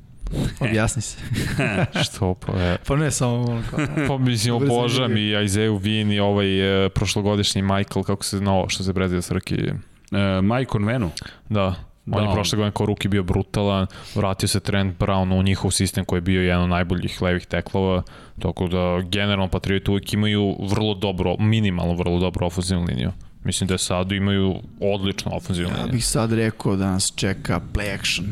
Objasni 0.60 1.02
se. 1.02 1.18
Što 2.04 2.34
pa 2.34 2.52
je. 2.52 2.78
Pa 2.86 2.96
ne 2.96 3.10
samo 3.10 3.34
ono 3.34 3.62
kao... 3.70 3.78
Pa 4.08 4.18
mislim, 4.18 4.54
obožavam 4.54 5.16
i 5.16 5.44
Isaiah 5.44 5.72
Win 5.72 6.14
i 6.14 6.20
ovaj 6.20 6.84
e, 6.84 6.88
prošlogodišnji 6.88 7.62
Michael, 7.62 8.02
kako 8.02 8.24
se 8.24 8.40
no, 8.40 8.64
što 8.68 8.84
se 8.84 8.94
prezio 8.94 9.22
Srki. 9.22 9.54
Uh, 9.54 10.44
Mike 10.44 10.72
Convenu, 10.72 11.10
Da, 11.48 11.66
on 11.66 11.74
Da, 12.04 12.20
je 12.20 12.34
prošle 12.34 12.56
godine 12.56 12.72
kao 12.72 12.86
ruki 12.86 13.08
bio 13.08 13.22
brutalan, 13.22 13.86
vratio 14.14 14.48
se 14.48 14.60
Trent 14.60 14.98
Brown 14.98 15.38
u 15.38 15.42
njihov 15.42 15.70
sistem 15.70 16.04
koji 16.04 16.16
je 16.16 16.22
bio 16.22 16.42
jedan 16.42 16.62
od 16.62 16.68
najboljih 16.68 17.22
levih 17.22 17.46
teklova, 17.46 18.02
tako 18.38 18.68
da 18.68 19.02
generalno 19.10 19.48
Patrioti 19.48 19.90
uvijek 19.90 20.12
imaju 20.12 20.56
vrlo 20.60 20.94
dobro, 20.94 21.36
minimalno 21.38 21.94
vrlo 21.94 22.18
dobro 22.18 22.46
ofenzivnu 22.46 22.84
liniju. 22.84 23.12
Mislim 23.44 23.68
da 23.68 23.78
sad 23.78 24.12
imaju 24.12 24.54
odličnu 24.80 25.36
ofenzivnu 25.36 25.70
Ja 25.70 25.76
liniju. 25.76 25.92
bih 25.92 26.06
sad 26.06 26.32
rekao 26.32 26.76
da 26.76 26.90
nas 26.90 27.12
čeka 27.16 27.60
play 27.72 27.94
action 27.94 28.26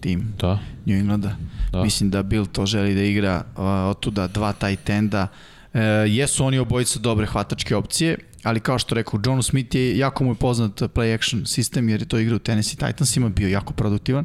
tim 0.00 0.32
Da, 0.38 0.58
New 0.86 0.96
Englanda. 0.96 1.36
Da. 1.72 1.82
Mislim 1.82 2.10
da 2.10 2.22
Bill 2.22 2.46
to 2.46 2.66
želi 2.66 2.94
da 2.94 3.02
igra 3.02 3.44
uh, 3.56 3.62
od 3.64 4.00
tuda 4.00 4.26
dva 4.26 4.52
tight 4.52 4.90
enda. 4.90 5.26
E, 5.74 5.80
jesu 6.08 6.44
oni 6.44 6.58
obojica 6.58 6.98
dobre 6.98 7.26
hvatačke 7.26 7.76
opcije, 7.76 8.18
ali 8.42 8.60
kao 8.60 8.78
što 8.78 8.94
rekao, 8.94 9.20
John 9.26 9.42
Smith 9.42 9.74
je, 9.74 9.98
jako 9.98 10.24
mu 10.24 10.30
je 10.30 10.34
poznat 10.34 10.72
play 10.80 11.14
action 11.14 11.46
sistem, 11.46 11.88
jer 11.88 12.02
je 12.02 12.08
to 12.08 12.18
igra 12.18 12.36
u 12.36 12.38
Tennessee 12.38 12.88
Titansima, 12.88 13.28
bio 13.28 13.48
jako 13.48 13.72
produktivan. 13.72 14.24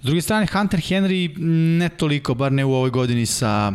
S 0.00 0.06
druge 0.06 0.20
strane, 0.20 0.46
Hunter 0.52 0.80
Henry 0.80 1.38
ne 1.78 1.88
toliko, 1.88 2.34
bar 2.34 2.52
ne 2.52 2.64
u 2.64 2.72
ovoj 2.74 2.90
godini 2.90 3.26
sa, 3.26 3.72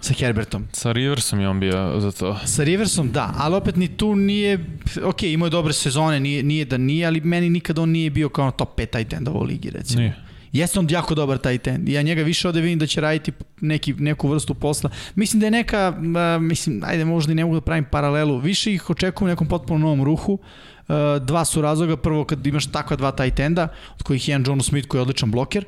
sa 0.00 0.14
Herbertom. 0.14 0.66
Sa 0.72 0.92
Riversom 0.92 1.40
je 1.40 1.48
on 1.48 1.60
bio 1.60 2.00
za 2.00 2.12
to. 2.12 2.38
Sa 2.44 2.64
Riversom, 2.64 3.12
da, 3.12 3.34
ali 3.36 3.56
opet 3.56 3.76
ni 3.76 3.88
tu 3.88 4.16
nije, 4.16 4.58
ok, 5.04 5.22
imao 5.22 5.46
je 5.46 5.50
dobre 5.50 5.72
sezone, 5.72 6.20
nije, 6.20 6.42
nije 6.42 6.64
da 6.64 6.78
nije, 6.78 7.06
ali 7.06 7.20
meni 7.20 7.50
nikad 7.50 7.78
on 7.78 7.90
nije 7.90 8.10
bio 8.10 8.28
kao 8.28 8.50
top 8.50 8.78
5 8.78 8.86
tight 8.86 9.12
endova 9.12 9.40
u 9.40 9.44
ligi, 9.44 9.70
recimo. 9.70 10.00
Nije. 10.00 10.28
Jeste 10.52 10.78
on 10.78 10.86
jako 10.90 11.14
dobar 11.14 11.38
tight 11.38 11.66
end. 11.66 11.88
Ja 11.88 12.02
njega 12.02 12.22
više 12.22 12.48
ovde 12.48 12.60
vidim 12.60 12.78
da 12.78 12.86
će 12.86 13.00
raditi 13.00 13.32
neki, 13.60 13.92
neku 13.92 14.28
vrstu 14.28 14.54
posla. 14.54 14.90
Mislim 15.14 15.40
da 15.40 15.46
je 15.46 15.50
neka, 15.50 15.94
uh, 15.96 16.42
mislim, 16.42 16.82
ajde 16.84 17.04
možda 17.04 17.32
i 17.32 17.34
ne 17.34 17.44
mogu 17.44 17.54
da 17.54 17.60
pravim 17.60 17.84
paralelu, 17.84 18.38
više 18.38 18.72
ih 18.74 18.90
očekujem 18.90 19.28
u 19.28 19.32
nekom 19.32 19.46
potpuno 19.46 19.78
novom 19.78 20.04
ruhu. 20.04 20.32
Uh, 20.32 20.94
dva 21.22 21.44
su 21.44 21.62
razloga. 21.62 21.96
Prvo 21.96 22.24
kad 22.24 22.46
imaš 22.46 22.66
takva 22.66 22.96
dva 22.96 23.10
tight 23.10 23.40
enda, 23.40 23.68
od 23.94 24.02
kojih 24.02 24.28
je 24.28 24.32
jedan 24.32 24.44
John 24.46 24.60
Smith 24.60 24.88
koji 24.88 24.98
je 24.98 25.02
odličan 25.02 25.30
bloker, 25.30 25.64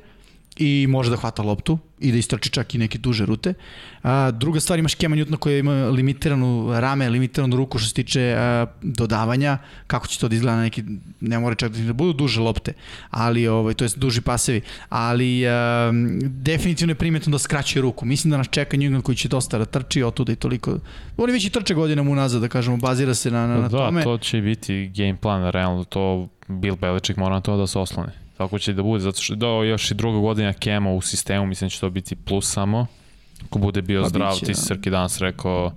i 0.57 0.87
može 0.89 1.11
da 1.11 1.17
hvata 1.17 1.43
loptu 1.43 1.79
i 1.99 2.13
da 2.13 2.19
istrači 2.19 2.51
čak 2.51 2.75
i 2.75 2.79
neke 2.79 2.99
duže 2.99 3.27
rute. 3.27 3.55
A, 4.03 4.31
druga 4.31 4.61
stvar, 4.61 4.79
imaš 4.79 4.95
Kema 4.95 5.17
Newtona 5.17 5.37
koji 5.37 5.59
ima 5.59 5.89
limitiranu 5.89 6.81
rame, 6.81 7.09
limitiranu 7.09 7.57
ruku 7.57 7.79
što 7.79 7.89
se 7.89 7.95
tiče 7.95 8.35
a, 8.39 8.67
dodavanja, 8.83 9.59
kako 9.87 10.07
će 10.07 10.19
to 10.19 10.29
da 10.29 10.35
izgleda 10.35 10.57
na 10.57 10.63
neki, 10.63 10.85
ne 11.21 11.39
mora 11.39 11.55
čak 11.55 11.73
da 11.73 11.93
budu 11.93 12.13
duže 12.13 12.41
lopte, 12.41 12.73
ali 13.11 13.49
ovaj, 13.49 13.75
to 13.75 13.85
je 13.85 13.91
duži 13.97 14.21
pasevi, 14.21 14.61
ali 14.89 15.49
a, 15.49 15.91
definitivno 16.21 16.91
je 16.91 16.95
primetno 16.95 17.33
da 17.33 17.39
skraćuje 17.39 17.83
ruku. 17.83 18.07
Mislim 18.07 18.31
da 18.31 18.37
nas 18.37 18.49
čeka 18.51 18.77
New 18.77 18.87
England 18.87 19.05
koji 19.05 19.17
će 19.17 19.29
dosta 19.29 19.59
da 19.59 19.65
trči, 19.65 20.03
od 20.03 20.15
tuda 20.15 20.33
i 20.33 20.37
toliko, 20.37 20.79
oni 21.17 21.33
već 21.33 21.45
i 21.45 21.51
trče 21.51 21.75
godinama 21.75 22.11
unazad, 22.11 22.41
da 22.41 22.49
kažemo, 22.49 22.77
bazira 22.77 23.15
se 23.15 23.31
na, 23.31 23.47
na, 23.47 23.55
na 23.55 23.69
da, 23.69 23.79
tome. 23.79 24.01
Da, 24.01 24.05
to 24.05 24.19
će 24.19 24.41
biti 24.41 24.93
game 24.97 25.17
plan, 25.17 25.51
realno 25.51 25.85
to 25.85 26.29
Bill 26.49 26.77
Belichick 26.77 27.19
mora 27.19 27.35
na 27.35 27.41
to 27.41 27.57
da 27.57 27.67
se 27.67 27.79
osloni. 27.79 28.11
Tako 28.41 28.59
će 28.59 28.73
da 28.73 28.83
bude, 28.83 29.01
zato 29.01 29.21
što 29.21 29.35
da 29.35 29.47
još 29.47 29.91
i 29.91 29.95
druga 29.95 30.19
godina 30.19 30.53
Kema 30.53 30.91
u 30.91 31.01
sistemu, 31.01 31.47
mislim 31.47 31.67
da 31.69 31.71
će 31.71 31.81
to 31.81 31.91
biti 31.91 32.17
plus 32.17 32.53
samo. 32.53 32.87
Ako 33.45 33.59
bude 33.59 33.83
bio 33.83 34.03
Pa 34.03 34.09
zdrav, 34.09 34.33
biće, 34.33 34.47
ti 34.47 34.53
da. 34.53 34.55
si 34.55 34.67
Srki 34.67 34.91
danas 34.91 35.19
rekao 35.21 35.73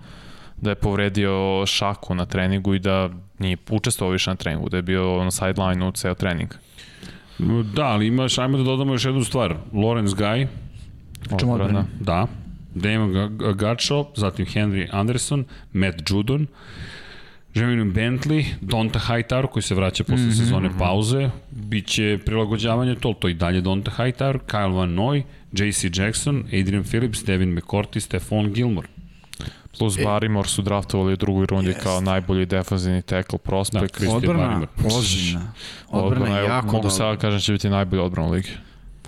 da 0.57 0.69
je 0.69 0.75
povredio 0.75 1.63
šaku 1.65 2.15
na 2.15 2.25
treningu 2.25 2.73
i 2.73 2.79
da 2.79 3.09
nije 3.39 3.57
učestvovao 3.69 4.11
više 4.11 4.29
na 4.29 4.35
treningu, 4.35 4.69
da 4.69 4.77
je 4.77 4.81
bio 4.83 5.23
na 5.23 5.31
sideline 5.31 5.87
u 5.87 5.91
ceo 5.91 6.13
trening. 6.13 6.53
Da, 7.75 7.83
ali 7.85 8.07
imaš, 8.07 8.37
ajmo 8.37 8.57
da 8.57 8.63
dodamo 8.63 8.93
još 8.93 9.05
jednu 9.05 9.23
stvar. 9.23 9.55
Lawrence 9.73 10.15
Guy, 10.15 10.47
Čemu 11.39 11.53
Odbrana. 11.53 11.79
odbrana? 11.79 11.85
da, 11.99 12.27
Damon 12.75 13.37
Gacho, 13.55 14.05
zatim 14.15 14.45
Henry 14.45 14.87
Anderson, 14.91 15.45
Matt 15.73 16.09
Judon, 16.09 16.47
Jeremy 17.53 17.93
Bentley, 17.93 18.45
Donta 18.61 18.99
Hightower 18.99 19.47
koji 19.47 19.63
se 19.63 19.75
vraća 19.75 20.03
posle 20.03 20.25
mm 20.25 20.29
-hmm. 20.29 20.37
sezone 20.37 20.69
pauze, 20.79 21.29
biće 21.51 22.19
prilagođavanje 22.25 22.95
to, 22.95 23.13
to 23.13 23.29
i 23.29 23.33
dalje 23.33 23.61
Donta 23.61 23.91
Hightower, 23.91 24.39
Kyle 24.47 24.75
Van 24.75 24.89
Noy, 24.89 25.23
JC 25.51 25.97
Jackson, 25.99 26.43
Adrian 26.45 26.83
Phillips, 26.83 27.23
Devin 27.25 27.57
McCourty, 27.57 27.99
Stefan 27.99 28.53
Gilmore. 28.53 28.87
Plus 29.77 29.97
Barrymore 29.97 30.47
su 30.47 30.61
draftovali 30.61 31.13
u 31.13 31.15
drugoj 31.15 31.45
rundi 31.45 31.69
Jest. 31.69 31.83
kao 31.83 32.01
najbolji 32.01 32.45
defensivni 32.45 33.01
tackle 33.01 33.37
Da, 33.37 33.43
prospekt. 33.43 33.95
Christian 33.95 34.17
Odbrana, 34.17 34.67
Barrymore. 34.77 34.97
ozbiljna. 34.97 35.51
Odbrana 35.89 36.37
je 36.37 36.45
jako 36.45 36.65
Mogu 36.65 36.77
dobra. 36.77 36.89
sada 36.89 37.17
kažem 37.17 37.37
da 37.37 37.41
će 37.41 37.51
biti 37.51 37.69
najbolji 37.69 38.01
odbrana 38.01 38.29
u 38.29 38.31
ligi. 38.31 38.49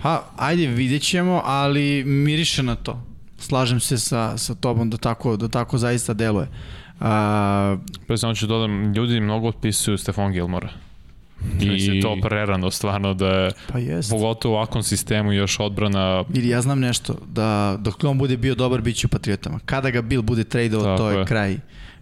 Pa, 0.02 0.24
ajde, 0.36 0.66
vidjet 0.66 1.02
ćemo, 1.02 1.42
ali 1.44 2.04
miriše 2.04 2.62
na 2.62 2.74
to. 2.74 3.02
Slažem 3.38 3.80
se 3.80 3.98
sa, 3.98 4.38
sa 4.38 4.54
tobom 4.54 4.90
da 4.90 4.96
tako, 4.96 5.36
da 5.36 5.48
tako 5.48 5.78
zaista 5.78 6.14
deluje. 6.14 6.48
A, 7.00 7.76
Pre 8.06 8.18
samo 8.18 8.34
ću 8.34 8.46
dodam, 8.46 8.92
ljudi 8.94 9.20
mnogo 9.20 9.48
otpisuju 9.48 9.98
Stefan 9.98 10.32
Gilmora. 10.32 10.68
I, 11.60 11.68
Mislim, 11.68 12.02
to 12.02 12.16
prerano 12.22 12.70
stvarno 12.70 13.14
da 13.14 13.26
je, 13.28 13.50
pa 13.72 13.78
jest. 13.78 14.10
pogotovo 14.10 14.54
u 14.54 14.56
ovakvom 14.56 14.82
sistemu 14.82 15.32
još 15.32 15.60
odbrana 15.60 16.24
Ili 16.34 16.48
ja 16.48 16.60
znam 16.62 16.80
nešto, 16.80 17.14
da 17.26 17.76
dok 17.80 18.04
on 18.04 18.18
bude 18.18 18.36
bio 18.36 18.54
dobar, 18.54 18.80
bit 18.80 18.96
će 18.96 19.06
u 19.06 19.10
Patriotama. 19.10 19.58
Kada 19.64 19.90
ga 19.90 20.02
Bill 20.02 20.22
bude 20.22 20.44
tradeo, 20.44 20.82
Tako 20.82 20.96
to 20.96 21.10
je, 21.10 21.18
je. 21.18 21.24
kraj 21.24 21.56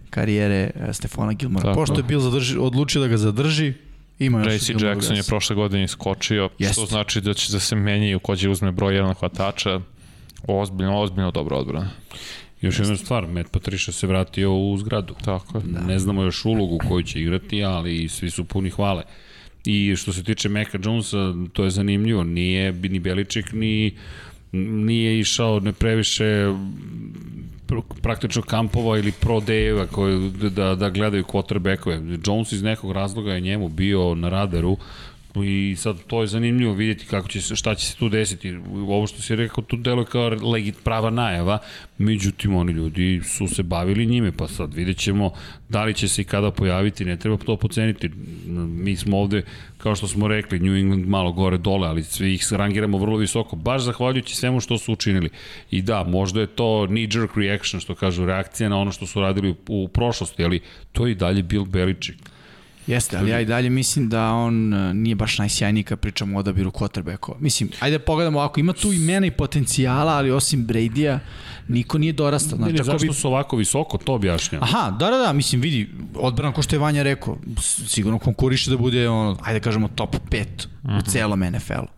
karijere 0.09 0.71
e, 0.75 0.93
Stefana 0.93 1.33
Gilmora. 1.33 1.63
Tako 1.65 1.79
Pošto 1.79 1.95
je. 1.99 2.03
Bill 2.03 2.21
zadrži, 2.21 2.57
odlučio 2.57 3.01
da 3.01 3.07
ga 3.07 3.17
zadrži, 3.17 3.73
ima 4.19 4.43
još 4.43 4.53
JC 4.53 4.67
Gilmora 4.67 4.89
Jackson 4.89 5.15
je 5.15 5.23
prošle 5.23 5.55
godine 5.55 5.83
iskočio, 5.83 6.49
Jest. 6.59 6.73
što 6.73 6.85
znači 6.85 7.21
da 7.21 7.33
će 7.33 7.51
da 7.51 7.59
se 7.59 7.75
menjaju 7.75 8.19
ko 8.19 8.35
će 8.35 8.49
uzme 8.49 8.71
broj 8.71 8.95
jedan 8.95 9.13
hvatača. 9.13 9.79
Ozbiljno, 10.47 11.01
ozbiljno 11.01 11.31
dobra 11.31 11.57
odbrana. 11.57 11.89
Još 12.61 12.79
jedna 12.79 12.97
stvar, 12.97 13.27
Matt 13.27 13.51
Patricia 13.51 13.93
se 13.93 14.07
vratio 14.07 14.53
u 14.53 14.77
zgradu. 14.77 15.15
Tako 15.25 15.57
je. 15.57 15.63
Da. 15.63 15.81
Ne 15.81 15.99
znamo 15.99 16.23
još 16.23 16.45
ulogu 16.45 16.79
koju 16.89 17.03
će 17.03 17.21
igrati, 17.21 17.63
ali 17.63 18.09
svi 18.09 18.29
su 18.29 18.43
puni 18.45 18.69
hvale. 18.69 19.03
I 19.65 19.95
što 19.95 20.13
se 20.13 20.23
tiče 20.23 20.49
Meka 20.49 20.77
Jonesa, 20.83 21.33
to 21.53 21.63
je 21.63 21.69
zanimljivo. 21.69 22.23
Nije 22.23 22.71
ni 22.71 22.99
Beličik, 22.99 23.53
ni 23.53 23.93
nije 24.55 25.19
išao 25.19 25.59
ne 25.59 25.73
previše 25.73 26.23
pr- 27.67 28.01
praktično 28.01 28.41
kampova 28.41 28.97
ili 28.97 29.11
pro 29.11 29.39
dejeva 29.39 29.87
koji 29.87 30.29
da, 30.29 30.75
da 30.75 30.89
gledaju 30.89 31.23
quarterbackove. 31.23 32.19
Jones 32.27 32.51
iz 32.51 32.63
nekog 32.63 32.91
razloga 32.91 33.33
je 33.33 33.41
njemu 33.41 33.69
bio 33.69 34.15
na 34.15 34.29
radaru 34.29 34.77
i 35.43 35.75
sad 35.75 35.97
to 36.07 36.21
je 36.21 36.27
zanimljivo 36.27 36.73
vidjeti 36.73 37.05
kako 37.05 37.27
će 37.27 37.41
se, 37.41 37.55
šta 37.55 37.75
će 37.75 37.85
se 37.85 37.97
tu 37.97 38.09
desiti. 38.09 38.57
Ovo 38.73 39.07
što 39.07 39.21
si 39.21 39.35
rekao, 39.35 39.63
tu 39.63 39.77
deluje 39.77 40.05
kao 40.05 40.29
legit 40.29 40.75
prava 40.83 41.09
najava, 41.09 41.59
međutim 41.97 42.55
oni 42.55 42.71
ljudi 42.71 43.21
su 43.23 43.47
se 43.47 43.63
bavili 43.63 44.05
njime, 44.05 44.31
pa 44.31 44.47
sad 44.47 44.73
vidjet 44.73 44.97
ćemo 44.97 45.31
da 45.69 45.83
li 45.83 45.93
će 45.93 46.07
se 46.07 46.21
i 46.21 46.25
kada 46.25 46.51
pojaviti, 46.51 47.05
ne 47.05 47.17
treba 47.17 47.37
to 47.37 47.57
poceniti. 47.57 48.09
Mi 48.67 48.95
smo 48.95 49.17
ovde, 49.17 49.43
kao 49.77 49.95
što 49.95 50.07
smo 50.07 50.27
rekli, 50.27 50.59
New 50.59 50.75
England 50.75 51.07
malo 51.07 51.31
gore 51.31 51.57
dole, 51.57 51.87
ali 51.87 52.03
svi 52.03 52.33
ih 52.33 52.53
rangiramo 52.53 52.97
vrlo 52.97 53.17
visoko, 53.17 53.55
baš 53.55 53.81
zahvaljujući 53.81 54.35
svemu 54.35 54.59
što 54.59 54.77
su 54.77 54.93
učinili. 54.93 55.29
I 55.71 55.81
da, 55.81 56.03
možda 56.03 56.41
je 56.41 56.47
to 56.47 56.85
knee 56.87 57.07
jerk 57.11 57.37
reaction, 57.37 57.81
što 57.81 57.95
kažu, 57.95 58.25
reakcija 58.25 58.69
na 58.69 58.77
ono 58.77 58.91
što 58.91 59.07
su 59.07 59.21
radili 59.21 59.49
u, 59.49 59.55
u 59.67 59.87
prošlosti, 59.87 60.43
ali 60.43 60.61
to 60.91 61.05
je 61.05 61.11
i 61.11 61.15
dalje 61.15 61.43
Bill 61.43 61.65
Belichick. 61.65 62.34
Jeste, 62.87 63.17
ali 63.17 63.29
ja 63.29 63.41
i 63.41 63.45
dalje 63.45 63.69
mislim 63.69 64.09
da 64.09 64.31
on 64.31 64.73
e, 64.73 64.93
nije 64.93 65.15
baš 65.15 65.37
najsjajniji 65.37 65.83
kad 65.83 65.99
pričamo 65.99 66.37
o 66.37 66.39
odabiru 66.39 66.71
quarterbackova. 66.71 67.35
Mislim, 67.39 67.69
ajde 67.79 67.97
da 67.97 68.03
pogledamo 68.03 68.39
ovako, 68.39 68.59
ima 68.59 68.73
tu 68.73 68.93
imena 68.93 69.27
i 69.27 69.31
potencijala, 69.31 70.13
ali 70.13 70.31
osim 70.31 70.67
Brady-a, 70.67 71.19
niko 71.67 71.97
nije 71.97 72.13
dorastao. 72.13 72.57
Znači, 72.57 72.73
ne, 72.73 72.79
ako 72.79 72.85
zašto 72.85 73.07
bi... 73.07 73.13
su 73.13 73.27
ovako 73.27 73.57
visoko, 73.57 73.97
to 73.97 74.13
objašnjam. 74.13 74.63
Aha, 74.63 74.91
da, 74.99 75.11
da, 75.11 75.17
da, 75.17 75.33
mislim, 75.33 75.61
vidi, 75.61 75.89
odbrana, 76.15 76.53
ko 76.53 76.61
što 76.61 76.75
je 76.75 76.79
Vanja 76.79 77.03
rekao, 77.03 77.37
sigurno 77.87 78.19
konkuriše 78.19 78.69
da 78.69 78.77
bude, 78.77 79.09
ono, 79.09 79.37
ajde 79.43 79.59
da 79.59 79.63
kažemo, 79.63 79.87
top 79.87 80.15
5 80.29 80.45
u 80.99 81.01
celom 81.01 81.39
NFL-u. 81.39 81.94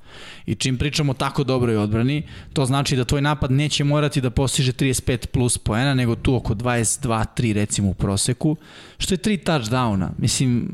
I 0.47 0.55
čim 0.55 0.77
pričamo 0.77 1.13
tako 1.13 1.43
dobroj 1.43 1.77
odbrani, 1.77 2.23
to 2.53 2.65
znači 2.65 2.95
da 2.95 3.05
tvoj 3.05 3.21
napad 3.21 3.51
neće 3.51 3.83
morati 3.83 4.21
da 4.21 4.29
postiže 4.29 4.71
35 4.71 5.25
plus 5.25 5.57
poena, 5.57 5.93
nego 5.93 6.15
tu 6.15 6.35
oko 6.35 6.53
22-3 6.53 7.53
recimo 7.53 7.89
u 7.89 7.93
proseku, 7.93 8.55
što 8.97 9.13
je 9.13 9.17
3 9.17 9.43
touchdowna. 9.43 10.09
Mislim, 10.17 10.69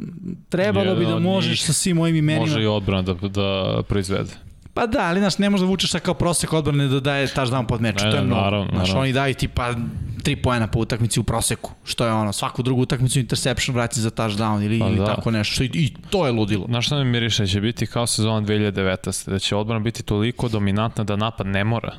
trebalo 0.49 0.95
bi 0.95 1.05
da 1.05 1.19
možeš 1.19 1.63
sa 1.63 1.73
svim 1.73 1.99
ovim 1.99 2.15
imenima. 2.15 2.45
Može 2.45 2.63
i 2.63 2.65
odbrana 2.65 3.01
da, 3.01 3.27
da 3.27 3.81
proizvede. 3.87 4.31
Pa 4.73 4.85
da, 4.85 4.99
ali 4.99 5.19
znaš, 5.19 5.37
ne 5.37 5.49
možeš 5.49 5.61
da 5.61 5.69
vučeš 5.69 5.91
kao 6.03 6.13
prosek 6.13 6.53
odbrane 6.53 6.87
da 6.87 6.99
daje 6.99 7.27
touchdown 7.27 7.67
pod 7.67 7.81
meč. 7.81 8.03
Ne, 8.03 8.11
to 8.11 8.17
je 8.17 8.23
mnogo. 8.23 8.41
naravno, 8.41 8.65
znaš, 8.65 8.87
naravno. 8.87 9.01
oni 9.01 9.13
daju 9.13 9.33
tipa 9.33 9.73
3 10.23 10.35
poena 10.35 10.67
po 10.67 10.79
utakmici 10.79 11.19
u 11.19 11.23
proseku. 11.23 11.71
Što 11.83 12.05
je 12.05 12.13
ono, 12.13 12.33
svaku 12.33 12.63
drugu 12.63 12.81
utakmicu 12.81 13.19
interception 13.19 13.75
vrati 13.75 14.01
za 14.01 14.09
touchdown 14.09 14.65
ili, 14.65 14.79
Pa 14.79 14.87
ili 14.87 14.97
da. 14.97 15.05
tako 15.05 15.31
nešto. 15.31 15.53
Što 15.53 15.63
i, 15.63 15.69
I 15.73 15.93
to 16.09 16.25
je 16.25 16.31
ludilo. 16.31 16.65
Znaš 16.67 16.85
šta 16.85 16.97
mi 16.97 17.05
miriše? 17.05 17.47
Će 17.47 17.61
biti 17.61 17.85
kao 17.85 18.07
sezona 18.07 18.41
2019. 18.41 19.29
Da 19.29 19.39
će 19.39 19.55
odbrana 19.55 19.79
biti 19.79 20.03
toliko 20.03 20.49
dominantna 20.49 21.03
da 21.03 21.15
napad 21.15 21.47
ne 21.47 21.63
mora 21.63 21.95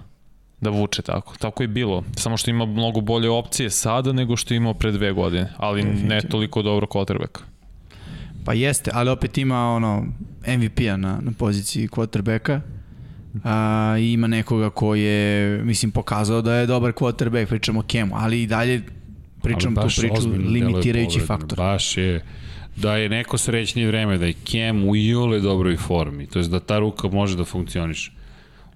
da 0.61 0.71
vuče 0.71 1.03
tako. 1.03 1.35
Tako 1.39 1.63
je 1.63 1.69
bilo. 1.69 2.05
Samo 2.17 2.37
što 2.37 2.51
ima 2.51 2.67
mnogo 2.67 3.01
bolje 3.01 3.31
opcije 3.31 3.71
sada 3.71 4.13
nego 4.13 4.37
što 4.37 4.55
je 4.55 4.57
imao 4.57 4.75
pre 4.75 4.93
dve 4.93 5.13
godine. 5.13 5.53
Ali 5.57 5.83
ne 5.85 6.21
toliko 6.21 6.63
dobro 6.63 6.87
quarterback. 6.87 7.39
Pa 8.45 8.53
jeste, 8.55 8.91
ali 8.95 9.11
opet 9.11 9.39
ima 9.39 9.71
ono 9.71 10.07
MVP-a 10.47 10.97
na, 10.97 11.19
na 11.23 11.33
poziciji 11.39 11.89
quarterbacka. 11.89 12.61
A, 13.45 13.97
ima 14.01 14.27
nekoga 14.27 14.71
ko 14.71 14.95
je, 14.95 15.59
mislim, 15.65 15.91
pokazao 15.91 16.43
da 16.43 16.55
je 16.55 16.67
dobar 16.67 16.93
quarterback, 16.93 17.47
pričamo 17.49 17.81
o 17.81 17.83
Kemu, 17.83 18.15
ali 18.19 18.43
i 18.43 18.47
dalje 18.47 18.83
pričam 19.43 19.75
tu 19.75 19.81
priču 19.97 20.29
limitirajući 20.49 21.21
faktor. 21.21 21.59
Baš 21.59 21.97
je 21.97 22.25
da 22.77 22.97
je 22.97 23.09
neko 23.09 23.39
srećnije 23.39 23.89
vreme, 23.89 24.19
da 24.19 24.27
je 24.27 24.33
Kem 24.33 24.89
u 24.89 24.97
iole 24.97 25.41
dobroj 25.41 25.77
formi, 25.77 26.27
to 26.27 26.39
je 26.39 26.49
da 26.49 26.61
ta 26.61 26.79
ruka 26.79 27.09
može 27.09 27.37
da 27.37 27.45
funkcioniše. 27.45 28.13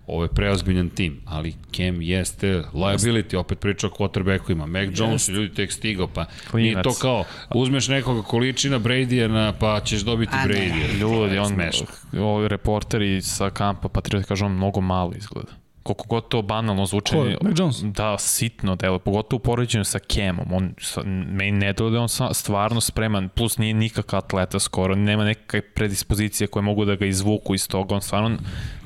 Ovo 0.09 0.22
je 0.22 0.28
preozbiljan 0.28 0.90
tim, 0.90 1.20
ali 1.24 1.55
Kem 1.70 2.02
jeste 2.02 2.62
liability, 2.74 3.36
opet 3.36 3.60
priča 3.60 3.86
o 3.86 3.90
quarterbackovima. 3.90 4.66
Mac 4.66 4.89
Jones, 4.94 5.28
ljudi 5.28 5.55
tek 5.55 5.72
stigao, 5.72 6.09
pa 6.09 6.24
nije 6.52 6.74
Klinac. 6.74 6.85
to 6.85 7.01
kao 7.01 7.24
uzmeš 7.55 7.89
nekoga 7.89 8.22
količina 8.22 8.78
Brady-a 8.78 9.28
na, 9.28 9.52
pa 9.52 9.80
ćeš 9.80 10.01
dobiti 10.01 10.32
A 10.35 10.47
ne, 10.47 10.55
Brady. 10.55 10.98
Ljudi, 10.98 11.39
on, 11.39 11.48
smešno. 11.48 11.86
ovi 12.18 12.48
reporteri 12.48 13.22
sa 13.22 13.51
kampa 13.51 13.89
Patriota 13.89 14.26
kažu 14.26 14.44
on 14.44 14.52
mnogo 14.52 14.80
malo 14.80 15.12
izgleda. 15.16 15.52
Koliko 15.89 16.06
god 16.06 16.28
to 16.28 16.43
banalno 16.43 16.86
zvuči. 16.86 17.12
Ko, 17.12 17.24
Mac 17.40 17.59
Jones? 17.59 17.77
Da, 17.82 18.19
sitno 18.19 18.77
delo, 18.77 18.98
pogotovo 18.98 19.36
u 19.36 19.40
poređenju 19.40 19.85
sa 19.85 19.98
Kemom. 19.98 20.52
On, 20.52 20.74
sa, 20.81 21.02
meni 21.05 21.51
ne 21.52 21.73
delo 21.73 21.90
da 21.90 21.97
je 21.97 22.01
on 22.01 22.09
sa- 22.09 22.35
stvarno 22.35 22.81
spreman, 22.81 23.28
plus 23.28 23.59
nije 23.59 23.74
nikakav 23.74 24.19
atleta 24.19 24.59
skoro, 24.59 24.94
nema 24.94 25.24
neke 25.24 25.60
predispozicije 25.60 26.47
koje 26.47 26.62
mogu 26.62 26.85
da 26.85 26.94
ga 26.94 27.06
izvuku 27.06 27.55
iz 27.55 27.69
toga. 27.69 27.94
On 27.94 28.01
stvarno 28.01 28.39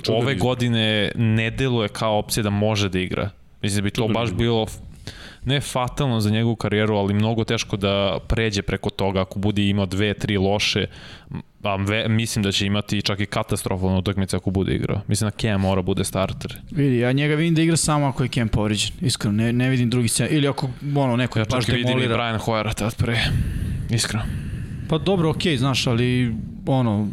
ove 0.09 0.33
izvuku. 0.33 0.47
godine 0.47 0.83
ne 1.15 1.51
deluje 1.51 1.89
kao 1.89 2.19
opcija 2.19 2.43
da 2.43 2.51
može 2.51 2.89
da 2.89 2.99
igra. 2.99 3.31
Mislim 3.63 3.77
da 3.77 3.85
bi 3.85 3.91
to 3.91 4.03
Čudan 4.03 4.13
baš 4.15 4.25
izbor. 4.25 4.39
bilo 4.39 4.67
ne 5.45 5.61
fatalno 5.61 6.21
za 6.21 6.31
njegovu 6.31 6.57
karijeru, 6.57 6.97
ali 6.97 7.15
mnogo 7.15 7.45
teško 7.45 7.77
da 7.77 8.19
pređe 8.29 8.63
preko 8.63 8.91
toga 8.91 9.21
ako 9.21 9.39
bude 9.39 9.69
imao 9.69 9.87
dve, 9.87 10.15
tri 10.15 10.39
loše. 10.39 10.87
A 11.63 11.77
ve, 11.77 12.09
mislim 12.09 12.43
da 12.43 12.53
će 12.53 12.67
imati 12.67 13.03
čak 13.03 13.21
i 13.21 13.27
katastrofalne 13.27 13.99
utakmice 13.99 14.37
ako 14.37 14.51
bude 14.51 14.75
igrao. 14.75 15.01
Mislim 15.09 15.31
da 15.31 15.37
Cam 15.37 15.61
mora 15.61 15.83
bude 15.83 16.05
starter. 16.05 16.61
Vidi, 16.71 16.99
ja 16.99 17.13
njega 17.13 17.35
vidim 17.35 17.55
da 17.55 17.63
igra 17.63 17.77
samo 17.77 18.07
ako 18.07 18.23
je 18.23 18.29
Cam 18.29 18.49
povređen. 18.49 18.91
Iskreno, 19.01 19.37
ne, 19.37 19.53
ne 19.53 19.71
vidim 19.71 19.91
drugi 19.91 20.09
scen. 20.09 20.29
Ili 20.31 20.49
ako, 20.49 20.71
ono, 20.97 21.17
neko 21.17 21.39
Ja 21.39 21.41
ja 21.41 21.47
baš 21.51 21.65
čak 21.65 21.75
i 21.75 21.77
vidim 21.77 21.99
i 21.99 22.01
demolira. 22.01 22.15
Brian 22.15 22.39
Hoyera 22.41 22.75
tad 22.75 22.97
pre. 22.97 23.21
Iskreno. 23.91 24.25
Pa 24.89 24.99
dobro, 24.99 25.31
okej, 25.31 25.57
znaš, 25.57 25.87
ali 25.87 26.35
ono, 26.67 27.09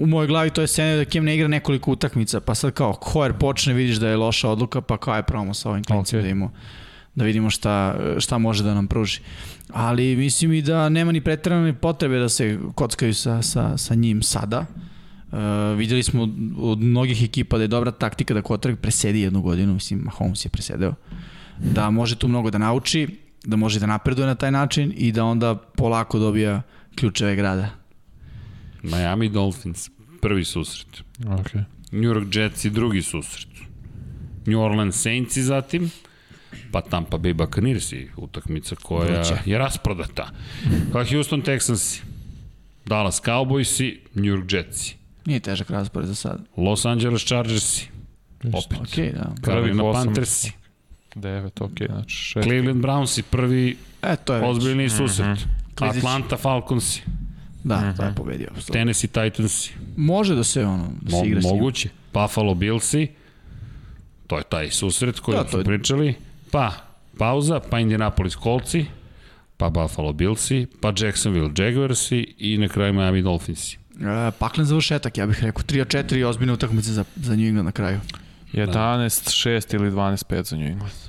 u 0.00 0.06
mojoj 0.06 0.26
glavi 0.26 0.50
to 0.50 0.60
je 0.60 0.66
scena 0.66 0.96
da 0.96 1.04
Cam 1.04 1.24
ne 1.24 1.34
igra 1.34 1.48
nekoliko 1.48 1.92
utakmica, 1.92 2.40
pa 2.40 2.54
sad 2.54 2.72
kao 2.72 2.92
Hoyer 2.92 3.32
počne, 3.32 3.74
vidiš 3.74 3.96
da 3.96 4.08
je 4.08 4.16
loša 4.16 4.48
odluka, 4.48 4.80
pa 4.80 4.96
kao 4.96 5.16
je 5.16 5.22
promo 5.22 5.54
sa 5.54 5.70
ovim 5.70 5.84
klincima 5.84 6.20
Okej. 6.20 6.22
da 6.22 6.28
imamo 6.28 6.52
da 7.16 7.24
vidimo 7.24 7.50
šta, 7.50 7.96
šta 8.18 8.38
može 8.38 8.64
da 8.64 8.74
nam 8.74 8.88
pruži. 8.88 9.20
Ali 9.72 10.16
mislim 10.16 10.52
i 10.52 10.62
da 10.62 10.88
nema 10.88 11.12
ni 11.12 11.20
pretrane 11.20 11.74
potrebe 11.74 12.18
da 12.18 12.28
se 12.28 12.58
kockaju 12.74 13.14
sa, 13.14 13.42
sa, 13.42 13.76
sa 13.78 13.94
njim 13.94 14.22
sada. 14.22 14.66
Uh, 15.32 15.38
videli 15.78 16.02
smo 16.02 16.22
od, 16.22 16.30
od 16.58 16.80
mnogih 16.80 17.22
ekipa 17.22 17.56
da 17.56 17.62
je 17.64 17.68
dobra 17.68 17.90
taktika 17.90 18.34
da 18.34 18.42
quarterback 18.42 18.76
presedi 18.76 19.20
jednu 19.20 19.42
godinu, 19.42 19.74
mislim 19.74 20.00
Mahomes 20.00 20.44
je 20.44 20.48
presedeo, 20.48 20.94
da 21.58 21.90
može 21.90 22.16
tu 22.16 22.28
mnogo 22.28 22.50
da 22.50 22.58
nauči, 22.58 23.08
da 23.44 23.56
može 23.56 23.80
da 23.80 23.86
napreduje 23.86 24.26
na 24.26 24.34
taj 24.34 24.50
način 24.50 24.92
i 24.96 25.12
da 25.12 25.24
onda 25.24 25.54
polako 25.54 26.18
dobija 26.18 26.62
ključeve 26.94 27.36
grada. 27.36 27.68
Miami 28.82 29.28
Dolphins, 29.28 29.90
prvi 30.20 30.44
susret. 30.44 31.02
Okay. 31.18 31.64
New 31.92 32.12
York 32.12 32.36
Jets 32.36 32.64
i 32.64 32.70
drugi 32.70 33.02
susret. 33.02 33.48
New 34.46 34.60
Orleans 34.60 35.02
Saints 35.02 35.36
i 35.36 35.42
zatim, 35.42 35.90
pa 36.72 36.80
Tampa 36.80 37.18
Bay 37.18 37.32
Buccaneers 37.34 37.92
i 37.92 38.08
utakmica 38.16 38.74
koja 38.76 39.10
Vruća. 39.12 39.38
je 39.44 39.58
rasprodata. 39.58 40.30
Pa 40.92 41.04
Houston 41.04 41.42
Texans, 41.42 42.00
Dallas 42.86 43.22
Cowboys 43.22 43.80
New 44.14 44.24
York 44.26 44.52
Jets, 44.52 44.92
Nije 45.24 45.40
težak 45.40 45.70
raspored 45.70 46.08
za 46.08 46.14
sad. 46.14 46.40
Los 46.56 46.84
Angeles 46.84 47.22
Chargers, 47.22 47.82
opet, 48.44 48.78
Okej, 48.82 49.12
da. 49.12 49.32
Carolina. 49.44 49.92
Panthers, 49.92 50.46
9, 51.14 51.50
ok, 51.60 51.70
znači 51.86 52.16
6. 52.34 52.42
Cleveland 52.42 52.84
Browns 52.84 53.18
i 53.18 53.24
prvi 53.24 53.76
E, 54.02 54.16
to 54.16 54.34
je 54.34 54.40
već. 54.40 54.48
ozbiljni 54.48 54.88
susret. 54.88 55.38
Klizić. 55.74 55.96
Atlanta 55.96 56.36
Falcons, 56.36 56.98
Da, 57.64 57.92
to 57.92 58.02
je 58.02 58.14
pobedio. 58.14 58.48
Tennessee 58.72 59.08
Titans, 59.10 59.70
Može 59.96 60.34
da 60.34 60.44
se 60.44 60.64
ono, 60.64 60.88
da 61.02 61.10
se 61.10 61.16
Mo 61.16 61.24
igra 61.24 61.40
s 61.40 61.44
njim. 61.44 61.52
moguće. 61.52 61.88
Buffalo 62.14 62.54
Billsi, 62.54 63.08
to 64.26 64.38
je 64.38 64.44
taj 64.44 64.70
susret 64.70 65.20
koji 65.20 65.36
Da, 65.36 65.48
smo 65.48 65.58
je- 65.58 65.64
pričali. 65.64 66.14
Pa, 66.50 66.72
pauza, 67.18 67.60
pa 67.60 67.80
Indianapolis 67.80 68.36
Coltsi, 68.36 68.86
pa 69.56 69.70
Buffalo 69.70 70.12
Billsi, 70.12 70.66
pa 70.80 70.92
Jacksonville 70.96 71.50
Jaguarsi 71.56 72.34
i 72.38 72.58
na 72.58 72.68
kraju 72.68 72.92
Miami 72.92 73.22
Dolphinsi. 73.22 73.78
E, 74.00 74.30
paklen 74.38 74.66
završetak, 74.66 75.18
ja 75.18 75.26
bih 75.26 75.44
rekao. 75.44 75.62
3 75.62 75.80
od 75.80 75.88
4 75.88 76.24
ozbiljne 76.24 76.52
utakmice 76.52 76.92
za, 76.92 77.04
za 77.16 77.36
New 77.36 77.46
England 77.46 77.66
na 77.66 77.72
kraju. 77.72 78.00
11, 78.52 79.30
6 79.30 79.74
ili 79.74 79.90
12, 79.90 80.24
5 80.24 80.44
za 80.44 80.56
New 80.56 80.66
England. 80.66 81.05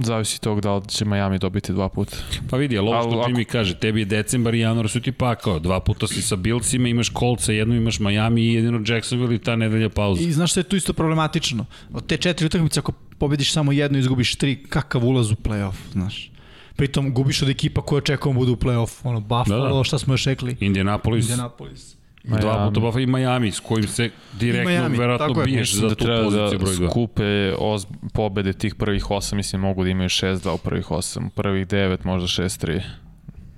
Zavisi 0.00 0.40
tog 0.40 0.60
da 0.60 0.76
li 0.76 0.86
će 0.86 1.04
Miami 1.04 1.38
dobiti 1.38 1.72
dva 1.72 1.88
puta. 1.88 2.16
Pa 2.50 2.56
vidi, 2.56 2.78
ali 2.78 2.88
ovo 2.88 3.00
što 3.02 3.20
ako- 3.20 3.30
Jimmy 3.30 3.44
kaže, 3.44 3.74
tebi 3.74 4.00
je 4.00 4.04
decembar 4.04 4.54
i 4.54 4.60
januar 4.60 4.88
su 4.88 5.00
ti 5.00 5.12
pakao. 5.12 5.58
Dva 5.58 5.80
puta 5.80 6.06
si 6.06 6.22
sa 6.22 6.36
Billsima, 6.36 6.88
imaš 6.88 7.10
Coltsa, 7.10 7.52
jedno 7.52 7.74
imaš 7.74 8.00
Miami 8.00 8.42
i 8.42 8.54
jedino 8.54 8.80
Jacksonville 8.86 9.34
i 9.34 9.38
ta 9.38 9.56
nedelja 9.56 9.88
pauza. 9.88 10.22
I 10.22 10.32
znaš 10.32 10.50
što 10.50 10.60
je 10.60 10.64
tu 10.64 10.76
isto 10.76 10.92
problematično? 10.92 11.64
Od 11.92 12.06
te 12.06 12.16
četiri 12.16 12.46
utakmice, 12.46 12.80
ako 12.80 12.92
pobediš 13.18 13.52
samo 13.52 13.72
jednu 13.72 13.98
i 13.98 14.00
izgubiš 14.00 14.36
tri, 14.36 14.62
kakav 14.64 15.04
ulaz 15.04 15.30
u 15.30 15.36
play-off, 15.36 15.74
znaš. 15.92 16.30
Pritom 16.76 17.14
gubiš 17.14 17.42
od 17.42 17.48
ekipa 17.48 17.82
koje 17.82 17.98
očekujemo 17.98 18.40
budu 18.40 18.52
u 18.52 18.56
play-off. 18.56 18.90
Ono, 19.04 19.20
Buffalo, 19.20 19.68
Da, 19.68 19.74
da. 19.74 19.84
šta 19.84 19.98
smo 19.98 20.14
još 20.14 20.24
rekli? 20.24 20.56
Indianapolis, 20.60 21.24
Indianapolis. 21.24 21.96
Dva 22.24 22.52
Miami. 22.52 22.68
puta 22.68 22.80
Buffalo 22.80 23.02
i 23.02 23.06
Miami, 23.06 23.52
s 23.52 23.60
kojim 23.60 23.88
se 23.88 24.10
direktno 24.38 24.70
Miami, 24.70 24.98
verovatno 24.98 25.42
biješ 25.44 25.74
za 25.74 25.88
da 25.88 25.94
tu 25.94 26.04
treba 26.04 26.24
poziciju 26.24 26.58
broj 26.58 26.76
da 26.76 26.84
2. 26.84 26.90
skupe 26.90 27.52
oz, 27.58 27.86
pobede 28.12 28.52
tih 28.52 28.74
prvih 28.74 29.04
8, 29.04 29.34
mislim 29.34 29.62
mogu 29.62 29.84
da 29.84 29.90
imaju 29.90 30.08
6-2 30.08 30.54
u 30.54 30.58
prvih 30.58 30.86
8, 30.86 31.26
u 31.26 31.30
prvih 31.30 31.66
9 31.66 31.96
možda 32.04 32.26
6-3. 32.26 32.80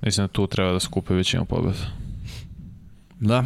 Mislim 0.01 0.23
da 0.23 0.33
tu 0.33 0.47
treba 0.47 0.71
da 0.71 0.79
skupe 0.79 1.13
većinu 1.13 1.45
pobeda. 1.45 1.73
Da. 3.19 3.45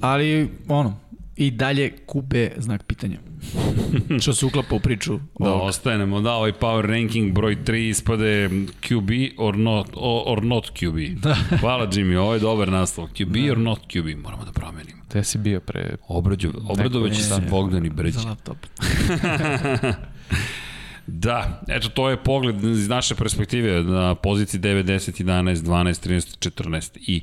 Ali, 0.00 0.50
ono, 0.68 0.96
i 1.36 1.50
dalje 1.50 1.96
kupe 2.06 2.50
znak 2.56 2.82
pitanja. 2.82 3.18
što 4.22 4.32
se 4.32 4.46
uklapa 4.46 4.74
u 4.74 4.80
priču. 4.80 5.18
Da, 5.38 5.50
ovog. 5.50 5.68
ostanemo, 5.68 6.20
da, 6.20 6.32
ovaj 6.32 6.52
power 6.52 6.82
ranking 6.82 7.32
broj 7.32 7.56
3 7.56 7.88
ispade 7.88 8.48
QB 8.80 9.10
or 9.38 9.56
not, 9.56 9.88
or, 9.94 10.44
not 10.44 10.70
QB. 10.70 10.96
Da. 11.20 11.34
Hvala 11.60 11.86
Jimmy, 11.86 12.16
ovo 12.16 12.34
je 12.34 12.40
dobar 12.40 12.68
naslov. 12.68 13.08
QB 13.08 13.46
da. 13.46 13.52
or 13.52 13.58
not 13.58 13.80
QB, 13.86 14.16
moramo 14.16 14.44
da 14.44 14.52
promenimo. 14.52 15.00
Te 15.08 15.24
si 15.24 15.38
bio 15.38 15.60
pre... 15.60 15.96
Obrađu, 16.08 16.52
obradovaće 16.68 17.20
je- 17.20 17.24
se 17.24 17.42
Bogdan 17.50 17.86
i 17.86 17.90
Bređe. 17.90 18.18
Za 18.18 18.28
laptop. 18.28 18.56
Da, 21.06 21.62
eto 21.68 21.88
to 21.88 22.10
je 22.10 22.16
pogled 22.16 22.64
iz 22.64 22.88
naše 22.88 23.14
perspektive 23.14 23.82
na 23.82 24.14
poziciji 24.14 24.60
9, 24.60 24.82
10, 24.82 25.22
11, 25.24 25.54
12, 25.56 26.08
13, 26.08 26.50
14 26.50 26.98
i 27.00 27.22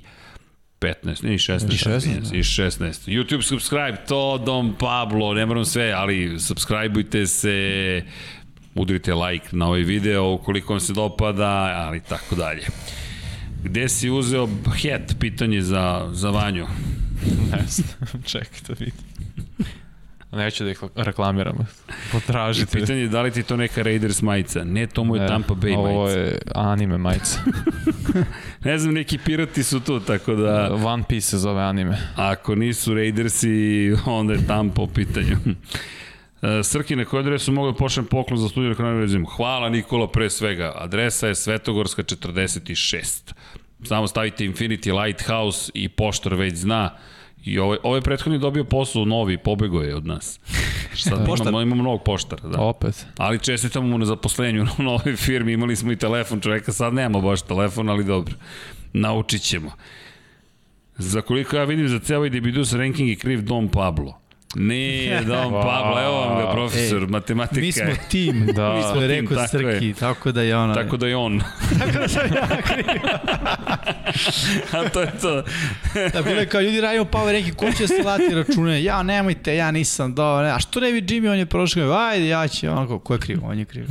15, 0.80 1.24
ne, 1.24 1.34
i 1.34 1.38
16, 1.38 1.74
I 1.74 1.78
16, 1.78 2.32
da. 2.32 2.38
i 2.38 2.44
16. 2.44 3.08
YouTube 3.08 3.42
subscribe, 3.42 3.98
to 4.08 4.38
Dom 4.38 4.76
Pablo, 4.80 5.34
ne 5.34 5.46
moram 5.46 5.66
sve, 5.66 5.92
ali 5.92 6.40
subscribeujte 6.40 7.28
se, 7.28 8.04
udrite 8.76 9.14
like 9.14 9.48
na 9.52 9.68
ovaj 9.68 9.82
video 9.82 10.34
ukoliko 10.34 10.74
vam 10.74 10.80
se 10.80 10.94
dopada, 10.94 11.74
ali 11.88 12.00
tako 12.00 12.36
dalje. 12.36 12.66
Gde 13.64 13.90
si 13.90 14.10
uzeo 14.10 14.50
het, 14.84 15.16
pitanje 15.20 15.62
za, 15.62 16.10
za 16.14 16.30
Vanju? 16.30 16.68
Ne 17.52 17.64
znam, 17.68 18.24
čekaj 18.32 18.60
da 18.68 18.74
vidim. 18.80 19.27
Neću 20.38 20.64
da 20.64 20.72
ih 20.72 20.80
reklamiram. 20.96 21.58
Potražite. 22.12 22.80
Pitanje 22.80 23.00
je 23.00 23.08
da 23.08 23.22
li 23.22 23.32
ti 23.32 23.44
to 23.44 23.58
neka 23.58 23.84
Raiders 23.84 24.22
majica? 24.22 24.64
Ne, 24.64 24.88
to 24.88 25.04
mu 25.04 25.16
je 25.16 25.22
Ne, 25.22 25.28
Tampa 25.28 25.54
Bay 25.54 25.78
Ovo 25.78 26.04
majica. 26.04 26.20
je 26.20 26.38
anime 26.56 26.98
majica. 26.98 27.40
Ne 28.64 28.78
znam, 28.78 28.94
neki 28.94 29.18
pirati 29.18 29.64
su 29.64 29.80
tu, 29.80 30.00
tako 30.00 30.36
da... 30.36 30.76
One 30.86 31.04
Piece 31.10 31.28
se 31.28 31.38
zove 31.38 31.64
anime. 31.64 31.98
Ako 32.16 32.56
nisu 32.56 32.94
Raidersi, 32.94 33.94
onda 34.06 34.34
je 34.34 34.48
Tampa 34.48 34.82
u 34.82 34.88
pitanju. 34.88 35.38
E, 36.42 36.64
Srki, 36.64 36.96
na 36.96 37.06
koju 37.06 37.20
adresu 37.20 37.52
mogu 37.52 37.72
da 37.72 37.78
pošlem 37.78 38.06
poklon 38.06 38.40
za 38.40 38.50
studiju 38.50 38.76
na? 38.80 39.26
Hvala 39.26 39.70
Nikola 39.70 40.08
pre 40.12 40.30
svega. 40.30 40.72
Adresa 40.76 41.28
je 41.28 41.36
Svetogorska 41.36 42.04
46. 42.04 43.34
Samo 43.84 44.08
stavite 44.08 44.46
Infinity 44.46 45.04
Lighthouse 45.04 45.72
i 45.74 45.90
poštar 45.90 46.34
već 46.34 46.56
zna. 46.56 46.98
I 47.48 47.60
ovaj, 47.60 47.78
ovaj 47.84 48.02
prethodni 48.02 48.40
dobio 48.40 48.64
posao 48.64 49.06
novi, 49.06 49.38
pobego 49.38 49.82
je 49.82 49.96
od 49.96 50.06
nas. 50.06 50.40
Sad 50.96 51.26
Poštar? 51.26 51.48
imamo, 51.48 51.62
imamo 51.62 51.84
novog 51.84 52.04
poštara, 52.04 52.48
da. 52.48 52.62
Opet. 52.62 53.06
Ali 53.18 53.40
čestitamo 53.40 53.88
mu 53.88 53.98
na 53.98 54.06
zaposlenju 54.06 54.66
u 54.80 54.84
novoj 54.90 55.16
firmi, 55.16 55.54
imali 55.54 55.76
smo 55.76 55.92
i 55.92 55.96
telefon 55.96 56.40
čoveka, 56.40 56.72
sad 56.72 56.94
nemamo 56.94 57.22
baš 57.22 57.42
telefon, 57.42 57.90
ali 57.90 58.04
dobro, 58.04 58.36
naučit 58.94 59.42
ćemo. 59.42 59.72
Za 60.98 61.22
koliko 61.22 61.56
ja 61.56 61.64
vidim 61.64 61.88
za 61.88 62.00
ceo 62.00 62.18
ovaj 62.18 62.30
debidus 62.30 62.74
ranking 62.74 63.10
je 63.10 63.16
kriv 63.16 63.42
Dom 63.42 63.70
Pablo. 63.70 64.20
Ne, 64.56 65.22
Dom 65.26 65.52
Pablo, 65.54 66.02
evo 66.04 66.14
vam 66.14 66.38
ga 66.38 66.52
profesor, 66.52 67.02
Ej, 67.02 67.08
matematika. 67.08 67.62
Mi 67.62 67.72
smo 67.72 67.86
tim, 68.10 68.46
Da. 68.46 68.74
mi 68.76 68.82
smo 68.82 68.94
tim, 68.94 69.04
rekao 69.04 69.38
tako 69.38 69.48
Srki, 69.50 69.88
je. 69.88 69.94
tako 69.94 70.32
da 70.32 70.42
je 70.42 70.58
ona... 70.58 70.74
Tako 70.74 70.98
da 70.98 71.08
je 71.08 71.16
on. 71.16 71.40
tako 71.80 71.92
da 71.92 72.08
sam 72.08 72.22
ja 72.36 72.62
kriv. 72.62 73.02
A 74.74 74.90
to 74.90 75.02
je 75.02 75.12
to. 75.22 75.44
Da 76.14 76.22
bilo 76.22 76.40
je 76.40 76.46
kao 76.46 76.62
ljudi 76.62 76.82
radimo 76.82 77.06
power 77.06 77.32
ranking, 77.32 77.56
ko 77.56 77.72
će 77.72 77.88
slati 77.88 78.36
račune? 78.36 78.84
Ja, 78.84 79.04
nemojte, 79.04 79.56
ja 79.56 79.72
nisam 79.72 80.16
dobro. 80.16 80.44
Ne. 80.44 80.50
A 80.50 80.60
što 80.60 80.80
ne 80.80 80.92
bi 80.92 81.02
Jimmy, 81.04 81.32
on 81.32 81.38
je 81.38 81.46
prošao, 81.46 81.92
ajde, 81.92 82.28
ja 82.28 82.48
ću, 82.48 82.68
onako, 82.68 83.00
ko 83.00 83.14
je 83.14 83.20
kriv? 83.20 83.40
On 83.44 83.60
je 83.60 83.66
kriv. 83.66 83.86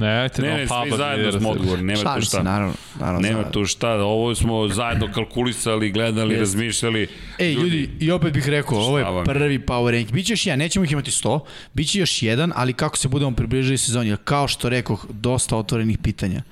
Ne, 0.00 0.08
ajte, 0.12 0.42
Ne, 0.42 0.48
ne, 0.48 0.58
svi 0.58 0.68
Pablo 0.68 0.96
zajedno 0.96 1.30
da 1.30 1.40
smo 1.40 1.50
odgovorni, 1.50 1.84
nema 1.84 1.96
tu 1.96 2.02
Šalim 2.02 2.22
se, 2.22 2.28
šta. 2.28 2.42
naravno. 2.42 2.74
naravno 3.00 3.20
Nema 3.20 3.32
zajedno. 3.34 3.52
tu 3.52 3.64
šta, 3.64 3.90
ovo 3.94 4.34
smo 4.34 4.68
zajedno 4.68 5.08
kalkulisali, 5.14 5.90
gledali, 5.90 6.36
razmišljali. 6.36 7.08
Ej, 7.38 7.52
ljudi, 7.52 7.90
i 8.00 8.10
opet 8.10 8.32
bih 8.32 8.48
rekao, 8.48 8.78
ovo 8.78 8.98
je 8.98 9.04
je? 9.04 9.24
Prvi 9.48 9.58
power 9.58 9.90
ranking. 9.92 10.12
Biće 10.12 10.32
još 10.32 10.46
jedan, 10.46 10.58
nećemo 10.58 10.84
ih 10.84 10.92
imati 10.92 11.10
100, 11.10 11.40
biće 11.74 11.98
još 11.98 12.22
jedan, 12.22 12.52
ali 12.54 12.72
kako 12.72 12.96
se 12.96 13.08
budemo 13.08 13.36
približili 13.36 13.78
sezoni, 13.78 14.16
kao 14.24 14.48
što 14.48 14.68
rekoh, 14.68 15.06
dosta 15.10 15.56
otvorenih 15.56 15.98
pitanja. 15.98 16.42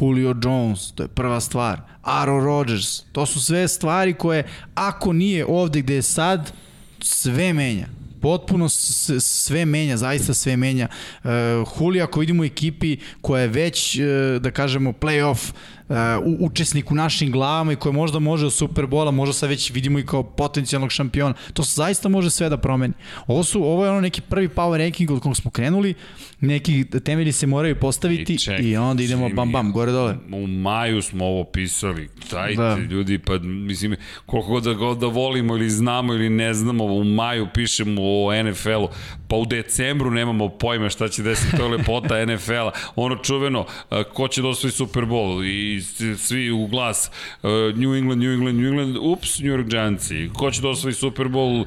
Julio 0.00 0.36
Jones, 0.42 0.92
to 0.92 1.02
je 1.02 1.08
prva 1.08 1.40
stvar. 1.40 1.80
Aaron 2.02 2.44
Rodgers, 2.44 3.02
to 3.12 3.26
su 3.26 3.42
sve 3.42 3.68
stvari 3.68 4.14
koje, 4.14 4.46
ako 4.74 5.12
nije 5.12 5.46
ovde 5.48 5.80
gde 5.80 5.94
je 5.94 6.02
sad, 6.02 6.52
sve 7.00 7.52
menja. 7.52 7.86
potpuno 8.20 8.68
sve 8.68 9.64
menja, 9.64 9.96
zaista 9.96 10.34
sve 10.34 10.56
menja. 10.56 10.88
Uh, 11.24 11.30
Huli 11.68 12.00
ako 12.02 12.20
vidimo 12.20 12.42
u 12.42 12.44
ekipi 12.44 12.96
koja 13.20 13.42
je 13.42 13.48
već, 13.48 13.98
uh, 13.98 14.42
da 14.42 14.50
kažemo, 14.50 14.92
playoff 14.92 15.52
uh, 15.88 15.96
učesnik 16.38 16.90
u 16.90 16.94
našim 16.94 17.32
glavama 17.32 17.72
i 17.72 17.76
koja 17.76 17.92
možda 17.92 18.18
može 18.18 18.46
u 18.46 18.50
Superbola, 18.50 19.10
možda 19.10 19.32
sad 19.32 19.48
već 19.48 19.70
vidimo 19.70 19.98
i 19.98 20.06
kao 20.06 20.22
potencijalnog 20.22 20.90
šampiona. 20.90 21.34
To 21.52 21.62
zaista 21.62 22.08
može 22.08 22.30
sve 22.30 22.48
da 22.48 22.56
promeni. 22.56 22.94
Ovo 23.26 23.44
su 23.44 23.64
ovo 23.64 23.84
je 23.84 23.90
ono 23.90 24.00
neki 24.00 24.20
prvi 24.20 24.48
power 24.48 24.78
ranking 24.78 25.10
od 25.10 25.20
kog 25.20 25.36
smo 25.36 25.50
krenuli, 25.50 25.94
neki 26.40 26.84
temelji 27.04 27.32
se 27.32 27.46
moraju 27.46 27.76
postaviti 27.76 28.34
i, 28.34 28.38
ček, 28.38 28.60
i 28.60 28.76
onda 28.76 29.02
idemo 29.02 29.28
bam 29.28 29.52
bam 29.52 29.72
gore 29.72 29.92
dole. 29.92 30.16
U 30.32 30.46
maju 30.46 31.02
smo 31.02 31.24
ovo 31.24 31.44
pisali. 31.44 32.08
Dajte 32.30 32.62
da. 32.62 32.76
ljudi, 32.76 33.18
pa 33.18 33.38
mislim 33.38 33.96
koliko 34.26 34.48
god 34.48 34.62
da, 34.62 34.72
god 34.72 34.98
da 34.98 35.06
volimo 35.06 35.56
ili 35.56 35.70
znamo 35.70 36.14
ili 36.14 36.30
ne 36.30 36.54
znamo, 36.54 36.84
u 36.84 37.04
maju 37.04 37.46
pišemo 37.54 38.02
o 38.02 38.42
NFL-u, 38.42 38.88
pa 39.28 39.36
u 39.36 39.46
decembru 39.46 40.10
nemamo 40.10 40.48
pojma 40.48 40.88
šta 40.88 41.08
će 41.08 41.22
desiti, 41.22 41.56
to 41.56 41.64
je 41.64 41.68
lepota 41.68 42.24
NFL-a. 42.26 42.70
Ono 42.96 43.16
čuveno, 43.16 43.66
ko 44.12 44.28
će 44.28 44.42
da 44.42 44.48
osvoji 44.48 44.72
Super 44.72 45.04
Bowl 45.04 45.44
i 45.44 45.73
svi 46.18 46.50
u 46.50 46.66
glas 46.66 47.10
New 47.76 47.94
England, 47.94 48.22
New 48.22 48.32
England, 48.32 48.58
New 48.58 48.68
England, 48.68 48.96
ups, 49.00 49.38
New 49.38 49.52
York 49.52 49.70
Giantsi. 49.70 50.30
Ko 50.34 50.50
će 50.50 50.62
da 50.62 50.68
osvoji 50.68 50.94
Super 50.94 51.26
Bowl, 51.26 51.64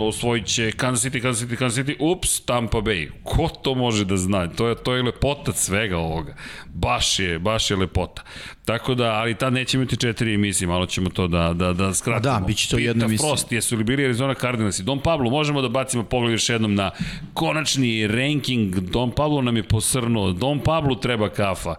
osvojit 0.00 0.46
će 0.46 0.72
Kansas 0.72 1.04
City, 1.04 1.22
Kansas 1.22 1.48
City, 1.48 1.56
Kansas 1.56 1.84
City, 1.84 1.96
ups, 1.98 2.40
Tampa 2.40 2.78
Bay. 2.78 3.08
Ko 3.24 3.48
to 3.62 3.74
može 3.74 4.04
da 4.04 4.16
zna? 4.16 4.48
To 4.48 4.68
je, 4.68 4.74
to 4.74 4.94
je 4.94 5.02
lepota 5.02 5.52
svega 5.52 5.98
ovoga. 5.98 6.34
Baš 6.74 7.18
je, 7.18 7.38
baš 7.38 7.70
je 7.70 7.76
lepota. 7.76 8.22
Tako 8.64 8.94
da, 8.94 9.12
ali 9.12 9.34
tad 9.34 9.52
neće 9.52 9.76
imati 9.76 9.96
četiri 9.96 10.34
emisije, 10.34 10.68
malo 10.68 10.86
ćemo 10.86 11.10
to 11.10 11.28
da, 11.28 11.52
da, 11.52 11.72
da 11.72 11.94
skratimo. 11.94 12.38
Da, 12.38 12.44
bit 12.46 12.56
će 12.56 12.68
to 12.68 12.78
jedna 12.78 13.04
emisija. 13.04 13.28
Frost, 13.28 13.52
jesu 13.52 13.76
li 13.76 13.84
bili 13.84 14.04
Arizona 14.04 14.34
Cardinals 14.34 14.78
i 14.78 14.82
Don 14.82 15.00
Pablo, 15.00 15.30
možemo 15.30 15.62
da 15.62 15.68
bacimo 15.68 16.04
pogled 16.04 16.32
još 16.32 16.48
jednom 16.48 16.74
na 16.74 16.90
konačni 17.34 18.06
ranking. 18.06 18.74
Don 18.74 19.10
Pablo 19.10 19.42
nam 19.42 19.56
je 19.56 19.62
posrnuo, 19.62 20.32
Don 20.32 20.60
Pablo 20.60 20.94
treba 20.94 21.28
kafa. 21.28 21.74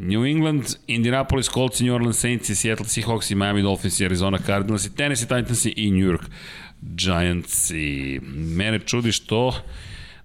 New 0.00 0.24
England, 0.26 0.64
Indianapolis 0.86 1.48
Colts, 1.48 1.80
New 1.80 1.94
Orleans 1.94 2.18
Saints, 2.18 2.60
Seattle 2.60 2.86
Seahawks 2.86 3.30
i 3.30 3.34
Miami 3.34 3.62
Dolphins 3.62 4.00
i 4.00 4.04
Arizona 4.04 4.38
Cardinals 4.46 4.86
i 4.86 4.94
Tennessee 4.96 5.28
Titans 5.28 5.66
i 5.66 5.90
New 5.90 6.06
York 6.08 6.24
Giants 6.80 7.70
i 7.70 8.20
mene 8.56 8.78
čudi 8.78 9.12
što 9.12 9.52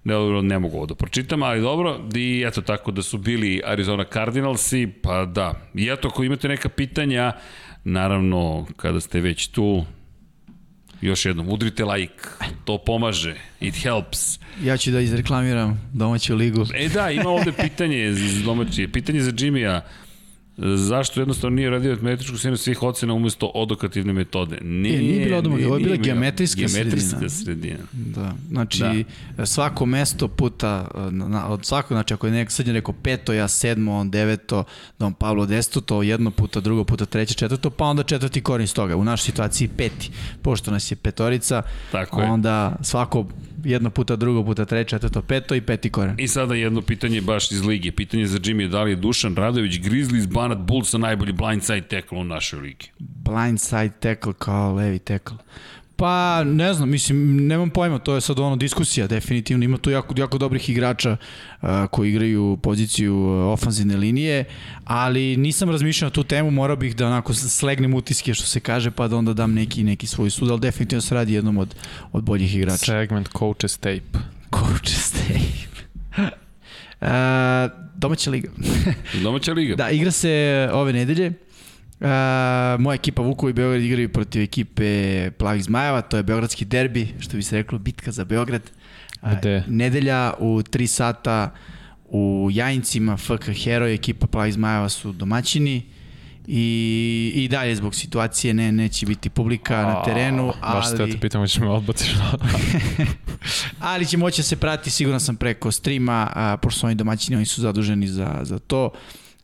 ne, 0.04 0.42
ne 0.42 0.58
mogu 0.58 0.76
ovo 0.76 0.86
da 0.86 0.94
pročitam, 0.94 1.42
ali 1.42 1.60
dobro, 1.60 2.00
i 2.14 2.44
eto 2.46 2.62
tako 2.62 2.90
da 2.90 3.02
su 3.02 3.18
bili 3.18 3.62
Arizona 3.64 4.04
Cardinalsi, 4.12 4.88
pa 5.02 5.24
da. 5.24 5.54
I 5.74 5.88
eto, 5.88 6.08
ako 6.08 6.24
imate 6.24 6.48
neka 6.48 6.68
pitanja, 6.68 7.32
naravno, 7.84 8.66
kada 8.76 9.00
ste 9.00 9.20
već 9.20 9.48
tu, 9.48 9.84
još 11.00 11.24
jednom, 11.24 11.48
udrite 11.48 11.84
like, 11.84 12.14
to 12.64 12.78
pomaže, 12.78 13.34
it 13.60 13.74
helps. 13.82 14.38
Ja 14.62 14.76
ću 14.76 14.90
da 14.90 15.00
izreklamiram 15.00 15.90
domaću 15.92 16.34
ligu. 16.34 16.66
E 16.74 16.88
da, 16.88 17.10
ima 17.10 17.30
ovde 17.30 17.52
pitanje 17.52 18.12
za 18.12 18.44
domaće, 18.44 18.88
pitanje 18.88 19.20
za 19.20 19.32
Jimmy-a. 19.32 19.80
Zašto 20.58 21.20
jednostavno 21.20 21.56
nije 21.56 21.70
radio 21.70 21.98
metričku 22.02 22.36
sredinu 22.36 22.56
svih 22.56 22.82
ocena 22.82 23.14
umesto 23.14 23.46
odokativne 23.54 24.12
metode? 24.12 24.58
Nije, 24.62 24.98
e, 24.98 25.02
nije 25.02 25.24
bilo 25.24 25.38
odokativne, 25.38 25.66
ovo 25.66 25.76
je 25.76 25.84
bila 25.84 25.96
geometrijska, 25.96 26.60
geometrijska 26.60 27.28
sredina. 27.28 27.28
sredina. 27.28 27.78
Da, 27.92 28.34
znači 28.48 29.04
da. 29.36 29.46
svako 29.46 29.86
mesto 29.86 30.28
puta, 30.28 30.88
na, 31.10 31.48
od 31.48 31.64
svako, 31.64 31.94
znači 31.94 32.14
ako 32.14 32.26
je 32.26 32.32
nek, 32.32 32.50
sad 32.50 32.66
je 32.66 32.72
neko 32.72 32.92
peto, 32.92 33.32
ja 33.32 33.48
sedmo, 33.48 33.96
on 33.96 34.10
deveto, 34.10 34.64
Don 34.98 35.14
Pablo 35.14 35.46
deseto, 35.46 35.80
to 35.80 36.02
jedno 36.02 36.30
puta, 36.30 36.60
drugo 36.60 36.84
puta, 36.84 37.06
treće, 37.06 37.34
četvrto, 37.34 37.70
pa 37.70 37.84
onda 37.84 38.02
četvrti 38.02 38.40
korin 38.40 38.66
toga. 38.66 38.96
U 38.96 39.04
našoj 39.04 39.24
situaciji 39.24 39.68
peti, 39.68 40.10
pošto 40.42 40.70
nas 40.70 40.90
je 40.92 40.96
petorica, 40.96 41.62
Tako 41.92 42.20
je. 42.20 42.30
onda 42.30 42.76
svako 42.82 43.26
jedno 43.64 43.90
puta, 43.90 44.16
drugo 44.16 44.44
puta, 44.44 44.64
treće, 44.64 44.90
četvrto, 44.90 45.22
peto 45.22 45.54
i 45.54 45.60
peti 45.60 45.90
koren. 45.90 46.14
I 46.18 46.28
sada 46.28 46.54
jedno 46.54 46.82
pitanje 46.82 47.20
baš 47.20 47.52
iz 47.52 47.64
lige. 47.64 47.92
Pitanje 47.92 48.26
za 48.26 48.38
Jimmy 48.38 48.60
je 48.60 48.68
da 48.68 48.82
li 48.82 48.90
je 48.90 48.96
Dušan 48.96 49.36
Radović 49.36 49.78
Grizzlies 49.78 50.26
Banat 50.26 50.58
Bullsa 50.58 50.98
najbolji 50.98 51.32
blindside 51.32 51.82
tackle 51.82 52.18
u 52.18 52.24
našoj 52.24 52.60
ligi? 52.60 52.90
Blindside 52.98 53.92
tackle 54.00 54.32
kao 54.38 54.74
levi 54.74 54.98
tackle. 54.98 55.36
Pa, 55.96 56.44
ne 56.44 56.74
znam, 56.74 56.90
mislim, 56.90 57.46
nemam 57.46 57.70
pojma, 57.70 57.98
to 57.98 58.14
je 58.14 58.20
sad 58.20 58.38
ono 58.38 58.56
diskusija, 58.56 59.06
definitivno. 59.06 59.64
Ima 59.64 59.78
tu 59.78 59.90
jako, 59.90 60.14
jako 60.16 60.38
dobrih 60.38 60.70
igrača 60.70 61.16
uh, 61.62 61.68
koji 61.90 62.10
igraju 62.10 62.58
poziciju 62.62 63.16
uh, 63.16 63.52
ofanzivne 63.52 63.96
linije, 63.96 64.44
ali 64.84 65.36
nisam 65.36 65.70
razmišljao 65.70 66.06
na 66.06 66.12
tu 66.12 66.24
temu, 66.24 66.50
morao 66.50 66.76
bih 66.76 66.96
da 66.96 67.06
onako 67.06 67.34
slegnem 67.34 67.94
utiske, 67.94 68.34
što 68.34 68.46
se 68.46 68.60
kaže, 68.60 68.90
pa 68.90 69.08
da 69.08 69.16
onda 69.16 69.32
dam 69.32 69.54
neki, 69.54 69.84
neki 69.84 70.06
svoj 70.06 70.30
sud, 70.30 70.50
ali 70.50 70.60
definitivno 70.60 71.02
se 71.02 71.14
radi 71.14 71.32
jednom 71.32 71.58
od, 71.58 71.74
od 72.12 72.24
boljih 72.24 72.56
igrača. 72.56 72.84
Segment 72.84 73.28
coaches 73.38 73.76
tape. 73.76 74.18
Coaches 74.54 75.10
tape. 75.10 75.40
uh, 77.00 77.08
domaća 77.94 78.30
liga. 78.30 78.48
domaća 79.22 79.52
liga. 79.52 79.76
Da, 79.82 79.90
igra 79.90 80.10
se 80.10 80.68
ove 80.72 80.92
nedelje. 80.92 81.32
Uh, 82.00 82.06
moja 82.80 82.94
ekipa 82.94 83.22
Vukovi 83.22 83.50
i 83.50 83.54
Beograd 83.54 83.82
igraju 83.82 84.12
protiv 84.12 84.42
ekipe 84.42 85.30
Plavih 85.30 85.64
Zmajeva, 85.64 86.02
to 86.02 86.16
je 86.16 86.22
Beogradski 86.22 86.64
derbi, 86.64 87.14
što 87.18 87.36
bi 87.36 87.42
se 87.42 87.56
reklo, 87.56 87.78
bitka 87.78 88.12
za 88.12 88.24
Beograd. 88.24 88.62
Gde? 89.22 89.64
nedelja 89.68 90.32
u 90.38 90.62
3 90.62 90.86
sata 90.86 91.50
u 92.04 92.48
Jajincima, 92.52 93.16
FK 93.16 93.64
Heroj, 93.64 93.94
ekipa 93.94 94.26
Plavih 94.26 94.54
Zmajeva 94.54 94.88
su 94.88 95.12
domaćini 95.12 95.82
i, 96.46 97.32
i 97.34 97.48
dalje 97.48 97.76
zbog 97.76 97.94
situacije 97.94 98.54
ne, 98.54 98.72
neće 98.72 99.06
biti 99.06 99.30
publika 99.30 99.82
na 99.82 100.02
terenu, 100.02 100.52
ali... 100.60 100.74
Baš 100.74 100.90
te 100.90 101.10
te 101.10 101.20
pitam, 101.20 101.46
ćeš 101.46 101.58
me 101.58 101.68
odbatiš 101.68 102.14
ali 103.80 104.06
će 104.06 104.16
moći 104.16 104.38
da 104.38 104.42
se 104.42 104.56
prati, 104.56 104.90
siguran 104.90 105.20
sam, 105.20 105.36
preko 105.36 105.70
streama, 105.70 106.30
a, 106.34 106.56
pošto 106.56 106.80
su 106.80 106.86
oni 106.86 106.94
domaćini, 106.94 107.36
oni 107.36 107.46
su 107.46 107.60
zaduženi 107.60 108.08
za, 108.08 108.40
za 108.42 108.58
to. 108.58 108.90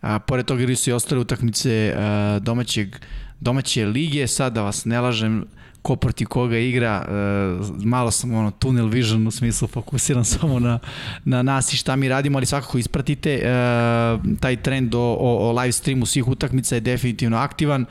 A, 0.02 0.18
pored 0.18 0.46
toga 0.46 0.62
igraju 0.62 0.76
su 0.76 0.90
i 0.90 0.92
ostale 0.92 1.20
utakmice 1.20 1.94
a, 1.96 2.38
domaćeg, 2.42 2.96
domaće 3.40 3.86
lige, 3.86 4.26
sad 4.26 4.52
da 4.52 4.62
vas 4.62 4.84
ne 4.84 5.00
lažem, 5.00 5.44
ko 5.82 5.96
protiv 5.96 6.28
koga 6.28 6.58
igra, 6.58 7.04
uh, 7.04 7.84
malo 7.84 8.10
sam 8.10 8.34
ono 8.34 8.50
tunnel 8.50 8.86
vision 8.86 9.26
u 9.26 9.30
smislu 9.30 9.68
fokusiran 9.68 10.24
samo 10.24 10.58
na, 10.58 10.78
na 11.24 11.42
nas 11.42 11.72
i 11.72 11.76
šta 11.76 11.96
mi 11.96 12.08
radimo, 12.08 12.38
ali 12.38 12.46
svakako 12.46 12.78
ispratite 12.78 13.34
uh, 13.34 14.38
taj 14.40 14.56
trend 14.56 14.94
o, 14.94 15.00
o, 15.00 15.48
o 15.48 15.52
live 15.52 15.72
streamu 15.72 16.06
svih 16.06 16.28
utakmica 16.28 16.74
je 16.74 16.80
definitivno 16.80 17.36
aktivan 17.36 17.84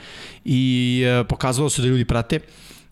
i 0.45 1.03
uh, 1.19 1.27
pokazalo 1.27 1.69
se 1.69 1.81
da 1.81 1.87
ljudi 1.87 2.05
prate 2.05 2.39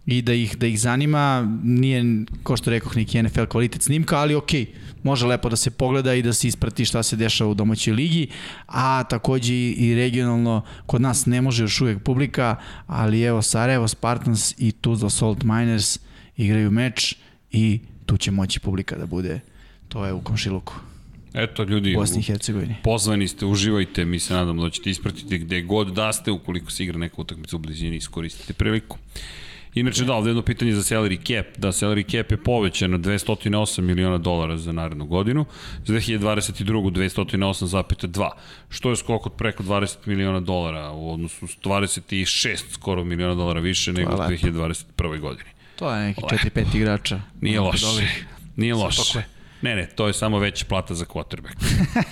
i 0.06 0.22
da 0.22 0.34
ih, 0.34 0.58
da 0.58 0.68
ih 0.68 0.80
zanima, 0.80 1.58
nije, 1.64 2.26
ko 2.44 2.58
što 2.58 2.70
rekoh, 2.70 2.96
neki 2.96 3.24
NFL 3.24 3.46
kvalitet 3.46 3.82
snimka, 3.82 4.18
ali 4.18 4.36
okej, 4.36 4.66
okay 4.66 4.89
može 5.04 5.26
lepo 5.26 5.50
da 5.50 5.56
se 5.56 5.72
pogleda 5.72 6.14
i 6.14 6.22
da 6.22 6.34
se 6.34 6.48
isprati 6.48 6.86
šta 6.86 7.04
se 7.04 7.16
dešava 7.16 7.52
u 7.52 7.54
domaćoj 7.54 7.94
ligi, 7.94 8.28
a 8.68 9.04
takođe 9.04 9.54
i 9.54 9.96
regionalno 9.96 10.62
kod 10.86 11.02
nas 11.02 11.26
ne 11.26 11.42
može 11.42 11.64
još 11.64 11.82
uvijek 11.82 12.04
publika, 12.04 12.56
ali 12.88 13.22
evo 13.22 13.42
Sarajevo 13.42 13.88
Spartans 13.88 14.56
i 14.58 14.72
Tuzla 14.72 15.10
Salt 15.10 15.44
Miners 15.44 16.00
igraju 16.38 16.72
meč 16.72 17.16
i 17.52 17.80
tu 18.06 18.18
će 18.18 18.32
moći 18.32 18.60
publika 18.60 18.98
da 18.98 19.06
bude. 19.06 19.40
To 19.88 20.06
je 20.06 20.14
u 20.14 20.22
komšiluku. 20.22 20.74
Eto 21.34 21.64
ljudi, 21.64 21.96
Bosni 21.96 22.20
i 22.20 22.24
Hercegovini. 22.24 22.76
pozvani 22.84 23.28
ste, 23.28 23.46
uživajte, 23.46 24.06
mi 24.06 24.20
se 24.20 24.34
nadam 24.34 24.58
da 24.58 24.70
ćete 24.70 24.90
ispratiti 24.90 25.38
gde 25.38 25.62
god 25.62 25.94
da 25.94 26.14
ste, 26.14 26.32
ukoliko 26.32 26.72
se 26.72 26.84
igra 26.84 26.98
neka 26.98 27.22
utakmica 27.22 27.56
u 27.56 27.60
blizini, 27.60 27.96
iskoristite 27.96 28.54
priliku. 28.54 28.98
Inače, 29.74 30.06
da, 30.06 30.14
ovde 30.14 30.30
jedno 30.30 30.42
pitanje 30.42 30.74
za 30.74 30.82
salary 30.82 31.18
cap. 31.18 31.58
Da, 31.58 31.68
salary 31.68 32.18
cap 32.18 32.32
je 32.32 32.44
povećan 32.44 32.92
na 32.92 32.98
208 32.98 33.82
miliona 33.82 34.18
dolara 34.18 34.58
za 34.58 34.72
narednu 34.72 35.06
godinu, 35.06 35.46
za 35.86 35.94
2022. 35.94 36.92
208,2, 36.92 38.30
što 38.70 38.90
je 38.90 38.96
skok 38.96 39.26
od 39.26 39.34
preko 39.34 39.64
20 39.64 39.98
miliona 40.06 40.40
dolara 40.40 40.92
u 40.92 41.14
odnosu 41.14 41.46
26 41.46 42.58
skoro 42.72 43.04
miliona 43.04 43.36
dolara 43.36 43.60
više 43.60 43.94
nego 43.94 44.14
u 44.14 44.18
2021. 44.18 45.20
godini. 45.20 45.50
To 45.76 45.96
je 45.96 46.08
neki 46.08 46.22
4-5 46.22 46.76
igrača. 46.76 47.22
Nije 47.42 47.60
loše. 47.60 47.86
Nije 48.56 48.74
loše. 48.74 49.24
Ne, 49.62 49.76
ne, 49.76 49.86
to 49.96 50.08
je 50.08 50.14
samo 50.14 50.40
veća 50.40 50.66
plata 50.70 50.94
za 50.94 51.06
quarterback. 51.06 51.56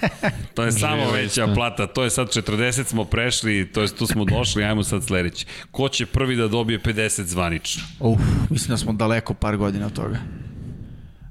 to 0.55 0.63
je 0.63 0.71
samo 0.71 1.11
veća 1.11 1.47
plata, 1.55 1.87
to 1.87 2.03
je 2.03 2.09
sad 2.09 2.27
40 2.27 2.83
smo 2.83 3.03
prešli, 3.03 3.71
to 3.71 3.81
je 3.81 3.87
tu 3.87 4.07
smo 4.07 4.25
došli, 4.25 4.63
ajmo 4.63 4.83
sad 4.83 5.03
sledeći. 5.03 5.45
Ko 5.71 5.89
će 5.89 6.05
prvi 6.05 6.35
da 6.35 6.47
dobije 6.47 6.79
50 6.79 7.23
zvanično? 7.23 7.83
Uf, 7.99 8.19
mislim 8.49 8.69
da 8.69 8.77
smo 8.77 8.93
daleko 8.93 9.33
par 9.33 9.57
godina 9.57 9.85
od 9.85 9.93
toga. 9.93 10.17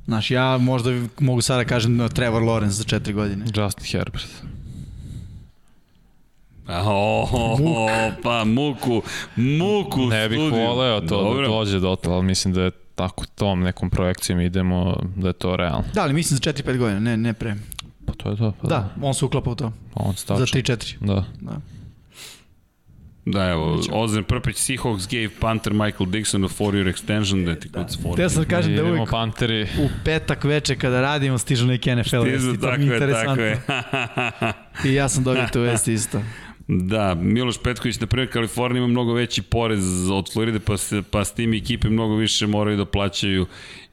Znaš, 0.07 0.31
ja 0.31 0.59
možda 0.59 0.91
mogu 1.21 1.41
sada 1.41 1.63
da 1.63 1.69
kažem 1.69 2.09
Trevor 2.09 2.43
Lawrence 2.43 2.69
za 2.69 2.85
4 2.85 3.13
godine. 3.13 3.45
Justin 3.45 3.87
Herbert. 3.93 4.29
Oh, 6.69 7.31
pa 8.23 8.45
muku, 8.45 9.03
muku 9.37 10.07
Ne 10.07 10.29
bih 10.29 10.39
voleo 10.39 11.01
to 11.01 11.07
Dobro. 11.07 11.43
da 11.43 11.49
dođe 11.49 11.81
do 11.81 11.97
to, 11.97 12.11
ali 12.11 12.25
mislim 12.25 12.55
da 12.55 12.63
je 12.63 12.71
tako 12.97 13.25
tom 13.35 13.61
nekom 13.61 13.91
projekcijom 13.91 14.41
idemo 14.41 14.97
da 15.17 15.29
je 15.29 15.33
to 15.33 15.57
realno. 15.57 15.85
Da, 15.95 16.03
ali 16.03 16.13
mislim 16.13 16.37
za 16.37 16.53
4-5 16.53 16.77
godina, 16.79 17.01
ne, 17.01 17.17
ne 17.17 17.33
pre. 17.33 17.55
Pa 18.07 18.13
to 18.13 18.31
je 18.31 18.37
to. 18.37 18.53
Pa 18.63 18.69
da, 18.69 18.77
da, 18.77 19.07
on 19.07 19.15
se 19.15 19.25
uklapa 19.25 19.51
u 19.51 19.55
to. 19.55 19.73
Pa 19.95 20.03
on 20.05 20.15
stačno. 20.15 20.47
Za 20.47 20.47
3-4. 20.47 20.95
Da. 21.01 21.25
da. 21.41 21.61
Da, 23.27 23.45
evo, 23.45 23.81
Ozren 23.93 24.25
Prpić, 24.25 24.57
Seahawks 24.57 25.07
gave 25.11 25.29
Panther 25.41 25.73
Michael 25.73 26.11
Dixon 26.11 26.45
a 26.45 26.49
four-year 26.49 26.89
extension 26.89 27.45
that 27.45 27.65
he 27.65 27.71
could 27.71 27.91
afford. 27.99 28.17
Teo 28.17 28.29
sam 28.29 28.43
da 28.43 28.49
kažem 28.49 28.77
da 28.77 28.85
uvijek 28.85 29.11
Panteri. 29.11 29.63
u 29.63 29.89
petak 30.05 30.45
veče 30.45 30.77
kada 30.77 31.01
radimo 31.01 31.39
stižu 31.39 31.67
neki 31.67 31.95
NFL 31.95 32.21
Stižu, 32.21 32.25
vesti. 32.25 32.61
To 32.61 32.67
tako 32.67 32.79
mi 32.79 32.87
je 32.87 32.93
interesantno. 32.93 33.43
je. 33.43 33.63
I 34.91 34.95
ja 34.95 35.09
sam 35.09 35.25
dobio 35.25 35.47
tu 35.53 35.61
vesti 35.61 35.93
isto. 35.93 36.23
Da, 36.69 37.15
Miloš 37.15 37.59
Petković, 37.63 38.01
na 38.01 38.07
primjer, 38.07 38.33
Kalifornija 38.33 38.79
ima 38.79 38.87
mnogo 38.87 39.13
veći 39.13 39.43
porez 39.43 40.11
od 40.11 40.33
Floride, 40.33 40.59
pa, 40.59 40.77
se, 40.77 41.03
pa 41.11 41.25
s 41.25 41.35
tim 41.35 41.55
ekipe 41.55 41.89
mnogo 41.89 42.15
više 42.15 42.47
moraju 42.47 42.77
da 42.77 42.85
plaćaju 42.85 43.47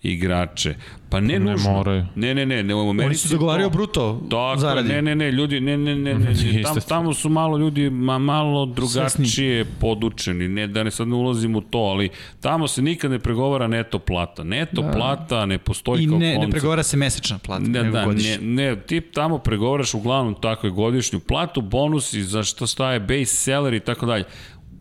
igrače. 0.04 0.76
Pa 1.10 1.20
ne, 1.20 1.28
Ne 1.30 1.40
nužno. 1.42 1.72
moraju. 1.72 2.06
Ne, 2.16 2.36
ne, 2.36 2.46
ne, 2.46 2.64
ne, 2.64 2.76
u 2.76 2.80
Americi 2.82 3.06
Oni 3.06 3.16
su 3.16 3.28
dogovaraju 3.30 3.66
to- 3.66 3.70
bruto 3.72 4.22
Tako, 4.24 4.60
zaradi. 4.60 4.90
ne, 4.90 5.02
ne, 5.02 5.16
ne, 5.16 5.32
ljudi, 5.32 5.60
ne, 5.60 5.78
ne, 5.78 5.96
ne, 5.96 6.14
ne, 6.14 6.20
ne 6.54 6.62
tamo, 6.64 6.76
ste. 6.76 6.90
tamo 6.90 7.14
su 7.14 7.30
malo 7.30 7.58
ljudi 7.58 7.90
ma, 7.90 8.18
malo 8.18 8.66
drugačije 8.66 9.66
podučeni, 9.66 10.48
ne, 10.48 10.68
da 10.68 10.84
ne 10.84 10.92
sad 10.92 11.08
ne 11.08 11.16
ulazim 11.16 11.56
u 11.56 11.62
to, 11.62 11.78
ali 11.80 12.10
tamo 12.40 12.68
se 12.68 12.82
nikad 12.82 13.12
ne 13.12 13.20
pregovara 13.20 13.68
neto 13.68 14.00
plata. 14.00 14.44
Neto 14.44 14.82
da. 14.82 14.92
plata 14.92 15.46
ne 15.46 15.58
postoji 15.58 16.04
I 16.04 16.08
kao 16.08 16.18
ne, 16.18 16.28
ne 16.28 16.36
koncept. 16.36 16.52
pregovara 16.52 16.84
se 16.84 16.98
mesečna 16.98 17.38
plata, 17.40 17.64
Ne, 17.64 17.84
nego 17.84 17.92
da, 17.92 18.06
godišnja. 18.06 18.38
ne, 18.38 18.66
ne, 18.66 18.76
ti 18.78 19.02
tamo 19.04 19.38
pregovaraš 19.38 19.94
uglavnom 19.94 20.36
tako 20.36 20.68
je 20.68 20.72
godišnju 20.72 21.20
platu, 21.20 21.62
bonusi, 21.62 22.24
za 22.24 22.44
što 22.44 22.68
staje 22.68 23.00
base 23.00 23.16
salary 23.52 23.76
i 23.76 23.82
tako 23.82 24.06
dalje. 24.06 24.24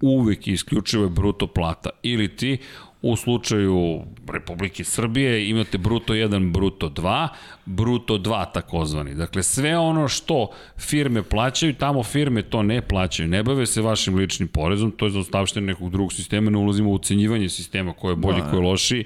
Uvek 0.03 0.47
i 0.47 0.53
isključivo 0.53 1.05
je 1.05 1.11
bruto 1.11 1.47
plata. 1.47 1.91
Ili 2.03 2.29
ti 2.29 2.59
u 3.03 3.17
slučaju 3.17 4.03
Republike 4.29 4.85
Srbije 4.85 5.49
imate 5.49 5.79
bruto 5.79 6.15
1, 6.15 6.53
bruto 6.53 6.89
2, 6.89 7.29
bruto 7.67 8.19
2 8.19 8.53
takozvani. 8.53 9.15
Dakle, 9.15 9.43
sve 9.43 9.79
ono 9.79 10.09
što 10.09 10.51
firme 10.79 11.23
plaćaju, 11.23 11.75
tamo 11.75 12.03
firme 12.03 12.43
to 12.43 12.63
ne 12.63 12.83
plaćaju. 12.83 13.29
Ne 13.29 13.43
bave 13.43 13.67
se 13.67 13.81
vašim 13.81 14.15
ličnim 14.15 14.49
porezom, 14.49 14.91
to 14.91 15.05
je 15.07 15.11
za 15.11 15.19
ostavštene 15.19 15.67
nekog 15.67 15.91
drugog 15.91 16.13
sistema, 16.13 16.51
ne 16.51 16.59
ulazimo 16.59 16.91
u 16.91 16.95
ucenjivanje 16.95 17.49
sistema 17.49 17.93
ko 17.93 18.11
je 18.11 18.17
bolji, 18.17 18.41
Da, 18.41 18.51
ko 18.51 18.57
je 18.57 18.63
lošiji. 18.63 19.05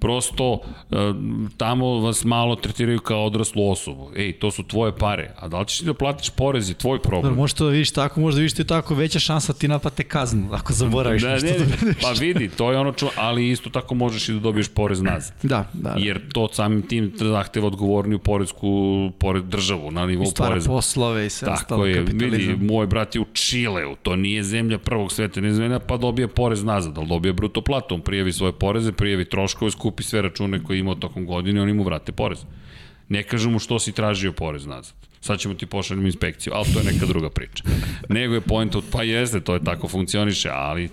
Prosto, 0.00 0.60
e, 0.90 0.94
tamo 1.56 2.00
vas 2.00 2.24
malo 2.24 2.56
tretiraju 2.56 3.00
kao 3.00 3.24
odraslu 3.26 3.70
osobu. 3.70 4.10
Ej, 4.16 4.32
to 4.32 4.50
su 4.50 4.62
tvoje 4.62 4.96
pare. 4.96 5.34
A 5.38 5.48
da 5.48 5.60
li 5.60 5.66
ćeš 5.66 5.78
ti 5.78 5.84
da 5.84 5.94
platiš 5.94 6.30
porez 6.30 6.68
je 6.68 6.74
tvoj 6.74 7.02
problem. 7.02 7.34
Da 7.34 7.36
vidiš 7.70 7.90
tako, 7.90 8.20
možda 8.20 8.38
vidiš 8.40 8.54
to 8.56 8.64
tako, 8.64 8.94
veća 8.94 9.18
šansa 9.18 9.52
da 9.52 9.58
ti 9.58 9.68
naplate 9.68 10.04
kaznu, 10.04 10.48
ako 10.52 10.72
zaboraviš 10.72 11.22
Da, 11.22 11.30
nešto 11.30 11.46
ne, 11.46 11.52
da 11.52 11.58
ne, 11.58 11.64
uradeš. 11.82 12.02
pa 12.02 12.10
vidi, 12.10 12.48
to 12.48 12.72
je 12.72 12.78
ono 12.78 12.92
čo, 12.92 13.10
ali 13.16 13.50
isto 13.50 13.70
tako 13.70 13.94
možeš 13.94 14.28
i 14.28 14.32
da 14.32 14.40
dobiješ 14.40 14.68
porez 14.68 15.02
nazad. 15.02 15.32
Da, 15.42 15.64
da. 15.72 15.90
da. 15.90 15.94
Jer 15.98 16.28
to 16.32 16.48
samim 16.52 16.82
tim 16.82 17.12
zahteva 17.20 17.70
odgovorniju 17.98 18.18
poredsku 18.18 18.68
pored 19.18 19.44
državu 19.44 19.90
na 19.90 20.06
nivou 20.06 20.26
stvara 20.26 20.50
poreza. 20.50 20.70
poslove 20.70 21.26
i 21.26 21.30
sve 21.30 21.46
Tako 21.46 21.60
ostalo 21.60 21.86
je, 21.86 22.00
vidi, 22.00 22.18
kapitalizam. 22.18 22.66
moj 22.66 22.86
brat 22.86 23.14
je 23.14 23.20
u 23.20 23.26
Čileu, 23.32 23.96
to 24.02 24.16
nije 24.16 24.42
zemlja 24.42 24.78
prvog 24.78 25.12
sveta, 25.12 25.40
nije 25.40 25.54
zemlja, 25.54 25.78
pa 25.78 25.96
dobije 25.96 26.28
porez 26.28 26.64
nazad, 26.64 26.98
ali 26.98 27.08
dobije 27.08 27.32
bruto 27.32 27.60
platu, 27.60 27.94
on 27.94 28.00
prijavi 28.00 28.32
svoje 28.32 28.52
poreze, 28.52 28.92
prijavi 28.92 29.24
troškove, 29.24 29.70
skupi 29.70 30.02
sve 30.02 30.22
račune 30.22 30.62
koje 30.62 30.76
je 30.76 30.80
imao 30.80 30.94
tokom 30.94 31.26
godine, 31.26 31.62
oni 31.62 31.72
mu 31.72 31.82
vrate 31.82 32.12
porez. 32.12 32.44
Ne 33.08 33.22
kažu 33.22 33.50
mu 33.50 33.58
što 33.58 33.78
si 33.78 33.92
tražio 33.92 34.32
porez 34.32 34.66
nazad. 34.66 34.94
Sad 35.28 35.38
ćemo 35.38 35.54
ti 35.54 35.66
pošaljemo 35.66 36.06
inspekciju, 36.06 36.52
ali 36.56 36.72
to 36.72 36.78
je 36.78 36.84
neka 36.84 37.06
druga 37.06 37.30
priča. 37.30 37.64
Nego 38.08 38.34
je 38.34 38.40
point 38.40 38.74
od, 38.74 38.84
pa 38.92 39.02
jeste, 39.02 39.40
to 39.40 39.54
je 39.54 39.64
tako 39.64 39.88
funkcioniše, 39.88 40.50
ali 40.52 40.88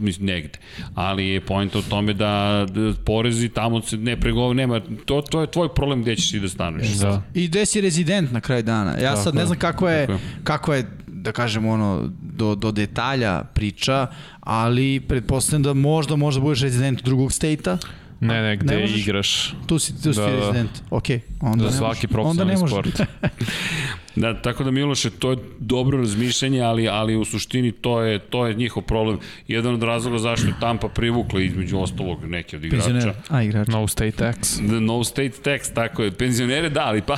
mislim, 0.00 0.26
negde. 0.26 0.58
Ali 0.94 1.26
je 1.28 1.40
point 1.40 1.76
od 1.76 1.88
tome 1.88 2.12
da, 2.12 2.66
da 2.68 2.92
porezi 3.04 3.48
tamo 3.48 3.82
se 3.82 3.96
ne 3.96 4.20
pregovara, 4.20 4.54
nema, 4.54 4.80
to, 5.04 5.22
to 5.22 5.40
je 5.40 5.50
tvoj 5.50 5.74
problem 5.74 6.02
gde 6.02 6.16
ćeš 6.16 6.30
ti 6.30 6.40
da 6.40 6.48
stanuješ. 6.48 6.88
Da. 6.88 7.22
I 7.34 7.48
gde 7.48 7.66
si 7.66 7.80
rezident 7.80 8.32
na 8.32 8.40
kraju 8.40 8.62
dana. 8.62 8.90
Ja 8.90 9.10
Tako 9.10 9.22
sad 9.22 9.34
ne 9.34 9.46
znam 9.46 9.58
kako 9.58 9.88
je, 9.88 10.06
tako 10.06 10.20
kako 10.44 10.74
je 10.74 10.86
da 11.06 11.32
kažem 11.32 11.66
ono, 11.66 12.10
do, 12.22 12.54
do 12.54 12.72
detalja 12.72 13.42
priča, 13.54 14.06
ali 14.40 15.00
pretpostavljam 15.00 15.62
da 15.62 15.74
možda, 15.74 16.16
možda 16.16 16.40
budeš 16.40 16.62
rezident 16.62 17.02
drugog 17.02 17.32
stejta. 17.32 17.78
Ne, 18.20 18.42
ne, 18.42 18.56
gde 18.56 18.74
Ne 18.74 18.80
možeš? 18.80 18.96
igraš. 19.00 19.54
Tu 19.66 19.78
si, 19.78 20.02
tu 20.02 20.12
si 20.12 20.20
Da, 20.20 20.26
da. 20.26 20.36
rezident. 20.36 20.70
Ok, 20.90 21.04
onda 21.40 21.64
Za 21.64 21.70
ne 21.70 21.76
svaki 21.76 22.06
može. 22.08 22.28
Onda 22.28 22.44
ne 22.44 22.54
profesionalni 22.54 22.82
može. 22.82 22.92
sport. 22.92 23.10
Da, 24.16 24.42
tako 24.42 24.64
da 24.64 24.70
Miloše, 24.70 25.10
to 25.10 25.30
je 25.30 25.36
dobro 25.58 25.98
razmišljanje, 25.98 26.60
ali, 26.60 26.88
ali 26.88 27.16
u 27.16 27.24
suštini 27.24 27.72
to 27.72 28.00
je, 28.00 28.18
to 28.18 28.46
je 28.46 28.54
njihov 28.54 28.82
problem. 28.82 29.18
Jedan 29.48 29.74
od 29.74 29.82
razloga 29.82 30.18
zašto 30.18 30.46
je 30.46 30.54
Tampa 30.60 30.88
privukla 30.88 31.40
između 31.40 31.78
ostalog 31.78 32.24
neke 32.24 32.56
od 32.56 32.64
igrača. 32.64 32.84
Penzioner. 32.86 33.14
A, 33.28 33.42
igrač. 33.42 33.68
No 33.68 33.88
state 33.88 34.12
tax. 34.12 34.56
The 34.68 34.80
no 34.80 35.04
state 35.04 35.30
tax, 35.44 35.74
tako 35.74 36.02
je. 36.02 36.10
Penzionere 36.10 36.68
da, 36.70 36.80
ali 36.86 37.02
pa, 37.02 37.16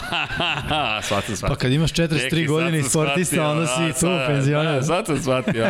shvatam, 1.07 1.37
shvatam. 1.37 1.49
Pa 1.49 1.57
kad 1.57 1.73
imaš 1.73 1.93
43 1.93 2.23
Čekaj, 2.31 2.47
godine 2.47 2.79
i 2.79 2.83
sportista, 2.83 3.37
shvatio, 3.37 3.51
onda 3.51 3.63
da, 3.63 3.67
si 3.93 3.93
tu 3.95 4.01
sad- 4.01 4.27
penzioner. 4.27 4.75
Da, 4.75 4.83
sad 4.83 5.07
sam 5.07 5.19
shvatio. 5.19 5.65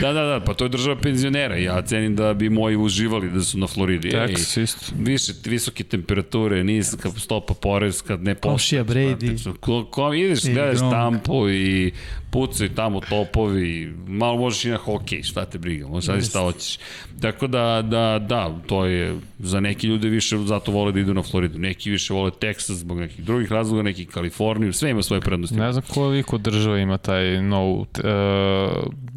da, 0.00 0.12
da, 0.12 0.22
da, 0.22 0.40
pa 0.46 0.54
to 0.54 0.64
je 0.64 0.68
država 0.68 0.96
penzionera. 0.96 1.56
Ja 1.56 1.82
cenim 1.82 2.16
da 2.16 2.34
bi 2.34 2.50
moji 2.50 2.76
uživali 2.76 3.30
da 3.30 3.40
su 3.40 3.58
na 3.58 3.66
Floridi. 3.66 4.10
Tax 4.10 4.60
isto. 4.62 4.92
više 4.98 5.32
visoke 5.44 5.84
temperature, 5.84 6.64
niska 6.64 7.10
stopa 7.10 7.54
poreska, 7.54 8.16
ne 8.16 8.34
Komšija 8.34 8.84
Brady. 8.84 9.52
Ko, 9.72 9.84
ko, 9.90 10.12
ideš, 10.12 10.44
I 10.44 10.52
gledaš 10.52 10.80
tampu 10.80 11.48
i 11.48 11.92
pucaju 12.32 12.70
tamo 12.74 13.00
topovi, 13.00 13.94
malo 14.06 14.36
možeš 14.36 14.64
i 14.64 14.70
na 14.70 14.76
hokej, 14.76 15.22
šta 15.22 15.44
te 15.44 15.58
briga, 15.58 15.88
možeš 15.88 16.06
sad 16.06 16.18
i 16.18 16.22
šta 16.22 16.40
hoćeš. 16.40 16.78
Tako 17.20 17.46
da, 17.46 17.82
da, 17.82 18.18
da, 18.28 18.58
to 18.66 18.84
je, 18.86 19.16
za 19.38 19.60
neki 19.60 19.86
ljude 19.86 20.08
više 20.08 20.38
zato 20.38 20.72
vole 20.72 20.92
da 20.92 21.00
idu 21.00 21.14
na 21.14 21.22
Floridu, 21.22 21.58
neki 21.58 21.90
više 21.90 22.14
vole 22.14 22.30
Texas 22.30 22.72
zbog 22.72 22.98
nekih 22.98 23.24
drugih 23.24 23.52
razloga, 23.52 23.82
neki 23.82 24.06
Kaliforniju, 24.06 24.72
sve 24.72 24.90
ima 24.90 25.02
svoje 25.02 25.20
prednosti. 25.20 25.56
Ne 25.56 25.72
znam 25.72 25.84
koliko 25.88 26.38
država 26.38 26.78
ima 26.78 26.98
taj 26.98 27.42
no, 27.42 27.72
uh, 27.72 27.86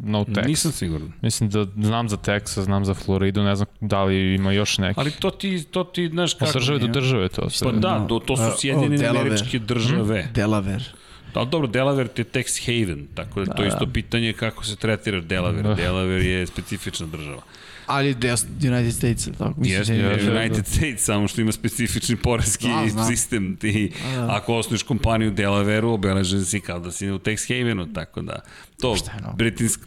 no 0.04 0.24
tax. 0.24 0.46
Nisam 0.46 0.72
siguran. 0.72 1.12
Mislim 1.22 1.50
da 1.50 1.66
znam 1.82 2.08
za 2.08 2.16
Texas, 2.16 2.60
znam 2.60 2.84
za 2.84 2.94
Floridu, 2.94 3.42
ne 3.42 3.56
znam 3.56 3.66
da 3.80 4.04
li 4.04 4.34
ima 4.34 4.52
još 4.52 4.78
neki. 4.78 5.00
Ali 5.00 5.10
to 5.10 5.30
ti, 5.30 5.64
to 5.70 5.84
ti, 5.84 6.08
znaš 6.08 6.34
Od 6.34 6.38
kako... 6.38 6.52
države 6.52 6.78
do 6.78 6.86
države 6.86 7.28
to 7.28 7.50
sve. 7.50 7.70
Pa 7.70 7.76
da, 7.76 8.06
to, 8.08 8.18
to 8.18 8.36
su 8.36 8.42
Uh, 8.42 8.60
Sjedinjene 8.60 8.94
oh, 8.94 9.00
Delaware. 9.00 9.20
američke 9.20 9.58
države. 9.58 10.28
Delaware. 10.34 11.05
Da, 11.36 11.44
dobro, 11.44 11.68
Delaware 11.68 12.08
je 12.16 12.24
tax 12.24 12.66
haven, 12.66 13.06
tako 13.14 13.44
da, 13.44 13.54
to 13.54 13.62
je 13.62 13.68
isto 13.68 13.86
pitanje 13.92 14.32
kako 14.32 14.64
se 14.64 14.76
tretira 14.76 15.20
Delaware. 15.20 15.62
Da. 15.62 15.74
Delaware 15.74 16.24
je 16.24 16.46
specifična 16.46 17.06
država. 17.06 17.42
Ali 17.86 18.14
deo 18.14 18.36
United 18.62 18.94
States, 18.94 19.28
tako 19.38 19.60
mislim. 19.60 19.78
Jeste, 19.78 19.94
da 19.94 20.08
je-. 20.08 20.40
United 20.40 20.66
States, 20.66 21.04
samo 21.04 21.28
što 21.28 21.40
ima 21.40 21.52
specifični 21.52 22.16
poreski 22.16 22.68
Da, 22.68 22.88
znam. 22.90 23.06
sistem. 23.06 23.56
Ti, 23.56 23.92
ako 24.28 24.54
osnuješ 24.54 24.82
kompaniju 24.82 25.30
u 25.30 25.34
Delawareu, 25.34 25.94
obeležen 25.94 26.44
si 26.44 26.60
kao 26.60 26.78
da 26.80 26.92
si 26.92 27.10
u 27.10 27.18
tax 27.18 27.48
havenu, 27.58 27.92
tako 27.92 28.22
da 28.22 28.40
to, 28.80 28.94
je 28.94 29.00
ono? 29.24 29.32
britinsk, 29.36 29.80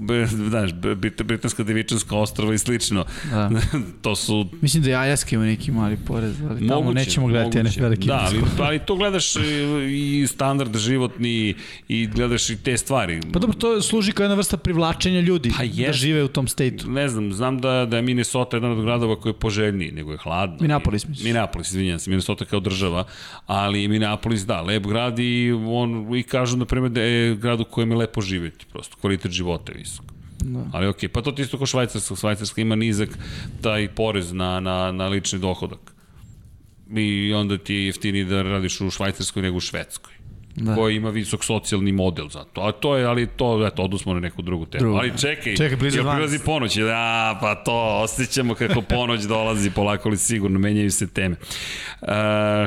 znaš, 0.49 0.73
brit, 0.73 1.21
britanska 1.23 1.63
devičanska 1.63 2.15
ostrava 2.15 2.53
i 2.53 2.57
slično, 2.57 3.05
Da. 3.31 3.49
to 4.03 4.15
su 4.15 4.47
Mislim 4.61 4.83
da 4.83 4.89
je 4.89 4.95
Aljaska 4.95 5.35
ima 5.35 5.45
neki 5.45 5.71
mali 5.71 5.97
porez, 6.07 6.41
ali 6.49 6.67
tamo 6.67 6.81
Moguće, 6.81 6.95
nećemo 6.95 7.27
gledati 7.27 7.57
moguće. 7.57 7.79
NFL 7.79 7.93
ekipu. 7.93 8.07
Da, 8.07 8.27
ali, 8.27 8.41
ali 8.59 8.79
to 8.79 8.95
gledaš 8.95 9.35
e, 9.35 9.39
i 9.89 10.27
standard 10.27 10.77
životni 10.77 11.55
i 11.87 12.07
gledaš 12.07 12.49
i 12.49 12.55
te 12.55 12.77
stvari. 12.77 13.19
Pa 13.33 13.39
dobro, 13.39 13.57
to 13.57 13.81
služi 13.81 14.11
kao 14.11 14.23
jedna 14.23 14.35
vrsta 14.35 14.57
privlačenja 14.57 15.19
ljudi 15.21 15.51
Pa 15.57 15.63
da 15.85 15.93
žive 15.93 16.23
u 16.23 16.27
tom 16.27 16.47
stejtu. 16.47 16.91
Ne 16.91 17.07
znam, 17.07 17.33
znam 17.33 17.61
da, 17.61 17.85
da 17.89 17.97
je 17.97 18.01
Minnesota 18.01 18.57
jedan 18.57 18.71
od 18.71 18.81
gradova 18.83 19.15
koji 19.15 19.33
je 19.33 19.39
poželjniji, 19.39 19.91
nego 19.91 20.11
je 20.11 20.17
hladno. 20.17 20.57
Minneapolis, 20.61 21.07
misliš? 21.07 21.25
Minneapolis, 21.25 21.71
izvinjam 21.71 21.99
se, 21.99 22.09
Minnesota 22.09 22.45
kao 22.45 22.59
država, 22.59 23.03
ali 23.45 23.87
Minneapolis, 23.87 24.45
da, 24.45 24.61
lep 24.61 24.87
grad 24.87 25.19
i, 25.19 25.51
on, 25.67 26.15
i 26.17 26.23
kažu, 26.23 26.57
na 26.57 26.65
primjer, 26.65 26.91
da 26.91 27.01
je 27.01 27.35
grad 27.35 27.61
u 27.61 27.65
kojem 27.65 27.91
je 27.91 27.97
lepo 27.97 28.21
živjeti, 28.21 28.65
prosto, 28.71 28.97
kvalitet 29.01 29.31
života 29.31 29.71
je 29.71 29.77
visok. 29.77 30.05
Da. 30.39 30.63
Ali 30.73 30.87
okej, 30.87 31.09
pa 31.09 31.21
to 31.21 31.31
ti 31.31 31.41
isto 31.41 31.57
kao 31.57 31.67
Švajcarska, 31.67 32.15
Švajcarska 32.15 32.61
ima 32.61 32.75
nizak 32.75 33.09
taj 33.61 33.87
porez 33.95 34.31
na, 34.33 34.59
na, 34.59 34.91
na 34.91 35.07
lični 35.07 35.39
dohodak. 35.39 35.93
I 36.95 37.33
onda 37.33 37.57
ti 37.57 37.73
je 37.73 37.85
jeftiniji 37.85 38.25
da 38.25 38.41
radiš 38.41 38.81
u 38.81 38.89
Švajcarskoj 38.89 39.41
nego 39.41 39.57
u 39.57 39.59
Švedskoj 39.59 40.18
Da. 40.59 40.75
koji 40.75 40.95
ima 40.95 41.09
visok 41.09 41.43
socijalni 41.43 41.91
model 41.91 42.27
za 42.27 42.43
to. 42.53 42.61
A 42.61 42.71
to 42.71 42.97
je, 42.97 43.05
ali 43.05 43.27
to, 43.27 43.67
eto, 43.67 43.81
odusmo 43.83 44.13
na 44.13 44.19
neku 44.19 44.41
drugu 44.41 44.65
temu. 44.65 44.95
Ali 44.95 45.17
čekaj, 45.17 45.55
Čekaj, 45.55 45.77
jel 45.81 46.05
12. 46.05 46.15
prilazi 46.15 46.39
ponoć? 46.45 46.75
Da, 46.75 47.37
pa 47.41 47.55
to, 47.55 48.01
osjećamo 48.03 48.53
kako 48.53 48.81
ponoć 48.81 49.21
dolazi 49.21 49.71
polako 49.71 50.09
ali 50.09 50.17
sigurno, 50.17 50.59
menjaju 50.59 50.91
se 50.91 51.07
teme. 51.07 51.35
Uh, 52.01 52.07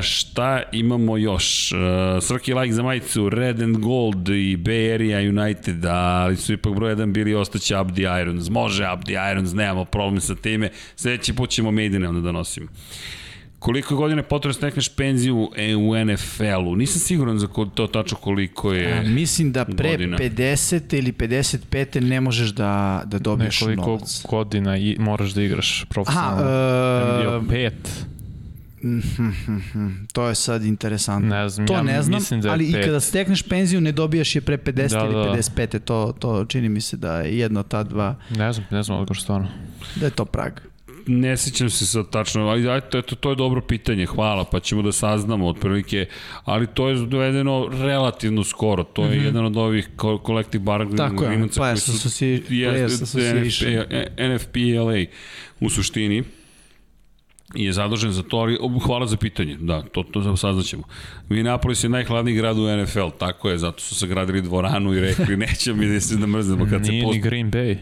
šta 0.01 0.61
imamo 0.71 1.17
još? 1.17 1.71
Uh, 1.71 2.23
Srki 2.23 2.53
like 2.53 2.73
za 2.73 2.83
majicu 2.83 3.29
Red 3.29 3.61
and 3.61 3.77
Gold 3.77 4.29
i 4.29 4.57
Bay 4.57 4.93
Area 4.93 5.19
United, 5.29 5.85
ali 5.85 6.35
su 6.35 6.53
ipak 6.53 6.73
broj 6.73 6.91
jedan 6.91 7.13
bili 7.13 7.35
ostaće 7.35 7.75
Abdi 7.75 8.01
Irons. 8.21 8.49
Može 8.49 8.85
Abdi 8.85 9.13
Irons, 9.31 9.53
nemamo 9.53 9.85
problem 9.85 10.21
sa 10.21 10.35
time. 10.35 10.69
Sledeći 10.95 11.33
put 11.33 11.49
ćemo 11.49 11.71
Maidene 11.71 12.09
onda 12.09 12.21
da 12.21 12.31
nosimo. 12.31 12.67
Koliko 13.63 13.95
godine 13.95 14.19
je 14.19 14.23
potrebno 14.23 14.53
da 14.53 14.57
stekneš 14.57 14.89
penziju 14.89 15.49
e, 15.55 15.75
u 15.75 16.05
NFL-u? 16.05 16.75
Nisam 16.75 16.99
siguran 16.99 17.39
za 17.39 17.47
to 17.75 17.87
tačno 17.87 18.17
koliko 18.17 18.73
je... 18.73 18.99
A, 18.99 19.01
mislim 19.03 19.51
da 19.51 19.65
pre 19.65 19.89
godina. 19.91 20.17
50 20.17 20.97
ili 20.97 21.11
55 21.13 22.01
ne 22.01 22.21
možeš 22.21 22.49
da, 22.49 23.03
da 23.05 23.19
dobiješ 23.19 23.61
Nekoliko 23.61 23.85
novac. 23.85 24.25
godina 24.29 24.77
i 24.77 24.95
moraš 24.99 25.31
da 25.31 25.41
igraš 25.41 25.85
profesionalno. 25.89 26.41
e, 26.41 27.21
Bio 27.21 27.43
pet. 27.49 28.05
To 30.13 30.27
je 30.27 30.35
sad 30.35 30.65
interesantno. 30.65 31.29
Ne 31.29 31.49
znam, 31.49 31.67
to 31.67 31.73
ja 31.73 31.81
ne 31.83 32.01
znam, 32.03 32.13
mislim 32.13 32.41
da 32.41 32.47
je 32.47 32.53
ali 32.53 32.71
pet. 32.71 32.81
i 32.81 32.85
kada 32.85 32.99
stekneš 32.99 33.41
penziju 33.41 33.81
ne 33.81 33.91
dobijaš 33.91 34.35
je 34.35 34.41
pre 34.41 34.57
50 34.57 34.89
Da, 34.89 35.05
ili 35.05 35.13
da. 35.13 35.33
55. 35.33 35.79
To, 35.79 36.13
to 36.19 36.45
čini 36.45 36.69
mi 36.69 36.81
se 36.81 36.97
da 36.97 37.19
je 37.19 37.37
jedno 37.37 37.63
ta 37.63 37.83
dva, 37.83 38.15
Ne 38.29 38.53
znam, 38.53 38.65
ne 38.71 38.83
znam 38.83 38.99
odgovor 38.99 39.17
stvarno. 39.17 39.47
da 39.95 40.05
je 40.05 40.11
to 40.11 40.25
prag. 40.25 40.72
Ne 41.07 41.37
sjećam 41.37 41.69
se 41.69 41.85
sad 41.85 42.09
tačno, 42.09 42.47
ali 42.47 42.69
ajte, 42.69 42.97
eto, 42.97 43.15
to 43.15 43.29
je 43.29 43.35
dobro 43.35 43.61
pitanje, 43.61 44.05
hvala, 44.05 44.43
pa 44.43 44.59
ćemo 44.59 44.81
da 44.81 44.91
saznamo 44.91 45.47
otprilike, 45.47 46.05
ali 46.43 46.67
to 46.67 46.89
je 46.89 46.95
dovedeno 46.95 47.69
relativno 47.71 48.43
skoro, 48.43 48.83
to 48.83 49.03
je 49.03 49.09
mm 49.09 49.13
-hmm. 49.13 49.25
jedan 49.25 49.45
od 49.45 49.57
ovih 49.57 49.89
collective 50.25 50.63
bargaining 50.63 50.97
Tako 50.97 51.23
je, 51.23 51.37
koji 51.37 51.49
Players 51.49 51.75
su 51.75 52.09
Players 52.09 52.51
jeste, 52.51 53.03
Association. 53.03 53.71
NFP, 54.35 54.47
NFPLA 54.47 55.05
u 55.59 55.69
suštini 55.69 56.23
je 57.55 57.73
zadužen 57.73 58.11
za 58.11 58.23
to, 58.23 58.37
ali 58.37 58.57
hvala 58.85 59.07
za 59.07 59.17
pitanje, 59.17 59.57
da, 59.59 59.81
to, 59.81 60.03
to 60.03 60.37
saznaćemo. 60.37 60.83
Minneapolis 61.29 61.83
je 61.83 61.89
najhladniji 61.89 62.35
grad 62.35 62.57
u 62.57 62.77
NFL, 62.77 63.09
tako 63.19 63.49
je, 63.49 63.57
zato 63.57 63.79
su 63.79 63.95
sagradili 63.95 64.41
dvoranu 64.41 64.93
i 64.93 64.99
rekli 64.99 65.37
nećemo 65.47 65.77
mi 65.77 65.87
da 65.87 65.99
se 65.99 66.15
da 66.15 66.25
kad 66.69 66.85
se 66.85 66.91
Nije 66.91 67.03
post... 67.03 67.15
ni 67.15 67.21
Green 67.21 67.51
Bay. 67.51 67.77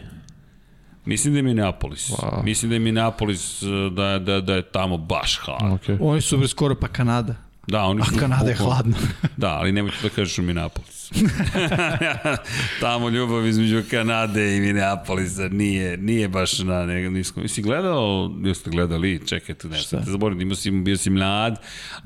Mislim 1.04 1.34
da 1.34 1.38
je 1.38 1.42
Minneapolis. 1.42 2.10
Wow. 2.10 2.44
Mislim 2.44 2.68
da 2.68 2.74
je 2.74 2.80
Minneapolis, 2.80 3.62
uh, 3.62 3.68
da, 3.92 4.18
da, 4.18 4.40
da 4.40 4.54
je 4.54 4.62
tamo 4.62 4.96
baš 4.96 5.36
hladno. 5.36 5.78
Okay. 5.78 5.98
Oni 6.02 6.20
su 6.20 6.38
bre 6.38 6.48
skoro 6.48 6.74
pa 6.74 6.88
Kanada. 6.88 7.34
Da, 7.66 7.82
oni 7.82 8.00
A 8.00 8.04
su... 8.04 8.16
Kanada 8.18 8.48
je 8.48 8.56
hladna. 8.56 8.96
Da, 9.36 9.48
ali 9.50 9.72
nemojte 9.72 9.96
da 10.02 10.08
kažeš 10.08 10.38
u 10.38 10.42
Minneapolis. 10.42 11.12
Tamo 12.80 13.08
ljubav 13.08 13.46
između 13.46 13.82
Kanade 13.90 14.56
i 14.56 14.60
Minneapolisa 14.60 15.42
nije, 15.42 15.96
nije 15.96 16.28
baš 16.28 16.58
na 16.58 16.86
nego 16.86 17.10
niskom. 17.10 17.42
Jesi 17.42 17.62
gledao, 17.62 18.30
jeste 18.40 18.70
gledali, 18.70 19.20
čekajte, 19.26 19.68
ne 19.68 19.78
Šta? 19.78 19.98
te 19.98 20.10
zaboravim, 20.10 20.40
imao 20.40 20.54
si, 20.56 20.70
bio 20.72 20.96
si 20.96 21.10
mlad, 21.10 21.56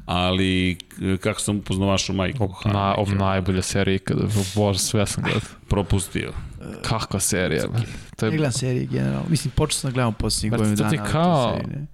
ali 0.07 0.79
k- 0.89 1.21
kako 1.21 1.41
sam 1.41 1.57
upoznao 1.57 1.89
vašu 1.89 2.13
majku? 2.13 2.49
Ha, 2.49 2.73
Na, 2.73 2.95
neka- 2.99 3.15
najbolja 3.15 3.63
serija 3.63 3.95
ikada. 3.97 4.23
Bože, 4.55 4.79
sve 4.79 5.07
sam 5.07 5.23
gledao. 5.23 5.41
propustio. 5.69 6.33
Kakva 6.83 7.21
serija. 7.21 7.63
To 8.17 8.27
Ne 8.27 8.33
je 8.33 8.37
gledam 8.37 8.53
serije 8.53 8.85
generalno. 8.87 9.25
Mislim, 9.29 9.51
počeo 9.51 9.73
sam 9.73 9.91
da 9.91 9.95
gledam 9.95 10.15
posljednjih 10.15 10.51
Brate, 10.51 10.63
godinu 10.65 10.77
to 10.79 10.91
ti 10.91 10.97
dana. 10.97 11.09
kao- 11.09 11.53
serije 11.53 11.67
ne. 11.69 11.87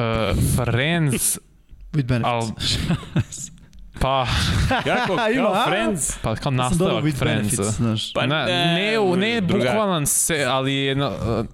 uh, 0.00 0.38
Friends, 0.56 1.38
With 1.92 2.04
benefits. 2.04 2.26
Al- 2.26 2.50
pa, 4.00 4.26
Kako, 4.68 5.12
Ima, 5.34 5.42
kao 5.42 5.52
a? 5.54 5.66
Friends? 5.66 6.16
pa 6.22 6.36
kao 6.36 6.52
nastavak 6.52 7.04
with 7.04 7.16
Friendsa. 7.16 7.56
benefits, 7.56 7.76
znaš. 7.76 8.12
Pa 8.12 8.26
ne, 8.26 8.36
ne, 8.36 8.64
ne, 8.66 9.16
ne 9.16 9.40
bukvalan 9.42 10.06
se, 10.06 10.44
ali 10.44 10.74
je, 10.74 10.94
no, 10.94 11.08
uh, 11.08 11.46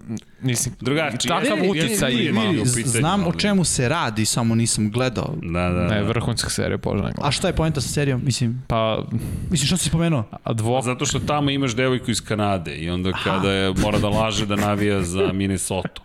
mislim, 0.46 0.74
Drugačije. 0.80 1.28
takav 1.30 1.58
uticaj 1.70 2.12
ima. 2.12 2.42
znam 2.84 3.26
o 3.26 3.32
čemu 3.32 3.64
se 3.64 3.88
radi, 3.88 4.24
samo 4.24 4.54
nisam 4.54 4.90
gledao. 4.90 5.34
Da, 5.42 5.68
da, 5.70 5.86
Ne, 5.86 6.00
da. 6.00 6.08
vrhunska 6.08 6.50
serija, 6.50 6.78
poželjna. 6.78 7.12
A 7.16 7.30
šta 7.30 7.48
je 7.48 7.56
poenta 7.56 7.80
sa 7.80 7.88
serijom? 7.88 8.20
Mislim, 8.24 8.62
Pa, 8.66 9.04
mislim 9.50 9.66
što 9.66 9.76
si 9.76 9.88
spomenuo? 9.88 10.24
advok, 10.44 10.84
Zato 10.84 11.06
što 11.06 11.18
tamo 11.18 11.50
imaš 11.50 11.74
devojku 11.74 12.10
iz 12.10 12.20
Kanade 12.20 12.76
i 12.76 12.90
onda 12.90 13.12
kada 13.24 13.52
je, 13.52 13.74
mora 13.74 13.98
da 13.98 14.08
laže 14.08 14.46
da 14.46 14.56
navija 14.56 15.02
za 15.02 15.30
Minnesota. 15.32 16.02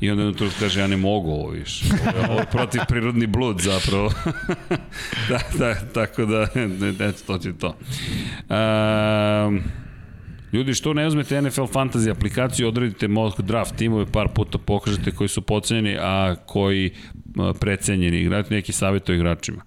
I 0.00 0.10
onda 0.10 0.38
to 0.38 0.44
kaže, 0.60 0.80
ja 0.80 0.86
ne 0.86 0.96
mogu 0.96 1.30
ovo 1.30 1.50
više. 1.50 1.84
Ovo 2.06 2.18
je, 2.18 2.30
ovo 2.30 2.38
je 2.40 2.46
protiv 2.46 2.80
prirodni 2.88 3.26
blud 3.26 3.60
zapravo. 3.60 4.12
da, 5.28 5.38
da, 5.58 5.74
tako 5.74 6.24
da, 6.26 6.46
ne, 6.54 6.88
eto, 7.00 7.38
to 7.38 7.48
je 7.48 7.58
to. 7.58 7.68
Um, 8.48 9.62
Ljudi, 10.54 10.74
što 10.74 10.94
ne 10.94 11.06
uzmete 11.06 11.42
NFL 11.42 11.62
Fantasy 11.62 12.10
aplikaciju, 12.10 12.68
odredite 12.68 13.08
mock 13.08 13.40
draft 13.40 13.76
timove, 13.76 14.06
par 14.06 14.28
puta 14.34 14.58
pokažete 14.58 15.10
koji 15.10 15.28
su 15.28 15.42
pocenjeni, 15.42 15.96
a 16.00 16.34
koji 16.46 16.90
a, 17.38 17.52
precenjeni. 17.60 18.20
Igrate 18.20 18.54
neki 18.54 18.72
savjet 18.72 19.08
o 19.08 19.12
igračima. 19.12 19.62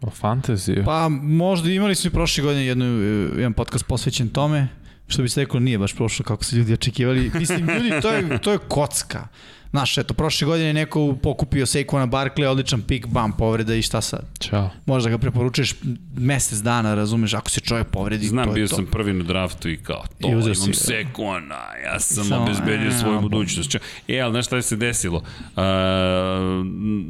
o 0.00 0.10
fantaziju. 0.10 0.82
Pa 0.84 1.08
možda 1.08 1.70
imali 1.70 1.94
smo 1.94 2.08
i 2.08 2.12
prošle 2.12 2.42
godine 2.44 2.66
jednu, 2.66 2.84
eh, 2.84 3.28
jedan 3.36 3.52
podcast 3.52 3.86
posvećen 3.86 4.28
tome, 4.28 4.68
što 5.08 5.22
bi 5.22 5.28
se 5.28 5.40
rekao 5.40 5.60
nije 5.60 5.78
baš 5.78 5.94
prošlo 5.94 6.24
kako 6.24 6.44
su 6.44 6.56
ljudi 6.56 6.72
očekivali. 6.72 7.30
Mislim, 7.34 7.68
ljudi, 7.68 8.00
to 8.02 8.12
je, 8.12 8.38
to 8.38 8.52
je 8.52 8.58
kocka. 8.58 9.28
Znaš, 9.76 9.98
eto, 9.98 10.14
prošle 10.14 10.46
godine 10.46 10.66
je 10.66 10.74
neko 10.74 11.16
pokupio 11.16 11.66
Saquona 11.66 12.06
Barkley, 12.06 12.44
odličan 12.44 12.82
pik, 12.82 13.06
bam, 13.06 13.32
povreda 13.32 13.74
i 13.74 13.82
šta 13.82 14.00
sad? 14.00 14.20
Ćao. 14.40 14.70
Možda 14.86 15.10
ga 15.10 15.18
preporučuješ 15.18 15.74
mesec 16.14 16.58
dana, 16.58 16.94
razumeš, 16.94 17.34
ako 17.34 17.50
se 17.50 17.60
čovjek 17.60 17.86
povredi, 17.86 18.26
Znam, 18.26 18.44
to 18.44 18.50
je 18.50 18.54
bio 18.54 18.68
to. 18.68 18.76
sam 18.76 18.86
prvi 18.86 19.12
na 19.12 19.24
draftu 19.24 19.68
i 19.68 19.76
kao 19.76 20.04
to, 20.20 20.28
I 20.28 20.30
imam 20.30 20.54
si 20.54 20.70
ga. 20.70 20.74
sekona, 20.74 21.54
ja 21.84 22.00
sam 22.00 22.24
Samo, 22.24 22.42
obezbedio 22.42 22.88
e, 22.88 22.92
svoju 22.92 23.18
a, 23.18 23.20
budućnost. 23.20 23.70
Ča- 23.70 23.78
E, 24.08 24.20
ali 24.20 24.32
znaš 24.32 24.46
šta 24.46 24.56
je 24.56 24.62
se 24.62 24.76
desilo? 24.76 25.18
Uh, 25.18 25.62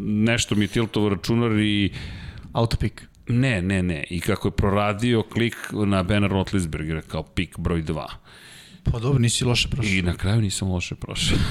nešto 0.01 0.55
mi 0.55 0.65
je 0.65 0.69
tiltovo 0.69 1.09
računar 1.09 1.53
i 1.53 1.93
Autopik. 2.53 3.09
ne, 3.29 3.63
ne, 3.63 3.83
ne. 3.83 4.05
I 4.11 4.21
kako 4.21 4.49
je 4.49 4.53
proradio 4.53 5.23
klik 5.25 5.57
na 5.73 6.03
Bena 6.03 6.27
Rotlisbergera 6.27 7.03
kao 7.03 7.23
pik 7.25 7.59
broj 7.59 7.83
2. 7.83 8.07
Pa 8.85 8.99
dobro, 8.99 9.19
nisi 9.19 9.45
loše 9.45 9.69
prošao. 9.69 9.93
I 9.93 10.03
na 10.03 10.15
kraju 10.15 10.41
nisam 10.41 10.69
loše 10.69 10.95
prošao. 10.95 11.39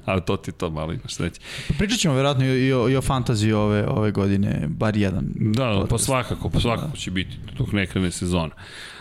ali 0.10 0.20
to 0.20 0.36
ti 0.36 0.52
to 0.52 0.70
malo 0.70 0.92
imaš 0.92 1.14
sreće. 1.14 1.40
Pričat 1.78 1.98
ćemo 1.98 2.14
verovatno 2.14 2.44
i, 2.44 2.72
o, 2.72 2.88
i 2.88 2.96
o 2.96 3.02
fantaziji 3.02 3.52
ove, 3.52 3.86
ove 3.86 4.10
godine, 4.10 4.64
bar 4.68 4.96
jedan. 4.96 5.24
Da, 5.34 5.64
da, 5.64 5.86
pa 5.90 5.98
svakako, 5.98 6.50
pa 6.50 6.60
svakako 6.60 6.96
će 6.96 7.10
biti 7.10 7.36
dok 7.58 7.72
ne 7.72 7.86
krene 7.86 8.10
sezona. 8.10 8.54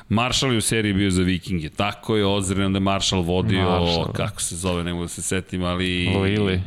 Marshall 0.09 0.51
je 0.51 0.57
u 0.57 0.61
seriji 0.61 0.93
bio 0.93 1.11
za 1.11 1.21
Vikinge, 1.21 1.69
tako 1.69 2.15
je 2.15 2.25
ozren, 2.25 2.65
onda 2.65 2.77
je 2.77 2.81
Marshall 2.81 3.23
vodio, 3.23 3.69
Marshall, 3.69 4.05
da. 4.05 4.13
kako 4.13 4.41
se 4.41 4.55
zove, 4.55 4.83
ne 4.83 4.93
mogu 4.93 5.03
da 5.03 5.07
se 5.07 5.21
setim, 5.21 5.63
ali... 5.63 6.07
Lili. 6.23 6.61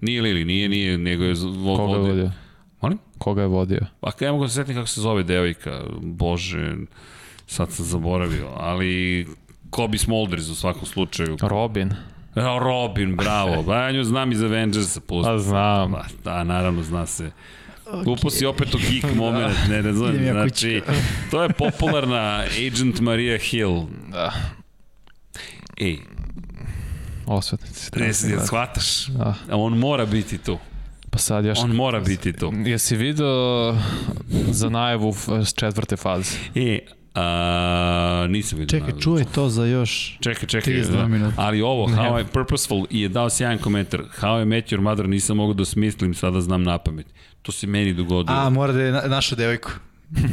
Nije 0.00 0.22
Lili, 0.22 0.44
nije, 0.44 0.68
nije, 0.68 0.98
nego 0.98 1.24
je 1.24 1.34
vo, 1.34 1.76
Koga 1.76 1.92
je 1.92 1.98
vodio. 1.98 2.14
vodio? 2.14 2.30
Molim? 2.80 2.98
Koga 3.18 3.42
je 3.42 3.48
vodio? 3.48 3.80
Pa 4.00 4.10
ne 4.20 4.32
mogu 4.32 4.44
da 4.44 4.48
se 4.48 4.54
setim 4.54 4.74
kako 4.74 4.86
se 4.86 5.00
zove 5.00 5.22
devojka, 5.22 5.80
bože, 6.00 6.74
sad 7.46 7.72
sam 7.72 7.84
zaboravio, 7.84 8.48
ali 8.56 9.26
Kobe 9.70 9.98
Smulders 9.98 10.48
u 10.48 10.54
svakom 10.54 10.86
slučaju. 10.86 11.36
Robin. 11.42 11.90
Robin, 12.34 13.16
bravo, 13.16 13.62
ba 13.62 13.76
ja 13.84 13.92
nju 13.92 14.04
znam 14.04 14.32
iz 14.32 14.42
Avengersa, 14.42 15.00
pusti. 15.00 15.30
Pa 15.30 15.38
znam. 15.38 15.92
Pa, 15.92 16.04
da, 16.24 16.44
naravno, 16.44 16.82
zna 16.82 17.06
se. 17.06 17.30
Okay. 17.86 18.06
Lupo 18.06 18.30
si 18.30 18.46
opet 18.46 18.74
u 18.74 18.78
geek 18.78 19.14
moment, 19.22 19.56
ne 19.68 19.82
razumem. 19.82 20.14
Idem 20.14 20.26
ja 20.26 20.32
Znači, 20.32 20.82
to 21.30 21.42
je 21.42 21.48
popularna 21.48 22.44
Agent 22.68 23.00
Maria 23.00 23.38
Hill. 23.38 23.82
Da. 24.08 24.32
Ej, 25.80 25.98
Osvetnici. 27.26 27.90
ne 27.96 28.12
se 28.12 28.46
shvataš. 28.46 29.06
Da. 29.06 29.34
On 29.50 29.78
mora 29.78 30.06
biti 30.06 30.38
tu. 30.38 30.58
Pa 31.10 31.18
sad 31.18 31.44
još... 31.44 31.58
On 31.58 31.70
mora 31.70 32.00
biti 32.00 32.32
tu. 32.32 32.52
Jesi 32.64 32.96
video 32.96 33.76
za 34.50 34.68
najavu 34.68 35.14
četvrte 35.56 35.96
faze? 35.96 36.38
E, 36.54 36.78
a, 37.14 38.26
nisam 38.28 38.58
vidio. 38.58 38.78
Čekaj, 38.80 39.00
čuvaj 39.00 39.24
to 39.34 39.48
za 39.48 39.64
još... 39.64 40.18
Čekaj, 40.20 40.48
čekaj. 40.48 40.74
32 40.74 40.90
Da. 40.92 41.08
minuta. 41.08 41.34
Ali 41.38 41.62
ovo. 41.62 41.86
How 41.86 42.20
I 42.20 42.24
Purposeful, 42.24 42.86
je 42.90 43.08
dao 43.08 43.30
sjajan 43.30 43.58
komentar. 43.58 44.02
How 44.20 44.42
I 44.42 44.44
Met 44.44 44.64
Your 44.66 44.80
Mother 44.80 45.08
nisam 45.08 45.36
mogao 45.36 45.54
da 45.54 45.64
smislim, 45.64 46.14
sada 46.14 46.40
znam 46.40 46.62
na 46.62 46.78
pamet. 46.78 47.06
To 47.42 47.52
se 47.52 47.66
meni 47.66 47.92
dogodilo. 47.92 48.38
A, 48.38 48.50
mora 48.50 48.72
da 48.72 48.82
je 48.82 48.92
na, 48.92 49.02
našao 49.02 49.36
devojku. 49.36 49.70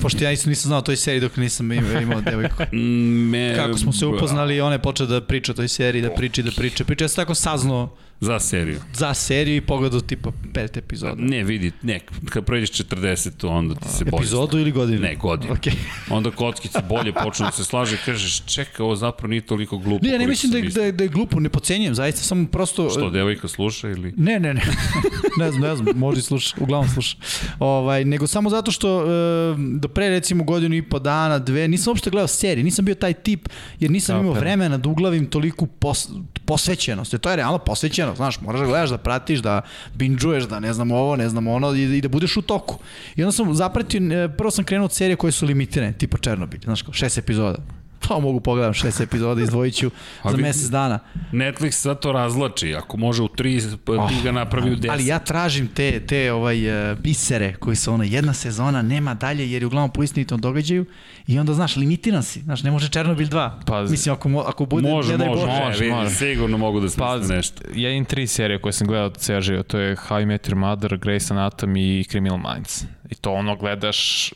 Pošto 0.02 0.24
ja 0.24 0.30
nisam, 0.30 0.50
nisam 0.50 0.70
znao 0.70 0.80
o 0.80 0.82
toj 0.82 0.96
seriji 0.96 1.22
dok 1.22 1.38
nisam 1.38 1.72
imao, 1.72 2.22
devojku. 2.22 2.56
Mm, 2.74 3.30
Me, 3.30 3.54
Kako 3.56 3.78
smo 3.78 3.94
se 3.94 4.06
upoznali, 4.06 4.62
ona 4.62 4.74
je 4.74 4.80
počela 4.82 5.10
da 5.10 5.22
priča 5.22 5.52
o 5.52 5.56
toj 5.56 5.68
seriji, 5.68 6.02
da 6.02 6.10
priča 6.10 6.42
i 6.42 6.44
da 6.44 6.52
priča. 6.52 6.84
Priča, 6.84 7.04
ja 7.04 7.10
sam 7.10 7.16
tako 7.16 7.36
saznao 7.36 7.96
Za 8.20 8.40
seriju. 8.40 8.80
za 8.94 9.14
seriju 9.14 9.56
i 9.56 9.62
pogledao 9.62 10.00
tipa 10.02 10.32
pet 10.54 10.78
epizoda. 10.78 11.16
Ne, 11.18 11.44
vidi, 11.44 11.72
ne, 11.82 12.00
kad 12.30 12.46
pređeš 12.46 12.72
40, 12.72 13.48
onda 13.48 13.76
ti 13.76 13.88
se 13.90 14.06
bolje... 14.06 14.20
Epizodu 14.22 14.60
ili 14.60 14.72
godinu? 14.72 15.00
Ne, 15.02 15.16
godinu. 15.16 15.54
Okay. 15.54 15.74
Onda 16.16 16.32
kockice 16.32 16.80
bolje 16.90 17.14
počnu 17.14 17.46
da 17.46 17.52
se 17.52 17.64
slaže, 17.64 17.98
kažeš, 18.06 18.42
čeka, 18.46 18.84
ovo 18.84 18.96
zapravo 18.96 19.30
nije 19.30 19.42
toliko 19.42 19.78
glupo. 19.78 20.06
Ne, 20.06 20.12
ja 20.12 20.18
ne 20.20 20.28
mislim 20.28 20.52
da 20.52 20.58
sam 20.58 20.68
je, 20.68 20.72
da 20.72 20.82
je, 20.84 20.92
da 20.92 21.04
je 21.04 21.08
glupo, 21.10 21.40
ne 21.40 21.50
pocenjujem, 21.50 21.96
zaista 21.96 22.22
samo 22.22 22.48
prosto... 22.48 22.90
Što, 22.90 23.10
devojka 23.10 23.48
sluša 23.48 23.90
ili... 23.90 24.14
Ne, 24.18 24.40
ne, 24.40 24.54
ne. 24.54 24.62
ne 25.40 25.52
znam, 25.52 25.62
ne 25.62 25.76
znam, 25.76 25.88
možda 25.98 26.20
i 26.20 26.24
sluša, 26.24 26.56
uglavnom 26.60 26.90
sluša. 26.90 27.18
Ovaj, 27.60 28.06
nego 28.06 28.28
samo 28.28 28.50
zato 28.50 28.72
što 28.72 29.02
e, 29.02 29.71
do 29.80 29.88
pre 29.88 30.10
recimo 30.10 30.44
godinu 30.44 30.76
i 30.76 30.82
po 30.82 31.00
dana, 31.00 31.40
dve, 31.40 31.68
nisam 31.68 31.92
uopšte 31.92 32.10
gledao 32.10 32.28
serije, 32.28 32.64
nisam 32.64 32.86
bio 32.86 32.96
taj 32.96 33.14
tip, 33.14 33.50
jer 33.80 33.92
nisam 33.92 34.16
Kapem. 34.16 34.26
imao 34.26 34.40
vremena 34.40 34.78
da 34.78 34.90
uglavim 34.90 35.26
toliku 35.26 35.68
pos, 35.68 36.10
posvećenost. 36.46 37.14
Jer 37.14 37.20
to 37.20 37.30
je 37.30 37.36
realno 37.36 37.58
posvećenost, 37.58 38.18
znaš, 38.18 38.42
moraš 38.42 38.60
da 38.60 38.68
gledaš, 38.68 38.90
da 38.90 38.98
pratiš, 38.98 39.40
da 39.40 39.62
binđuješ, 39.96 40.44
da 40.44 40.60
ne 40.60 40.74
znam 40.74 40.92
ovo, 40.92 41.16
ne 41.16 41.30
znam 41.30 41.48
ono, 41.48 41.74
i, 41.74 41.98
i 41.98 42.02
da 42.02 42.10
budeš 42.10 42.38
u 42.38 42.42
toku. 42.42 42.80
I 43.16 43.24
onda 43.24 43.32
sam 43.32 43.56
zapratio, 43.56 44.24
e, 44.24 44.30
prvo 44.38 44.52
sam 44.52 44.66
krenuo 44.66 44.86
od 44.86 44.94
serije 44.94 45.16
koje 45.16 45.32
su 45.32 45.46
limitirane, 45.46 45.94
tipa 45.94 46.18
Černobilj, 46.18 46.62
znaš, 46.64 46.82
kao 46.82 46.94
šest 46.94 47.18
epizoda. 47.18 47.81
To 48.12 48.20
mogu 48.28 48.40
pogledam 48.40 48.74
šest 48.74 49.02
epizoda, 49.02 49.42
izdvojit 49.42 49.76
ću 49.76 49.92
za 50.32 50.38
mesec 50.38 50.70
dana. 50.70 51.00
Netflix 51.32 51.72
sad 51.72 52.00
to 52.00 52.12
razlači, 52.12 52.76
ako 52.76 52.98
može 52.98 53.24
u 53.24 53.28
tri, 53.28 53.62
pa 53.86 54.08
ti 54.08 54.16
ga 54.24 54.32
napravi 54.32 54.72
u 54.72 54.76
deset. 54.76 54.90
Ali 54.92 55.08
ja 55.08 55.20
tražim 55.20 55.68
te, 55.68 56.00
te 56.00 56.34
ovaj, 56.34 56.92
uh, 56.92 56.98
bisere 57.00 57.54
koji 57.54 57.76
su 57.76 57.94
ono, 57.94 58.04
jedna 58.04 58.34
sezona, 58.34 58.82
nema 58.82 59.14
dalje 59.14 59.52
jer 59.52 59.62
je 59.62 59.66
uglavnom 59.66 59.90
po 59.92 60.04
istinitom 60.04 60.42
događaju 60.42 60.86
i 61.28 61.40
onda, 61.40 61.54
znaš, 61.54 61.76
limitiran 61.76 62.24
si. 62.24 62.42
Znaš, 62.42 62.64
ne 62.64 62.72
može 62.72 62.90
Černobil 62.90 63.28
2. 63.28 63.50
Pa, 63.66 63.82
Mislim, 63.82 64.14
ako, 64.14 64.30
mo- 64.30 64.44
ako 64.48 64.66
bude, 64.66 64.90
Može, 64.90 65.12
ne 65.12 65.18
daj 65.18 65.28
može, 65.28 65.42
Bože. 65.42 65.52
može, 65.52 65.66
može, 65.66 65.84
vidi, 65.84 65.96
može. 65.96 66.16
sigurno 66.16 66.58
mogu 66.58 66.80
da 66.80 66.88
Pa, 66.98 67.18
smisle 67.18 67.36
nešto. 67.36 67.62
ja 67.76 67.92
imam 67.92 68.06
tri 68.06 68.28
serije 68.28 68.62
koje 68.62 68.74
sam 68.74 68.88
gledao 68.88 69.10
ceo 69.10 69.42
život, 69.42 69.68
to 69.68 69.80
je 69.80 69.96
How 69.96 70.22
I 70.22 70.26
Met 70.26 70.50
Your 70.50 70.56
Mother, 70.56 70.92
Grey's 70.92 71.34
Anatomy 71.34 72.00
i 72.00 72.04
Criminal 72.04 72.40
Minds. 72.54 72.84
I 73.10 73.16
to 73.16 73.32
ono 73.32 73.56
gledaš 73.56 74.34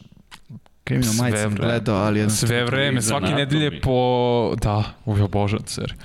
Criminal 0.86 1.14
Minds 1.16 1.42
sam 1.42 1.56
gledao, 1.56 1.96
ali 1.98 2.20
jedno... 2.20 2.36
sve 2.36 2.66
vreme, 2.66 3.02
svake 3.02 3.28
nedelje 3.28 3.82
po... 3.82 4.56
Da, 4.56 4.84
uj, 5.06 5.22
obožavam 5.22 5.68
seriju. 5.68 5.98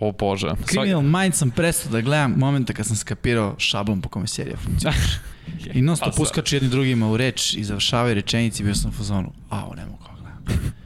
Obožavam. 0.00 0.56
Svaki- 0.56 0.68
Criminal 0.70 1.02
Minds 1.02 1.38
sam 1.38 1.50
prestao 1.50 1.92
da 1.92 2.00
gledam 2.00 2.30
momenta 2.32 2.72
kad 2.72 2.86
sam 2.86 2.96
skapirao 2.96 3.54
šablon 3.58 4.00
po 4.00 4.08
kome 4.08 4.26
serija 4.26 4.56
funkcioniše. 4.56 5.18
I 5.74 5.82
non 5.82 5.96
stop 5.96 6.16
Pa 6.16 6.22
uskaču 6.22 6.56
jedni 6.56 6.68
drugima 6.68 7.08
u 7.08 7.16
reč 7.16 7.54
i 7.54 7.64
završavaju 7.64 8.14
rečenici, 8.14 8.64
bio 8.64 8.74
sam 8.74 8.90
u 8.90 8.94
fazonu, 8.94 9.32
a 9.50 9.64
ovo 9.64 9.74
ne 9.74 9.86
mogu 9.86 9.98
kako 9.98 10.16
gledam. 10.16 10.72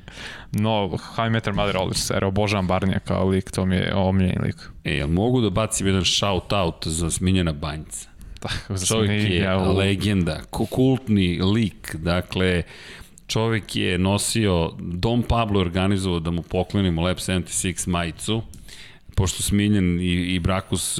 No, 0.54 0.70
How 1.16 1.26
I 1.26 1.30
Met 1.30 1.46
Your 1.46 1.54
Mother 1.54 1.76
odlična 1.76 2.02
serija, 2.02 2.28
obožavam 2.28 2.66
Barnija 2.66 2.98
kao 2.98 3.28
lik, 3.28 3.50
to 3.50 3.66
mi 3.66 3.76
je 3.76 3.94
omiljeni 3.94 4.38
lik. 4.42 4.56
E, 4.84 4.92
jel 4.92 5.08
mogu 5.08 5.40
da 5.40 5.50
bacim 5.50 5.86
jedan 5.86 6.04
shout 6.06 6.52
out 6.52 6.86
za 6.86 7.10
Smiljana 7.10 7.52
Banjca? 7.52 8.08
Tako, 8.40 8.76
za 8.76 8.86
Čovjek 8.86 9.30
je 9.30 9.56
u- 9.56 9.76
legenda, 9.76 10.40
ku- 10.50 10.66
kultni 10.66 11.40
lik, 11.44 11.96
dakle, 11.96 12.62
čovjek 13.32 13.76
je 13.76 13.98
nosio, 13.98 14.72
Dom 14.78 15.22
Pablo 15.22 15.60
je 15.60 15.66
organizovao 15.66 16.20
da 16.20 16.30
mu 16.30 16.42
poklonimo 16.42 17.02
Lab 17.02 17.16
76 17.16 17.88
majicu, 17.88 18.42
pošto 19.16 19.42
Smiljan 19.42 20.00
i, 20.00 20.34
i 20.34 20.38
Brakus 20.38 20.98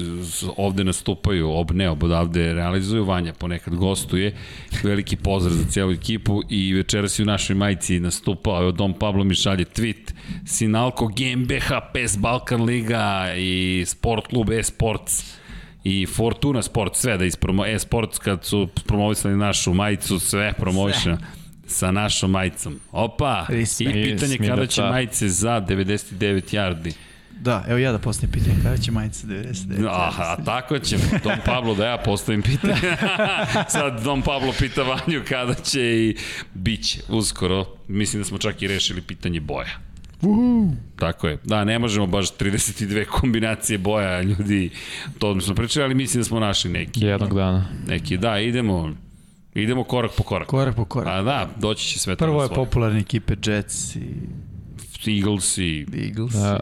ovde 0.56 0.84
nastupaju, 0.84 1.50
ob 1.50 1.70
ne, 1.70 1.90
ob 1.90 2.02
odavde 2.02 2.52
realizuju, 2.52 3.04
Vanja 3.04 3.32
ponekad 3.32 3.74
gostuje, 3.74 4.36
veliki 4.82 5.16
pozdrav 5.16 5.54
za 5.54 5.64
cijelu 5.70 5.92
ekipu 5.92 6.42
i 6.48 6.74
večeras 6.74 7.18
je 7.18 7.22
u 7.22 7.26
našoj 7.26 7.56
majici 7.56 8.00
nastupao, 8.00 8.62
evo 8.62 8.72
Dom 8.72 8.94
Pablo 8.94 9.24
mi 9.24 9.34
šalje 9.34 9.64
tweet, 9.64 10.12
Sinalko 10.46 11.06
GmbH, 11.06 11.70
PES 11.92 12.18
Balkan 12.18 12.64
Liga 12.64 13.34
i 13.36 13.84
Sport 13.86 14.26
Klub 14.26 14.50
e-sports, 14.50 15.36
i 15.84 16.06
Fortuna 16.06 16.62
Sport, 16.62 16.96
sve 16.96 17.18
da 17.18 17.24
ispromo, 17.24 17.66
e-sports 17.66 18.18
kad 18.18 18.44
su 18.44 18.68
promovisali 18.86 19.36
našu 19.36 19.74
majicu, 19.74 20.18
sve 20.18 20.52
promovišeno 20.52 21.18
sa 21.72 21.90
našom 21.90 22.30
majicom. 22.30 22.80
Opa! 22.92 23.46
Respekt. 23.48 23.90
I 23.90 24.02
pitanje 24.02 24.38
kada 24.38 24.66
će 24.66 24.82
da. 24.82 24.90
majice 24.90 25.28
za 25.28 25.60
99 25.68 26.54
yardi. 26.54 26.92
Da, 27.40 27.64
evo 27.68 27.78
ja 27.78 27.92
da 27.92 27.98
postavim 27.98 28.32
pitanje, 28.32 28.56
kada 28.62 28.76
će 28.76 28.90
majica 28.90 29.26
99? 29.26 29.88
Aha, 29.90 30.36
tako 30.44 30.78
ćemo. 30.78 31.02
Dom 31.24 31.32
Pablo 31.44 31.74
da 31.74 31.86
ja 31.86 31.98
postavim 31.98 32.42
pitanje. 32.42 32.74
Sad 33.68 34.02
Dom 34.04 34.22
Pablo 34.22 34.52
pita 34.58 34.82
Vanju 34.82 35.22
kada 35.28 35.54
će 35.54 35.80
i 35.80 36.16
bit 36.54 36.84
će 36.84 36.98
uskoro. 37.08 37.66
Mislim 37.88 38.22
da 38.22 38.24
smo 38.24 38.38
čak 38.38 38.62
i 38.62 38.68
rešili 38.68 39.00
pitanje 39.00 39.40
boja. 39.40 39.78
Uhu. 40.22 40.72
Tako 40.98 41.28
je. 41.28 41.38
Da, 41.44 41.64
ne 41.64 41.78
možemo 41.78 42.06
baš 42.06 42.36
32 42.36 43.04
kombinacije 43.04 43.78
boja, 43.78 44.22
ljudi, 44.22 44.70
to 45.18 45.40
smo 45.40 45.54
pričali, 45.54 45.84
ali 45.84 45.94
mislim 45.94 46.20
da 46.20 46.24
smo 46.24 46.40
našli 46.40 46.70
neki. 46.70 47.04
Jednog 47.04 47.34
dana. 47.34 47.66
Neki, 47.88 48.16
da, 48.16 48.40
idemo, 48.40 48.94
idemo 49.54 49.84
korak 49.84 50.10
po 50.16 50.22
korak. 50.22 50.48
Korak 50.48 50.76
po 50.76 50.84
korak. 50.84 51.08
A 51.08 51.22
da, 51.22 51.48
doći 51.56 51.88
će 51.88 51.98
sve 51.98 52.16
to 52.16 52.24
Prvo 52.24 52.42
je 52.42 52.48
svoje. 52.48 52.56
popularne 52.56 53.00
ekipe 53.00 53.34
Jets 53.46 53.96
i 53.96 54.14
Eagles 55.08 55.58
i... 55.58 55.86
Eagles. 56.04 56.32
Da, 56.32 56.60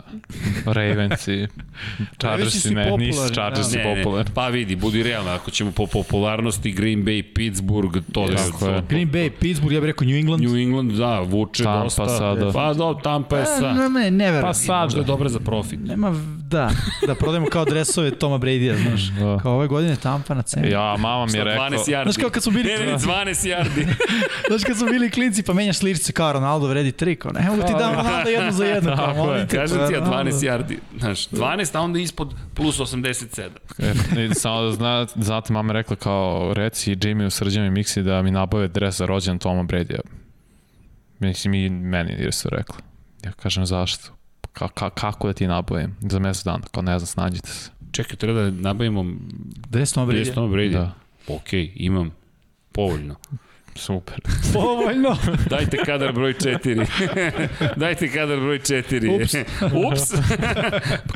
Ravensi, 0.67 1.47
Chargersi, 2.21 2.75
ne, 2.75 2.97
nisu 2.97 3.35
Chargersi 3.35 3.77
ne, 3.77 3.95
popularni. 3.95 4.31
pa 4.35 4.49
vidi, 4.49 4.77
budi 4.77 5.03
realno, 5.03 5.31
ako 5.31 5.51
ćemo 5.51 5.71
po 5.73 5.87
popularnosti 5.87 6.73
Green 6.73 7.05
Bay, 7.05 7.35
Pittsburgh, 7.35 7.99
to 8.13 8.25
je... 8.25 8.37
Tako 8.37 8.67
je. 8.69 8.83
Green 8.89 9.11
Bay, 9.11 9.31
Pittsburgh, 9.31 9.75
ja 9.75 9.81
bih 9.81 9.87
rekao 9.87 10.07
New 10.07 10.17
England. 10.17 10.43
New 10.43 10.57
England, 10.57 10.93
da, 10.93 11.21
vuče 11.21 11.65
Tampa 11.65 11.85
dosta. 11.85 12.09
sada. 12.09 12.53
Pa 12.53 12.75
do, 12.75 12.95
Tampa 12.95 13.37
je 13.39 13.45
Pa, 13.45 13.51
sa... 13.51 13.73
ne, 13.73 13.89
ne, 13.89 14.11
ne 14.11 14.25
verujem. 14.25 14.43
Pa 14.43 14.55
sad. 14.55 14.83
Možda 14.85 15.01
je 15.01 15.05
dobra 15.05 15.29
za 15.29 15.41
profit. 15.41 15.81
Nema, 15.81 16.11
da, 16.49 16.71
da 17.07 17.15
prodajemo 17.15 17.47
kao 17.47 17.65
dresove 17.65 18.11
Toma 18.11 18.39
Brady-a, 18.39 18.77
znaš. 18.77 19.01
Da. 19.21 19.39
Kao 19.39 19.55
ove 19.55 19.67
godine 19.67 19.97
Tampa 19.97 20.35
na 20.35 20.43
cenu. 20.43 20.69
Ja, 20.69 20.97
mama 20.99 21.27
mi 21.27 21.39
je 21.39 21.45
rekao... 21.45 21.69
12 21.69 21.77
yardi. 21.89 22.03
Znaš 22.03 22.17
kao 22.17 22.31
kad 22.31 22.43
su 22.43 22.51
bili- 22.51 22.65
Ne, 22.79 22.87
ne, 22.87 22.99
12 22.99 23.49
yardi. 23.49 23.87
Znaš 24.49 24.65
kad 24.65 24.79
su 24.79 24.87
bili 24.87 25.11
klinci 25.11 25.43
pa 25.43 25.53
menjaš 25.53 25.83
lirice 25.83 26.13
kao 26.13 26.33
Ronaldo 26.33 26.67
vredi 26.67 26.93
tri, 26.93 27.17
kao 27.17 27.33
ne 27.33 27.51
mogu 27.51 27.63
ti 27.63 27.73
dam 27.79 27.95
Ronaldo 27.95 28.30
jednu 28.31 28.53
za 28.53 28.65
jednu. 28.65 28.97
Kao, 28.97 29.07
Tako 29.07 29.19
molim 29.19 29.41
je. 29.41 29.47
Kažem 29.47 29.79
ti 29.89 29.95
Ronaldo. 29.95 30.31
12 30.31 30.33
yardi. 30.33 30.77
Znaš, 30.99 31.29
12, 31.29 31.77
a 31.79 31.81
onda 31.81 31.99
ispod 31.99 32.35
plus 32.55 32.79
87. 32.79 33.49
E, 34.31 34.35
samo 34.35 34.63
da 34.63 34.73
zna, 34.73 35.07
znate, 35.17 35.53
mama 35.53 35.73
rekla 35.73 35.97
kao, 35.97 36.55
reci 36.55 36.91
Jimmy 36.97 37.27
u 37.27 37.31
srđan 37.31 37.67
i 37.67 37.71
Mixi 37.71 38.03
da 38.03 38.23
mi 38.23 38.31
nabave 38.31 38.69
dres 38.69 38.97
za 38.97 39.07
rođen 39.07 39.39
Toma 39.39 39.63
Brady-a. 39.63 40.01
Mislim, 41.19 41.55
i 41.55 41.69
meni 41.71 42.13
je 42.13 42.33
su 42.33 42.49
rekla. 42.51 42.77
Ja 43.25 43.33
kažem, 43.33 43.67
zašto? 43.67 44.11
Ka, 44.53 44.69
ka, 44.69 44.91
kako 44.91 45.27
da 45.27 45.33
ti 45.33 45.47
nabavim? 45.47 45.97
Za 46.01 46.19
mesec 46.19 46.45
dana, 46.45 46.63
kao 46.71 46.83
ne 46.83 46.99
znam, 46.99 47.07
snađite 47.07 47.49
se. 47.49 47.71
Čekaj, 47.93 48.17
treba 48.17 48.43
da 48.43 48.51
nabavimo 48.51 49.05
Dres 49.69 49.93
Toma 49.93 50.13
Brady. 50.13 50.25
10 50.31 50.35
Tom 50.35 50.53
Brady. 50.53 50.73
Da, 50.73 50.93
Ok, 51.29 51.49
imam. 51.75 52.11
Povoljno. 52.73 53.15
Super. 53.75 54.21
Povoljno. 54.55 55.17
Dajte 55.51 55.77
kadar 55.77 56.13
broj 56.13 56.35
4. 56.35 56.87
Dajte 57.77 58.09
kadar 58.09 58.41
broj 58.41 58.59
4. 58.59 59.23
Ups. 59.23 59.35
Ups. 59.63 60.13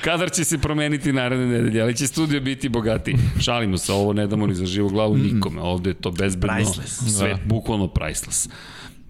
kadar 0.00 0.30
će 0.30 0.44
se 0.44 0.58
promeniti 0.58 1.12
naredne 1.12 1.46
nedelje, 1.46 1.82
ali 1.82 1.96
će 1.96 2.06
studio 2.06 2.40
biti 2.40 2.68
bogati. 2.68 3.16
Šalimo 3.40 3.78
se, 3.78 3.92
ovo 3.92 4.12
ne 4.12 4.26
damo 4.26 4.46
ni 4.46 4.54
za 4.54 4.66
živu 4.66 4.88
glavu 4.88 5.16
nikome. 5.16 5.60
Ovde 5.60 5.90
je 5.90 5.94
to 5.94 6.10
bezbedno. 6.10 6.56
Priceless. 6.56 7.16
Sve, 7.18 7.28
Da. 7.28 7.38
bukvalno 7.44 7.88
priceless. 7.88 8.48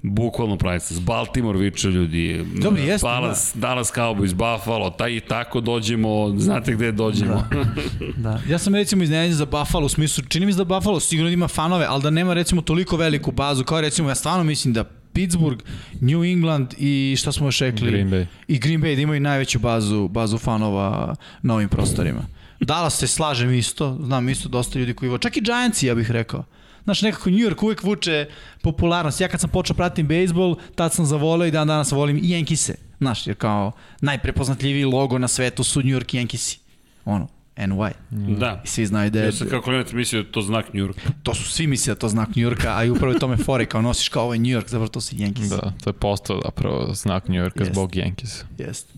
Bukvalno 0.06 0.56
priceless. 0.56 1.00
Baltimore 1.00 1.58
viču 1.58 1.90
ljudi. 1.90 2.44
Dobro, 2.62 2.82
jeste, 2.82 3.06
Dallas, 3.06 3.52
Dallas 3.54 3.92
Cowboys, 3.92 4.34
Buffalo, 4.34 4.90
taj 4.90 5.16
i 5.16 5.20
tako 5.20 5.60
dođemo, 5.60 6.34
znate 6.38 6.72
gde 6.72 6.92
dođemo. 6.92 7.44
Da. 8.16 8.40
Ja 8.48 8.58
sam 8.58 8.74
recimo 8.74 9.02
iznenađen 9.02 9.34
za 9.34 9.44
Buffalo 9.44 9.86
u 9.86 9.88
smislu, 9.88 10.24
čini 10.28 10.46
mi 10.46 10.52
se 10.52 10.58
da 10.58 10.64
Buffalo 10.64 11.00
sigurno 11.00 11.30
ima 11.30 11.48
fanove, 11.48 11.86
ali 11.88 12.02
da 12.02 12.10
nema 12.10 12.34
recimo 12.34 12.62
toliko 12.62 12.96
veliku 12.96 13.32
bazu, 13.32 13.64
kao 13.64 13.80
recimo 13.80 14.08
ja 14.08 14.14
stvarno 14.14 14.44
mislim 14.44 14.74
da 14.74 14.84
Pittsburgh, 15.12 15.64
New 16.00 16.24
England 16.24 16.74
i 16.78 17.16
šta 17.18 17.32
smo 17.32 17.46
još 17.46 17.58
rekli? 17.58 17.90
Green 17.90 18.10
Bay. 18.10 18.26
I 18.48 18.58
Green 18.58 18.82
Bay 18.82 18.94
da 18.94 19.02
imaju 19.02 19.20
najveću 19.20 19.58
bazu, 19.58 20.08
bazu 20.08 20.38
fanova 20.38 21.14
na 21.42 21.54
ovim 21.54 21.68
prostorima. 21.68 22.20
Dallas 22.60 22.98
se 22.98 23.06
slažem 23.06 23.54
isto, 23.54 23.98
znam 24.02 24.28
isto 24.28 24.48
dosta 24.48 24.78
ljudi 24.78 24.94
koji 24.94 25.08
vo... 25.08 25.18
Čak 25.18 25.36
i 25.36 25.40
Giantsi, 25.40 25.86
ja 25.86 25.94
bih 25.94 26.10
rekao. 26.10 26.44
Znaš, 26.84 27.02
nekako 27.02 27.30
New 27.30 27.38
York 27.38 27.62
uvek 27.64 27.82
vuče 27.82 28.26
popularnost. 28.62 29.20
Ja 29.20 29.28
kad 29.28 29.40
sam 29.40 29.50
počeo 29.50 29.76
pratim 29.76 30.06
bejsbol, 30.06 30.56
tad 30.74 30.92
sam 30.92 31.06
zavoleo 31.06 31.46
i 31.46 31.50
dan 31.50 31.66
danas 31.68 31.92
volim 31.92 32.16
i 32.16 32.20
Yankise. 32.20 32.74
Znaš, 32.98 33.26
jer 33.26 33.36
kao 33.36 33.72
najprepoznatljiviji 34.00 34.84
logo 34.84 35.18
na 35.18 35.28
svetu 35.28 35.64
su 35.64 35.80
New 35.80 35.98
York 35.98 36.14
Yankisi. 36.14 36.58
Ono, 37.04 37.28
NY. 37.56 37.90
da. 38.38 38.60
I 38.64 38.68
svi 38.68 38.86
znaju 38.86 39.10
da 39.10 39.18
je, 39.20 39.24
Ja 39.24 39.32
sam 39.32 39.48
kao 39.48 39.62
klinac 39.62 39.92
mislio 39.92 40.22
da 40.22 40.30
to 40.30 40.42
znak 40.42 40.72
New 40.74 40.80
Yorka. 40.86 41.00
to 41.22 41.34
su 41.34 41.50
svi 41.50 41.66
misle 41.66 41.94
da 41.94 41.98
to 42.00 42.08
znak 42.08 42.28
New 42.28 42.42
Yorka, 42.42 42.76
a 42.76 42.84
i 42.84 42.90
upravo 42.90 43.12
je 43.12 43.18
tome 43.18 43.36
fore, 43.36 43.66
kao 43.66 43.82
nosiš 43.82 44.08
kao 44.08 44.24
ovaj 44.24 44.38
New 44.38 44.46
York, 44.60 44.68
zapravo 44.68 44.88
to 44.88 45.00
su 45.00 45.16
Yankees. 45.16 45.48
Da, 45.48 45.72
to 45.84 45.90
je 45.90 45.94
postao 45.94 46.40
zapravo 46.44 46.94
znak 46.94 47.28
New 47.28 47.36
Yorka 47.42 47.60
Jest. 47.60 47.72
zbog 47.72 47.90
Yankees. 47.90 48.42
Jeste. 48.58 48.92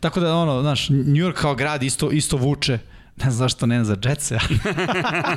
Tako 0.00 0.20
da, 0.20 0.34
ono, 0.36 0.62
znaš, 0.62 0.88
New 0.88 1.26
York 1.26 1.32
kao 1.34 1.54
grad 1.54 1.82
isto, 1.82 2.10
isto 2.10 2.36
vuče. 2.36 2.78
Ne 3.24 3.30
znam 3.30 3.48
zašto 3.48 3.66
ne 3.66 3.84
za 3.84 3.96
Jetse. 4.04 4.38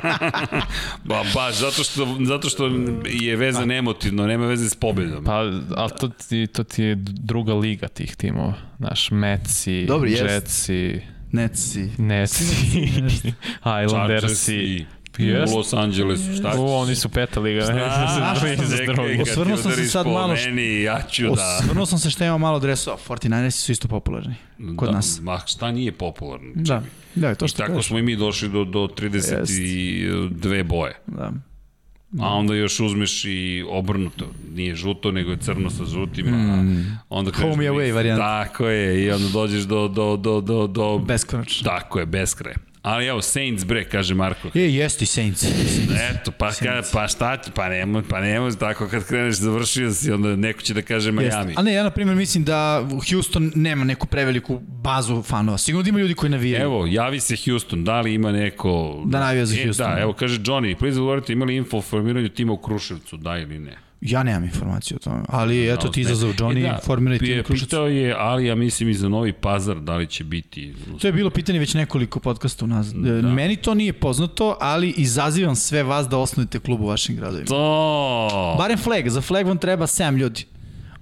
Ba, 1.04 1.22
baš, 1.34 1.54
zato 1.54 1.82
što, 1.84 2.16
zato 2.26 2.48
što 2.48 2.70
je 3.04 3.36
vezan 3.36 3.70
emotivno, 3.70 4.26
nema 4.26 4.46
veze 4.46 4.68
s 4.68 4.74
pobedom. 4.74 5.24
Pa, 5.24 5.34
ali 5.76 5.90
to 6.00 6.08
ti, 6.08 6.46
to 6.46 6.64
ti 6.64 6.82
je 6.82 6.94
druga 7.00 7.54
liga 7.54 7.88
tih 7.88 8.16
timova. 8.16 8.54
Znaš, 8.78 9.10
Metsi, 9.10 9.72
jest. 9.72 10.22
Jetsi, 10.22 11.00
Netsi. 11.32 11.90
Netsi, 11.98 12.44
Islandersi. 13.86 14.86
Jest. 15.18 15.52
U 15.52 15.56
Los 15.56 15.72
Angelesu, 15.72 16.34
šta 16.36 16.50
ćeš? 16.50 16.58
U, 16.58 16.66
oni 16.66 16.96
su 16.96 17.08
peta 17.08 17.40
liga. 17.40 17.62
Osvrnuo 19.22 19.56
sam 19.56 19.72
se 19.72 19.88
sad 19.88 20.06
malo 20.06 20.34
Meni, 20.46 20.82
ja 20.82 21.02
ću 21.10 21.22
da... 21.22 21.58
Osvrnuo 21.60 21.86
sam 21.86 21.98
se 21.98 22.10
što 22.10 22.24
ima 22.24 22.38
malo 22.38 22.58
dresova. 22.58 22.96
49ersi 23.08 23.50
su 23.50 23.72
isto 23.72 23.88
popularni. 23.88 24.34
Kod 24.76 24.88
da, 24.88 24.94
nas. 24.94 25.20
Ma 25.22 25.40
šta 25.46 25.72
nije 25.72 25.92
popularno? 25.92 26.52
Da. 26.54 26.82
Da, 27.14 27.28
je 27.28 27.34
to 27.34 27.44
I 27.44 27.48
što 27.48 27.58
tako 27.58 27.72
kažeš. 27.72 27.88
smo 27.88 27.98
i 27.98 28.02
mi 28.02 28.16
došli 28.16 28.48
do, 28.48 28.64
do 28.64 28.78
32 28.78 30.62
boje. 30.62 30.98
Da. 31.06 31.32
A 32.20 32.34
onda 32.34 32.54
još 32.54 32.80
uzmeš 32.80 33.24
i 33.24 33.64
obrnuto. 33.68 34.26
Nije 34.54 34.74
žuto, 34.74 35.10
nego 35.12 35.30
je 35.30 35.36
crno 35.36 35.70
sa 35.70 35.84
žutim. 35.84 36.26
Mm. 36.26 36.98
Onda 37.08 37.30
kažeš 37.30 37.50
Home 37.50 37.64
away 37.64 37.94
varijanta. 37.94 38.44
Tako 38.44 38.68
je, 38.68 39.04
i 39.04 39.10
onda 39.10 39.28
dođeš 39.32 39.62
do, 39.62 39.88
do, 39.88 40.16
do, 40.16 40.40
do, 40.40 40.66
do 40.66 40.98
Beskonačno. 40.98 41.70
Tako 41.70 41.98
je, 41.98 42.06
beskraje. 42.06 42.56
Ali 42.82 43.06
evo, 43.06 43.22
Saints 43.22 43.64
bre, 43.64 43.84
kaže 43.84 44.14
Marko. 44.14 44.48
E, 44.54 44.60
jeste 44.60 45.06
Saints. 45.06 45.44
Eto, 46.10 46.32
pa, 46.32 46.52
ka, 46.52 46.82
pa 46.92 47.08
šta, 47.08 47.38
pa 47.54 47.68
nemoj, 47.68 48.02
pa 48.08 48.20
nemoj, 48.20 48.50
tako 48.58 48.88
kad 48.88 49.04
kreneš 49.06 49.34
završio 49.34 49.92
si, 49.92 50.12
onda 50.12 50.36
neko 50.36 50.62
će 50.62 50.74
da 50.74 50.82
kaže 50.82 51.12
Miami. 51.12 51.26
Jeste. 51.26 51.54
A 51.56 51.62
ne, 51.62 51.72
ja 51.72 51.82
na 51.82 51.90
primjer 51.90 52.16
mislim 52.16 52.44
da 52.44 52.88
Houston 53.10 53.52
nema 53.54 53.84
neku 53.84 54.06
preveliku 54.06 54.58
bazu 54.58 55.22
fanova. 55.22 55.58
Sigurno 55.58 55.82
da 55.82 55.88
ima 55.88 55.98
ljudi 55.98 56.14
koji 56.14 56.30
navijaju. 56.30 56.64
Evo, 56.64 56.86
javi 56.86 57.20
se 57.20 57.36
Houston, 57.44 57.84
da 57.84 58.00
li 58.00 58.14
ima 58.14 58.32
neko... 58.32 59.02
Da 59.06 59.20
navija 59.20 59.46
za 59.46 59.54
E, 59.60 59.62
Houston. 59.64 59.90
Da, 59.94 60.00
evo, 60.00 60.12
kaže 60.12 60.38
Johnny, 60.38 60.78
please 60.78 60.98
odgovorite, 60.98 61.32
ima 61.32 61.44
li 61.44 61.56
info 61.56 61.78
o 61.78 61.82
formiranju 61.82 62.28
tima 62.28 62.52
u 62.52 62.56
Kruševcu, 62.56 63.16
da 63.16 63.38
ili 63.38 63.58
ne? 63.58 63.76
Ja 64.02 64.22
nemam 64.22 64.44
informaciju 64.44 64.96
o 64.96 65.04
tome, 65.04 65.22
ali 65.28 65.72
eto 65.72 65.88
ti 65.88 66.00
Ne. 66.00 66.02
izazov 66.02 66.32
Johnny, 66.32 66.58
E, 66.58 66.62
da, 66.62 66.80
formiraj 66.86 67.18
tim 67.18 67.28
je, 67.28 67.40
u 67.40 67.44
Kruševcu. 67.44 67.66
Pitao 67.66 67.86
je, 67.86 68.14
ali 68.18 68.46
ja 68.46 68.54
mislim 68.54 68.88
i 68.88 68.94
za 68.94 69.08
Novi 69.08 69.32
Pazar, 69.32 69.80
da 69.80 69.96
li 69.96 70.06
će 70.06 70.24
biti... 70.24 70.74
To 71.00 71.06
je 71.06 71.12
bilo 71.12 71.30
pitanje 71.30 71.58
već 71.58 71.74
nekoliko 71.74 72.20
podcasta 72.20 72.64
unazad. 72.64 72.94
Da. 72.96 73.28
Meni 73.28 73.56
to 73.56 73.74
nije 73.74 73.92
poznato, 73.92 74.56
ali 74.60 74.94
izazivam 74.96 75.56
sve 75.56 75.82
vas 75.82 76.08
da 76.08 76.18
osnovite 76.18 76.58
klub 76.58 76.80
u 76.80 76.86
vašim 76.86 77.16
gradovima. 77.16 77.46
To! 77.46 78.54
Barem 78.58 78.78
flag, 78.78 79.08
za 79.08 79.20
flag 79.20 79.46
vam 79.46 79.58
treba 79.58 79.86
7 79.86 80.16
ljudi. 80.16 80.44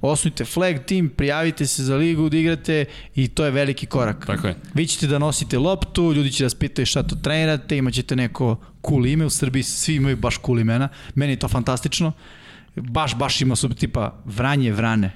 Osnujte 0.02 0.44
flag 0.44 0.76
tim, 0.86 1.08
prijavite 1.08 1.66
se 1.66 1.84
za 1.84 1.96
ligu 1.96 2.28
da 2.28 2.36
igrate 2.36 2.84
i 3.14 3.28
to 3.28 3.44
je 3.44 3.50
veliki 3.50 3.86
korak. 3.86 4.26
Tako 4.26 4.46
je. 4.46 4.54
Vi 4.74 4.86
ćete 4.86 5.06
da 5.06 5.18
nosite 5.18 5.58
loptu, 5.58 6.12
ljudi 6.12 6.30
će 6.32 6.44
da 6.44 6.46
vas 6.46 6.54
pitaju 6.54 6.86
šta 6.86 7.02
to 7.02 7.16
trenirate, 7.16 7.76
imaćete 7.76 8.16
neko 8.16 8.56
cool 8.88 9.06
ime, 9.06 9.24
u 9.24 9.30
Srbiji 9.30 9.62
svi 9.62 9.94
imaju 9.94 10.16
baš 10.16 10.38
cool 10.46 10.60
imena, 10.60 10.88
meni 11.14 11.32
je 11.32 11.38
to 11.38 11.48
fantastično. 11.48 12.12
Baš, 12.80 13.16
baš 13.16 13.40
ima 13.40 13.56
sub 13.56 13.74
tipa 13.74 14.14
Vranje 14.24 14.72
Vrane. 14.72 15.12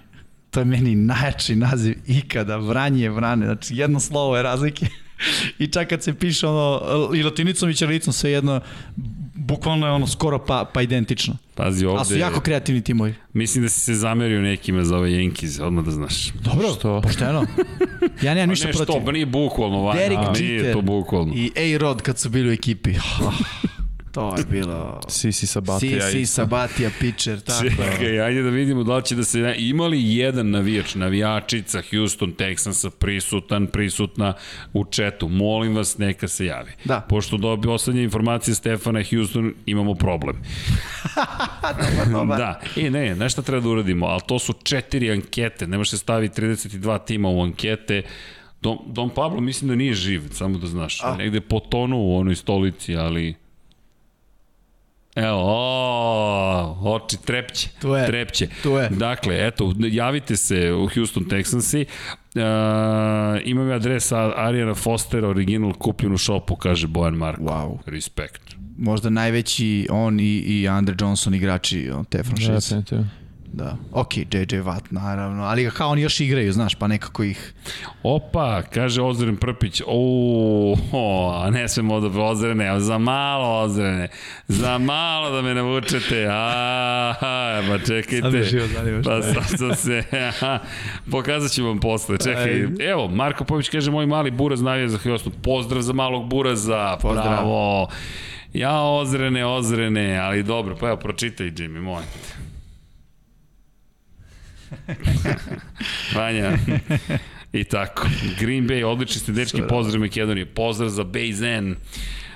To 0.51 0.60
je 0.60 0.65
meni 0.65 0.94
najjači 0.94 1.57
naziv 1.57 1.94
ikada, 2.07 2.57
Vranje 2.57 3.10
Vrane, 3.10 3.47
znači 3.47 3.76
jedno 3.76 4.01
slovo 4.01 4.36
je 4.36 4.43
razlike. 4.43 4.86
I 5.59 5.67
čak 5.67 5.89
kad 5.89 6.02
se 6.02 6.15
piše 6.15 6.47
ono, 6.47 6.81
i 7.15 7.23
latinicom 7.23 7.70
i 7.70 7.75
ćirilicom 7.75 8.12
sve 8.12 8.31
jedno, 8.31 8.60
bukvalno 9.34 9.86
je 9.86 9.93
ono 9.93 10.07
skoro 10.07 10.39
pa, 10.39 10.70
pa 10.75 10.83
identično. 10.83 11.36
Pazi 11.55 11.86
ovde, 11.86 11.97
Ali 11.99 12.07
su 12.07 12.17
jako 12.17 12.41
kreativni 12.41 12.83
timovi. 12.83 13.15
mislim 13.33 13.65
da 13.65 13.68
si 13.68 13.81
se 13.81 13.94
zamerio 13.94 14.43
nekima 14.43 14.84
za 14.84 14.97
ove 14.97 15.09
Yankees, 15.09 15.62
odmah 15.62 15.84
da 15.84 15.91
znaš. 15.91 16.33
Dobro, 16.33 16.68
Što? 16.78 17.01
pošteno. 17.01 17.47
Ja 18.23 18.34
nemam 18.34 18.49
ništa 18.51 18.67
ne, 18.67 18.73
protiv. 18.73 18.93
što, 18.93 19.05
pa 19.05 19.12
nije 19.12 19.26
bukvalno, 19.26 19.83
Vanja, 19.83 20.01
Derek 20.01 20.18
a, 20.18 20.33
nije 20.33 20.55
Jeter 20.55 20.73
to 20.73 20.83
bukvalno. 20.83 21.34
i 21.34 21.52
A-Rod 21.57 22.02
kad 22.02 22.18
su 22.18 22.31
bili 22.31 22.49
u 22.49 22.52
ekipi. 22.52 22.94
to 24.15 24.34
je 24.39 24.44
bilo... 24.51 25.01
Sisi 25.09 25.47
Sabatija 25.47 26.07
Si, 26.07 26.12
si, 26.12 26.20
isto. 26.20 26.34
Sabatija, 26.34 26.91
pitcher, 27.01 27.41
tako. 27.47 27.62
Čekaj, 27.62 28.20
ajde 28.20 28.43
da 28.43 28.51
vidimo 28.51 28.84
da 28.84 28.97
li 28.97 29.05
će 29.05 29.15
da 29.15 29.25
se... 29.25 29.55
Ima 29.59 29.86
li 29.86 30.17
jedan 30.17 30.51
navijač, 30.51 30.94
navijačica 30.94 31.83
Houston 31.91 32.34
Texansa 32.34 32.91
prisutan, 32.91 33.67
prisutna 33.67 34.34
u 34.73 34.84
četu? 34.84 35.28
Molim 35.28 35.76
vas, 35.76 35.99
neka 35.99 36.28
se 36.28 36.47
javi. 36.47 36.73
Da. 36.84 37.01
Pošto 37.01 37.36
dobi 37.36 37.68
oslednje 37.68 38.02
informacije 38.02 38.55
Stefana 38.55 39.02
Houston, 39.10 39.55
imamo 39.67 39.94
problem. 39.94 40.36
dobar. 42.12 42.39
Da, 42.39 42.60
i 42.76 42.91
ne, 42.91 43.15
nešto 43.15 43.43
treba 43.43 43.60
da 43.60 43.68
uradimo, 43.68 44.07
ali 44.07 44.20
to 44.26 44.39
su 44.39 44.52
četiri 44.62 45.10
ankete, 45.10 45.67
ne 45.67 45.78
može 45.78 45.91
se 45.91 45.99
stavi 45.99 46.28
32 46.28 47.05
tima 47.05 47.28
u 47.28 47.43
ankete, 47.43 48.02
Dom, 48.62 48.78
Dom 48.86 49.10
Pablo 49.10 49.41
mislim 49.41 49.68
da 49.68 49.75
nije 49.75 49.94
živ, 49.94 50.23
samo 50.33 50.59
da 50.59 50.67
znaš. 50.67 51.01
A. 51.02 51.17
Negde 51.17 51.41
potonuo 51.41 52.01
u 52.01 52.17
onoj 52.17 52.34
stolici, 52.34 52.97
ali... 52.97 53.43
Evo, 55.15 55.39
o, 55.44 56.78
oči 56.94 57.17
trepće. 57.25 57.68
Tu 57.81 57.89
je, 57.89 58.07
Trepće. 58.07 58.49
tu 58.62 58.70
je. 58.70 58.89
Dakle, 58.89 59.47
eto, 59.47 59.75
javite 59.78 60.36
se 60.36 60.73
u 60.73 60.89
Houston 60.94 61.25
Texansi. 61.25 61.84
Uh, 61.84 62.41
imam 63.44 63.68
ja 63.68 63.76
adres 63.76 64.12
Ariana 64.12 64.75
Fostera, 64.75 65.28
original 65.28 65.73
kupljen 65.73 66.12
u 66.12 66.18
šopu, 66.18 66.57
kaže 66.57 66.86
Bojan 66.86 67.15
Marko. 67.15 67.43
Wow. 67.43 67.78
Respekt. 67.86 68.43
Možda 68.78 69.10
najveći 69.10 69.86
on 69.91 70.20
i, 70.20 70.39
i 70.39 70.68
Andre 70.68 70.94
Johnson 71.01 71.34
igrači 71.34 71.91
on, 71.91 72.05
te 72.05 72.23
franšize. 72.23 72.52
Definitivno. 72.52 73.07
Da. 73.55 73.76
Ok, 73.92 74.16
JJ 74.16 74.60
Watt, 74.60 74.83
naravno. 74.91 75.44
Ali 75.44 75.70
kao 75.70 75.91
oni 75.91 76.02
još 76.02 76.20
igraju, 76.20 76.52
znaš, 76.52 76.74
pa 76.74 76.86
nekako 76.86 77.23
ih... 77.23 77.55
Opa, 78.02 78.62
kaže 78.62 79.02
Ozren 79.02 79.36
Prpić, 79.36 79.83
o, 79.86 80.76
o, 80.92 81.33
a 81.44 81.50
ne 81.50 81.68
smemo 81.68 82.00
da 82.00 82.20
Ozrene, 82.20 82.81
za 82.81 82.99
malo 82.99 83.62
Ozrene, 83.62 84.08
za 84.49 84.78
malo 84.78 85.31
da 85.31 85.42
me 85.42 85.55
navučete, 85.55 86.26
a, 86.31 87.15
pa 87.68 87.78
čekajte, 87.78 88.31
Sad 88.31 88.44
živo 88.44 88.66
zanima 88.66 89.02
šta 89.02 89.20
pa 89.34 89.42
sad 89.42 89.58
sam 89.58 89.74
se, 89.74 90.02
aha, 90.28 90.58
pokazat 91.10 91.52
ću 91.52 91.66
vam 91.66 91.81
posle, 91.81 92.18
čekaj, 92.18 92.66
evo, 92.81 93.08
Marko 93.08 93.44
Pović 93.44 93.68
kaže, 93.68 93.91
moj 93.91 94.07
mali 94.07 94.31
buraz 94.31 94.62
navija 94.62 94.89
za 94.89 94.99
Hrvatsko, 94.99 95.31
pozdrav 95.42 95.83
za 95.83 95.92
malog 95.92 96.28
buraza, 96.28 96.97
Pozdrav. 97.02 97.26
bravo, 97.26 97.89
ja 98.52 98.83
Ozrene, 98.83 99.47
Ozrene, 99.47 100.18
ali 100.18 100.42
dobro, 100.42 100.76
pa 100.81 100.86
evo, 100.86 100.97
pročitaj 100.97 101.47
Jimmy, 101.47 101.81
molim 101.81 102.07
te. 102.07 102.43
Vanja. 106.17 106.59
I 107.53 107.65
tako. 107.65 108.09
Green 108.39 108.69
Bay, 108.69 108.85
odlični 108.85 109.20
ste 109.20 109.33
dečki, 109.33 109.62
pozdrav 109.69 110.01
Makedonije. 110.01 110.47
Pozdrav 110.47 110.89
za 110.89 111.05
Bayzen. 111.05 111.75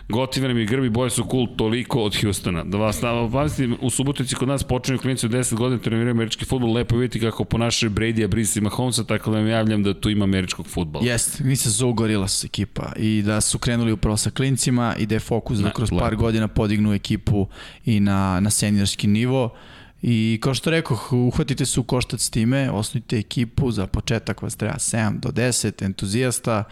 Gotivan 0.08 0.54
mi 0.54 0.66
grbi 0.66 0.90
boje 0.90 1.10
su 1.10 1.26
cool 1.30 1.46
toliko 1.56 2.02
od 2.02 2.20
Houstona. 2.20 2.64
Da 2.64 2.78
vas 2.78 3.00
pazite, 3.32 3.74
u 3.80 3.90
Subotici 3.90 4.34
kod 4.34 4.48
nas 4.48 4.64
počinju 4.64 4.98
klinici 4.98 5.26
od 5.26 5.32
10 5.32 5.54
godina 5.54 5.80
treniraju 5.80 6.10
američki 6.10 6.44
futbol, 6.44 6.72
lepo 6.72 6.94
je 6.94 7.00
vidjeti 7.00 7.20
kako 7.20 7.44
ponašaju 7.44 7.90
Brady-a, 7.90 8.28
Brisa 8.28 8.58
i 8.58 8.62
Mahomesa, 8.62 9.04
tako 9.04 9.30
da 9.30 9.36
vam 9.36 9.48
javljam 9.48 9.82
da 9.82 10.00
tu 10.00 10.10
ima 10.10 10.24
američkog 10.24 10.66
futbola. 10.66 11.04
Jest, 11.06 11.40
mi 11.40 11.56
se 11.56 11.70
zove 11.70 11.92
Gorillas 11.92 12.44
ekipa 12.44 12.92
i 12.96 13.22
da 13.26 13.40
su 13.40 13.58
krenuli 13.58 13.92
upravo 13.92 14.16
sa 14.16 14.30
klincima 14.30 14.94
i 14.98 15.06
da 15.06 15.14
je 15.14 15.20
fokus 15.20 15.58
da 15.58 15.70
kroz 15.70 15.92
lepo. 15.92 16.04
par 16.04 16.16
godina 16.16 16.48
podignu 16.48 16.94
ekipu 16.94 17.46
i 17.84 18.00
na, 18.00 18.40
na 18.40 18.50
seniorski 18.50 19.06
nivo. 19.06 19.54
I 20.02 20.38
kao 20.42 20.54
što 20.54 20.70
rekoh, 20.70 21.12
uhvatite 21.12 21.66
se 21.66 21.80
u 21.80 21.82
koštac 21.82 22.20
s 22.22 22.30
time, 22.30 22.70
osnujte 22.70 23.18
ekipu, 23.18 23.70
za 23.70 23.86
početak 23.86 24.42
vas 24.42 24.56
treba 24.56 24.74
7 24.74 25.20
do 25.20 25.28
10 25.28 25.84
entuzijasta, 25.84 26.64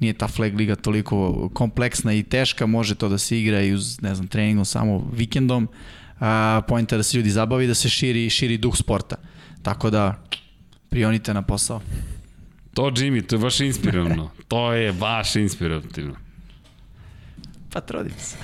nije 0.00 0.12
ta 0.12 0.28
flag 0.28 0.54
liga 0.54 0.76
toliko 0.76 1.48
kompleksna 1.54 2.12
i 2.12 2.22
teška, 2.22 2.66
može 2.66 2.94
to 2.94 3.08
da 3.08 3.18
se 3.18 3.40
igra 3.40 3.62
i 3.62 3.72
uz, 3.72 4.02
ne 4.02 4.14
znam, 4.14 4.28
treningom 4.28 4.64
samo 4.64 5.10
vikendom, 5.12 5.68
a, 6.20 6.62
pojenta 6.68 6.94
je 6.94 6.96
da 6.96 7.02
se 7.02 7.16
ljudi 7.16 7.30
zabavi 7.30 7.66
da 7.66 7.74
se 7.74 7.88
širi, 7.88 8.30
širi 8.30 8.58
duh 8.58 8.76
sporta. 8.76 9.16
Tako 9.62 9.90
da, 9.90 10.22
prionite 10.88 11.34
na 11.34 11.42
posao. 11.42 11.80
To, 12.74 12.90
Jimmy, 12.90 13.26
to 13.26 13.36
je 13.36 13.40
baš 13.40 13.60
inspirativno. 13.60 14.30
to 14.48 14.72
je 14.72 14.92
baš 14.92 15.36
inspirativno. 15.36 16.25
Pa 17.76 17.80
trudim 17.82 18.12
se. 18.18 18.36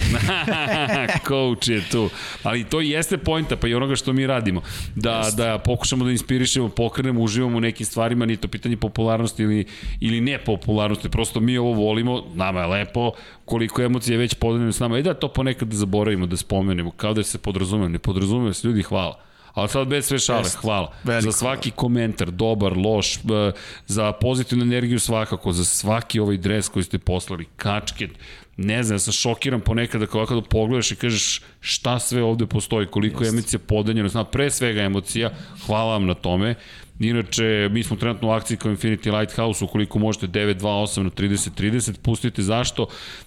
Coach 1.28 1.68
je 1.68 1.82
tu. 1.90 2.10
Ali 2.42 2.64
to 2.64 2.80
jeste 2.80 3.18
pojnta, 3.18 3.56
pa 3.56 3.68
i 3.68 3.74
onoga 3.74 3.96
što 3.96 4.12
mi 4.12 4.26
radimo. 4.26 4.62
Da, 4.96 5.28
da 5.36 5.58
pokušamo 5.58 6.04
da 6.04 6.10
inspirišemo, 6.10 6.68
pokrenemo, 6.68 7.20
uživamo 7.20 7.56
u 7.56 7.60
nekim 7.60 7.86
stvarima, 7.86 8.26
nije 8.26 8.36
to 8.36 8.48
pitanje 8.48 8.76
popularnosti 8.76 9.42
ili, 9.42 9.64
ili 10.00 10.20
nepopularnosti. 10.20 11.08
Prosto 11.08 11.40
mi 11.40 11.58
ovo 11.58 11.72
volimo, 11.72 12.22
nama 12.34 12.60
je 12.60 12.66
lepo, 12.66 13.12
koliko 13.44 13.82
emocije 13.82 14.18
već 14.18 14.34
podeljeno 14.34 14.72
s 14.72 14.80
nama. 14.80 14.98
I 14.98 15.02
da 15.02 15.14
to 15.14 15.28
ponekad 15.28 15.68
da 15.68 15.76
zaboravimo, 15.76 16.26
da 16.26 16.36
spomenemo, 16.36 16.90
kao 16.90 17.14
da 17.14 17.22
se 17.22 17.38
podrazumemo. 17.38 17.88
Ne 17.88 17.98
podrazumemo 17.98 18.52
se, 18.52 18.68
ljudi, 18.68 18.82
hvala. 18.82 19.18
Ali 19.54 19.68
sad 19.68 19.88
bez 19.88 20.06
sve 20.06 20.18
šale, 20.18 20.40
Jest. 20.40 20.56
hvala. 20.56 20.92
Veliko 21.04 21.22
za 21.22 21.32
svaki 21.32 21.70
komentar, 21.70 22.30
dobar, 22.30 22.76
loš, 22.76 23.18
b- 23.22 23.52
za 23.86 24.12
pozitivnu 24.12 24.64
energiju 24.64 25.00
svakako, 25.00 25.52
za 25.52 25.64
svaki 25.64 26.20
ovaj 26.20 26.36
dres 26.36 26.68
koji 26.68 26.82
ste 26.82 26.98
poslali, 26.98 27.44
kačket, 27.56 28.10
ne 28.56 28.82
znam, 28.82 28.94
ja 28.94 28.98
sam 28.98 29.12
šokiran 29.12 29.60
ponekad 29.60 30.00
da 30.00 30.06
kao 30.06 30.26
kada 30.26 30.42
pogledaš 30.42 30.92
i 30.92 30.96
kažeš 30.96 31.42
šta 31.60 31.98
sve 31.98 32.22
ovde 32.22 32.46
postoji, 32.46 32.86
koliko 32.86 33.24
je 33.24 33.28
emocija 33.28 33.58
podeljeno, 33.58 34.08
znam, 34.08 34.26
pre 34.32 34.50
svega 34.50 34.82
emocija, 34.82 35.30
hvala 35.66 35.92
vam 35.92 36.06
na 36.06 36.14
tome. 36.14 36.54
Inače, 37.02 37.68
mi 37.72 37.82
smo 37.82 37.96
trenutno 37.96 38.28
u 38.28 38.30
akciji 38.30 38.56
kao 38.56 38.72
Infinity 38.72 39.18
Lighthouse, 39.18 39.64
ukoliko 39.64 39.98
možete 39.98 40.26
928 40.26 41.02
na 41.02 41.10
3030, 41.10 41.98
pustite 42.02 42.42
zašto. 42.42 42.86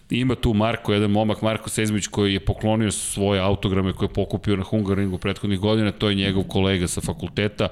Ima 0.10 0.36
tu 0.36 0.54
Marko, 0.54 0.94
jedan 0.94 1.12
momak, 1.12 1.42
Marko 1.42 1.70
Sezmić, 1.70 2.08
koji 2.08 2.34
je 2.34 2.40
poklonio 2.40 2.92
svoje 2.92 3.42
autograme 3.42 3.94
koje 3.94 4.08
je 4.08 4.14
pokupio 4.14 4.56
na 4.56 4.64
Hungaringu 4.64 5.18
prethodnih 5.18 5.60
godina, 5.60 5.92
to 5.92 6.10
je 6.10 6.16
njegov 6.16 6.44
kolega 6.44 6.88
sa 6.88 7.02
fakulteta. 7.02 7.68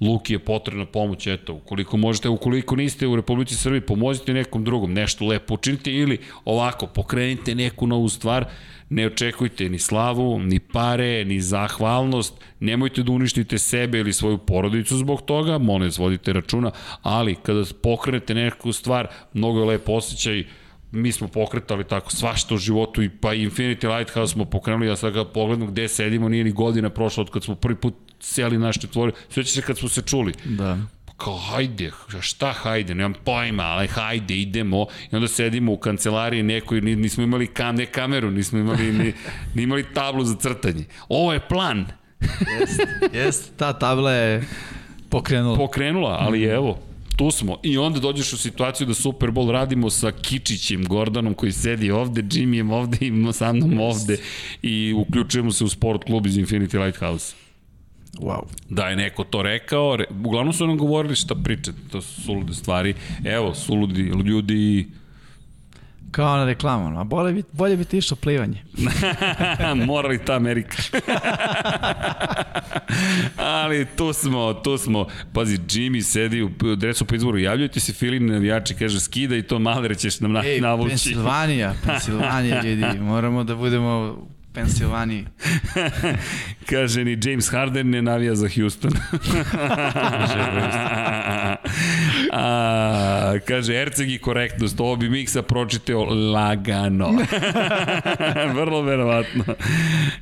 Luki 0.00 0.32
je 0.32 0.38
potrebna 0.38 0.86
pomoć, 0.86 1.26
eto, 1.26 1.54
ukoliko 1.54 1.96
možete, 1.96 2.28
ukoliko 2.28 2.76
niste 2.76 3.06
u 3.06 3.16
Republici 3.16 3.54
Srbiji, 3.54 3.80
pomozite 3.80 4.32
nekom 4.32 4.64
drugom, 4.64 4.92
nešto 4.92 5.26
lepo 5.26 5.54
učinite 5.54 5.92
ili 5.92 6.18
ovako, 6.44 6.86
pokrenite 6.86 7.54
neku 7.54 7.86
novu 7.86 8.08
stvar, 8.08 8.44
ne 8.94 9.06
očekujte 9.06 9.68
ni 9.68 9.78
slavu, 9.78 10.38
ni 10.38 10.58
pare, 10.58 11.24
ni 11.24 11.40
zahvalnost, 11.40 12.34
nemojte 12.60 13.02
da 13.02 13.12
uništite 13.12 13.58
sebe 13.58 13.98
ili 13.98 14.12
svoju 14.12 14.38
porodicu 14.38 14.96
zbog 14.96 15.22
toga, 15.22 15.58
molim 15.58 15.88
vas, 15.88 15.98
vodite 15.98 16.32
računa, 16.32 16.70
ali 17.02 17.34
kada 17.34 17.64
pokrenete 17.82 18.34
neku 18.34 18.72
stvar, 18.72 19.08
mnogo 19.32 19.60
je 19.60 19.66
lep 19.66 19.88
osjećaj, 19.88 20.44
mi 20.92 21.12
smo 21.12 21.28
pokretali 21.28 21.84
tako 21.84 22.10
svašta 22.10 22.54
u 22.54 22.58
životu 22.58 23.02
i 23.02 23.10
pa 23.10 23.34
Infinity 23.34 23.98
Lighthouse 23.98 24.32
smo 24.32 24.44
pokrenuli, 24.44 24.86
ja 24.86 24.96
sad 24.96 25.12
ga 25.12 25.24
pogledam 25.24 25.66
gde 25.66 25.88
sedimo, 25.88 26.28
nije 26.28 26.44
ni 26.44 26.52
godina 26.52 26.90
prošla 26.90 27.22
od 27.22 27.30
kad 27.30 27.44
smo 27.44 27.54
prvi 27.54 27.76
put 27.76 27.94
seli 28.20 28.58
naš 28.58 28.80
četvori, 28.80 29.12
sveća 29.28 29.50
se 29.50 29.62
kad 29.62 29.78
smo 29.78 29.88
se 29.88 30.02
čuli. 30.02 30.32
Da. 30.44 30.78
Kao 31.16 31.36
hajde, 31.36 31.90
šta 32.20 32.52
hajde, 32.52 32.94
nemam 32.94 33.14
pojma, 33.24 33.62
ali 33.62 33.86
hajde, 33.86 34.36
idemo. 34.36 34.86
I 35.12 35.16
onda 35.16 35.28
sedimo 35.28 35.72
u 35.72 35.76
kancelariji 35.76 36.42
nekoj, 36.42 36.80
nismo 36.80 37.24
imali 37.24 37.46
kam, 37.46 37.76
ne 37.76 37.86
kameru, 37.86 38.30
nismo 38.30 38.58
imali 38.58 38.92
ni, 38.92 39.12
ni 39.54 39.62
imali 39.62 39.84
tablu 39.94 40.24
za 40.24 40.36
crtanje. 40.36 40.84
Ovo 41.08 41.32
je 41.32 41.40
plan. 41.48 41.86
Jeste, 42.60 42.88
jest, 43.12 43.56
ta 43.56 43.72
tabla 43.72 44.12
je 44.12 44.44
pokrenula. 45.08 45.56
Pokrenula, 45.56 46.16
ali 46.20 46.42
evo, 46.42 46.78
tu 47.16 47.30
smo. 47.30 47.58
I 47.62 47.78
onda 47.78 48.00
dođeš 48.00 48.32
u 48.32 48.38
situaciju 48.38 48.86
da 48.86 48.94
Super 48.94 49.30
Bowl 49.30 49.50
radimo 49.50 49.90
sa 49.90 50.12
Kičićem, 50.12 50.84
Gordanom 50.84 51.34
koji 51.34 51.52
sedi 51.52 51.90
ovde, 51.90 52.22
Jimmyjem 52.22 52.72
ovde 52.72 52.98
i 53.00 53.32
sa 53.32 53.52
mnom 53.52 53.80
ovde 53.80 54.16
i 54.62 54.94
uključujemo 54.96 55.52
se 55.52 55.64
u 55.64 55.68
sport 55.68 56.04
klub 56.04 56.26
iz 56.26 56.36
Infinity 56.36 56.84
Lighthouse. 56.84 57.43
Wow. 58.20 58.42
Da 58.68 58.88
je 58.88 58.96
neko 58.96 59.24
to 59.24 59.42
rekao, 59.42 59.98
uglavnom 60.24 60.52
su 60.52 60.66
nam 60.66 60.78
govorili 60.78 61.16
šta 61.16 61.34
pričate, 61.34 61.78
to 61.92 62.02
su 62.02 62.22
sulude 62.22 62.54
stvari. 62.54 62.94
Evo, 63.24 63.54
suludi 63.54 64.02
ljudi 64.02 64.86
Kao 66.14 66.36
na 66.36 66.44
reklamu, 66.44 67.00
a 67.00 67.04
bolje 67.04 67.32
bi, 67.32 67.42
bolje 67.52 67.76
bi 67.76 67.84
ti 67.84 67.98
išlo 67.98 68.16
plivanje. 68.16 68.62
Morali 69.86 70.18
ta 70.24 70.34
Amerika. 70.34 70.76
Ali 73.36 73.86
tu 73.96 74.12
smo, 74.12 74.54
tu 74.54 74.78
smo. 74.78 75.06
Pazi, 75.32 75.58
Jimmy 75.58 76.02
sedi 76.02 76.42
u 76.42 76.50
dresu 76.76 77.04
po 77.04 77.14
izboru, 77.14 77.38
javljujte 77.38 77.80
se 77.80 77.92
Filin 77.92 78.26
navijači, 78.26 78.74
kaže 78.74 79.00
skida 79.00 79.36
i 79.36 79.42
to 79.42 79.58
malere 79.58 79.94
ćeš 79.94 80.20
nam 80.20 80.36
Ej, 80.36 80.60
navući. 80.60 80.88
Pensilvanija, 80.88 81.74
Pensilvanija, 81.86 82.62
ljudi, 82.64 83.00
moramo 83.00 83.44
da 83.44 83.54
budemo 83.54 84.16
Pensilvaniji. 84.54 85.26
kaže 86.70 87.04
ni 87.04 87.18
James 87.24 87.52
Harden 87.52 87.90
ne 87.90 88.02
navija 88.02 88.34
za 88.34 88.48
Houston. 88.56 88.92
A, 92.32 93.03
kaže 93.40 93.74
Erceg 93.74 94.10
i 94.10 94.18
korektnost, 94.18 94.80
ovo 94.80 94.96
bi 94.96 95.08
Miksa 95.08 95.42
pročiteo 95.42 96.04
lagano. 96.04 97.10
Vrlo 98.58 98.82
verovatno. 98.82 99.44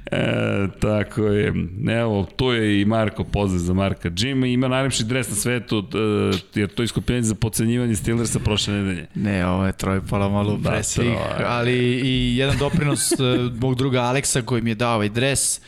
E, 0.06 0.66
tako 0.80 1.22
je. 1.26 1.52
Evo, 2.00 2.26
tu 2.36 2.52
je 2.52 2.80
i 2.80 2.84
Marko, 2.84 3.24
pozdrav 3.24 3.60
za 3.60 3.74
Marka. 3.74 4.10
Jim 4.16 4.44
ima 4.44 4.68
najlepši 4.68 5.04
dres 5.04 5.28
na 5.28 5.34
svetu, 5.34 5.78
e, 5.78 6.60
jer 6.60 6.68
to 6.68 6.82
je 6.82 6.84
iskupljenje 6.84 7.22
za 7.22 7.34
pocenjivanje 7.34 7.94
Steelersa 7.94 8.38
prošle 8.38 8.74
nedelje. 8.74 9.06
Ne, 9.14 9.46
ovo 9.46 9.66
je 9.66 9.72
troj 9.72 10.00
pola 10.00 10.28
malo 10.28 10.56
da, 10.56 10.70
pre 10.70 10.82
svih, 10.82 11.18
ali 11.46 12.00
i 12.04 12.36
jedan 12.36 12.58
doprinos 12.58 13.12
e, 13.12 13.16
mog 13.60 13.74
druga 13.74 14.00
Aleksa 14.00 14.42
koji 14.42 14.62
mi 14.62 14.70
je 14.70 14.74
dao 14.74 14.94
ovaj 14.94 15.08
dres. 15.08 15.60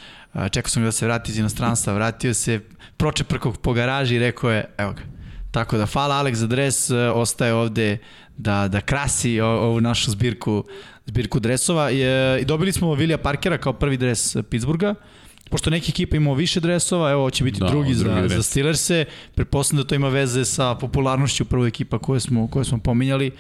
Čekao 0.51 0.71
sam 0.71 0.83
ga 0.83 0.87
da 0.87 0.93
se 0.93 1.07
vrati 1.07 1.33
iz 1.33 1.39
inostranstva, 1.39 1.93
vratio 1.93 2.35
se, 2.35 2.61
proče 2.97 3.25
preko 3.25 3.53
po 3.53 3.73
garaži 3.73 4.15
i 4.15 4.19
rekao 4.19 4.51
je, 4.51 4.65
evo 4.79 4.93
ga, 4.93 5.03
Tako 5.55 5.77
da 5.79 5.87
hvala 5.87 6.15
Alex 6.15 6.35
za 6.35 6.47
dres, 6.47 6.91
e, 6.91 6.97
ostaje 6.97 7.55
ovde 7.55 7.99
da, 8.37 8.69
da 8.69 8.81
krasi 8.81 9.41
ovu 9.41 9.81
našu 9.81 10.11
zbirku, 10.11 10.65
zbirku 11.07 11.41
dresova. 11.41 11.91
I, 11.91 12.01
I 12.41 12.45
dobili 12.45 12.73
smo 12.73 12.95
Vilija 12.95 13.19
Parkera 13.19 13.59
kao 13.59 13.73
prvi 13.73 13.97
dres 13.97 14.37
Pittsburgha. 14.51 14.95
Pošto 15.51 15.71
neki 15.71 15.91
ekipa 15.91 16.17
imao 16.17 16.35
više 16.35 16.61
dresova, 16.61 17.11
evo 17.11 17.31
će 17.31 17.45
biti 17.45 17.61
da, 17.61 17.67
drugi, 17.67 17.95
drugi 17.95 17.95
za, 17.95 18.21
dres. 18.21 18.33
za 18.33 18.43
Steelers-e. 18.43 19.05
Pretpostavljam 19.35 19.83
da 19.83 19.89
to 19.89 19.95
ima 19.95 20.09
veze 20.09 20.45
sa 20.45 20.75
popularnošću 20.75 21.45
prve 21.45 21.69
ekipa 21.69 21.99
koje 21.99 22.21
smo, 22.21 22.49
koje 22.49 22.65
smo 22.65 22.79
pominjali. 22.79 23.31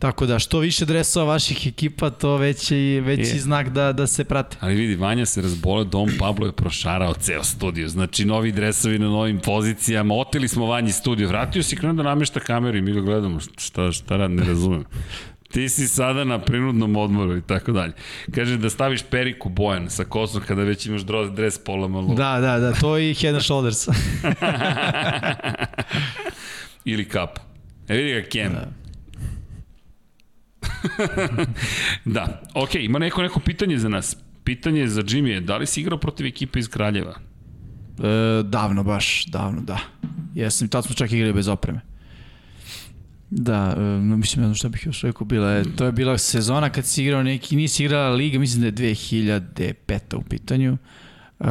Tako 0.00 0.26
da 0.26 0.38
što 0.38 0.58
više 0.58 0.84
dresova 0.84 1.32
vaših 1.32 1.66
ekipa, 1.66 2.10
to 2.10 2.36
veći, 2.36 3.00
veći 3.04 3.22
je. 3.22 3.40
znak 3.40 3.68
da, 3.68 3.92
da 3.92 4.06
se 4.06 4.24
prate. 4.24 4.56
Ali 4.60 4.74
vidi, 4.74 4.96
Vanja 4.96 5.26
se 5.26 5.42
razbole, 5.42 5.84
Dom 5.84 6.10
Pablo 6.18 6.46
je 6.46 6.52
prošarao 6.52 7.14
ceo 7.14 7.44
studio. 7.44 7.88
Znači, 7.88 8.24
novi 8.24 8.52
dresovi 8.52 8.98
na 8.98 9.06
novim 9.08 9.38
pozicijama. 9.38 10.14
Oteli 10.14 10.48
smo 10.48 10.66
Vanji 10.66 10.92
studio. 10.92 11.28
Vratio 11.28 11.62
se 11.62 11.74
i 11.74 11.78
krenuo 11.78 11.96
da 11.96 12.02
namešta 12.02 12.40
kameru 12.40 12.78
i 12.78 12.82
mi 12.82 12.92
ga 12.92 13.00
gledamo. 13.00 13.40
Šta, 13.58 13.92
šta 13.92 14.16
rad, 14.16 14.30
ne 14.30 14.44
razumem. 14.44 14.84
Ti 15.52 15.68
si 15.68 15.88
sada 15.88 16.24
na 16.24 16.38
prinudnom 16.38 16.96
odmoru 16.96 17.36
i 17.36 17.42
tako 17.42 17.72
dalje. 17.72 17.92
Kaže 18.34 18.56
da 18.56 18.70
staviš 18.70 19.02
periku 19.10 19.48
bojan 19.48 19.90
sa 19.90 20.04
kosom 20.04 20.42
kada 20.46 20.62
već 20.62 20.86
imaš 20.86 21.02
dres 21.34 21.58
pola 21.58 21.88
malo. 21.88 22.14
Da, 22.14 22.40
da, 22.40 22.58
da, 22.58 22.72
to 22.72 22.98
i 22.98 23.14
head 23.14 23.34
and 23.34 23.44
shoulders. 23.44 23.88
Ili 26.84 27.08
kap. 27.08 27.38
E 27.88 27.96
vidi 27.96 28.20
ga 28.20 28.28
Kem. 28.28 28.52
Da. 28.52 28.80
da, 32.04 32.42
ok, 32.54 32.74
ima 32.74 32.98
neko 32.98 33.22
neko 33.22 33.40
pitanje 33.40 33.78
za 33.78 33.88
nas. 33.88 34.16
Pitanje 34.44 34.88
za 34.88 35.02
Jimmy 35.02 35.26
je, 35.26 35.40
da 35.40 35.56
li 35.56 35.66
si 35.66 35.80
igrao 35.80 35.98
protiv 35.98 36.26
ekipe 36.26 36.58
iz 36.58 36.68
Kraljeva? 36.68 37.14
E, 37.98 38.42
davno 38.42 38.82
baš, 38.82 39.26
davno, 39.26 39.60
da. 39.60 39.78
Jesam, 40.34 40.68
tad 40.68 40.84
smo 40.84 40.94
čak 40.94 41.12
igrali 41.12 41.32
bez 41.32 41.48
opreme. 41.48 41.80
Da, 43.30 43.74
e, 43.76 43.80
no, 43.80 44.16
mislim, 44.16 44.44
znam 44.44 44.54
šta 44.54 44.68
bih 44.68 44.86
još 44.86 45.02
rekao, 45.02 45.24
bila 45.24 45.50
je, 45.50 45.76
to 45.76 45.84
je 45.84 45.92
bila 45.92 46.18
sezona 46.18 46.70
kad 46.70 46.86
si 46.86 47.02
igrao 47.02 47.22
neki, 47.22 47.56
nisi 47.56 47.84
igrala 47.84 48.10
liga, 48.10 48.38
mislim 48.38 48.60
da 48.60 48.66
je 48.66 48.94
2005. 48.94 50.16
u 50.16 50.22
pitanju. 50.22 50.76
Uh, 51.40 51.46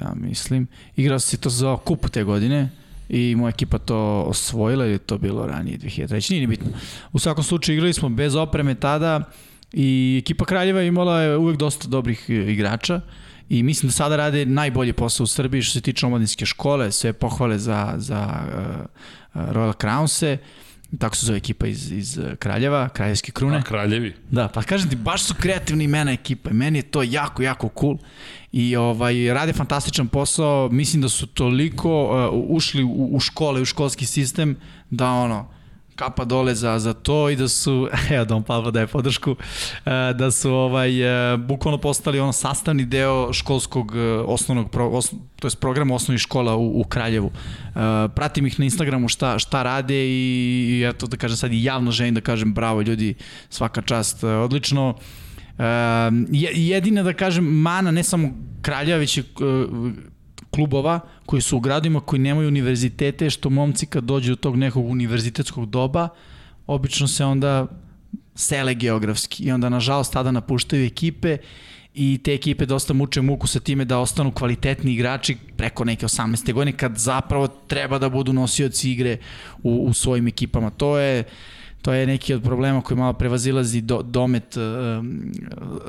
ja 0.00 0.12
mislim. 0.14 0.66
Igrao 0.96 1.18
si 1.18 1.40
to 1.40 1.50
za 1.50 1.76
kupu 1.76 2.08
te 2.08 2.24
godine 2.24 2.70
i 3.08 3.34
moja 3.36 3.50
ekipa 3.50 3.78
to 3.78 4.22
osvojila 4.26 4.86
ili 4.86 4.98
to 4.98 5.18
bilo 5.18 5.46
ranije 5.46 5.78
2003. 5.78 6.30
Nije 6.30 6.40
ni 6.40 6.46
bitno. 6.46 6.70
U 7.12 7.18
svakom 7.18 7.44
slučaju 7.44 7.76
igrali 7.76 7.92
smo 7.92 8.08
bez 8.08 8.34
opreme 8.34 8.74
tada 8.74 9.30
i 9.72 10.20
ekipa 10.22 10.44
Kraljeva 10.44 10.82
imala 10.82 11.20
je 11.20 11.36
uvek 11.36 11.56
dosta 11.56 11.88
dobrih 11.88 12.30
igrača 12.30 13.00
i 13.48 13.62
mislim 13.62 13.88
da 13.88 13.92
sada 13.92 14.16
rade 14.16 14.46
najbolji 14.46 14.92
posao 14.92 15.24
u 15.24 15.26
Srbiji 15.26 15.62
što 15.62 15.72
se 15.72 15.80
tiče 15.80 16.06
omladinske 16.06 16.46
škole, 16.46 16.92
sve 16.92 17.12
pohvale 17.12 17.58
za, 17.58 17.94
za 17.96 18.28
uh, 19.34 19.40
Royal 19.42 19.74
Crownse. 19.82 20.36
Tako 20.98 21.16
se 21.16 21.26
zove 21.26 21.38
ekipa 21.38 21.66
iz, 21.66 21.92
iz 21.92 22.18
Kraljeva, 22.38 22.88
Kraljevske 22.88 23.32
krune. 23.32 23.56
A, 23.56 23.62
Kraljevi. 23.62 24.14
Da, 24.30 24.48
pa 24.48 24.62
kažem 24.62 24.90
ti, 24.90 24.96
baš 24.96 25.22
su 25.22 25.34
kreativni 25.34 25.84
imena 25.84 26.12
ekipa 26.12 26.50
i 26.50 26.52
meni 26.52 26.78
je 26.78 26.82
to 26.82 27.02
jako, 27.02 27.42
jako 27.42 27.68
cool 27.80 27.96
i 28.52 28.76
ovaj, 28.76 29.34
rade 29.34 29.52
fantastičan 29.52 30.08
posao, 30.08 30.68
mislim 30.72 31.02
da 31.02 31.08
su 31.08 31.26
toliko 31.26 32.02
uh, 32.04 32.56
ušli 32.56 32.84
u, 32.84 33.08
u 33.12 33.20
škole, 33.20 33.60
u 33.60 33.64
školski 33.64 34.06
sistem, 34.06 34.56
da 34.90 35.10
ono, 35.10 35.48
kapa 35.96 36.24
dole 36.24 36.54
za, 36.54 36.78
za 36.78 36.92
to 36.92 37.30
i 37.30 37.36
da 37.36 37.48
su, 37.48 37.88
evo 38.14 38.24
Don 38.24 38.42
Pablo 38.42 38.70
daje 38.70 38.86
podršku, 38.86 39.30
uh, 39.30 39.36
da 40.16 40.30
su 40.30 40.50
ovaj, 40.50 41.02
uh, 41.34 41.40
bukvalno 41.40 41.78
postali 41.78 42.20
ono 42.20 42.32
sastavni 42.32 42.84
deo 42.84 43.32
školskog 43.32 43.90
uh, 43.90 44.24
osnovnog, 44.26 44.70
to 45.36 45.48
je 45.48 45.50
programa 45.60 45.94
osnovnih 45.94 46.20
škola 46.20 46.56
u, 46.56 46.80
u 46.80 46.84
Kraljevu. 46.84 47.30
Pratim 48.14 48.46
ih 48.46 48.58
na 48.58 48.64
Instagramu 48.64 49.08
šta, 49.08 49.38
šta 49.38 49.62
rade 49.62 49.94
i, 49.94 50.68
i 50.70 50.88
eto 50.88 51.06
da 51.06 51.16
kažem 51.16 51.36
sad 51.36 51.52
i 51.52 51.64
javno 51.64 51.90
želim 51.90 52.14
da 52.14 52.20
kažem 52.20 52.54
bravo 52.54 52.82
ljudi, 52.82 53.14
svaka 53.50 53.82
čast, 53.82 54.24
odlično. 54.24 54.94
Jedina, 56.52 57.02
da 57.02 57.12
kažem, 57.12 57.44
mana 57.44 57.90
ne 57.90 58.04
samo 58.04 58.30
Kraljeva, 58.62 58.98
već 58.98 59.16
i 59.18 59.24
klubova 60.54 61.00
koji 61.26 61.42
su 61.42 61.56
u 61.56 61.60
gradima 61.60 62.00
koji 62.00 62.20
nemaju 62.20 62.48
univerzitete, 62.48 63.30
što 63.30 63.50
momci 63.50 63.86
kad 63.86 64.04
dođu 64.04 64.32
do 64.32 64.36
tog 64.36 64.56
nekog 64.56 64.86
univerzitetskog 64.86 65.66
doba, 65.66 66.08
obično 66.66 67.08
se 67.08 67.24
onda 67.24 67.66
sele 68.34 68.74
geografski 68.74 69.44
i 69.44 69.52
onda 69.52 69.68
nažalost 69.68 70.12
tada 70.12 70.30
napuštaju 70.30 70.84
ekipe 70.86 71.38
i 71.94 72.20
te 72.24 72.34
ekipe 72.34 72.66
dosta 72.66 72.94
muče 72.94 73.20
muku 73.22 73.46
sa 73.46 73.60
time 73.60 73.84
da 73.84 73.98
ostanu 73.98 74.32
kvalitetni 74.32 74.92
igrači 74.92 75.36
preko 75.56 75.84
neke 75.84 76.06
18. 76.06 76.52
godine 76.52 76.76
kad 76.76 76.96
zapravo 76.96 77.48
treba 77.48 77.98
da 77.98 78.08
budu 78.08 78.32
nosioci 78.32 78.90
igre 78.90 79.16
u, 79.62 79.84
u 79.88 79.92
svojim 79.92 80.28
ekipama. 80.28 80.70
To 80.70 80.98
je 80.98 81.24
to 81.82 81.92
je 81.92 82.06
neki 82.06 82.34
od 82.34 82.42
problema 82.42 82.80
koji 82.80 82.98
malo 82.98 83.12
prevazilazi 83.12 83.80
do, 83.80 84.02
domet 84.02 84.56
uh, 84.56 84.62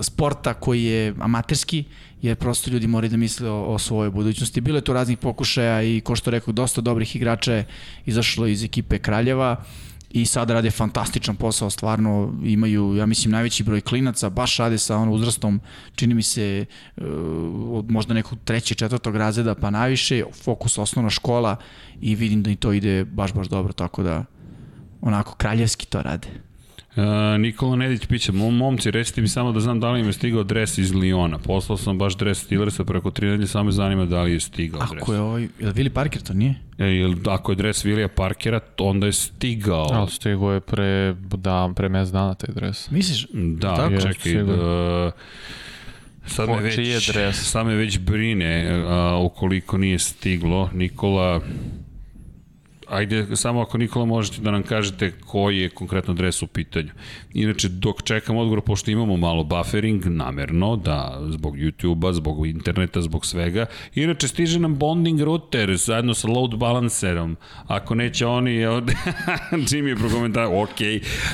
sporta 0.01 0.53
koji 0.53 0.83
je 0.83 1.13
amaterski, 1.19 1.83
jer 2.23 2.35
prosto 2.35 2.71
ljudi 2.71 2.87
moraju 2.87 3.11
da 3.11 3.17
misle 3.17 3.49
o, 3.49 3.73
o 3.73 3.79
svojoj 3.79 4.11
budućnosti. 4.11 4.61
Bilo 4.61 4.77
je 4.77 4.81
tu 4.81 4.93
raznih 4.93 5.17
pokušaja 5.17 5.83
i, 5.83 6.01
ko 6.01 6.15
što 6.15 6.31
rekao, 6.31 6.53
dosta 6.53 6.81
dobrih 6.81 7.15
igrača 7.15 7.53
je 7.53 7.65
izašlo 8.05 8.47
iz 8.47 8.63
ekipe 8.63 8.99
Kraljeva 8.99 9.63
i 10.11 10.25
sad 10.25 10.49
rade 10.49 10.71
fantastičan 10.71 11.35
posao, 11.35 11.69
stvarno 11.69 12.33
imaju, 12.43 12.95
ja 12.95 13.05
mislim, 13.05 13.31
najveći 13.31 13.63
broj 13.63 13.81
klinaca, 13.81 14.29
baš 14.29 14.57
rade 14.57 14.77
sa 14.77 14.97
ono 14.97 15.11
uzrastom, 15.11 15.61
čini 15.95 16.13
mi 16.13 16.23
se, 16.23 16.65
uh, 16.97 17.03
od 17.69 17.91
možda 17.91 18.13
nekog 18.13 18.39
trećeg, 18.45 18.77
četvrtog 18.77 19.15
razreda 19.15 19.55
pa 19.55 19.69
najviše, 19.69 20.23
fokus 20.43 20.77
osnovna 20.77 21.09
škola 21.09 21.55
i 22.01 22.15
vidim 22.15 22.43
da 22.43 22.51
i 22.51 22.55
to 22.55 22.73
ide 22.73 23.05
baš, 23.05 23.33
baš 23.33 23.47
dobro, 23.47 23.73
tako 23.73 24.03
da 24.03 24.25
onako 25.01 25.35
kraljevski 25.35 25.85
to 25.85 26.01
rade. 26.01 26.52
Uh, 26.95 27.03
Nikola 27.39 27.75
Nedić 27.75 28.05
piće, 28.05 28.31
mom 28.31 28.57
momci, 28.57 28.91
recite 28.91 29.21
mi 29.21 29.27
samo 29.27 29.51
da 29.51 29.59
znam 29.59 29.79
da 29.79 29.91
li 29.91 29.99
im 29.99 30.05
je 30.05 30.13
stigao 30.13 30.43
dres 30.43 30.77
iz 30.77 30.93
Liona. 30.93 31.37
Poslao 31.37 31.77
sam 31.77 31.97
baš 31.97 32.17
dres 32.17 32.43
Steelersa 32.43 32.83
preko 32.83 33.11
tri 33.11 33.27
nedelje, 33.27 33.47
samo 33.47 33.63
me 33.63 33.71
zanima 33.71 34.05
da 34.05 34.21
li 34.21 34.31
je 34.31 34.39
stigao 34.39 34.81
ako 34.81 34.93
dres. 34.93 35.03
Ako 35.03 35.13
je 35.13 35.19
ovaj, 35.19 35.41
je 35.41 35.67
li 35.67 35.73
Willi 35.73 35.89
Parker 35.89 36.21
to 36.21 36.33
nije? 36.33 36.55
E, 36.77 36.85
jel, 36.85 37.13
ako 37.27 37.51
je 37.51 37.55
dres 37.55 37.85
Willija 37.85 38.07
Parkera, 38.07 38.59
onda 38.77 39.05
je 39.05 39.13
stigao. 39.13 39.87
Ali 39.91 40.11
stigao 40.11 40.53
je 40.53 40.59
pre, 40.59 41.15
da, 41.37 41.69
pre 41.75 41.89
mes 41.89 42.09
dana 42.09 42.33
taj 42.33 42.55
dres. 42.55 42.91
Misliš? 42.91 43.27
Da, 43.33 43.75
Tako? 43.75 44.01
čekaj, 44.01 44.33
da, 44.33 45.11
Sad 46.25 46.49
me, 46.49 46.61
već, 46.61 47.11
sad 47.31 47.65
me 47.65 47.75
već 47.75 47.99
brine, 47.99 48.83
a, 48.87 49.17
ukoliko 49.17 49.77
nije 49.77 49.99
stiglo. 49.99 50.69
Nikola, 50.73 51.41
ajde, 52.93 53.35
samo 53.35 53.61
ako 53.61 53.77
Nikola 53.77 54.05
možete 54.05 54.41
da 54.41 54.51
nam 54.51 54.63
kažete 54.63 55.11
koji 55.25 55.57
je 55.57 55.69
konkretno 55.69 56.13
dres 56.13 56.41
u 56.41 56.47
pitanju. 56.47 56.89
Inače, 57.33 57.69
dok 57.69 58.03
čekam 58.03 58.37
odgovor, 58.37 58.61
pošto 58.61 58.91
imamo 58.91 59.17
malo 59.17 59.43
buffering, 59.43 60.05
namerno, 60.05 60.75
da, 60.75 61.19
zbog 61.29 61.57
YouTube-a, 61.57 62.13
zbog 62.13 62.47
interneta, 62.47 63.01
zbog 63.01 63.25
svega. 63.25 63.65
Inače, 63.95 64.27
stiže 64.27 64.59
nam 64.59 64.75
bonding 64.75 65.21
router 65.21 65.75
zajedno 65.77 66.13
sa 66.13 66.27
load 66.27 66.55
balancerom. 66.55 67.37
Ako 67.67 67.95
neće 67.95 68.25
oni, 68.25 68.51
Jimmy 69.69 69.87
je 69.87 69.95
prokomentar, 69.95 70.45
ok, 70.45 70.79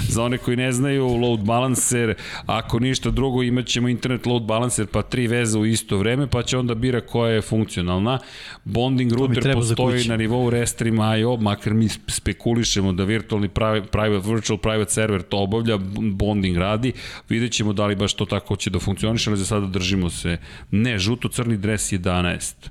za 0.01 0.23
one 0.23 0.37
koji 0.37 0.57
ne 0.57 0.71
znaju, 0.71 1.07
load 1.07 1.39
balancer, 1.39 2.15
ako 2.45 2.79
ništa 2.79 3.09
drugo, 3.09 3.43
imat 3.43 3.65
ćemo 3.65 3.87
internet 3.89 4.25
load 4.25 4.43
balancer, 4.43 4.87
pa 4.87 5.01
tri 5.01 5.27
veze 5.27 5.59
u 5.59 5.65
isto 5.65 5.97
vreme, 5.97 6.27
pa 6.27 6.43
će 6.43 6.57
onda 6.57 6.75
bira 6.75 7.01
koja 7.01 7.33
je 7.33 7.41
funkcionalna. 7.41 8.19
Bonding 8.63 9.13
router 9.13 9.53
postoji 9.53 10.07
na 10.07 10.17
nivou 10.17 10.49
Restream.io, 10.49 11.37
makar 11.49 11.73
mi 11.73 11.89
spekulišemo 12.07 12.93
da 12.93 13.03
virtualni 13.03 13.49
private, 13.49 13.87
private, 13.91 14.27
virtual 14.27 14.59
private 14.59 14.91
server 14.91 15.21
to 15.21 15.37
obavlja, 15.37 15.77
bonding 16.21 16.57
radi, 16.57 16.93
vidjet 17.29 17.51
ćemo 17.51 17.73
da 17.73 17.85
li 17.85 17.95
baš 17.95 18.13
to 18.13 18.25
tako 18.25 18.55
će 18.55 18.69
da 18.69 18.79
funkcioniše, 18.79 19.29
ali 19.29 19.39
za 19.39 19.45
sada 19.45 19.67
držimo 19.67 20.09
se. 20.09 20.37
Ne, 20.71 20.97
žuto-crni 20.99 21.57
dres 21.57 21.91
11. 21.91 22.69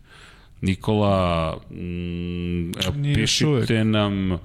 Nikola, 0.61 1.57
mm, 1.71 2.73
pišite 3.15 3.85
nam 3.85 4.39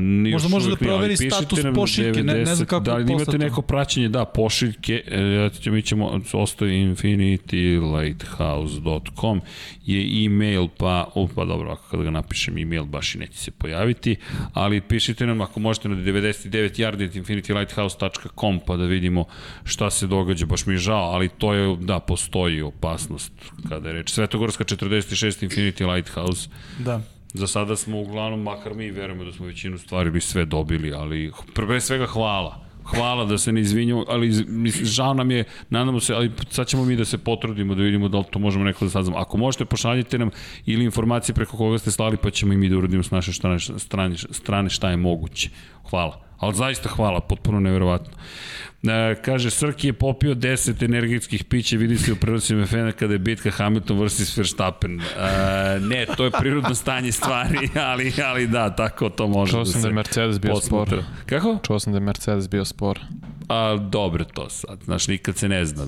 Ni 0.00 0.30
Možda 0.30 0.48
može 0.48 0.70
da 0.70 0.76
proveri 0.76 1.16
status 1.16 1.60
pošiljke, 1.74 2.22
ne, 2.22 2.34
ne 2.34 2.54
znam 2.54 2.66
kako 2.66 2.84
Da 2.84 2.94
li 2.94 3.12
imate 3.12 3.38
neko 3.38 3.62
praćenje, 3.62 4.08
da, 4.08 4.24
pošiljke, 4.24 5.02
e, 5.06 5.50
mi 5.70 5.82
ćemo, 5.82 6.20
ostavi 6.32 6.74
infinitylighthouse.com 6.74 9.40
je 9.84 10.24
e-mail, 10.24 10.68
pa, 10.76 11.10
o, 11.14 11.28
pa 11.34 11.44
dobro, 11.44 11.72
ako 11.72 11.82
kada 11.90 12.02
ga 12.02 12.10
napišem 12.10 12.58
e-mail, 12.58 12.84
baš 12.84 13.14
i 13.14 13.18
neće 13.18 13.38
se 13.38 13.50
pojaviti, 13.50 14.16
ali 14.52 14.80
pišite 14.80 15.26
nam 15.26 15.40
ako 15.40 15.60
možete 15.60 15.88
na 15.88 15.96
99 15.96 16.78
yardi.infinitylighthouse.com 16.78 18.60
pa 18.66 18.76
da 18.76 18.84
vidimo 18.84 19.24
šta 19.64 19.90
se 19.90 20.06
događa, 20.06 20.46
baš 20.46 20.66
mi 20.66 20.74
je 20.74 20.78
žao, 20.78 21.10
ali 21.10 21.28
to 21.28 21.54
je, 21.54 21.76
da, 21.76 21.98
postoji 21.98 22.62
opasnost 22.62 23.32
kada 23.68 23.88
je 23.88 23.94
reč. 23.94 24.10
Svetogorska 24.10 24.64
46 24.64 25.48
Infinity 25.48 25.94
Lighthouse. 25.94 26.48
Da. 26.78 27.00
Za 27.34 27.46
sada 27.46 27.76
smo 27.76 28.00
uglavnom, 28.00 28.42
makar 28.42 28.74
mi 28.74 28.90
verujemo 28.90 29.24
da 29.24 29.32
smo 29.32 29.46
većinu 29.46 29.78
stvari 29.78 30.10
bi 30.10 30.20
sve 30.20 30.44
dobili, 30.44 30.92
ali 30.92 31.32
pre 31.54 31.80
svega 31.80 32.06
hvala. 32.06 32.72
Hvala 32.84 33.24
da 33.24 33.38
se 33.38 33.52
ne 33.52 33.60
izvinjamo, 33.60 34.04
ali 34.08 34.32
žao 34.82 35.14
nam 35.14 35.30
je, 35.30 35.44
nadamo 35.70 36.00
se, 36.00 36.14
ali 36.14 36.30
sad 36.50 36.66
ćemo 36.66 36.84
mi 36.84 36.96
da 36.96 37.04
se 37.04 37.18
potrudimo 37.18 37.74
da 37.74 37.82
vidimo 37.82 38.08
da 38.08 38.18
li 38.18 38.24
to 38.30 38.38
možemo 38.38 38.64
neko 38.64 38.84
da 38.84 38.90
saznamo. 38.90 39.18
Ako 39.18 39.36
možete, 39.36 39.64
pošaljite 39.64 40.18
nam 40.18 40.30
ili 40.66 40.84
informacije 40.84 41.34
preko 41.34 41.56
koga 41.56 41.78
ste 41.78 41.90
slali, 41.90 42.16
pa 42.16 42.30
ćemo 42.30 42.52
i 42.52 42.56
mi 42.56 42.68
da 42.68 42.78
uradimo 42.78 43.02
s 43.02 43.10
naše 43.10 43.32
strane, 43.32 43.58
strane, 43.60 44.16
strane 44.16 44.70
šta 44.70 44.90
je 44.90 44.96
moguće. 44.96 45.50
Hvala. 45.90 46.20
Ali 46.38 46.54
zaista 46.54 46.88
hvala, 46.88 47.20
potpuno 47.20 47.60
neverovatno. 47.60 48.12
E, 48.88 49.14
kaže, 49.22 49.50
Srki 49.50 49.86
je 49.86 49.92
popio 49.92 50.34
10 50.34 50.84
energetskih 50.84 51.44
pića, 51.44 51.76
vidi 51.76 51.98
se 51.98 52.12
u 52.12 52.16
prenosima 52.16 52.66
FN 52.66 52.90
kada 52.98 53.12
je 53.12 53.18
bitka 53.18 53.50
Hamilton 53.50 54.04
vs. 54.04 54.36
Verstappen. 54.38 55.00
E, 55.00 55.04
ne, 55.80 56.06
to 56.16 56.24
je 56.24 56.30
prirodno 56.30 56.74
stanje 56.74 57.12
stvari, 57.12 57.68
ali, 57.90 58.12
ali 58.24 58.46
da, 58.46 58.70
tako 58.76 59.08
to 59.08 59.28
može 59.28 59.52
Čuo 59.52 59.60
da 59.60 59.66
se 59.66 59.72
sam 59.72 59.82
da 59.82 59.88
je 59.88 59.94
Mercedes 59.94 60.40
bio 60.40 60.54
posmatra. 60.54 61.02
spor. 61.02 61.26
Kako? 61.26 61.58
Čuo 61.66 61.78
sam 61.78 61.92
da 61.92 61.96
je 61.96 62.00
Mercedes 62.00 62.48
bio 62.48 62.64
spor. 62.64 63.00
A, 63.48 63.76
dobro 63.90 64.24
to 64.24 64.48
sad, 64.48 64.78
znaš, 64.84 65.08
nikad 65.08 65.36
se 65.36 65.48
ne 65.48 65.64
zna. 65.64 65.86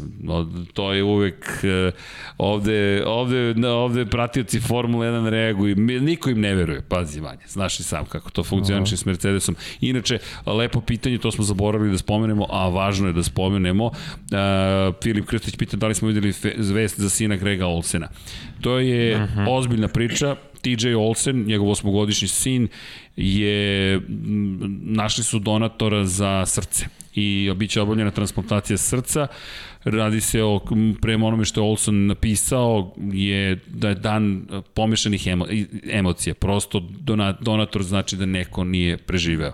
To 0.73 0.93
je 0.93 1.03
uvek, 1.03 1.47
e, 1.63 1.91
ovde, 2.39 3.03
ovde, 3.07 3.55
ovde 3.69 4.07
pratioci 4.07 4.61
Formula 4.61 5.07
1 5.07 5.29
reaguju, 5.29 5.77
niko 5.77 6.31
im 6.31 6.41
ne 6.41 6.55
veruje, 6.55 6.83
pazi 6.89 7.21
Vanja, 7.21 7.47
znaš 7.49 7.81
i 7.81 7.83
sam 7.83 8.05
kako 8.07 8.31
to 8.31 8.45
funkcioniše 8.45 8.97
s 8.97 9.05
Mercedesom. 9.05 9.57
Inače, 9.81 10.19
lepo 10.47 10.81
pitanje, 10.81 11.19
to 11.19 11.31
smo 11.33 11.45
zaboravili 11.45 11.91
da 11.93 11.99
spomenemo, 11.99 12.47
a 12.51 12.69
važno 12.85 13.11
je 13.11 13.17
da 13.17 13.23
spomenemo. 13.23 13.87
Uh, 13.87 14.95
Filip 15.03 15.27
Krstić 15.27 15.57
pita 15.57 15.77
da 15.77 15.89
li 15.89 15.95
smo 15.95 16.09
videli 16.09 16.33
zvest 16.59 17.01
za 17.01 17.11
sina 17.11 17.37
Grega 17.37 17.67
Olsena. 17.67 18.09
To 18.61 18.79
je 18.79 19.17
uh 19.17 19.23
mhm. 19.23 19.41
-huh. 19.41 19.47
ozbiljna 19.49 19.89
priča, 19.89 20.37
TJ 20.63 20.95
Olsen, 20.95 21.45
njegov 21.47 21.71
osmogodišnji 21.71 22.29
sin, 22.29 22.69
je, 23.17 24.01
našli 24.83 25.25
su 25.25 25.39
donatora 25.39 26.05
za 26.05 26.47
srce 26.47 26.87
i 27.15 27.53
biće 27.57 27.81
obavljena 27.81 28.11
transplantacija 28.11 28.77
srca. 28.77 29.27
Radi 29.85 30.21
se 30.21 30.43
o, 30.43 30.61
prema 31.01 31.27
onome 31.27 31.45
što 31.45 31.61
je 31.61 31.71
Olson 31.71 32.07
napisao, 32.07 32.95
je 33.13 33.61
da 33.67 33.89
je 33.89 33.95
dan 33.95 34.47
pomešanih 34.75 35.27
emo, 35.27 35.47
emocija. 35.91 36.35
Prosto 36.35 36.81
donator 37.41 37.83
znači 37.83 38.17
da 38.17 38.27
neko 38.27 38.65
nije 38.65 38.97
preživeo. 38.97 39.53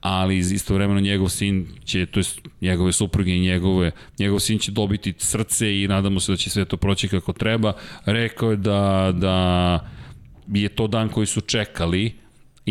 Ali 0.00 0.38
istovremeno 0.38 1.00
njegov 1.00 1.28
sin 1.28 1.66
će, 1.84 2.06
to 2.06 2.20
je 2.20 2.24
njegove 2.60 2.92
supruge 2.92 3.36
i 3.36 3.40
njegove, 3.40 3.90
njegov 4.18 4.38
sin 4.38 4.58
će 4.58 4.72
dobiti 4.72 5.14
srce 5.18 5.82
i 5.82 5.88
nadamo 5.88 6.20
se 6.20 6.32
da 6.32 6.36
će 6.36 6.50
sve 6.50 6.64
to 6.64 6.76
proći 6.76 7.08
kako 7.08 7.32
treba. 7.32 7.72
Rekao 8.04 8.50
je 8.50 8.56
da, 8.56 9.12
da 9.14 9.88
je 10.48 10.68
to 10.68 10.86
dan 10.86 11.08
koji 11.08 11.26
su 11.26 11.40
čekali, 11.40 12.14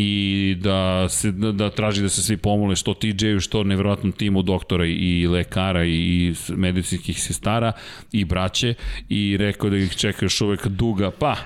i 0.00 0.56
da, 0.60 1.08
se, 1.08 1.30
da, 1.32 1.52
da 1.52 1.70
traži 1.70 2.02
da 2.02 2.08
se 2.08 2.22
svi 2.22 2.36
pomole 2.36 2.76
što 2.76 2.94
TJ-u, 2.94 3.40
što 3.40 3.64
nevjerojatnom 3.64 4.12
timu 4.12 4.42
doktora 4.42 4.86
i 4.86 5.26
lekara 5.26 5.84
i 5.84 6.34
medicinskih 6.48 7.22
sestara 7.22 7.72
i 8.12 8.24
braće 8.24 8.74
i 9.08 9.36
rekao 9.36 9.70
da 9.70 9.76
ih 9.76 9.96
čeka 9.96 10.24
još 10.24 10.40
uvek 10.40 10.66
duga, 10.66 11.10
pa 11.10 11.36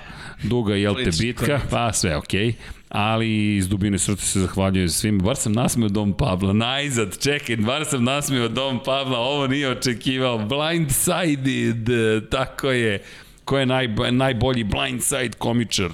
duga 0.43 0.75
jel 0.75 0.95
te 0.95 1.09
bitka, 1.19 1.59
pa 1.71 1.93
sve 1.93 2.17
okej. 2.17 2.47
Okay 2.47 2.53
ali 2.93 3.55
iz 3.55 3.69
dubine 3.69 3.99
srca 3.99 4.25
se 4.25 4.39
zahvaljujem 4.39 4.89
svim. 4.89 5.19
Bar 5.19 5.35
sam 5.35 5.53
nasmeo 5.53 5.89
Dom 5.89 6.13
Pabla, 6.13 6.53
najzad, 6.53 7.17
čekaj, 7.23 7.55
bar 7.55 7.85
sam 7.85 8.03
nasmeo 8.03 8.47
Dom 8.47 8.79
Pabla, 8.85 9.19
ovo 9.19 9.47
nije 9.47 9.69
očekivao, 9.69 10.37
blindsided, 10.37 11.89
tako 12.29 12.71
je, 12.71 13.01
ko 13.45 13.57
je 13.59 13.65
naj, 13.65 13.87
najbolji 14.11 14.63
blindside 14.63 15.31
komičar? 15.37 15.89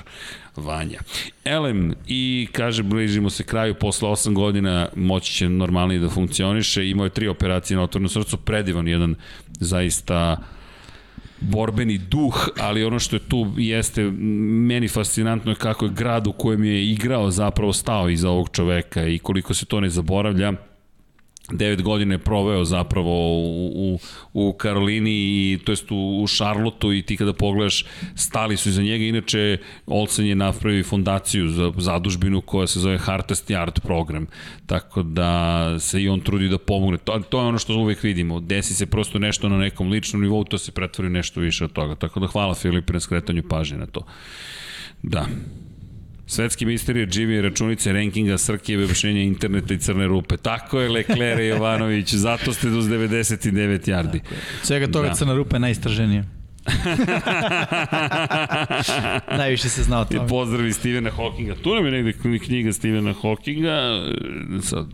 Vanja. 0.60 1.00
Elem, 1.46 1.94
i 2.08 2.48
kaže, 2.52 2.84
bližimo 2.84 3.30
se 3.30 3.44
kraju, 3.44 3.74
posle 3.74 4.10
8 4.10 4.34
godina 4.34 4.90
moći 4.96 5.34
će 5.34 5.50
normalnije 5.50 6.00
da 6.00 6.10
funkcioniše, 6.10 6.90
imao 6.90 7.04
je 7.04 7.10
tri 7.10 7.28
operacije 7.28 7.78
na 7.78 7.84
otvornom 7.84 8.10
srcu, 8.10 8.38
predivan 8.38 8.88
jedan 8.88 9.16
zaista 9.60 10.38
borbeni 11.42 11.98
duh, 11.98 12.48
ali 12.60 12.84
ono 12.84 13.00
što 13.00 13.16
je 13.16 13.20
tu 13.20 13.54
jeste 13.58 14.04
meni 14.68 14.88
fascinantno 14.88 15.52
je 15.52 15.56
kako 15.56 15.86
je 15.86 15.92
grad 15.92 16.28
u 16.28 16.32
kojem 16.32 16.64
je 16.64 16.86
igrao 16.86 17.32
zapravo 17.32 17.74
stao 17.74 18.10
iza 18.10 18.30
ovog 18.30 18.50
čoveka 18.52 19.08
i 19.08 19.20
koliko 19.20 19.54
se 19.54 19.66
to 19.66 19.80
ne 19.80 19.90
zaboravlja 19.90 20.54
9 21.52 21.82
godina 21.82 22.14
je 22.14 22.18
proveo 22.18 22.66
zapravo 22.66 23.40
u, 23.40 23.72
u, 23.76 24.00
u 24.34 24.54
Karolini 24.54 25.12
i 25.12 25.60
to 25.66 25.72
jest 25.72 25.92
u, 25.92 26.20
u 26.24 26.28
Šarlotu 26.28 26.94
i 26.94 27.02
ti 27.02 27.18
kada 27.18 27.34
pogledaš 27.34 27.86
stali 28.16 28.58
su 28.58 28.70
iza 28.70 28.82
njega. 28.82 29.04
Inače 29.04 29.58
Olsen 29.86 30.26
je 30.26 30.36
napravio 30.36 30.84
fondaciju 30.84 31.48
za 31.48 31.72
zadužbinu 31.78 32.42
koja 32.42 32.68
se 32.68 32.80
zove 32.80 32.98
Hardest 32.98 33.50
Yard 33.50 33.80
program. 33.80 34.28
Tako 34.66 35.04
da 35.04 35.76
se 35.80 36.04
i 36.04 36.10
on 36.10 36.20
trudi 36.20 36.50
da 36.50 36.58
pomogne. 36.58 36.98
To, 36.98 37.20
to 37.30 37.40
je 37.40 37.46
ono 37.46 37.58
što 37.58 37.76
uvek 37.76 38.04
vidimo. 38.04 38.40
Desi 38.40 38.76
se 38.76 38.86
prosto 38.86 39.20
nešto 39.20 39.50
na 39.50 39.58
nekom 39.58 39.90
ličnom 39.90 40.22
nivou 40.22 40.44
to 40.44 40.58
se 40.58 40.72
pretvori 40.72 41.10
nešto 41.10 41.40
više 41.40 41.64
od 41.64 41.72
toga. 41.72 41.96
Tako 41.96 42.20
da 42.20 42.28
hvala 42.28 42.54
Filipe 42.54 42.94
na 42.94 43.00
skretanju 43.00 43.44
pažnje 43.50 43.78
na 43.78 43.86
to. 43.86 44.06
Da 45.04 45.26
Svetski 46.30 46.66
misterije, 46.66 47.08
Jimmy, 47.08 47.42
računice, 47.42 47.94
rankinga, 47.94 48.38
Srkijeve, 48.38 48.84
objašnjenja 48.84 49.22
interneta 49.22 49.74
i 49.74 49.78
crne 49.78 50.08
rupe. 50.08 50.38
Tako 50.38 50.82
je 50.82 50.90
Leklere 50.90 51.46
Jovanović, 51.46 52.14
zato 52.14 52.54
ste 52.54 52.70
do 52.70 52.82
99 52.82 53.90
yardi. 53.90 54.20
Svega 54.64 54.88
toga 54.88 55.08
da. 55.08 55.16
crna 55.16 55.34
rupa 55.34 55.56
je 55.56 55.60
najistraženija. 55.60 56.24
Najviše 59.38 59.70
se 59.70 59.84
zna 59.84 60.00
o 60.00 60.06
tome. 60.06 60.28
Pozdravi 60.28 60.74
Stevena 60.74 61.10
Hawkinga. 61.10 61.56
Tu 61.64 61.76
nam 61.76 61.86
je 61.86 61.92
negde 61.92 62.14
knjiga 62.46 62.74
Stevena 62.74 63.14
Hawkinga, 63.14 64.08
sad 64.62 64.86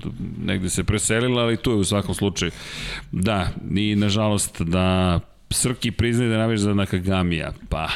negde 0.46 0.70
se 0.70 0.84
preselila, 0.84 1.42
ali 1.42 1.58
tu 1.58 1.72
je 1.72 1.78
u 1.78 1.84
svakom 1.84 2.16
slučaju. 2.16 2.52
Da, 3.12 3.50
i 3.76 3.96
nažalost 3.96 4.62
da 4.62 5.20
Srki 5.50 5.92
priznaje 5.92 6.30
da 6.30 6.44
je 6.44 6.58
za 6.58 6.74
Nakagamija, 6.74 7.54
pa 7.70 7.90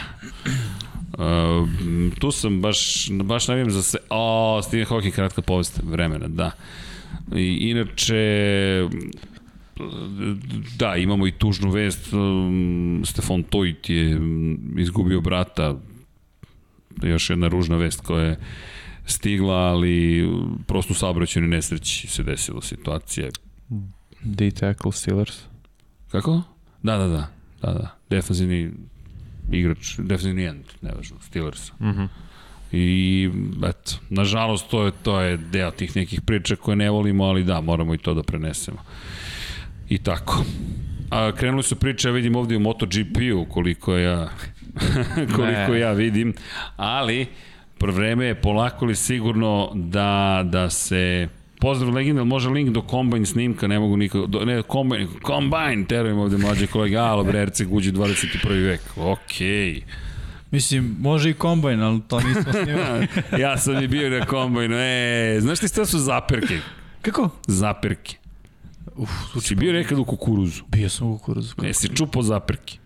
Uh, 1.19 1.69
tu 2.19 2.31
sam 2.31 2.61
baš, 2.61 3.09
baš 3.23 3.47
navijam 3.47 3.71
za 3.71 3.83
sve. 3.83 3.99
O, 4.09 4.61
Stephen 4.63 4.85
Hawking, 4.85 5.15
kratka 5.15 5.41
povest 5.41 5.81
vremena, 5.83 6.27
da. 6.27 6.51
I, 7.35 7.57
inače, 7.69 8.87
da, 10.77 10.95
imamo 10.95 11.27
i 11.27 11.31
tužnu 11.31 11.71
vest. 11.71 12.07
Stefan 13.05 13.43
Tojt 13.43 13.89
je 13.89 14.21
izgubio 14.77 15.21
brata. 15.21 15.75
Još 17.01 17.29
jedna 17.29 17.47
ružna 17.47 17.77
vest 17.77 18.01
koja 18.01 18.25
je 18.25 18.39
stigla, 19.05 19.55
ali 19.55 20.27
prosto 20.67 20.93
u 20.93 20.95
saobraćenoj 20.95 21.49
nesreći 21.49 22.07
se 22.07 22.23
desila 22.23 22.61
situacija. 22.61 23.29
D-tackle 24.23 24.91
Steelers. 24.91 25.39
Kako? 26.11 26.41
Da, 26.83 26.97
da, 26.97 27.07
da. 27.07 27.27
Da, 27.61 27.73
da. 27.73 27.95
Defensivni 28.09 28.71
igrač, 29.51 29.95
defensivni 29.97 30.45
end, 30.45 30.63
nevažno, 30.81 31.17
Steelers. 31.21 31.71
Mm 31.79 31.89
-hmm. 31.89 32.07
I, 32.71 33.29
eto, 33.69 33.91
nažalost, 34.09 34.69
to 34.69 34.85
je, 34.85 34.91
to 35.03 35.21
je 35.21 35.37
deo 35.37 35.71
tih 35.71 35.95
nekih 35.95 36.21
priča 36.21 36.55
koje 36.55 36.75
ne 36.75 36.89
volimo, 36.89 37.23
ali 37.25 37.43
da, 37.43 37.61
moramo 37.61 37.93
i 37.93 37.97
to 37.97 38.13
da 38.13 38.23
prenesemo. 38.23 38.77
I 39.89 39.97
tako. 39.97 40.43
A 41.09 41.31
krenuli 41.31 41.63
su 41.63 41.75
priče, 41.75 42.07
ja 42.07 42.11
vidim 42.11 42.35
ovde 42.35 42.55
u 42.55 42.59
MotoGP-u, 42.59 43.45
koliko 43.45 43.95
ja, 43.95 44.29
koliko 45.35 45.71
Ne. 45.71 45.79
ja 45.79 45.91
vidim, 45.91 46.33
ali 46.77 47.27
vreme 47.81 48.25
je 48.25 48.41
polako 48.41 48.85
li 48.85 48.95
sigurno 48.95 49.71
da, 49.75 50.41
da 50.45 50.69
se 50.69 51.27
Pozdrav 51.59 51.93
legenda, 51.93 52.23
može 52.23 52.49
link 52.49 52.69
do 52.69 52.81
kombajn 52.81 53.25
snimka, 53.25 53.67
ne 53.67 53.79
mogu 53.79 53.97
nikako, 53.97 54.27
do, 54.27 54.45
ne, 54.45 54.61
kombajn, 54.61 55.07
kombajn, 55.21 55.85
terujem 55.85 56.17
ovde 56.19 56.37
mlađe 56.37 56.67
kolege, 56.67 56.97
alo 56.97 57.23
bre, 57.23 57.41
Erce 57.41 57.65
guđi 57.65 57.91
21. 57.91 58.65
vek, 58.65 58.81
okej. 58.97 59.81
Mislim, 60.51 60.95
može 60.99 61.29
i 61.29 61.33
kombajn, 61.33 61.81
ali 61.81 62.01
to 62.07 62.19
nismo 62.19 62.53
snimali. 62.53 63.07
ja 63.43 63.57
sam 63.57 63.83
i 63.83 63.87
bio 63.87 64.09
na 64.09 64.25
kombajnu, 64.25 64.75
e, 64.75 65.37
znaš 65.41 65.59
ti 65.59 65.67
šta 65.67 65.85
su 65.85 65.99
zaperke? 65.99 66.57
Kako? 67.01 67.29
Zaperke. 67.47 68.15
Uf, 68.95 69.09
Si 69.41 69.55
bio 69.55 69.73
nekad 69.73 69.99
u 69.99 70.05
kukuruzu? 70.05 70.63
bio 70.67 70.89
sam 70.89 71.07
u 71.07 71.17
kukuruzu. 71.17 71.53
Ne, 71.61 71.73
si 71.73 71.95
čupao 71.95 72.21
zaperke. 72.23 72.77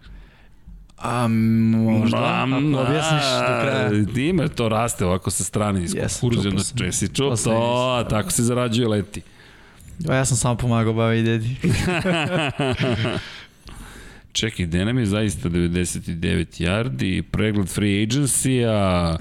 A 1.04 1.28
možda, 1.28 2.18
Mam, 2.18 2.54
ako 2.54 2.82
objasniš 2.82 3.24
do 3.24 3.54
kraja. 3.62 3.90
Ima, 4.20 4.48
to 4.48 4.70
raste 4.70 5.06
ovako 5.06 5.32
sa 5.32 5.44
strane 5.44 5.84
iz 5.84 5.96
Jesam, 5.96 6.22
kukuruza. 6.22 6.42
čupao 6.42 6.48
Jedno, 6.48 6.60
sam. 6.60 6.78
če, 6.78 6.92
si 6.92 7.08
čupao, 7.08 7.36
To 7.36 8.04
tako 8.04 8.32
se 8.32 8.44
zarađuje 8.44 8.88
leti. 8.88 9.22
A 10.10 10.16
ja 10.16 10.26
sam 10.26 10.38
samo 10.38 10.56
pomagao 10.56 10.94
bavi 10.94 11.20
i 11.20 11.24
dedi. 11.24 11.56
Čekaj, 14.32 14.66
gde 14.66 14.86
nam 14.86 14.98
je 14.98 15.06
zaista 15.06 15.50
99 15.50 16.10
yardi, 16.60 17.22
pregled 17.22 17.68
free 17.68 18.06
agency-a, 18.06 19.18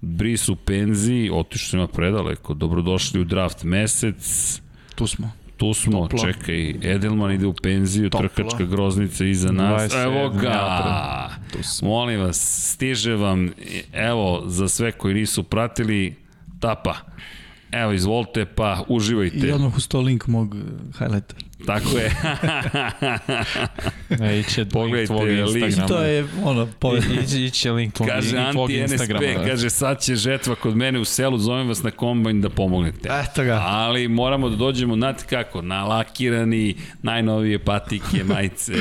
bris 0.00 0.48
u 0.48 0.56
penziji, 0.56 1.30
sam 1.30 1.80
ja 1.80 1.86
predaleko, 1.86 2.54
dobrodošli 2.54 3.20
u 3.20 3.24
draft 3.24 3.62
mesec, 3.64 4.60
Tu 4.94 5.06
smo. 5.06 5.32
Tu 5.62 5.74
smo, 5.74 6.08
Toplo. 6.08 6.18
čekaj, 6.32 6.74
Edelman 6.82 7.32
ide 7.32 7.46
u 7.46 7.54
penziju, 7.54 8.10
Toplo. 8.10 8.28
trkačka 8.28 8.64
groznica 8.64 9.24
iza 9.24 9.52
nas, 9.52 9.92
27 9.92 10.02
evo 10.02 10.28
ga, 10.28 11.28
molim 11.82 12.20
vas, 12.20 12.70
stiže 12.72 13.14
vam, 13.14 13.50
evo, 13.92 14.42
za 14.46 14.68
sve 14.68 14.92
koji 14.92 15.14
nisu 15.14 15.42
pratili, 15.42 16.14
tapa, 16.60 16.94
evo, 17.72 17.92
izvolite, 17.92 18.44
pa 18.44 18.84
uživajte, 18.88 19.36
I 19.38 19.52
odmah 19.52 19.76
uz 19.76 19.88
to 19.88 20.00
link 20.00 20.26
mog 20.26 20.56
highlighta. 20.98 21.34
tako 21.66 21.88
je, 21.98 22.10
Ne, 24.10 24.40
iće 24.40 24.60
link 24.60 24.72
Pogledajte 24.72 25.06
tvog 25.06 25.22
link. 25.24 25.48
Instagrama. 25.66 25.86
To 25.88 26.02
je 26.02 26.26
ono, 26.44 26.68
povezano. 26.78 27.14
I, 27.14 27.24
iće, 27.24 27.44
iće 27.44 27.72
link 27.72 27.94
tvog, 27.94 28.08
Kaže 28.08 28.28
i 28.40 28.52
tvog 28.52 28.70
Instagrama. 28.70 29.26
da. 29.34 29.44
kaže 29.46 29.70
sad 29.70 30.00
će 30.00 30.14
žetva 30.14 30.54
kod 30.54 30.76
mene 30.76 30.98
u 30.98 31.04
selu, 31.04 31.38
zovem 31.38 31.68
vas 31.68 31.82
na 31.82 31.90
kombajn 31.90 32.40
da 32.40 32.50
pomognete. 32.50 33.08
Eto 33.22 33.44
ga. 33.44 33.60
Ali 33.62 34.08
moramo 34.08 34.48
da 34.48 34.56
dođemo, 34.56 34.94
znate 34.94 35.24
kako, 35.26 35.62
nalakirani, 35.62 36.74
najnovije 37.02 37.58
patike, 37.58 38.24
majice. 38.24 38.72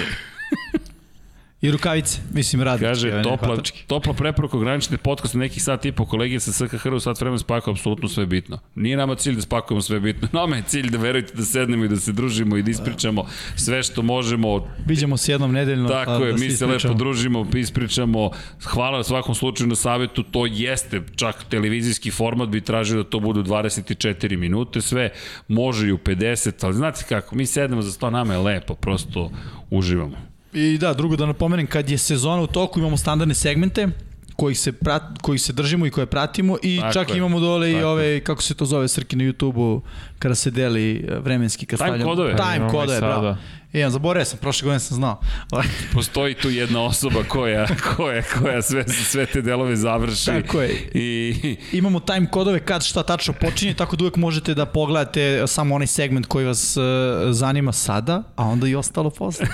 I 1.61 1.72
rukavice, 1.72 2.19
mislim 2.33 2.61
radi. 2.61 2.83
Kaže, 2.83 3.22
topla, 3.23 3.57
topla 3.88 4.14
preporuka 4.14 4.57
ograničite 4.57 4.98
podcast 4.98 5.33
na 5.33 5.40
nekih 5.40 5.64
sat 5.64 5.85
i 5.85 5.91
po 5.91 6.06
kolege 6.06 6.40
sa 6.40 6.53
SKH 6.53 6.85
u 6.95 6.99
sat 6.99 7.22
vremena 7.22 7.40
spakuje 7.40 7.72
apsolutno 7.72 8.09
sve 8.09 8.25
bitno. 8.25 8.59
Nije 8.75 8.98
nama 8.98 9.15
cilj 9.15 9.35
da 9.35 9.41
spakujemo 9.41 9.81
sve 9.81 9.99
bitno, 9.99 10.27
nama 10.41 10.56
je 10.56 10.64
cilj 10.67 10.90
da 10.90 10.98
verujete 10.98 11.33
da 11.33 11.45
sednemo 11.45 11.85
i 11.85 11.88
da 11.88 11.95
se 11.95 12.11
družimo 12.11 12.57
i 12.57 12.64
da 12.64 12.72
ispričamo 12.72 13.25
sve 13.56 13.83
što 13.83 14.01
možemo 14.01 14.67
Viđamo 14.85 15.17
se 15.17 15.31
jednom 15.31 15.51
nedeljno. 15.51 15.90
Tako 15.90 16.11
a 16.11 16.25
je, 16.25 16.31
da 16.31 16.38
mi 16.38 16.49
se 16.49 16.65
lepo 16.65 16.93
družimo, 16.93 17.48
ispričamo. 17.56 18.31
Hvala 18.64 18.98
na 18.98 19.03
svakom 19.03 19.35
slučaju 19.35 19.67
na 19.67 19.75
savjetu, 19.75 20.23
to 20.23 20.45
jeste 20.45 21.01
čak 21.15 21.43
televizijski 21.49 22.11
format 22.11 22.49
bi 22.49 22.61
tražio 22.61 23.03
da 23.03 23.09
to 23.09 23.19
budu 23.19 23.43
24 23.43 24.38
minute, 24.38 24.81
sve 24.81 25.09
može 25.48 25.88
i 25.88 25.91
u 25.91 25.98
50, 25.98 26.65
ali 26.65 26.73
znate 26.73 27.06
kako, 27.09 27.35
mi 27.35 27.45
sedemo 27.45 27.81
za 27.81 27.91
sto, 27.91 28.09
nama 28.09 28.33
je 28.33 28.40
lepo, 28.40 28.75
prosto 28.75 29.31
uživamo. 29.69 30.31
I 30.53 30.77
da, 30.77 30.93
drugo 30.93 31.15
da 31.15 31.25
napomenem, 31.25 31.67
kad 31.67 31.89
je 31.89 31.97
sezona 31.97 32.41
u 32.41 32.47
toku 32.47 32.80
imamo 32.80 32.97
standardne 32.97 33.33
segmente 33.35 33.88
kojih 34.35 34.59
se, 34.59 34.71
prat, 34.71 35.03
kojih 35.21 35.41
se 35.41 35.53
držimo 35.53 35.85
i 35.85 35.91
koje 35.91 36.05
pratimo 36.05 36.57
i 36.63 36.80
Tako 36.80 36.93
čak 36.93 37.09
je. 37.09 37.17
imamo 37.17 37.39
dole 37.39 37.71
i 37.71 37.73
Tako 37.75 37.88
ove, 37.88 38.19
kako 38.19 38.41
se 38.41 38.53
to 38.53 38.65
zove, 38.65 38.88
Srki 38.88 39.15
na 39.15 39.23
YouTube-u, 39.23 39.81
kada 40.19 40.35
se 40.35 40.51
deli 40.51 41.05
e, 41.09 41.19
vremenski, 41.19 41.65
kad 41.65 41.80
Time 41.80 41.88
stavljamo. 41.89 42.11
kodove. 42.11 42.35
Time 42.35 42.67
i 42.67 42.71
kodove, 42.71 42.99
bravo. 42.99 43.38
E, 43.74 43.80
ja, 43.80 43.90
zaboravio 43.90 44.25
sam, 44.25 44.40
prošle 44.40 44.66
godine 44.66 44.80
sam 44.80 44.95
znao. 44.95 45.22
Postoji 45.93 46.33
tu 46.33 46.50
jedna 46.50 46.83
osoba 46.83 47.24
koja, 47.27 47.67
koja, 47.95 48.22
koja 48.22 48.61
sve, 48.61 48.83
sve 48.88 49.25
te 49.25 49.41
delove 49.41 49.75
završi. 49.75 50.25
Tako 50.25 50.61
je. 50.61 50.90
I, 50.93 51.58
Imamo 51.72 52.00
time 52.00 52.27
kodove 52.32 52.59
kad 52.59 52.83
šta 52.83 53.03
tačno 53.03 53.33
počinje, 53.33 53.74
tako 53.74 53.95
da 53.95 54.03
uvek 54.03 54.16
možete 54.16 54.53
da 54.53 54.66
pogledate 54.66 55.43
samo 55.48 55.75
onaj 55.75 55.88
segment 55.88 56.25
koji 56.25 56.45
vas 56.45 56.77
uh, 56.77 56.83
zanima 57.32 57.72
sada, 57.72 58.24
a 58.35 58.43
onda 58.43 58.67
i 58.67 58.75
ostalo 58.75 59.09
posle. 59.09 59.48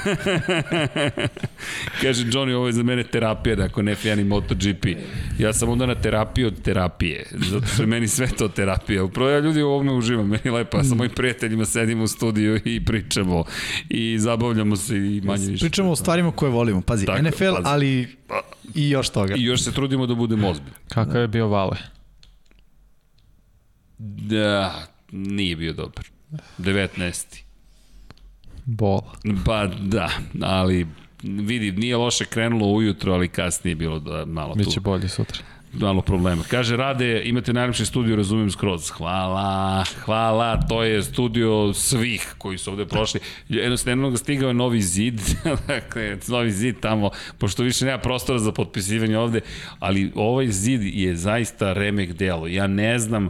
Kaže 2.01 2.25
Johnny, 2.25 2.53
ovo 2.53 2.67
je 2.67 2.73
za 2.73 2.83
mene 2.83 3.03
terapija, 3.03 3.55
ako 3.65 3.81
ne 3.81 3.95
fijani 3.95 4.23
MotoGP. 4.23 4.85
Ja 5.39 5.53
sam 5.53 5.69
onda 5.69 5.85
na 5.85 5.95
terapiji 5.95 6.45
od 6.45 6.61
terapije, 6.61 7.25
zato 7.31 7.65
što 7.67 7.83
je 7.83 7.87
meni 7.87 8.07
sve 8.07 8.27
to 8.27 8.47
terapija. 8.47 9.03
Upravo 9.03 9.29
ja 9.29 9.39
ljudi 9.39 9.61
u 9.61 9.67
ovome 9.67 9.91
uživam, 9.91 10.27
meni 10.27 10.49
lepo, 10.57 10.77
ja 10.77 10.83
sa 10.83 10.95
mojim 10.95 11.11
prijateljima 11.11 11.65
sedimo 11.65 12.03
u 12.03 12.07
studiju 12.07 12.59
i 12.65 12.85
pričamo 12.85 13.43
i 13.89 14.06
zabavljamo 14.19 14.75
se 14.75 14.97
i 14.97 15.21
manje 15.23 15.47
više. 15.47 15.65
Pričamo 15.65 15.91
o 15.91 15.95
stvarima 15.95 16.31
koje 16.31 16.51
volimo. 16.51 16.81
Pazi, 16.81 17.05
Tako, 17.05 17.21
NFL, 17.21 17.55
pazi. 17.55 17.63
ali 17.65 18.17
i 18.75 18.89
još 18.89 19.09
toga. 19.09 19.35
I 19.35 19.43
još 19.43 19.63
se 19.63 19.71
trudimo 19.71 20.05
da 20.07 20.15
budemo 20.15 20.49
ozbiljni. 20.49 20.75
Kakav 20.87 21.21
je 21.21 21.27
bio 21.27 21.47
Vale? 21.47 21.77
Da, 23.97 24.87
nije 25.11 25.55
bio 25.55 25.73
dobar. 25.73 26.05
19. 26.57 27.41
Bol. 28.65 29.01
Pa 29.45 29.67
da, 29.81 30.09
ali 30.41 30.87
vidi, 31.23 31.71
nije 31.71 31.97
loše 31.97 32.25
krenulo 32.25 32.67
ujutro, 32.67 33.13
ali 33.13 33.27
kasnije 33.27 33.71
je 33.71 33.75
bilo 33.75 33.99
da 33.99 34.25
malo 34.25 34.53
tu. 34.53 34.57
Biće 34.57 34.79
bolje 34.79 35.09
sutra. 35.09 35.39
Malo 35.73 36.01
problema. 36.01 36.43
Kaže, 36.43 36.77
Rade, 36.77 37.21
imate 37.25 37.53
najlepši 37.53 37.85
studio, 37.85 38.15
razumem 38.15 38.51
skroz. 38.51 38.89
Hvala, 38.89 39.83
hvala, 40.05 40.61
to 40.61 40.83
je 40.83 41.03
studio 41.03 41.73
svih 41.73 42.35
koji 42.37 42.57
su 42.57 42.71
ovde 42.71 42.85
prošli. 42.85 43.19
Jednostavno 43.49 44.09
ga 44.09 44.17
stigao 44.17 44.47
je 44.47 44.53
novi 44.53 44.81
zid, 44.81 45.21
dakle, 45.67 46.17
novi 46.27 46.51
zid 46.51 46.79
tamo, 46.79 47.09
pošto 47.37 47.63
više 47.63 47.85
nema 47.85 47.97
prostora 47.97 48.39
za 48.39 48.51
potpisivanje 48.51 49.17
ovde, 49.17 49.41
ali 49.79 50.11
ovaj 50.15 50.47
zid 50.47 50.81
je 50.83 51.15
zaista 51.15 51.73
remek 51.73 52.13
delo. 52.13 52.47
Ja 52.47 52.67
ne 52.67 52.99
znam, 52.99 53.29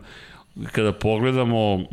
kada 0.71 0.93
pogledamo 0.93 1.85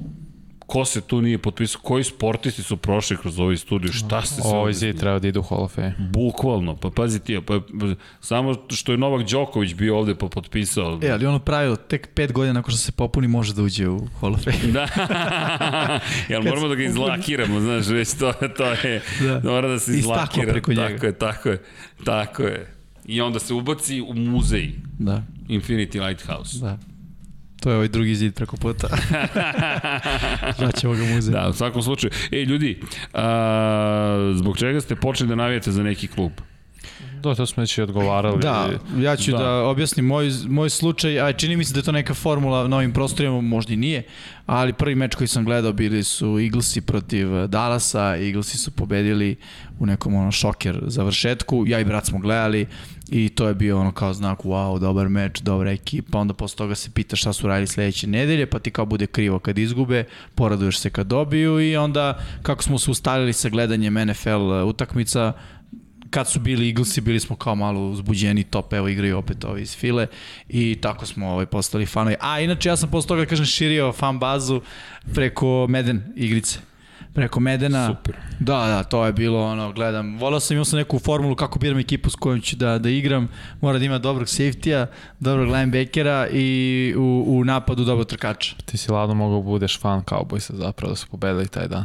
ko 0.66 0.84
se 0.84 1.00
tu 1.00 1.22
nije 1.22 1.38
potpisao, 1.38 1.80
koji 1.84 2.04
sportisti 2.04 2.62
su 2.62 2.76
prošli 2.76 3.16
kroz 3.16 3.38
ovaj 3.40 3.56
studio, 3.56 3.92
šta 3.92 4.22
se 4.22 4.34
sve 4.34 4.50
ovde 4.50 4.72
zid 4.72 4.98
treba 5.00 5.18
da 5.18 5.28
ide 5.28 5.38
u 5.38 5.42
Hall 5.42 5.62
of 5.62 5.74
Fame. 5.74 5.94
Bukvalno, 6.12 6.76
pa 6.76 6.90
pazi 6.90 7.20
ti, 7.20 7.40
pa, 7.46 7.60
pa, 7.80 7.86
samo 8.20 8.54
što 8.70 8.92
je 8.92 8.98
Novak 8.98 9.30
Đoković 9.30 9.74
bio 9.74 9.98
ovde 9.98 10.14
pa 10.14 10.28
potpisao. 10.28 10.98
E, 11.02 11.10
ali 11.10 11.26
ono 11.26 11.38
pravilo, 11.38 11.76
tek 11.76 12.08
pet 12.14 12.32
godina 12.32 12.52
nakon 12.52 12.70
što 12.70 12.78
se 12.78 12.92
popuni 12.92 13.28
može 13.28 13.54
da 13.54 13.62
uđe 13.62 13.88
u 13.88 14.06
Hall 14.20 14.34
of 14.34 14.44
Fame. 14.44 14.72
Da, 14.72 14.88
jel 16.28 16.42
moramo 16.42 16.68
da 16.68 16.74
ga 16.74 16.82
izlakiramo, 16.82 17.60
znaš, 17.60 17.86
već 17.86 18.14
to, 18.14 18.32
to 18.56 18.64
je, 18.64 19.02
Da. 19.20 19.50
mora 19.50 19.68
da 19.68 19.78
se 19.78 19.92
izlakira. 19.98 20.52
preko 20.52 20.70
njega. 20.72 20.88
Tako 20.88 21.06
je, 21.06 21.18
tako 21.18 21.48
je, 21.48 21.62
tako 22.04 22.42
je. 22.42 22.74
I 23.06 23.20
onda 23.20 23.38
se 23.38 23.54
ubaci 23.54 24.00
u 24.00 24.14
muzej, 24.14 24.72
Da, 24.98 25.22
Infinity 25.48 26.06
Lighthouse. 26.06 26.58
da. 26.58 26.78
To 27.64 27.70
je 27.70 27.76
ovaj 27.76 27.88
drugi 27.88 28.14
zid 28.14 28.34
preko 28.34 28.56
puta. 28.56 28.88
Vraćamo 30.58 30.94
ga 30.94 31.04
muzej. 31.14 31.32
Da, 31.32 31.48
u 31.48 31.52
svakom 31.52 31.82
slučaju. 31.82 32.10
Ej, 32.32 32.44
ljudi, 32.44 32.80
a, 33.12 34.32
zbog 34.36 34.58
čega 34.58 34.80
ste 34.80 34.96
počeli 34.96 35.28
da 35.28 35.34
navijate 35.34 35.72
za 35.72 35.82
neki 35.82 36.08
klub? 36.08 36.32
Da, 37.22 37.34
to 37.34 37.46
smo 37.46 37.60
već 37.60 37.78
i 37.78 37.82
odgovarali. 37.82 38.38
Da, 38.42 38.68
ja 38.98 39.16
ću 39.16 39.30
da, 39.30 39.38
Da. 39.38 39.64
objasnim 39.64 40.06
moj, 40.06 40.30
moj 40.48 40.70
slučaj, 40.70 41.20
a 41.20 41.32
čini 41.32 41.56
mi 41.56 41.64
se 41.64 41.74
da 41.74 41.78
je 41.80 41.84
to 41.84 41.92
neka 41.92 42.14
formula 42.14 42.68
na 42.68 42.76
ovim 42.76 42.92
prostorima, 42.92 43.40
možda 43.40 43.72
i 43.72 43.76
nije, 43.76 44.02
ali 44.46 44.72
prvi 44.72 44.94
meč 44.94 45.14
koji 45.14 45.28
sam 45.28 45.44
gledao 45.44 45.72
bili 45.72 46.04
su 46.04 46.38
Eaglesi 46.40 46.80
protiv 46.80 47.46
Dallasa, 47.46 48.16
Eaglesi 48.16 48.58
su 48.58 48.70
pobedili 48.70 49.36
u 49.78 49.86
nekom 49.86 50.14
ono 50.14 50.32
šoker 50.32 50.80
završetku, 50.86 51.64
ja 51.66 51.80
i 51.80 51.84
brat 51.84 52.06
smo 52.06 52.18
gledali 52.18 52.66
i 53.08 53.28
to 53.28 53.48
je 53.48 53.54
bio 53.54 53.80
ono 53.80 53.92
kao 53.92 54.14
znak 54.14 54.42
wow, 54.42 54.78
dobar 54.78 55.08
meč, 55.08 55.40
dobra 55.40 55.72
ekipa, 55.72 56.18
onda 56.18 56.34
posle 56.34 56.56
toga 56.56 56.74
se 56.74 56.90
pita 56.90 57.16
šta 57.16 57.32
su 57.32 57.46
radili 57.46 57.66
sledeće 57.66 58.06
nedelje, 58.06 58.46
pa 58.46 58.58
ti 58.58 58.70
kao 58.70 58.86
bude 58.86 59.06
krivo 59.06 59.38
kad 59.38 59.58
izgube, 59.58 60.04
poraduješ 60.34 60.78
se 60.78 60.90
kad 60.90 61.06
dobiju 61.06 61.60
i 61.60 61.76
onda 61.76 62.18
kako 62.42 62.62
smo 62.62 62.78
se 62.78 62.90
ustalili 62.90 63.32
sa 63.32 63.48
gledanjem 63.48 63.94
NFL 63.94 64.52
utakmica, 64.66 65.32
kad 66.10 66.28
su 66.28 66.40
bili 66.40 66.68
Eaglesi, 66.68 67.00
bili 67.00 67.20
smo 67.20 67.36
kao 67.36 67.54
malo 67.54 67.90
uzbuđeni, 67.90 68.44
top, 68.44 68.72
evo 68.72 68.88
igraju 68.88 69.18
opet 69.18 69.44
ovi 69.44 69.62
iz 69.62 69.76
file 69.76 70.06
i 70.48 70.78
tako 70.80 71.06
smo 71.06 71.28
ovaj, 71.28 71.46
postali 71.46 71.86
fanovi. 71.86 72.16
A 72.20 72.40
inače 72.40 72.68
ja 72.68 72.76
sam 72.76 72.90
posle 72.90 73.08
toga, 73.08 73.20
da 73.20 73.26
kažem, 73.26 73.46
širio 73.46 73.92
fan 73.92 74.18
bazu 74.18 74.60
preko 75.14 75.66
Meden 75.68 76.12
igrice. 76.16 76.58
Preko 77.14 77.40
Medena. 77.40 77.86
Super. 77.86 78.14
Da, 78.40 78.66
da, 78.66 78.82
to 78.82 79.06
je 79.06 79.12
bilo 79.12 79.44
ono, 79.44 79.72
gledam. 79.72 80.18
Volao 80.18 80.40
sam, 80.40 80.54
imao 80.54 80.64
sam 80.64 80.78
neku 80.78 80.98
formulu 80.98 81.36
kako 81.36 81.58
biram 81.58 81.78
ekipu 81.78 82.10
s 82.10 82.14
kojom 82.14 82.40
ću 82.40 82.56
da, 82.56 82.78
da 82.78 82.88
igram. 82.88 83.28
Mora 83.60 83.78
da 83.78 83.84
ima 83.84 83.98
dobrog 83.98 84.26
safety-a, 84.26 84.86
dobrog 85.20 85.48
linebackera 85.48 86.28
i 86.32 86.94
u, 86.96 87.24
u 87.26 87.44
napadu 87.44 87.84
dobrog 87.84 88.06
trkača. 88.06 88.56
Ti 88.64 88.76
si 88.76 88.92
ladno 88.92 89.14
mogao 89.14 89.38
da 89.38 89.44
budeš 89.44 89.80
fan 89.80 90.02
Cowboysa 90.02 90.54
zapravo 90.54 90.90
da 90.90 90.96
su 90.96 91.06
pobedili 91.06 91.48
taj 91.48 91.68
dan. 91.68 91.84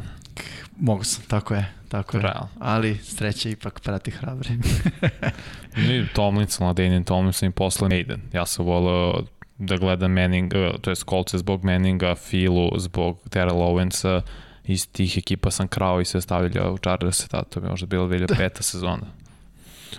Mogu 0.79 1.03
sam, 1.03 1.23
tako 1.27 1.53
je. 1.53 1.73
Tako 1.89 2.17
je. 2.17 2.23
Realno. 2.23 2.47
Ali 2.59 2.97
sreća 2.97 3.49
ipak 3.49 3.79
prati 3.79 4.11
hrabre. 4.11 4.49
I 5.89 6.07
Tomlinson, 6.13 6.67
Ladanian 6.67 7.03
Tomlinson 7.03 7.49
i 7.49 7.51
posle 7.51 7.89
Maiden. 7.89 8.21
Ja 8.33 8.45
sam 8.45 8.65
volao 8.65 9.23
da 9.57 9.77
gledam 9.77 10.11
Manning, 10.11 10.51
to 10.81 10.89
je 10.89 10.95
Colce 11.09 11.37
zbog 11.37 11.63
Manninga, 11.63 12.15
Filu 12.15 12.71
zbog 12.77 13.17
Terrell 13.29 13.57
Owensa, 13.57 14.21
iz 14.69 14.87
tih 14.91 15.17
ekipa 15.17 15.51
sam 15.51 15.67
krao 15.67 16.01
i 16.01 16.05
sve 16.05 16.21
stavljao 16.21 16.73
u 16.73 16.77
Chargers, 16.77 17.27
tada 17.27 17.43
to 17.43 17.59
bi 17.59 17.67
možda 17.67 17.87
bila 17.87 18.07
2005. 18.07 18.61
sezona. 18.61 19.07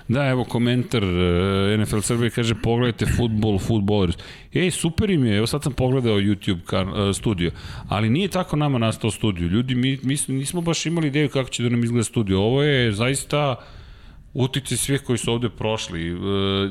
Da, 0.08 0.26
evo 0.26 0.44
komentar 0.44 1.04
uh, 1.04 1.80
NFL 1.80 2.00
Srbije 2.00 2.30
kaže 2.30 2.54
pogledajte 2.62 3.06
futbol, 3.16 3.58
futbolers. 3.58 4.16
Ej, 4.54 4.70
super 4.70 5.10
im 5.10 5.24
je, 5.24 5.36
evo 5.36 5.46
sad 5.46 5.62
sam 5.62 5.72
pogledao 5.72 6.20
YouTube 6.20 6.64
kar, 6.66 6.88
uh, 6.88 7.16
studio, 7.16 7.50
ali 7.88 8.10
nije 8.10 8.28
tako 8.28 8.56
nama 8.56 8.78
nastao 8.78 9.10
studio. 9.10 9.48
Ljudi, 9.48 9.74
mi, 9.74 9.98
mi 10.02 10.16
nismo 10.28 10.60
baš 10.60 10.86
imali 10.86 11.08
ideju 11.08 11.28
kako 11.28 11.50
će 11.50 11.62
da 11.62 11.68
nam 11.68 11.84
izgleda 11.84 12.04
studio. 12.04 12.40
Ovo 12.40 12.62
je 12.62 12.92
zaista 12.92 13.56
utice 14.34 14.76
svih 14.76 15.00
koji 15.00 15.18
su 15.18 15.32
ovde 15.32 15.48
prošli. 15.48 16.08
E, 16.08 16.14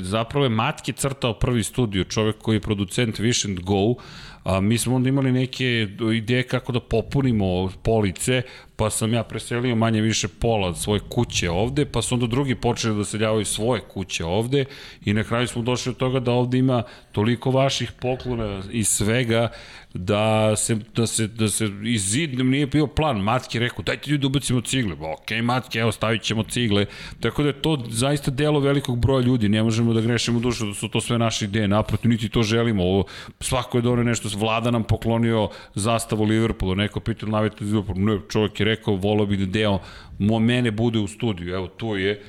zapravo 0.01 0.45
je 0.45 0.49
Matke 0.49 0.93
crtao 0.93 1.33
prvi 1.33 1.63
studio, 1.63 2.03
čovek 2.03 2.37
koji 2.37 2.55
je 2.55 2.61
producent 2.61 3.19
and 3.45 3.59
Go, 3.59 3.95
a 4.43 4.61
mi 4.61 4.77
smo 4.77 4.95
onda 4.95 5.09
imali 5.09 5.31
neke 5.31 5.87
ideje 6.15 6.43
kako 6.43 6.71
da 6.71 6.79
popunimo 6.79 7.71
police, 7.83 8.41
pa 8.79 8.89
sam 8.89 9.13
ja 9.13 9.23
preselio 9.23 9.75
manje 9.75 10.01
više 10.01 10.27
pola 10.27 10.75
svoje 10.75 10.99
kuće 11.09 11.49
ovde, 11.49 11.85
pa 11.85 12.01
su 12.01 12.15
onda 12.15 12.27
drugi 12.27 12.55
počeli 12.55 12.97
da 12.97 13.05
seljavaju 13.05 13.45
svoje 13.45 13.81
kuće 13.81 14.25
ovde 14.25 14.65
i 15.05 15.13
na 15.13 15.23
kraju 15.23 15.47
smo 15.47 15.61
došli 15.61 15.89
od 15.89 15.97
toga 15.97 16.19
da 16.19 16.31
ovde 16.31 16.57
ima 16.57 16.83
toliko 17.11 17.51
vaših 17.51 17.91
poklona 17.91 18.63
i 18.71 18.83
svega 18.83 19.49
da 19.93 20.55
se, 20.55 20.75
da 20.95 21.07
se, 21.07 21.27
da 21.27 21.47
se 21.47 21.69
iz 21.83 22.01
zid 22.01 22.39
nije 22.39 22.67
bio 22.67 22.87
plan. 22.87 23.21
Matke 23.21 23.59
rekao, 23.59 23.83
dajte 23.83 24.11
ljudi 24.11 24.21
da 24.21 24.27
ubacimo 24.27 24.61
cigle. 24.61 24.95
Ba, 24.95 25.13
ok, 25.13 25.31
Matke, 25.43 25.79
evo, 25.79 25.91
stavit 25.91 26.21
ćemo 26.21 26.43
cigle. 26.43 26.85
Tako 27.19 27.43
da 27.43 27.49
je 27.49 27.61
to 27.61 27.83
zaista 27.89 28.31
delo 28.31 28.59
velikog 28.59 28.99
broja 28.99 29.25
ljudi. 29.25 29.49
Ne 29.49 29.63
možemo 29.63 29.93
da 29.93 30.01
grešimo 30.01 30.39
dušu 30.39 30.67
da 30.67 30.73
su 30.73 30.87
to 30.87 31.01
sve 31.01 31.17
naše 31.17 31.45
ideje. 31.45 31.67
Naprotiv, 31.67 32.09
niti 32.09 32.29
to 32.29 32.43
želimo. 32.43 32.83
Ovo, 32.83 33.03
svako 33.39 33.77
je 33.77 33.81
donio 33.81 34.03
nešto. 34.03 34.29
Vlada 34.37 34.71
nam 34.71 34.83
poklonio 34.83 35.49
zastavu 35.75 36.23
Liverpoolu. 36.23 36.75
Neko 36.75 36.99
pitao 36.99 37.29
navete 37.29 37.63
Liverpoolu. 37.63 37.99
Ne, 37.99 38.19
čovjek 38.29 38.59
je 38.59 38.65
rekao, 38.69 38.95
volao 38.95 39.25
bi 39.25 39.37
da 39.37 39.45
deo 39.45 39.79
mo 40.19 40.39
mene 40.39 40.71
bude 40.71 40.99
u 40.99 41.07
studiju. 41.07 41.55
Evo, 41.55 41.67
tu 41.67 41.95
je 41.97 42.21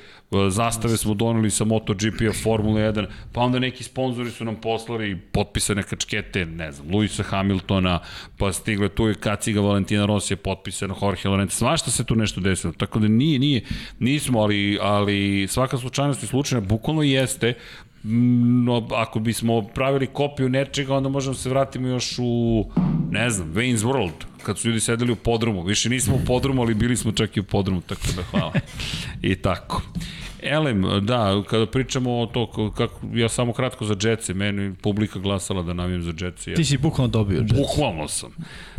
zastave 0.49 0.97
smo 0.97 1.13
doneli 1.13 1.49
sa 1.51 1.65
MotoGP-a 1.65 2.33
Formula 2.43 2.79
1, 2.79 3.05
pa 3.31 3.41
onda 3.41 3.59
neki 3.59 3.83
sponzori 3.83 4.31
su 4.31 4.45
nam 4.45 4.55
poslali 4.55 5.17
potpisane 5.31 5.83
kačkete, 5.83 6.45
ne 6.45 6.71
znam, 6.71 6.87
Luisa 6.91 7.23
Hamiltona, 7.23 7.99
pa 8.37 8.53
stigle 8.53 8.89
tu 8.89 9.07
je 9.07 9.13
kaciga 9.13 9.61
Valentina 9.61 10.05
Rossi 10.05 10.33
je 10.33 10.37
potpisana, 10.37 10.95
Jorge 11.01 11.29
Lorenzo, 11.29 11.55
svašta 11.55 11.91
se 11.91 12.03
tu 12.03 12.15
nešto 12.15 12.41
desilo, 12.41 12.73
tako 12.73 12.99
da 12.99 13.07
nije, 13.07 13.39
nije, 13.39 13.61
nismo, 13.99 14.39
ali, 14.39 14.77
ali 14.81 15.47
svaka 15.49 15.77
slučajnost 15.77 16.23
i 16.23 16.27
slučajna 16.27 16.67
bukvalno 16.67 17.03
jeste, 17.03 17.53
no, 18.03 18.87
ako 18.91 19.19
bismo 19.19 19.61
pravili 19.61 20.07
kopiju 20.07 20.49
nečega, 20.49 20.95
onda 20.95 21.09
možemo 21.09 21.35
se 21.35 21.49
vratimo 21.49 21.87
još 21.87 22.15
u, 22.19 22.65
ne 23.11 23.29
znam, 23.29 23.53
Wayne's 23.53 23.83
World, 23.85 24.30
kad 24.45 24.59
su 24.59 24.67
ljudi 24.67 24.79
sedeli 24.79 25.11
u 25.11 25.15
podrumu. 25.15 25.63
Više 25.63 25.89
nismo 25.89 26.15
u 26.15 26.25
podrumu, 26.25 26.61
ali 26.61 26.73
bili 26.73 26.97
smo 26.97 27.11
čak 27.11 27.37
i 27.37 27.39
u 27.39 27.43
podrumu, 27.43 27.81
tako 27.81 28.07
da 28.15 28.23
hvala. 28.23 28.53
I 29.31 29.35
tako. 29.35 29.81
Elem, 30.43 30.83
da, 31.01 31.43
kada 31.49 31.65
pričamo 31.65 32.19
o 32.19 32.25
to, 32.25 32.71
kako, 32.71 32.99
ja 33.13 33.29
samo 33.29 33.53
kratko 33.53 33.85
za 33.85 33.95
džetce, 33.95 34.33
meni 34.33 34.75
publika 34.81 35.19
glasala 35.19 35.61
da 35.63 35.73
navijem 35.73 36.01
za 36.01 36.13
džetce. 36.13 36.53
Ti 36.53 36.65
si 36.65 36.77
bukvalno 36.77 37.11
dobio 37.11 37.41
džetce. 37.41 37.61
Bukvalno 37.61 38.07
sam. 38.07 38.31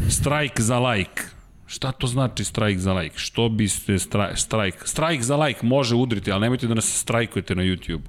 Strike 0.08 0.62
za 0.62 0.78
like. 0.78 1.23
Šta 1.66 1.92
to 1.92 2.07
znači 2.07 2.44
strike 2.44 2.78
za 2.78 2.92
like? 2.92 3.18
Što 3.18 3.49
biste 3.49 3.99
strike? 3.99 4.36
Strike, 4.36 4.78
strike 4.84 5.23
za 5.23 5.36
like 5.36 5.66
može 5.66 5.94
udriti, 5.94 6.32
ali 6.32 6.41
nemojte 6.41 6.66
da 6.66 6.74
nas 6.74 6.99
strajkujete 6.99 7.55
na 7.55 7.62
YouTube. 7.62 8.02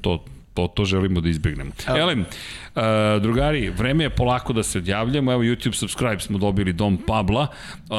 To, 0.00 0.24
to, 0.68 0.74
to 0.74 0.84
želimo 0.84 1.20
da 1.20 1.28
izbjegnemo. 1.28 1.70
Elem, 1.88 2.20
uh, 2.20 2.82
drugari, 3.22 3.70
vreme 3.70 4.04
je 4.04 4.10
polako 4.10 4.52
da 4.52 4.62
se 4.62 4.78
odjavljamo. 4.78 5.32
Evo, 5.32 5.42
YouTube 5.42 5.72
subscribe 5.72 6.20
smo 6.20 6.38
dobili 6.38 6.72
Dom 6.72 6.98
Pabla. 7.06 7.46
Uh, 7.90 7.96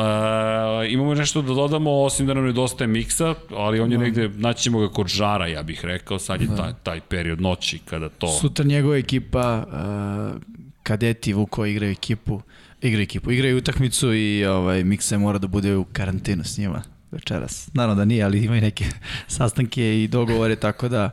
imamo 0.91 1.13
nešto 1.13 1.41
da 1.41 1.53
dodamo, 1.53 1.91
osim 1.91 2.27
da 2.27 2.33
nam 2.33 2.45
nedostaje 2.45 2.87
miksa, 2.87 3.35
ali 3.49 3.79
on 3.79 3.91
je 3.91 3.97
da. 3.97 4.03
negde, 4.03 4.29
naći 4.29 4.63
ćemo 4.63 4.79
ga 4.79 4.89
kod 4.89 5.07
žara, 5.07 5.47
ja 5.47 5.63
bih 5.63 5.85
rekao. 5.85 6.19
Sad 6.19 6.41
je 6.41 6.47
da. 6.47 6.55
taj, 6.55 6.73
taj 6.83 6.99
period 6.99 7.41
noći 7.41 7.79
kada 7.79 8.09
to... 8.09 8.27
Sutra 8.27 8.65
njegova 8.65 8.97
ekipa, 8.97 9.65
uh, 9.67 10.41
kadeti 10.83 11.33
Vuko 11.33 11.65
igraju 11.65 11.91
ekipu, 11.91 12.41
igraju 12.81 13.03
ekipu, 13.03 13.31
igraju 13.31 13.57
utakmicu 13.57 14.13
i 14.13 14.45
ovaj, 14.45 14.83
miksa 14.83 15.17
mora 15.17 15.37
da 15.37 15.47
bude 15.47 15.75
u 15.75 15.83
karantinu 15.83 16.43
s 16.43 16.57
njima 16.57 16.81
večeras. 17.11 17.69
Naravno 17.73 17.95
da 17.95 18.05
nije, 18.05 18.23
ali 18.23 18.43
imaju 18.43 18.61
neke 18.61 18.85
sastanke 19.27 20.03
i 20.03 20.07
dogovore, 20.07 20.55
tako 20.55 20.89
da 20.89 21.11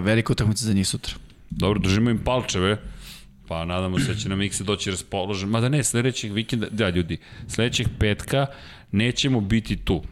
velika 0.00 0.32
utakmica 0.32 0.64
za 0.64 0.72
njih 0.72 0.88
sutra. 0.88 1.14
Dobro, 1.50 1.80
držimo 1.80 2.10
im 2.10 2.18
palčeve. 2.24 2.80
Pa 3.48 3.64
nadamo 3.64 3.98
se 3.98 4.12
da 4.12 4.14
će 4.14 4.28
nam 4.28 4.38
Mikse 4.38 4.64
doći 4.64 4.90
raspoložen. 4.90 5.48
Mada 5.48 5.68
ne, 5.68 5.84
sledećeg 5.84 6.32
vikenda, 6.32 6.66
da 6.70 6.88
ljudi, 6.88 7.18
sledećeg 7.48 7.86
petka 7.98 8.46
nećemo 8.92 9.40
biti 9.40 9.76
tu. 9.76 10.02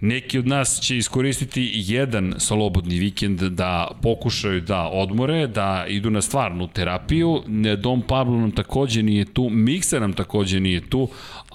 Neki 0.00 0.38
od 0.38 0.46
nas 0.46 0.80
će 0.80 0.96
iskoristiti 0.96 1.70
jedan 1.74 2.34
slobodni 2.38 2.98
vikend 2.98 3.40
da 3.40 3.90
pokušaju 4.02 4.60
da 4.60 4.88
odmore, 4.88 5.46
da 5.46 5.84
idu 5.88 6.10
na 6.10 6.22
stvarnu 6.22 6.68
terapiju. 6.68 7.42
Dom 7.78 8.02
Pablo 8.02 8.36
nam 8.36 8.50
takođe 8.50 9.02
nije 9.02 9.24
tu, 9.24 9.48
Miksa 9.50 10.00
nam 10.00 10.12
takođe 10.12 10.60
nije 10.60 10.80
tu, 10.80 11.08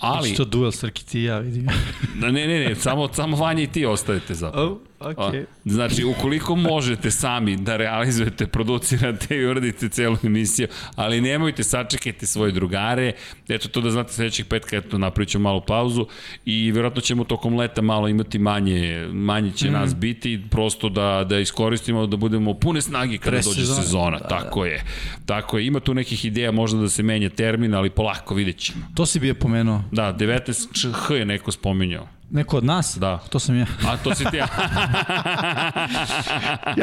ali... 0.03 0.33
Što 0.33 0.45
duel 0.45 0.71
Srki 0.71 1.05
ti 1.05 1.21
ja 1.21 1.39
vidim. 1.39 1.67
ne, 2.21 2.31
ne, 2.31 2.47
ne, 2.47 2.75
samo, 2.75 3.13
samo 3.13 3.37
Vanja 3.37 3.63
i 3.63 3.67
ti 3.67 3.85
ostajete 3.85 4.33
zapravo. 4.33 4.71
Oh. 4.71 4.77
Okay. 5.03 5.45
Znači, 5.65 6.03
ukoliko 6.03 6.55
možete 6.55 7.11
sami 7.11 7.57
da 7.57 7.77
realizujete, 7.77 8.47
producirate 8.47 9.37
i 9.37 9.45
uradite 9.45 9.89
celu 9.89 10.17
emisiju, 10.23 10.67
ali 10.95 11.21
nemojte, 11.21 11.63
sačekajte 11.63 12.25
svoje 12.25 12.51
drugare, 12.51 13.11
eto 13.49 13.67
to 13.67 13.81
da 13.81 13.89
znate 13.89 14.13
sledećeg 14.13 14.47
petka, 14.47 14.77
eto 14.77 14.97
napravit 14.97 15.29
ćemo 15.29 15.49
malu 15.49 15.61
pauzu 15.61 16.07
i 16.45 16.71
vjerojatno 16.71 17.01
ćemo 17.01 17.23
tokom 17.23 17.57
leta 17.57 17.81
malo 17.81 18.07
imati 18.07 18.39
manje, 18.39 19.07
manje 19.11 19.51
će 19.51 19.69
mm. 19.69 19.73
nas 19.73 19.95
biti, 19.95 20.41
prosto 20.49 20.89
da, 20.89 21.25
da 21.29 21.39
iskoristimo, 21.39 22.07
da 22.07 22.17
budemo 22.17 22.53
pune 22.53 22.81
snage 22.81 23.17
kada 23.17 23.37
Pre 23.37 23.41
dođe 23.43 23.61
sezona, 23.61 23.81
sezona. 23.81 24.17
Da, 24.17 24.27
tako 24.27 24.63
da. 24.63 24.69
je. 24.69 24.83
Tako 25.25 25.57
je, 25.57 25.65
ima 25.65 25.79
tu 25.79 25.93
nekih 25.93 26.25
ideja 26.25 26.51
možda 26.51 26.79
da 26.79 26.89
se 26.89 27.03
menja 27.03 27.29
termin, 27.29 27.73
ali 27.73 27.89
polako 27.89 28.35
vidjet 28.35 28.57
ćemo. 28.57 28.85
To 28.95 29.05
si 29.05 29.19
bi 29.19 29.27
je 29.27 29.33
pomenuo. 29.33 29.83
Da, 29.93 30.13
19 30.13 30.91
H 30.93 31.15
je 31.15 31.25
neko 31.25 31.51
spominjao. 31.51 32.07
Neko 32.31 32.57
od 32.57 32.63
nas? 32.65 32.97
Da. 32.99 33.17
To 33.17 33.39
sam 33.39 33.57
ja. 33.59 33.65
A, 33.87 33.97
to 33.97 34.15
si 34.15 34.23
ti 34.31 34.37
ja. 34.37 34.47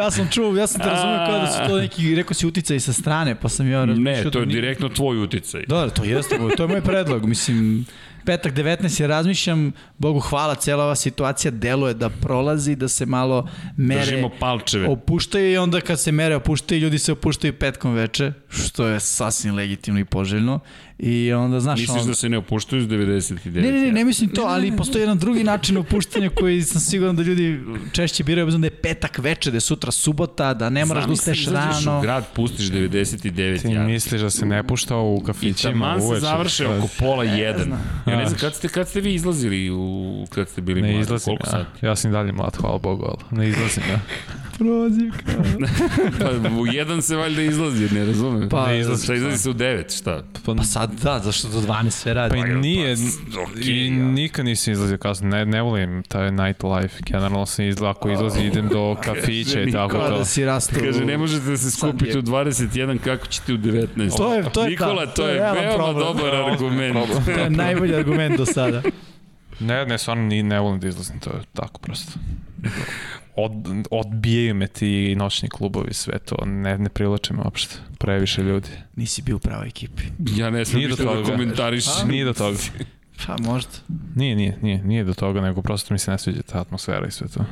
ja 0.03 0.11
sam 0.11 0.29
čuo, 0.31 0.57
ja 0.57 0.67
sam 0.67 0.81
te 0.81 0.87
razumio 0.89 1.17
kao 1.27 1.39
da 1.39 1.47
su 1.47 1.59
to 1.69 1.79
neki, 1.79 2.15
rekao 2.15 2.35
si 2.35 2.47
uticaj 2.47 2.81
sa 2.81 2.93
strane, 2.93 3.35
pa 3.35 3.49
sam 3.49 3.71
ja 3.71 3.85
razmišljao. 3.85 4.25
Ne, 4.25 4.31
to 4.31 4.39
je 4.39 4.47
da 4.47 4.53
direktno 4.53 4.89
tvoj 4.89 5.23
uticaj. 5.23 5.65
Da, 5.69 5.91
to 5.91 6.05
jeste, 6.05 6.39
to 6.57 6.63
je 6.63 6.69
moj 6.69 6.81
predlog. 6.81 7.27
Mislim, 7.27 7.85
petak 8.25 8.55
19 8.55 9.01
je 9.01 9.07
razmišljam, 9.07 9.73
Bogu 9.99 10.21
hvala, 10.21 10.55
cijela 10.55 10.85
ova 10.85 10.95
situacija 10.95 11.51
deluje 11.51 11.95
da 11.95 12.09
prolazi, 12.09 12.77
da 12.77 12.89
se 12.89 13.07
malo 13.07 13.49
mere 13.77 14.05
Držimo 14.05 14.31
palčeve. 14.41 14.89
opuštaju 14.89 15.53
i 15.53 15.57
onda 15.57 15.81
kad 15.81 16.01
se 16.01 16.13
mere 16.13 16.37
opuštaju, 16.37 16.81
ljudi 16.81 16.99
se 16.99 17.13
opuštaju 17.13 17.59
petkom 17.59 17.95
veče, 17.95 18.33
što 18.49 18.87
je 18.87 19.01
sasvim 19.01 19.55
legitimno 19.55 20.01
i 20.01 20.05
poželjno. 20.05 20.61
I 21.03 21.33
onda, 21.33 21.61
znaš... 21.61 21.81
Misliš 21.81 22.01
onda... 22.01 22.11
da 22.11 22.15
se 22.15 22.29
ne 22.29 22.39
opuštaju 22.39 22.83
s 22.83 22.87
99? 22.87 23.55
Ne, 23.55 23.73
ne, 23.73 23.81
ne, 23.81 23.93
ne 23.93 24.05
mislim 24.05 24.31
to, 24.31 24.43
ali 24.43 24.77
postoji 24.77 25.03
jedan 25.03 25.19
drugi 25.19 25.45
način 25.45 25.77
opuštanja 25.77 26.31
koji 26.31 26.63
sam 26.63 26.81
siguran 26.81 27.17
da 27.17 27.23
ljudi 27.23 27.61
češće 27.93 28.25
biraju, 28.25 28.45
obzirom 28.45 28.61
da 28.61 28.67
je 28.67 28.71
petak 28.71 29.19
veče, 29.19 29.51
da 29.51 29.57
je 29.57 29.61
sutra 29.61 29.93
subota, 29.93 30.55
da 30.55 30.71
ne 30.71 30.85
moraš 30.85 31.05
da 31.05 31.13
ustaješ 31.13 31.47
rano. 31.47 31.99
u 31.99 32.03
grad, 32.03 32.25
pustiš 32.35 32.67
99 32.71 33.63
Ti 33.63 33.79
misliš 33.79 34.21
da 34.21 34.31
se 34.31 34.47
ne 34.47 34.63
pušta 34.63 34.97
u 34.97 35.21
kafićima 35.21 35.97
uveče? 35.97 36.07
I 36.07 36.11
taman 36.11 36.15
se 36.15 36.21
završe 36.21 36.67
oko 36.69 36.89
pola 36.99 37.25
jedan. 37.25 37.73
Ja 38.07 38.17
ne 38.17 38.27
znam, 38.27 38.39
kad 38.39 38.55
ste, 38.55 38.69
kad 38.69 38.89
ste 38.89 39.01
vi 39.01 39.15
izlazili, 39.15 39.71
u, 39.71 40.27
kad 40.31 40.49
ste 40.49 40.61
bili 40.61 40.83
ne 40.83 40.93
mladi? 40.93 41.25
Koliko 41.25 41.57
ja. 41.57 41.67
Ja 41.83 41.97
sam 41.97 42.13
dalje 42.13 42.33
mlad, 42.33 42.57
hvala 42.57 42.79
Bogu, 42.79 43.05
ali 43.05 43.41
ne 43.41 43.49
izlazim 43.49 43.83
ja. 43.91 44.01
Prozivka. 44.61 45.33
Pa 46.43 46.51
u 46.51 46.67
jedan 46.67 47.03
se 47.03 47.17
valjda 47.17 47.43
izlazi, 47.43 47.89
ne 47.91 48.05
razumem. 48.05 48.49
Pa, 48.49 48.67
ne 48.69 48.79
izlazi, 48.81 49.05
Šta 49.05 49.15
izlazi 49.15 49.39
se 49.39 49.51
u 49.51 49.55
devet, 49.55 49.93
šta? 49.93 50.23
Pa, 50.45 50.55
Pa 50.55 50.65
sad 50.65 50.93
da, 50.95 51.19
zašto 51.19 51.49
do 51.51 51.61
12 51.61 51.91
sve 51.91 52.15
radi? 52.15 52.31
pa 52.33 52.47
i 52.47 52.55
nije, 52.55 52.97
pa, 53.35 53.41
okej, 53.43 53.63
i 53.65 53.87
ja. 53.89 53.93
nikad 53.95 54.45
nisam 54.45 54.73
izlazio 54.73 54.99
kasno, 54.99 55.29
ne, 55.29 55.47
ne 55.47 55.63
volim 55.63 56.03
taj 56.03 56.31
nightlife, 56.33 56.97
generalno 57.03 57.47
sam 57.47 57.65
izla, 57.65 57.91
ako 57.91 58.11
izlazi 58.11 58.41
idem 58.41 58.69
do 58.69 58.97
kafića 58.97 59.63
i 59.63 59.73
tako 59.73 59.99
to. 59.99 60.19
da 60.19 60.25
si 60.25 60.45
rastu. 60.45 60.75
Kaže, 60.81 61.05
ne 61.05 61.19
možete 61.19 61.45
da 61.45 61.57
se 61.57 61.71
skupiti 61.71 62.19
u 62.19 62.23
21, 62.23 62.99
kako 62.99 63.27
ćete 63.27 63.53
u 63.55 63.59
19? 63.59 64.17
To 64.17 64.35
je- 64.35 64.45
to 64.45 64.63
je 64.63 64.71
Nikola, 64.71 65.07
ta- 65.07 65.13
to 65.13 65.29
je 65.29 65.35
realan 65.35 65.57
veoma 65.59 65.77
problem. 65.77 66.07
dobar 66.07 66.35
argument. 66.35 66.97
To 67.25 67.31
je 67.33 67.51
najbolji 67.65 67.95
argument 67.95 68.37
do 68.37 68.47
sada. 68.47 68.83
Ne, 69.61 69.87
ne, 69.87 69.99
stvarno 69.99 70.23
ni, 70.23 70.43
ne 70.43 70.61
volim 70.61 70.81
da 70.81 70.89
izlazim, 70.89 71.21
to 71.21 71.31
je 71.31 71.37
tako 71.55 71.81
prosto. 71.81 72.13
Od, 73.37 73.53
odbijaju 73.91 74.55
me 74.55 74.67
ti 74.67 75.15
noćni 75.17 75.49
klubovi, 75.49 75.95
sve 75.95 76.19
to, 76.19 76.37
ne, 76.45 76.79
ne 76.79 76.89
privlače 76.89 77.35
me 77.35 77.41
uopšte, 77.43 77.75
previše 77.99 78.43
ljudi. 78.43 78.69
Nisi 78.97 79.23
bio 79.23 79.37
u 79.37 79.39
pravoj 79.39 79.69
ekipi. 79.69 80.03
Ja 80.37 80.51
ne 80.51 80.65
smijem 80.65 80.91
do 80.91 80.97
ništa 80.97 81.15
da 81.15 81.31
komentariš. 81.31 81.85
Nije 82.09 82.25
do 82.25 82.33
toga. 82.33 82.59
Pa 83.27 83.37
možda. 83.43 83.71
Nije, 84.15 84.37
nije, 84.37 84.59
nije, 84.63 84.83
nije 84.83 85.05
do 85.05 85.15
toga, 85.15 85.41
nego 85.41 85.63
prosto 85.63 85.95
mi 85.95 85.99
se 85.99 86.11
ne 86.11 86.19
sviđa 86.19 86.43
ta 86.43 86.61
atmosfera 86.61 87.07
i 87.07 87.11
sve 87.11 87.29
to. 87.29 87.45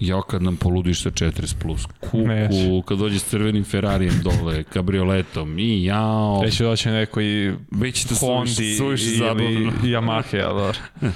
Ja 0.00 0.22
kad 0.22 0.42
nam 0.42 0.56
poludiš 0.56 1.02
sa 1.02 1.10
40 1.10 1.54
plus, 1.62 1.86
kuku, 1.86 2.18
Neće. 2.18 2.82
kad 2.86 2.98
dođe 2.98 3.18
s 3.18 3.24
crvenim 3.24 3.64
Ferrarijem 3.64 4.14
dole, 4.22 4.62
kabrioletom, 4.62 5.58
i 5.58 5.84
jao, 5.84 6.40
Već 6.40 6.56
će 6.56 6.64
doći 6.64 6.88
neko 6.88 7.20
i 7.20 7.52
već 7.70 8.06
Hondi 8.20 8.52
suviše, 8.52 8.76
suviše 8.76 9.24
ili. 9.34 9.70
Yamaha, 9.82 10.42
ali 10.44 10.60
dobro. 10.60 10.78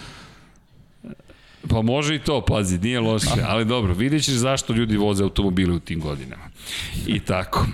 Pa 1.69 1.83
može 1.83 2.15
i 2.15 2.19
to, 2.19 2.41
pazi, 2.41 2.79
nije 2.79 3.01
loše, 3.01 3.43
ali 3.49 3.65
dobro, 3.65 3.95
vidjet 3.95 4.25
ćeš 4.25 4.35
zašto 4.35 4.73
ljudi 4.73 4.97
voze 4.97 5.23
automobile 5.23 5.75
u 5.75 5.81
tim 5.81 6.01
godinama. 6.01 6.43
I 7.07 7.21
tako. 7.21 7.67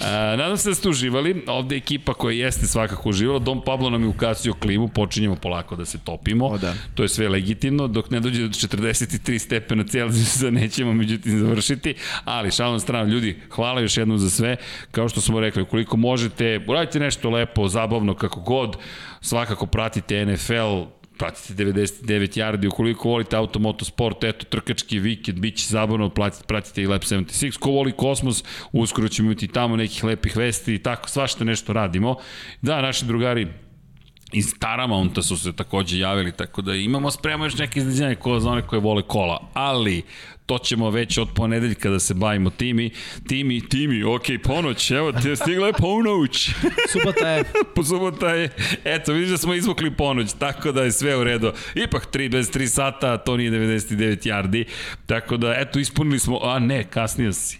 A, 0.00 0.36
nadam 0.36 0.56
se 0.56 0.68
da 0.68 0.74
ste 0.74 0.88
uživali, 0.88 1.44
ovde 1.46 1.74
je 1.74 1.78
ekipa 1.78 2.14
koja 2.14 2.44
jeste 2.44 2.66
svakako 2.66 3.08
uživala, 3.08 3.38
Dom 3.38 3.62
Pablo 3.64 3.90
nam 3.90 4.02
je 4.02 4.08
ukasio 4.08 4.52
klimu, 4.52 4.88
počinjemo 4.88 5.36
polako 5.36 5.76
da 5.76 5.84
se 5.84 5.98
topimo, 5.98 6.46
O, 6.46 6.58
da. 6.58 6.74
to 6.94 7.02
je 7.02 7.08
sve 7.08 7.28
legitimno, 7.28 7.88
dok 7.88 8.10
ne 8.10 8.20
dođe 8.20 8.42
do 8.42 8.48
43 8.48 9.38
stepena 9.38 9.84
Celzijusa 9.84 10.50
nećemo 10.60 10.92
međutim 10.92 11.38
završiti, 11.38 11.94
ali 12.24 12.50
šalom 12.50 12.80
stranu, 12.80 13.10
ljudi, 13.10 13.36
hvala 13.50 13.80
još 13.80 13.96
jednom 13.96 14.18
za 14.18 14.30
sve, 14.30 14.56
kao 14.90 15.08
što 15.08 15.20
smo 15.20 15.40
rekli, 15.40 15.62
ukoliko 15.62 15.96
možete, 15.96 16.64
uradite 16.68 17.00
nešto 17.00 17.30
lepo, 17.30 17.68
zabavno, 17.68 18.14
kako 18.14 18.40
god, 18.40 18.76
svakako 19.20 19.66
pratite 19.66 20.26
NFL, 20.26 20.82
pratite 21.18 21.54
99 21.64 22.38
yardi, 22.38 22.68
ukoliko 22.68 23.08
volite 23.08 23.36
auto, 23.36 23.58
motosport, 23.58 24.24
eto, 24.24 24.44
trkački 24.44 24.98
vikend, 24.98 25.38
bit 25.38 25.56
će 25.56 25.66
zabavno, 25.68 26.08
pratite, 26.10 26.44
pratite 26.46 26.82
i 26.82 26.86
Lab 26.86 27.02
76, 27.02 27.58
ko 27.58 27.70
voli 27.70 27.92
kosmos, 27.92 28.44
uskoro 28.72 29.08
ćemo 29.08 29.26
imati 29.26 29.48
tamo 29.48 29.76
nekih 29.76 30.04
lepih 30.04 30.36
vesti 30.36 30.74
i 30.74 30.82
tako, 30.82 31.08
svašta 31.08 31.44
nešto 31.44 31.72
radimo. 31.72 32.16
Da, 32.62 32.82
naši 32.82 33.04
drugari 33.04 33.48
iz 34.32 34.54
Taramounta 34.58 35.22
su 35.22 35.36
se 35.36 35.52
takođe 35.52 35.98
javili, 35.98 36.32
tako 36.32 36.62
da 36.62 36.74
imamo 36.74 37.10
spremno 37.10 37.46
još 37.46 37.58
neke 37.58 37.78
izneđenje 37.78 38.14
ko 38.14 38.40
za 38.40 38.50
one 38.50 38.62
koje 38.62 38.80
vole 38.80 39.02
kola, 39.02 39.50
ali 39.54 40.02
to 40.46 40.58
ćemo 40.58 40.90
već 40.90 41.18
od 41.18 41.28
ponedeljka 41.34 41.90
da 41.90 41.98
se 41.98 42.14
bavimo 42.14 42.50
timi, 42.50 42.90
timi, 43.28 43.68
timi, 43.68 44.02
ok, 44.04 44.22
ponoć, 44.44 44.90
evo 44.90 45.12
te 45.12 45.36
stigla 45.36 45.66
je 45.66 45.72
ponoć. 45.72 46.50
Subota 46.92 47.28
je 47.28 47.44
po 47.74 47.82
subota 47.88 48.30
je, 48.30 48.50
eto, 48.84 49.12
vidiš 49.12 49.30
da 49.30 49.36
smo 49.36 49.54
izvukli 49.54 49.90
ponoć, 49.90 50.32
tako 50.32 50.72
da 50.72 50.82
je 50.82 50.92
sve 50.92 51.16
u 51.16 51.24
redu. 51.24 51.52
Ipak 51.74 52.08
3 52.12 52.30
bez 52.30 52.50
3 52.50 52.66
sata, 52.66 53.16
to 53.16 53.36
nije 53.36 53.50
99 53.50 54.28
yardi, 54.28 54.64
tako 55.06 55.36
da, 55.36 55.54
eto, 55.58 55.78
ispunili 55.78 56.18
smo, 56.18 56.40
a 56.42 56.58
ne, 56.58 56.84
kasnije 56.84 57.32
si 57.32 57.58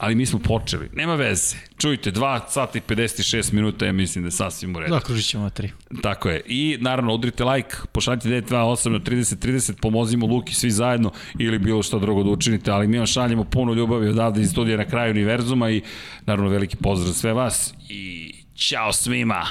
ali 0.00 0.14
mi 0.14 0.26
smo 0.26 0.38
počeli. 0.38 0.88
Nema 0.92 1.14
veze. 1.14 1.56
Čujte, 1.78 2.12
2 2.12 2.40
sata 2.48 2.78
i 2.78 2.82
56 2.88 3.52
minuta, 3.52 3.86
ja 3.86 3.92
mislim 3.92 4.24
da 4.24 4.26
je 4.26 4.32
sasvim 4.32 4.76
u 4.76 4.80
redu. 4.80 4.94
Zakružit 4.94 5.26
ćemo 5.26 5.50
3. 5.50 5.68
Tako 6.02 6.28
je. 6.28 6.42
I 6.46 6.78
naravno, 6.80 7.14
udrite 7.14 7.44
like, 7.44 7.76
pošaljite 7.92 8.28
928 8.28 8.88
na 8.88 8.98
30 8.98 9.46
30, 9.46 9.80
pomozimo 9.80 10.26
Luki 10.26 10.54
svi 10.54 10.70
zajedno 10.70 11.12
ili 11.38 11.58
bilo 11.58 11.82
šta 11.82 11.98
drugo 11.98 12.22
da 12.22 12.30
učinite, 12.30 12.70
ali 12.70 12.88
mi 12.88 12.98
vam 12.98 13.06
šaljemo 13.06 13.44
puno 13.44 13.74
ljubavi 13.74 14.08
odavde 14.08 14.40
iz 14.40 14.50
studija 14.50 14.76
na 14.76 14.84
kraju 14.84 15.10
univerzuma 15.10 15.70
i 15.70 15.82
naravno 16.26 16.50
veliki 16.50 16.76
pozdrav 16.76 17.12
sve 17.12 17.32
vas 17.32 17.74
i 17.88 18.34
ćao 18.54 18.92
svima! 18.92 19.46